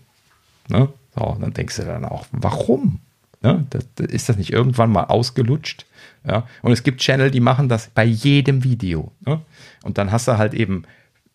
Ne? 0.69 0.89
So, 1.17 1.37
dann 1.41 1.53
denkst 1.53 1.75
du 1.75 1.83
dann 1.83 2.05
auch, 2.05 2.25
warum? 2.31 3.01
Ne? 3.43 3.67
Das, 3.71 3.85
ist 4.09 4.29
das 4.29 4.37
nicht 4.37 4.53
irgendwann 4.53 4.93
mal 4.93 5.07
ausgelutscht? 5.07 5.85
Ja? 6.25 6.47
Und 6.63 6.71
es 6.71 6.85
gibt 6.85 7.01
Channel, 7.01 7.33
die 7.33 7.41
machen 7.41 7.69
das 7.69 7.89
bei 7.89 8.05
jedem 8.05 8.63
Video. 8.63 9.11
Ne? 9.27 9.41
Und 9.83 9.99
dann 9.99 10.13
hast 10.13 10.29
du 10.29 10.39
halt 10.39 10.55
eben 10.55 10.85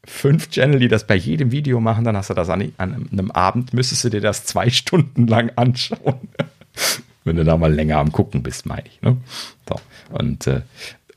fünf 0.05 0.49
Channel, 0.49 0.79
die 0.79 0.87
das 0.87 1.05
bei 1.05 1.15
jedem 1.15 1.51
Video 1.51 1.81
machen, 1.81 2.05
dann 2.05 2.15
hast 2.15 2.29
du 2.29 2.33
das 2.33 2.49
an, 2.49 2.71
an 2.77 3.09
einem 3.11 3.31
Abend, 3.31 3.73
müsstest 3.73 4.05
du 4.05 4.09
dir 4.09 4.21
das 4.21 4.45
zwei 4.45 4.69
Stunden 4.69 5.27
lang 5.27 5.51
anschauen. 5.57 6.29
Wenn 7.23 7.37
du 7.37 7.43
da 7.43 7.57
mal 7.57 7.73
länger 7.73 7.97
am 7.97 8.11
Gucken 8.11 8.43
bist, 8.43 8.65
meine 8.65 8.87
ich. 8.87 9.01
Ne? 9.01 9.17
So. 9.67 9.75
Und 10.15 10.45
äh, 10.47 10.61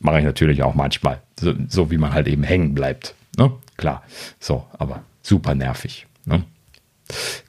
mache 0.00 0.18
ich 0.18 0.24
natürlich 0.24 0.62
auch 0.62 0.74
manchmal, 0.74 1.20
so, 1.38 1.52
so, 1.68 1.90
wie 1.90 1.98
man 1.98 2.12
halt 2.12 2.28
eben 2.28 2.42
hängen 2.42 2.74
bleibt. 2.74 3.14
Ne? 3.36 3.52
Klar. 3.76 4.02
So, 4.40 4.66
aber 4.78 5.02
super 5.22 5.54
nervig. 5.54 6.06
Ne? 6.24 6.44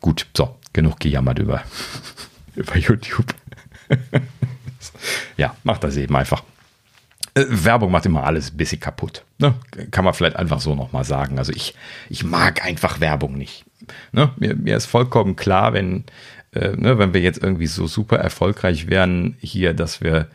Gut, 0.01 0.27
so, 0.35 0.57
genug 0.73 0.99
gejammert 0.99 1.39
über, 1.39 1.63
über 2.55 2.77
YouTube. 2.77 3.33
ja, 5.37 5.55
macht 5.63 5.83
das 5.83 5.95
eben 5.97 6.15
einfach. 6.15 6.43
Äh, 7.33 7.45
Werbung 7.49 7.91
macht 7.91 8.05
immer 8.05 8.23
alles 8.23 8.51
ein 8.51 8.57
bisschen 8.57 8.79
kaputt. 8.79 9.23
Ne? 9.37 9.55
Kann 9.91 10.05
man 10.05 10.13
vielleicht 10.13 10.35
einfach 10.35 10.59
so 10.59 10.75
nochmal 10.75 11.03
sagen. 11.03 11.37
Also 11.37 11.51
ich, 11.53 11.75
ich 12.09 12.23
mag 12.23 12.65
einfach 12.65 12.99
Werbung 12.99 13.37
nicht. 13.37 13.65
Ne? 14.11 14.31
Mir, 14.37 14.55
mir 14.55 14.77
ist 14.77 14.85
vollkommen 14.85 15.35
klar, 15.35 15.73
wenn, 15.73 16.03
äh, 16.53 16.75
ne, 16.75 16.97
wenn 16.97 17.13
wir 17.13 17.21
jetzt 17.21 17.41
irgendwie 17.41 17.67
so 17.67 17.87
super 17.87 18.17
erfolgreich 18.17 18.89
wären 18.89 19.35
hier, 19.39 19.73
dass 19.73 20.01
wir 20.01 20.27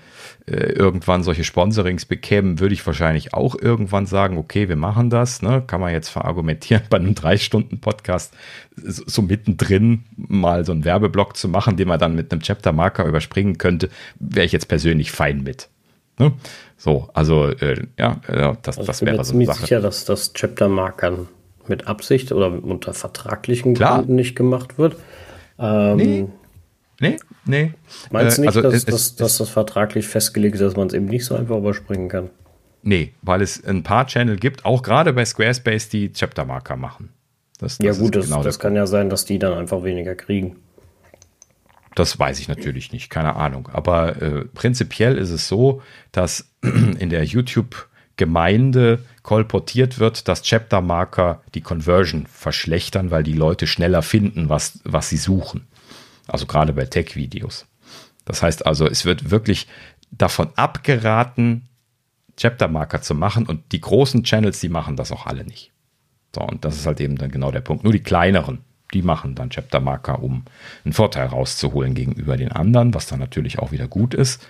äh, 0.47 0.73
irgendwann 0.73 1.23
solche 1.23 1.43
Sponsorings 1.43 2.05
bekämen, 2.05 2.61
würde 2.61 2.75
ich 2.75 2.87
wahrscheinlich 2.87 3.35
auch 3.35 3.57
irgendwann 3.59 4.07
sagen, 4.07 4.37
okay, 4.37 4.69
wir 4.69 4.77
machen 4.77 5.11
das. 5.11 5.43
Ne? 5.43 5.63
Kann 5.67 5.81
man 5.81 5.93
jetzt 5.93 6.11
verargumentieren, 6.11 6.83
bei 6.91 6.99
einem 6.99 7.15
Drei-Stunden-Podcast 7.15 8.35
so 8.77 9.23
mittendrin 9.23 10.05
mal 10.17 10.65
so 10.65 10.73
einen 10.73 10.85
Werbeblock 10.85 11.37
zu 11.37 11.49
machen, 11.49 11.77
den 11.77 11.89
man 11.89 11.99
dann 11.99 12.15
mit 12.15 12.31
einem 12.31 12.43
Chapter-Marker 12.43 13.07
überspringen 13.07 13.59
könnte, 13.59 13.89
wäre 14.21 14.47
ich 14.47 14.53
jetzt 14.53 14.69
persönlich 14.69 15.11
fein 15.13 15.43
mit. 15.43 15.69
Ne? 16.19 16.33
So, 16.77 17.09
also 17.15 17.49
äh, 17.49 17.87
ja, 17.99 18.21
das, 18.63 18.79
also 18.79 18.87
das 18.87 19.03
wäre 19.03 19.25
so 19.25 19.35
eine 19.35 19.47
Sache. 19.47 19.61
sicher, 19.63 19.81
dass 19.81 20.05
das 20.05 20.33
Chapter-Markern 20.33 21.29
mit 21.67 21.87
Absicht 21.87 22.31
oder 22.33 22.63
unter 22.63 22.93
vertraglichen 22.93 23.75
Klar. 23.75 23.97
Gründen 23.97 24.17
nicht 24.17 24.37
gemacht 24.37 24.79
wird. 24.79 24.97
Ähm, 25.59 25.97
nee. 25.97 26.27
Nee, 27.01 27.17
nee. 27.45 27.73
Meinst 28.11 28.39
du 28.39 28.43
nicht, 28.43 28.55
äh, 28.55 28.59
also, 28.59 28.63
dass, 28.63 28.75
es, 28.75 28.85
dass, 28.85 29.17
dass 29.17 29.39
das 29.39 29.49
vertraglich 29.49 30.07
festgelegt 30.07 30.55
ist, 30.55 30.61
dass 30.61 30.77
man 30.77 30.87
es 30.87 30.95
eben 30.95 31.07
nicht 31.07 31.25
so 31.25 31.35
einfach 31.35 31.57
überspringen 31.57 32.09
kann? 32.09 32.31
Nee, 32.83 33.15
weil 33.23 33.43
es 33.43 33.65
ein 33.65 33.83
paar 33.83 34.07
Channel 34.07 34.37
gibt, 34.37 34.65
auch 34.65 34.83
gerade 34.83 35.13
bei 35.13 35.25
Squarespace, 35.25 35.89
die 35.89 36.13
Chapter-Marker 36.13 36.77
machen. 36.77 37.11
Das, 37.59 37.79
das 37.79 37.87
ja 37.87 37.93
gut, 37.93 38.15
das, 38.15 38.27
genau 38.27 38.43
das 38.43 38.59
kann 38.59 38.77
ja 38.77 38.87
sein, 38.87 39.09
dass 39.09 39.25
die 39.25 39.39
dann 39.39 39.55
einfach 39.55 39.83
weniger 39.85 40.15
kriegen. 40.15 40.57
Das 41.95 42.19
weiß 42.19 42.41
ich 42.41 42.49
natürlich 42.49 42.93
nicht, 42.93 43.09
keine 43.09 43.37
Ahnung. 43.37 43.69
Aber 43.73 44.21
äh, 44.21 44.45
prinzipiell 44.47 45.17
ist 45.17 45.31
es 45.31 45.49
so, 45.49 45.83
dass 46.13 46.51
in 46.63 47.09
der 47.09 47.25
YouTube-Gemeinde 47.25 48.99
kolportiert 49.25 49.99
wird, 49.99 50.29
dass 50.29 50.43
Chapter-Marker 50.43 51.43
die 51.55 51.63
Conversion 51.63 52.27
verschlechtern, 52.27 53.11
weil 53.11 53.25
die 53.25 53.33
Leute 53.33 53.67
schneller 53.67 54.03
finden, 54.03 54.51
was, 54.51 54.79
was 54.85 55.09
sie 55.09 55.17
suchen. 55.17 55.67
Also 56.29 56.47
gerade 56.47 56.75
bei 56.75 56.85
Tech-Videos. 56.85 57.67
Das 58.27 58.43
heißt 58.43 58.67
also, 58.67 58.87
es 58.87 59.05
wird 59.05 59.31
wirklich 59.31 59.67
davon 60.13 60.51
abgeraten, 60.57 61.69
Chapter-Marker 62.37 63.01
zu 63.01 63.15
machen 63.15 63.47
und 63.47 63.73
die 63.73 63.81
großen 63.81 64.25
Channels, 64.25 64.61
die 64.61 64.69
machen 64.69 64.97
das 64.97 65.11
auch 65.11 65.27
alle 65.27 65.45
nicht. 65.45 65.73
So, 66.35 66.43
und 66.43 66.65
das 66.65 66.77
ist 66.77 66.87
halt 66.87 67.01
eben 67.01 67.17
dann 67.17 67.31
genau 67.31 67.51
der 67.51 67.61
Punkt. 67.61 67.83
Nur 67.83 67.93
die 67.93 68.03
kleineren, 68.03 68.61
die 68.93 69.03
machen 69.03 69.35
dann 69.35 69.51
Chapter-Marker, 69.51 70.23
um 70.23 70.45
einen 70.85 70.93
Vorteil 70.93 71.27
rauszuholen 71.29 71.95
gegenüber 71.95 72.37
den 72.37 72.53
anderen, 72.53 72.93
was 72.93 73.07
dann 73.07 73.21
natürlich 73.21 73.59
auch 73.59 73.73
wieder 73.73 73.89
gut 73.89 74.13
ist. 74.13 74.47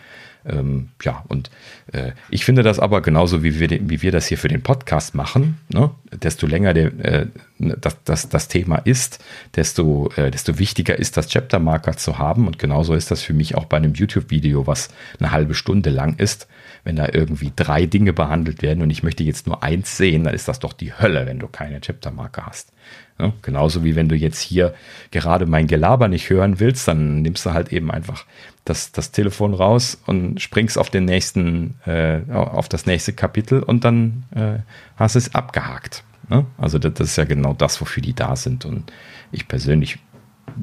Ähm, 0.47 0.91
ja, 1.03 1.25
und 1.29 1.51
äh, 1.93 2.13
ich 2.29 2.45
finde 2.45 2.63
das 2.63 2.79
aber 2.79 3.01
genauso, 3.01 3.43
wie 3.43 3.59
wir, 3.61 3.71
wie 3.71 4.03
wir 4.03 4.13
das 4.13 4.27
hier 4.27 4.37
für 4.37 4.49
den 4.49 4.63
Podcast 4.63 5.15
machen, 5.15 5.59
ne? 5.73 5.91
desto 6.13 6.47
länger 6.47 6.75
der, 6.75 6.93
äh, 6.99 7.27
das, 7.59 8.03
das, 8.05 8.29
das 8.29 8.49
Thema 8.49 8.77
ist, 8.77 9.25
desto, 9.57 10.11
äh, 10.17 10.31
desto 10.31 10.59
wichtiger 10.59 10.99
ist 10.99 11.17
das 11.17 11.29
Chapter-Marker 11.29 11.97
zu 11.97 12.19
haben. 12.19 12.47
Und 12.47 12.59
genauso 12.59 12.95
ist 12.95 13.11
das 13.11 13.23
für 13.23 13.33
mich 13.33 13.55
auch 13.55 13.65
bei 13.65 13.79
einem 13.79 13.95
YouTube-Video, 13.95 14.67
was 14.67 14.89
eine 15.19 15.31
halbe 15.31 15.55
Stunde 15.55 15.91
lang 15.91 16.17
ist. 16.17 16.49
Wenn 16.83 16.97
da 16.97 17.09
irgendwie 17.11 17.53
drei 17.55 17.87
Dinge 17.87 18.13
behandelt 18.13 18.61
werden 18.61 18.83
und 18.83 18.91
ich 18.91 19.03
möchte 19.03 19.25
jetzt 19.25 19.47
nur 19.47 19.63
eins 19.63 19.97
sehen, 19.97 20.25
dann 20.25 20.35
ist 20.35 20.49
das 20.49 20.59
doch 20.59 20.75
die 20.75 20.93
Hölle, 20.93 21.27
wenn 21.27 21.39
du 21.39 21.49
keine 21.49 21.81
Chapter-Marker 21.81 22.47
hast. 22.47 22.73
Ja, 23.19 23.33
genauso 23.43 23.85
wie 23.85 23.95
wenn 23.95 24.09
du 24.09 24.17
jetzt 24.17 24.41
hier 24.41 24.75
gerade 25.13 25.47
mein 25.47 25.69
Gelaber 25.69 26.09
nicht 26.09 26.31
hören 26.31 26.59
willst, 26.59 26.89
dann 26.89 27.23
nimmst 27.23 27.47
du 27.47 27.53
halt 27.53 27.73
eben 27.73 27.93
einfach 27.93 28.25
das, 28.65 28.91
das 28.91 29.13
Telefon 29.13 29.55
raus 29.55 30.01
und 30.07 30.41
springst 30.41 30.77
auf 30.77 30.91
den 30.91 31.05
nächsten, 31.05 31.75
äh, 31.87 32.21
auf 32.33 32.69
das 32.69 32.87
nächste 32.87 33.13
Kapitel 33.13 33.63
und 33.63 33.85
dann 33.85 34.25
äh, 34.35 34.59
hast 34.97 35.15
es 35.15 35.35
abgehakt. 35.35 36.03
Ne? 36.29 36.45
Also 36.59 36.79
das, 36.79 36.95
das, 36.95 37.11
ist 37.11 37.17
ja 37.17 37.25
genau 37.25 37.53
das, 37.53 37.81
wofür 37.81 38.03
die 38.03 38.15
da 38.15 38.35
sind. 38.35 38.65
Und 38.65 38.93
ich 39.31 39.47
persönlich 39.47 39.99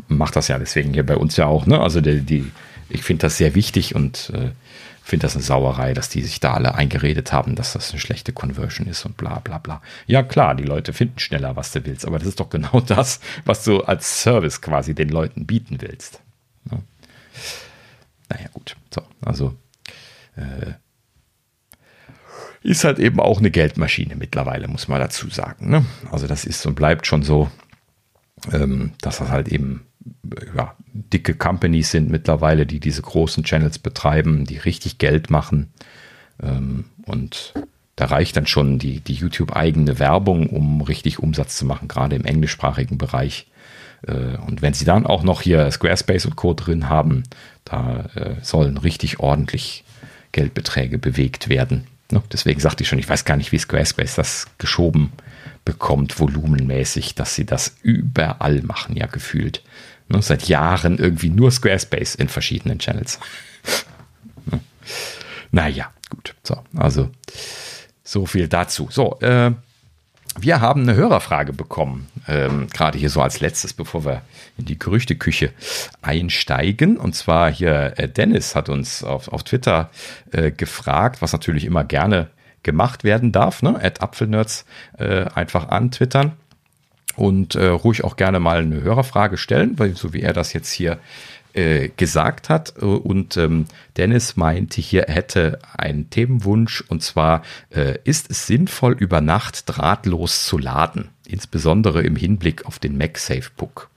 mache 0.09 0.33
das 0.33 0.49
ja 0.49 0.59
deswegen 0.59 0.93
hier 0.93 1.05
bei 1.05 1.15
uns 1.15 1.37
ja 1.37 1.45
auch. 1.45 1.65
Ne? 1.65 1.79
Also 1.79 2.01
die, 2.01 2.21
die 2.21 2.51
ich 2.89 3.03
finde 3.03 3.21
das 3.21 3.37
sehr 3.37 3.55
wichtig 3.55 3.95
und 3.95 4.31
äh, 4.35 4.51
finde 5.11 5.25
das 5.25 5.35
eine 5.35 5.43
Sauerei, 5.43 5.93
dass 5.93 6.07
die 6.07 6.21
sich 6.21 6.39
da 6.39 6.53
alle 6.53 6.73
eingeredet 6.73 7.33
haben, 7.33 7.55
dass 7.55 7.73
das 7.73 7.91
eine 7.91 7.99
schlechte 7.99 8.31
Conversion 8.31 8.87
ist 8.87 9.05
und 9.05 9.17
bla 9.17 9.39
bla 9.39 9.57
bla. 9.57 9.81
Ja 10.07 10.23
klar, 10.23 10.55
die 10.55 10.63
Leute 10.63 10.93
finden 10.93 11.19
schneller, 11.19 11.57
was 11.57 11.71
du 11.71 11.85
willst, 11.85 12.05
aber 12.05 12.17
das 12.17 12.29
ist 12.29 12.39
doch 12.39 12.49
genau 12.49 12.79
das, 12.87 13.19
was 13.43 13.65
du 13.65 13.81
als 13.81 14.23
Service 14.23 14.61
quasi 14.61 14.95
den 14.95 15.09
Leuten 15.09 15.45
bieten 15.45 15.81
willst. 15.81 16.21
Ja. 16.71 16.79
Naja 18.29 18.47
gut, 18.53 18.77
so, 18.89 19.03
also 19.21 19.53
äh, 20.37 20.71
ist 22.63 22.85
halt 22.85 22.97
eben 22.97 23.19
auch 23.19 23.39
eine 23.39 23.51
Geldmaschine 23.51 24.15
mittlerweile, 24.15 24.69
muss 24.69 24.87
man 24.87 25.01
dazu 25.01 25.29
sagen. 25.29 25.69
Ne? 25.69 25.85
Also 26.09 26.27
das 26.27 26.45
ist 26.45 26.65
und 26.65 26.75
bleibt 26.75 27.05
schon 27.05 27.23
so. 27.23 27.51
ähm, 28.51 28.93
dass 29.01 29.17
das 29.17 29.29
halt 29.29 29.49
eben 29.49 29.85
ja, 30.55 30.75
dicke 30.93 31.33
Companies 31.33 31.91
sind 31.91 32.09
mittlerweile, 32.09 32.65
die 32.65 32.79
diese 32.79 33.01
großen 33.01 33.43
Channels 33.43 33.79
betreiben, 33.79 34.45
die 34.45 34.57
richtig 34.57 34.97
Geld 34.97 35.29
machen. 35.29 35.71
Ähm, 36.41 36.85
und 37.05 37.53
da 37.95 38.05
reicht 38.05 38.37
dann 38.37 38.47
schon 38.47 38.79
die, 38.79 38.99
die 38.99 39.13
YouTube-eigene 39.13 39.99
Werbung, 39.99 40.49
um 40.49 40.81
richtig 40.81 41.19
Umsatz 41.19 41.57
zu 41.57 41.65
machen, 41.65 41.87
gerade 41.87 42.15
im 42.15 42.25
englischsprachigen 42.25 42.97
Bereich. 42.97 43.47
Äh, 44.07 44.37
und 44.47 44.61
wenn 44.61 44.73
sie 44.73 44.85
dann 44.85 45.05
auch 45.05 45.23
noch 45.23 45.41
hier 45.41 45.69
Squarespace 45.69 46.25
und 46.25 46.35
Co. 46.35 46.53
drin 46.53 46.89
haben, 46.89 47.23
da 47.65 48.09
äh, 48.15 48.35
sollen 48.41 48.77
richtig 48.77 49.19
ordentlich 49.19 49.83
Geldbeträge 50.31 50.97
bewegt 50.97 51.49
werden. 51.49 51.85
Ne? 52.11 52.21
Deswegen 52.31 52.59
sagte 52.59 52.83
ich 52.83 52.89
schon, 52.89 52.99
ich 52.99 53.09
weiß 53.09 53.25
gar 53.25 53.37
nicht, 53.37 53.51
wie 53.51 53.59
Squarespace 53.59 54.15
das 54.15 54.47
geschoben 54.57 55.11
bekommt, 55.65 56.19
volumenmäßig, 56.19 57.15
dass 57.15 57.35
sie 57.35 57.45
das 57.45 57.75
überall 57.83 58.61
machen, 58.61 58.95
ja 58.95 59.05
gefühlt. 59.05 59.61
Ne? 60.11 60.21
Seit 60.21 60.47
Jahren 60.47 60.97
irgendwie 60.97 61.29
nur 61.29 61.51
Squarespace 61.51 62.15
in 62.15 62.27
verschiedenen 62.27 62.79
Channels. 62.79 63.19
ne? 64.45 64.59
Naja, 65.51 65.91
gut. 66.09 66.35
So, 66.43 66.57
also 66.75 67.09
so 68.03 68.25
viel 68.25 68.47
dazu. 68.47 68.89
So, 68.91 69.19
äh, 69.21 69.51
wir 70.39 70.61
haben 70.61 70.83
eine 70.83 70.95
Hörerfrage 70.95 71.51
bekommen, 71.51 72.07
ähm, 72.27 72.67
gerade 72.71 72.97
hier 72.97 73.09
so 73.09 73.21
als 73.21 73.41
letztes, 73.41 73.73
bevor 73.73 74.05
wir 74.05 74.21
in 74.57 74.65
die 74.65 74.79
Gerüchteküche 74.79 75.51
einsteigen. 76.01 76.97
Und 76.97 77.15
zwar 77.15 77.51
hier 77.51 77.93
äh, 77.97 78.07
Dennis 78.07 78.55
hat 78.55 78.69
uns 78.69 79.03
auf, 79.03 79.27
auf 79.27 79.43
Twitter 79.43 79.89
äh, 80.31 80.51
gefragt, 80.51 81.21
was 81.21 81.33
natürlich 81.33 81.65
immer 81.65 81.83
gerne 81.83 82.27
gemacht 82.63 83.03
werden 83.03 83.31
darf, 83.31 83.61
ne? 83.61 83.81
Apfelnerds 83.99 84.65
äh, 84.97 85.25
einfach 85.33 85.69
antwittern 85.69 86.33
und 87.15 87.55
äh, 87.55 87.67
ruhig 87.67 88.03
auch 88.03 88.15
gerne 88.15 88.39
mal 88.39 88.59
eine 88.59 88.81
Hörerfrage 88.81 89.37
stellen, 89.37 89.77
weil 89.77 89.95
so 89.95 90.13
wie 90.13 90.21
er 90.21 90.33
das 90.33 90.53
jetzt 90.53 90.71
hier 90.71 90.99
äh, 91.53 91.89
gesagt 91.97 92.49
hat. 92.49 92.77
Und 92.77 93.37
ähm, 93.37 93.65
Dennis 93.97 94.35
meinte 94.37 94.81
hier, 94.81 95.03
er 95.03 95.15
hätte 95.15 95.59
einen 95.77 96.09
Themenwunsch 96.09 96.81
und 96.87 97.03
zwar 97.03 97.43
äh, 97.69 97.97
ist 98.03 98.31
es 98.31 98.47
sinnvoll, 98.47 98.93
über 98.93 99.21
Nacht 99.21 99.63
drahtlos 99.65 100.45
zu 100.45 100.57
laden, 100.57 101.09
insbesondere 101.27 102.01
im 102.03 102.15
Hinblick 102.15 102.65
auf 102.65 102.79
den 102.79 102.97
MagSafe 102.97 103.51
Book. 103.57 103.89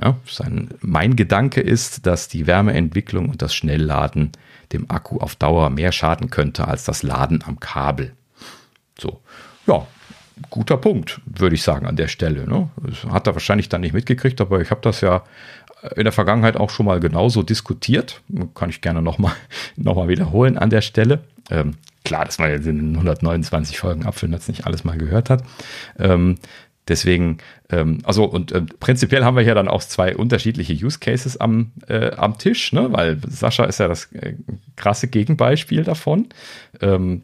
Ja, 0.00 0.16
sein, 0.26 0.70
mein 0.80 1.16
Gedanke 1.16 1.60
ist, 1.60 2.06
dass 2.06 2.26
die 2.26 2.46
Wärmeentwicklung 2.46 3.28
und 3.28 3.42
das 3.42 3.54
Schnellladen 3.54 4.32
dem 4.72 4.90
Akku 4.90 5.18
auf 5.18 5.36
Dauer 5.36 5.70
mehr 5.70 5.92
schaden 5.92 6.30
könnte 6.30 6.66
als 6.66 6.84
das 6.84 7.02
Laden 7.02 7.44
am 7.46 7.60
Kabel. 7.60 8.12
So, 8.98 9.20
ja, 9.66 9.86
guter 10.50 10.76
Punkt, 10.76 11.20
würde 11.26 11.54
ich 11.54 11.62
sagen, 11.62 11.86
an 11.86 11.96
der 11.96 12.08
Stelle. 12.08 12.46
Ne? 12.46 12.68
Hat 13.10 13.26
er 13.26 13.34
wahrscheinlich 13.34 13.68
dann 13.68 13.80
nicht 13.80 13.94
mitgekriegt, 13.94 14.40
aber 14.40 14.60
ich 14.60 14.70
habe 14.70 14.80
das 14.82 15.00
ja 15.00 15.24
in 15.96 16.04
der 16.04 16.12
Vergangenheit 16.12 16.56
auch 16.56 16.70
schon 16.70 16.86
mal 16.86 17.00
genauso 17.00 17.42
diskutiert. 17.42 18.22
Kann 18.54 18.70
ich 18.70 18.80
gerne 18.80 19.02
nochmal 19.02 19.34
noch 19.76 19.96
mal 19.96 20.08
wiederholen 20.08 20.58
an 20.58 20.70
der 20.70 20.80
Stelle. 20.80 21.20
Ähm, 21.50 21.74
klar, 22.04 22.24
dass 22.24 22.38
man 22.38 22.50
jetzt 22.50 22.66
in 22.66 22.94
129 22.94 23.78
Folgen 23.78 24.06
Apfelnutz 24.06 24.48
nicht 24.48 24.66
alles 24.66 24.84
mal 24.84 24.96
gehört 24.96 25.28
hat. 25.28 25.42
Ähm, 25.98 26.36
deswegen, 26.88 27.38
ähm, 27.70 27.98
also 28.04 28.24
und 28.24 28.52
äh, 28.52 28.62
prinzipiell 28.80 29.24
haben 29.24 29.36
wir 29.36 29.42
hier 29.42 29.54
dann 29.54 29.68
auch 29.68 29.82
zwei 29.82 30.16
unterschiedliche 30.16 30.72
Use 30.72 30.98
Cases 31.00 31.36
am, 31.36 31.72
äh, 31.88 32.12
am 32.12 32.38
Tisch, 32.38 32.72
ne? 32.72 32.92
weil 32.92 33.18
Sascha 33.28 33.64
ist 33.64 33.80
ja 33.80 33.88
das 33.88 34.12
äh, 34.12 34.34
krasse 34.76 35.08
Gegenbeispiel 35.08 35.82
davon. 35.82 36.28
Ähm, 36.80 37.22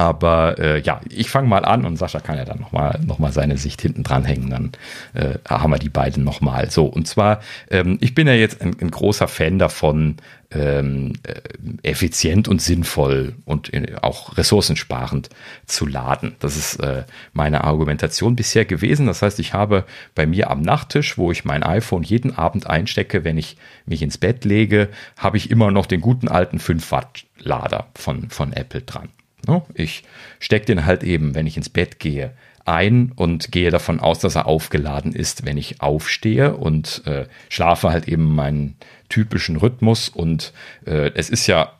aber 0.00 0.58
äh, 0.58 0.80
ja, 0.80 1.02
ich 1.10 1.28
fange 1.28 1.46
mal 1.46 1.66
an 1.66 1.84
und 1.84 1.98
Sascha 1.98 2.20
kann 2.20 2.38
ja 2.38 2.46
dann 2.46 2.58
nochmal 2.58 2.98
noch 3.04 3.18
mal 3.18 3.32
seine 3.32 3.58
Sicht 3.58 3.82
hinten 3.82 4.02
dranhängen. 4.02 4.48
Dann 4.48 4.72
äh, 5.12 5.38
haben 5.46 5.72
wir 5.72 5.78
die 5.78 5.90
beiden 5.90 6.24
nochmal. 6.24 6.70
So, 6.70 6.86
und 6.86 7.06
zwar, 7.06 7.40
ähm, 7.70 7.98
ich 8.00 8.14
bin 8.14 8.26
ja 8.26 8.32
jetzt 8.32 8.62
ein, 8.62 8.74
ein 8.80 8.90
großer 8.90 9.28
Fan 9.28 9.58
davon, 9.58 10.16
ähm, 10.52 11.12
äh, 11.24 11.88
effizient 11.88 12.48
und 12.48 12.62
sinnvoll 12.62 13.34
und 13.44 13.68
in, 13.68 13.94
auch 13.98 14.38
ressourcensparend 14.38 15.28
zu 15.66 15.84
laden. 15.84 16.34
Das 16.40 16.56
ist 16.56 16.76
äh, 16.76 17.04
meine 17.34 17.64
Argumentation 17.64 18.36
bisher 18.36 18.64
gewesen. 18.64 19.04
Das 19.04 19.20
heißt, 19.20 19.38
ich 19.38 19.52
habe 19.52 19.84
bei 20.14 20.24
mir 20.24 20.48
am 20.48 20.62
Nachttisch, 20.62 21.18
wo 21.18 21.30
ich 21.30 21.44
mein 21.44 21.62
iPhone 21.62 22.04
jeden 22.04 22.38
Abend 22.38 22.66
einstecke, 22.66 23.22
wenn 23.22 23.36
ich 23.36 23.58
mich 23.84 24.00
ins 24.00 24.16
Bett 24.16 24.46
lege, 24.46 24.88
habe 25.18 25.36
ich 25.36 25.50
immer 25.50 25.70
noch 25.70 25.84
den 25.84 26.00
guten 26.00 26.28
alten 26.28 26.58
5 26.58 26.90
Watt 26.90 27.26
Lader 27.38 27.88
von, 27.94 28.30
von 28.30 28.54
Apple 28.54 28.80
dran. 28.80 29.10
Ne? 29.46 29.62
Ich 29.74 30.04
stecke 30.38 30.66
den 30.66 30.86
halt 30.86 31.02
eben, 31.02 31.34
wenn 31.34 31.46
ich 31.46 31.56
ins 31.56 31.68
Bett 31.68 31.98
gehe, 31.98 32.32
ein 32.64 33.12
und 33.16 33.52
gehe 33.52 33.70
davon 33.70 34.00
aus, 34.00 34.18
dass 34.20 34.36
er 34.36 34.46
aufgeladen 34.46 35.12
ist, 35.12 35.44
wenn 35.44 35.56
ich 35.56 35.80
aufstehe 35.80 36.56
und 36.56 37.02
äh, 37.06 37.26
schlafe 37.48 37.90
halt 37.90 38.06
eben 38.06 38.34
meinen 38.34 38.76
typischen 39.08 39.56
Rhythmus. 39.56 40.08
Und 40.08 40.52
äh, 40.86 41.10
es 41.14 41.30
ist 41.30 41.46
ja 41.46 41.72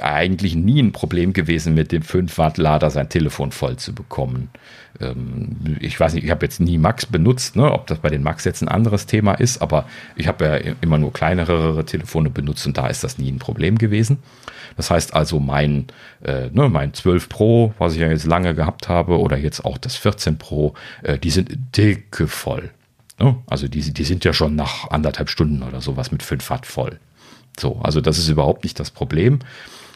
eigentlich 0.00 0.54
nie 0.54 0.82
ein 0.82 0.92
Problem 0.92 1.32
gewesen, 1.32 1.74
mit 1.74 1.92
dem 1.92 2.02
5 2.02 2.36
Watt 2.38 2.58
Lader 2.58 2.90
sein 2.90 3.08
Telefon 3.08 3.52
voll 3.52 3.76
zu 3.76 3.94
bekommen. 3.94 4.50
Ähm, 5.00 5.76
ich 5.80 5.98
weiß 5.98 6.14
nicht, 6.14 6.24
ich 6.24 6.30
habe 6.30 6.44
jetzt 6.44 6.60
nie 6.60 6.78
Max 6.78 7.06
benutzt, 7.06 7.56
ne, 7.56 7.72
ob 7.72 7.86
das 7.86 7.98
bei 7.98 8.10
den 8.10 8.22
Max 8.22 8.44
jetzt 8.44 8.62
ein 8.62 8.68
anderes 8.68 9.06
Thema 9.06 9.34
ist, 9.34 9.62
aber 9.62 9.86
ich 10.16 10.28
habe 10.28 10.44
ja 10.44 10.74
immer 10.80 10.98
nur 10.98 11.12
kleinere 11.12 11.84
Telefone 11.84 12.30
benutzt 12.30 12.66
und 12.66 12.76
da 12.76 12.86
ist 12.86 13.04
das 13.04 13.18
nie 13.18 13.30
ein 13.30 13.38
Problem 13.38 13.78
gewesen. 13.78 14.18
Das 14.76 14.90
heißt 14.90 15.14
also, 15.14 15.40
mein, 15.40 15.86
äh, 16.22 16.48
ne, 16.52 16.68
mein 16.68 16.94
12 16.94 17.28
Pro, 17.28 17.74
was 17.78 17.94
ich 17.94 18.00
ja 18.00 18.08
jetzt 18.08 18.26
lange 18.26 18.54
gehabt 18.54 18.88
habe, 18.88 19.18
oder 19.18 19.36
jetzt 19.36 19.64
auch 19.64 19.78
das 19.78 19.96
14 19.96 20.38
Pro, 20.38 20.74
äh, 21.02 21.18
die 21.18 21.30
sind 21.30 21.76
dicke 21.76 22.26
voll. 22.28 22.70
Ne? 23.18 23.36
Also 23.46 23.68
die, 23.68 23.92
die 23.92 24.04
sind 24.04 24.24
ja 24.24 24.32
schon 24.32 24.56
nach 24.56 24.90
anderthalb 24.90 25.28
Stunden 25.28 25.62
oder 25.62 25.80
sowas 25.80 26.10
mit 26.12 26.22
5 26.22 26.48
Watt 26.50 26.66
voll. 26.66 26.98
So, 27.58 27.80
also 27.82 28.00
das 28.00 28.18
ist 28.18 28.28
überhaupt 28.28 28.64
nicht 28.64 28.80
das 28.80 28.90
Problem. 28.90 29.40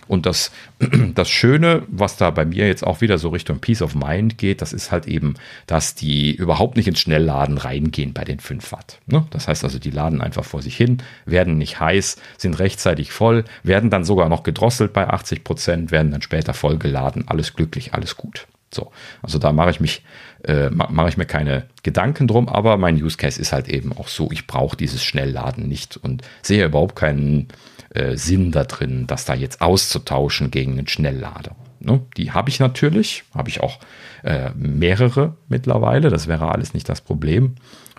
Und 0.09 0.27
das, 0.27 0.51
das 1.15 1.29
Schöne, 1.29 1.83
was 1.89 2.17
da 2.17 2.31
bei 2.31 2.45
mir 2.45 2.67
jetzt 2.67 2.87
auch 2.87 3.01
wieder 3.01 3.19
so 3.19 3.29
Richtung 3.31 3.59
Peace 3.59 3.83
of 3.83 3.95
Mind 3.95 4.39
geht, 4.39 4.63
das 4.63 4.73
ist 4.73 4.93
halt 4.93 5.07
eben, 5.07 5.35
dass 5.67 5.95
die 5.95 6.35
überhaupt 6.35 6.77
nicht 6.77 6.89
ins 6.89 7.01
Schnellladen 7.01 7.59
reingehen 7.59 8.13
bei 8.13 8.25
den 8.25 8.41
5 8.41 8.73
Watt. 8.73 8.99
Ne? 9.07 9.27
Das 9.31 9.49
heißt 9.49 9.65
also, 9.65 9.79
die 9.79 9.91
laden 9.91 10.21
einfach 10.21 10.45
vor 10.45 10.63
sich 10.63 10.77
hin, 10.77 10.99
werden 11.27 11.59
nicht 11.59 11.81
heiß, 11.81 12.17
sind 12.37 12.59
rechtzeitig 12.59 13.13
voll, 13.13 13.45
werden 13.63 13.91
dann 13.91 14.05
sogar 14.05 14.29
noch 14.29 14.43
gedrosselt 14.43 14.93
bei 14.93 15.09
80 15.09 15.45
Prozent, 15.45 15.91
werden 15.91 16.13
dann 16.13 16.23
später 16.23 16.55
vollgeladen. 16.55 17.29
Alles 17.29 17.55
glücklich, 17.55 17.95
alles 17.95 18.17
gut. 18.17 18.47
So, 18.75 18.91
also 19.23 19.39
da 19.39 19.53
mache 19.53 19.71
ich 19.71 19.81
mich, 19.81 20.03
äh, 20.45 20.69
mache 20.71 21.09
ich 21.09 21.17
mir 21.17 21.27
keine 21.27 21.67
Gedanken 21.83 22.27
drum, 22.27 22.49
aber 22.49 22.77
mein 22.77 23.01
Use 23.01 23.17
Case 23.17 23.41
ist 23.41 23.53
halt 23.53 23.69
eben 23.69 23.93
auch 23.93 24.09
so, 24.09 24.31
ich 24.33 24.47
brauche 24.47 24.77
dieses 24.77 25.03
Schnellladen 25.05 25.69
nicht 25.69 25.97
und 25.97 26.23
sehe 26.43 26.65
überhaupt 26.65 26.97
keinen 26.97 27.49
äh, 27.95 28.17
Sinn 28.17 28.53
da 28.53 28.65
drin, 28.65 29.07
das 29.07 29.25
da 29.25 29.35
jetzt 29.35 29.61
auszutauschen 29.61 30.51
gegen 30.51 30.73
einen 30.73 30.89
Schnelllader. 30.89 31.57
Ne? 31.81 32.01
Die 32.17 32.33
habe 32.33 32.51
ich 32.51 32.61
natürlich, 32.61 33.25
habe 33.35 33.49
ich 33.49 33.61
auch 33.61 33.79
äh, 34.23 34.51
mehrere 34.55 35.37
mittlerweile, 35.49 36.11
das 36.11 36.27
wäre 36.27 36.53
alles 36.53 36.75
nicht 36.75 36.89
das 36.89 37.01
Problem. 37.01 37.55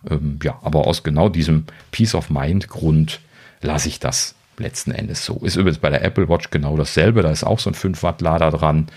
Ähm, 0.09 0.39
ja, 0.43 0.59
aber 0.61 0.87
aus 0.87 1.03
genau 1.03 1.29
diesem 1.29 1.65
Peace 1.91 2.15
of 2.15 2.29
Mind 2.29 2.67
Grund 2.67 3.21
lasse 3.61 3.87
ich 3.87 3.99
das 3.99 4.35
letzten 4.57 4.91
Endes 4.91 5.25
so. 5.25 5.37
Ist 5.37 5.55
übrigens 5.55 5.79
bei 5.79 5.89
der 5.89 6.03
Apple 6.03 6.29
Watch 6.29 6.49
genau 6.49 6.77
dasselbe, 6.77 7.21
da 7.21 7.31
ist 7.31 7.43
auch 7.43 7.59
so 7.59 7.69
ein 7.69 7.73
5 7.73 8.03
Watt 8.03 8.21
Lader 8.21 8.51
dran. 8.51 8.87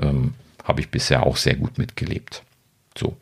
Ähm, 0.00 0.34
habe 0.64 0.80
ich 0.80 0.90
bisher 0.90 1.24
auch 1.24 1.36
sehr 1.36 1.56
gut 1.56 1.78
mitgelebt. 1.78 2.42
So. 2.96 3.16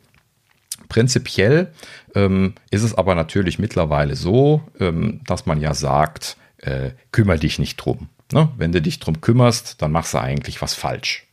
Prinzipiell 0.87 1.73
ähm, 2.15 2.53
ist 2.71 2.83
es 2.83 2.95
aber 2.95 3.15
natürlich 3.15 3.59
mittlerweile 3.59 4.15
so, 4.15 4.61
ähm, 4.79 5.21
dass 5.25 5.45
man 5.45 5.59
ja 5.59 5.73
sagt, 5.73 6.37
äh, 6.65 6.91
kümmere 7.11 7.39
dich 7.39 7.59
nicht 7.59 7.77
drum. 7.77 8.09
Ne? 8.31 8.49
Wenn 8.57 8.71
du 8.71 8.81
dich 8.81 8.99
drum 8.99 9.21
kümmerst, 9.21 9.81
dann 9.81 9.91
machst 9.91 10.13
du 10.13 10.19
eigentlich 10.19 10.61
was 10.61 10.73
falsch. 10.73 11.27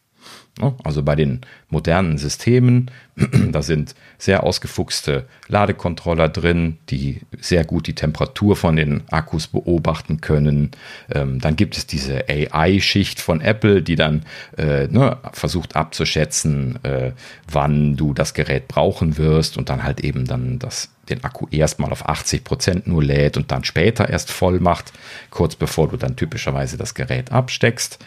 Ne? 0.61 0.75
Also 0.85 1.03
bei 1.03 1.17
den 1.17 1.41
modernen 1.69 2.19
Systemen, 2.19 2.91
da 3.53 3.63
sind 3.63 3.95
sehr 4.19 4.43
ausgefuchste 4.45 5.27
Ladekontroller 5.49 6.29
drin, 6.29 6.79
die 6.91 7.23
sehr 7.41 7.65
gut 7.65 7.87
die 7.87 7.95
Temperatur 7.95 8.57
von 8.57 8.77
den 8.77 9.03
Akkus 9.11 9.47
beobachten 9.47 10.21
können. 10.21 10.73
Ähm, 11.11 11.41
dann 11.41 11.57
gibt 11.57 11.77
es 11.77 11.87
diese 11.87 12.29
AI-Schicht 12.29 13.21
von 13.21 13.41
Apple, 13.41 13.83
die 13.83 13.97
dann 13.97 14.23
äh, 14.57 14.87
ne, 14.89 15.17
versucht 15.33 15.77
abzuschätzen, 15.77 16.79
äh, 16.85 17.13
wann 17.51 17.97
du 17.97 18.13
das 18.13 18.35
Gerät 18.35 18.69
brauchen 18.69 19.17
wirst 19.17 19.57
und 19.57 19.69
dann 19.69 19.83
halt 19.83 20.01
eben 20.01 20.27
dann 20.27 20.59
das 20.59 20.91
den 21.11 21.25
Akku 21.25 21.47
erstmal 21.51 21.93
auf 21.93 22.09
80 22.09 22.45
Prozent 22.45 22.87
nur 22.87 23.03
lädt 23.03 23.37
und 23.37 23.51
dann 23.51 23.65
später 23.65 24.09
erst 24.09 24.31
voll 24.31 24.61
macht, 24.61 24.93
kurz 25.31 25.57
bevor 25.57 25.89
du 25.89 25.97
dann 25.97 26.17
typischerweise 26.17 26.77
das 26.77 26.95
Gerät 26.95 27.33
absteckst. 27.33 27.99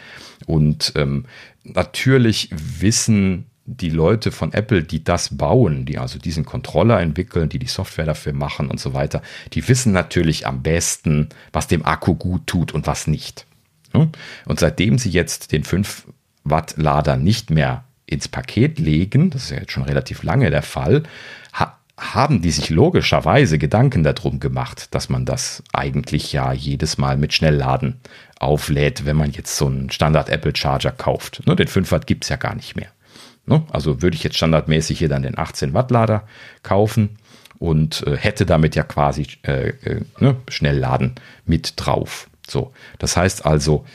Und 0.46 0.92
ähm, 0.96 1.26
natürlich 1.64 2.50
wissen 2.52 3.46
die 3.66 3.90
Leute 3.90 4.30
von 4.30 4.52
Apple, 4.52 4.82
die 4.82 5.02
das 5.02 5.36
bauen, 5.36 5.86
die 5.86 5.98
also 5.98 6.18
diesen 6.18 6.44
Controller 6.44 7.00
entwickeln, 7.00 7.48
die 7.48 7.58
die 7.58 7.66
Software 7.66 8.04
dafür 8.04 8.34
machen 8.34 8.70
und 8.70 8.78
so 8.78 8.92
weiter, 8.92 9.22
die 9.54 9.66
wissen 9.66 9.92
natürlich 9.92 10.46
am 10.46 10.62
besten, 10.62 11.30
was 11.52 11.66
dem 11.66 11.84
Akku 11.84 12.14
gut 12.14 12.46
tut 12.46 12.72
und 12.72 12.86
was 12.86 13.06
nicht. 13.06 13.46
Und 13.92 14.60
seitdem 14.60 14.98
sie 14.98 15.10
jetzt 15.10 15.52
den 15.52 15.64
5 15.64 16.08
Watt 16.42 16.74
Lader 16.76 17.16
nicht 17.16 17.50
mehr 17.50 17.84
ins 18.04 18.28
Paket 18.28 18.78
legen, 18.78 19.30
das 19.30 19.44
ist 19.44 19.50
ja 19.50 19.58
jetzt 19.58 19.72
schon 19.72 19.84
relativ 19.84 20.22
lange 20.24 20.50
der 20.50 20.62
Fall, 20.62 21.04
haben 21.96 22.42
die 22.42 22.50
sich 22.50 22.70
logischerweise 22.70 23.56
Gedanken 23.56 24.02
darum 24.02 24.40
gemacht, 24.40 24.92
dass 24.94 25.08
man 25.08 25.24
das 25.24 25.62
eigentlich 25.72 26.32
ja 26.32 26.52
jedes 26.52 26.98
Mal 26.98 27.16
mit 27.16 27.32
Schnellladen 27.32 28.00
auflädt, 28.40 29.06
wenn 29.06 29.16
man 29.16 29.30
jetzt 29.30 29.56
so 29.56 29.66
einen 29.66 29.90
Standard 29.90 30.28
Apple 30.28 30.54
Charger 30.54 30.92
kauft. 30.92 31.46
Ne, 31.46 31.56
den 31.56 31.68
5 31.68 31.90
Watt 31.92 32.06
gibt 32.06 32.24
es 32.24 32.30
ja 32.30 32.36
gar 32.36 32.54
nicht 32.54 32.76
mehr. 32.76 32.88
Ne, 33.46 33.62
also 33.70 34.02
würde 34.02 34.16
ich 34.16 34.24
jetzt 34.24 34.36
standardmäßig 34.36 34.98
hier 34.98 35.08
dann 35.08 35.22
den 35.22 35.38
18 35.38 35.74
Watt 35.74 35.90
Lader 35.90 36.26
kaufen 36.62 37.18
und 37.58 38.06
äh, 38.06 38.16
hätte 38.16 38.46
damit 38.46 38.74
ja 38.74 38.82
quasi 38.82 39.26
äh, 39.42 39.68
äh, 39.68 40.00
ne, 40.18 40.36
Schnellladen 40.48 41.14
mit 41.46 41.74
drauf. 41.76 42.28
So, 42.48 42.72
das 42.98 43.16
heißt 43.16 43.46
also, 43.46 43.86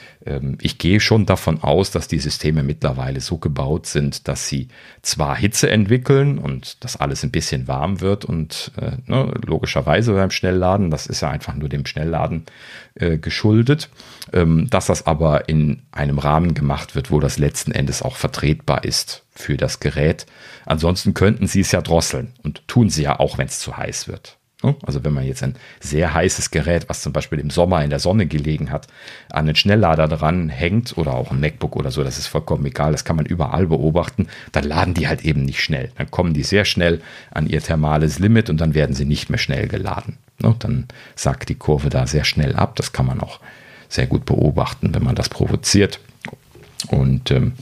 ich 0.59 0.77
gehe 0.77 0.99
schon 0.99 1.25
davon 1.25 1.63
aus, 1.63 1.91
dass 1.91 2.09
die 2.09 2.19
Systeme 2.19 2.61
mittlerweile 2.61 3.21
so 3.21 3.37
gebaut 3.37 3.85
sind, 3.85 4.27
dass 4.27 4.49
sie 4.49 4.67
zwar 5.01 5.37
Hitze 5.37 5.69
entwickeln 5.69 6.39
und 6.39 6.83
dass 6.83 6.97
alles 6.97 7.23
ein 7.23 7.31
bisschen 7.31 7.69
warm 7.69 8.01
wird 8.01 8.25
und 8.25 8.73
äh, 8.75 8.97
ne, 9.05 9.33
logischerweise 9.45 10.13
beim 10.13 10.29
Schnellladen, 10.29 10.91
das 10.91 11.07
ist 11.07 11.21
ja 11.21 11.29
einfach 11.29 11.55
nur 11.55 11.69
dem 11.69 11.85
Schnellladen 11.85 12.45
äh, 12.95 13.17
geschuldet, 13.17 13.89
ähm, 14.33 14.69
dass 14.69 14.87
das 14.87 15.07
aber 15.07 15.47
in 15.47 15.83
einem 15.91 16.19
Rahmen 16.19 16.53
gemacht 16.53 16.95
wird, 16.95 17.11
wo 17.11 17.21
das 17.21 17.37
letzten 17.37 17.71
Endes 17.71 18.01
auch 18.01 18.17
vertretbar 18.17 18.83
ist 18.83 19.23
für 19.33 19.55
das 19.55 19.79
Gerät. 19.79 20.25
Ansonsten 20.65 21.13
könnten 21.13 21.47
sie 21.47 21.61
es 21.61 21.71
ja 21.71 21.81
drosseln 21.81 22.33
und 22.43 22.67
tun 22.67 22.89
sie 22.89 23.03
ja 23.03 23.21
auch, 23.21 23.37
wenn 23.37 23.47
es 23.47 23.59
zu 23.59 23.77
heiß 23.77 24.09
wird. 24.09 24.39
Ne? 24.61 24.76
Also 24.86 25.03
wenn 25.03 25.14
man 25.14 25.23
jetzt 25.23 25.41
ein 25.44 25.56
sehr 25.80 26.14
heißes 26.14 26.52
Gerät, 26.52 26.90
was 26.90 27.02
zum 27.02 27.14
Beispiel 27.14 27.40
im 27.40 27.49
Sommer 27.49 27.84
in 27.84 27.90
der 27.90 27.99
Sonne 27.99 28.26
gelegen 28.26 28.72
hat, 28.72 28.88
an 29.30 29.45
den 29.45 29.56
Schnelllader 29.56 30.07
dran 30.07 30.49
hängt 30.49 30.98
oder 30.98 31.14
auch 31.14 31.31
ein 31.31 31.40
MacBook 31.40 31.76
oder 31.76 31.91
so, 31.91 32.03
das 32.03 32.18
ist 32.18 32.27
vollkommen 32.27 32.65
egal, 32.65 32.91
das 32.91 33.06
kann 33.06 33.15
man 33.15 33.26
überall 33.26 33.68
beobachten, 33.68 34.27
dann 34.52 34.65
laden 34.65 34.94
die 34.94 35.07
halt 35.07 35.23
eben 35.23 35.44
nicht 35.44 35.64
schnell. 35.64 35.91
Dann 35.98 36.11
kommen 36.11 36.34
die 36.34 36.44
sehr 36.44 36.65
schnell 36.65 37.02
an 37.31 37.48
ihr 37.48 37.61
thermales 37.61 38.19
Limit 38.19 38.49
und 38.49 38.60
dann 38.60 38.73
werden 38.73 38.95
sie 38.95 39.06
nicht 39.06 39.30
mehr 39.30 39.40
schnell 39.40 39.68
geladen. 39.68 40.18
Ne? 40.40 40.56
Dann 40.60 40.88
sagt 41.15 41.49
die 41.49 41.56
Kurve 41.56 41.90
da 41.90 42.06
sehr 42.06 42.26
schnell 42.26 42.56
ab. 42.56 42.76
Das 42.76 42.91
kann 42.91 43.06
man 43.06 43.22
auch 43.22 43.40
sehr 43.88 44.07
gut 44.07 44.26
beobachten, 44.26 44.94
wenn 44.94 45.03
man 45.03 45.15
das 45.15 45.30
provoziert. 45.30 45.99
Und 46.90 47.31
ähm, 47.31 47.53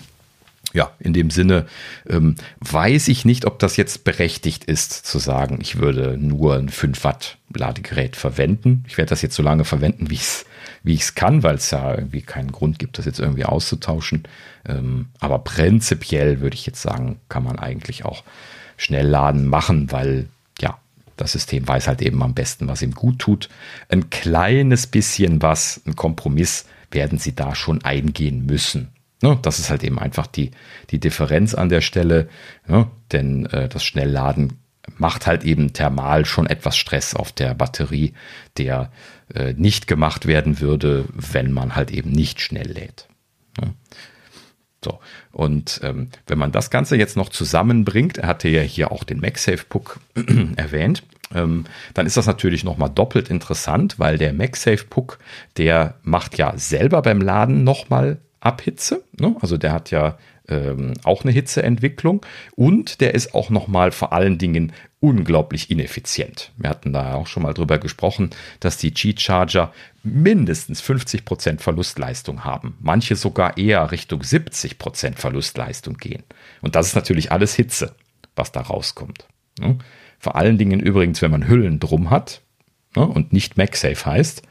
ja, 0.73 0.91
in 0.99 1.13
dem 1.13 1.29
Sinne 1.29 1.65
ähm, 2.09 2.35
weiß 2.59 3.07
ich 3.07 3.25
nicht, 3.25 3.45
ob 3.45 3.59
das 3.59 3.77
jetzt 3.77 4.03
berechtigt 4.03 4.65
ist, 4.65 4.91
zu 4.91 5.17
sagen, 5.17 5.59
ich 5.61 5.79
würde 5.79 6.17
nur 6.17 6.55
ein 6.55 6.69
5 6.69 7.03
Watt 7.03 7.37
Ladegerät 7.55 8.15
verwenden. 8.15 8.83
Ich 8.87 8.97
werde 8.97 9.09
das 9.09 9.21
jetzt 9.21 9.35
so 9.35 9.41
lange 9.41 9.65
verwenden, 9.65 10.09
wie 10.09 10.15
ich 10.15 10.21
es 10.21 10.45
wie 10.83 10.97
kann, 11.15 11.43
weil 11.43 11.55
es 11.55 11.71
ja 11.71 11.95
irgendwie 11.95 12.21
keinen 12.21 12.51
Grund 12.51 12.79
gibt, 12.79 12.97
das 12.97 13.05
jetzt 13.05 13.19
irgendwie 13.19 13.45
auszutauschen. 13.45 14.23
Ähm, 14.65 15.07
aber 15.19 15.39
prinzipiell 15.39 16.39
würde 16.39 16.55
ich 16.55 16.65
jetzt 16.65 16.81
sagen, 16.81 17.19
kann 17.29 17.43
man 17.43 17.59
eigentlich 17.59 18.05
auch 18.05 18.23
Schnellladen 18.77 19.47
machen, 19.47 19.91
weil 19.91 20.29
ja, 20.59 20.77
das 21.17 21.33
System 21.33 21.67
weiß 21.67 21.87
halt 21.87 22.01
eben 22.01 22.21
am 22.23 22.33
besten, 22.33 22.67
was 22.67 22.81
ihm 22.81 22.93
gut 22.93 23.19
tut. 23.19 23.49
Ein 23.89 24.09
kleines 24.09 24.87
bisschen 24.87 25.41
was, 25.41 25.81
ein 25.85 25.95
Kompromiss 25.95 26.65
werden 26.91 27.17
sie 27.17 27.35
da 27.35 27.55
schon 27.55 27.83
eingehen 27.83 28.45
müssen. 28.45 28.89
Ne, 29.23 29.37
das 29.41 29.57
ist 29.57 29.71
halt 29.71 29.83
eben 29.83 29.97
einfach 29.97 30.27
die, 30.27 30.51
die 30.91 30.99
Differenz 30.99 31.55
an 31.55 31.69
der 31.69 31.81
Stelle, 31.81 32.29
ne, 32.67 32.87
denn 33.11 33.47
äh, 33.47 33.67
das 33.67 33.83
Schnellladen 33.83 34.59
macht 34.97 35.27
halt 35.27 35.43
eben 35.43 35.73
thermal 35.73 36.25
schon 36.25 36.45
etwas 36.45 36.77
Stress 36.77 37.15
auf 37.15 37.31
der 37.31 37.53
Batterie, 37.55 38.13
der 38.57 38.91
äh, 39.33 39.53
nicht 39.53 39.87
gemacht 39.87 40.27
werden 40.27 40.59
würde, 40.59 41.05
wenn 41.13 41.51
man 41.51 41.75
halt 41.75 41.91
eben 41.91 42.11
nicht 42.11 42.41
schnell 42.41 42.71
lädt. 42.71 43.07
Ne? 43.59 43.73
So, 44.83 44.99
und 45.31 45.79
ähm, 45.83 46.09
wenn 46.27 46.37
man 46.37 46.51
das 46.51 46.69
Ganze 46.69 46.95
jetzt 46.95 47.17
noch 47.17 47.29
zusammenbringt, 47.29 48.19
er 48.19 48.27
hatte 48.27 48.47
ja 48.47 48.61
hier 48.61 48.91
auch 48.91 49.03
den 49.03 49.19
MagSafe-Puck 49.19 49.99
erwähnt, 50.55 51.03
ähm, 51.33 51.65
dann 51.93 52.05
ist 52.05 52.15
das 52.15 52.27
natürlich 52.27 52.63
nochmal 52.63 52.91
doppelt 52.91 53.29
interessant, 53.29 53.99
weil 53.99 54.17
der 54.17 54.33
MagSafe-Puck, 54.33 55.19
der 55.57 55.95
macht 56.03 56.37
ja 56.37 56.57
selber 56.57 57.01
beim 57.01 57.19
Laden 57.19 57.63
nochmal 57.63 58.19
Abhitze. 58.39 59.03
Ne? 59.19 59.35
Also 59.41 59.57
der 59.57 59.73
hat 59.73 59.91
ja 59.91 60.17
ähm, 60.47 60.93
auch 61.03 61.23
eine 61.23 61.31
Hitzeentwicklung 61.31 62.25
und 62.55 63.01
der 63.01 63.15
ist 63.15 63.33
auch 63.33 63.49
nochmal 63.49 63.91
vor 63.91 64.13
allen 64.13 64.37
Dingen 64.37 64.71
unglaublich 64.99 65.69
ineffizient. 65.69 66.51
Wir 66.57 66.69
hatten 66.69 66.93
da 66.93 67.13
auch 67.15 67.27
schon 67.27 67.43
mal 67.43 67.53
drüber 67.53 67.77
gesprochen, 67.77 68.31
dass 68.59 68.77
die 68.77 68.91
G-Charger 68.91 69.71
mindestens 70.03 70.81
50% 70.81 71.59
Verlustleistung 71.59 72.43
haben. 72.43 72.77
Manche 72.79 73.15
sogar 73.15 73.57
eher 73.57 73.91
Richtung 73.91 74.21
70% 74.21 75.15
Verlustleistung 75.15 75.97
gehen. 75.97 76.23
Und 76.61 76.75
das 76.75 76.87
ist 76.87 76.95
natürlich 76.95 77.31
alles 77.31 77.53
Hitze, 77.55 77.95
was 78.35 78.51
da 78.51 78.61
rauskommt. 78.61 79.27
Ne? 79.59 79.77
Vor 80.19 80.35
allen 80.35 80.57
Dingen 80.57 80.79
übrigens, 80.79 81.21
wenn 81.21 81.31
man 81.31 81.47
Hüllen 81.47 81.79
drum 81.79 82.09
hat 82.09 82.41
ne? 82.95 83.05
und 83.05 83.33
nicht 83.33 83.57
MagSafe 83.57 84.05
heißt. 84.05 84.41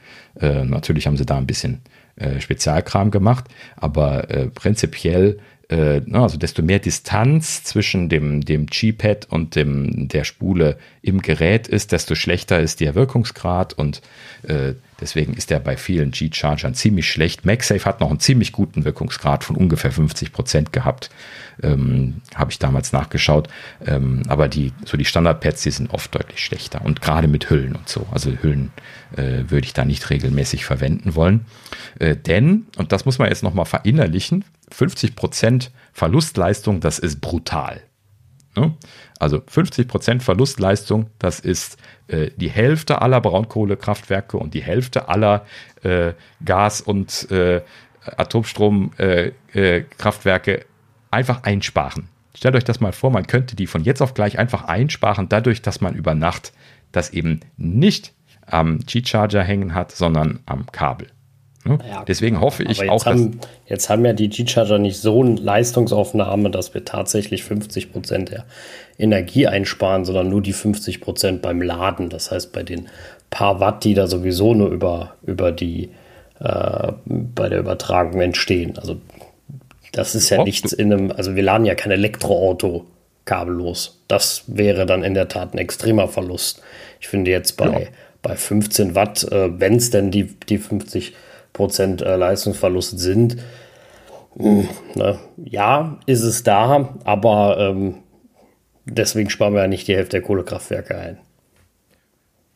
Äh, 0.41 0.65
natürlich 0.65 1.07
haben 1.07 1.17
sie 1.17 1.27
da 1.27 1.37
ein 1.37 1.47
bisschen 1.47 1.81
äh, 2.17 2.41
Spezialkram 2.41 3.11
gemacht, 3.11 3.45
aber 3.77 4.31
äh, 4.31 4.49
prinzipiell 4.49 5.39
äh, 5.69 6.01
also 6.13 6.39
desto 6.39 6.63
mehr 6.63 6.79
Distanz 6.79 7.65
zwischen 7.65 8.09
dem, 8.09 8.45
dem 8.45 8.67
G-Pad 8.67 9.27
und 9.31 9.57
dem, 9.57 10.09
der 10.09 10.25
Spule 10.25 10.79
im 11.03 11.23
Gerät 11.23 11.69
ist, 11.69 11.93
desto 11.93 12.15
schlechter 12.15 12.61
ist 12.61 12.81
der 12.81 12.95
Wirkungsgrad 12.95 13.75
und 13.75 14.03
äh, 14.43 14.75
deswegen 15.01 15.35
ist 15.35 15.51
der 15.51 15.61
bei 15.61 15.77
vielen 15.77 16.11
G-Chargern 16.11 16.75
ziemlich 16.75 17.11
schlecht. 17.11 17.45
MagSafe 17.45 17.85
hat 17.85 18.01
noch 18.01 18.11
einen 18.11 18.21
ziemlich 18.21 18.53
guten 18.53 18.85
Wirkungsgrad 18.85 19.45
von 19.45 19.57
ungefähr 19.57 19.93
50 19.93 20.33
Prozent 20.33 20.73
gehabt 20.73 21.11
ähm, 21.63 22.21
habe 22.35 22.51
ich 22.51 22.59
damals 22.59 22.93
nachgeschaut. 22.93 23.49
Ähm, 23.85 24.23
aber 24.29 24.49
die, 24.49 24.73
so 24.85 24.97
die 24.97 25.05
Standardpads, 25.05 25.63
die 25.63 25.71
sind 25.71 25.93
oft 25.93 26.15
deutlich 26.15 26.45
schlechter 26.45 26.85
und 26.85 27.01
gerade 27.01 27.29
mit 27.29 27.51
Hüllen 27.51 27.77
und 27.77 27.89
so. 27.89 28.07
Also 28.11 28.31
Hüllen 28.31 28.73
äh, 29.17 29.45
würde 29.49 29.67
ich 29.67 29.73
da 29.73 29.85
nicht 29.85 30.09
regelmäßig 30.11 30.65
verwenden 30.65 31.15
wollen. 31.15 31.47
Äh, 31.99 32.17
denn, 32.17 32.67
und 32.77 32.93
das 32.93 33.05
muss 33.05 33.19
man 33.19 33.29
jetzt 33.29 33.43
nochmal 33.43 33.67
verinnerlichen, 33.67 34.45
50% 34.75 35.71
Verlustleistung, 35.93 36.81
das 36.81 36.99
ist 36.99 37.21
brutal. 37.21 37.83
Ne? 38.57 38.75
Also 39.19 39.39
50% 39.39 40.21
Verlustleistung, 40.21 41.07
das 41.19 41.41
ist 41.41 41.79
äh, 42.09 42.31
die 42.37 42.51
Hälfte 42.51 43.01
aller 43.01 43.21
Braunkohlekraftwerke 43.21 44.37
und 44.37 44.55
die 44.55 44.63
Hälfte 44.63 45.09
aller 45.09 45.47
äh, 45.83 46.13
Gas- 46.45 46.81
und 46.81 47.31
äh, 47.31 47.63
Atomstromkraftwerke 48.05 50.59
äh, 50.59 50.65
einfach 51.11 51.43
einsparen. 51.45 52.09
Stellt 52.35 52.55
euch 52.55 52.65
das 52.65 52.81
mal 52.81 52.93
vor, 52.93 53.11
man 53.11 53.27
könnte 53.27 53.57
die 53.57 53.67
von 53.67 53.83
jetzt 53.83 54.03
auf 54.03 54.13
gleich 54.13 54.39
einfach 54.39 54.65
einsparen, 54.65 55.29
dadurch, 55.29 55.63
dass 55.63 55.81
man 55.81 55.95
über 55.95 56.15
Nacht 56.15 56.53
das 56.93 57.11
eben 57.11 57.41
nicht 57.57 58.13
am 58.47 58.81
G-Charger 58.81 59.43
hängen 59.43 59.75
hat, 59.75 59.93
sondern 59.93 60.41
am 60.47 60.67
Kabel. 60.71 61.09
Ja, 61.67 62.05
Deswegen 62.07 62.41
hoffe 62.41 62.63
ich 62.63 62.89
auch, 62.89 63.07
haben, 63.07 63.41
dass. 63.41 63.51
Jetzt 63.67 63.91
haben 63.91 64.05
ja 64.05 64.13
die 64.13 64.29
G-Charger 64.29 64.79
nicht 64.79 64.99
so 64.99 65.23
eine 65.23 65.35
Leistungsaufnahme, 65.35 66.51
dass 66.51 66.75
wir 66.75 66.85
tatsächlich 66.85 67.43
50 67.43 67.93
Prozent 67.93 68.31
der 68.31 68.45
Energie 68.99 69.47
einsparen, 69.47 70.05
sondern 70.05 70.29
nur 70.29 70.43
die 70.43 70.53
50 70.53 71.01
Prozent 71.01 71.43
beim 71.43 71.61
Laden. 71.61 72.09
Das 72.09 72.31
heißt, 72.31 72.53
bei 72.53 72.63
den 72.63 72.89
paar 73.31 73.61
Watt, 73.61 73.85
die 73.85 73.95
da 73.95 74.07
sowieso 74.07 74.55
nur 74.55 74.71
über, 74.71 75.15
über 75.25 75.53
die, 75.53 75.91
äh, 76.41 76.93
bei 77.05 77.49
der 77.49 77.61
Übertragung 77.61 78.21
entstehen. 78.21 78.79
Also 78.79 78.97
das 79.93 80.15
ist 80.15 80.31
ja 80.31 80.43
nichts 80.43 80.73
in 80.73 80.93
einem, 80.93 81.13
also 81.13 81.37
wir 81.37 81.43
laden 81.43 81.65
ja 81.65 81.75
kein 81.75 81.93
Elektroauto 81.93 82.87
kabellos. 83.25 84.03
Das 84.09 84.45
wäre 84.47 84.87
dann 84.87 85.03
in 85.03 85.15
der 85.15 85.29
Tat 85.29 85.55
ein 85.55 85.59
extremer 85.59 86.09
Verlust. 86.09 86.63
Ich 87.01 87.09
finde 87.09 87.31
jetzt 87.31 87.57
bei, 87.57 87.83
ja. 87.83 87.87
bei 88.23 88.37
15 88.37 88.95
Watt, 88.95 89.25
äh, 89.31 89.59
wenn 89.59 89.77
es 89.77 89.91
denn 89.91 90.11
die, 90.11 90.25
die 90.25 90.59
50 90.59 91.15
Prozent 91.53 92.03
äh, 92.03 92.17
Leistungsverlust 92.17 92.99
sind, 92.99 93.37
mh, 94.37 94.45
hm, 94.45 94.69
ne, 94.95 95.19
ja, 95.45 95.99
ist 96.07 96.23
es 96.23 96.43
da, 96.43 96.95
aber 97.05 97.57
ähm, 97.59 97.97
deswegen 98.87 99.31
sparen 99.31 99.55
wir 99.55 99.63
ja 99.63 99.69
nicht 99.69 99.89
die 99.89 99.95
Hälfte 99.95 100.19
der 100.19 100.23
Kohlekraftwerke 100.23 100.97
ein. 100.97 101.19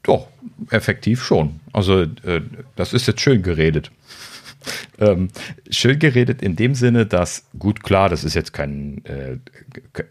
Doch, 0.03 0.29
effektiv 0.71 1.23
schon. 1.23 1.61
Also 1.73 2.03
äh, 2.03 2.41
das 2.77 2.93
ist 2.93 3.07
jetzt 3.07 3.21
schön 3.21 3.43
geredet. 3.43 3.91
Ähm, 4.99 5.29
schön 5.71 5.99
geredet 5.99 6.43
in 6.43 6.55
dem 6.55 6.75
Sinne, 6.75 7.07
dass, 7.07 7.47
gut, 7.59 7.83
klar, 7.83 8.11
das 8.11 8.25
ist 8.25 8.35
jetzt 8.35 8.53
kein, 8.53 9.03
äh, 9.07 9.39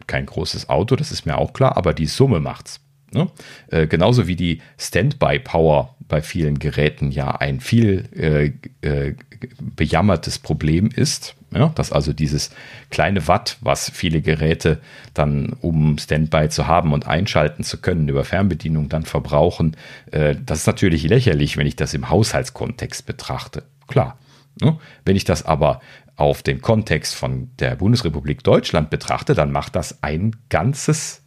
kein 0.07 0.25
großes 0.25 0.69
Auto, 0.69 0.95
das 0.95 1.11
ist 1.11 1.27
mir 1.27 1.37
auch 1.37 1.53
klar, 1.53 1.77
aber 1.77 1.93
die 1.93 2.07
Summe 2.07 2.39
macht's. 2.39 2.79
Ne? 3.11 3.29
Äh, 3.67 3.85
genauso 3.85 4.27
wie 4.27 4.35
die 4.35 4.61
Standby-Power 4.79 5.95
bei 6.07 6.23
vielen 6.23 6.57
Geräten 6.57 7.11
ja 7.11 7.29
ein 7.35 7.59
viel 7.59 8.05
äh, 8.15 8.51
äh, 8.81 9.13
bejammertes 9.61 10.39
Problem 10.39 10.89
ist, 10.93 11.35
ja? 11.51 11.71
dass 11.76 11.91
also 11.91 12.13
dieses 12.13 12.51
kleine 12.89 13.27
Watt, 13.27 13.57
was 13.61 13.89
viele 13.89 14.21
Geräte 14.21 14.80
dann, 15.13 15.55
um 15.61 15.97
Standby 15.97 16.49
zu 16.49 16.67
haben 16.67 16.93
und 16.93 17.07
einschalten 17.07 17.63
zu 17.63 17.80
können, 17.80 18.07
über 18.09 18.23
Fernbedienung 18.23 18.89
dann 18.89 19.03
verbrauchen, 19.03 19.76
äh, 20.11 20.35
das 20.45 20.59
ist 20.59 20.67
natürlich 20.67 21.03
lächerlich, 21.03 21.57
wenn 21.57 21.67
ich 21.67 21.76
das 21.76 21.93
im 21.93 22.09
Haushaltskontext 22.09 23.05
betrachte. 23.05 23.63
Klar. 23.88 24.17
Ne? 24.61 24.77
Wenn 25.05 25.15
ich 25.15 25.23
das 25.23 25.45
aber 25.45 25.81
auf 26.15 26.43
den 26.43 26.61
Kontext 26.61 27.15
von 27.15 27.49
der 27.59 27.76
Bundesrepublik 27.76 28.43
Deutschland 28.43 28.89
betrachte, 28.89 29.34
dann 29.34 29.51
macht 29.51 29.76
das 29.76 30.03
ein 30.03 30.35
ganzes 30.49 31.21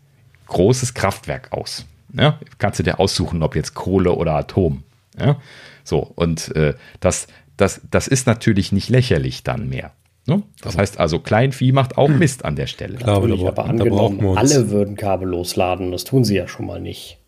großes 0.49 0.95
Kraftwerk 0.95 1.53
aus. 1.53 1.87
Ja? 2.13 2.39
Kannst 2.59 2.79
du 2.79 2.83
dir 2.83 3.01
aussuchen, 3.01 3.43
ob 3.43 3.57
jetzt 3.57 3.75
Kohle 3.75 4.13
oder 4.13 4.35
Atom. 4.35 4.83
Ja? 5.19 5.41
So, 5.83 5.99
und 5.99 6.55
äh, 6.55 6.75
das, 7.01 7.27
das, 7.57 7.81
das 7.91 8.07
ist 8.07 8.27
natürlich 8.27 8.71
nicht 8.73 8.91
lächerlich 8.91 9.43
dann 9.43 9.69
mehr. 9.69 9.93
Ne? 10.27 10.43
Das 10.61 10.79
heißt 10.79 11.01
also, 11.01 11.19
Kleinvieh 11.19 11.73
macht 11.73 11.99
auch 11.99 12.09
Mist 12.09 12.45
an 12.45 12.55
der 12.55 12.67
Stelle. 12.69 12.97
Klar, 12.97 13.17
aber, 13.17 13.49
aber 13.49 13.65
angenommen, 13.65 14.37
alle 14.37 14.71
würden 14.71 14.97
kabellos 14.97 15.57
laden, 15.57 15.91
das 15.91 16.05
tun 16.05 16.25
sie 16.25 16.37
ja 16.37 16.47
schon 16.47 16.67
mal 16.67 16.81
nicht. 16.81 17.19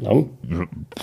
Ne? 0.00 0.26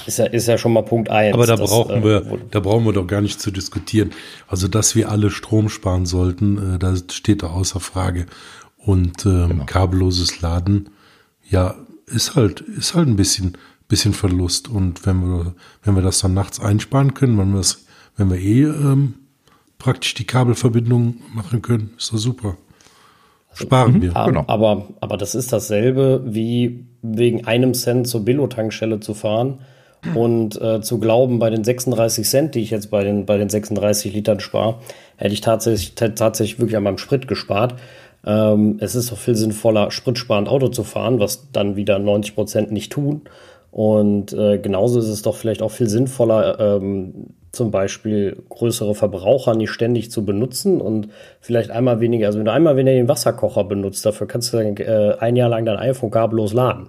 Ist, 0.06 0.20
ja, 0.20 0.26
ist 0.26 0.48
ja 0.48 0.58
schon 0.58 0.74
mal 0.74 0.84
Punkt 0.84 1.10
1. 1.10 1.34
Aber 1.34 1.46
da 1.46 1.56
das, 1.56 1.70
brauchen 1.70 2.04
wir, 2.04 2.26
äh, 2.26 2.38
da 2.52 2.60
brauchen 2.60 2.86
wir 2.86 2.94
doch 2.94 3.08
gar 3.08 3.22
nicht 3.22 3.40
zu 3.40 3.52
diskutieren. 3.52 4.12
Also, 4.48 4.68
dass 4.68 4.96
wir 4.96 5.10
alle 5.10 5.30
Strom 5.30 5.70
sparen 5.70 6.06
sollten, 6.06 6.76
äh, 6.76 6.80
das 6.80 7.06
steht 7.12 7.44
da 7.44 7.48
außer 7.48 7.80
Frage. 7.80 8.26
Und 8.78 9.26
ähm, 9.26 9.50
genau. 9.50 9.66
kabelloses 9.66 10.42
Laden, 10.42 10.90
ja, 11.50 11.76
ist 12.06 12.36
halt, 12.36 12.62
ist 12.62 12.96
halt 12.96 13.08
ein 13.08 13.16
bisschen, 13.16 13.58
bisschen 13.88 14.14
Verlust. 14.14 14.68
Und 14.68 15.06
wenn 15.06 15.20
wir, 15.22 15.56
wenn 15.84 15.96
wir 15.96 16.02
das 16.02 16.20
dann 16.20 16.34
nachts 16.34 16.60
einsparen 16.60 17.14
können, 17.14 17.38
wenn 17.38 17.54
wir 17.54 17.64
wenn 18.18 18.32
wir 18.32 18.38
eh 18.38 18.64
ähm, 18.64 19.14
praktisch 19.78 20.14
die 20.14 20.26
Kabelverbindung 20.26 21.18
machen 21.34 21.62
können, 21.62 21.92
ist 21.98 22.14
das 22.14 22.22
super. 22.22 22.58
Sparen 23.54 23.94
mhm, 23.94 24.02
wir. 24.02 24.14
Genau. 24.26 24.44
Aber, 24.48 24.88
aber 25.00 25.18
das 25.18 25.36
ist 25.36 25.52
dasselbe, 25.52 26.22
wie 26.26 26.86
wegen 27.02 27.46
einem 27.46 27.74
Cent 27.74 28.08
zur 28.08 28.24
Billo-Tankstelle 28.24 29.00
zu 29.00 29.14
fahren 29.14 29.60
und 30.16 30.62
äh, 30.62 30.82
zu 30.82 31.00
glauben, 31.00 31.40
bei 31.40 31.50
den 31.50 31.64
36 31.64 32.28
Cent, 32.28 32.56
die 32.56 32.60
ich 32.60 32.70
jetzt 32.70 32.92
bei 32.92 33.04
den, 33.04 33.26
bei 33.26 33.38
den 33.38 33.50
36 33.50 34.14
Litern 34.14 34.40
spare, 34.40 34.76
hätte 35.16 35.34
ich 35.34 35.42
tatsächlich, 35.42 35.96
tatsächlich 35.96 36.60
wirklich 36.60 36.78
an 36.78 36.84
meinem 36.84 36.98
Sprit 36.98 37.28
gespart. 37.28 37.76
Ähm, 38.26 38.78
es 38.80 38.96
ist 38.96 39.12
doch 39.12 39.18
viel 39.18 39.36
sinnvoller, 39.36 39.92
spritsparend 39.92 40.50
Auto 40.50 40.68
zu 40.68 40.84
fahren, 40.84 41.20
was 41.20 41.52
dann 41.52 41.76
wieder 41.76 42.00
90 42.00 42.36
Prozent 42.36 42.72
nicht 42.72 42.92
tun. 42.92 43.22
Und 43.72 44.34
äh, 44.34 44.60
genauso 44.60 45.00
ist 45.00 45.08
es 45.08 45.22
doch 45.22 45.36
vielleicht 45.36 45.62
auch 45.62 45.72
viel 45.72 45.90
sinnvoller, 45.90 46.60
ähm, 46.60 47.28
zum 47.58 47.72
Beispiel 47.72 48.42
größere 48.50 48.96
Verbraucher 48.96 49.56
nicht 49.56 49.72
ständig 49.72 50.12
zu 50.12 50.24
benutzen 50.24 50.80
und 50.80 51.10
vielleicht 51.42 51.72
einmal 51.72 52.00
weniger, 52.00 52.28
also 52.28 52.40
wenn 52.40 52.46
du 52.46 52.52
einmal 52.52 52.78
weniger 52.78 52.96
den 52.96 53.10
Wasserkocher 53.10 53.66
benutzt, 53.66 54.06
dafür 54.06 54.28
kannst 54.28 54.54
du 54.54 54.58
dann, 54.58 54.78
äh, 54.78 55.16
ein 55.20 55.36
Jahr 55.36 55.50
lang 55.50 55.66
dein 55.66 55.78
iPhone 55.78 56.12
kabellos 56.12 56.54
laden 56.54 56.88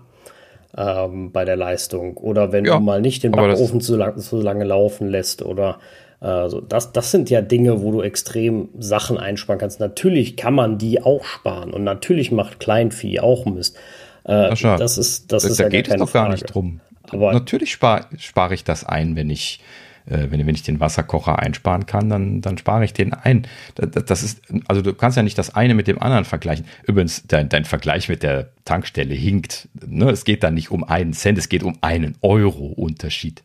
ähm, 0.77 1.33
bei 1.33 1.45
der 1.45 1.57
Leistung. 1.57 2.17
Oder 2.17 2.53
wenn 2.53 2.65
ja, 2.65 2.77
du 2.77 2.81
mal 2.81 3.01
nicht 3.01 3.25
den 3.25 3.33
Backofen 3.33 3.81
zu, 3.81 3.97
lang, 3.97 4.19
zu 4.19 4.41
lange 4.41 4.65
laufen 4.65 5.09
lässt 5.09 5.43
oder 5.43 5.79
also 6.21 6.61
das, 6.61 6.91
das 6.91 7.13
sind 7.13 7.31
ja 7.31 7.43
Dinge, 7.43 7.81
wo 7.81 7.93
du 7.93 8.03
extrem 8.03 8.71
Sachen 8.77 9.19
einsparen 9.19 9.61
kannst. 9.61 9.79
Natürlich 9.79 10.37
kann 10.37 10.53
man 10.53 10.77
die 10.77 11.01
auch 11.01 11.25
sparen 11.25 11.73
und 11.73 11.85
natürlich 11.85 12.33
macht 12.33 12.59
Kleinvieh 12.59 13.21
auch 13.21 13.47
Mist. 13.47 13.77
Äh, 14.25 14.53
das 14.55 14.99
ist, 14.99 15.31
das 15.31 15.45
da, 15.45 15.49
ist 15.49 15.61
da 15.61 15.65
ja 15.65 15.69
geht 15.69 15.89
es 15.89 15.97
doch 15.97 16.13
gar 16.13 16.29
nicht 16.29 16.53
drum. 16.53 16.81
Aber 17.11 17.33
natürlich 17.33 17.73
spare 17.73 18.07
spar 18.19 18.53
ich 18.53 18.65
das 18.65 18.85
ein, 18.85 19.17
wenn 19.17 19.31
ich 19.31 19.61
wenn, 20.09 20.47
wenn 20.47 20.55
ich 20.55 20.63
den 20.63 20.81
Wasserkocher 20.81 21.39
einsparen 21.39 21.87
kann, 21.87 22.09
dann, 22.09 22.41
dann 22.41 22.59
spare 22.59 22.85
ich 22.85 22.93
den 22.93 23.13
ein. 23.13 23.47
Das, 23.75 24.05
das 24.05 24.23
ist, 24.23 24.43
also 24.67 24.83
du 24.83 24.95
kannst 24.95 25.17
ja 25.17 25.23
nicht 25.23 25.39
das 25.39 25.55
eine 25.55 25.75
mit 25.75 25.87
dem 25.87 26.01
anderen 26.01 26.25
vergleichen. 26.25 26.67
Übrigens, 26.87 27.25
dein, 27.27 27.49
dein 27.49 27.65
Vergleich 27.65 28.09
mit 28.09 28.23
der 28.23 28.51
Tankstelle 28.65 29.15
hinkt. 29.15 29.69
Ne? 29.87 30.11
Es 30.11 30.25
geht 30.25 30.43
da 30.43 30.51
nicht 30.51 30.71
um 30.71 30.85
einen 30.85 31.13
Cent, 31.13 31.39
es 31.39 31.49
geht 31.49 31.63
um 31.63 31.77
einen 31.81 32.17
Euro 32.23 32.67
Unterschied. 32.67 33.43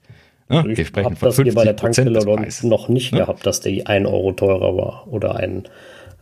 Ne? 0.50 0.64
Wir 0.66 0.86
sprechen 0.86 1.16
von 1.16 1.30
das 1.30 1.36
hier 1.36 1.54
bei 1.54 1.64
der 1.64 1.76
Tankstelle 1.76 2.24
noch 2.64 2.90
nicht 2.90 3.14
ne? 3.14 3.20
gehabt, 3.20 3.46
dass 3.46 3.62
die 3.62 3.86
ein 3.86 4.06
Euro 4.06 4.34
teurer 4.34 4.76
war 4.76 5.08
oder 5.08 5.36
ein 5.36 5.68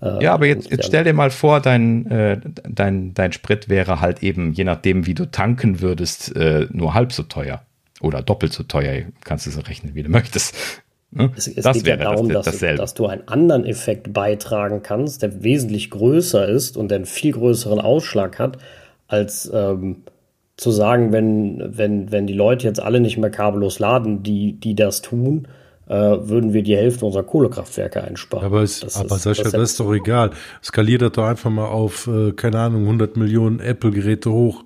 äh, 0.02 0.24
ja, 0.24 0.34
aber 0.34 0.48
jetzt, 0.48 0.72
jetzt 0.72 0.88
stell 0.88 1.04
dir 1.04 1.14
mal 1.14 1.30
vor, 1.30 1.60
dein, 1.60 2.10
äh, 2.10 2.40
dein, 2.68 3.14
dein 3.14 3.32
Sprit 3.34 3.70
wäre 3.70 4.02
halt 4.02 4.24
eben, 4.24 4.52
je 4.54 4.64
nachdem, 4.64 5.06
wie 5.06 5.14
du 5.14 5.30
tanken 5.30 5.80
würdest, 5.82 6.36
äh, 6.36 6.68
nur 6.72 6.94
halb 6.94 7.14
so 7.14 7.24
teuer. 7.24 7.62
Oder 8.02 8.22
doppelt 8.22 8.54
so 8.54 8.64
teuer, 8.64 9.04
kannst 9.24 9.46
du 9.46 9.52
so 9.52 9.62
rechnen, 9.62 9.96
wie 9.96 10.04
du 10.04 10.10
möchtest. 10.10 10.56
Ne? 11.12 11.32
Es, 11.36 11.48
es 11.48 11.64
das 11.64 11.78
geht 11.78 11.86
wäre 11.86 12.00
ja 12.00 12.12
darum, 12.12 12.30
das, 12.30 12.46
dass, 12.46 12.60
dass, 12.60 12.94
du 12.94 13.06
einen 13.06 13.28
anderen 13.28 13.66
Effekt 13.66 14.14
beitragen 14.14 14.82
kannst, 14.82 15.22
der 15.22 15.44
wesentlich 15.44 15.90
größer 15.90 16.48
ist 16.48 16.78
und 16.78 16.92
einen 16.92 17.06
viel 17.06 17.34
größeren 17.34 17.80
Ausschlag 17.80 18.40
hat, 18.40 18.58
als 19.08 19.52
ähm, 19.54 20.04
zu 20.56 20.72
sagen, 20.72 21.12
wenn, 21.12 21.78
wenn, 21.78 22.12
wenn 22.12 22.28
die 22.28 22.34
Leute 22.34 22.68
jetzt 22.68 22.80
alle 22.80 23.00
nicht 23.00 23.18
mehr 23.18 23.30
kabellos 23.30 23.80
laden, 23.80 24.24
die, 24.24 24.54
die 24.54 24.76
das 24.76 25.02
tun, 25.02 25.48
äh, 25.88 25.94
würden 25.94 26.54
wir 26.54 26.64
die 26.64 26.78
Hälfte 26.78 27.06
unserer 27.06 27.24
Kohlekraftwerke 27.24 28.02
einsparen. 28.02 28.46
Aber, 28.46 28.62
es, 28.62 28.80
das 28.80 28.96
aber 28.96 29.16
ist, 29.16 29.24
Sascha, 29.24 29.44
das, 29.44 29.52
das 29.52 29.72
ist 29.72 29.80
doch 29.80 29.92
egal. 29.94 30.32
Skaliert 30.64 31.02
das 31.02 31.12
doch 31.12 31.26
einfach 31.26 31.50
mal 31.50 31.66
auf, 31.66 32.08
äh, 32.08 32.32
keine 32.32 32.60
Ahnung, 32.60 32.84
100 32.84 33.18
Millionen 33.18 33.60
Apple-Geräte 33.60 34.32
hoch. 34.32 34.64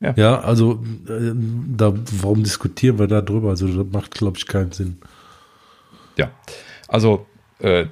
Ja, 0.00 0.14
ja 0.16 0.40
also 0.40 0.82
äh, 1.08 1.32
da, 1.34 1.92
warum 2.20 2.42
diskutieren 2.42 2.98
wir 2.98 3.06
da 3.06 3.20
drüber? 3.20 3.50
Also 3.50 3.68
das 3.68 3.92
macht, 3.92 4.12
glaube 4.12 4.38
ich, 4.38 4.46
keinen 4.46 4.72
Sinn. 4.72 4.98
Ja, 6.16 6.30
also 6.88 7.26
äh, 7.60 7.86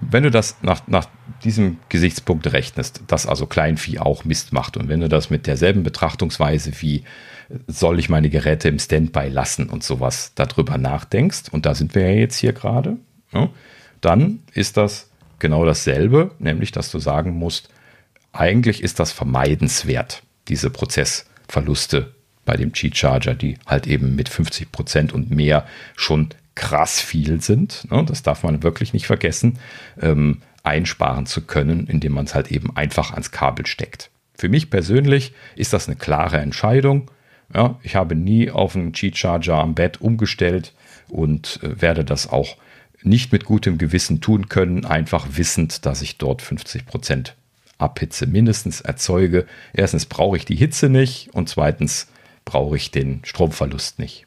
wenn 0.00 0.22
du 0.22 0.30
das 0.30 0.56
nach, 0.62 0.86
nach 0.86 1.06
diesem 1.44 1.78
Gesichtspunkt 1.88 2.52
rechnest, 2.52 3.02
dass 3.06 3.26
also 3.26 3.46
Kleinvieh 3.46 3.98
auch 3.98 4.24
Mist 4.24 4.52
macht 4.52 4.76
und 4.76 4.88
wenn 4.88 5.00
du 5.00 5.08
das 5.08 5.30
mit 5.30 5.46
derselben 5.46 5.82
Betrachtungsweise 5.82 6.72
wie 6.80 7.04
soll 7.66 7.98
ich 7.98 8.08
meine 8.08 8.28
Geräte 8.28 8.68
im 8.68 8.78
Standby 8.78 9.28
lassen 9.28 9.68
und 9.70 9.82
sowas 9.82 10.32
darüber 10.34 10.76
nachdenkst, 10.78 11.44
und 11.50 11.64
da 11.64 11.74
sind 11.74 11.94
wir 11.94 12.02
ja 12.02 12.18
jetzt 12.18 12.36
hier 12.36 12.52
gerade, 12.52 12.98
ja, 13.32 13.48
dann 14.00 14.40
ist 14.52 14.76
das 14.76 15.10
genau 15.38 15.64
dasselbe, 15.64 16.32
nämlich 16.38 16.72
dass 16.72 16.90
du 16.90 16.98
sagen 16.98 17.32
musst, 17.32 17.70
eigentlich 18.32 18.82
ist 18.82 19.00
das 19.00 19.12
vermeidenswert 19.12 20.22
diese 20.48 20.70
Prozessverluste 20.70 22.14
bei 22.44 22.56
dem 22.56 22.72
Cheat 22.72 22.96
Charger, 22.96 23.34
die 23.34 23.58
halt 23.66 23.86
eben 23.86 24.16
mit 24.16 24.28
50 24.28 24.72
Prozent 24.72 25.12
und 25.12 25.30
mehr 25.30 25.66
schon 25.96 26.30
krass 26.54 27.00
viel 27.00 27.40
sind. 27.40 27.90
Ne? 27.90 28.04
Das 28.06 28.22
darf 28.22 28.42
man 28.42 28.62
wirklich 28.62 28.92
nicht 28.92 29.06
vergessen, 29.06 29.58
ähm, 30.00 30.42
einsparen 30.62 31.26
zu 31.26 31.42
können, 31.42 31.86
indem 31.86 32.12
man 32.12 32.24
es 32.24 32.34
halt 32.34 32.50
eben 32.50 32.76
einfach 32.76 33.12
ans 33.12 33.30
Kabel 33.30 33.66
steckt. 33.66 34.10
Für 34.34 34.48
mich 34.48 34.70
persönlich 34.70 35.32
ist 35.56 35.72
das 35.72 35.88
eine 35.88 35.96
klare 35.96 36.38
Entscheidung. 36.38 37.10
Ja, 37.54 37.78
ich 37.82 37.96
habe 37.96 38.14
nie 38.14 38.50
auf 38.50 38.76
einen 38.76 38.92
Cheat 38.92 39.16
Charger 39.16 39.56
am 39.56 39.74
Bett 39.74 40.00
umgestellt 40.00 40.74
und 41.08 41.60
äh, 41.62 41.80
werde 41.80 42.04
das 42.04 42.28
auch 42.28 42.56
nicht 43.02 43.32
mit 43.32 43.44
gutem 43.44 43.78
Gewissen 43.78 44.20
tun 44.20 44.48
können, 44.48 44.84
einfach 44.84 45.26
wissend, 45.32 45.86
dass 45.86 46.02
ich 46.02 46.18
dort 46.18 46.42
50 46.42 46.86
Prozent 46.86 47.36
Abhitze 47.78 48.26
mindestens 48.26 48.80
erzeuge. 48.80 49.46
Erstens 49.72 50.06
brauche 50.06 50.36
ich 50.36 50.44
die 50.44 50.56
Hitze 50.56 50.88
nicht 50.88 51.30
und 51.32 51.48
zweitens 51.48 52.08
brauche 52.44 52.76
ich 52.76 52.90
den 52.90 53.20
Stromverlust 53.24 53.98
nicht. 53.98 54.26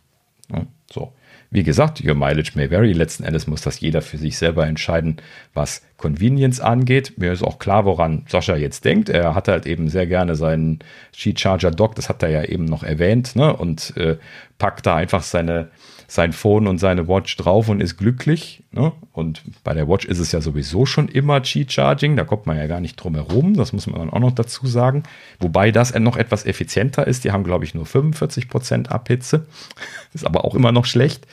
So. 0.92 1.14
Wie 1.54 1.64
gesagt, 1.64 2.02
your 2.02 2.16
mileage 2.16 2.54
may 2.56 2.72
vary. 2.72 2.94
Letzten 2.94 3.26
Endes 3.26 3.46
muss 3.46 3.62
das 3.62 3.82
jeder 3.82 4.02
für 4.02 4.18
sich 4.18 4.38
selber 4.38 4.66
entscheiden, 4.68 5.18
was 5.54 5.82
Convenience 5.98 6.62
angeht. 6.62 7.18
Mir 7.18 7.34
ist 7.34 7.44
auch 7.44 7.60
klar, 7.60 7.84
woran 7.84 8.24
Sascha 8.30 8.56
jetzt 8.56 8.86
denkt. 8.86 9.10
Er 9.10 9.36
hat 9.36 9.50
halt 9.50 9.66
eben 9.66 9.90
sehr 9.90 10.08
gerne 10.08 10.36
seinen 10.36 10.80
Sheet 11.14 11.42
Charger 11.42 11.72
Dock, 11.72 11.96
das 11.96 12.08
hat 12.08 12.24
er 12.24 12.30
ja 12.30 12.46
eben 12.46 12.64
noch 12.64 12.84
erwähnt, 12.84 13.36
ne? 13.36 13.54
und 13.54 13.96
äh, 13.98 14.18
packt 14.60 14.86
da 14.86 14.96
einfach 14.96 15.24
seine 15.24 15.68
sein 16.12 16.34
Phone 16.34 16.68
und 16.68 16.78
seine 16.78 17.08
Watch 17.08 17.38
drauf 17.38 17.70
und 17.70 17.80
ist 17.80 17.96
glücklich. 17.96 18.64
Ne? 18.74 18.92
Und 19.14 19.44
bei 19.64 19.74
der 19.74 19.88
Watch 19.88 20.04
ist 20.04 20.20
es 20.20 20.34
ja 20.34 20.42
sowieso 20.42 20.86
schon 20.86 21.08
immer 21.08 21.42
Cheat 21.42 21.72
Charging, 21.72 22.18
da 22.18 22.26
kommt 22.26 22.46
man 22.48 22.58
ja 22.58 22.68
gar 22.68 22.82
nicht 22.82 22.98
drum 22.98 23.16
herum, 23.16 23.56
das 23.56 23.72
muss 23.72 23.88
man 23.88 24.02
dann 24.02 24.10
auch 24.10 24.20
noch 24.20 24.34
dazu 24.34 24.68
sagen. 24.68 25.04
Wobei 25.40 25.72
das 25.72 25.98
noch 25.98 26.18
etwas 26.18 26.46
effizienter 26.46 27.08
ist, 27.08 27.24
die 27.24 27.32
haben 27.32 27.46
glaube 27.46 27.64
ich 27.64 27.74
nur 27.74 27.86
45% 27.86 28.90
Abhitze, 28.90 29.46
ist 30.14 30.26
aber 30.26 30.44
auch 30.44 30.54
immer 30.54 30.74
noch 30.74 30.84
schlecht. 30.84 31.26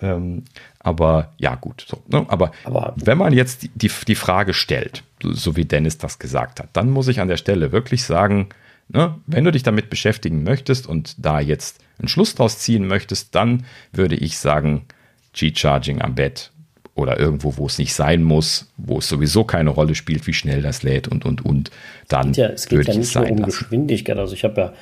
Ähm, 0.00 0.44
aber 0.78 1.34
ja, 1.36 1.54
gut. 1.54 1.84
So, 1.86 2.02
ne? 2.08 2.24
aber, 2.28 2.52
aber, 2.64 2.94
wenn 2.96 3.18
man 3.18 3.34
jetzt 3.34 3.64
die, 3.64 3.70
die, 3.74 3.90
die 4.08 4.14
Frage 4.14 4.54
stellt, 4.54 5.02
so 5.22 5.56
wie 5.56 5.66
Dennis 5.66 5.98
das 5.98 6.18
gesagt 6.18 6.60
hat, 6.60 6.70
dann 6.72 6.88
muss 6.88 7.08
ich 7.08 7.20
an 7.20 7.28
der 7.28 7.36
Stelle 7.36 7.70
wirklich 7.70 8.04
sagen, 8.04 8.48
Ne? 8.88 9.16
Wenn 9.26 9.44
du 9.44 9.50
dich 9.50 9.64
damit 9.64 9.90
beschäftigen 9.90 10.44
möchtest 10.44 10.86
und 10.86 11.16
da 11.18 11.40
jetzt 11.40 11.80
einen 11.98 12.08
Schluss 12.08 12.34
draus 12.34 12.58
ziehen 12.58 12.86
möchtest, 12.86 13.34
dann 13.34 13.64
würde 13.92 14.16
ich 14.16 14.38
sagen, 14.38 14.86
G-Charging 15.32 16.02
am 16.02 16.14
Bett 16.14 16.50
oder 16.94 17.18
irgendwo, 17.20 17.56
wo 17.56 17.66
es 17.66 17.78
nicht 17.78 17.94
sein 17.94 18.22
muss, 18.22 18.72
wo 18.76 18.98
es 18.98 19.08
sowieso 19.08 19.44
keine 19.44 19.70
Rolle 19.70 19.94
spielt, 19.94 20.26
wie 20.26 20.32
schnell 20.32 20.62
das 20.62 20.82
lädt 20.82 21.08
und 21.08 21.24
und 21.24 21.44
und. 21.44 21.70
Dann 22.08 22.32
ja, 22.32 22.48
es 22.48 22.66
geht 22.66 22.88
ja 22.88 22.94
nicht 22.94 23.14
nur 23.14 23.24
um 23.24 23.38
lassen. 23.38 23.44
Geschwindigkeit. 23.44 24.16
Also 24.16 24.34
ich 24.34 24.44
habe 24.44 24.60
ja 24.60 24.72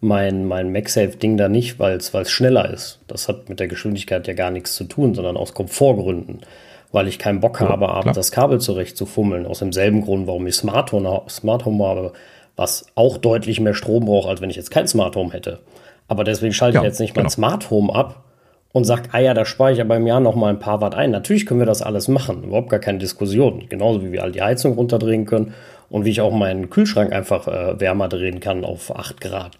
mein, 0.00 0.46
mein 0.46 0.70
MagSafe-Ding 0.70 1.36
da 1.36 1.48
nicht, 1.48 1.78
weil 1.78 1.96
es 1.96 2.30
schneller 2.30 2.70
ist. 2.70 3.00
Das 3.08 3.28
hat 3.28 3.48
mit 3.48 3.58
der 3.58 3.68
Geschwindigkeit 3.68 4.26
ja 4.28 4.34
gar 4.34 4.50
nichts 4.50 4.76
zu 4.76 4.84
tun, 4.84 5.14
sondern 5.14 5.36
aus 5.36 5.54
Komfortgründen. 5.54 6.40
Weil 6.92 7.08
ich 7.08 7.18
keinen 7.18 7.40
Bock 7.40 7.60
ja, 7.60 7.68
habe, 7.68 7.88
abends 7.88 8.14
das 8.14 8.30
Kabel 8.30 8.60
zurecht 8.60 8.96
zu 8.96 9.04
fummeln. 9.04 9.46
Aus 9.46 9.58
demselben 9.58 10.02
Grund, 10.02 10.28
warum 10.28 10.46
ich 10.46 10.54
Smart 10.54 10.92
Home, 10.92 11.22
Smart 11.28 11.64
Home 11.64 11.84
habe 11.84 12.12
was 12.56 12.86
auch 12.94 13.18
deutlich 13.18 13.60
mehr 13.60 13.74
Strom 13.74 14.06
braucht, 14.06 14.28
als 14.28 14.40
wenn 14.40 14.50
ich 14.50 14.56
jetzt 14.56 14.70
kein 14.70 14.86
Smart 14.86 15.16
Home 15.16 15.32
hätte. 15.32 15.60
Aber 16.08 16.24
deswegen 16.24 16.52
schalte 16.52 16.76
ja, 16.76 16.80
ich 16.82 16.86
jetzt 16.86 17.00
nicht 17.00 17.14
genau. 17.14 17.24
mein 17.24 17.30
Smart 17.30 17.70
Home 17.70 17.94
ab 17.94 18.24
und 18.72 18.84
sage, 18.84 19.04
ah 19.12 19.20
ja, 19.20 19.34
da 19.34 19.44
spare 19.44 19.72
ich 19.72 19.80
aber 19.80 19.96
im 19.96 20.06
Jahr 20.06 20.20
noch 20.20 20.34
mal 20.34 20.48
ein 20.48 20.58
paar 20.58 20.80
Watt 20.80 20.94
ein. 20.94 21.10
Natürlich 21.10 21.46
können 21.46 21.60
wir 21.60 21.66
das 21.66 21.80
alles 21.80 22.08
machen, 22.08 22.44
überhaupt 22.44 22.70
gar 22.70 22.80
keine 22.80 22.98
Diskussion. 22.98 23.66
Genauso 23.68 24.02
wie 24.02 24.12
wir 24.12 24.22
all 24.22 24.32
die 24.32 24.42
Heizung 24.42 24.74
runterdrehen 24.74 25.26
können 25.26 25.54
und 25.88 26.04
wie 26.04 26.10
ich 26.10 26.20
auch 26.20 26.32
meinen 26.32 26.70
Kühlschrank 26.70 27.12
einfach 27.12 27.46
äh, 27.46 27.78
wärmer 27.80 28.08
drehen 28.08 28.40
kann 28.40 28.64
auf 28.64 28.94
8 28.94 29.20
Grad. 29.20 29.52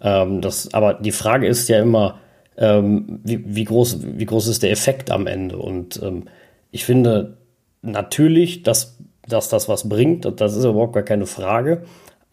Ähm, 0.00 0.40
das, 0.40 0.72
aber 0.72 0.94
die 0.94 1.12
Frage 1.12 1.46
ist 1.46 1.68
ja 1.68 1.80
immer, 1.80 2.20
ähm, 2.56 3.20
wie, 3.24 3.42
wie, 3.44 3.64
groß, 3.64 3.98
wie 4.02 4.26
groß 4.26 4.46
ist 4.48 4.62
der 4.62 4.70
Effekt 4.70 5.10
am 5.10 5.26
Ende? 5.26 5.58
Und 5.58 6.00
ähm, 6.02 6.24
ich 6.70 6.84
finde 6.84 7.36
natürlich, 7.82 8.62
dass, 8.62 8.98
dass 9.26 9.48
das 9.48 9.68
was 9.68 9.88
bringt, 9.88 10.40
das 10.40 10.56
ist 10.56 10.64
überhaupt 10.64 10.92
gar 10.92 11.02
keine 11.02 11.26
Frage. 11.26 11.82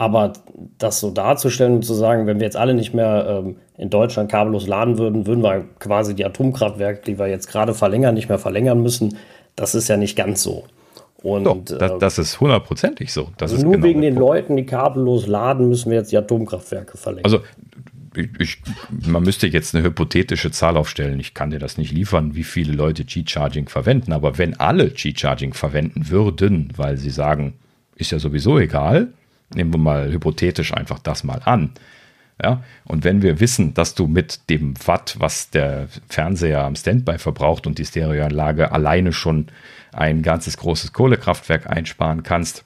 Aber 0.00 0.32
das 0.78 0.98
so 0.98 1.10
darzustellen 1.10 1.74
und 1.74 1.84
zu 1.84 1.92
sagen, 1.92 2.26
wenn 2.26 2.38
wir 2.38 2.46
jetzt 2.46 2.56
alle 2.56 2.72
nicht 2.72 2.94
mehr 2.94 3.42
ähm, 3.44 3.56
in 3.76 3.90
Deutschland 3.90 4.30
kabellos 4.30 4.66
laden 4.66 4.96
würden, 4.96 5.26
würden 5.26 5.42
wir 5.44 5.66
quasi 5.78 6.14
die 6.14 6.24
Atomkraftwerke, 6.24 7.02
die 7.04 7.18
wir 7.18 7.26
jetzt 7.26 7.48
gerade 7.48 7.74
verlängern, 7.74 8.14
nicht 8.14 8.30
mehr 8.30 8.38
verlängern 8.38 8.82
müssen, 8.82 9.18
das 9.56 9.74
ist 9.74 9.88
ja 9.88 9.98
nicht 9.98 10.16
ganz 10.16 10.42
so. 10.42 10.64
Und, 11.22 11.44
Doch, 11.44 11.62
das, 11.66 11.92
äh, 11.92 11.98
das, 11.98 12.18
ist 12.18 12.40
hundertprozentig 12.40 13.12
so. 13.12 13.28
Das 13.36 13.52
also 13.52 13.62
nur 13.62 13.74
genau 13.74 13.84
wegen 13.84 14.00
den 14.00 14.14
Punkt. 14.14 14.26
Leuten, 14.26 14.56
die 14.56 14.64
kabellos 14.64 15.26
laden, 15.26 15.68
müssen 15.68 15.90
wir 15.90 15.98
jetzt 15.98 16.10
die 16.12 16.16
Atomkraftwerke 16.16 16.96
verlängern. 16.96 17.26
Also 17.26 17.40
ich, 18.38 18.62
man 19.06 19.22
müsste 19.22 19.48
jetzt 19.48 19.74
eine 19.74 19.84
hypothetische 19.84 20.50
Zahl 20.50 20.78
aufstellen. 20.78 21.20
Ich 21.20 21.34
kann 21.34 21.50
dir 21.50 21.58
das 21.58 21.76
nicht 21.76 21.92
liefern, 21.92 22.34
wie 22.34 22.44
viele 22.44 22.72
Leute 22.72 23.04
G-Charging 23.04 23.68
verwenden. 23.68 24.14
Aber 24.14 24.38
wenn 24.38 24.58
alle 24.58 24.88
G-Charging 24.88 25.52
verwenden 25.52 26.08
würden, 26.08 26.72
weil 26.74 26.96
sie 26.96 27.10
sagen, 27.10 27.52
ist 27.96 28.12
ja 28.12 28.18
sowieso 28.18 28.58
egal, 28.58 29.12
nehmen 29.54 29.72
wir 29.72 29.78
mal 29.78 30.10
hypothetisch 30.12 30.74
einfach 30.74 30.98
das 30.98 31.24
mal 31.24 31.40
an. 31.44 31.72
Ja, 32.42 32.62
und 32.84 33.04
wenn 33.04 33.20
wir 33.20 33.38
wissen, 33.38 33.74
dass 33.74 33.94
du 33.94 34.06
mit 34.06 34.48
dem 34.48 34.74
Watt, 34.86 35.16
was 35.18 35.50
der 35.50 35.88
Fernseher 36.08 36.64
am 36.64 36.74
Standby 36.74 37.18
verbraucht 37.18 37.66
und 37.66 37.78
die 37.78 37.84
Stereoanlage 37.84 38.72
alleine 38.72 39.12
schon 39.12 39.48
ein 39.92 40.22
ganzes 40.22 40.56
großes 40.56 40.94
Kohlekraftwerk 40.94 41.68
einsparen 41.68 42.22
kannst, 42.22 42.64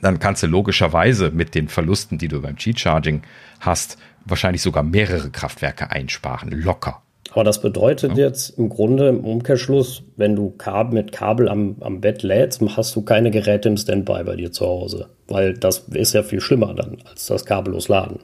dann 0.00 0.18
kannst 0.18 0.42
du 0.42 0.48
logischerweise 0.48 1.30
mit 1.30 1.54
den 1.54 1.68
Verlusten, 1.68 2.18
die 2.18 2.28
du 2.28 2.40
beim 2.42 2.56
G-Charging 2.56 3.22
hast, 3.60 3.98
wahrscheinlich 4.24 4.62
sogar 4.62 4.82
mehrere 4.82 5.30
Kraftwerke 5.30 5.90
einsparen. 5.90 6.50
Locker. 6.50 7.02
Aber 7.32 7.44
das 7.44 7.60
bedeutet 7.60 8.16
ja. 8.16 8.26
jetzt 8.26 8.58
im 8.58 8.68
Grunde 8.68 9.08
im 9.08 9.24
Umkehrschluss, 9.24 10.02
wenn 10.16 10.34
du 10.34 10.50
Kabel 10.50 10.94
mit 10.94 11.12
Kabel 11.12 11.48
am, 11.48 11.76
am 11.80 12.00
Bett 12.00 12.22
lädst, 12.22 12.60
hast 12.76 12.96
du 12.96 13.02
keine 13.02 13.30
Geräte 13.30 13.68
im 13.68 13.76
Standby 13.76 14.24
bei 14.24 14.36
dir 14.36 14.50
zu 14.50 14.66
Hause. 14.66 15.08
Weil 15.28 15.54
das 15.54 15.86
ist 15.92 16.12
ja 16.12 16.22
viel 16.22 16.40
schlimmer 16.40 16.74
dann 16.74 16.98
als 17.08 17.26
das 17.26 17.44
kabellos 17.44 17.88
laden. 17.88 18.20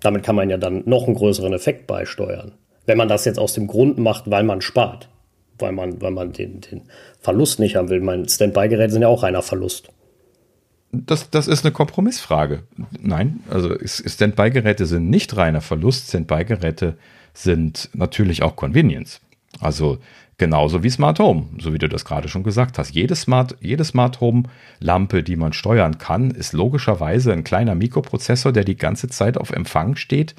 Damit 0.00 0.22
kann 0.22 0.36
man 0.36 0.50
ja 0.50 0.56
dann 0.56 0.82
noch 0.86 1.06
einen 1.06 1.16
größeren 1.16 1.52
Effekt 1.52 1.86
beisteuern. 1.86 2.52
Wenn 2.86 2.98
man 2.98 3.08
das 3.08 3.24
jetzt 3.24 3.38
aus 3.38 3.54
dem 3.54 3.66
Grund 3.66 3.98
macht, 3.98 4.30
weil 4.30 4.44
man 4.44 4.60
spart. 4.60 5.08
Weil 5.58 5.72
man, 5.72 6.00
weil 6.00 6.10
man 6.10 6.32
den, 6.32 6.60
den 6.60 6.82
Verlust 7.20 7.58
nicht 7.58 7.76
haben 7.76 7.88
will. 7.88 8.00
Mein 8.00 8.28
Standby-Geräte 8.28 8.92
sind 8.92 9.02
ja 9.02 9.08
auch 9.08 9.22
reiner 9.22 9.42
Verlust. 9.42 9.88
Das, 10.92 11.30
das 11.30 11.48
ist 11.48 11.64
eine 11.64 11.72
Kompromissfrage. 11.72 12.62
Nein, 13.00 13.40
also 13.50 13.74
Standby-Geräte 13.84 14.86
sind 14.86 15.10
nicht 15.10 15.36
reiner 15.36 15.60
Verlust. 15.60 16.08
Standby-Geräte 16.08 16.96
sind 17.36 17.90
natürlich 17.92 18.42
auch 18.42 18.56
Convenience. 18.56 19.20
Also 19.60 19.98
genauso 20.38 20.82
wie 20.82 20.90
Smart 20.90 21.18
Home, 21.18 21.46
so 21.58 21.72
wie 21.72 21.78
du 21.78 21.88
das 21.88 22.04
gerade 22.04 22.28
schon 22.28 22.42
gesagt 22.42 22.78
hast. 22.78 22.94
Jede 22.94 23.16
Smart, 23.16 23.56
jede 23.60 23.84
Smart 23.84 24.20
Home 24.20 24.44
Lampe, 24.80 25.22
die 25.22 25.36
man 25.36 25.52
steuern 25.52 25.98
kann, 25.98 26.30
ist 26.30 26.52
logischerweise 26.52 27.32
ein 27.32 27.44
kleiner 27.44 27.74
Mikroprozessor, 27.74 28.52
der 28.52 28.64
die 28.64 28.76
ganze 28.76 29.08
Zeit 29.08 29.38
auf 29.38 29.50
Empfang 29.50 29.96
steht, 29.96 30.34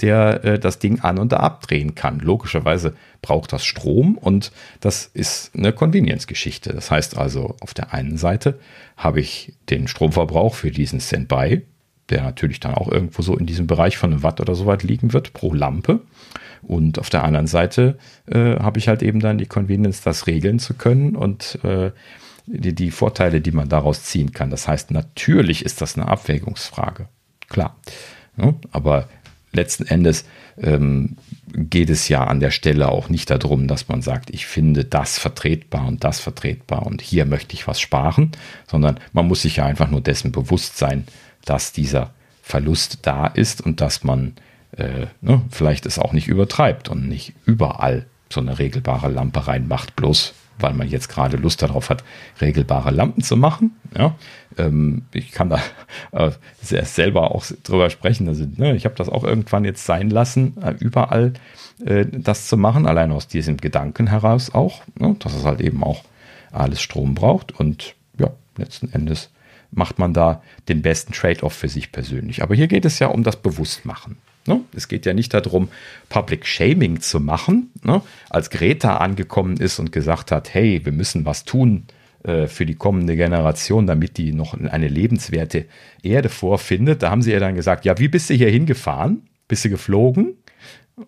der 0.00 0.44
äh, 0.44 0.58
das 0.58 0.78
Ding 0.78 1.00
an 1.00 1.18
und 1.18 1.34
abdrehen 1.34 1.94
kann. 1.94 2.18
Logischerweise 2.20 2.94
braucht 3.20 3.52
das 3.52 3.64
Strom 3.64 4.16
und 4.16 4.52
das 4.80 5.10
ist 5.12 5.54
eine 5.54 5.72
Convenience-Geschichte. 5.72 6.72
Das 6.72 6.90
heißt 6.90 7.18
also, 7.18 7.56
auf 7.60 7.74
der 7.74 7.92
einen 7.92 8.16
Seite 8.16 8.58
habe 8.96 9.20
ich 9.20 9.54
den 9.68 9.86
Stromverbrauch 9.86 10.54
für 10.54 10.70
diesen 10.70 11.00
Standby, 11.00 11.62
der 12.08 12.22
natürlich 12.22 12.60
dann 12.60 12.74
auch 12.74 12.88
irgendwo 12.88 13.22
so 13.22 13.36
in 13.36 13.46
diesem 13.46 13.66
Bereich 13.66 13.98
von 13.98 14.12
einem 14.12 14.22
Watt 14.22 14.40
oder 14.40 14.54
so 14.54 14.66
weit 14.66 14.82
liegen 14.82 15.12
wird 15.12 15.34
pro 15.34 15.52
Lampe. 15.52 16.00
Und 16.62 16.98
auf 16.98 17.10
der 17.10 17.24
anderen 17.24 17.46
Seite 17.46 17.98
äh, 18.26 18.56
habe 18.56 18.78
ich 18.78 18.88
halt 18.88 19.02
eben 19.02 19.20
dann 19.20 19.38
die 19.38 19.46
Convenience, 19.46 20.02
das 20.02 20.26
regeln 20.26 20.58
zu 20.58 20.74
können 20.74 21.16
und 21.16 21.58
äh, 21.64 21.90
die, 22.46 22.74
die 22.74 22.90
Vorteile, 22.90 23.40
die 23.40 23.52
man 23.52 23.68
daraus 23.68 24.04
ziehen 24.04 24.32
kann. 24.32 24.50
Das 24.50 24.68
heißt, 24.68 24.90
natürlich 24.90 25.64
ist 25.64 25.80
das 25.80 25.96
eine 25.96 26.08
Abwägungsfrage. 26.08 27.08
Klar. 27.48 27.76
Ja, 28.36 28.54
aber 28.70 29.08
letzten 29.52 29.86
Endes 29.86 30.24
ähm, 30.58 31.16
geht 31.52 31.90
es 31.90 32.08
ja 32.08 32.24
an 32.24 32.40
der 32.40 32.50
Stelle 32.50 32.88
auch 32.88 33.08
nicht 33.08 33.30
darum, 33.30 33.68
dass 33.68 33.88
man 33.88 34.02
sagt, 34.02 34.30
ich 34.30 34.46
finde 34.46 34.84
das 34.84 35.18
vertretbar 35.18 35.86
und 35.86 36.04
das 36.04 36.20
vertretbar 36.20 36.86
und 36.86 37.02
hier 37.02 37.26
möchte 37.26 37.54
ich 37.54 37.66
was 37.66 37.80
sparen, 37.80 38.32
sondern 38.66 38.98
man 39.12 39.28
muss 39.28 39.42
sich 39.42 39.56
ja 39.56 39.66
einfach 39.66 39.90
nur 39.90 40.00
dessen 40.00 40.32
bewusst 40.32 40.78
sein, 40.78 41.06
dass 41.44 41.72
dieser 41.72 42.14
Verlust 42.42 43.00
da 43.02 43.26
ist 43.26 43.60
und 43.60 43.80
dass 43.80 44.04
man 44.04 44.34
äh, 44.76 45.06
ne, 45.20 45.42
vielleicht 45.50 45.86
es 45.86 45.98
auch 45.98 46.12
nicht 46.12 46.28
übertreibt 46.28 46.88
und 46.88 47.08
nicht 47.08 47.34
überall 47.44 48.06
so 48.28 48.40
eine 48.40 48.58
regelbare 48.58 49.08
Lampe 49.08 49.46
reinmacht, 49.46 49.96
bloß 49.96 50.34
weil 50.58 50.72
man 50.74 50.88
jetzt 50.88 51.08
gerade 51.08 51.36
Lust 51.36 51.62
darauf 51.62 51.90
hat, 51.90 52.04
regelbare 52.40 52.90
Lampen 52.90 53.22
zu 53.22 53.36
machen. 53.36 53.72
Ja, 53.96 54.14
ähm, 54.58 55.02
ich 55.12 55.32
kann 55.32 55.50
da 55.50 55.60
äh, 56.12 56.30
selber 56.60 57.32
auch 57.32 57.44
drüber 57.64 57.90
sprechen. 57.90 58.28
Also, 58.28 58.46
ne, 58.56 58.74
ich 58.74 58.84
habe 58.84 58.94
das 58.94 59.08
auch 59.08 59.24
irgendwann 59.24 59.64
jetzt 59.64 59.84
sein 59.84 60.10
lassen, 60.10 60.56
äh, 60.62 60.74
überall 60.78 61.32
äh, 61.84 62.06
das 62.10 62.48
zu 62.48 62.56
machen, 62.56 62.86
allein 62.86 63.12
aus 63.12 63.28
diesem 63.28 63.56
Gedanken 63.56 64.06
heraus 64.06 64.54
auch, 64.54 64.82
ne, 64.98 65.16
dass 65.18 65.34
es 65.34 65.44
halt 65.44 65.60
eben 65.60 65.82
auch 65.82 66.04
alles 66.52 66.80
Strom 66.80 67.14
braucht. 67.14 67.52
Und 67.58 67.94
ja, 68.18 68.30
letzten 68.56 68.92
Endes 68.92 69.30
macht 69.70 69.98
man 69.98 70.12
da 70.12 70.42
den 70.68 70.82
besten 70.82 71.12
Trade-off 71.12 71.54
für 71.54 71.68
sich 71.68 71.92
persönlich. 71.92 72.42
Aber 72.42 72.54
hier 72.54 72.68
geht 72.68 72.84
es 72.84 72.98
ja 72.98 73.08
um 73.08 73.22
das 73.22 73.36
Bewusstmachen. 73.36 74.18
Ne? 74.46 74.60
Es 74.74 74.88
geht 74.88 75.06
ja 75.06 75.14
nicht 75.14 75.34
darum, 75.34 75.68
Public 76.08 76.46
Shaming 76.46 77.00
zu 77.00 77.20
machen. 77.20 77.70
Ne? 77.82 78.02
Als 78.30 78.50
Greta 78.50 78.96
angekommen 78.96 79.56
ist 79.56 79.78
und 79.78 79.92
gesagt 79.92 80.32
hat, 80.32 80.52
hey, 80.52 80.84
wir 80.84 80.92
müssen 80.92 81.24
was 81.24 81.44
tun 81.44 81.86
äh, 82.24 82.46
für 82.46 82.66
die 82.66 82.74
kommende 82.74 83.16
Generation, 83.16 83.86
damit 83.86 84.16
die 84.18 84.32
noch 84.32 84.54
eine 84.54 84.88
lebenswerte 84.88 85.66
Erde 86.02 86.28
vorfindet, 86.28 87.02
da 87.02 87.10
haben 87.10 87.22
sie 87.22 87.32
ja 87.32 87.40
dann 87.40 87.54
gesagt, 87.54 87.84
ja, 87.84 87.98
wie 87.98 88.08
bist 88.08 88.30
du 88.30 88.34
hier 88.34 88.50
hingefahren? 88.50 89.22
Bist 89.48 89.64
du 89.64 89.70
geflogen? 89.70 90.36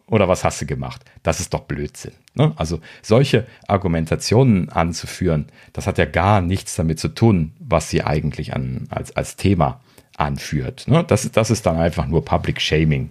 Oder 0.07 0.29
was 0.29 0.45
hast 0.45 0.63
du 0.63 0.67
gemacht? 0.67 1.05
Das 1.23 1.41
ist 1.41 1.53
doch 1.53 1.61
Blödsinn. 1.61 2.13
Ne? 2.35 2.53
Also 2.57 2.81
solche 3.03 3.47
Argumentationen 3.69 4.71
anzuführen, 4.71 5.47
das 5.73 5.87
hat 5.87 5.99
ja 5.99 6.05
gar 6.05 6.41
nichts 6.41 6.75
damit 6.75 6.99
zu 6.99 7.09
tun, 7.09 7.53
was 7.59 7.91
sie 7.91 8.03
eigentlich 8.03 8.55
an, 8.55 8.87
als, 8.91 9.15
als 9.15 9.37
Thema 9.37 9.81
anführt. 10.17 10.87
Ne? 10.89 11.05
Das, 11.07 11.31
das 11.31 11.51
ist 11.51 11.67
dann 11.67 11.77
einfach 11.77 12.07
nur 12.07 12.25
Public 12.25 12.61
Shaming. 12.61 13.11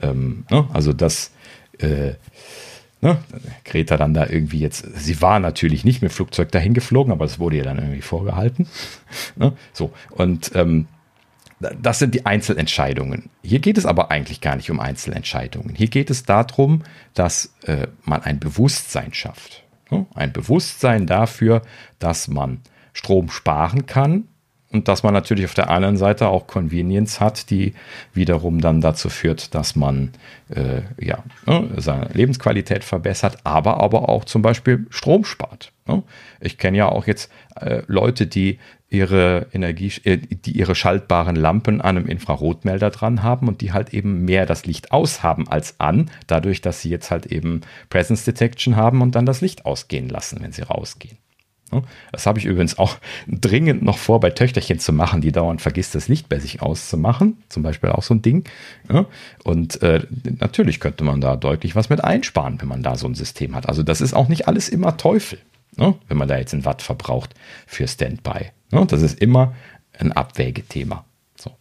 Ähm, 0.00 0.44
ne? 0.50 0.68
Also 0.72 0.92
das 0.92 1.32
äh, 1.78 2.14
ne? 3.00 3.18
Greta 3.64 3.96
dann 3.96 4.14
da 4.14 4.26
irgendwie 4.26 4.60
jetzt, 4.60 4.86
sie 4.96 5.20
war 5.20 5.40
natürlich 5.40 5.84
nicht 5.84 6.02
mit 6.02 6.12
Flugzeug 6.12 6.50
dahin 6.52 6.74
geflogen, 6.74 7.12
aber 7.12 7.24
es 7.24 7.38
wurde 7.38 7.56
ihr 7.56 7.64
dann 7.64 7.78
irgendwie 7.78 8.02
vorgehalten. 8.02 8.66
ne? 9.36 9.52
So, 9.72 9.92
und 10.10 10.52
ähm, 10.54 10.88
das 11.60 11.98
sind 11.98 12.14
die 12.14 12.24
Einzelentscheidungen. 12.24 13.28
Hier 13.42 13.58
geht 13.58 13.76
es 13.76 13.84
aber 13.84 14.10
eigentlich 14.10 14.40
gar 14.40 14.56
nicht 14.56 14.70
um 14.70 14.80
Einzelentscheidungen. 14.80 15.74
Hier 15.74 15.88
geht 15.88 16.08
es 16.08 16.22
darum, 16.22 16.84
dass 17.12 17.54
äh, 17.64 17.88
man 18.02 18.22
ein 18.22 18.40
Bewusstsein 18.40 19.12
schafft. 19.12 19.62
Ne? 19.90 20.06
Ein 20.14 20.32
Bewusstsein 20.32 21.06
dafür, 21.06 21.60
dass 21.98 22.28
man 22.28 22.60
Strom 22.94 23.30
sparen 23.30 23.84
kann 23.84 24.24
und 24.72 24.86
dass 24.86 25.02
man 25.02 25.12
natürlich 25.12 25.44
auf 25.46 25.54
der 25.54 25.68
anderen 25.68 25.96
Seite 25.96 26.28
auch 26.28 26.46
Convenience 26.46 27.20
hat, 27.20 27.50
die 27.50 27.74
wiederum 28.14 28.60
dann 28.60 28.80
dazu 28.80 29.08
führt, 29.08 29.54
dass 29.54 29.74
man 29.74 30.12
äh, 30.48 30.82
ja, 31.04 31.24
ne, 31.46 31.70
seine 31.78 32.08
Lebensqualität 32.12 32.84
verbessert, 32.84 33.38
aber, 33.42 33.80
aber 33.80 34.08
auch 34.08 34.24
zum 34.24 34.42
Beispiel 34.42 34.86
Strom 34.90 35.24
spart. 35.24 35.72
Ne? 35.86 36.04
Ich 36.40 36.56
kenne 36.56 36.78
ja 36.78 36.88
auch 36.88 37.06
jetzt 37.08 37.32
äh, 37.60 37.82
Leute, 37.88 38.28
die 38.28 38.58
ihre 38.88 39.48
Energie, 39.52 39.92
äh, 40.04 40.18
die 40.18 40.52
ihre 40.52 40.76
schaltbaren 40.76 41.34
Lampen 41.34 41.80
an 41.80 41.96
einem 41.96 42.06
Infrarotmelder 42.06 42.90
dran 42.90 43.24
haben 43.24 43.48
und 43.48 43.62
die 43.62 43.72
halt 43.72 43.92
eben 43.92 44.24
mehr 44.24 44.46
das 44.46 44.66
Licht 44.66 44.92
aus 44.92 45.24
haben 45.24 45.48
als 45.48 45.80
an, 45.80 46.10
dadurch, 46.28 46.60
dass 46.60 46.80
sie 46.80 46.90
jetzt 46.90 47.10
halt 47.10 47.26
eben 47.26 47.62
Presence 47.88 48.24
Detection 48.24 48.76
haben 48.76 49.02
und 49.02 49.16
dann 49.16 49.26
das 49.26 49.40
Licht 49.40 49.66
ausgehen 49.66 50.08
lassen, 50.08 50.38
wenn 50.42 50.52
sie 50.52 50.62
rausgehen. 50.62 51.19
Das 52.12 52.26
habe 52.26 52.38
ich 52.38 52.44
übrigens 52.44 52.78
auch 52.78 52.98
dringend 53.28 53.82
noch 53.82 53.98
vor, 53.98 54.20
bei 54.20 54.30
Töchterchen 54.30 54.78
zu 54.78 54.92
machen, 54.92 55.20
die 55.20 55.32
dauernd 55.32 55.60
vergisst, 55.60 55.94
das 55.94 56.08
Licht 56.08 56.28
bei 56.28 56.38
sich 56.38 56.62
auszumachen. 56.62 57.42
Zum 57.48 57.62
Beispiel 57.62 57.90
auch 57.90 58.02
so 58.02 58.14
ein 58.14 58.22
Ding. 58.22 58.44
Und 59.44 59.82
äh, 59.82 60.02
natürlich 60.38 60.80
könnte 60.80 61.04
man 61.04 61.20
da 61.20 61.36
deutlich 61.36 61.76
was 61.76 61.90
mit 61.90 62.02
einsparen, 62.02 62.60
wenn 62.60 62.68
man 62.68 62.82
da 62.82 62.96
so 62.96 63.06
ein 63.06 63.14
System 63.14 63.54
hat. 63.54 63.68
Also 63.68 63.82
das 63.82 64.00
ist 64.00 64.14
auch 64.14 64.28
nicht 64.28 64.48
alles 64.48 64.68
immer 64.68 64.96
Teufel, 64.96 65.38
ne? 65.76 65.94
wenn 66.08 66.16
man 66.16 66.28
da 66.28 66.38
jetzt 66.38 66.54
ein 66.54 66.64
Watt 66.64 66.82
verbraucht 66.82 67.34
für 67.66 67.86
Standby. 67.86 68.50
Ne? 68.70 68.86
Das 68.86 69.02
ist 69.02 69.20
immer 69.20 69.54
ein 69.98 70.12
Abwägethema. 70.12 71.04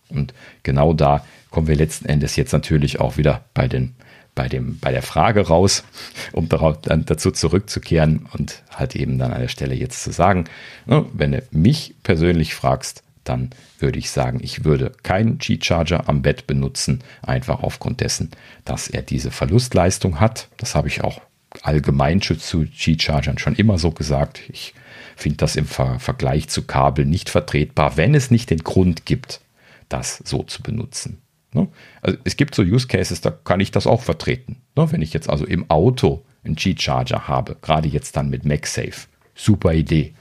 Und 0.10 0.34
genau 0.64 0.94
da 0.94 1.24
kommen 1.52 1.68
wir 1.68 1.76
letzten 1.76 2.06
Endes 2.06 2.36
jetzt 2.36 2.52
natürlich 2.52 3.00
auch 3.00 3.18
wieder 3.18 3.46
bei 3.54 3.68
den 3.68 3.96
bei, 4.40 4.48
dem, 4.48 4.80
bei 4.80 4.94
der 4.94 5.02
Frage 5.02 5.48
raus, 5.50 5.84
um 6.32 6.48
darauf, 6.48 6.80
dann 6.80 7.04
dazu 7.04 7.30
zurückzukehren 7.30 8.26
und 8.32 8.64
halt 8.74 8.96
eben 8.96 9.20
dann 9.20 9.34
an 9.34 9.42
der 9.42 9.50
Stelle 9.50 9.76
jetzt 9.76 10.02
zu 10.02 10.14
sagen, 10.14 10.46
ne, 10.86 11.06
wenn 11.12 11.34
du 11.34 11.44
mich 11.52 11.94
persönlich 12.04 12.56
fragst, 12.56 13.04
dann 13.26 13.50
würde 13.80 14.00
ich 14.00 14.12
sagen, 14.12 14.40
ich 14.42 14.64
würde 14.64 14.94
keinen 15.04 15.40
G-Charger 15.40 16.08
am 16.08 16.22
Bett 16.22 16.48
benutzen, 16.48 17.02
einfach 17.22 17.64
aufgrund 17.64 18.00
dessen, 18.00 18.32
dass 18.64 18.88
er 18.88 19.02
diese 19.02 19.30
Verlustleistung 19.30 20.22
hat. 20.22 20.48
Das 20.56 20.74
habe 20.74 20.88
ich 20.88 21.04
auch 21.04 21.20
allgemein 21.62 22.22
zu 22.22 22.66
G-Chargern 22.66 23.40
schon 23.40 23.56
immer 23.56 23.78
so 23.78 23.92
gesagt. 23.92 24.40
Ich 24.48 24.74
finde 25.18 25.36
das 25.36 25.58
im 25.58 25.66
Ver 25.66 26.00
Vergleich 26.00 26.48
zu 26.48 26.62
Kabel 26.62 27.06
nicht 27.06 27.30
vertretbar, 27.30 27.98
wenn 27.98 28.16
es 28.16 28.32
nicht 28.32 28.52
den 28.52 28.60
Grund 28.60 29.06
gibt, 29.06 29.42
das 29.90 30.24
so 30.24 30.44
zu 30.44 30.64
benutzen. 30.64 31.22
Ne? 31.54 31.68
Also 32.02 32.18
es 32.24 32.38
gibt 32.38 32.56
so 32.56 32.62
Use 32.62 32.88
Cases, 32.88 33.22
da 33.22 33.32
kann 33.32 33.60
ich 33.60 33.72
das 33.72 33.88
auch 33.88 34.02
vertreten. 34.02 34.58
Ne? 34.76 34.92
Wenn 34.92 35.02
ich 35.02 35.14
jetzt 35.14 35.30
also 35.30 35.46
im 35.46 35.70
Auto 35.70 36.24
einen 36.44 36.56
G-Charger 36.56 37.28
habe, 37.28 37.58
gerade 37.62 37.88
jetzt 37.88 38.16
dann 38.16 38.30
mit 38.30 38.46
MagSafe, 38.46 39.08
super 39.36 39.74
Idee. 39.74 40.14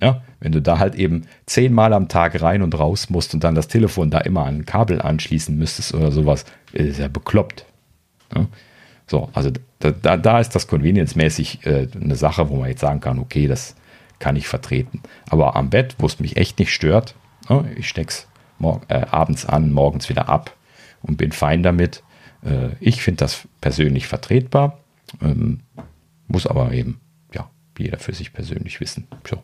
Ja, 0.00 0.22
wenn 0.40 0.52
du 0.52 0.62
da 0.62 0.78
halt 0.78 0.94
eben 0.94 1.26
zehnmal 1.44 1.92
am 1.92 2.08
Tag 2.08 2.40
rein 2.40 2.62
und 2.62 2.78
raus 2.78 3.10
musst 3.10 3.34
und 3.34 3.44
dann 3.44 3.54
das 3.54 3.68
Telefon 3.68 4.08
da 4.08 4.20
immer 4.20 4.46
an 4.46 4.60
ein 4.60 4.64
Kabel 4.64 5.02
anschließen 5.02 5.56
müsstest 5.56 5.92
oder 5.92 6.10
sowas, 6.10 6.46
ist 6.72 6.98
ja 6.98 7.08
bekloppt. 7.08 7.66
Ja? 8.34 8.46
So, 9.06 9.28
also 9.34 9.50
da, 9.80 9.90
da, 9.90 10.16
da 10.16 10.40
ist 10.40 10.54
das 10.54 10.66
convenience-mäßig 10.66 11.66
äh, 11.66 11.88
eine 11.94 12.16
Sache, 12.16 12.48
wo 12.48 12.56
man 12.56 12.70
jetzt 12.70 12.80
sagen 12.80 13.00
kann, 13.00 13.18
okay, 13.18 13.46
das 13.46 13.76
kann 14.18 14.36
ich 14.36 14.48
vertreten. 14.48 15.02
Aber 15.28 15.56
am 15.56 15.68
Bett, 15.68 15.96
wo 15.98 16.06
es 16.06 16.20
mich 16.20 16.38
echt 16.38 16.58
nicht 16.58 16.72
stört, 16.72 17.14
ne, 17.50 17.70
ich 17.76 17.86
steck's 17.86 18.28
äh, 18.88 18.94
abends 19.10 19.44
an, 19.44 19.72
morgens 19.72 20.08
wieder 20.08 20.30
ab 20.30 20.56
und 21.02 21.16
bin 21.16 21.32
fein 21.32 21.62
damit. 21.62 22.02
Äh, 22.44 22.70
ich 22.80 23.02
finde 23.02 23.18
das 23.18 23.46
persönlich 23.60 24.06
vertretbar, 24.06 24.78
ähm, 25.20 25.60
muss 26.28 26.46
aber 26.46 26.72
eben 26.72 27.00
ja, 27.34 27.50
jeder 27.78 27.98
für 27.98 28.14
sich 28.14 28.32
persönlich 28.32 28.80
wissen. 28.80 29.06
So. 29.28 29.42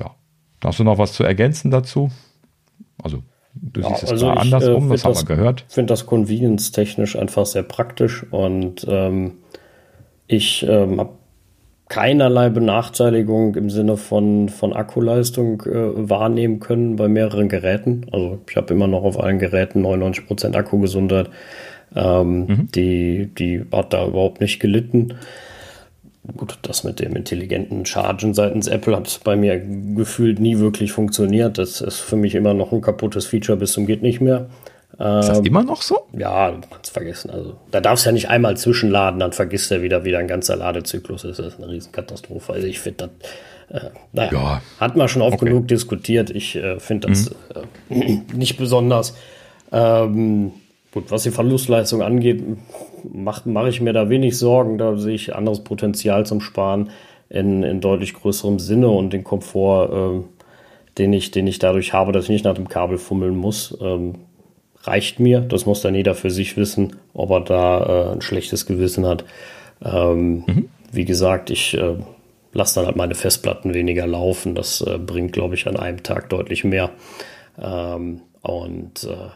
Ja. 0.00 0.14
Hast 0.62 0.78
du 0.78 0.84
noch 0.84 0.98
was 0.98 1.12
zu 1.12 1.24
ergänzen 1.24 1.70
dazu? 1.70 2.10
Also 3.02 3.22
Du 3.54 3.80
ja, 3.80 3.88
siehst 3.88 4.04
es 4.04 4.10
also 4.10 4.30
andersrum, 4.30 4.88
äh, 4.88 4.92
das 4.92 5.04
haben 5.04 5.14
wir 5.14 5.36
gehört. 5.36 5.64
Ich 5.68 5.74
finde 5.74 5.92
das 5.92 6.06
convenience-technisch 6.06 7.16
einfach 7.16 7.46
sehr 7.46 7.62
praktisch 7.62 8.24
und 8.30 8.84
ähm, 8.88 9.34
ich 10.26 10.64
ähm, 10.68 10.98
habe 10.98 11.12
keinerlei 11.88 12.48
Benachteiligung 12.48 13.54
im 13.56 13.70
Sinne 13.70 13.96
von, 13.96 14.48
von 14.48 14.72
Akkuleistung 14.72 15.62
äh, 15.62 16.08
wahrnehmen 16.08 16.60
können 16.60 16.96
bei 16.96 17.08
mehreren 17.08 17.48
Geräten. 17.48 18.06
Also 18.10 18.40
ich 18.48 18.56
habe 18.56 18.72
immer 18.72 18.86
noch 18.86 19.04
auf 19.04 19.20
allen 19.20 19.38
Geräten 19.38 19.84
99% 19.84 20.54
Akkugesundheit. 20.54 21.30
Ähm, 21.96 22.46
mhm. 22.46 22.68
die, 22.74 23.30
die 23.38 23.64
hat 23.70 23.92
da 23.92 24.06
überhaupt 24.06 24.40
nicht 24.40 24.58
gelitten. 24.58 25.14
Gut, 26.36 26.58
das 26.62 26.84
mit 26.84 27.00
dem 27.00 27.14
intelligenten 27.16 27.84
Chargen 27.84 28.32
seitens 28.32 28.66
Apple 28.66 28.96
hat 28.96 29.20
bei 29.24 29.36
mir 29.36 29.60
gefühlt 29.94 30.40
nie 30.40 30.58
wirklich 30.58 30.90
funktioniert. 30.90 31.58
Das 31.58 31.82
ist 31.82 32.00
für 32.00 32.16
mich 32.16 32.34
immer 32.34 32.54
noch 32.54 32.72
ein 32.72 32.80
kaputtes 32.80 33.26
Feature 33.26 33.58
bis 33.58 33.72
zum 33.72 33.86
geht 33.86 34.02
nicht 34.02 34.22
mehr. 34.22 34.48
Ist 34.94 35.28
das 35.28 35.38
ähm, 35.38 35.44
immer 35.44 35.64
noch 35.64 35.82
so? 35.82 36.06
Ja, 36.12 36.52
du 36.52 36.60
kannst 36.70 36.92
vergessen. 36.92 37.30
Also, 37.30 37.56
da 37.72 37.80
darfst 37.80 38.04
du 38.04 38.10
ja 38.10 38.12
nicht 38.12 38.28
einmal 38.28 38.56
zwischenladen, 38.56 39.18
dann 39.18 39.32
vergisst 39.32 39.72
er 39.72 39.82
wieder, 39.82 40.04
wieder 40.04 40.18
ein 40.18 40.28
ganzer 40.28 40.54
Ladezyklus 40.54 41.22
Das 41.22 41.38
ist 41.38 41.58
eine 41.58 41.68
Riesenkatastrophe. 41.68 42.52
Also 42.52 42.66
ich 42.68 42.78
finde 42.78 43.10
das, 43.70 43.82
äh, 43.82 43.90
naja, 44.12 44.32
ja. 44.32 44.62
hat 44.78 44.96
man 44.96 45.08
schon 45.08 45.22
oft 45.22 45.34
okay. 45.34 45.46
genug 45.46 45.66
diskutiert. 45.66 46.30
Ich 46.30 46.54
äh, 46.54 46.78
finde 46.78 47.08
das 47.08 47.34
mhm. 47.88 48.02
äh, 48.02 48.20
nicht 48.34 48.56
besonders. 48.56 49.16
Ähm, 49.72 50.52
gut, 50.92 51.10
was 51.10 51.24
die 51.24 51.32
Verlustleistung 51.32 52.00
angeht, 52.00 52.44
mache 53.12 53.48
mach 53.48 53.66
ich 53.66 53.80
mir 53.80 53.92
da 53.92 54.08
wenig 54.08 54.38
Sorgen. 54.38 54.78
Da 54.78 54.96
sehe 54.96 55.14
ich 55.14 55.34
anderes 55.34 55.64
Potenzial 55.64 56.24
zum 56.24 56.40
Sparen 56.40 56.90
in, 57.28 57.64
in 57.64 57.80
deutlich 57.80 58.14
größerem 58.14 58.60
Sinne 58.60 58.88
und 58.90 59.12
den 59.12 59.24
Komfort, 59.24 59.90
äh, 59.92 60.22
den, 60.98 61.12
ich, 61.12 61.32
den 61.32 61.48
ich 61.48 61.58
dadurch 61.58 61.92
habe, 61.92 62.12
dass 62.12 62.24
ich 62.24 62.30
nicht 62.30 62.44
nach 62.44 62.54
dem 62.54 62.68
Kabel 62.68 62.98
fummeln 62.98 63.34
muss. 63.34 63.76
Ähm, 63.80 64.14
reicht 64.86 65.20
mir. 65.20 65.40
Das 65.40 65.66
muss 65.66 65.82
dann 65.82 65.94
jeder 65.94 66.14
für 66.14 66.30
sich 66.30 66.56
wissen, 66.56 66.96
ob 67.12 67.30
er 67.30 67.40
da 67.40 67.82
äh, 67.82 68.12
ein 68.12 68.20
schlechtes 68.20 68.66
Gewissen 68.66 69.06
hat. 69.06 69.24
Ähm, 69.84 70.44
mhm. 70.46 70.68
Wie 70.92 71.04
gesagt, 71.04 71.50
ich 71.50 71.74
äh, 71.74 71.96
lasse 72.52 72.76
dann 72.76 72.86
halt 72.86 72.96
meine 72.96 73.14
Festplatten 73.14 73.74
weniger 73.74 74.06
laufen. 74.06 74.54
Das 74.54 74.80
äh, 74.80 74.98
bringt, 74.98 75.32
glaube 75.32 75.54
ich, 75.54 75.66
an 75.66 75.76
einem 75.76 76.02
Tag 76.02 76.30
deutlich 76.30 76.64
mehr. 76.64 76.90
Ähm, 77.60 78.20
und 78.42 79.04
äh, 79.04 79.30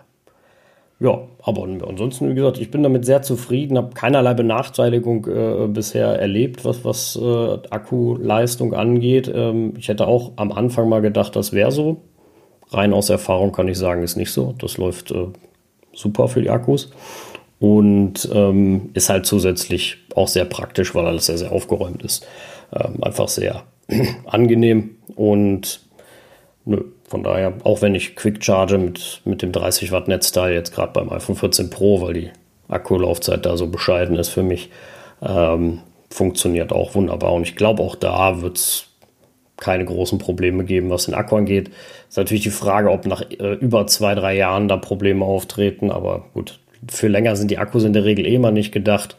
ja, 1.00 1.20
aber 1.42 1.62
ansonsten, 1.62 2.30
wie 2.30 2.34
gesagt, 2.34 2.58
ich 2.58 2.72
bin 2.72 2.82
damit 2.82 3.04
sehr 3.04 3.22
zufrieden, 3.22 3.78
habe 3.78 3.94
keinerlei 3.94 4.34
Benachteiligung 4.34 5.26
äh, 5.26 5.68
bisher 5.68 6.18
erlebt, 6.18 6.64
was, 6.64 6.84
was 6.84 7.16
äh, 7.16 7.58
Akkuleistung 7.70 8.74
angeht. 8.74 9.30
Ähm, 9.32 9.74
ich 9.78 9.88
hätte 9.88 10.08
auch 10.08 10.32
am 10.36 10.50
Anfang 10.50 10.88
mal 10.88 11.00
gedacht, 11.00 11.36
das 11.36 11.52
wäre 11.52 11.70
so. 11.70 12.02
Rein 12.70 12.92
aus 12.92 13.08
Erfahrung 13.08 13.52
kann 13.52 13.68
ich 13.68 13.78
sagen, 13.78 14.02
ist 14.02 14.16
nicht 14.16 14.32
so. 14.32 14.55
Das 14.58 14.76
läuft 14.76 15.10
äh, 15.10 15.26
super 15.92 16.28
für 16.28 16.42
die 16.42 16.50
Akkus 16.50 16.90
und 17.60 18.28
ähm, 18.32 18.90
ist 18.94 19.08
halt 19.08 19.26
zusätzlich 19.26 19.98
auch 20.14 20.28
sehr 20.28 20.44
praktisch, 20.44 20.94
weil 20.94 21.06
alles 21.06 21.26
sehr, 21.26 21.38
sehr 21.38 21.52
aufgeräumt 21.52 22.02
ist. 22.02 22.26
Ähm, 22.72 23.02
einfach 23.02 23.28
sehr 23.28 23.64
angenehm 24.26 24.97
und 25.16 25.80
nö, 26.64 26.84
von 27.08 27.22
daher, 27.22 27.55
auch 27.64 27.80
wenn 27.80 27.94
ich 27.94 28.16
Quick 28.16 28.44
Charge 28.44 28.76
mit, 28.76 29.22
mit 29.24 29.40
dem 29.40 29.50
30 29.50 29.92
Watt 29.92 30.08
Netzteil 30.08 30.52
jetzt 30.52 30.74
gerade 30.74 30.92
beim 30.92 31.10
iPhone 31.10 31.36
14 31.36 31.70
Pro, 31.70 32.02
weil 32.02 32.14
die 32.14 32.30
Akkulaufzeit 32.68 33.47
da 33.47 33.56
so 33.56 33.68
bescheiden 33.68 34.16
ist 34.16 34.28
für 34.28 34.42
mich, 34.42 34.70
ähm, 35.22 35.80
funktioniert 36.10 36.70
auch 36.72 36.94
wunderbar. 36.94 37.32
Und 37.32 37.42
ich 37.42 37.56
glaube, 37.56 37.82
auch 37.82 37.97
da 37.97 38.42
wird 38.42 38.58
es 38.58 38.88
keine 39.58 39.84
großen 39.84 40.18
Probleme 40.18 40.64
geben, 40.64 40.90
was 40.90 41.06
den 41.06 41.14
Akku 41.14 41.36
angeht. 41.36 41.70
Ist 42.08 42.16
natürlich 42.16 42.44
die 42.44 42.50
Frage, 42.50 42.90
ob 42.90 43.06
nach 43.06 43.22
äh, 43.22 43.54
über 43.54 43.86
zwei, 43.86 44.14
drei 44.14 44.36
Jahren 44.36 44.68
da 44.68 44.76
Probleme 44.76 45.24
auftreten, 45.24 45.90
aber 45.90 46.26
gut, 46.32 46.60
für 46.88 47.08
länger 47.08 47.36
sind 47.36 47.50
die 47.50 47.58
Akkus 47.58 47.84
in 47.84 47.92
der 47.92 48.04
Regel 48.04 48.26
eh 48.26 48.34
immer 48.34 48.52
nicht 48.52 48.72
gedacht. 48.72 49.16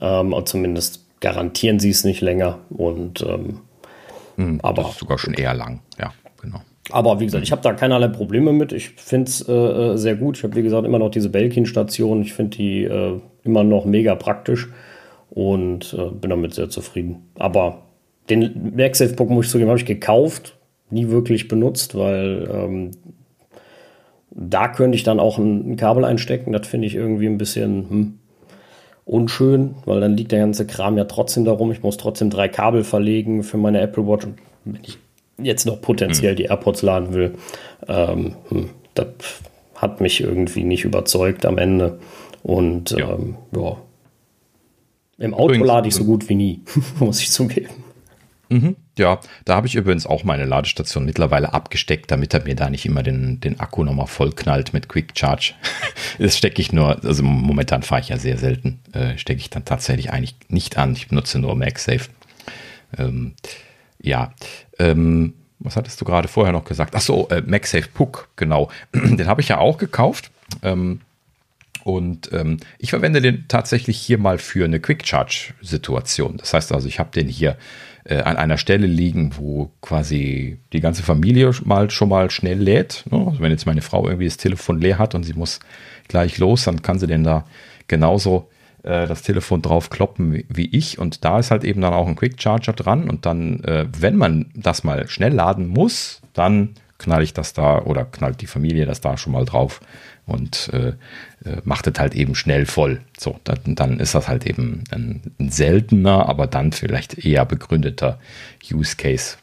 Ähm, 0.00 0.32
und 0.32 0.48
zumindest 0.48 1.04
garantieren 1.20 1.80
sie 1.80 1.90
es 1.90 2.04
nicht 2.04 2.20
länger. 2.20 2.58
Und 2.70 3.22
ähm, 3.22 3.60
hm, 4.36 4.60
aber 4.62 4.82
das 4.82 4.92
ist 4.92 4.98
sogar 5.00 5.18
schon 5.18 5.34
eher 5.34 5.54
lang, 5.54 5.80
ja, 5.98 6.12
genau. 6.40 6.60
Aber 6.90 7.20
wie 7.20 7.26
gesagt, 7.26 7.44
ich 7.44 7.52
habe 7.52 7.62
da 7.62 7.72
keinerlei 7.72 8.08
Probleme 8.08 8.52
mit. 8.52 8.72
Ich 8.72 8.90
finde 8.90 9.28
es 9.28 9.46
äh, 9.48 9.52
äh, 9.52 9.96
sehr 9.96 10.16
gut. 10.16 10.38
Ich 10.38 10.42
habe, 10.42 10.56
wie 10.56 10.62
gesagt, 10.62 10.84
immer 10.84 10.98
noch 10.98 11.10
diese 11.10 11.30
Belkin-Station. 11.30 12.22
Ich 12.22 12.32
finde 12.32 12.56
die 12.56 12.84
äh, 12.84 13.20
immer 13.44 13.62
noch 13.62 13.84
mega 13.84 14.16
praktisch 14.16 14.68
und 15.30 15.94
äh, 15.96 16.10
bin 16.10 16.30
damit 16.30 16.54
sehr 16.54 16.68
zufrieden. 16.68 17.30
Aber 17.38 17.82
den 18.30 18.74
MagSafe-Puck, 18.76 19.28
muss 19.30 19.46
ich 19.46 19.52
zugeben, 19.52 19.70
habe 19.70 19.78
ich 19.78 19.86
gekauft, 19.86 20.56
nie 20.90 21.08
wirklich 21.08 21.48
benutzt, 21.48 21.96
weil 21.96 22.48
ähm, 22.52 22.90
da 24.30 24.68
könnte 24.68 24.96
ich 24.96 25.02
dann 25.02 25.20
auch 25.20 25.38
ein, 25.38 25.72
ein 25.72 25.76
Kabel 25.76 26.04
einstecken. 26.04 26.52
Das 26.52 26.66
finde 26.66 26.86
ich 26.86 26.94
irgendwie 26.94 27.26
ein 27.26 27.38
bisschen 27.38 27.90
hm, 27.90 28.18
unschön, 29.04 29.74
weil 29.84 30.00
dann 30.00 30.16
liegt 30.16 30.32
der 30.32 30.40
ganze 30.40 30.66
Kram 30.66 30.96
ja 30.96 31.04
trotzdem 31.04 31.44
darum. 31.44 31.72
Ich 31.72 31.82
muss 31.82 31.96
trotzdem 31.96 32.30
drei 32.30 32.48
Kabel 32.48 32.84
verlegen 32.84 33.42
für 33.42 33.58
meine 33.58 33.80
Apple 33.80 34.06
Watch. 34.06 34.26
Und 34.26 34.38
wenn 34.64 34.80
ich 34.84 34.98
jetzt 35.42 35.66
noch 35.66 35.80
potenziell 35.80 36.32
hm. 36.32 36.36
die 36.36 36.44
AirPods 36.44 36.82
laden 36.82 37.12
will, 37.12 37.34
ähm, 37.88 38.36
hm, 38.48 38.70
das 38.94 39.06
hat 39.74 40.00
mich 40.00 40.20
irgendwie 40.20 40.64
nicht 40.64 40.84
überzeugt 40.84 41.44
am 41.46 41.58
Ende. 41.58 41.98
Und 42.42 42.90
ja. 42.92 43.14
Ähm, 43.14 43.36
ja. 43.54 43.76
Im 45.18 45.34
Auto 45.34 45.48
Übrigens, 45.48 45.66
lade 45.66 45.88
ich 45.88 45.94
so 45.94 46.04
gut 46.04 46.28
wie 46.30 46.34
nie, 46.34 46.62
muss 46.98 47.20
ich 47.20 47.30
zugeben. 47.30 47.68
Mhm. 48.50 48.74
Ja, 48.98 49.20
da 49.44 49.54
habe 49.54 49.68
ich 49.68 49.76
übrigens 49.76 50.06
auch 50.06 50.24
meine 50.24 50.44
Ladestation 50.44 51.04
mittlerweile 51.04 51.54
abgesteckt, 51.54 52.10
damit 52.10 52.34
er 52.34 52.44
mir 52.44 52.56
da 52.56 52.68
nicht 52.68 52.84
immer 52.84 53.04
den, 53.04 53.40
den 53.40 53.60
Akku 53.60 53.84
nochmal 53.84 54.08
vollknallt 54.08 54.72
mit 54.72 54.88
Quick 54.88 55.12
Charge. 55.16 55.54
Das 56.18 56.36
stecke 56.36 56.60
ich 56.60 56.72
nur, 56.72 57.02
also 57.04 57.22
momentan 57.22 57.82
fahre 57.82 58.00
ich 58.02 58.08
ja 58.08 58.18
sehr 58.18 58.36
selten, 58.36 58.80
äh, 58.92 59.16
stecke 59.16 59.40
ich 59.40 59.48
dann 59.48 59.64
tatsächlich 59.64 60.10
eigentlich 60.10 60.34
nicht 60.48 60.76
an. 60.76 60.92
Ich 60.92 61.08
benutze 61.08 61.38
nur 61.38 61.54
MagSafe. 61.54 62.10
Ähm, 62.98 63.34
ja, 64.02 64.32
ähm, 64.78 65.34
was 65.60 65.76
hattest 65.76 66.00
du 66.00 66.04
gerade 66.04 66.28
vorher 66.28 66.52
noch 66.52 66.64
gesagt? 66.64 66.94
Achso, 66.94 67.28
äh, 67.30 67.42
MagSafe 67.42 67.88
Puck, 67.94 68.28
genau. 68.36 68.70
Den 68.92 69.28
habe 69.28 69.40
ich 69.40 69.48
ja 69.48 69.58
auch 69.58 69.78
gekauft. 69.78 70.30
Ähm, 70.62 71.00
und 71.84 72.30
ähm, 72.32 72.58
ich 72.78 72.90
verwende 72.90 73.22
den 73.22 73.46
tatsächlich 73.48 73.98
hier 73.98 74.18
mal 74.18 74.38
für 74.38 74.64
eine 74.64 74.80
Quick 74.80 75.06
Charge 75.06 75.54
Situation. 75.62 76.36
Das 76.36 76.52
heißt 76.52 76.72
also, 76.72 76.88
ich 76.88 76.98
habe 76.98 77.10
den 77.10 77.28
hier 77.28 77.56
äh, 78.04 78.18
an 78.22 78.36
einer 78.36 78.56
Stelle 78.56 78.86
liegen, 78.86 79.32
wo 79.36 79.70
quasi 79.80 80.58
die 80.72 80.80
ganze 80.80 81.02
Familie 81.02 81.50
mal 81.64 81.90
schon 81.90 82.08
mal 82.08 82.30
schnell 82.30 82.58
lädt. 82.58 83.04
Ne? 83.10 83.26
Also 83.26 83.40
wenn 83.40 83.50
jetzt 83.50 83.66
meine 83.66 83.82
Frau 83.82 84.06
irgendwie 84.06 84.26
das 84.26 84.36
Telefon 84.36 84.80
leer 84.80 84.98
hat 84.98 85.14
und 85.14 85.24
sie 85.24 85.34
muss 85.34 85.60
gleich 86.08 86.38
los, 86.38 86.64
dann 86.64 86.82
kann 86.82 86.98
sie 86.98 87.06
denn 87.06 87.24
da 87.24 87.44
genauso 87.88 88.48
äh, 88.82 89.06
das 89.06 89.22
Telefon 89.22 89.62
drauf 89.62 89.90
kloppen 89.90 90.44
wie 90.48 90.66
ich. 90.66 90.98
Und 90.98 91.24
da 91.24 91.38
ist 91.38 91.50
halt 91.50 91.64
eben 91.64 91.80
dann 91.80 91.92
auch 91.92 92.06
ein 92.06 92.16
Quick 92.16 92.40
Charger 92.40 92.72
dran. 92.72 93.08
Und 93.08 93.26
dann, 93.26 93.62
äh, 93.64 93.86
wenn 93.98 94.16
man 94.16 94.50
das 94.54 94.84
mal 94.84 95.08
schnell 95.08 95.32
laden 95.32 95.66
muss, 95.66 96.22
dann 96.32 96.70
knall 96.98 97.22
ich 97.22 97.32
das 97.34 97.52
da 97.52 97.80
oder 97.82 98.04
knallt 98.04 98.40
die 98.40 98.46
Familie 98.46 98.86
das 98.86 99.00
da 99.00 99.16
schon 99.16 99.32
mal 99.32 99.44
drauf 99.44 99.80
und 100.26 100.70
äh, 100.72 100.94
äh, 101.44 101.60
macht 101.64 101.86
es 101.86 101.98
halt 101.98 102.14
eben 102.14 102.34
schnell 102.34 102.66
voll. 102.66 103.00
So, 103.18 103.38
dann, 103.44 103.74
dann 103.74 104.00
ist 104.00 104.14
das 104.14 104.28
halt 104.28 104.46
eben 104.46 104.84
ein, 104.90 105.32
ein, 105.38 105.50
seltener, 105.50 106.28
aber 106.28 106.46
dann 106.46 106.72
vielleicht 106.72 107.18
eher 107.18 107.44
begründeter 107.44 108.20
Use 108.72 108.96
Case. 108.96 109.36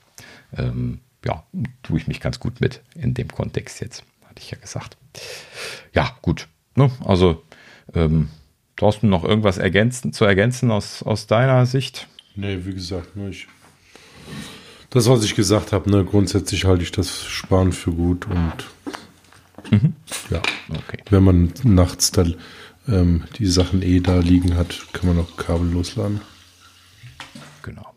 Ähm, 0.56 1.00
ja, 1.26 1.44
tue 1.84 1.98
ich 1.98 2.08
mich 2.08 2.22
ganz 2.22 2.40
gut 2.40 2.62
mit 2.62 2.82
in 2.96 3.14
dem 3.14 3.28
Kontext 3.28 3.82
jetzt, 3.82 4.04
hatte 4.28 4.42
ich 4.42 4.52
ja 4.52 4.58
gesagt. 4.58 4.98
Ja, 5.94 6.16
gut. 6.22 6.48
Ne? 6.76 6.92
Also, 7.04 7.44
ähm, 7.94 8.30
Thorsten, 8.76 9.10
noch 9.10 9.24
irgendwas 9.24 9.58
ergänzen, 9.58 10.14
zu 10.14 10.24
ergänzen 10.24 10.72
aus, 10.72 11.02
aus 11.02 11.26
deiner 11.26 11.66
Sicht? 11.66 12.08
Nee, 12.36 12.60
wie 12.64 12.74
gesagt, 12.74 13.16
ne, 13.16 13.30
ich, 13.30 13.48
das, 14.92 15.10
was 15.10 15.24
ich 15.24 15.36
gesagt 15.36 15.74
habe, 15.74 15.90
ne, 15.90 16.06
grundsätzlich 16.06 16.66
halte 16.66 16.84
ich 16.84 16.92
das 16.92 17.26
Sparen 17.26 17.74
für 17.74 17.92
gut 17.92 18.28
und 18.28 18.54
mhm. 19.72 19.94
ja, 20.30 20.42
okay. 20.70 21.04
wenn 21.10 21.24
man 21.24 21.54
nachts 21.64 22.12
dann 22.12 22.36
ähm, 22.88 23.24
die 23.38 23.48
Sachen 23.48 23.82
eh 23.82 24.00
da 24.00 24.20
liegen 24.20 24.56
hat, 24.56 24.88
kann 24.94 25.08
man 25.08 25.20
auch 25.20 25.38
Kabel 25.38 25.70
losladen. 25.72 26.22
Genau. 27.64 27.94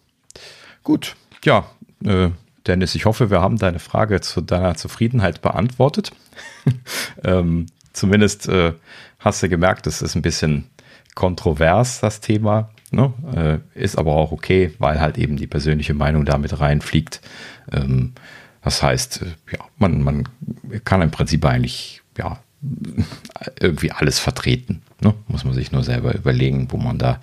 Gut, 0.83 1.17
ja, 1.45 1.71
äh, 2.05 2.31
Dennis, 2.67 2.95
ich 2.95 3.05
hoffe, 3.05 3.31
wir 3.31 3.41
haben 3.41 3.59
deine 3.59 3.79
Frage 3.79 4.21
zu 4.21 4.41
deiner 4.41 4.75
Zufriedenheit 4.75 5.43
beantwortet. 5.43 6.13
ähm, 7.25 7.67
zumindest 7.93 8.49
äh, 8.49 8.75
hast 9.19 9.43
du 9.43 9.49
gemerkt, 9.49 9.87
es 9.87 10.03
ist 10.03 10.15
ein 10.15 10.23
bisschen 10.23 10.67
kontrovers, 11.15 12.01
das 12.01 12.21
Thema. 12.21 12.71
Ne? 12.91 13.13
Äh, 13.75 13.81
ist 13.81 13.99
aber 13.99 14.13
auch 14.13 14.33
okay, 14.33 14.73
weil 14.79 15.01
halt 15.01 15.17
eben 15.17 15.37
die 15.37 15.47
persönliche 15.47 15.95
Meinung 15.95 16.25
damit 16.25 16.61
reinfliegt. 16.61 17.21
Ähm, 17.73 18.13
das 18.63 18.83
heißt, 18.83 19.25
ja, 19.53 19.59
man, 19.79 20.03
man 20.03 20.29
kann 20.85 21.03
im 21.03 21.11
Prinzip 21.11 21.45
eigentlich 21.45 22.03
ja, 22.19 22.39
irgendwie 23.59 23.91
alles 23.93 24.19
vertreten. 24.19 24.83
Ne? 25.01 25.15
Muss 25.29 25.45
man 25.45 25.55
sich 25.55 25.73
nur 25.73 25.83
selber 25.83 26.15
überlegen, 26.15 26.69
wo 26.71 26.77
man 26.77 26.99
da 26.99 27.21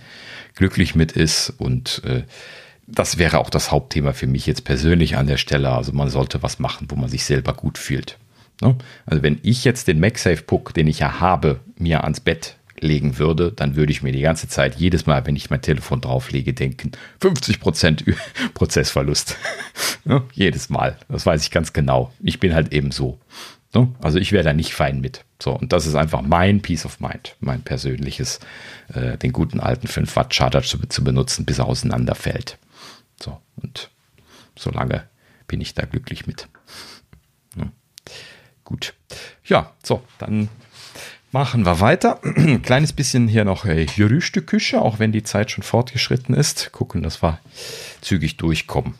glücklich 0.56 0.96
mit 0.96 1.12
ist. 1.12 1.54
Und 1.58 2.02
äh, 2.06 2.24
das 2.88 3.18
wäre 3.18 3.40
auch 3.40 3.50
das 3.50 3.72
Hauptthema 3.72 4.14
für 4.14 4.28
mich 4.28 4.46
jetzt 4.46 4.64
persönlich 4.64 5.16
an 5.18 5.28
der 5.28 5.38
Stelle. 5.38 5.70
Also 5.70 5.94
man 5.94 6.10
sollte 6.10 6.42
was 6.42 6.60
machen, 6.60 6.88
wo 6.90 6.96
man 6.96 7.10
sich 7.10 7.26
selber 7.26 7.54
gut 7.54 7.78
fühlt. 7.78 8.18
Ne? 8.62 8.76
Also 9.06 9.24
wenn 9.24 9.40
ich 9.44 9.64
jetzt 9.64 9.88
den 9.88 10.00
MagSafe-Puck, 10.00 10.74
den 10.74 10.88
ich 10.88 11.00
ja 11.00 11.20
habe, 11.20 11.60
mir 11.78 12.04
ans 12.04 12.20
Bett 12.20 12.57
legen 12.80 13.18
würde, 13.18 13.52
dann 13.52 13.76
würde 13.76 13.92
ich 13.92 14.04
mir 14.04 14.12
die 14.12 14.22
ganze 14.22 14.48
Zeit 14.48 14.76
jedes 14.76 15.06
Mal, 15.06 15.26
wenn 15.26 15.36
ich 15.36 15.50
mein 15.50 15.62
Telefon 15.62 16.02
drauflege, 16.02 16.54
denken, 16.54 16.92
50 17.22 17.60
Prozent 17.60 18.06
Prozessverlust. 18.54 19.36
ja, 20.06 20.24
jedes 20.34 20.70
Mal. 20.70 20.98
Das 21.10 21.26
weiß 21.26 21.44
ich 21.44 21.52
ganz 21.52 21.74
genau. 21.74 22.14
Ich 22.20 22.40
bin 22.40 22.54
halt 22.54 22.74
eben 22.74 22.92
so. 22.92 23.20
Also 24.02 24.18
ich 24.18 24.32
wäre 24.32 24.44
da 24.44 24.54
nicht 24.54 24.74
fein 24.74 25.02
mit. 25.02 25.24
So, 25.42 25.52
und 25.52 25.72
das 25.72 25.86
ist 25.86 25.96
einfach 25.96 26.22
mein 26.22 26.62
Peace 26.62 26.86
of 26.86 27.00
Mind, 27.00 27.36
mein 27.40 27.62
persönliches, 27.62 28.40
äh, 28.94 29.18
den 29.18 29.32
guten 29.32 29.60
alten 29.60 29.88
5 29.88 30.16
Watt 30.16 30.34
Charger 30.34 30.64
zu, 30.64 30.80
zu 30.88 31.04
benutzen, 31.04 31.46
bis 31.46 31.60
er 31.60 31.68
auseinanderfällt. 31.68 32.58
So, 33.22 33.40
und 33.58 33.92
solange 34.58 35.04
bin 35.48 35.62
ich 35.62 35.76
da 35.76 35.86
glücklich 35.86 36.26
mit. 36.26 36.48
Ja. 37.56 37.68
Gut. 38.64 38.96
Ja, 39.46 39.74
so, 39.84 40.04
dann 40.18 40.50
Machen 41.32 41.66
wir 41.66 41.80
weiter. 41.82 42.20
Ein 42.24 42.62
kleines 42.64 42.94
bisschen 42.94 43.28
hier 43.28 43.44
noch 43.44 43.66
äh, 43.66 43.86
Gerüchteküche, 43.86 44.82
auch 44.82 45.00
wenn 45.00 45.12
die 45.12 45.24
Zeit 45.24 45.52
schon 45.52 45.64
fortgeschritten 45.64 46.34
ist. 46.34 46.72
Gucken, 46.72 47.04
dass 47.04 47.22
wir 47.22 47.40
zügig 48.02 48.38
durchkommen. 48.38 48.96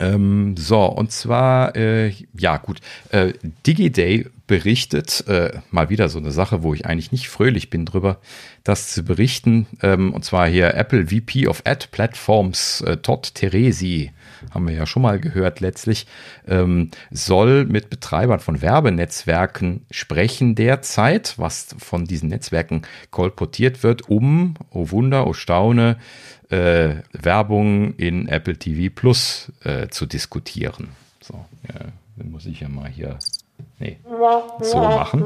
Ähm, 0.00 0.56
so, 0.56 0.84
und 0.84 1.12
zwar, 1.12 1.76
äh, 1.76 2.12
ja 2.36 2.56
gut, 2.56 2.80
äh, 3.10 3.32
DigiDay 3.64 4.26
berichtet, 4.48 5.24
äh, 5.28 5.60
mal 5.70 5.88
wieder 5.88 6.08
so 6.08 6.18
eine 6.18 6.32
Sache, 6.32 6.64
wo 6.64 6.74
ich 6.74 6.84
eigentlich 6.86 7.12
nicht 7.12 7.28
fröhlich 7.28 7.70
bin 7.70 7.86
drüber, 7.86 8.18
das 8.64 8.92
zu 8.92 9.04
berichten, 9.04 9.66
ähm, 9.82 10.12
und 10.12 10.24
zwar 10.24 10.48
hier 10.48 10.74
Apple 10.74 11.06
VP 11.06 11.46
of 11.46 11.62
Ad 11.64 11.86
Platforms, 11.92 12.80
äh, 12.80 12.96
Todd 12.96 13.34
Teresi, 13.34 14.10
haben 14.52 14.66
wir 14.68 14.74
ja 14.74 14.86
schon 14.86 15.02
mal 15.02 15.18
gehört 15.18 15.60
letztlich, 15.60 16.06
ähm, 16.46 16.90
soll 17.10 17.64
mit 17.64 17.90
Betreibern 17.90 18.40
von 18.40 18.62
Werbenetzwerken 18.62 19.86
sprechen 19.90 20.54
derzeit, 20.54 21.34
was 21.38 21.74
von 21.78 22.04
diesen 22.04 22.28
Netzwerken 22.28 22.82
kolportiert 23.10 23.82
wird, 23.82 24.08
um, 24.08 24.54
oh 24.70 24.90
Wunder, 24.90 25.26
oh 25.26 25.32
Staune, 25.32 25.96
äh, 26.50 26.96
Werbung 27.12 27.94
in 27.96 28.28
Apple 28.28 28.56
TV 28.56 28.92
Plus 28.94 29.52
äh, 29.62 29.88
zu 29.88 30.06
diskutieren. 30.06 30.88
So, 31.20 31.44
ja, 31.68 31.86
dann 32.16 32.30
muss 32.30 32.46
ich 32.46 32.60
ja 32.60 32.68
mal 32.68 32.88
hier 32.88 33.18
Nee, 33.78 33.98
so 34.60 34.78
machen. 34.78 35.24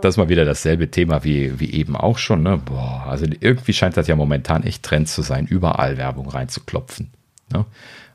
das 0.00 0.14
ist 0.14 0.16
mal 0.16 0.30
wieder 0.30 0.46
dasselbe 0.46 0.90
Thema 0.90 1.22
wie, 1.22 1.60
wie 1.60 1.72
eben 1.74 1.96
auch 1.96 2.16
schon. 2.16 2.42
Ne? 2.42 2.56
Boah, 2.56 3.04
also 3.06 3.26
irgendwie 3.40 3.74
scheint 3.74 3.96
das 3.96 4.08
ja 4.08 4.16
momentan 4.16 4.62
echt 4.62 4.82
Trend 4.82 5.08
zu 5.08 5.20
sein, 5.22 5.46
überall 5.46 5.98
Werbung 5.98 6.28
reinzuklopfen. 6.28 7.10
Ne? 7.52 7.66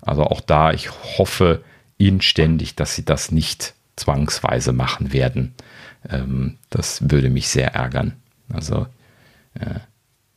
Also 0.01 0.23
auch 0.23 0.41
da, 0.41 0.71
ich 0.71 0.89
hoffe 1.17 1.63
inständig, 1.97 2.75
dass 2.75 2.95
sie 2.95 3.05
das 3.05 3.31
nicht 3.31 3.75
zwangsweise 3.95 4.73
machen 4.73 5.13
werden. 5.13 5.53
Ähm, 6.09 6.57
das 6.69 7.11
würde 7.11 7.29
mich 7.29 7.49
sehr 7.49 7.75
ärgern. 7.75 8.13
Also, 8.51 8.87
äh, 9.53 9.79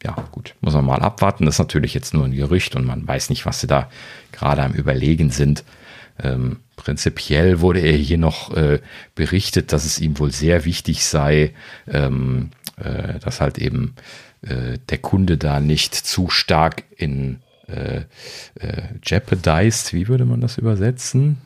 ja, 0.04 0.16
gut, 0.32 0.56
muss 0.60 0.74
man 0.74 0.84
mal 0.84 1.00
abwarten. 1.00 1.46
Das 1.46 1.54
ist 1.54 1.60
natürlich 1.60 1.94
jetzt 1.94 2.12
nur 2.12 2.24
ein 2.24 2.32
Gerücht 2.32 2.74
und 2.74 2.84
man 2.84 3.06
weiß 3.06 3.30
nicht, 3.30 3.46
was 3.46 3.60
sie 3.60 3.68
da 3.68 3.88
gerade 4.32 4.62
am 4.62 4.72
Überlegen 4.72 5.30
sind. 5.30 5.64
Ähm, 6.20 6.58
prinzipiell 6.76 7.60
wurde 7.60 7.80
er 7.80 7.96
hier 7.96 8.18
noch 8.18 8.54
äh, 8.54 8.80
berichtet, 9.14 9.72
dass 9.72 9.84
es 9.84 10.00
ihm 10.00 10.18
wohl 10.18 10.32
sehr 10.32 10.64
wichtig 10.64 11.04
sei, 11.04 11.52
ähm, 11.86 12.50
äh, 12.76 13.18
dass 13.20 13.40
halt 13.40 13.58
eben 13.58 13.94
äh, 14.42 14.78
der 14.88 14.98
Kunde 14.98 15.38
da 15.38 15.60
nicht 15.60 15.94
zu 15.94 16.28
stark 16.28 16.84
in 16.96 17.40
äh, 17.68 18.02
äh, 18.56 18.82
jeopardized, 19.02 19.92
wie 19.92 20.08
würde 20.08 20.24
man 20.24 20.40
das 20.40 20.58
übersetzen? 20.58 21.38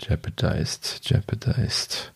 Jeopardized, 0.00 1.00
jeopardized. 1.04 2.12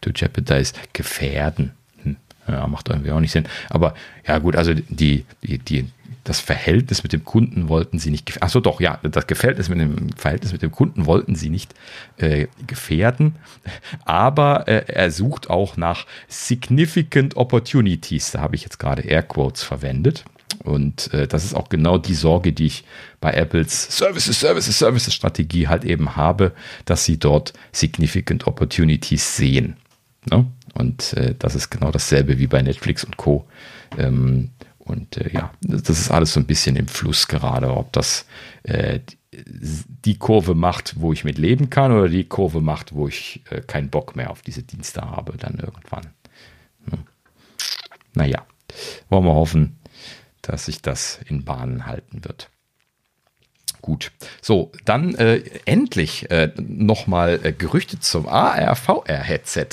To 0.00 0.10
jeopardize, 0.14 0.74
gefährden. 0.92 1.72
Hm. 2.02 2.16
Ja, 2.46 2.66
macht 2.68 2.88
irgendwie 2.88 3.10
auch 3.10 3.20
nicht 3.20 3.32
Sinn. 3.32 3.48
Aber 3.68 3.94
ja 4.26 4.38
gut, 4.38 4.54
also 4.54 4.72
die, 4.74 5.24
die, 5.42 5.58
die, 5.58 5.90
das 6.28 6.40
Verhältnis 6.40 7.02
mit 7.02 7.14
dem 7.14 7.24
Kunden 7.24 7.68
wollten 7.70 7.98
sie 7.98 8.10
nicht, 8.10 8.42
achso 8.42 8.60
doch, 8.60 8.80
ja, 8.80 8.98
das 9.02 9.24
Verhältnis 9.26 9.70
mit 9.70 9.80
dem, 9.80 10.10
Verhältnis 10.14 10.52
mit 10.52 10.60
dem 10.60 10.70
Kunden 10.70 11.06
wollten 11.06 11.34
sie 11.34 11.48
nicht 11.48 11.74
äh, 12.18 12.48
gefährden, 12.66 13.36
aber 14.04 14.68
äh, 14.68 14.84
er 14.88 15.10
sucht 15.10 15.48
auch 15.48 15.78
nach 15.78 16.06
significant 16.28 17.38
opportunities, 17.38 18.30
da 18.32 18.40
habe 18.40 18.56
ich 18.56 18.62
jetzt 18.62 18.78
gerade 18.78 19.02
Airquotes 19.02 19.62
verwendet. 19.62 20.24
Und 20.64 21.12
äh, 21.12 21.28
das 21.28 21.44
ist 21.44 21.54
auch 21.54 21.68
genau 21.68 21.98
die 21.98 22.14
Sorge, 22.14 22.52
die 22.52 22.66
ich 22.66 22.84
bei 23.20 23.32
Apples 23.32 23.96
Services, 23.96 24.40
Services, 24.40 24.78
Services 24.78 25.14
Strategie 25.14 25.68
halt 25.68 25.84
eben 25.84 26.16
habe, 26.16 26.52
dass 26.84 27.04
sie 27.04 27.18
dort 27.18 27.52
significant 27.70 28.46
opportunities 28.46 29.36
sehen. 29.36 29.76
Ne? 30.28 30.46
Und 30.74 31.12
äh, 31.14 31.34
das 31.38 31.54
ist 31.54 31.70
genau 31.70 31.90
dasselbe 31.90 32.38
wie 32.38 32.46
bei 32.46 32.62
Netflix 32.62 33.04
und 33.04 33.16
Co. 33.16 33.46
Ähm, 33.98 34.50
und 34.88 35.16
äh, 35.18 35.30
ja, 35.32 35.52
das 35.60 35.88
ist 35.88 36.10
alles 36.10 36.32
so 36.32 36.40
ein 36.40 36.46
bisschen 36.46 36.76
im 36.76 36.88
Fluss 36.88 37.28
gerade, 37.28 37.74
ob 37.74 37.92
das 37.92 38.26
äh, 38.62 39.00
die 39.30 40.18
Kurve 40.18 40.54
macht, 40.54 41.00
wo 41.00 41.12
ich 41.12 41.24
mit 41.24 41.38
leben 41.38 41.70
kann 41.70 41.92
oder 41.92 42.08
die 42.08 42.24
Kurve 42.24 42.60
macht, 42.60 42.94
wo 42.94 43.08
ich 43.08 43.42
äh, 43.50 43.60
keinen 43.60 43.90
Bock 43.90 44.16
mehr 44.16 44.30
auf 44.30 44.42
diese 44.42 44.62
Dienste 44.62 45.02
habe, 45.02 45.36
dann 45.36 45.58
irgendwann. 45.58 46.06
Hm. 46.90 47.04
Naja, 48.14 48.46
wollen 49.10 49.24
wir 49.24 49.34
hoffen, 49.34 49.78
dass 50.42 50.64
sich 50.64 50.82
das 50.82 51.20
in 51.26 51.44
Bahnen 51.44 51.86
halten 51.86 52.24
wird. 52.24 52.50
Gut. 53.80 54.10
So, 54.42 54.72
dann 54.84 55.14
äh, 55.14 55.40
endlich 55.64 56.30
äh, 56.30 56.50
nochmal 56.56 57.38
äh, 57.42 57.52
Gerüchte 57.52 58.00
zum 58.00 58.28
AR-VR-Headset. 58.28 59.68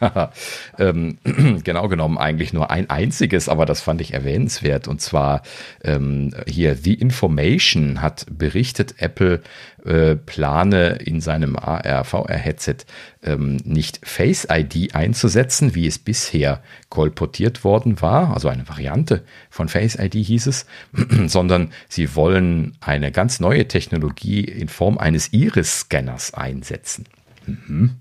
ähm, 0.78 1.18
genau 1.64 1.88
genommen 1.88 2.16
eigentlich 2.16 2.52
nur 2.52 2.70
ein 2.70 2.88
einziges, 2.88 3.48
aber 3.48 3.66
das 3.66 3.82
fand 3.82 4.00
ich 4.00 4.14
erwähnenswert. 4.14 4.88
Und 4.88 5.02
zwar 5.02 5.42
ähm, 5.84 6.34
hier 6.46 6.74
The 6.74 6.94
Information 6.94 8.00
hat 8.00 8.26
berichtet, 8.30 8.94
Apple 8.98 9.42
äh, 9.84 10.16
plane 10.16 10.98
in 11.04 11.20
seinem 11.20 11.56
AR-VR-Headset 11.56 12.76
ähm, 13.22 13.56
nicht 13.64 14.00
Face 14.02 14.46
ID 14.50 14.94
einzusetzen, 14.94 15.74
wie 15.74 15.86
es 15.86 15.98
bisher 15.98 16.62
kolportiert 16.88 17.64
worden 17.64 18.00
war, 18.00 18.34
also 18.34 18.48
eine 18.48 18.68
Variante 18.68 19.22
von 19.48 19.68
Face 19.68 19.96
ID 19.96 20.14
hieß 20.14 20.46
es, 20.46 20.66
sondern 21.26 21.72
sie 21.88 22.14
wollen 22.14 22.76
eine 22.80 23.12
ganz 23.12 23.40
neue 23.40 23.68
Technologie 23.68 24.44
in 24.44 24.68
Form 24.68 24.98
eines 24.98 25.32
Iris-Scanners 25.32 26.34
einsetzen. 26.34 27.06
Mhm. 27.46 27.96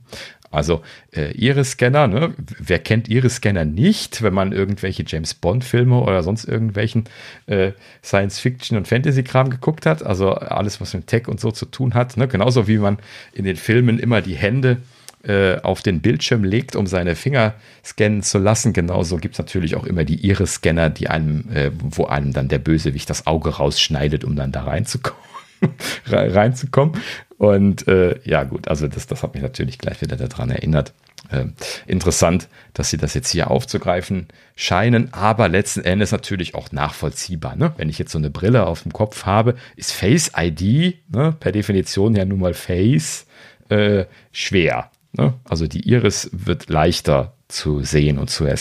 Also 0.52 0.82
äh, 1.12 1.32
Iris-Scanner, 1.32 2.08
ne? 2.08 2.34
wer 2.38 2.80
kennt 2.80 3.08
Iris-Scanner 3.08 3.66
nicht, 3.66 4.24
wenn 4.24 4.34
man 4.34 4.52
irgendwelche 4.52 5.04
James 5.06 5.34
Bond-Filme 5.36 6.00
oder 6.00 6.24
sonst 6.24 6.46
irgendwelchen 6.46 7.04
äh, 7.46 7.74
Science-Fiction- 8.04 8.78
und 8.78 8.88
Fantasy-Kram 8.88 9.50
geguckt 9.52 9.86
hat? 9.86 10.04
Also 10.04 10.34
alles, 10.34 10.82
was 10.82 10.94
mit 10.94 11.08
Tech 11.08 11.28
und 11.28 11.40
so 11.40 11.52
zu 11.52 11.66
tun 11.66 11.94
hat. 11.94 12.18
Ne? 12.18 12.28
Genauso 12.28 12.68
wie 12.68 12.80
man 12.80 12.98
in 13.34 13.46
den 13.46 13.58
Filmen 13.58 14.00
immer 14.00 14.22
die 14.22 14.36
Hände 14.36 14.78
äh, 15.24 15.58
auf 15.62 15.82
den 15.82 16.00
Bildschirm 16.00 16.44
legt, 16.44 16.76
um 16.76 16.88
seine 16.88 17.16
Finger 17.16 17.54
scannen 17.84 18.24
zu 18.24 18.38
lassen. 18.40 18.74
Genauso 18.74 19.18
gibt 19.18 19.36
es 19.36 19.40
natürlich 19.40 19.76
auch 19.76 19.86
immer 19.86 20.06
die 20.06 20.26
Iris-Scanner, 20.26 20.90
die 20.90 21.10
einem, 21.10 21.44
äh, 21.54 21.72
wo 21.74 22.06
einem 22.06 22.34
dann 22.34 22.48
der 22.48 22.60
Bösewicht 22.60 23.10
das 23.10 23.28
Auge 23.28 23.50
rausschneidet, 23.58 24.24
um 24.24 24.36
dann 24.36 24.52
da 24.52 24.64
reinzukommen. 24.64 25.22
reinzukommen. 26.06 26.96
Und 27.40 27.88
äh, 27.88 28.20
ja, 28.26 28.44
gut, 28.44 28.68
also 28.68 28.90
das, 28.90 29.08
das 29.08 29.24
hat 29.24 29.34
mich 29.34 29.42
natürlich 29.42 29.78
gleich 29.78 30.02
wieder 30.02 30.18
daran 30.18 30.50
erinnert. 30.50 30.94
Äh, 31.32 31.46
interessant, 31.88 32.50
dass 32.74 32.90
sie 32.90 32.98
das 32.98 33.14
jetzt 33.14 33.30
hier 33.30 33.50
aufzugreifen 33.50 34.28
scheinen, 34.58 35.14
aber 35.14 35.48
letzten 35.48 35.86
Endes 35.86 36.12
natürlich 36.12 36.54
auch 36.54 36.74
nachvollziehbar. 36.74 37.56
Ne? 37.56 37.72
Wenn 37.78 37.88
ich 37.88 37.98
jetzt 37.98 38.12
so 38.12 38.18
eine 38.18 38.30
Brille 38.30 38.68
auf 38.68 38.84
dem 38.84 38.92
Kopf 38.92 39.26
habe, 39.26 39.56
ist 39.78 39.94
Face 39.94 40.34
ID 40.36 40.98
ne, 41.08 41.34
per 41.40 41.54
Definition 41.54 42.14
ja 42.14 42.26
nun 42.26 42.42
mal 42.42 42.54
Face 42.54 43.26
äh, 43.70 44.04
schwer. 44.34 44.92
Ne? 45.14 45.34
Also 45.46 45.66
die 45.66 45.88
Iris 45.90 46.30
wird 46.34 46.70
leichter 46.70 47.36
zu 47.48 47.86
sehen 47.86 48.18
und 48.18 48.30
zu, 48.30 48.46
äh, 48.48 48.58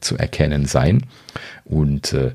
zu 0.00 0.18
erkennen 0.18 0.66
sein. 0.66 1.06
Und 1.64 2.12
äh, 2.12 2.32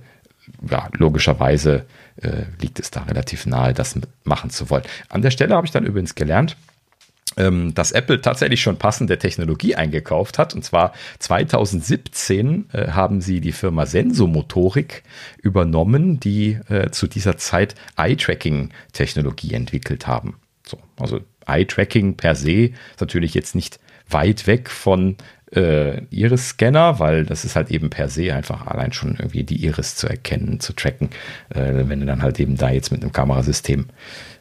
ja, 0.72 0.90
logischerweise 0.98 1.86
äh, 2.22 2.44
liegt 2.62 2.80
es 2.80 2.92
da 2.92 3.04
relativ 3.04 3.46
nahe, 3.46 3.74
das 3.74 4.00
machen 4.24 4.50
zu 4.50 4.70
wollen. 4.70 4.84
An 5.10 5.22
der 5.22 5.32
Stelle 5.32 5.56
habe 5.56 5.66
ich 5.66 5.72
dann 5.72 5.86
übrigens 5.86 6.16
gelernt, 6.16 6.56
ähm, 7.38 7.74
dass 7.74 7.92
Apple 7.92 8.22
tatsächlich 8.22 8.62
schon 8.62 8.78
passende 8.78 9.18
Technologie 9.18 9.76
eingekauft 9.76 10.38
hat. 10.38 10.54
Und 10.54 10.64
zwar 10.64 10.94
2017 11.20 12.70
äh, 12.72 12.88
haben 12.92 13.22
sie 13.22 13.42
die 13.42 13.52
Firma 13.52 13.86
Sensomotorik 13.86 15.04
übernommen, 15.42 16.20
die 16.20 16.60
äh, 16.70 16.92
zu 16.92 17.08
dieser 17.08 17.38
Zeit 17.38 17.76
Eye-Tracking-Technologie 17.98 19.54
entwickelt 19.54 20.08
haben. 20.08 20.36
So, 20.66 20.78
also 21.00 21.22
Eye-Tracking 21.46 22.16
per 22.16 22.36
se 22.36 22.68
ist 22.92 23.02
natürlich 23.02 23.34
jetzt 23.34 23.56
nicht 23.56 23.80
weit 24.10 24.48
weg 24.48 24.70
von 24.70 25.18
äh, 25.56 26.02
Iris-Scanner, 26.10 27.00
weil 27.00 27.26
das 27.26 27.46
ist 27.46 27.56
halt 27.56 27.72
eben 27.72 27.90
per 27.90 28.10
se 28.10 28.34
einfach 28.34 28.68
allein 28.68 28.94
schon 28.94 29.16
irgendwie 29.18 29.44
die 29.44 29.64
Iris 29.64 29.96
zu 29.96 30.08
erkennen, 30.08 30.60
zu 30.60 30.74
tracken. 30.74 31.10
Äh, 31.50 31.88
wenn 31.88 32.00
du 32.00 32.06
dann 32.06 32.22
halt 32.22 32.40
eben 32.40 32.58
da 32.58 32.70
jetzt 32.70 32.92
mit 32.92 33.02
einem 33.02 33.12
Kamerasystem 33.12 33.88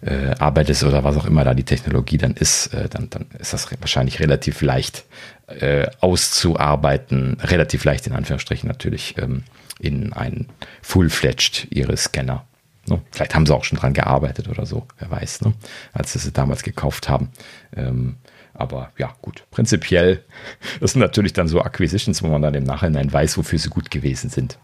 äh, 0.02 0.34
arbeitest 0.38 0.84
oder 0.84 1.04
was 1.04 1.16
auch 1.16 1.26
immer 1.26 1.44
da 1.44 1.54
die 1.54 1.64
Technologie 1.64 2.18
dann 2.18 2.34
ist, 2.34 2.68
äh, 2.74 2.88
dann, 2.88 3.10
dann 3.10 3.26
ist 3.38 3.52
das 3.52 3.68
wahrscheinlich 3.80 4.20
relativ 4.20 4.62
leicht 4.62 5.04
äh, 5.46 5.86
auszuarbeiten, 6.00 7.36
relativ 7.40 7.84
leicht 7.84 8.06
in 8.06 8.12
Anführungsstrichen 8.12 8.68
natürlich 8.68 9.16
ähm, 9.18 9.44
in 9.78 10.12
einen 10.12 10.48
full-fledged 10.82 11.68
Iris-Scanner. 11.70 12.44
Ne? 12.88 13.00
Vielleicht 13.10 13.34
haben 13.34 13.46
sie 13.46 13.54
auch 13.54 13.64
schon 13.64 13.78
dran 13.78 13.92
gearbeitet 13.92 14.48
oder 14.48 14.66
so, 14.66 14.86
wer 14.98 15.10
weiß, 15.10 15.42
ne? 15.42 15.52
als 15.92 16.12
sie 16.12 16.18
sie 16.18 16.32
damals 16.32 16.62
gekauft 16.62 17.08
haben. 17.08 17.30
Ähm, 17.76 18.16
aber 18.54 18.92
ja, 18.98 19.14
gut, 19.22 19.44
prinzipiell, 19.50 20.24
das 20.80 20.92
sind 20.92 21.00
natürlich 21.00 21.32
dann 21.32 21.48
so 21.48 21.60
Acquisitions, 21.62 22.22
wo 22.22 22.28
man 22.28 22.42
dann 22.42 22.54
im 22.54 22.64
Nachhinein 22.64 23.12
weiß, 23.12 23.38
wofür 23.38 23.58
sie 23.58 23.70
gut 23.70 23.90
gewesen 23.90 24.30
sind. 24.30 24.58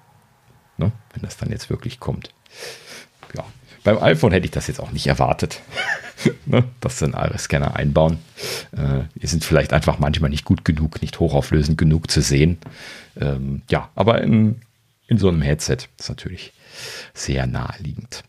Ne? 0.76 0.92
Wenn 1.12 1.23
das 1.23 1.36
dann 1.36 1.50
jetzt 1.50 1.70
wirklich 1.70 1.99
kommt. 1.99 2.33
Ja, 3.34 3.44
beim 3.84 4.02
iPhone 4.02 4.33
hätte 4.33 4.47
ich 4.47 4.52
das 4.52 4.67
jetzt 4.67 4.81
auch 4.81 4.92
nicht 4.92 5.07
erwartet, 5.07 5.60
ne? 6.47 6.65
dass 6.81 6.99
sie 6.99 7.07
einen 7.07 7.15
Iris-Scanner 7.15 7.76
einbauen. 7.76 8.18
Äh, 8.73 9.05
die 9.15 9.26
sind 9.26 9.44
vielleicht 9.44 9.73
einfach 9.73 9.99
manchmal 9.99 10.31
nicht 10.31 10.44
gut 10.44 10.65
genug, 10.65 11.02
nicht 11.02 11.18
hochauflösend 11.20 11.78
genug 11.78 12.10
zu 12.10 12.20
sehen. 12.20 12.58
Ähm, 13.20 13.62
ja, 13.70 13.91
aber 13.94 14.20
in, 14.23 14.60
in 15.07 15.18
so 15.18 15.28
einem 15.28 15.42
Headset 15.42 15.78
ist 15.99 16.08
natürlich 16.08 16.52
sehr 17.15 17.47
naheliegend. 17.47 18.23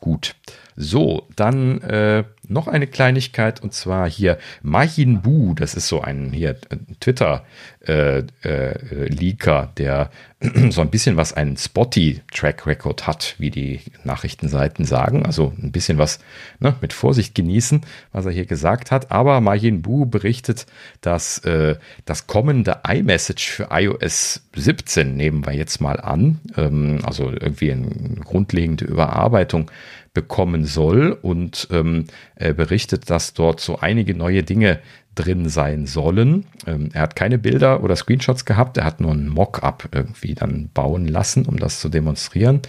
Gut. 0.00 0.34
So, 0.76 1.28
dann 1.36 1.80
äh, 1.82 2.24
noch 2.48 2.68
eine 2.68 2.86
Kleinigkeit 2.86 3.62
und 3.62 3.72
zwar 3.72 4.08
hier 4.08 4.38
Majin 4.62 5.22
Bu, 5.22 5.54
das 5.54 5.74
ist 5.74 5.88
so 5.88 6.00
ein 6.00 6.32
hier 6.32 6.50
äh, 6.50 6.76
Twitter 7.00 7.44
äh, 7.86 8.18
äh, 8.42 9.34
der 9.76 10.10
so 10.70 10.80
ein 10.80 10.90
bisschen 10.90 11.16
was 11.16 11.32
einen 11.32 11.56
Spotty 11.56 12.20
Track 12.32 12.66
Record 12.66 13.06
hat, 13.06 13.34
wie 13.38 13.50
die 13.50 13.80
Nachrichtenseiten 14.04 14.84
sagen, 14.84 15.24
also 15.24 15.52
ein 15.62 15.72
bisschen 15.72 15.98
was 15.98 16.18
ne, 16.58 16.74
mit 16.80 16.92
Vorsicht 16.92 17.34
genießen, 17.34 17.82
was 18.12 18.26
er 18.26 18.32
hier 18.32 18.46
gesagt 18.46 18.90
hat. 18.90 19.10
Aber 19.10 19.40
Majin 19.40 19.82
Bu 19.82 20.06
berichtet, 20.06 20.66
dass 21.00 21.38
äh, 21.38 21.76
das 22.04 22.26
kommende 22.26 22.80
iMessage 22.86 23.48
für 23.48 23.68
iOS 23.70 24.42
17 24.54 25.16
nehmen 25.16 25.46
wir 25.46 25.52
jetzt 25.52 25.80
mal 25.80 26.00
an, 26.00 26.40
ähm, 26.56 27.00
also 27.04 27.30
irgendwie 27.30 27.72
eine 27.72 27.88
grundlegende 28.24 28.84
Überarbeitung 28.84 29.70
bekommen 30.14 30.64
soll 30.64 31.10
und 31.10 31.68
ähm, 31.70 32.04
er 32.36 32.54
berichtet, 32.54 33.10
dass 33.10 33.34
dort 33.34 33.60
so 33.60 33.80
einige 33.80 34.14
neue 34.14 34.44
Dinge 34.44 34.78
drin 35.14 35.48
sein 35.48 35.86
sollen. 35.86 36.46
Ähm, 36.66 36.90
er 36.92 37.02
hat 37.02 37.16
keine 37.16 37.38
Bilder 37.38 37.82
oder 37.82 37.96
Screenshots 37.96 38.44
gehabt, 38.44 38.76
er 38.76 38.84
hat 38.84 39.00
nur 39.00 39.12
ein 39.12 39.28
Mock-up 39.28 39.88
irgendwie 39.92 40.34
dann 40.34 40.70
bauen 40.72 41.06
lassen, 41.06 41.46
um 41.46 41.58
das 41.58 41.80
zu 41.80 41.88
demonstrieren. 41.88 42.62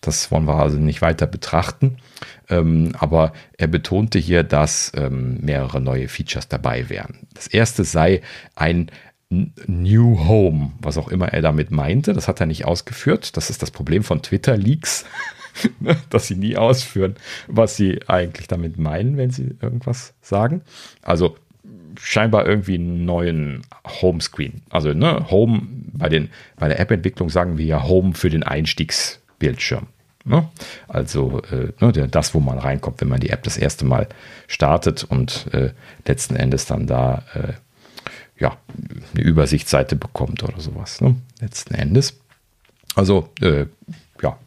Das 0.00 0.30
wollen 0.30 0.46
wir 0.46 0.56
also 0.56 0.78
nicht 0.78 1.02
weiter 1.02 1.26
betrachten. 1.26 1.98
Ähm, 2.48 2.92
aber 2.98 3.32
er 3.58 3.66
betonte 3.68 4.18
hier, 4.18 4.42
dass 4.42 4.92
ähm, 4.96 5.38
mehrere 5.40 5.80
neue 5.80 6.08
Features 6.08 6.48
dabei 6.48 6.88
wären. 6.88 7.26
Das 7.34 7.46
erste 7.46 7.84
sei 7.84 8.22
ein 8.54 8.90
New 9.66 10.26
Home, 10.26 10.72
was 10.80 10.98
auch 10.98 11.08
immer 11.08 11.32
er 11.32 11.40
damit 11.40 11.70
meinte. 11.70 12.12
Das 12.12 12.28
hat 12.28 12.40
er 12.40 12.46
nicht 12.46 12.64
ausgeführt. 12.64 13.36
Das 13.36 13.48
ist 13.48 13.62
das 13.62 13.70
Problem 13.70 14.02
von 14.04 14.22
Twitter-Leaks. 14.22 15.04
Ne, 15.80 15.96
dass 16.10 16.28
sie 16.28 16.36
nie 16.36 16.56
ausführen, 16.56 17.16
was 17.46 17.76
sie 17.76 18.00
eigentlich 18.08 18.48
damit 18.48 18.78
meinen, 18.78 19.16
wenn 19.16 19.30
sie 19.30 19.56
irgendwas 19.60 20.14
sagen. 20.22 20.62
Also 21.02 21.36
scheinbar 22.00 22.46
irgendwie 22.46 22.76
einen 22.76 23.04
neuen 23.04 23.62
Homescreen. 23.86 24.62
Also 24.70 24.92
ne, 24.92 25.30
Home 25.30 25.62
bei, 25.92 26.08
den, 26.08 26.30
bei 26.56 26.68
der 26.68 26.80
App-Entwicklung 26.80 27.28
sagen 27.28 27.58
wir 27.58 27.66
ja 27.66 27.82
Home 27.82 28.14
für 28.14 28.30
den 28.30 28.42
Einstiegsbildschirm. 28.42 29.86
Ne? 30.24 30.48
Also 30.88 31.42
äh, 31.50 31.72
ne, 31.80 32.08
das, 32.08 32.34
wo 32.34 32.40
man 32.40 32.58
reinkommt, 32.58 33.00
wenn 33.00 33.08
man 33.08 33.20
die 33.20 33.30
App 33.30 33.42
das 33.42 33.58
erste 33.58 33.84
Mal 33.84 34.08
startet 34.46 35.04
und 35.04 35.48
äh, 35.52 35.72
letzten 36.06 36.36
Endes 36.36 36.66
dann 36.66 36.86
da 36.86 37.24
äh, 37.34 37.52
ja, 38.38 38.56
eine 39.14 39.22
Übersichtsseite 39.22 39.96
bekommt 39.96 40.42
oder 40.42 40.60
sowas. 40.60 41.00
Ne? 41.00 41.16
Letzten 41.40 41.74
Endes. 41.74 42.20
Also 42.94 43.30
äh, 43.40 43.66
ja, 44.22 44.38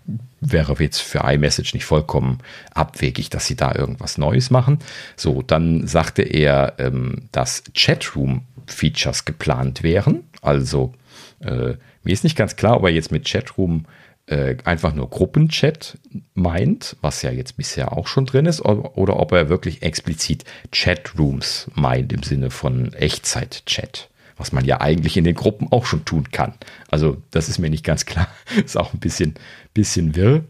wäre 0.51 0.75
jetzt 0.79 1.01
für 1.01 1.19
iMessage 1.19 1.73
nicht 1.73 1.85
vollkommen 1.85 2.39
abwegig, 2.73 3.29
dass 3.29 3.47
sie 3.47 3.55
da 3.55 3.73
irgendwas 3.75 4.17
Neues 4.17 4.49
machen. 4.49 4.79
So, 5.15 5.41
dann 5.41 5.87
sagte 5.87 6.21
er, 6.21 6.73
ähm, 6.77 7.27
dass 7.31 7.63
Chatroom-Features 7.73 9.25
geplant 9.25 9.83
wären. 9.83 10.23
Also, 10.41 10.93
äh, 11.39 11.73
mir 12.03 12.13
ist 12.13 12.23
nicht 12.23 12.37
ganz 12.37 12.55
klar, 12.55 12.77
ob 12.77 12.83
er 12.83 12.91
jetzt 12.91 13.11
mit 13.11 13.27
Chatroom 13.27 13.85
äh, 14.27 14.55
einfach 14.63 14.93
nur 14.93 15.09
Gruppenchat 15.09 15.97
meint, 16.33 16.95
was 17.01 17.21
ja 17.21 17.31
jetzt 17.31 17.57
bisher 17.57 17.93
auch 17.93 18.07
schon 18.07 18.25
drin 18.25 18.45
ist, 18.45 18.61
oder 18.61 19.19
ob 19.19 19.31
er 19.31 19.49
wirklich 19.49 19.83
explizit 19.83 20.45
Chatrooms 20.71 21.69
meint 21.75 22.11
im 22.13 22.23
Sinne 22.23 22.49
von 22.49 22.93
Echtzeit-Chat 22.93 24.09
was 24.37 24.51
man 24.51 24.65
ja 24.65 24.81
eigentlich 24.81 25.17
in 25.17 25.23
den 25.23 25.35
Gruppen 25.35 25.71
auch 25.71 25.85
schon 25.85 26.05
tun 26.05 26.31
kann. 26.31 26.53
Also 26.89 27.21
das 27.31 27.49
ist 27.49 27.59
mir 27.59 27.69
nicht 27.69 27.83
ganz 27.83 28.05
klar. 28.05 28.27
ist 28.65 28.77
auch 28.77 28.93
ein 28.93 28.99
bisschen, 28.99 29.35
bisschen 29.73 30.15
wirr. 30.15 30.43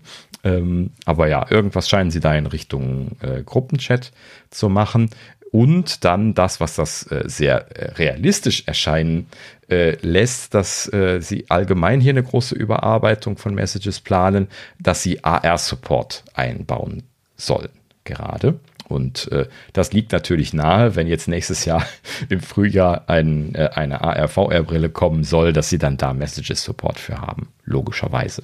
Ähm, 0.44 0.92
aber 1.06 1.28
ja, 1.28 1.46
irgendwas 1.50 1.90
scheinen 1.90 2.12
sie 2.12 2.20
da 2.20 2.36
in 2.36 2.46
Richtung 2.46 3.18
äh, 3.22 3.42
Gruppenchat 3.44 4.12
zu 4.50 4.70
machen. 4.70 5.10
Und 5.52 6.04
dann 6.04 6.34
das, 6.34 6.60
was 6.60 6.76
das 6.76 7.10
äh, 7.12 7.24
sehr 7.28 7.72
äh, 7.78 7.92
realistisch 7.94 8.64
erscheinen 8.66 9.28
äh, 9.70 9.96
lässt, 10.02 10.54
dass 10.54 10.92
äh, 10.92 11.22
sie 11.22 11.50
allgemein 11.50 12.02
hier 12.02 12.12
eine 12.12 12.24
große 12.24 12.54
Überarbeitung 12.56 13.38
von 13.38 13.56
Messages 13.56 14.02
planen, 14.02 14.50
dass 14.80 15.02
sie 15.02 15.24
AR-Support 15.24 16.26
einbauen 16.34 17.04
sollen 17.38 17.70
gerade. 18.04 18.60
Und 18.88 19.32
äh, 19.32 19.48
das 19.74 19.94
liegt 19.94 20.12
natürlich 20.12 20.54
nahe, 20.54 20.96
wenn 20.96 21.08
jetzt 21.08 21.28
nächstes 21.28 21.66
Jahr 21.66 21.86
im 22.30 22.42
Frühjahr 22.42 23.10
ein, 23.10 23.56
äh, 23.56 23.70
eine 23.74 24.02
AR-VR-Brille 24.02 24.90
kommen 24.90 25.24
soll, 25.24 25.54
dass 25.54 25.70
sie 25.70 25.80
dann 25.80 25.98
da 25.98 26.14
Messages-Support 26.14 27.00
für 27.00 27.20
haben, 27.20 27.50
logischerweise. 27.64 28.44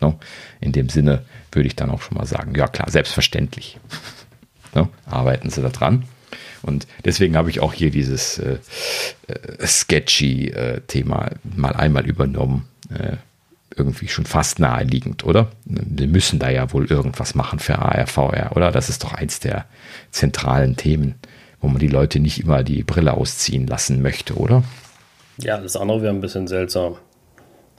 No? 0.00 0.18
In 0.60 0.72
dem 0.72 0.88
Sinne 0.88 1.24
würde 1.52 1.68
ich 1.68 1.76
dann 1.76 1.90
auch 1.90 2.02
schon 2.02 2.18
mal 2.18 2.26
sagen, 2.26 2.54
ja 2.54 2.66
klar, 2.66 2.90
selbstverständlich. 2.90 3.78
no? 4.74 4.88
Arbeiten 5.06 5.50
Sie 5.50 5.62
da 5.62 5.68
dran. 5.68 6.04
Und 6.62 6.88
deswegen 7.04 7.36
habe 7.36 7.50
ich 7.50 7.60
auch 7.60 7.72
hier 7.72 7.90
dieses 7.90 8.38
äh, 8.38 8.58
äh 9.28 9.66
sketchy 9.66 10.48
äh, 10.48 10.80
Thema 10.88 11.30
mal 11.44 11.74
einmal 11.74 12.04
übernommen. 12.04 12.68
Irgendwie 13.78 14.08
schon 14.08 14.26
fast 14.26 14.58
naheliegend, 14.58 15.24
oder? 15.24 15.48
Wir 15.64 16.08
müssen 16.08 16.38
da 16.38 16.50
ja 16.50 16.72
wohl 16.72 16.86
irgendwas 16.86 17.34
machen 17.34 17.60
für 17.60 17.78
AR, 17.78 18.06
VR, 18.06 18.56
oder? 18.56 18.72
Das 18.72 18.88
ist 18.88 19.04
doch 19.04 19.14
eins 19.14 19.40
der 19.40 19.66
zentralen 20.10 20.76
Themen 20.76 21.14
wo 21.60 21.68
man 21.68 21.78
die 21.78 21.88
Leute 21.88 22.20
nicht 22.20 22.40
immer 22.40 22.62
die 22.62 22.82
Brille 22.82 23.14
ausziehen 23.14 23.66
lassen 23.66 24.02
möchte, 24.02 24.34
oder? 24.34 24.62
Ja, 25.40 25.58
das 25.58 25.76
andere 25.76 26.02
wäre 26.02 26.14
ein 26.14 26.20
bisschen 26.20 26.46
seltsam. 26.46 26.96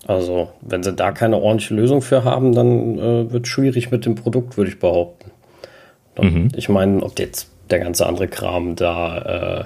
Also, 0.07 0.49
wenn 0.61 0.81
sie 0.81 0.93
da 0.93 1.11
keine 1.11 1.37
ordentliche 1.37 1.73
Lösung 1.73 2.01
für 2.01 2.23
haben, 2.23 2.53
dann 2.53 2.97
äh, 2.97 3.31
wird 3.31 3.45
es 3.45 3.49
schwierig 3.49 3.91
mit 3.91 4.05
dem 4.05 4.15
Produkt, 4.15 4.57
würde 4.57 4.71
ich 4.71 4.79
behaupten. 4.79 5.31
Dann, 6.15 6.33
mhm. 6.33 6.47
Ich 6.55 6.69
meine, 6.69 7.03
ob 7.03 7.19
jetzt 7.19 7.49
der 7.69 7.79
ganze 7.79 8.05
andere 8.05 8.27
Kram 8.27 8.75
da 8.75 9.17
äh, 9.17 9.65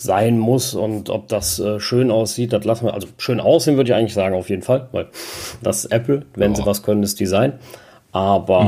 sein 0.00 0.38
muss 0.38 0.74
und 0.74 1.10
ob 1.10 1.28
das 1.28 1.58
äh, 1.58 1.78
schön 1.78 2.10
aussieht, 2.10 2.52
das 2.52 2.64
lassen 2.64 2.86
wir. 2.86 2.94
Also 2.94 3.08
schön 3.18 3.38
aussehen 3.38 3.76
würde 3.76 3.90
ich 3.90 3.96
eigentlich 3.96 4.14
sagen, 4.14 4.34
auf 4.34 4.48
jeden 4.48 4.62
Fall, 4.62 4.88
weil 4.92 5.08
das 5.62 5.84
ist 5.84 5.92
Apple, 5.92 6.24
wenn 6.34 6.52
oh. 6.52 6.54
sie 6.54 6.66
was 6.66 6.82
können, 6.82 7.02
ist 7.02 7.20
Design. 7.20 7.54
Aber 8.12 8.62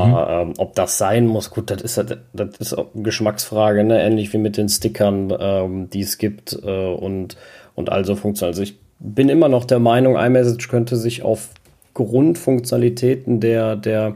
mhm. 0.45 0.49
ähm, 0.49 0.53
ob 0.57 0.75
das 0.75 0.97
sein 0.97 1.27
muss, 1.27 1.49
gut, 1.49 1.69
das 1.69 1.81
ist, 1.81 1.97
das 2.33 2.57
ist 2.59 2.73
eine 2.77 2.87
Geschmacksfrage, 2.95 3.83
ne? 3.83 4.01
ähnlich 4.01 4.31
wie 4.31 4.37
mit 4.37 4.55
den 4.57 4.69
Stickern, 4.69 5.33
ähm, 5.37 5.89
die 5.89 6.01
es 6.01 6.17
gibt 6.17 6.57
äh, 6.63 6.93
und, 6.93 7.35
und 7.75 7.91
also 7.91 8.15
funktioniert. 8.15 8.53
Also 8.53 8.63
ich 8.63 8.77
bin 8.99 9.27
immer 9.27 9.49
noch 9.49 9.65
der 9.65 9.79
Meinung, 9.79 10.15
iMessage 10.15 10.69
könnte 10.69 10.95
sich 10.95 11.23
auf 11.23 11.49
Grundfunktionalitäten 11.93 13.39
der, 13.39 13.75
der, 13.75 14.15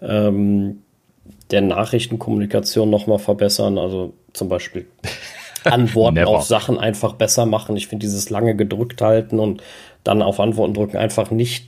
ähm, 0.00 0.82
der 1.50 1.62
Nachrichtenkommunikation 1.62 2.88
nochmal 2.88 3.18
verbessern. 3.18 3.78
Also 3.78 4.12
zum 4.32 4.48
Beispiel 4.48 4.86
Antworten 5.64 6.18
auf 6.24 6.44
Sachen 6.44 6.78
einfach 6.78 7.14
besser 7.14 7.46
machen. 7.46 7.76
Ich 7.76 7.88
finde 7.88 8.06
dieses 8.06 8.30
lange 8.30 8.54
gedrückt 8.54 9.00
halten 9.02 9.38
und 9.38 9.62
dann 10.04 10.22
auf 10.22 10.40
Antworten 10.40 10.74
drücken 10.74 10.96
einfach 10.96 11.30
nicht 11.30 11.66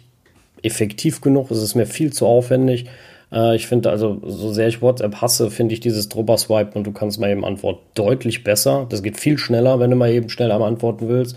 effektiv 0.63 1.21
genug. 1.21 1.51
Es 1.51 1.63
ist 1.63 1.75
mir 1.75 1.87
viel 1.87 2.13
zu 2.13 2.27
aufwendig. 2.27 2.87
Äh, 3.33 3.57
ich 3.57 3.67
finde 3.67 3.91
also, 3.91 4.21
so 4.25 4.53
sehr 4.53 4.69
ich 4.69 4.83
WhatsApp 4.83 5.17
hasse, 5.17 5.51
finde 5.51 5.75
ich 5.75 5.81
dieses 5.81 6.09
drüber 6.09 6.37
swipen 6.39 6.79
und 6.79 6.87
du 6.87 6.93
kannst 6.93 7.21
mal 7.21 7.31
eben 7.31 7.45
antworten 7.45 7.81
deutlich 7.95 8.45
besser. 8.45 8.87
Das 8.89 9.03
geht 9.03 9.19
viel 9.19 9.39
schneller, 9.39 9.81
wenn 9.81 9.91
du 9.91 9.97
mal 9.97 10.11
eben 10.11 10.29
schnell 10.29 10.53
am 10.53 10.63
antworten 10.63 11.09
willst. 11.09 11.37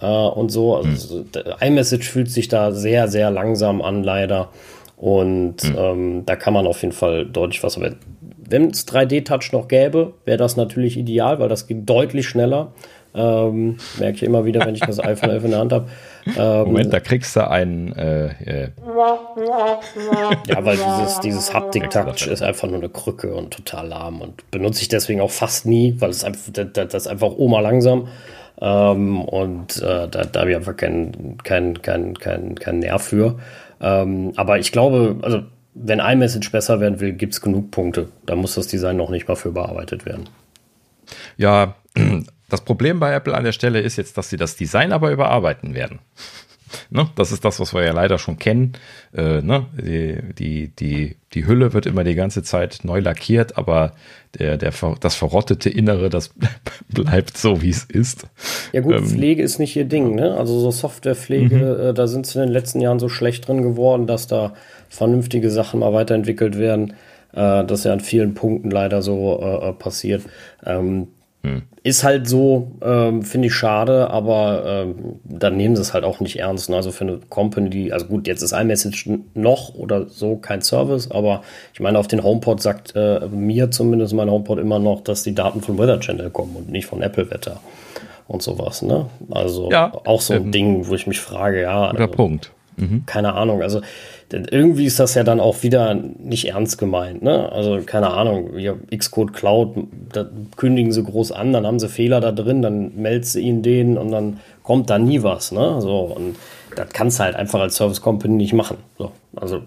Äh, 0.00 0.06
und 0.06 0.50
so. 0.50 0.76
Also, 0.76 1.18
mhm. 1.18 1.24
iMessage 1.60 2.08
fühlt 2.08 2.30
sich 2.30 2.48
da 2.48 2.72
sehr, 2.72 3.08
sehr 3.08 3.30
langsam 3.30 3.82
an, 3.82 4.02
leider. 4.02 4.48
Und 4.96 5.64
mhm. 5.64 5.76
ähm, 5.78 6.22
da 6.26 6.36
kann 6.36 6.52
man 6.52 6.66
auf 6.66 6.82
jeden 6.82 6.92
Fall 6.92 7.26
deutlich 7.26 7.62
was. 7.62 7.76
Aber 7.76 7.92
wenn 8.50 8.70
es 8.70 8.86
3D-Touch 8.86 9.52
noch 9.52 9.68
gäbe, 9.68 10.14
wäre 10.24 10.38
das 10.38 10.56
natürlich 10.56 10.96
ideal, 10.96 11.38
weil 11.38 11.48
das 11.48 11.66
geht 11.66 11.88
deutlich 11.88 12.28
schneller. 12.28 12.72
Ähm, 13.12 13.78
merke 13.98 14.16
ich 14.16 14.22
immer 14.22 14.44
wieder, 14.44 14.64
wenn 14.64 14.74
ich 14.74 14.82
das 14.82 15.00
iPhone 15.04 15.30
11 15.30 15.44
in 15.44 15.50
der 15.50 15.60
Hand 15.60 15.72
habe. 15.72 15.88
Ähm, 16.36 16.66
Moment, 16.66 16.92
da 16.92 17.00
kriegst 17.00 17.34
du 17.34 17.48
einen. 17.48 17.92
Äh, 17.92 18.26
äh. 18.26 18.68
Ja, 20.46 20.64
weil 20.64 20.76
dieses, 20.76 21.20
dieses 21.20 21.54
Haptik-Touch 21.54 22.26
ist 22.26 22.42
einfach 22.42 22.68
nur 22.68 22.78
eine 22.78 22.88
Krücke 22.88 23.34
und 23.34 23.52
total 23.52 23.88
lahm 23.88 24.20
und 24.20 24.50
benutze 24.50 24.82
ich 24.82 24.88
deswegen 24.88 25.20
auch 25.20 25.30
fast 25.30 25.66
nie, 25.66 25.96
weil 25.98 26.10
es 26.10 26.24
einfach, 26.24 26.52
das, 26.52 26.66
das 26.72 26.94
ist 26.94 27.06
einfach 27.08 27.32
Oma 27.36 27.60
langsam. 27.60 28.08
Ähm, 28.60 29.22
und 29.22 29.78
äh, 29.78 30.08
da, 30.08 30.24
da 30.24 30.40
habe 30.40 30.50
ich 30.50 30.56
einfach 30.56 30.76
keinen 30.76 31.38
kein, 31.38 31.80
kein, 31.82 32.14
kein, 32.14 32.54
kein 32.56 32.78
Nerv 32.80 33.02
für. 33.02 33.38
Ähm, 33.80 34.32
aber 34.36 34.58
ich 34.58 34.70
glaube, 34.72 35.16
also 35.22 35.42
wenn 35.74 36.00
iMessage 36.00 36.50
besser 36.50 36.80
werden 36.80 37.00
will, 37.00 37.12
gibt 37.12 37.34
es 37.34 37.40
genug 37.40 37.70
Punkte. 37.70 38.08
Da 38.26 38.36
muss 38.36 38.54
das 38.54 38.66
Design 38.66 38.96
noch 38.96 39.10
nicht 39.10 39.28
mal 39.28 39.36
für 39.36 39.52
bearbeitet 39.52 40.04
werden. 40.04 40.28
Ja, 41.36 41.76
das 42.48 42.62
Problem 42.62 43.00
bei 43.00 43.12
Apple 43.12 43.34
an 43.34 43.44
der 43.44 43.52
Stelle 43.52 43.80
ist 43.80 43.96
jetzt, 43.96 44.16
dass 44.18 44.30
sie 44.30 44.36
das 44.36 44.56
Design 44.56 44.92
aber 44.92 45.10
überarbeiten 45.10 45.74
werden. 45.74 46.00
Ne? 46.88 47.08
Das 47.16 47.32
ist 47.32 47.44
das, 47.44 47.58
was 47.58 47.74
wir 47.74 47.82
ja 47.82 47.92
leider 47.92 48.16
schon 48.18 48.38
kennen. 48.38 48.74
Äh, 49.12 49.42
ne? 49.42 49.66
die, 49.76 50.34
die, 50.38 50.68
die, 50.68 51.16
die 51.32 51.46
Hülle 51.46 51.72
wird 51.72 51.86
immer 51.86 52.04
die 52.04 52.14
ganze 52.14 52.44
Zeit 52.44 52.80
neu 52.84 53.00
lackiert, 53.00 53.58
aber 53.58 53.92
der, 54.38 54.56
der, 54.56 54.72
das 55.00 55.16
verrottete 55.16 55.68
Innere, 55.68 56.10
das 56.10 56.32
bleibt 56.88 57.36
so, 57.36 57.60
wie 57.60 57.70
es 57.70 57.84
ist. 57.84 58.28
Ja 58.72 58.82
gut, 58.82 58.94
ähm, 58.94 59.06
Pflege 59.06 59.42
ist 59.42 59.58
nicht 59.58 59.74
ihr 59.74 59.84
Ding. 59.84 60.14
Ne? 60.14 60.36
Also 60.36 60.60
so 60.60 60.70
Softwarepflege, 60.70 61.56
mhm. 61.56 61.90
äh, 61.90 61.92
da 61.92 62.06
sind 62.06 62.26
sie 62.26 62.38
in 62.38 62.46
den 62.46 62.52
letzten 62.52 62.80
Jahren 62.80 63.00
so 63.00 63.08
schlecht 63.08 63.48
drin 63.48 63.62
geworden, 63.62 64.06
dass 64.06 64.28
da 64.28 64.54
vernünftige 64.90 65.50
Sachen 65.50 65.80
mal 65.80 65.94
weiterentwickelt 65.94 66.58
werden. 66.58 66.94
Äh, 67.32 67.64
das 67.64 67.80
ist 67.80 67.84
ja 67.84 67.92
an 67.94 68.00
vielen 68.00 68.34
Punkten 68.34 68.70
leider 68.70 69.00
so 69.00 69.40
äh, 69.40 69.70
äh 69.70 69.72
passiert. 69.72 70.22
Ähm, 70.66 71.08
hm. 71.42 71.62
Ist 71.82 72.04
halt 72.04 72.28
so, 72.28 72.72
ähm, 72.82 73.22
finde 73.22 73.46
ich 73.48 73.54
schade, 73.54 74.10
aber 74.10 74.62
ähm, 74.66 75.20
dann 75.24 75.56
nehmen 75.56 75.74
sie 75.74 75.80
es 75.80 75.94
halt 75.94 76.04
auch 76.04 76.20
nicht 76.20 76.38
ernst. 76.38 76.68
Ne? 76.68 76.76
Also 76.76 76.90
für 76.90 77.04
eine 77.04 77.18
Company, 77.30 77.70
die, 77.70 77.92
also 77.94 78.04
gut, 78.04 78.26
jetzt 78.26 78.42
ist 78.42 78.52
iMessage 78.52 79.08
noch 79.32 79.74
oder 79.74 80.06
so 80.06 80.36
kein 80.36 80.60
Service, 80.60 81.10
aber 81.10 81.40
ich 81.72 81.80
meine, 81.80 81.98
auf 81.98 82.08
den 82.08 82.22
HomePod 82.22 82.60
sagt 82.60 82.94
äh, 82.94 83.20
mir 83.28 83.70
zumindest 83.70 84.12
mein 84.12 84.30
HomePod 84.30 84.58
immer 84.58 84.78
noch, 84.78 85.00
dass 85.00 85.22
die 85.22 85.34
Daten 85.34 85.62
von 85.62 85.78
Weather 85.78 86.00
Channel 86.00 86.28
kommen 86.28 86.54
und 86.56 86.70
nicht 86.70 86.84
von 86.84 87.00
Apple 87.00 87.30
Wetter 87.30 87.60
und 88.28 88.42
sowas. 88.42 88.82
Ne? 88.82 89.06
Also 89.30 89.70
ja, 89.70 89.90
auch 90.04 90.20
so 90.20 90.34
ein 90.34 90.44
ähm, 90.44 90.52
Ding, 90.52 90.88
wo 90.88 90.94
ich 90.94 91.06
mich 91.06 91.20
frage, 91.20 91.62
ja. 91.62 91.90
Guter 91.90 92.02
also, 92.02 92.12
Punkt. 92.12 92.52
Mhm. 92.80 93.04
Keine 93.06 93.34
Ahnung. 93.34 93.62
Also 93.62 93.80
denn 94.32 94.46
irgendwie 94.48 94.84
ist 94.84 95.00
das 95.00 95.14
ja 95.14 95.24
dann 95.24 95.40
auch 95.40 95.62
wieder 95.62 95.94
nicht 95.94 96.48
ernst 96.48 96.78
gemeint. 96.78 97.22
Ne? 97.22 97.50
Also 97.50 97.80
keine 97.84 98.10
Ahnung, 98.10 98.50
Xcode 98.96 99.32
Cloud, 99.32 99.76
da 100.12 100.26
kündigen 100.56 100.92
sie 100.92 101.02
groß 101.02 101.32
an, 101.32 101.52
dann 101.52 101.66
haben 101.66 101.80
sie 101.80 101.88
Fehler 101.88 102.20
da 102.20 102.30
drin, 102.30 102.62
dann 102.62 102.94
meldest 102.96 103.34
du 103.34 103.40
ihnen 103.40 103.62
den 103.62 103.98
und 103.98 104.12
dann 104.12 104.38
kommt 104.62 104.88
da 104.88 104.98
nie 104.98 105.22
was. 105.24 105.50
Ne? 105.50 105.80
So, 105.80 105.98
und 105.98 106.36
das 106.76 106.90
kannst 106.92 107.18
du 107.18 107.24
halt 107.24 107.34
einfach 107.34 107.60
als 107.60 107.76
Service 107.76 108.00
Company 108.00 108.36
nicht 108.36 108.52
machen. 108.52 108.76
So, 108.98 109.10
also 109.34 109.62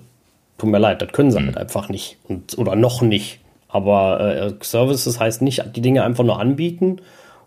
tut 0.57 0.69
mir 0.69 0.79
leid, 0.79 1.01
das 1.01 1.11
können 1.11 1.31
sie 1.31 1.39
mhm. 1.39 1.47
halt 1.47 1.57
einfach 1.57 1.89
nicht. 1.89 2.17
Und, 2.29 2.57
oder 2.57 2.75
noch 2.75 3.01
nicht. 3.01 3.39
Aber 3.67 4.19
äh, 4.21 4.53
Services 4.61 5.19
heißt 5.19 5.41
nicht, 5.41 5.75
die 5.75 5.81
Dinge 5.81 6.03
einfach 6.03 6.23
nur 6.23 6.39
anbieten 6.39 7.01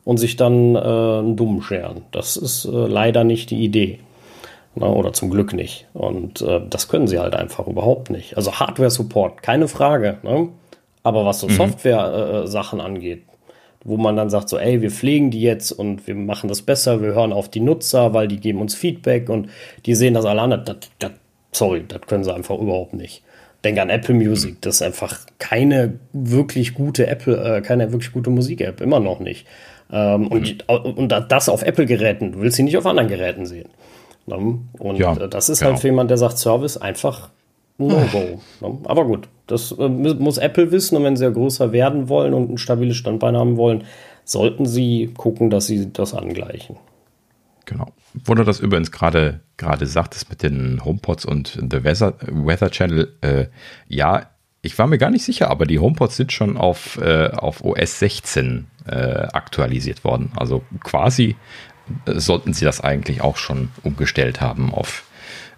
und 0.05 0.19
sich 0.19 0.37
dann 0.37 0.75
äh, 0.75 0.79
einen 0.79 1.37
Dummen 1.37 1.63
scheren. 1.63 2.03
Das 2.11 2.37
ist 2.37 2.67
äh, 2.67 2.69
leider 2.69 3.25
nicht 3.25 3.51
die 3.51 3.65
Idee. 3.65 4.01
Na, 4.79 4.89
ne, 4.89 4.95
oder 4.95 5.13
zum 5.13 5.31
Glück 5.31 5.55
nicht. 5.55 5.87
Und 5.95 6.43
äh, 6.43 6.61
das 6.69 6.89
können 6.89 7.09
sie 7.09 7.19
halt 7.19 7.35
einfach 7.35 7.67
überhaupt 7.67 8.11
nicht. 8.11 8.37
Also 8.37 8.53
Hardware-Support, 8.53 9.43
keine 9.43 9.69
Frage. 9.69 10.19
Ne? 10.23 10.49
Aber 11.03 11.25
was 11.25 11.41
so 11.41 11.49
mhm. 11.49 11.53
Software-Sachen 11.53 12.79
äh, 12.79 12.83
angeht, 12.83 13.23
wo 13.85 13.97
man 13.97 14.17
dann 14.17 14.29
sagt, 14.29 14.49
so, 14.49 14.59
ey, 14.59 14.83
wir 14.83 14.91
pflegen 14.91 15.31
die 15.31 15.41
jetzt 15.41 15.73
und 15.73 16.07
wir 16.07 16.15
machen 16.15 16.49
das 16.49 16.63
besser, 16.63 17.01
wir 17.01 17.15
hören 17.15 17.33
auf 17.33 17.49
die 17.49 17.61
Nutzer, 17.61 18.13
weil 18.13 18.29
die 18.29 18.41
geben 18.41 18.61
uns 18.61 18.75
Feedback 18.75 19.31
und 19.31 19.49
die 19.87 19.95
sehen 19.95 20.15
das 20.15 20.25
alle 20.25 20.43
an. 20.43 20.51
Das, 20.51 20.77
das, 20.99 21.13
sorry, 21.53 21.85
das 21.87 22.01
können 22.03 22.25
sie 22.25 22.35
einfach 22.35 22.59
überhaupt 22.59 22.95
nicht. 22.95 23.23
Denk 23.65 23.79
an 23.79 23.89
Apple 23.89 24.15
Music, 24.15 24.55
mhm. 24.55 24.59
das 24.61 24.77
ist 24.77 24.83
einfach 24.83 25.21
keine 25.39 25.95
wirklich 26.13 26.75
gute 26.75 27.07
Apple, 27.07 27.59
äh, 27.59 27.63
keine 27.63 27.93
wirklich 27.93 28.13
gute 28.13 28.31
Musik-App, 28.31 28.81
immer 28.81 29.01
noch 29.01 29.21
nicht. 29.21 29.47
Ähm, 29.91 30.23
mhm. 30.23 30.27
und, 30.27 30.69
und 30.69 31.09
das 31.09 31.49
auf 31.49 31.63
Apple-Geräten, 31.63 32.33
du 32.33 32.41
willst 32.41 32.57
sie 32.57 32.65
nicht 32.65 32.77
auf 32.77 32.87
anderen 32.87 33.09
Geräten 33.09 33.47
sehen. 33.47 33.69
Ne? 34.27 34.59
Und 34.79 34.97
ja, 34.97 35.17
äh, 35.17 35.29
das 35.29 35.49
ist 35.49 35.61
genau. 35.61 35.73
halt 35.73 35.81
für 35.81 35.89
jemanden, 35.89 36.09
der 36.09 36.19
sagt 36.19 36.39
Service, 36.39 36.77
einfach 36.77 37.31
No-Go. 37.79 38.41
Ne? 38.61 38.79
Aber 38.85 39.05
gut, 39.05 39.29
das 39.47 39.73
äh, 39.73 39.89
muss 39.89 40.39
Apple 40.39 40.71
wissen 40.73 40.97
und 40.97 41.05
wenn 41.05 41.17
sie 41.17 41.25
ja 41.25 41.31
größer 41.31 41.73
werden 41.73 42.09
wollen 42.09 42.35
und 42.35 42.51
ein 42.51 42.59
stabiles 42.59 42.97
Standbein 42.97 43.37
haben 43.37 43.57
wollen, 43.57 43.85
sollten 44.25 44.67
sie 44.67 45.13
gucken, 45.17 45.51
dass 45.51 45.67
sie 45.67 45.93
das 45.93 46.15
angleichen. 46.15 46.77
Genau. 47.65 47.93
Wo 48.25 48.35
du 48.35 48.45
das 48.45 48.61
übrigens 48.61 48.93
gerade 48.93 49.41
gerade 49.57 49.87
sagtest 49.87 50.31
mit 50.31 50.43
den 50.43 50.85
HomePods 50.85 51.25
und 51.25 51.59
The 51.71 51.85
Weather, 51.85 52.15
Weather 52.21 52.71
Channel, 52.71 53.13
äh, 53.21 53.47
ja, 53.89 54.31
ich 54.63 54.79
war 54.79 54.87
mir 54.87 54.99
gar 54.99 55.11
nicht 55.11 55.25
sicher, 55.25 55.51
aber 55.51 55.65
die 55.67 55.79
HomePods 55.79 56.17
sind 56.17 56.33
schon 56.33 56.57
auf, 56.57 56.99
äh, 56.99 57.29
auf 57.29 57.65
OS 57.65 57.99
16 58.01 58.67
äh, 58.87 58.97
aktualisiert 59.33 60.05
worden. 60.05 60.33
Also 60.37 60.63
quasi 60.83 61.37
sollten 62.07 62.53
sie 62.53 62.65
das 62.65 62.81
eigentlich 62.81 63.21
auch 63.21 63.37
schon 63.37 63.71
umgestellt 63.83 64.41
haben 64.41 64.73
auf, 64.73 65.05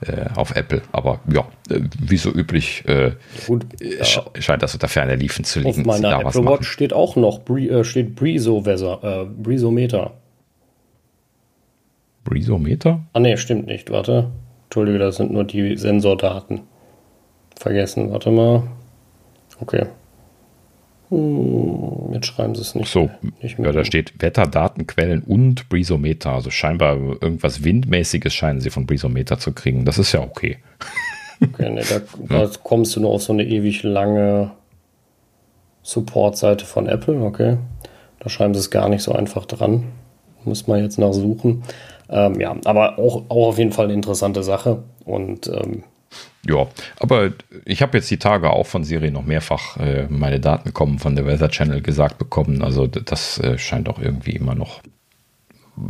äh, 0.00 0.26
auf 0.34 0.55
Apple. 0.55 0.82
Aber 0.92 1.20
ja, 1.32 1.47
äh, 1.70 1.81
wie 1.98 2.16
so 2.16 2.31
üblich 2.31 2.84
äh, 2.86 3.12
Gut, 3.47 3.66
ja. 3.81 4.05
scheint 4.40 4.62
das 4.62 4.74
unter 4.74 4.89
ferner 4.89 5.16
Liefen 5.16 5.44
zu 5.44 5.60
liegen. 5.60 5.81
Auf 5.81 5.86
meiner 5.86 6.20
Apple 6.20 6.44
Watch 6.44 6.68
steht 6.68 6.92
auch 6.92 7.16
noch 7.16 7.48
äh, 7.48 7.84
steht 7.84 8.15
Briso 8.15 8.62
äh, 8.65 9.24
Brisometer. 9.24 10.15
Brisometer? 12.24 13.00
Ah 13.15 13.20
ne, 13.20 13.36
stimmt 13.39 13.66
nicht. 13.66 13.90
Warte. 13.90 14.31
Entschuldige, 14.65 14.98
das 14.98 15.16
sind 15.16 15.32
nur 15.32 15.44
die 15.44 15.78
Sensordaten. 15.78 16.60
Vergessen, 17.58 18.12
warte 18.12 18.31
mal. 18.31 18.65
Okay. 19.60 19.86
Hm, 21.11 22.12
jetzt 22.12 22.27
schreiben 22.27 22.55
sie 22.55 22.61
es 22.61 22.75
nicht. 22.75 22.91
So, 22.91 23.11
nicht 23.41 23.59
ja, 23.59 23.73
da 23.73 23.85
steht 23.85 24.20
Wetterdatenquellen 24.20 25.23
und 25.23 25.69
Brisometer. 25.69 26.33
Also 26.33 26.51
scheinbar 26.51 26.97
irgendwas 26.97 27.65
Windmäßiges 27.65 28.35
scheinen 28.35 28.61
sie 28.61 28.70
von 28.70 28.87
Brisometer 28.87 29.39
zu 29.39 29.53
kriegen. 29.53 29.85
Das 29.85 29.99
ist 29.99 30.12
ja 30.12 30.20
okay. 30.20 30.59
Okay, 31.41 31.70
ne, 31.70 31.83
da, 31.89 32.01
da 32.47 32.51
kommst 32.62 32.97
du 32.97 33.01
nur 33.01 33.11
auf 33.11 33.23
so 33.23 33.33
eine 33.33 33.45
ewig 33.45 33.83
lange 33.83 34.51
Support-Seite 35.83 36.67
von 36.67 36.87
Apple. 36.87 37.23
Okay, 37.23 37.57
da 38.20 38.28
schreiben 38.28 38.55
sie 38.55 38.61
es 38.61 38.70
gar 38.70 38.89
nicht 38.89 39.03
so 39.03 39.12
einfach 39.12 39.47
dran. 39.47 39.85
Muss 40.45 40.67
man 40.67 40.83
jetzt 40.83 40.99
nachsuchen. 40.99 41.62
Ähm, 42.11 42.41
ja, 42.41 42.57
aber 42.65 42.99
auch, 42.99 43.25
auch 43.28 43.49
auf 43.49 43.59
jeden 43.59 43.73
Fall 43.73 43.87
eine 43.87 43.95
interessante 43.95 44.43
Sache. 44.43 44.83
Und 45.05 45.49
ähm, 45.49 45.85
Ja, 46.47 46.67
aber 46.99 47.33
ich 47.65 47.83
habe 47.83 47.99
jetzt 47.99 48.11
die 48.11 48.19
Tage 48.19 48.51
auch 48.51 48.67
von 48.67 48.85
Siri 48.85 49.11
noch 49.11 49.25
mehrfach 49.25 49.77
äh, 49.77 50.07
meine 50.09 50.41
Daten 50.41 50.73
kommen 50.73 50.99
von 50.99 51.15
der 51.15 51.27
Weather 51.27 51.51
Channel 51.51 51.83
gesagt 51.83 52.19
bekommen. 52.19 52.62
Also 52.62 52.87
das 52.87 53.39
äh, 53.39 53.59
scheint 53.59 53.89
auch 53.89 53.99
irgendwie 53.99 54.33
immer 54.33 54.55
noch 54.55 54.81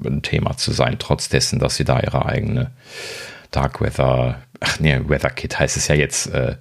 ein 0.04 0.22
Thema 0.22 0.56
zu 0.56 0.72
sein, 0.72 0.96
trotz 0.98 1.28
dessen, 1.28 1.58
dass 1.58 1.76
sie 1.76 1.84
da 1.84 2.00
ihre 2.00 2.26
eigene 2.26 2.72
Dark 3.50 3.80
Weather, 3.80 4.42
ach 4.60 4.80
nee, 4.80 5.00
Weather 5.06 5.30
Kit 5.30 5.58
heißt 5.58 5.76
es 5.76 5.88
ja 5.88 5.94
jetzt, 5.94 6.26
äh, 6.26 6.56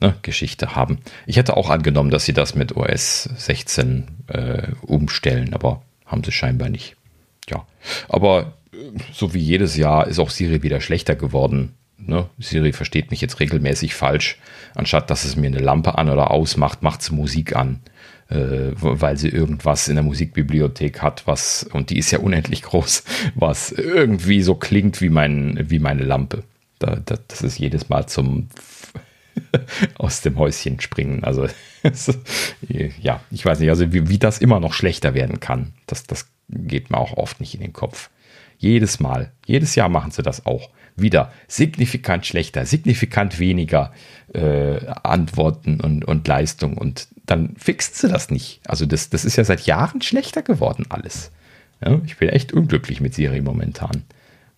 ne, 0.00 0.14
Geschichte 0.22 0.74
haben. 0.74 0.98
Ich 1.26 1.36
hätte 1.36 1.56
auch 1.56 1.70
angenommen, 1.70 2.10
dass 2.10 2.24
sie 2.24 2.32
das 2.32 2.54
mit 2.54 2.76
OS 2.76 3.24
16 3.36 4.08
äh, 4.28 4.68
umstellen, 4.82 5.54
aber 5.54 5.82
haben 6.06 6.24
sie 6.24 6.32
scheinbar 6.32 6.68
nicht. 6.68 6.96
Ja, 7.48 7.64
aber 8.08 8.54
äh, 8.72 8.76
so 9.12 9.34
wie 9.34 9.40
jedes 9.40 9.76
Jahr 9.76 10.06
ist 10.08 10.18
auch 10.18 10.30
Siri 10.30 10.62
wieder 10.62 10.80
schlechter 10.80 11.14
geworden. 11.14 11.74
Ne? 12.06 12.28
Siri 12.38 12.72
versteht 12.72 13.10
mich 13.10 13.20
jetzt 13.20 13.40
regelmäßig 13.40 13.94
falsch. 13.94 14.38
Anstatt 14.74 15.10
dass 15.10 15.24
es 15.24 15.36
mir 15.36 15.46
eine 15.46 15.58
Lampe 15.58 15.98
an 15.98 16.08
oder 16.08 16.30
ausmacht, 16.30 16.82
macht 16.82 17.02
es 17.02 17.10
Musik 17.10 17.54
an, 17.54 17.80
äh, 18.28 18.72
weil 18.76 19.16
sie 19.16 19.28
irgendwas 19.28 19.88
in 19.88 19.94
der 19.94 20.04
Musikbibliothek 20.04 21.02
hat, 21.02 21.26
was, 21.26 21.64
und 21.72 21.90
die 21.90 21.98
ist 21.98 22.10
ja 22.10 22.18
unendlich 22.18 22.62
groß, 22.62 23.04
was 23.34 23.72
irgendwie 23.72 24.42
so 24.42 24.54
klingt 24.54 25.00
wie, 25.00 25.10
mein, 25.10 25.70
wie 25.70 25.78
meine 25.78 26.04
Lampe. 26.04 26.44
Da, 26.78 26.96
da, 26.96 27.16
das 27.28 27.42
ist 27.42 27.58
jedes 27.58 27.88
Mal 27.88 28.06
zum 28.06 28.48
aus 29.98 30.20
dem 30.20 30.38
Häuschen 30.38 30.80
springen. 30.80 31.24
Also 31.24 31.46
ja, 33.00 33.20
ich 33.30 33.44
weiß 33.44 33.60
nicht, 33.60 33.70
also 33.70 33.92
wie, 33.92 34.08
wie 34.08 34.18
das 34.18 34.38
immer 34.38 34.60
noch 34.60 34.72
schlechter 34.72 35.14
werden 35.14 35.40
kann, 35.40 35.72
das, 35.86 36.04
das 36.04 36.28
geht 36.48 36.90
mir 36.90 36.98
auch 36.98 37.16
oft 37.16 37.40
nicht 37.40 37.54
in 37.54 37.60
den 37.60 37.72
Kopf. 37.72 38.10
Jedes 38.62 39.00
Mal, 39.00 39.32
jedes 39.44 39.74
Jahr 39.74 39.88
machen 39.88 40.12
sie 40.12 40.22
das 40.22 40.46
auch 40.46 40.70
wieder 40.94 41.32
signifikant 41.48 42.26
schlechter, 42.26 42.64
signifikant 42.64 43.40
weniger 43.40 43.92
äh, 44.32 44.86
Antworten 45.02 45.80
und, 45.80 46.04
und 46.04 46.28
Leistung 46.28 46.78
und 46.78 47.08
dann 47.26 47.56
fixt 47.56 47.96
sie 47.96 48.08
das 48.08 48.30
nicht. 48.30 48.60
Also 48.68 48.86
das, 48.86 49.10
das 49.10 49.24
ist 49.24 49.34
ja 49.34 49.42
seit 49.42 49.62
Jahren 49.62 50.00
schlechter 50.00 50.42
geworden 50.42 50.86
alles. 50.90 51.32
Ja, 51.84 52.00
ich 52.06 52.18
bin 52.18 52.28
echt 52.28 52.52
unglücklich 52.52 53.00
mit 53.00 53.14
Siri 53.14 53.40
momentan. 53.40 54.04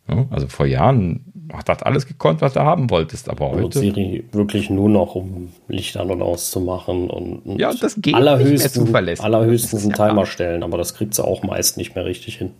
Ja, 0.07 0.26
also 0.28 0.49
vor 0.49 0.66
Jahren 0.66 1.24
hat 1.50 1.70
das 1.70 1.83
alles 1.83 2.07
gekonnt, 2.07 2.42
was 2.42 2.52
du 2.52 2.60
haben 2.60 2.91
wolltest, 2.91 3.31
aber 3.31 3.52
heute. 3.52 3.65
Und 3.65 3.73
Siri 3.73 4.24
wirklich 4.33 4.68
nur 4.68 4.91
noch, 4.91 5.15
um 5.15 5.50
Licht 5.68 5.97
an 5.97 6.10
und 6.10 6.20
auszumachen 6.20 7.08
und, 7.08 7.39
und 7.39 7.58
ja, 7.58 7.73
das 7.73 7.97
geht 8.02 8.15
allerhöchstens, 8.15 8.94
allerhöchstens 9.20 9.84
einen 9.84 9.94
Timer 9.94 10.26
stellen, 10.26 10.62
aber 10.62 10.76
das 10.76 10.94
kriegt 10.94 11.15
sie 11.15 11.24
auch 11.24 11.42
meist 11.42 11.78
nicht 11.78 11.94
mehr 11.94 12.05
richtig 12.05 12.36
hin. 12.36 12.50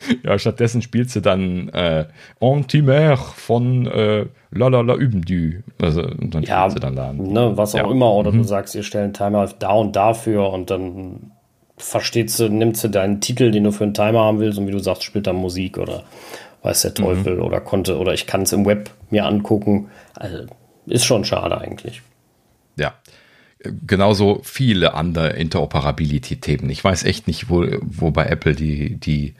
Ja, 0.24 0.38
stattdessen 0.38 0.82
spielt 0.82 1.10
sie 1.10 1.22
dann 1.22 1.68
äh, 1.70 2.06
Antimer 2.40 3.16
von 3.16 3.86
äh, 3.86 4.26
Lalala 4.50 4.94
üben 4.94 5.22
du. 5.22 5.62
Also, 5.80 6.02
und 6.02 6.34
dann 6.34 6.42
ja, 6.42 6.68
sie 6.70 6.80
dann 6.80 6.96
da. 6.96 7.12
Ne, 7.12 7.56
was 7.56 7.74
auch 7.74 7.78
ja. 7.78 7.90
immer. 7.90 8.12
Oder 8.12 8.32
mhm. 8.32 8.38
du 8.38 8.44
sagst, 8.44 8.74
ihr 8.74 8.82
stellt 8.82 9.04
einen 9.04 9.14
Timer 9.14 9.48
da 9.58 9.72
und 9.72 9.96
dafür 9.96 10.50
und 10.52 10.70
dann 10.70 11.32
versteht 11.76 12.30
sie, 12.30 12.48
nimmt 12.48 12.76
sie 12.76 12.90
deinen 12.90 13.20
Titel, 13.20 13.50
den 13.50 13.64
du 13.64 13.72
für 13.72 13.84
einen 13.84 13.94
Timer 13.94 14.20
haben 14.20 14.40
willst 14.40 14.58
und 14.58 14.66
wie 14.66 14.72
du 14.72 14.78
sagst, 14.78 15.04
spielt 15.04 15.26
da 15.26 15.32
Musik 15.32 15.78
oder 15.78 16.02
weiß 16.62 16.82
der 16.82 16.94
Teufel 16.94 17.36
mhm. 17.36 17.42
oder 17.42 17.60
konnte 17.60 17.98
oder 17.98 18.14
ich 18.14 18.26
kann 18.26 18.42
es 18.42 18.52
im 18.52 18.66
Web 18.66 18.90
mir 19.10 19.26
angucken. 19.26 19.88
Also 20.14 20.46
ist 20.86 21.04
schon 21.04 21.24
schade 21.24 21.58
eigentlich. 21.58 22.02
Genauso 23.60 24.40
viele 24.44 24.94
andere 24.94 25.30
Interoperability-Themen. 25.30 26.70
Ich 26.70 26.84
weiß 26.84 27.02
echt 27.02 27.26
nicht, 27.26 27.50
wo, 27.50 27.66
wo 27.80 28.12
bei 28.12 28.26
Apple 28.26 28.54
die, 28.54 28.96
die, 29.00 29.34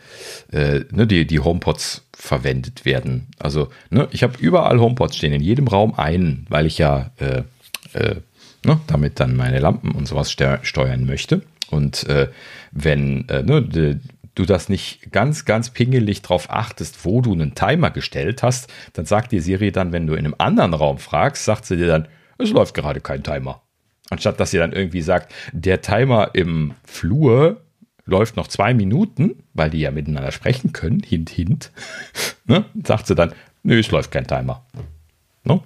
äh, 0.51 0.81
ne, 0.91 1.07
die, 1.07 1.25
die 1.25 1.39
HomePods 1.39 2.09
verwendet 2.17 2.85
werden. 2.85 3.29
Also, 3.39 3.69
ne, 3.91 4.09
ich 4.11 4.25
habe 4.25 4.37
überall 4.41 4.81
HomePods 4.81 5.17
stehen, 5.17 5.33
in 5.33 5.41
jedem 5.41 5.69
Raum 5.69 5.95
einen, 5.95 6.47
weil 6.49 6.67
ich 6.67 6.79
ja 6.79 7.13
äh, 7.19 7.43
äh, 7.93 8.17
ne, 8.65 8.81
damit 8.89 9.21
dann 9.21 9.37
meine 9.37 9.61
Lampen 9.61 9.93
und 9.93 10.09
sowas 10.09 10.33
steuern 10.33 11.07
möchte. 11.07 11.43
Und 11.71 12.05
äh, 12.09 12.29
wenn 12.73 13.29
äh, 13.29 13.45
ne, 13.45 13.63
de, 13.63 13.99
du 14.35 14.45
das 14.47 14.69
nicht 14.69 15.13
ganz, 15.13 15.45
ganz 15.45 15.71
pingelig 15.71 16.23
drauf 16.23 16.51
achtest, 16.51 17.05
wo 17.05 17.21
du 17.21 17.33
einen 17.33 17.55
Timer 17.55 17.91
gestellt 17.91 18.43
hast, 18.43 18.73
dann 18.95 19.07
sagt 19.07 19.31
die 19.31 19.41
Siri 19.41 19.71
dann, 19.71 19.93
wenn 19.93 20.07
du 20.07 20.15
in 20.15 20.25
einem 20.25 20.35
anderen 20.39 20.75
Raum 20.75 20.99
fragst, 20.99 21.45
sagt 21.45 21.67
sie 21.67 21.77
dir 21.77 21.87
dann, 21.87 22.09
es 22.39 22.51
läuft 22.51 22.75
gerade 22.75 23.01
kein 23.01 23.23
Timer. 23.23 23.63
Anstatt 24.11 24.41
dass 24.41 24.51
sie 24.51 24.59
dann 24.59 24.73
irgendwie 24.73 25.03
sagt, 25.03 25.35
der 25.53 25.81
Timer 25.81 26.31
im 26.33 26.75
Flur 26.85 27.61
läuft 28.07 28.37
noch 28.37 28.49
zwei 28.49 28.73
Minuten, 28.73 29.43
weil 29.53 29.71
die 29.71 29.81
ja 29.81 29.91
miteinander 29.91 30.33
sprechen 30.33 30.73
können, 30.73 31.01
hint, 31.01 31.31
hint, 31.31 31.71
ne? 32.47 32.65
sagt 32.83 33.07
sie 33.07 33.15
dann, 33.15 33.33
nö, 33.63 33.79
es 33.79 33.91
läuft 33.91 34.11
kein 34.11 34.27
Timer. 34.27 34.65
Ne? 35.45 35.61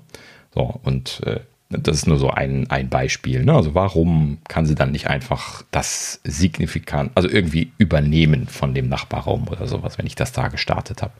So, 0.54 0.80
und 0.82 1.20
äh, 1.24 1.40
das 1.68 1.98
ist 1.98 2.06
nur 2.06 2.18
so 2.18 2.30
ein, 2.30 2.68
ein 2.70 2.88
Beispiel. 2.88 3.44
Ne? 3.44 3.54
Also 3.54 3.74
warum 3.74 4.38
kann 4.48 4.66
sie 4.66 4.74
dann 4.74 4.90
nicht 4.90 5.06
einfach 5.06 5.62
das 5.70 6.20
signifikant, 6.24 7.12
also 7.14 7.28
irgendwie 7.28 7.72
übernehmen 7.78 8.46
von 8.48 8.74
dem 8.74 8.88
Nachbarraum 8.88 9.48
oder 9.48 9.66
sowas, 9.66 9.98
wenn 9.98 10.06
ich 10.06 10.14
das 10.14 10.32
da 10.32 10.48
gestartet 10.48 11.02
habe. 11.02 11.14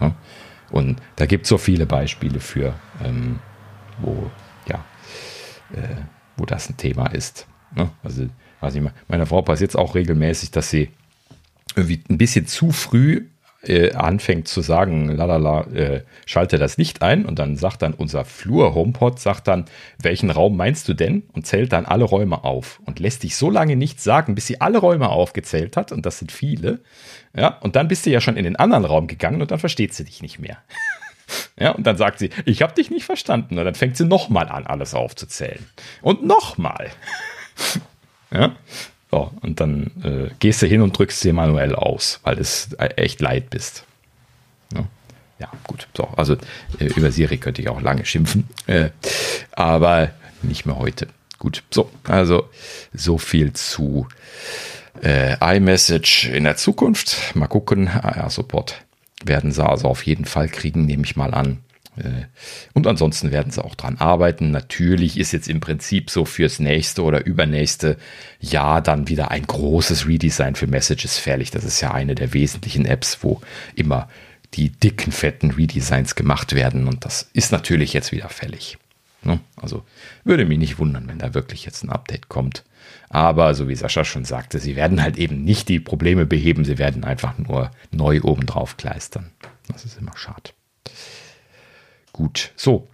Ne? 0.00 0.14
Und 0.70 1.00
da 1.16 1.26
gibt 1.26 1.44
es 1.44 1.48
so 1.48 1.58
viele 1.58 1.86
Beispiele 1.86 2.40
für, 2.40 2.74
ähm, 3.04 3.38
wo, 4.00 4.30
ja, 4.66 4.84
äh, 5.72 5.96
wo 6.38 6.46
das 6.46 6.68
ein 6.70 6.76
Thema 6.76 7.06
ist. 7.08 7.46
Ne? 7.74 7.90
Also, 8.02 8.26
weiß 8.60 8.74
ich 8.74 8.82
meiner 9.08 9.26
Frau 9.26 9.42
passiert 9.42 9.70
es 9.70 9.76
auch 9.76 9.94
regelmäßig, 9.94 10.50
dass 10.50 10.70
sie 10.70 10.90
irgendwie 11.76 12.02
ein 12.08 12.18
bisschen 12.18 12.46
zu 12.46 12.72
früh 12.72 13.26
äh, 13.62 13.92
anfängt 13.92 14.46
zu 14.46 14.60
sagen, 14.60 15.08
lalala, 15.08 15.66
äh, 15.72 16.02
schalte 16.26 16.58
das 16.58 16.76
Licht 16.76 17.02
ein 17.02 17.26
und 17.26 17.38
dann 17.38 17.56
sagt 17.56 17.82
dann 17.82 17.92
unser 17.92 18.24
Flur-HomePod, 18.24 19.18
sagt 19.18 19.48
dann, 19.48 19.64
welchen 20.00 20.30
Raum 20.30 20.56
meinst 20.56 20.88
du 20.88 20.94
denn? 20.94 21.24
Und 21.32 21.46
zählt 21.46 21.72
dann 21.72 21.84
alle 21.84 22.04
Räume 22.04 22.44
auf 22.44 22.80
und 22.84 23.00
lässt 23.00 23.24
dich 23.24 23.36
so 23.36 23.50
lange 23.50 23.76
nichts 23.76 24.04
sagen, 24.04 24.34
bis 24.34 24.46
sie 24.46 24.60
alle 24.60 24.78
Räume 24.78 25.08
aufgezählt 25.08 25.76
hat 25.76 25.92
und 25.92 26.06
das 26.06 26.18
sind 26.18 26.30
viele. 26.30 26.80
Ja, 27.36 27.58
und 27.58 27.76
dann 27.76 27.88
bist 27.88 28.06
du 28.06 28.10
ja 28.10 28.20
schon 28.20 28.36
in 28.36 28.44
den 28.44 28.56
anderen 28.56 28.84
Raum 28.84 29.06
gegangen 29.06 29.42
und 29.42 29.50
dann 29.50 29.58
versteht 29.58 29.92
sie 29.92 30.04
dich 30.04 30.22
nicht 30.22 30.38
mehr. 30.38 30.58
Ja, 31.60 31.72
und 31.72 31.86
dann 31.86 31.96
sagt 31.96 32.20
sie, 32.20 32.30
ich 32.44 32.62
habe 32.62 32.72
dich 32.74 32.90
nicht 32.90 33.04
verstanden. 33.04 33.58
Und 33.58 33.64
dann 33.64 33.74
fängt 33.74 33.96
sie 33.96 34.04
nochmal 34.04 34.48
an, 34.48 34.66
alles 34.66 34.94
aufzuzählen. 34.94 35.66
Und 36.02 36.24
nochmal. 36.24 36.90
Ja, 38.30 38.54
so, 39.10 39.32
und 39.40 39.58
dann 39.58 39.90
äh, 40.04 40.34
gehst 40.38 40.60
du 40.60 40.66
hin 40.66 40.82
und 40.82 40.98
drückst 40.98 41.20
sie 41.20 41.32
manuell 41.32 41.74
aus, 41.74 42.20
weil 42.24 42.36
du 42.36 42.42
echt 42.96 43.22
leid 43.22 43.48
bist. 43.48 43.84
Ja, 44.74 44.84
ja 45.38 45.50
gut. 45.64 45.88
So, 45.96 46.08
also 46.14 46.36
äh, 46.78 46.84
über 46.84 47.10
Siri 47.10 47.38
könnte 47.38 47.62
ich 47.62 47.70
auch 47.70 47.80
lange 47.80 48.04
schimpfen. 48.04 48.50
Äh, 48.66 48.90
aber 49.52 50.10
nicht 50.42 50.66
mehr 50.66 50.76
heute. 50.76 51.08
Gut, 51.38 51.62
so, 51.70 51.90
also 52.04 52.50
so 52.92 53.16
viel 53.16 53.54
zu 53.54 54.06
äh, 55.02 55.56
iMessage 55.56 56.28
in 56.28 56.44
der 56.44 56.56
Zukunft. 56.56 57.34
Mal 57.34 57.46
gucken. 57.46 57.88
AR-Support 57.88 58.84
werden 59.24 59.52
sie 59.52 59.64
also 59.64 59.88
auf 59.88 60.04
jeden 60.04 60.24
Fall 60.24 60.48
kriegen, 60.48 60.86
nehme 60.86 61.04
ich 61.04 61.16
mal 61.16 61.34
an. 61.34 61.58
Äh, 61.96 62.26
und 62.72 62.86
ansonsten 62.86 63.30
werden 63.32 63.50
sie 63.50 63.64
auch 63.64 63.74
dran 63.74 63.96
arbeiten. 63.98 64.50
Natürlich 64.50 65.18
ist 65.18 65.32
jetzt 65.32 65.48
im 65.48 65.60
Prinzip 65.60 66.10
so 66.10 66.24
fürs 66.24 66.58
nächste 66.58 67.02
oder 67.02 67.24
übernächste 67.24 67.96
Jahr 68.40 68.80
dann 68.80 69.08
wieder 69.08 69.30
ein 69.30 69.46
großes 69.46 70.06
Redesign 70.06 70.54
für 70.54 70.66
Messages 70.66 71.18
fällig. 71.18 71.50
Das 71.50 71.64
ist 71.64 71.80
ja 71.80 71.92
eine 71.92 72.14
der 72.14 72.32
wesentlichen 72.32 72.84
Apps, 72.84 73.18
wo 73.22 73.40
immer 73.74 74.08
die 74.54 74.70
dicken, 74.70 75.12
fetten 75.12 75.50
Redesigns 75.50 76.14
gemacht 76.14 76.54
werden. 76.54 76.88
Und 76.88 77.04
das 77.04 77.28
ist 77.32 77.52
natürlich 77.52 77.92
jetzt 77.92 78.12
wieder 78.12 78.28
fällig. 78.28 78.78
Ne? 79.22 79.40
Also 79.56 79.84
würde 80.24 80.44
mich 80.44 80.58
nicht 80.58 80.78
wundern, 80.78 81.08
wenn 81.08 81.18
da 81.18 81.34
wirklich 81.34 81.64
jetzt 81.64 81.82
ein 81.82 81.90
Update 81.90 82.28
kommt. 82.28 82.64
Aber 83.10 83.54
so 83.54 83.68
wie 83.68 83.74
Sascha 83.74 84.04
schon 84.04 84.24
sagte, 84.24 84.58
sie 84.58 84.76
werden 84.76 85.02
halt 85.02 85.16
eben 85.16 85.44
nicht 85.44 85.68
die 85.68 85.80
Probleme 85.80 86.26
beheben, 86.26 86.64
sie 86.64 86.78
werden 86.78 87.04
einfach 87.04 87.38
nur 87.38 87.70
neu 87.90 88.20
obendrauf 88.22 88.76
kleistern. 88.76 89.30
Das 89.72 89.84
ist 89.84 89.98
immer 89.98 90.16
schade. 90.16 90.50
Gut, 92.12 92.52
so. 92.56 92.88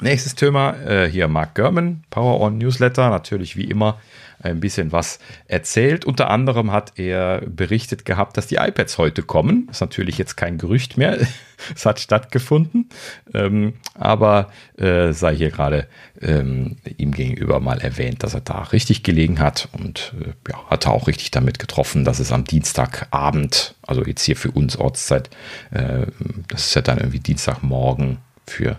Nächstes 0.00 0.36
Thema, 0.36 0.76
äh, 0.86 1.10
hier 1.10 1.26
Mark 1.26 1.56
Gurman, 1.56 2.04
Power 2.10 2.40
On 2.40 2.56
Newsletter, 2.56 3.10
natürlich 3.10 3.56
wie 3.56 3.64
immer 3.64 4.00
ein 4.40 4.60
bisschen 4.60 4.92
was 4.92 5.18
erzählt. 5.46 6.04
Unter 6.04 6.30
anderem 6.30 6.72
hat 6.72 6.98
er 6.98 7.40
berichtet 7.42 8.04
gehabt, 8.04 8.36
dass 8.36 8.46
die 8.46 8.56
iPads 8.56 8.98
heute 8.98 9.22
kommen. 9.22 9.68
Ist 9.70 9.80
natürlich 9.80 10.18
jetzt 10.18 10.36
kein 10.36 10.58
Gerücht 10.58 10.96
mehr. 10.96 11.18
es 11.74 11.86
hat 11.86 12.00
stattgefunden. 12.00 12.88
Ähm, 13.34 13.74
aber 13.94 14.50
äh, 14.76 15.12
sei 15.12 15.34
hier 15.34 15.50
gerade 15.50 15.88
ähm, 16.20 16.76
ihm 16.96 17.12
gegenüber 17.12 17.60
mal 17.60 17.80
erwähnt, 17.80 18.22
dass 18.22 18.34
er 18.34 18.40
da 18.40 18.62
richtig 18.62 19.02
gelegen 19.02 19.40
hat 19.40 19.68
und 19.72 20.14
äh, 20.20 20.32
ja, 20.50 20.64
hat 20.70 20.86
er 20.86 20.92
auch 20.92 21.06
richtig 21.06 21.30
damit 21.30 21.58
getroffen, 21.58 22.04
dass 22.04 22.18
es 22.18 22.32
am 22.32 22.44
Dienstagabend, 22.44 23.74
also 23.86 24.04
jetzt 24.04 24.22
hier 24.22 24.36
für 24.36 24.50
uns 24.50 24.76
Ortszeit, 24.76 25.30
äh, 25.70 26.06
das 26.48 26.66
ist 26.66 26.74
ja 26.74 26.82
dann 26.82 26.98
irgendwie 26.98 27.20
Dienstagmorgen 27.20 28.18
für 28.46 28.78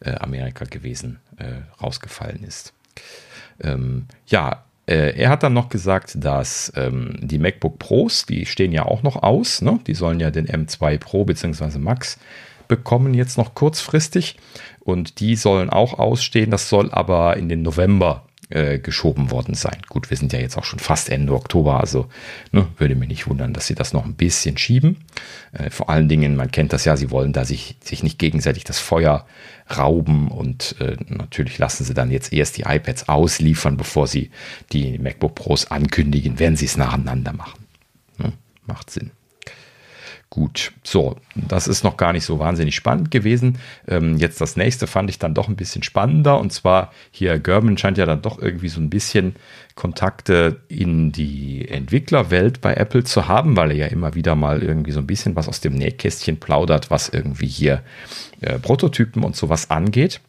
äh, 0.00 0.12
Amerika 0.16 0.64
gewesen, 0.64 1.20
äh, 1.38 1.62
rausgefallen 1.82 2.42
ist. 2.44 2.72
Ähm, 3.60 4.06
ja, 4.26 4.65
er 4.94 5.30
hat 5.30 5.42
dann 5.42 5.52
noch 5.52 5.68
gesagt, 5.68 6.16
dass 6.24 6.72
ähm, 6.76 7.16
die 7.20 7.38
MacBook 7.38 7.78
Pros, 7.78 8.24
die 8.24 8.46
stehen 8.46 8.72
ja 8.72 8.84
auch 8.84 9.02
noch 9.02 9.22
aus, 9.22 9.60
ne? 9.60 9.80
die 9.86 9.94
sollen 9.94 10.20
ja 10.20 10.30
den 10.30 10.46
M2 10.46 10.98
Pro 10.98 11.24
bzw. 11.24 11.78
Max 11.78 12.18
bekommen 12.68 13.14
jetzt 13.14 13.38
noch 13.38 13.54
kurzfristig 13.54 14.36
und 14.80 15.20
die 15.20 15.36
sollen 15.36 15.70
auch 15.70 15.98
ausstehen. 15.98 16.50
Das 16.50 16.68
soll 16.68 16.90
aber 16.90 17.36
in 17.36 17.48
den 17.48 17.62
November 17.62 18.26
äh, 18.48 18.78
geschoben 18.78 19.30
worden 19.30 19.54
sein. 19.54 19.78
Gut, 19.88 20.10
wir 20.10 20.16
sind 20.16 20.32
ja 20.32 20.38
jetzt 20.38 20.56
auch 20.56 20.64
schon 20.64 20.78
fast 20.78 21.08
Ende 21.08 21.34
Oktober, 21.34 21.80
also 21.80 22.08
ne, 22.52 22.68
würde 22.78 22.94
mich 22.94 23.08
nicht 23.08 23.26
wundern, 23.26 23.52
dass 23.52 23.66
sie 23.66 23.74
das 23.74 23.92
noch 23.92 24.04
ein 24.04 24.14
bisschen 24.14 24.56
schieben. 24.56 24.98
Äh, 25.52 25.70
vor 25.70 25.90
allen 25.90 26.08
Dingen, 26.08 26.36
man 26.36 26.50
kennt 26.50 26.72
das 26.72 26.84
ja, 26.84 26.96
sie 26.96 27.10
wollen 27.10 27.32
da 27.32 27.44
sich, 27.44 27.76
sich 27.82 28.02
nicht 28.02 28.18
gegenseitig 28.18 28.64
das 28.64 28.78
Feuer 28.78 29.26
rauben 29.76 30.28
und 30.28 30.76
äh, 30.80 30.96
natürlich 31.08 31.58
lassen 31.58 31.84
sie 31.84 31.94
dann 31.94 32.10
jetzt 32.10 32.32
erst 32.32 32.56
die 32.56 32.62
iPads 32.62 33.08
ausliefern, 33.08 33.76
bevor 33.76 34.06
sie 34.06 34.30
die 34.72 34.98
MacBook 34.98 35.34
Pros 35.34 35.70
ankündigen, 35.70 36.38
wenn 36.38 36.56
sie 36.56 36.66
es 36.66 36.76
nacheinander 36.76 37.32
machen. 37.32 37.66
Ne? 38.18 38.32
Macht 38.66 38.90
Sinn. 38.90 39.10
Gut, 40.36 40.72
so, 40.82 41.16
das 41.34 41.66
ist 41.66 41.82
noch 41.82 41.96
gar 41.96 42.12
nicht 42.12 42.26
so 42.26 42.38
wahnsinnig 42.38 42.76
spannend 42.76 43.10
gewesen. 43.10 43.56
Ähm, 43.88 44.18
jetzt 44.18 44.38
das 44.38 44.58
nächste 44.58 44.86
fand 44.86 45.08
ich 45.08 45.18
dann 45.18 45.32
doch 45.32 45.48
ein 45.48 45.56
bisschen 45.56 45.82
spannender 45.82 46.38
und 46.38 46.52
zwar 46.52 46.92
hier 47.10 47.38
Gerben 47.38 47.78
scheint 47.78 47.96
ja 47.96 48.04
dann 48.04 48.20
doch 48.20 48.38
irgendwie 48.38 48.68
so 48.68 48.78
ein 48.78 48.90
bisschen 48.90 49.36
Kontakte 49.76 50.60
in 50.68 51.10
die 51.10 51.66
Entwicklerwelt 51.66 52.60
bei 52.60 52.74
Apple 52.74 53.02
zu 53.04 53.28
haben, 53.28 53.56
weil 53.56 53.70
er 53.70 53.76
ja 53.78 53.86
immer 53.86 54.14
wieder 54.14 54.34
mal 54.34 54.62
irgendwie 54.62 54.92
so 54.92 55.00
ein 55.00 55.06
bisschen 55.06 55.36
was 55.36 55.48
aus 55.48 55.60
dem 55.60 55.72
Nähkästchen 55.72 56.38
plaudert, 56.38 56.90
was 56.90 57.08
irgendwie 57.08 57.46
hier 57.46 57.82
äh, 58.42 58.58
Prototypen 58.58 59.24
und 59.24 59.36
sowas 59.36 59.70
angeht. 59.70 60.20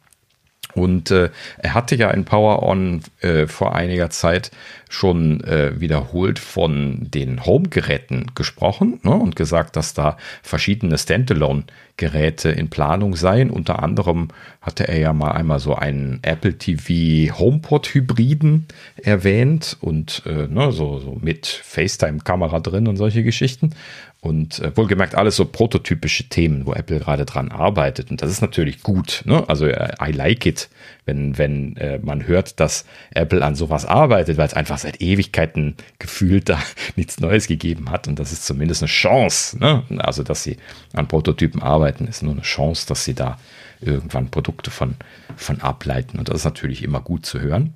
Und 0.74 1.12
äh, 1.12 1.30
er 1.58 1.74
hatte 1.74 1.96
ja 1.96 2.12
in 2.12 2.26
Power 2.26 2.62
On 2.64 3.02
äh, 3.22 3.48
vor 3.48 3.76
einiger 3.76 4.10
Zeit 4.10 4.52
schon 4.90 5.44
äh, 5.44 5.80
wiederholt 5.80 6.40
von 6.40 7.08
den 7.10 7.46
Home-Geräten 7.46 8.28
gesprochen 8.36 9.00
ne, 9.04 9.12
und 9.12 9.36
gesagt, 9.36 9.76
dass 9.76 9.94
da 9.94 10.18
verschiedene 10.44 10.98
Standalone-Geräte 10.98 12.50
in 12.50 12.70
Planung 12.70 13.16
seien. 13.16 13.50
Unter 13.50 13.82
anderem 13.82 14.30
hatte 14.62 14.88
er 14.88 15.00
ja 15.00 15.14
mal 15.14 15.32
einmal 15.32 15.60
so 15.60 15.76
einen 15.76 16.20
Apple 16.22 16.58
TV 16.58 17.38
HomePod-Hybriden 17.38 18.68
erwähnt 18.98 19.78
und 19.82 20.22
äh, 20.26 20.48
ne, 20.48 20.72
so, 20.72 21.00
so 21.00 21.18
mit 21.20 21.48
FaceTime-Kamera 21.48 22.60
drin 22.60 22.88
und 22.88 22.98
solche 22.98 23.24
Geschichten. 23.24 23.72
Und 24.20 24.60
äh, 24.60 24.76
wohlgemerkt 24.76 25.14
alles 25.14 25.36
so 25.36 25.46
prototypische 25.46 26.28
Themen, 26.28 26.66
wo 26.66 26.74
Apple 26.74 27.00
gerade 27.00 27.24
dran 27.24 27.52
arbeitet. 27.52 28.10
Und 28.10 28.22
das 28.22 28.32
ist 28.32 28.42
natürlich 28.42 28.82
gut. 28.82 29.22
Ne? 29.26 29.48
Also 29.48 29.68
äh, 29.68 29.94
I 30.02 30.12
like 30.12 30.46
it, 30.46 30.70
wenn, 31.06 31.38
wenn 31.38 31.78
äh, 31.78 32.00
man 32.00 32.26
hört, 32.26 32.60
dass 32.60 32.86
Apple 33.12 33.46
an 33.46 33.56
sowas 33.56 33.86
arbeitet, 33.86 34.38
weil 34.38 34.48
es 34.48 34.56
einfach 34.56 34.80
seit 34.80 35.02
Ewigkeiten 35.02 35.76
gefühlt 36.00 36.50
da 36.50 36.60
nichts 36.96 37.20
Neues 37.20 37.48
gegeben 37.48 37.92
hat. 37.92 38.08
Und 38.08 38.18
das 38.18 38.32
ist 38.32 38.46
zumindest 38.46 38.82
eine 38.82 38.90
Chance. 38.90 39.60
Ne? 39.60 39.84
Also, 40.00 40.24
dass 40.24 40.42
sie 40.42 40.58
an 40.94 41.08
Prototypen 41.08 41.62
arbeiten, 41.62 42.08
ist 42.08 42.24
nur 42.24 42.34
eine 42.34 42.42
Chance, 42.42 42.88
dass 42.88 43.06
sie 43.06 43.14
da 43.14 43.38
irgendwann 43.82 44.32
Produkte 44.32 44.72
von, 44.72 44.96
von 45.36 45.62
ableiten. 45.62 46.18
Und 46.18 46.30
das 46.30 46.38
ist 46.38 46.46
natürlich 46.46 46.84
immer 46.84 47.02
gut 47.02 47.26
zu 47.26 47.40
hören. 47.40 47.76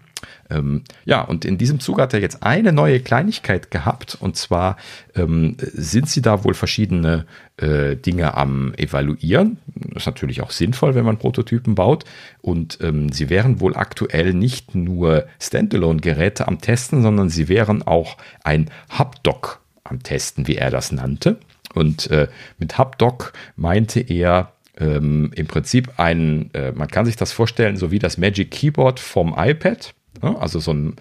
Ähm, 0.50 0.84
ja, 1.06 1.22
und 1.22 1.46
in 1.46 1.58
diesem 1.58 1.80
Zug 1.80 2.00
hat 2.00 2.14
er 2.14 2.20
jetzt 2.20 2.44
eine 2.44 2.72
neue 2.72 3.00
Kleinigkeit 3.00 3.72
gehabt. 3.72 4.18
Und 4.20 4.36
zwar 4.36 4.78
ähm, 5.16 5.58
sind 5.60 6.10
sie 6.10 6.22
da 6.22 6.44
wohl 6.44 6.54
verschiedene 6.54 7.26
äh, 7.58 7.96
Dinge 7.96 8.36
am 8.36 8.74
Evaluieren. 8.76 9.58
Das 9.76 10.04
ist 10.04 10.08
natürlich 10.08 10.42
auch 10.42 10.52
sinnvoll, 10.52 10.96
wenn 10.96 11.06
man 11.06 11.18
Prototypen 11.18 11.76
baut. 11.76 12.06
Und 12.42 12.80
ähm, 12.82 13.12
sie 13.12 13.30
wären 13.30 13.60
wohl 13.60 13.76
aktuell 13.76 14.34
nicht 14.34 14.76
nur 14.76 15.26
Standalone-Geräte 15.40 16.48
am 16.48 16.60
Testen, 16.62 17.02
sondern 17.02 17.30
sie 17.30 17.48
wären 17.48 17.84
auch 17.84 18.18
ein 18.44 18.70
Hubdoc 18.98 19.62
am 19.84 20.04
Testen, 20.04 20.48
wie 20.48 20.56
er 20.56 20.72
das 20.72 20.92
nannte. 20.92 21.38
Und 21.74 22.10
äh, 22.12 22.28
mit 22.58 22.78
Hubdoc 22.78 23.34
meinte 23.56 24.00
er, 24.02 24.54
ähm, 24.78 25.32
im 25.36 25.48
Prinzip 25.48 25.94
ein, 25.98 26.50
äh, 26.54 26.72
man 26.72 26.88
kann 26.88 27.06
sich 27.06 27.16
das 27.16 27.32
vorstellen, 27.32 27.78
so 27.78 27.92
wie 27.92 28.00
das 28.00 28.18
Magic 28.18 28.52
Keyboard 28.52 29.00
vom 29.00 29.36
iPad. 29.38 29.94
Ne? 30.22 30.40
Also 30.40 30.60
so 30.60 30.74
ein 30.74 30.96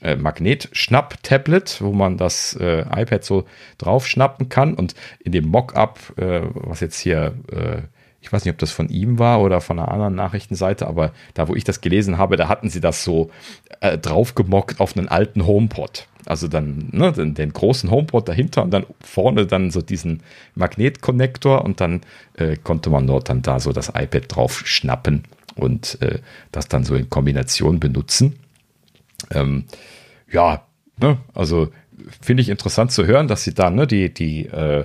äh, 0.00 0.16
Magnet-Schnapp-Tablet, 0.16 1.78
wo 1.80 1.92
man 1.92 2.16
das 2.16 2.56
äh, 2.56 2.80
iPad 2.82 3.24
so 3.24 3.44
draufschnappen 3.78 4.48
kann. 4.48 4.74
Und 4.74 4.94
in 5.20 5.32
dem 5.32 5.46
Mockup, 5.46 6.18
äh, 6.18 6.42
was 6.54 6.80
jetzt 6.80 6.98
hier, 6.98 7.34
äh, 7.50 7.82
ich 8.20 8.32
weiß 8.32 8.44
nicht, 8.44 8.52
ob 8.52 8.58
das 8.58 8.72
von 8.72 8.88
ihm 8.88 9.18
war 9.18 9.40
oder 9.40 9.60
von 9.60 9.78
einer 9.78 9.90
anderen 9.90 10.14
Nachrichtenseite, 10.14 10.86
aber 10.86 11.12
da, 11.34 11.48
wo 11.48 11.54
ich 11.54 11.64
das 11.64 11.80
gelesen 11.80 12.18
habe, 12.18 12.36
da 12.36 12.48
hatten 12.48 12.70
sie 12.70 12.80
das 12.80 13.04
so 13.04 13.30
äh, 13.80 13.98
draufgemockt 13.98 14.80
auf 14.80 14.96
einen 14.96 15.08
alten 15.08 15.46
HomePod. 15.46 16.08
Also 16.24 16.48
dann 16.48 16.88
ne, 16.90 17.12
den, 17.12 17.34
den, 17.34 17.52
großen 17.52 17.88
HomePod 17.88 18.28
dahinter 18.28 18.64
und 18.64 18.72
dann 18.72 18.84
vorne 19.00 19.46
dann 19.46 19.70
so 19.70 19.80
diesen 19.80 20.24
Magnetkonnektor 20.56 21.64
und 21.64 21.80
dann 21.80 22.00
äh, 22.34 22.56
konnte 22.56 22.90
man 22.90 23.06
dort 23.06 23.28
dann 23.28 23.42
da 23.42 23.60
so 23.60 23.72
das 23.72 23.90
iPad 23.90 24.24
drauf 24.28 24.62
schnappen 24.66 25.22
und 25.54 26.02
äh, 26.02 26.18
das 26.50 26.66
dann 26.66 26.84
so 26.84 26.96
in 26.96 27.08
Kombination 27.08 27.78
benutzen. 27.78 28.40
Ähm, 29.30 29.64
ja, 30.30 30.66
ne, 31.00 31.18
also 31.34 31.70
finde 32.20 32.42
ich 32.42 32.48
interessant 32.48 32.92
zu 32.92 33.06
hören, 33.06 33.28
dass 33.28 33.44
sie 33.44 33.54
da 33.54 33.70
ne, 33.70 33.86
die, 33.86 34.12
die, 34.12 34.46
äh, 34.46 34.84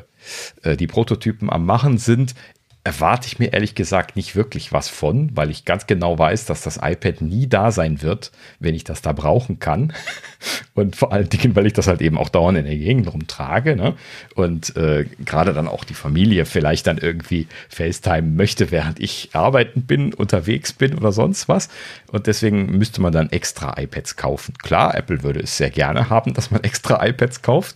äh, 0.64 0.77
die 0.77 0.88
Prototypen 0.88 1.50
am 1.50 1.66
Machen 1.66 1.98
sind 1.98 2.35
erwarte 2.84 3.27
ich 3.27 3.38
mir 3.38 3.53
ehrlich 3.53 3.76
gesagt 3.76 4.16
nicht 4.16 4.35
wirklich 4.35 4.74
was 4.74 4.90
von, 4.90 5.30
weil 5.35 5.51
ich 5.51 5.66
ganz 5.66 5.85
genau 5.85 6.18
weiß, 6.18 6.45
dass 6.45 6.64
das 6.64 6.80
iPad 6.82 7.22
nie 7.22 7.48
da 7.48 7.72
sein 7.72 8.01
wird, 8.01 8.32
wenn 8.60 8.74
ich 8.74 8.84
das 8.84 9.03
da 9.03 9.11
brauchen 9.14 9.60
kann. 9.60 9.93
Und 10.74 10.95
vor 10.95 11.11
allen 11.11 11.30
Dingen, 11.30 11.56
weil 11.56 11.68
ich 11.68 11.74
das 11.74 11.88
halt 11.88 12.01
eben 12.01 12.18
auch 12.18 12.30
dauernd 12.30 12.58
in 12.58 12.66
der 12.66 12.77
Gegend 12.77 13.14
rumtrage. 13.14 13.76
Ne? 13.76 13.93
Und 14.34 14.76
äh, 14.77 15.06
gerade 15.24 15.53
dann 15.53 15.68
auch 15.68 15.84
die 15.84 15.93
Familie 15.93 16.45
vielleicht 16.45 16.88
dann 16.88 16.98
irgendwie 16.98 17.48
FaceTime 17.69 18.24
möchte, 18.24 18.72
während 18.72 19.00
ich 19.00 19.30
arbeiten 19.34 19.84
bin, 19.84 20.14
unterwegs 20.14 20.74
bin 20.74 20.95
oder 20.95 21.11
sonst 21.11 21.48
was. 21.48 21.69
Und 22.11 22.26
deswegen 22.26 22.77
müsste 22.77 23.01
man 23.01 23.14
dann 23.14 23.30
extra 23.30 23.80
iPads 23.80 24.16
kaufen. 24.16 24.56
Klar, 24.58 24.95
Apple 24.95 25.22
würde 25.22 25.42
es 25.42 25.58
sehr 25.58 25.69
gerne 25.69 26.10
haben, 26.10 26.34
dass 26.34 26.50
man 26.50 26.64
extra 26.64 27.06
iPads 27.06 27.43
kauft. 27.43 27.76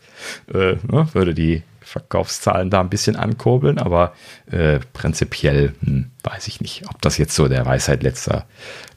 Äh, 0.52 0.78
ne? 0.88 1.08
Würde 1.14 1.36
die 1.36 1.62
Verkaufszahlen 1.96 2.70
da 2.70 2.82
ein 2.82 2.90
bisschen 2.90 3.16
ankurbeln, 3.16 3.78
aber 3.78 4.12
äh, 4.52 4.80
prinzipiell 4.92 5.74
hm, 5.80 6.12
weiß 6.24 6.50
ich 6.50 6.60
nicht, 6.60 6.84
ob 6.90 7.02
das 7.02 7.18
jetzt 7.18 7.34
so 7.36 7.48
der 7.48 7.66
Weisheit 7.66 8.04
letzter, 8.04 8.46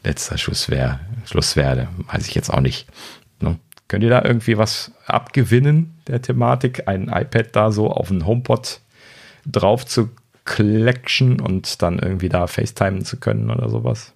letzter 0.03 0.37
Schluss 0.37 0.69
wäre, 0.69 0.99
Schluss 1.25 1.55
wäre, 1.55 1.87
weiß 2.11 2.27
ich 2.27 2.35
jetzt 2.35 2.51
auch 2.51 2.61
nicht. 2.61 2.89
Ne? 3.41 3.57
Könnt 3.87 4.03
ihr 4.03 4.11
da 4.11 4.25
irgendwie 4.25 4.59
was 4.59 4.91
abgewinnen 5.07 5.97
der 6.09 6.21
Thematik, 6.21 6.89
ein 6.89 7.05
iPad 7.05 7.55
da 7.55 7.71
so 7.71 7.89
auf 7.89 8.09
den 8.09 8.27
HomePod 8.27 8.81
drauf 9.47 9.87
zu 9.87 10.11
klatschen 10.45 11.41
und 11.41 11.81
dann 11.83 12.01
irgendwie 12.01 12.29
da 12.29 12.49
FaceTimen 12.49 13.05
zu 13.05 13.19
können 13.19 13.49
oder 13.49 13.69
sowas? 13.69 14.13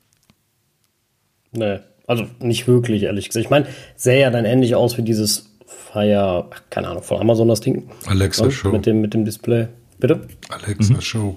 Nee, 1.52 1.78
also 2.08 2.26
nicht 2.40 2.66
wirklich, 2.66 3.04
ehrlich 3.04 3.28
gesagt. 3.28 3.44
Ich 3.44 3.50
meine, 3.50 3.66
sähe 3.94 4.22
ja 4.22 4.30
dann 4.30 4.44
ähnlich 4.44 4.74
aus 4.74 4.98
wie 4.98 5.02
dieses 5.02 5.51
Fire, 5.92 6.46
keine 6.70 6.88
Ahnung, 6.88 7.02
von 7.02 7.20
Amazon 7.20 7.48
das 7.48 7.60
Ding. 7.60 7.88
Alexa 8.06 8.50
Show. 8.50 8.70
Mit 8.70 8.86
dem, 8.86 9.00
mit 9.00 9.14
dem 9.14 9.24
Display. 9.24 9.68
Bitte? 9.98 10.20
Alexa 10.48 10.94
mhm. 10.94 11.00
Show. 11.00 11.36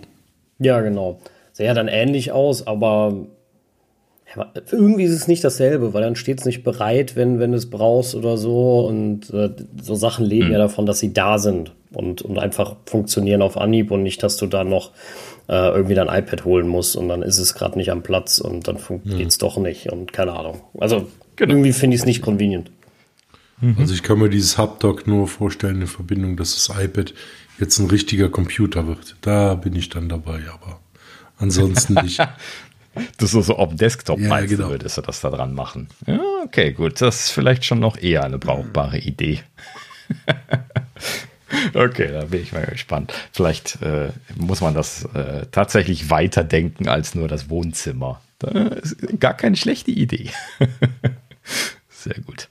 Ja, 0.60 0.82
genau. 0.82 1.20
Ja 1.58 1.74
dann 1.74 1.88
ähnlich 1.88 2.32
aus, 2.32 2.68
aber 2.68 3.28
irgendwie 4.72 5.04
ist 5.04 5.14
es 5.14 5.28
nicht 5.28 5.44
dasselbe, 5.44 5.94
weil 5.94 6.02
dann 6.02 6.16
steht 6.16 6.40
es 6.40 6.46
nicht 6.46 6.64
bereit, 6.64 7.16
wenn, 7.16 7.40
wenn 7.40 7.52
du 7.52 7.58
es 7.58 7.70
brauchst 7.70 8.16
oder 8.16 8.38
so. 8.38 8.86
Und 8.86 9.30
äh, 9.34 9.50
so 9.82 9.96
Sachen 9.96 10.26
leben 10.26 10.48
mhm. 10.48 10.54
ja 10.54 10.58
davon, 10.60 10.86
dass 10.86 11.00
sie 11.00 11.14
da 11.14 11.38
sind 11.38 11.74
und, 11.94 12.22
und 12.22 12.38
einfach 12.38 12.76
funktionieren 12.86 13.42
auf 13.42 13.58
Anhieb 13.58 13.92
und 13.92 14.04
nicht, 14.04 14.22
dass 14.24 14.38
du 14.38 14.48
da 14.48 14.64
noch 14.64 14.92
äh, 15.48 15.70
irgendwie 15.70 15.96
dein 15.96 16.08
iPad 16.08 16.46
holen 16.46 16.68
musst 16.68 16.96
und 16.96 17.08
dann 17.08 17.22
ist 17.22 17.38
es 17.38 17.54
gerade 17.54 17.78
nicht 17.78 17.92
am 17.92 18.04
Platz 18.04 18.40
und 18.40 18.68
dann 18.68 18.78
mhm. 18.90 19.18
geht 19.18 19.30
es 19.30 19.38
doch 19.38 19.58
nicht 19.58 19.92
und 19.92 20.12
keine 20.12 20.34
Ahnung. 20.34 20.62
Also 20.78 21.08
genau. 21.36 21.54
irgendwie 21.54 21.74
finde 21.74 21.96
ich 21.96 22.02
es 22.02 22.06
nicht 22.06 22.22
convenient. 22.22 22.72
Mhm. 23.62 23.76
Also 23.80 23.94
ich 23.94 24.04
kann 24.04 24.20
mir 24.20 24.30
dieses 24.30 24.58
Hubdoc 24.58 25.08
nur 25.08 25.28
vorstellen 25.28 25.82
in 25.82 25.88
Verbindung, 25.88 26.38
dass 26.38 26.54
das 26.54 26.78
iPad 26.78 27.14
jetzt 27.60 27.80
ein 27.80 27.90
richtiger 27.90 28.30
Computer 28.30 28.88
wird. 28.88 29.16
Da 29.22 29.56
bin 29.56 29.76
ich 29.76 29.90
dann 29.90 30.10
dabei, 30.10 30.42
aber 30.52 30.80
ansonsten 31.38 31.94
nicht. 32.04 32.20
Das 33.18 33.34
ist 33.34 33.46
so 33.46 33.58
auf 33.58 33.76
Desktop 33.76 34.20
ja, 34.20 34.30
meinst 34.30 34.56
genau. 34.56 34.70
würdest 34.70 34.98
du 34.98 35.02
das 35.02 35.20
da 35.22 35.30
dran 35.30 35.54
machen. 35.54 35.90
Ja, 36.08 36.20
okay, 36.46 36.72
gut. 36.72 37.02
Das 37.02 37.26
ist 37.26 37.32
vielleicht 37.32 37.66
schon 37.66 37.80
noch 37.80 37.98
eher 37.98 38.24
eine 38.24 38.38
brauchbare 38.38 39.00
Idee. 39.00 39.42
okay, 41.74 42.10
da 42.12 42.26
bin 42.26 42.42
ich 42.42 42.54
mal 42.54 42.66
gespannt. 42.66 43.14
Vielleicht 43.34 43.82
äh, 43.82 44.10
muss 44.36 44.62
man 44.62 44.74
das 44.74 45.04
äh, 45.14 45.46
tatsächlich 45.52 46.10
weiterdenken 46.10 46.88
als 46.88 47.16
nur 47.16 47.28
das 47.28 47.50
Wohnzimmer. 47.50 48.22
Das 48.40 48.92
ist 48.92 49.20
gar 49.20 49.34
keine 49.34 49.56
schlechte 49.56 49.92
Idee. 49.92 50.30
Sehr 52.06 52.22
gut. 52.24 52.50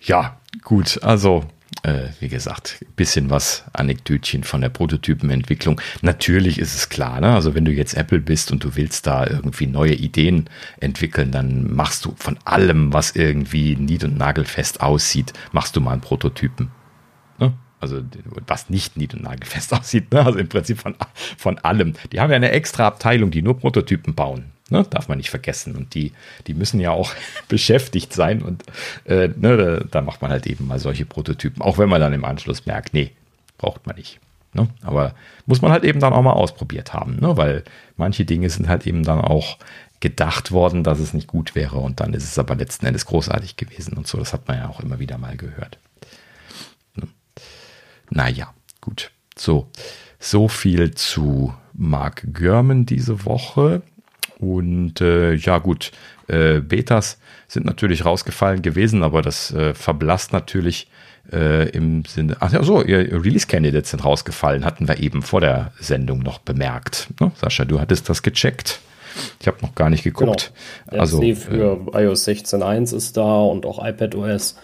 Ja, 0.00 0.40
gut, 0.62 0.98
also 1.02 1.44
äh, 1.82 2.08
wie 2.20 2.28
gesagt, 2.28 2.78
ein 2.80 2.94
bisschen 2.96 3.28
was 3.28 3.64
Anekdötchen 3.74 4.44
von 4.44 4.62
der 4.62 4.70
Prototypenentwicklung. 4.70 5.78
Natürlich 6.00 6.58
ist 6.58 6.74
es 6.74 6.88
klar, 6.88 7.20
ne? 7.20 7.34
also 7.34 7.54
wenn 7.54 7.66
du 7.66 7.70
jetzt 7.70 7.92
Apple 7.92 8.20
bist 8.20 8.50
und 8.50 8.64
du 8.64 8.74
willst 8.74 9.06
da 9.06 9.26
irgendwie 9.26 9.66
neue 9.66 9.92
Ideen 9.92 10.48
entwickeln, 10.80 11.32
dann 11.32 11.74
machst 11.74 12.06
du 12.06 12.14
von 12.16 12.38
allem, 12.46 12.94
was 12.94 13.14
irgendwie 13.14 13.76
nied- 13.76 14.04
und 14.04 14.16
nagelfest 14.16 14.80
aussieht, 14.80 15.34
machst 15.52 15.76
du 15.76 15.82
mal 15.82 15.92
einen 15.92 16.00
Prototypen. 16.00 16.70
Ne? 17.38 17.52
Also 17.78 18.02
was 18.46 18.70
nicht 18.70 18.96
nied- 18.96 19.12
und 19.12 19.22
nagelfest 19.22 19.70
aussieht. 19.78 20.10
Ne? 20.12 20.24
Also 20.24 20.38
im 20.38 20.48
Prinzip 20.48 20.78
von, 20.78 20.96
von 21.36 21.58
allem. 21.58 21.92
Die 22.10 22.20
haben 22.20 22.30
ja 22.30 22.36
eine 22.36 22.52
extra 22.52 22.86
Abteilung, 22.86 23.30
die 23.30 23.42
nur 23.42 23.58
Prototypen 23.58 24.14
bauen. 24.14 24.51
Ne? 24.72 24.84
Darf 24.88 25.08
man 25.08 25.18
nicht 25.18 25.30
vergessen. 25.30 25.76
Und 25.76 25.94
die, 25.94 26.12
die 26.46 26.54
müssen 26.54 26.80
ja 26.80 26.90
auch 26.90 27.12
beschäftigt 27.48 28.12
sein. 28.12 28.42
Und 28.42 28.64
äh, 29.04 29.28
ne, 29.28 29.56
da, 29.56 29.84
da, 29.84 30.02
macht 30.02 30.22
man 30.22 30.30
halt 30.30 30.46
eben 30.46 30.66
mal 30.66 30.78
solche 30.78 31.04
Prototypen. 31.04 31.62
Auch 31.62 31.78
wenn 31.78 31.88
man 31.88 32.00
dann 32.00 32.12
im 32.12 32.24
Anschluss 32.24 32.66
merkt, 32.66 32.94
nee, 32.94 33.12
braucht 33.58 33.86
man 33.86 33.96
nicht. 33.96 34.18
Ne? 34.54 34.68
Aber 34.82 35.14
muss 35.46 35.62
man 35.62 35.72
halt 35.72 35.84
eben 35.84 36.00
dann 36.00 36.12
auch 36.12 36.22
mal 36.22 36.32
ausprobiert 36.32 36.92
haben. 36.92 37.16
Ne? 37.16 37.36
Weil 37.36 37.64
manche 37.96 38.24
Dinge 38.24 38.50
sind 38.50 38.68
halt 38.68 38.86
eben 38.86 39.04
dann 39.04 39.20
auch 39.20 39.58
gedacht 40.00 40.50
worden, 40.50 40.82
dass 40.82 40.98
es 40.98 41.14
nicht 41.14 41.28
gut 41.28 41.54
wäre. 41.54 41.76
Und 41.76 42.00
dann 42.00 42.14
ist 42.14 42.24
es 42.24 42.38
aber 42.38 42.54
letzten 42.54 42.86
Endes 42.86 43.06
großartig 43.06 43.56
gewesen. 43.56 43.94
Und 43.96 44.06
so, 44.06 44.18
das 44.18 44.32
hat 44.32 44.48
man 44.48 44.56
ja 44.56 44.68
auch 44.68 44.80
immer 44.80 44.98
wieder 44.98 45.18
mal 45.18 45.36
gehört. 45.36 45.78
Ne? 46.96 47.08
Naja, 48.10 48.52
gut. 48.80 49.10
So, 49.36 49.68
so 50.18 50.48
viel 50.48 50.94
zu 50.94 51.54
Mark 51.72 52.24
Görman 52.32 52.86
diese 52.86 53.24
Woche. 53.24 53.82
Und 54.42 55.00
äh, 55.00 55.34
ja 55.34 55.58
gut, 55.58 55.92
äh, 56.26 56.58
Betas 56.58 57.18
sind 57.46 57.64
natürlich 57.64 58.04
rausgefallen 58.04 58.60
gewesen, 58.60 59.04
aber 59.04 59.22
das 59.22 59.54
äh, 59.54 59.72
verblasst 59.72 60.32
natürlich 60.32 60.88
äh, 61.32 61.68
im 61.68 62.04
Sinne. 62.04 62.36
Ach 62.40 62.52
ja, 62.52 62.60
so, 62.64 62.82
ihr 62.82 63.24
Release 63.24 63.46
Candidates 63.46 63.92
sind 63.92 64.04
rausgefallen, 64.04 64.64
hatten 64.64 64.88
wir 64.88 64.98
eben 64.98 65.22
vor 65.22 65.40
der 65.40 65.70
Sendung 65.78 66.24
noch 66.24 66.40
bemerkt. 66.40 67.06
Ne? 67.20 67.30
Sascha, 67.40 67.64
du 67.64 67.78
hattest 67.78 68.08
das 68.08 68.24
gecheckt. 68.24 68.80
Ich 69.38 69.46
habe 69.46 69.58
noch 69.62 69.76
gar 69.76 69.90
nicht 69.90 70.02
geguckt. 70.02 70.52
Genau. 70.88 71.00
Also 71.00 71.20
für 71.20 71.80
äh, 71.94 72.04
iOS 72.04 72.26
16.1 72.26 72.96
ist 72.96 73.16
da 73.16 73.42
und 73.42 73.64
auch 73.64 73.84
iPadOS. 73.84 74.56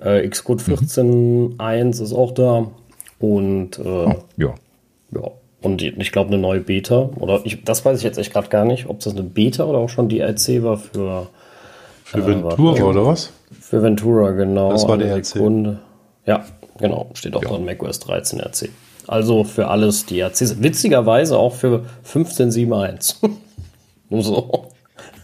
Äh, 0.00 0.26
Xcode 0.28 0.62
14.1 0.62 1.84
mhm. 1.84 1.90
ist 1.90 2.12
auch 2.14 2.32
da. 2.32 2.70
Und 3.18 3.78
äh, 3.78 3.82
oh, 3.82 4.24
ja. 4.38 4.54
ja. 5.10 5.30
Und 5.62 5.82
ich 5.82 6.12
glaube, 6.12 6.28
eine 6.28 6.38
neue 6.38 6.60
Beta, 6.60 7.10
oder 7.16 7.40
ich, 7.44 7.64
das 7.64 7.84
weiß 7.84 7.98
ich 7.98 8.04
jetzt 8.04 8.18
echt 8.18 8.32
gerade 8.32 8.48
gar 8.48 8.64
nicht, 8.64 8.88
ob 8.88 9.00
das 9.00 9.14
eine 9.14 9.22
Beta 9.22 9.64
oder 9.64 9.78
auch 9.78 9.88
schon 9.88 10.08
die 10.08 10.20
RC 10.20 10.62
war 10.62 10.76
für. 10.76 11.28
Für 12.04 12.18
äh, 12.18 12.26
Ventura 12.26 12.84
oder 12.84 13.06
was? 13.06 13.32
Für 13.60 13.82
Ventura, 13.82 14.30
genau. 14.32 14.70
Das 14.70 14.86
war 14.86 14.98
der 14.98 15.16
RC. 15.16 15.24
Sekunde. 15.24 15.80
Ja, 16.24 16.44
genau. 16.78 17.10
Steht 17.14 17.34
auch 17.34 17.42
ja. 17.42 17.48
dran 17.48 17.64
macOS 17.64 17.98
13 18.00 18.40
RC. 18.40 18.68
Also 19.06 19.44
für 19.44 19.68
alles 19.68 20.06
die 20.06 20.20
RC 20.20 20.36
sind. 20.36 20.62
Witzigerweise 20.62 21.38
auch 21.38 21.54
für 21.54 21.84
15.7.1. 22.04 23.28
Nur 24.10 24.22
so. 24.22 24.68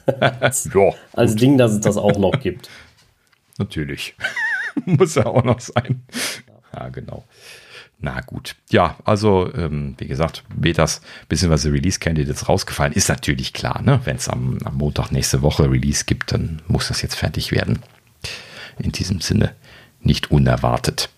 ja, 0.20 0.92
Als 1.12 1.36
Ding, 1.36 1.58
dass 1.58 1.72
es 1.72 1.80
das 1.80 1.96
auch 1.96 2.18
noch 2.18 2.40
gibt. 2.40 2.68
Natürlich. 3.58 4.14
Muss 4.86 5.14
ja 5.14 5.26
auch 5.26 5.44
noch 5.44 5.60
sein. 5.60 6.02
Ja, 6.74 6.88
genau. 6.88 7.24
Na 8.04 8.20
gut. 8.20 8.56
Ja, 8.70 8.96
also 9.04 9.48
ähm, 9.54 9.94
wie 9.98 10.08
gesagt, 10.08 10.42
Betas 10.54 11.02
bzw. 11.28 11.68
Release 11.68 12.00
Candidates 12.00 12.48
rausgefallen. 12.48 12.92
Ist 12.92 13.08
natürlich 13.08 13.52
klar, 13.52 13.80
ne? 13.80 14.00
Wenn 14.04 14.16
es 14.16 14.28
am, 14.28 14.58
am 14.64 14.76
Montag 14.76 15.12
nächste 15.12 15.40
Woche 15.40 15.70
Release 15.70 16.04
gibt, 16.04 16.32
dann 16.32 16.60
muss 16.66 16.88
das 16.88 17.00
jetzt 17.00 17.14
fertig 17.14 17.52
werden. 17.52 17.78
In 18.78 18.90
diesem 18.90 19.20
Sinne 19.20 19.54
nicht 20.00 20.32
unerwartet. 20.32 21.10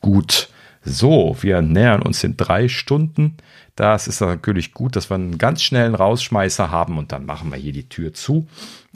Gut. 0.00 0.48
So, 0.82 1.36
wir 1.42 1.60
nähern 1.60 2.00
uns 2.00 2.24
in 2.24 2.38
drei 2.38 2.68
Stunden. 2.68 3.36
Das 3.76 4.08
ist 4.08 4.22
natürlich 4.22 4.72
gut, 4.72 4.96
dass 4.96 5.10
wir 5.10 5.16
einen 5.16 5.36
ganz 5.36 5.62
schnellen 5.62 5.94
Rausschmeißer 5.94 6.70
haben 6.70 6.96
und 6.96 7.12
dann 7.12 7.26
machen 7.26 7.52
wir 7.52 7.58
hier 7.58 7.74
die 7.74 7.90
Tür 7.90 8.14
zu. 8.14 8.48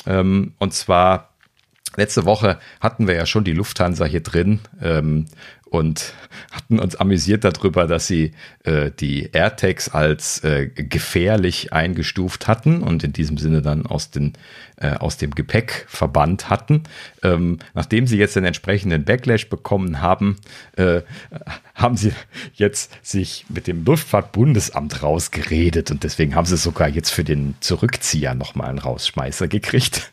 Ähm, 0.07 0.55
und 0.59 0.73
zwar 0.73 1.35
Letzte 1.97 2.25
Woche 2.25 2.59
hatten 2.81 3.07
wir 3.07 3.15
ja 3.15 3.27
schon 3.27 3.45
die 3.45 3.53
Lufthansa 3.53 4.05
hier 4.05 4.23
drin 4.23 4.61
ähm, 4.83 5.27
und 5.67 6.15
hatten 6.51 6.79
uns 6.79 6.97
amüsiert 6.97 7.45
darüber, 7.45 7.87
dass 7.87 8.07
sie 8.07 8.33
äh, 8.63 8.91
die 8.91 9.31
AirTags 9.33 9.89
als 9.89 10.43
äh, 10.45 10.69
gefährlich 10.69 11.73
eingestuft 11.73 12.47
hatten 12.47 12.83
und 12.83 13.03
in 13.03 13.13
diesem 13.13 13.39
Sinne 13.39 13.63
dann 13.63 13.87
aus, 13.87 14.11
den, 14.11 14.35
äh, 14.77 14.95
aus 14.95 15.17
dem 15.17 15.33
Gepäck 15.33 15.87
verbannt 15.89 16.49
hatten. 16.49 16.85
Ähm, 17.23 17.59
nachdem 17.75 18.07
sie 18.07 18.19
jetzt 18.19 18.37
den 18.37 18.45
entsprechenden 18.45 19.05
Backlash 19.05 19.49
bekommen 19.49 20.01
haben, 20.01 20.37
äh, 20.77 21.03
haben 21.75 21.97
sie 21.97 22.13
jetzt 22.55 22.93
sich 23.03 23.47
mit 23.49 23.67
dem 23.67 23.85
Luftfahrtbundesamt 23.85 25.03
rausgeredet 25.03 25.91
und 25.91 26.05
deswegen 26.05 26.35
haben 26.35 26.47
sie 26.47 26.57
sogar 26.57 26.89
jetzt 26.89 27.11
für 27.11 27.25
den 27.25 27.57
Zurückzieher 27.61 28.35
nochmal 28.35 28.69
einen 28.69 28.79
Rausschmeißer 28.79 29.49
gekriegt. 29.49 30.13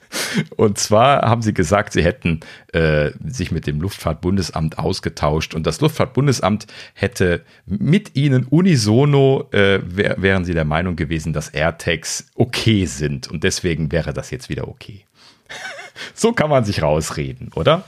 Und 0.56 0.78
zwar 0.78 1.22
haben 1.22 1.42
sie 1.42 1.54
gesagt, 1.54 1.94
sie 1.94 2.04
hätten 2.04 2.40
äh, 2.74 3.12
sich 3.26 3.52
mit 3.52 3.68
dem 3.68 3.82
Luftfahrtbundesamt 3.82 4.78
ausgetauscht 4.78 5.51
und 5.56 5.68
das 5.68 5.82
Luftfahrtbundesamt 5.82 6.68
hätte 6.94 7.44
mit 7.66 8.16
ihnen 8.16 8.46
unisono, 8.46 9.48
äh, 9.52 9.80
wär, 9.84 10.22
wären 10.22 10.46
sie 10.46 10.54
der 10.54 10.66
Meinung 10.66 10.96
gewesen, 10.96 11.34
dass 11.34 11.50
AirTags 11.50 12.28
okay 12.36 12.86
sind 12.86 13.28
und 13.28 13.44
deswegen 13.44 13.92
wäre 13.92 14.14
das 14.14 14.32
jetzt 14.32 14.50
wieder 14.50 14.68
okay. 14.68 15.06
so 16.14 16.34
kann 16.34 16.50
man 16.50 16.64
sich 16.64 16.82
rausreden, 16.82 17.52
oder? 17.56 17.84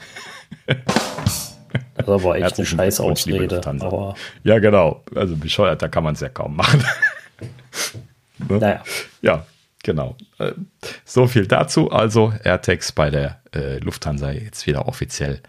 Das 1.96 2.24
war 2.24 2.36
echt 2.36 2.58
eine 2.58 2.66
scheiß 2.66 3.00
Ausrede. 3.00 3.62
ja, 4.44 4.60
genau. 4.60 5.04
Also 5.16 5.36
bescheuert, 5.36 5.82
da 5.82 5.88
kann 5.88 6.04
man 6.04 6.14
es 6.14 6.22
ja 6.22 6.30
kaum 6.30 6.56
machen. 6.56 6.84
ne? 8.50 8.58
Naja. 8.60 8.84
Ja, 9.22 9.46
genau. 9.84 10.16
Äh, 10.40 10.54
so 11.06 11.28
viel 11.28 11.48
dazu. 11.48 11.92
Also 11.92 12.34
AirTags 12.44 12.92
bei 12.92 13.10
der 13.10 13.40
äh, 13.54 13.78
Lufthansa 13.78 14.32
jetzt 14.32 14.66
wieder 14.66 14.88
offiziell 14.88 15.42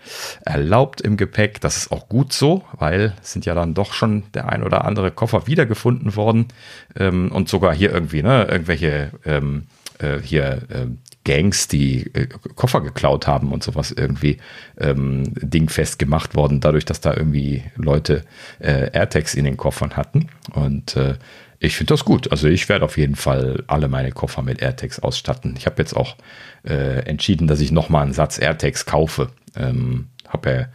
erlaubt 0.45 1.01
im 1.01 1.17
Gepäck. 1.17 1.61
Das 1.61 1.77
ist 1.77 1.93
auch 1.93 2.09
gut 2.09 2.33
so, 2.33 2.65
weil 2.73 3.15
sind 3.23 3.47
ja 3.47 3.55
dann 3.55 3.75
doch 3.75 3.93
schon 3.93 4.25
der 4.35 4.49
ein 4.49 4.63
oder 4.63 4.85
andere 4.85 5.11
Koffer 5.11 5.47
wiedergefunden 5.47 6.17
worden 6.17 6.49
ähm, 6.97 7.33
und 7.33 7.49
sogar 7.49 7.75
hier 7.75 7.93
irgendwie 7.93 8.23
ne, 8.23 8.47
irgendwelche 8.51 9.13
ähm, 9.25 9.67
äh, 9.99 10.19
hier 10.21 10.63
äh, 10.69 10.87
Gangs, 11.25 11.69
die 11.69 12.13
äh, 12.15 12.27
Koffer 12.55 12.81
geklaut 12.81 13.27
haben 13.27 13.53
und 13.53 13.63
sowas 13.63 13.93
irgendwie 13.93 14.39
ähm, 14.79 15.25
dingfest 15.35 15.99
gemacht 15.99 16.35
worden, 16.35 16.61
dadurch, 16.61 16.85
dass 16.85 17.01
da 17.01 17.15
irgendwie 17.15 17.63
Leute 17.77 18.25
äh, 18.59 18.91
AirTags 18.93 19.35
in 19.35 19.45
den 19.45 19.57
Koffern 19.57 19.97
hatten. 19.97 20.29
Und 20.53 20.97
äh, 20.97 21.15
ich 21.59 21.77
finde 21.77 21.95
das 21.95 22.05
gut. 22.05 22.31
Also 22.31 22.49
ich 22.49 22.69
werde 22.69 22.85
auf 22.85 22.97
jeden 22.97 23.17
Fall 23.17 23.65
alle 23.67 23.89
meine 23.89 24.13
Koffer 24.13 24.43
mit 24.43 24.61
AirTags 24.61 25.01
ausstatten. 25.01 25.55
Ich 25.57 25.67
habe 25.67 25.77
jetzt 25.79 25.95
auch 25.95 26.17
äh, 26.65 27.01
entschieden, 27.07 27.47
dass 27.47 27.61
ich 27.61 27.73
nochmal 27.73 28.03
einen 28.03 28.13
Satz 28.13 28.39
AirTags 28.39 28.87
kaufe. 28.87 29.29
Ähm, 29.57 30.09
habe 30.29 30.51
ja 30.51 30.67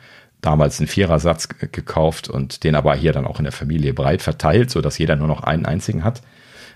damals 0.41 0.79
einen 0.79 0.87
Vierersatz 0.87 1.49
gekauft 1.49 2.29
und 2.29 2.63
den 2.63 2.75
aber 2.75 2.95
hier 2.95 3.11
dann 3.11 3.27
auch 3.27 3.39
in 3.39 3.43
der 3.43 3.51
Familie 3.51 3.93
breit 3.93 4.21
verteilt, 4.21 4.71
sodass 4.71 4.97
jeder 4.97 5.15
nur 5.15 5.27
noch 5.27 5.43
einen 5.43 5.65
einzigen 5.65 6.03
hat. 6.03 6.21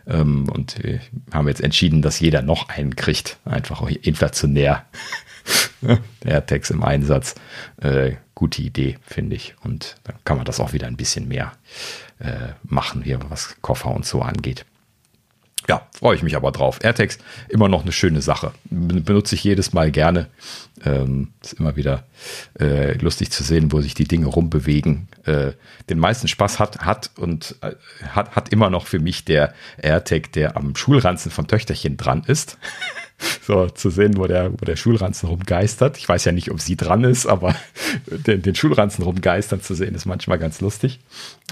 Ähm, 0.05 0.49
und 0.49 0.83
wir 0.83 0.99
haben 1.33 1.47
jetzt 1.47 1.61
entschieden, 1.61 2.01
dass 2.01 2.19
jeder 2.19 2.41
noch 2.41 2.69
einen 2.69 2.95
kriegt. 2.95 3.37
Einfach 3.45 3.87
inflationär. 3.89 4.85
AirTags 6.25 6.69
im 6.69 6.83
Einsatz. 6.83 7.35
Äh, 7.81 8.13
gute 8.43 8.61
Idee, 8.61 8.97
finde 9.03 9.37
ich. 9.37 9.55
Und 9.63 9.95
dann 10.03 10.17
kann 10.25 10.35
man 10.35 10.45
das 10.45 10.59
auch 10.59 10.73
wieder 10.73 10.87
ein 10.87 10.97
bisschen 10.97 11.29
mehr 11.29 11.53
äh, 12.19 12.49
machen, 12.63 13.01
hier, 13.01 13.17
was 13.29 13.55
Koffer 13.61 13.91
und 13.91 14.05
so 14.05 14.21
angeht. 14.21 14.65
Ja, 15.69 15.87
freue 15.97 16.17
ich 16.17 16.23
mich 16.23 16.35
aber 16.35 16.51
drauf. 16.51 16.79
AirTags, 16.83 17.19
immer 17.47 17.69
noch 17.69 17.83
eine 17.83 17.93
schöne 17.93 18.21
Sache. 18.21 18.51
Benutze 18.65 19.35
ich 19.35 19.45
jedes 19.45 19.71
Mal 19.71 19.91
gerne. 19.91 20.27
Ähm, 20.83 21.29
ist 21.41 21.53
immer 21.53 21.77
wieder 21.77 22.03
äh, 22.59 22.97
lustig 22.97 23.31
zu 23.31 23.43
sehen, 23.43 23.71
wo 23.71 23.79
sich 23.79 23.93
die 23.93 24.09
Dinge 24.09 24.25
rumbewegen. 24.25 25.07
Äh, 25.23 25.53
den 25.89 25.99
meisten 25.99 26.27
Spaß 26.27 26.59
hat, 26.59 26.79
hat 26.79 27.11
und 27.15 27.55
äh, 27.61 27.75
hat, 28.09 28.35
hat 28.35 28.49
immer 28.49 28.69
noch 28.69 28.87
für 28.87 28.99
mich 28.99 29.23
der 29.23 29.53
AirTag, 29.81 30.33
der 30.33 30.57
am 30.57 30.75
Schulranzen 30.75 31.31
vom 31.31 31.47
Töchterchen 31.47 31.95
dran 31.95 32.23
ist. 32.27 32.57
so 33.41 33.67
zu 33.69 33.89
sehen, 33.89 34.17
wo 34.17 34.27
der, 34.27 34.51
wo 34.53 34.65
der 34.65 34.75
Schulranzen 34.75 35.29
rumgeistert. 35.29 35.97
Ich 35.97 36.07
weiß 36.07 36.25
ja 36.25 36.31
nicht, 36.31 36.51
ob 36.51 36.59
sie 36.59 36.75
dran 36.75 37.03
ist, 37.03 37.25
aber 37.25 37.55
den, 38.07 38.41
den 38.41 38.55
Schulranzen 38.55 39.03
rumgeistern 39.03 39.61
zu 39.61 39.73
sehen, 39.75 39.95
ist 39.95 40.05
manchmal 40.05 40.39
ganz 40.39 40.61
lustig. 40.61 40.99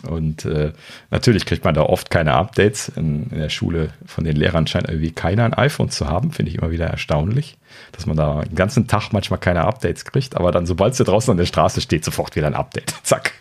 Und 0.08 0.46
äh, 0.46 0.74
natürlich 1.10 1.46
kriegt 1.46 1.64
man 1.64 1.76
da 1.76 1.84
oft 1.84 2.10
keine 2.10 2.34
Updates. 2.34 2.90
In, 2.90 3.30
in, 3.32 3.40
der 3.40 3.50
Schule 3.50 3.90
von 4.06 4.24
den 4.24 4.36
Lehrern 4.36 4.68
scheint 4.68 4.88
irgendwie 4.88 5.12
keiner 5.12 5.46
ein 5.46 5.54
iPhone 5.54 5.90
zu 5.90 6.08
haben, 6.08 6.32
finde 6.32 6.52
ich 6.52 6.58
immer 6.58 6.72
wieder 6.72 6.88
erstaunlich, 6.88 7.58
dass 7.92 8.06
man 8.06 8.18
da 8.18 8.42
den 8.42 8.56
ganzen 8.56 8.88
Tag 8.88 9.12
manchmal 9.12 9.40
keine 9.40 9.66
Updates 9.66 10.06
kriegt, 10.06 10.36
aber 10.36 10.52
dann, 10.52 10.66
sobald 10.66 10.96
sie 10.96 11.04
draußen 11.04 11.32
an 11.32 11.38
der 11.38 11.46
Straße 11.46 11.82
steht, 11.82 12.04
sofort 12.04 12.36
wieder 12.36 12.48
ein 12.48 12.56
Update. 12.56 12.94
Zack. 13.04 13.34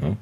ja. 0.00 0.16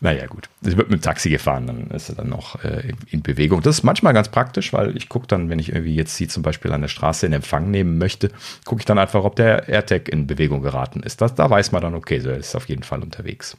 Naja, 0.00 0.26
gut. 0.26 0.48
Ich 0.62 0.76
wird 0.76 0.90
mit 0.90 1.00
dem 1.00 1.02
Taxi 1.02 1.30
gefahren, 1.30 1.66
dann 1.66 1.90
ist 1.90 2.08
er 2.08 2.16
dann 2.16 2.28
noch 2.28 2.62
äh, 2.64 2.92
in 3.08 3.22
Bewegung. 3.22 3.62
Das 3.62 3.78
ist 3.78 3.82
manchmal 3.82 4.12
ganz 4.12 4.28
praktisch, 4.28 4.72
weil 4.72 4.96
ich 4.96 5.08
gucke 5.08 5.26
dann, 5.26 5.48
wenn 5.50 5.58
ich 5.58 5.70
irgendwie 5.70 5.94
jetzt 5.94 6.16
sie 6.16 6.28
zum 6.28 6.42
Beispiel 6.42 6.72
an 6.72 6.82
der 6.82 6.88
Straße 6.88 7.26
in 7.26 7.32
Empfang 7.32 7.70
nehmen 7.70 7.98
möchte, 7.98 8.30
gucke 8.64 8.80
ich 8.80 8.86
dann 8.86 8.98
einfach, 8.98 9.24
ob 9.24 9.36
der 9.36 9.68
AirTag 9.68 10.08
in 10.08 10.26
Bewegung 10.26 10.62
geraten 10.62 11.02
ist. 11.02 11.20
Das, 11.20 11.34
da 11.34 11.48
weiß 11.48 11.72
man 11.72 11.82
dann, 11.82 11.94
okay, 11.94 12.20
so 12.20 12.30
er 12.30 12.38
ist 12.38 12.54
auf 12.54 12.68
jeden 12.68 12.82
Fall 12.82 13.02
unterwegs. 13.02 13.56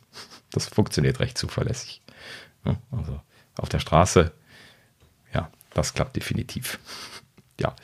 Das 0.52 0.68
funktioniert 0.68 1.20
recht 1.20 1.38
zuverlässig. 1.38 2.02
Also 2.92 3.20
auf 3.58 3.70
der 3.70 3.80
Straße, 3.80 4.32
ja, 5.34 5.50
das 5.74 5.94
klappt 5.94 6.16
definitiv. 6.16 6.80
Ja, 7.60 7.76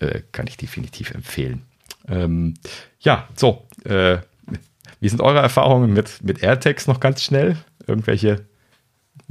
äh, 0.00 0.22
kann 0.32 0.46
ich 0.46 0.56
definitiv 0.56 1.12
empfehlen. 1.12 1.62
Ähm, 2.08 2.54
ja, 3.00 3.28
so, 3.34 3.66
äh, 3.84 4.18
Wie 5.06 5.10
sind 5.10 5.20
eure 5.20 5.38
Erfahrungen 5.38 5.92
mit, 5.92 6.18
mit 6.24 6.42
AirTags 6.42 6.88
noch 6.88 6.98
ganz 6.98 7.22
schnell? 7.22 7.56
Irgendwelche 7.86 8.40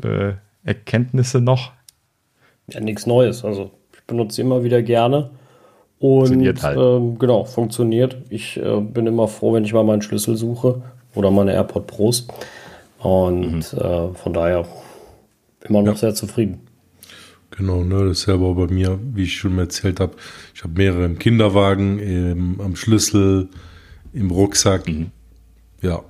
äh, 0.01 0.31
Erkenntnisse 0.63 1.41
noch? 1.41 1.73
Ja, 2.71 2.79
nichts 2.79 3.05
Neues. 3.05 3.43
Also 3.43 3.71
ich 3.93 4.01
benutze 4.07 4.39
immer 4.39 4.63
wieder 4.63 4.81
gerne. 4.81 5.31
Und 5.99 6.27
funktioniert 6.27 6.63
halt. 6.63 6.77
Ähm, 6.77 7.19
genau, 7.19 7.43
funktioniert. 7.43 8.15
Ich 8.29 8.55
äh, 8.55 8.79
bin 8.79 9.05
immer 9.05 9.27
froh, 9.27 9.51
wenn 9.51 9.65
ich 9.65 9.73
mal 9.73 9.83
meinen 9.83 10.01
Schlüssel 10.01 10.37
suche 10.37 10.81
oder 11.13 11.29
meine 11.29 11.51
AirPod 11.51 11.87
Pros. 11.87 12.25
Und 12.99 13.73
mhm. 13.73 13.77
äh, 13.77 14.13
von 14.13 14.31
daher 14.31 14.65
immer 15.65 15.81
noch 15.81 15.95
ja. 15.95 15.97
sehr 15.97 16.15
zufrieden. 16.15 16.61
Genau, 17.51 17.83
ne, 17.83 18.07
das 18.07 18.19
ist 18.19 18.27
ja 18.27 18.35
aber 18.35 18.53
bei 18.55 18.73
mir, 18.73 18.97
wie 19.13 19.23
ich 19.23 19.35
schon 19.35 19.59
erzählt 19.59 19.99
habe, 19.99 20.13
ich 20.53 20.63
habe 20.63 20.71
mehrere 20.73 21.03
im 21.03 21.19
Kinderwagen, 21.19 21.99
im, 21.99 22.61
am 22.61 22.77
Schlüssel, 22.77 23.49
im 24.13 24.31
Rucksack. 24.31 24.87
Mhm. 24.87 25.11
Ja, 25.85 26.03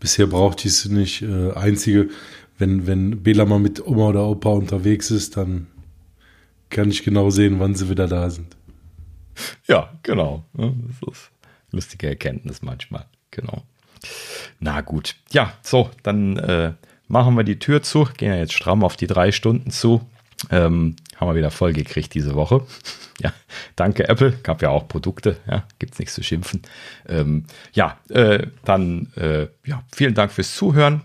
bisher 0.00 0.26
brauchte 0.26 0.66
ich 0.66 0.74
es 0.74 0.86
nicht. 0.86 1.22
Äh, 1.22 1.52
einzige, 1.52 2.08
wenn, 2.58 2.88
wenn 2.88 3.22
Bela 3.22 3.44
mal 3.44 3.60
mit 3.60 3.86
Oma 3.86 4.08
oder 4.08 4.26
Opa 4.26 4.50
unterwegs 4.50 5.12
ist, 5.12 5.36
dann 5.36 5.68
kann 6.68 6.90
ich 6.90 7.04
genau 7.04 7.30
sehen, 7.30 7.60
wann 7.60 7.76
sie 7.76 7.88
wieder 7.88 8.08
da 8.08 8.28
sind. 8.28 8.56
Ja, 9.68 9.92
genau. 10.02 10.44
Das 10.52 11.12
ist 11.12 11.30
lustige 11.70 12.08
Erkenntnis 12.08 12.60
manchmal. 12.60 13.06
Genau. 13.30 13.62
Na 14.58 14.80
gut. 14.80 15.14
Ja, 15.30 15.52
so, 15.62 15.90
dann 16.02 16.36
äh, 16.36 16.72
machen 17.06 17.36
wir 17.36 17.44
die 17.44 17.60
Tür 17.60 17.82
zu. 17.82 18.08
Gehen 18.16 18.32
ja 18.32 18.36
jetzt 18.36 18.54
stramm 18.54 18.82
auf 18.82 18.96
die 18.96 19.06
drei 19.06 19.30
Stunden 19.30 19.70
zu. 19.70 20.00
Ähm, 20.50 20.96
haben 21.20 21.28
wir 21.28 21.34
wieder 21.34 21.50
voll 21.50 21.72
gekriegt 21.72 22.14
diese 22.14 22.34
Woche. 22.34 22.62
Ja, 23.22 23.34
danke 23.76 24.08
Apple. 24.08 24.32
Gab 24.42 24.62
ja 24.62 24.70
auch 24.70 24.88
Produkte. 24.88 25.36
Ja, 25.46 25.64
gibt's 25.78 25.98
nichts 25.98 26.14
zu 26.14 26.22
schimpfen. 26.22 26.62
Ähm, 27.06 27.44
ja, 27.74 27.98
äh, 28.08 28.46
dann 28.64 29.12
äh, 29.14 29.48
ja, 29.66 29.82
vielen 29.94 30.14
Dank 30.14 30.32
fürs 30.32 30.54
Zuhören. 30.54 31.02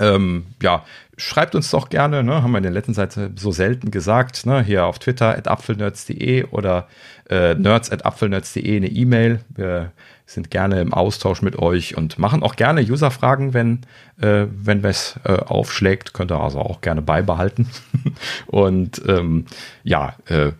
Ähm, 0.00 0.46
ja, 0.62 0.86
schreibt 1.18 1.54
uns 1.54 1.70
doch 1.70 1.90
gerne, 1.90 2.24
ne, 2.24 2.42
haben 2.42 2.52
wir 2.52 2.58
in 2.58 2.64
der 2.64 2.72
letzten 2.72 2.94
Seite 2.94 3.30
so 3.36 3.52
selten 3.52 3.90
gesagt, 3.90 4.46
ne, 4.46 4.62
hier 4.62 4.86
auf 4.86 4.98
Twitter 4.98 5.36
at 5.36 5.46
apfelnerds.de 5.46 6.44
oder 6.44 6.88
äh, 7.28 7.54
nerds 7.54 7.90
at 7.90 8.06
apfelnerds.de 8.06 8.76
eine 8.76 8.88
E-Mail. 8.88 9.40
Wir 9.50 9.92
sind 10.26 10.50
gerne 10.50 10.80
im 10.80 10.94
Austausch 10.94 11.42
mit 11.42 11.58
euch 11.58 11.96
und 11.96 12.18
machen 12.18 12.42
auch 12.42 12.56
gerne 12.56 12.80
User-Fragen, 12.80 13.52
wenn, 13.52 13.80
äh, 14.20 14.46
wenn 14.50 14.84
es 14.84 15.18
äh, 15.24 15.32
aufschlägt. 15.32 16.14
Könnt 16.14 16.32
ihr 16.32 16.40
also 16.40 16.58
auch 16.60 16.80
gerne 16.80 17.02
beibehalten. 17.02 17.68
und 18.46 19.02
ähm, 19.06 19.46
ja, 19.82 20.14
äh, 20.26 20.52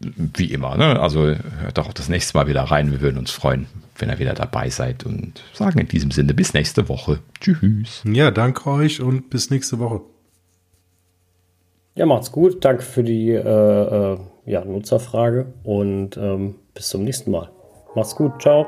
wie 0.00 0.46
immer, 0.46 0.76
ne? 0.78 0.98
also 0.98 1.26
hört 1.26 1.76
doch 1.76 1.88
auch 1.88 1.92
das 1.92 2.08
nächste 2.08 2.36
Mal 2.36 2.46
wieder 2.46 2.62
rein. 2.62 2.90
Wir 2.90 3.02
würden 3.02 3.18
uns 3.18 3.30
freuen, 3.30 3.66
wenn 3.98 4.08
ihr 4.08 4.18
wieder 4.18 4.32
dabei 4.32 4.70
seid 4.70 5.04
und 5.04 5.42
sagen 5.52 5.78
in 5.78 5.88
diesem 5.88 6.10
Sinne 6.10 6.32
bis 6.32 6.54
nächste 6.54 6.88
Woche. 6.88 7.18
Tschüss. 7.40 8.02
Ja, 8.04 8.30
danke 8.30 8.70
euch 8.70 9.02
und 9.02 9.28
bis 9.28 9.50
nächste 9.50 9.78
Woche. 9.78 10.00
Ja, 11.94 12.06
macht's 12.06 12.32
gut. 12.32 12.64
Danke 12.64 12.82
für 12.82 13.04
die 13.04 13.30
äh, 13.30 13.40
äh, 13.42 14.18
ja, 14.46 14.64
Nutzerfrage 14.64 15.52
und 15.64 16.16
ähm, 16.16 16.54
bis 16.72 16.88
zum 16.88 17.04
nächsten 17.04 17.30
Mal. 17.30 17.50
Macht's 17.94 18.16
gut. 18.16 18.40
Ciao. 18.40 18.66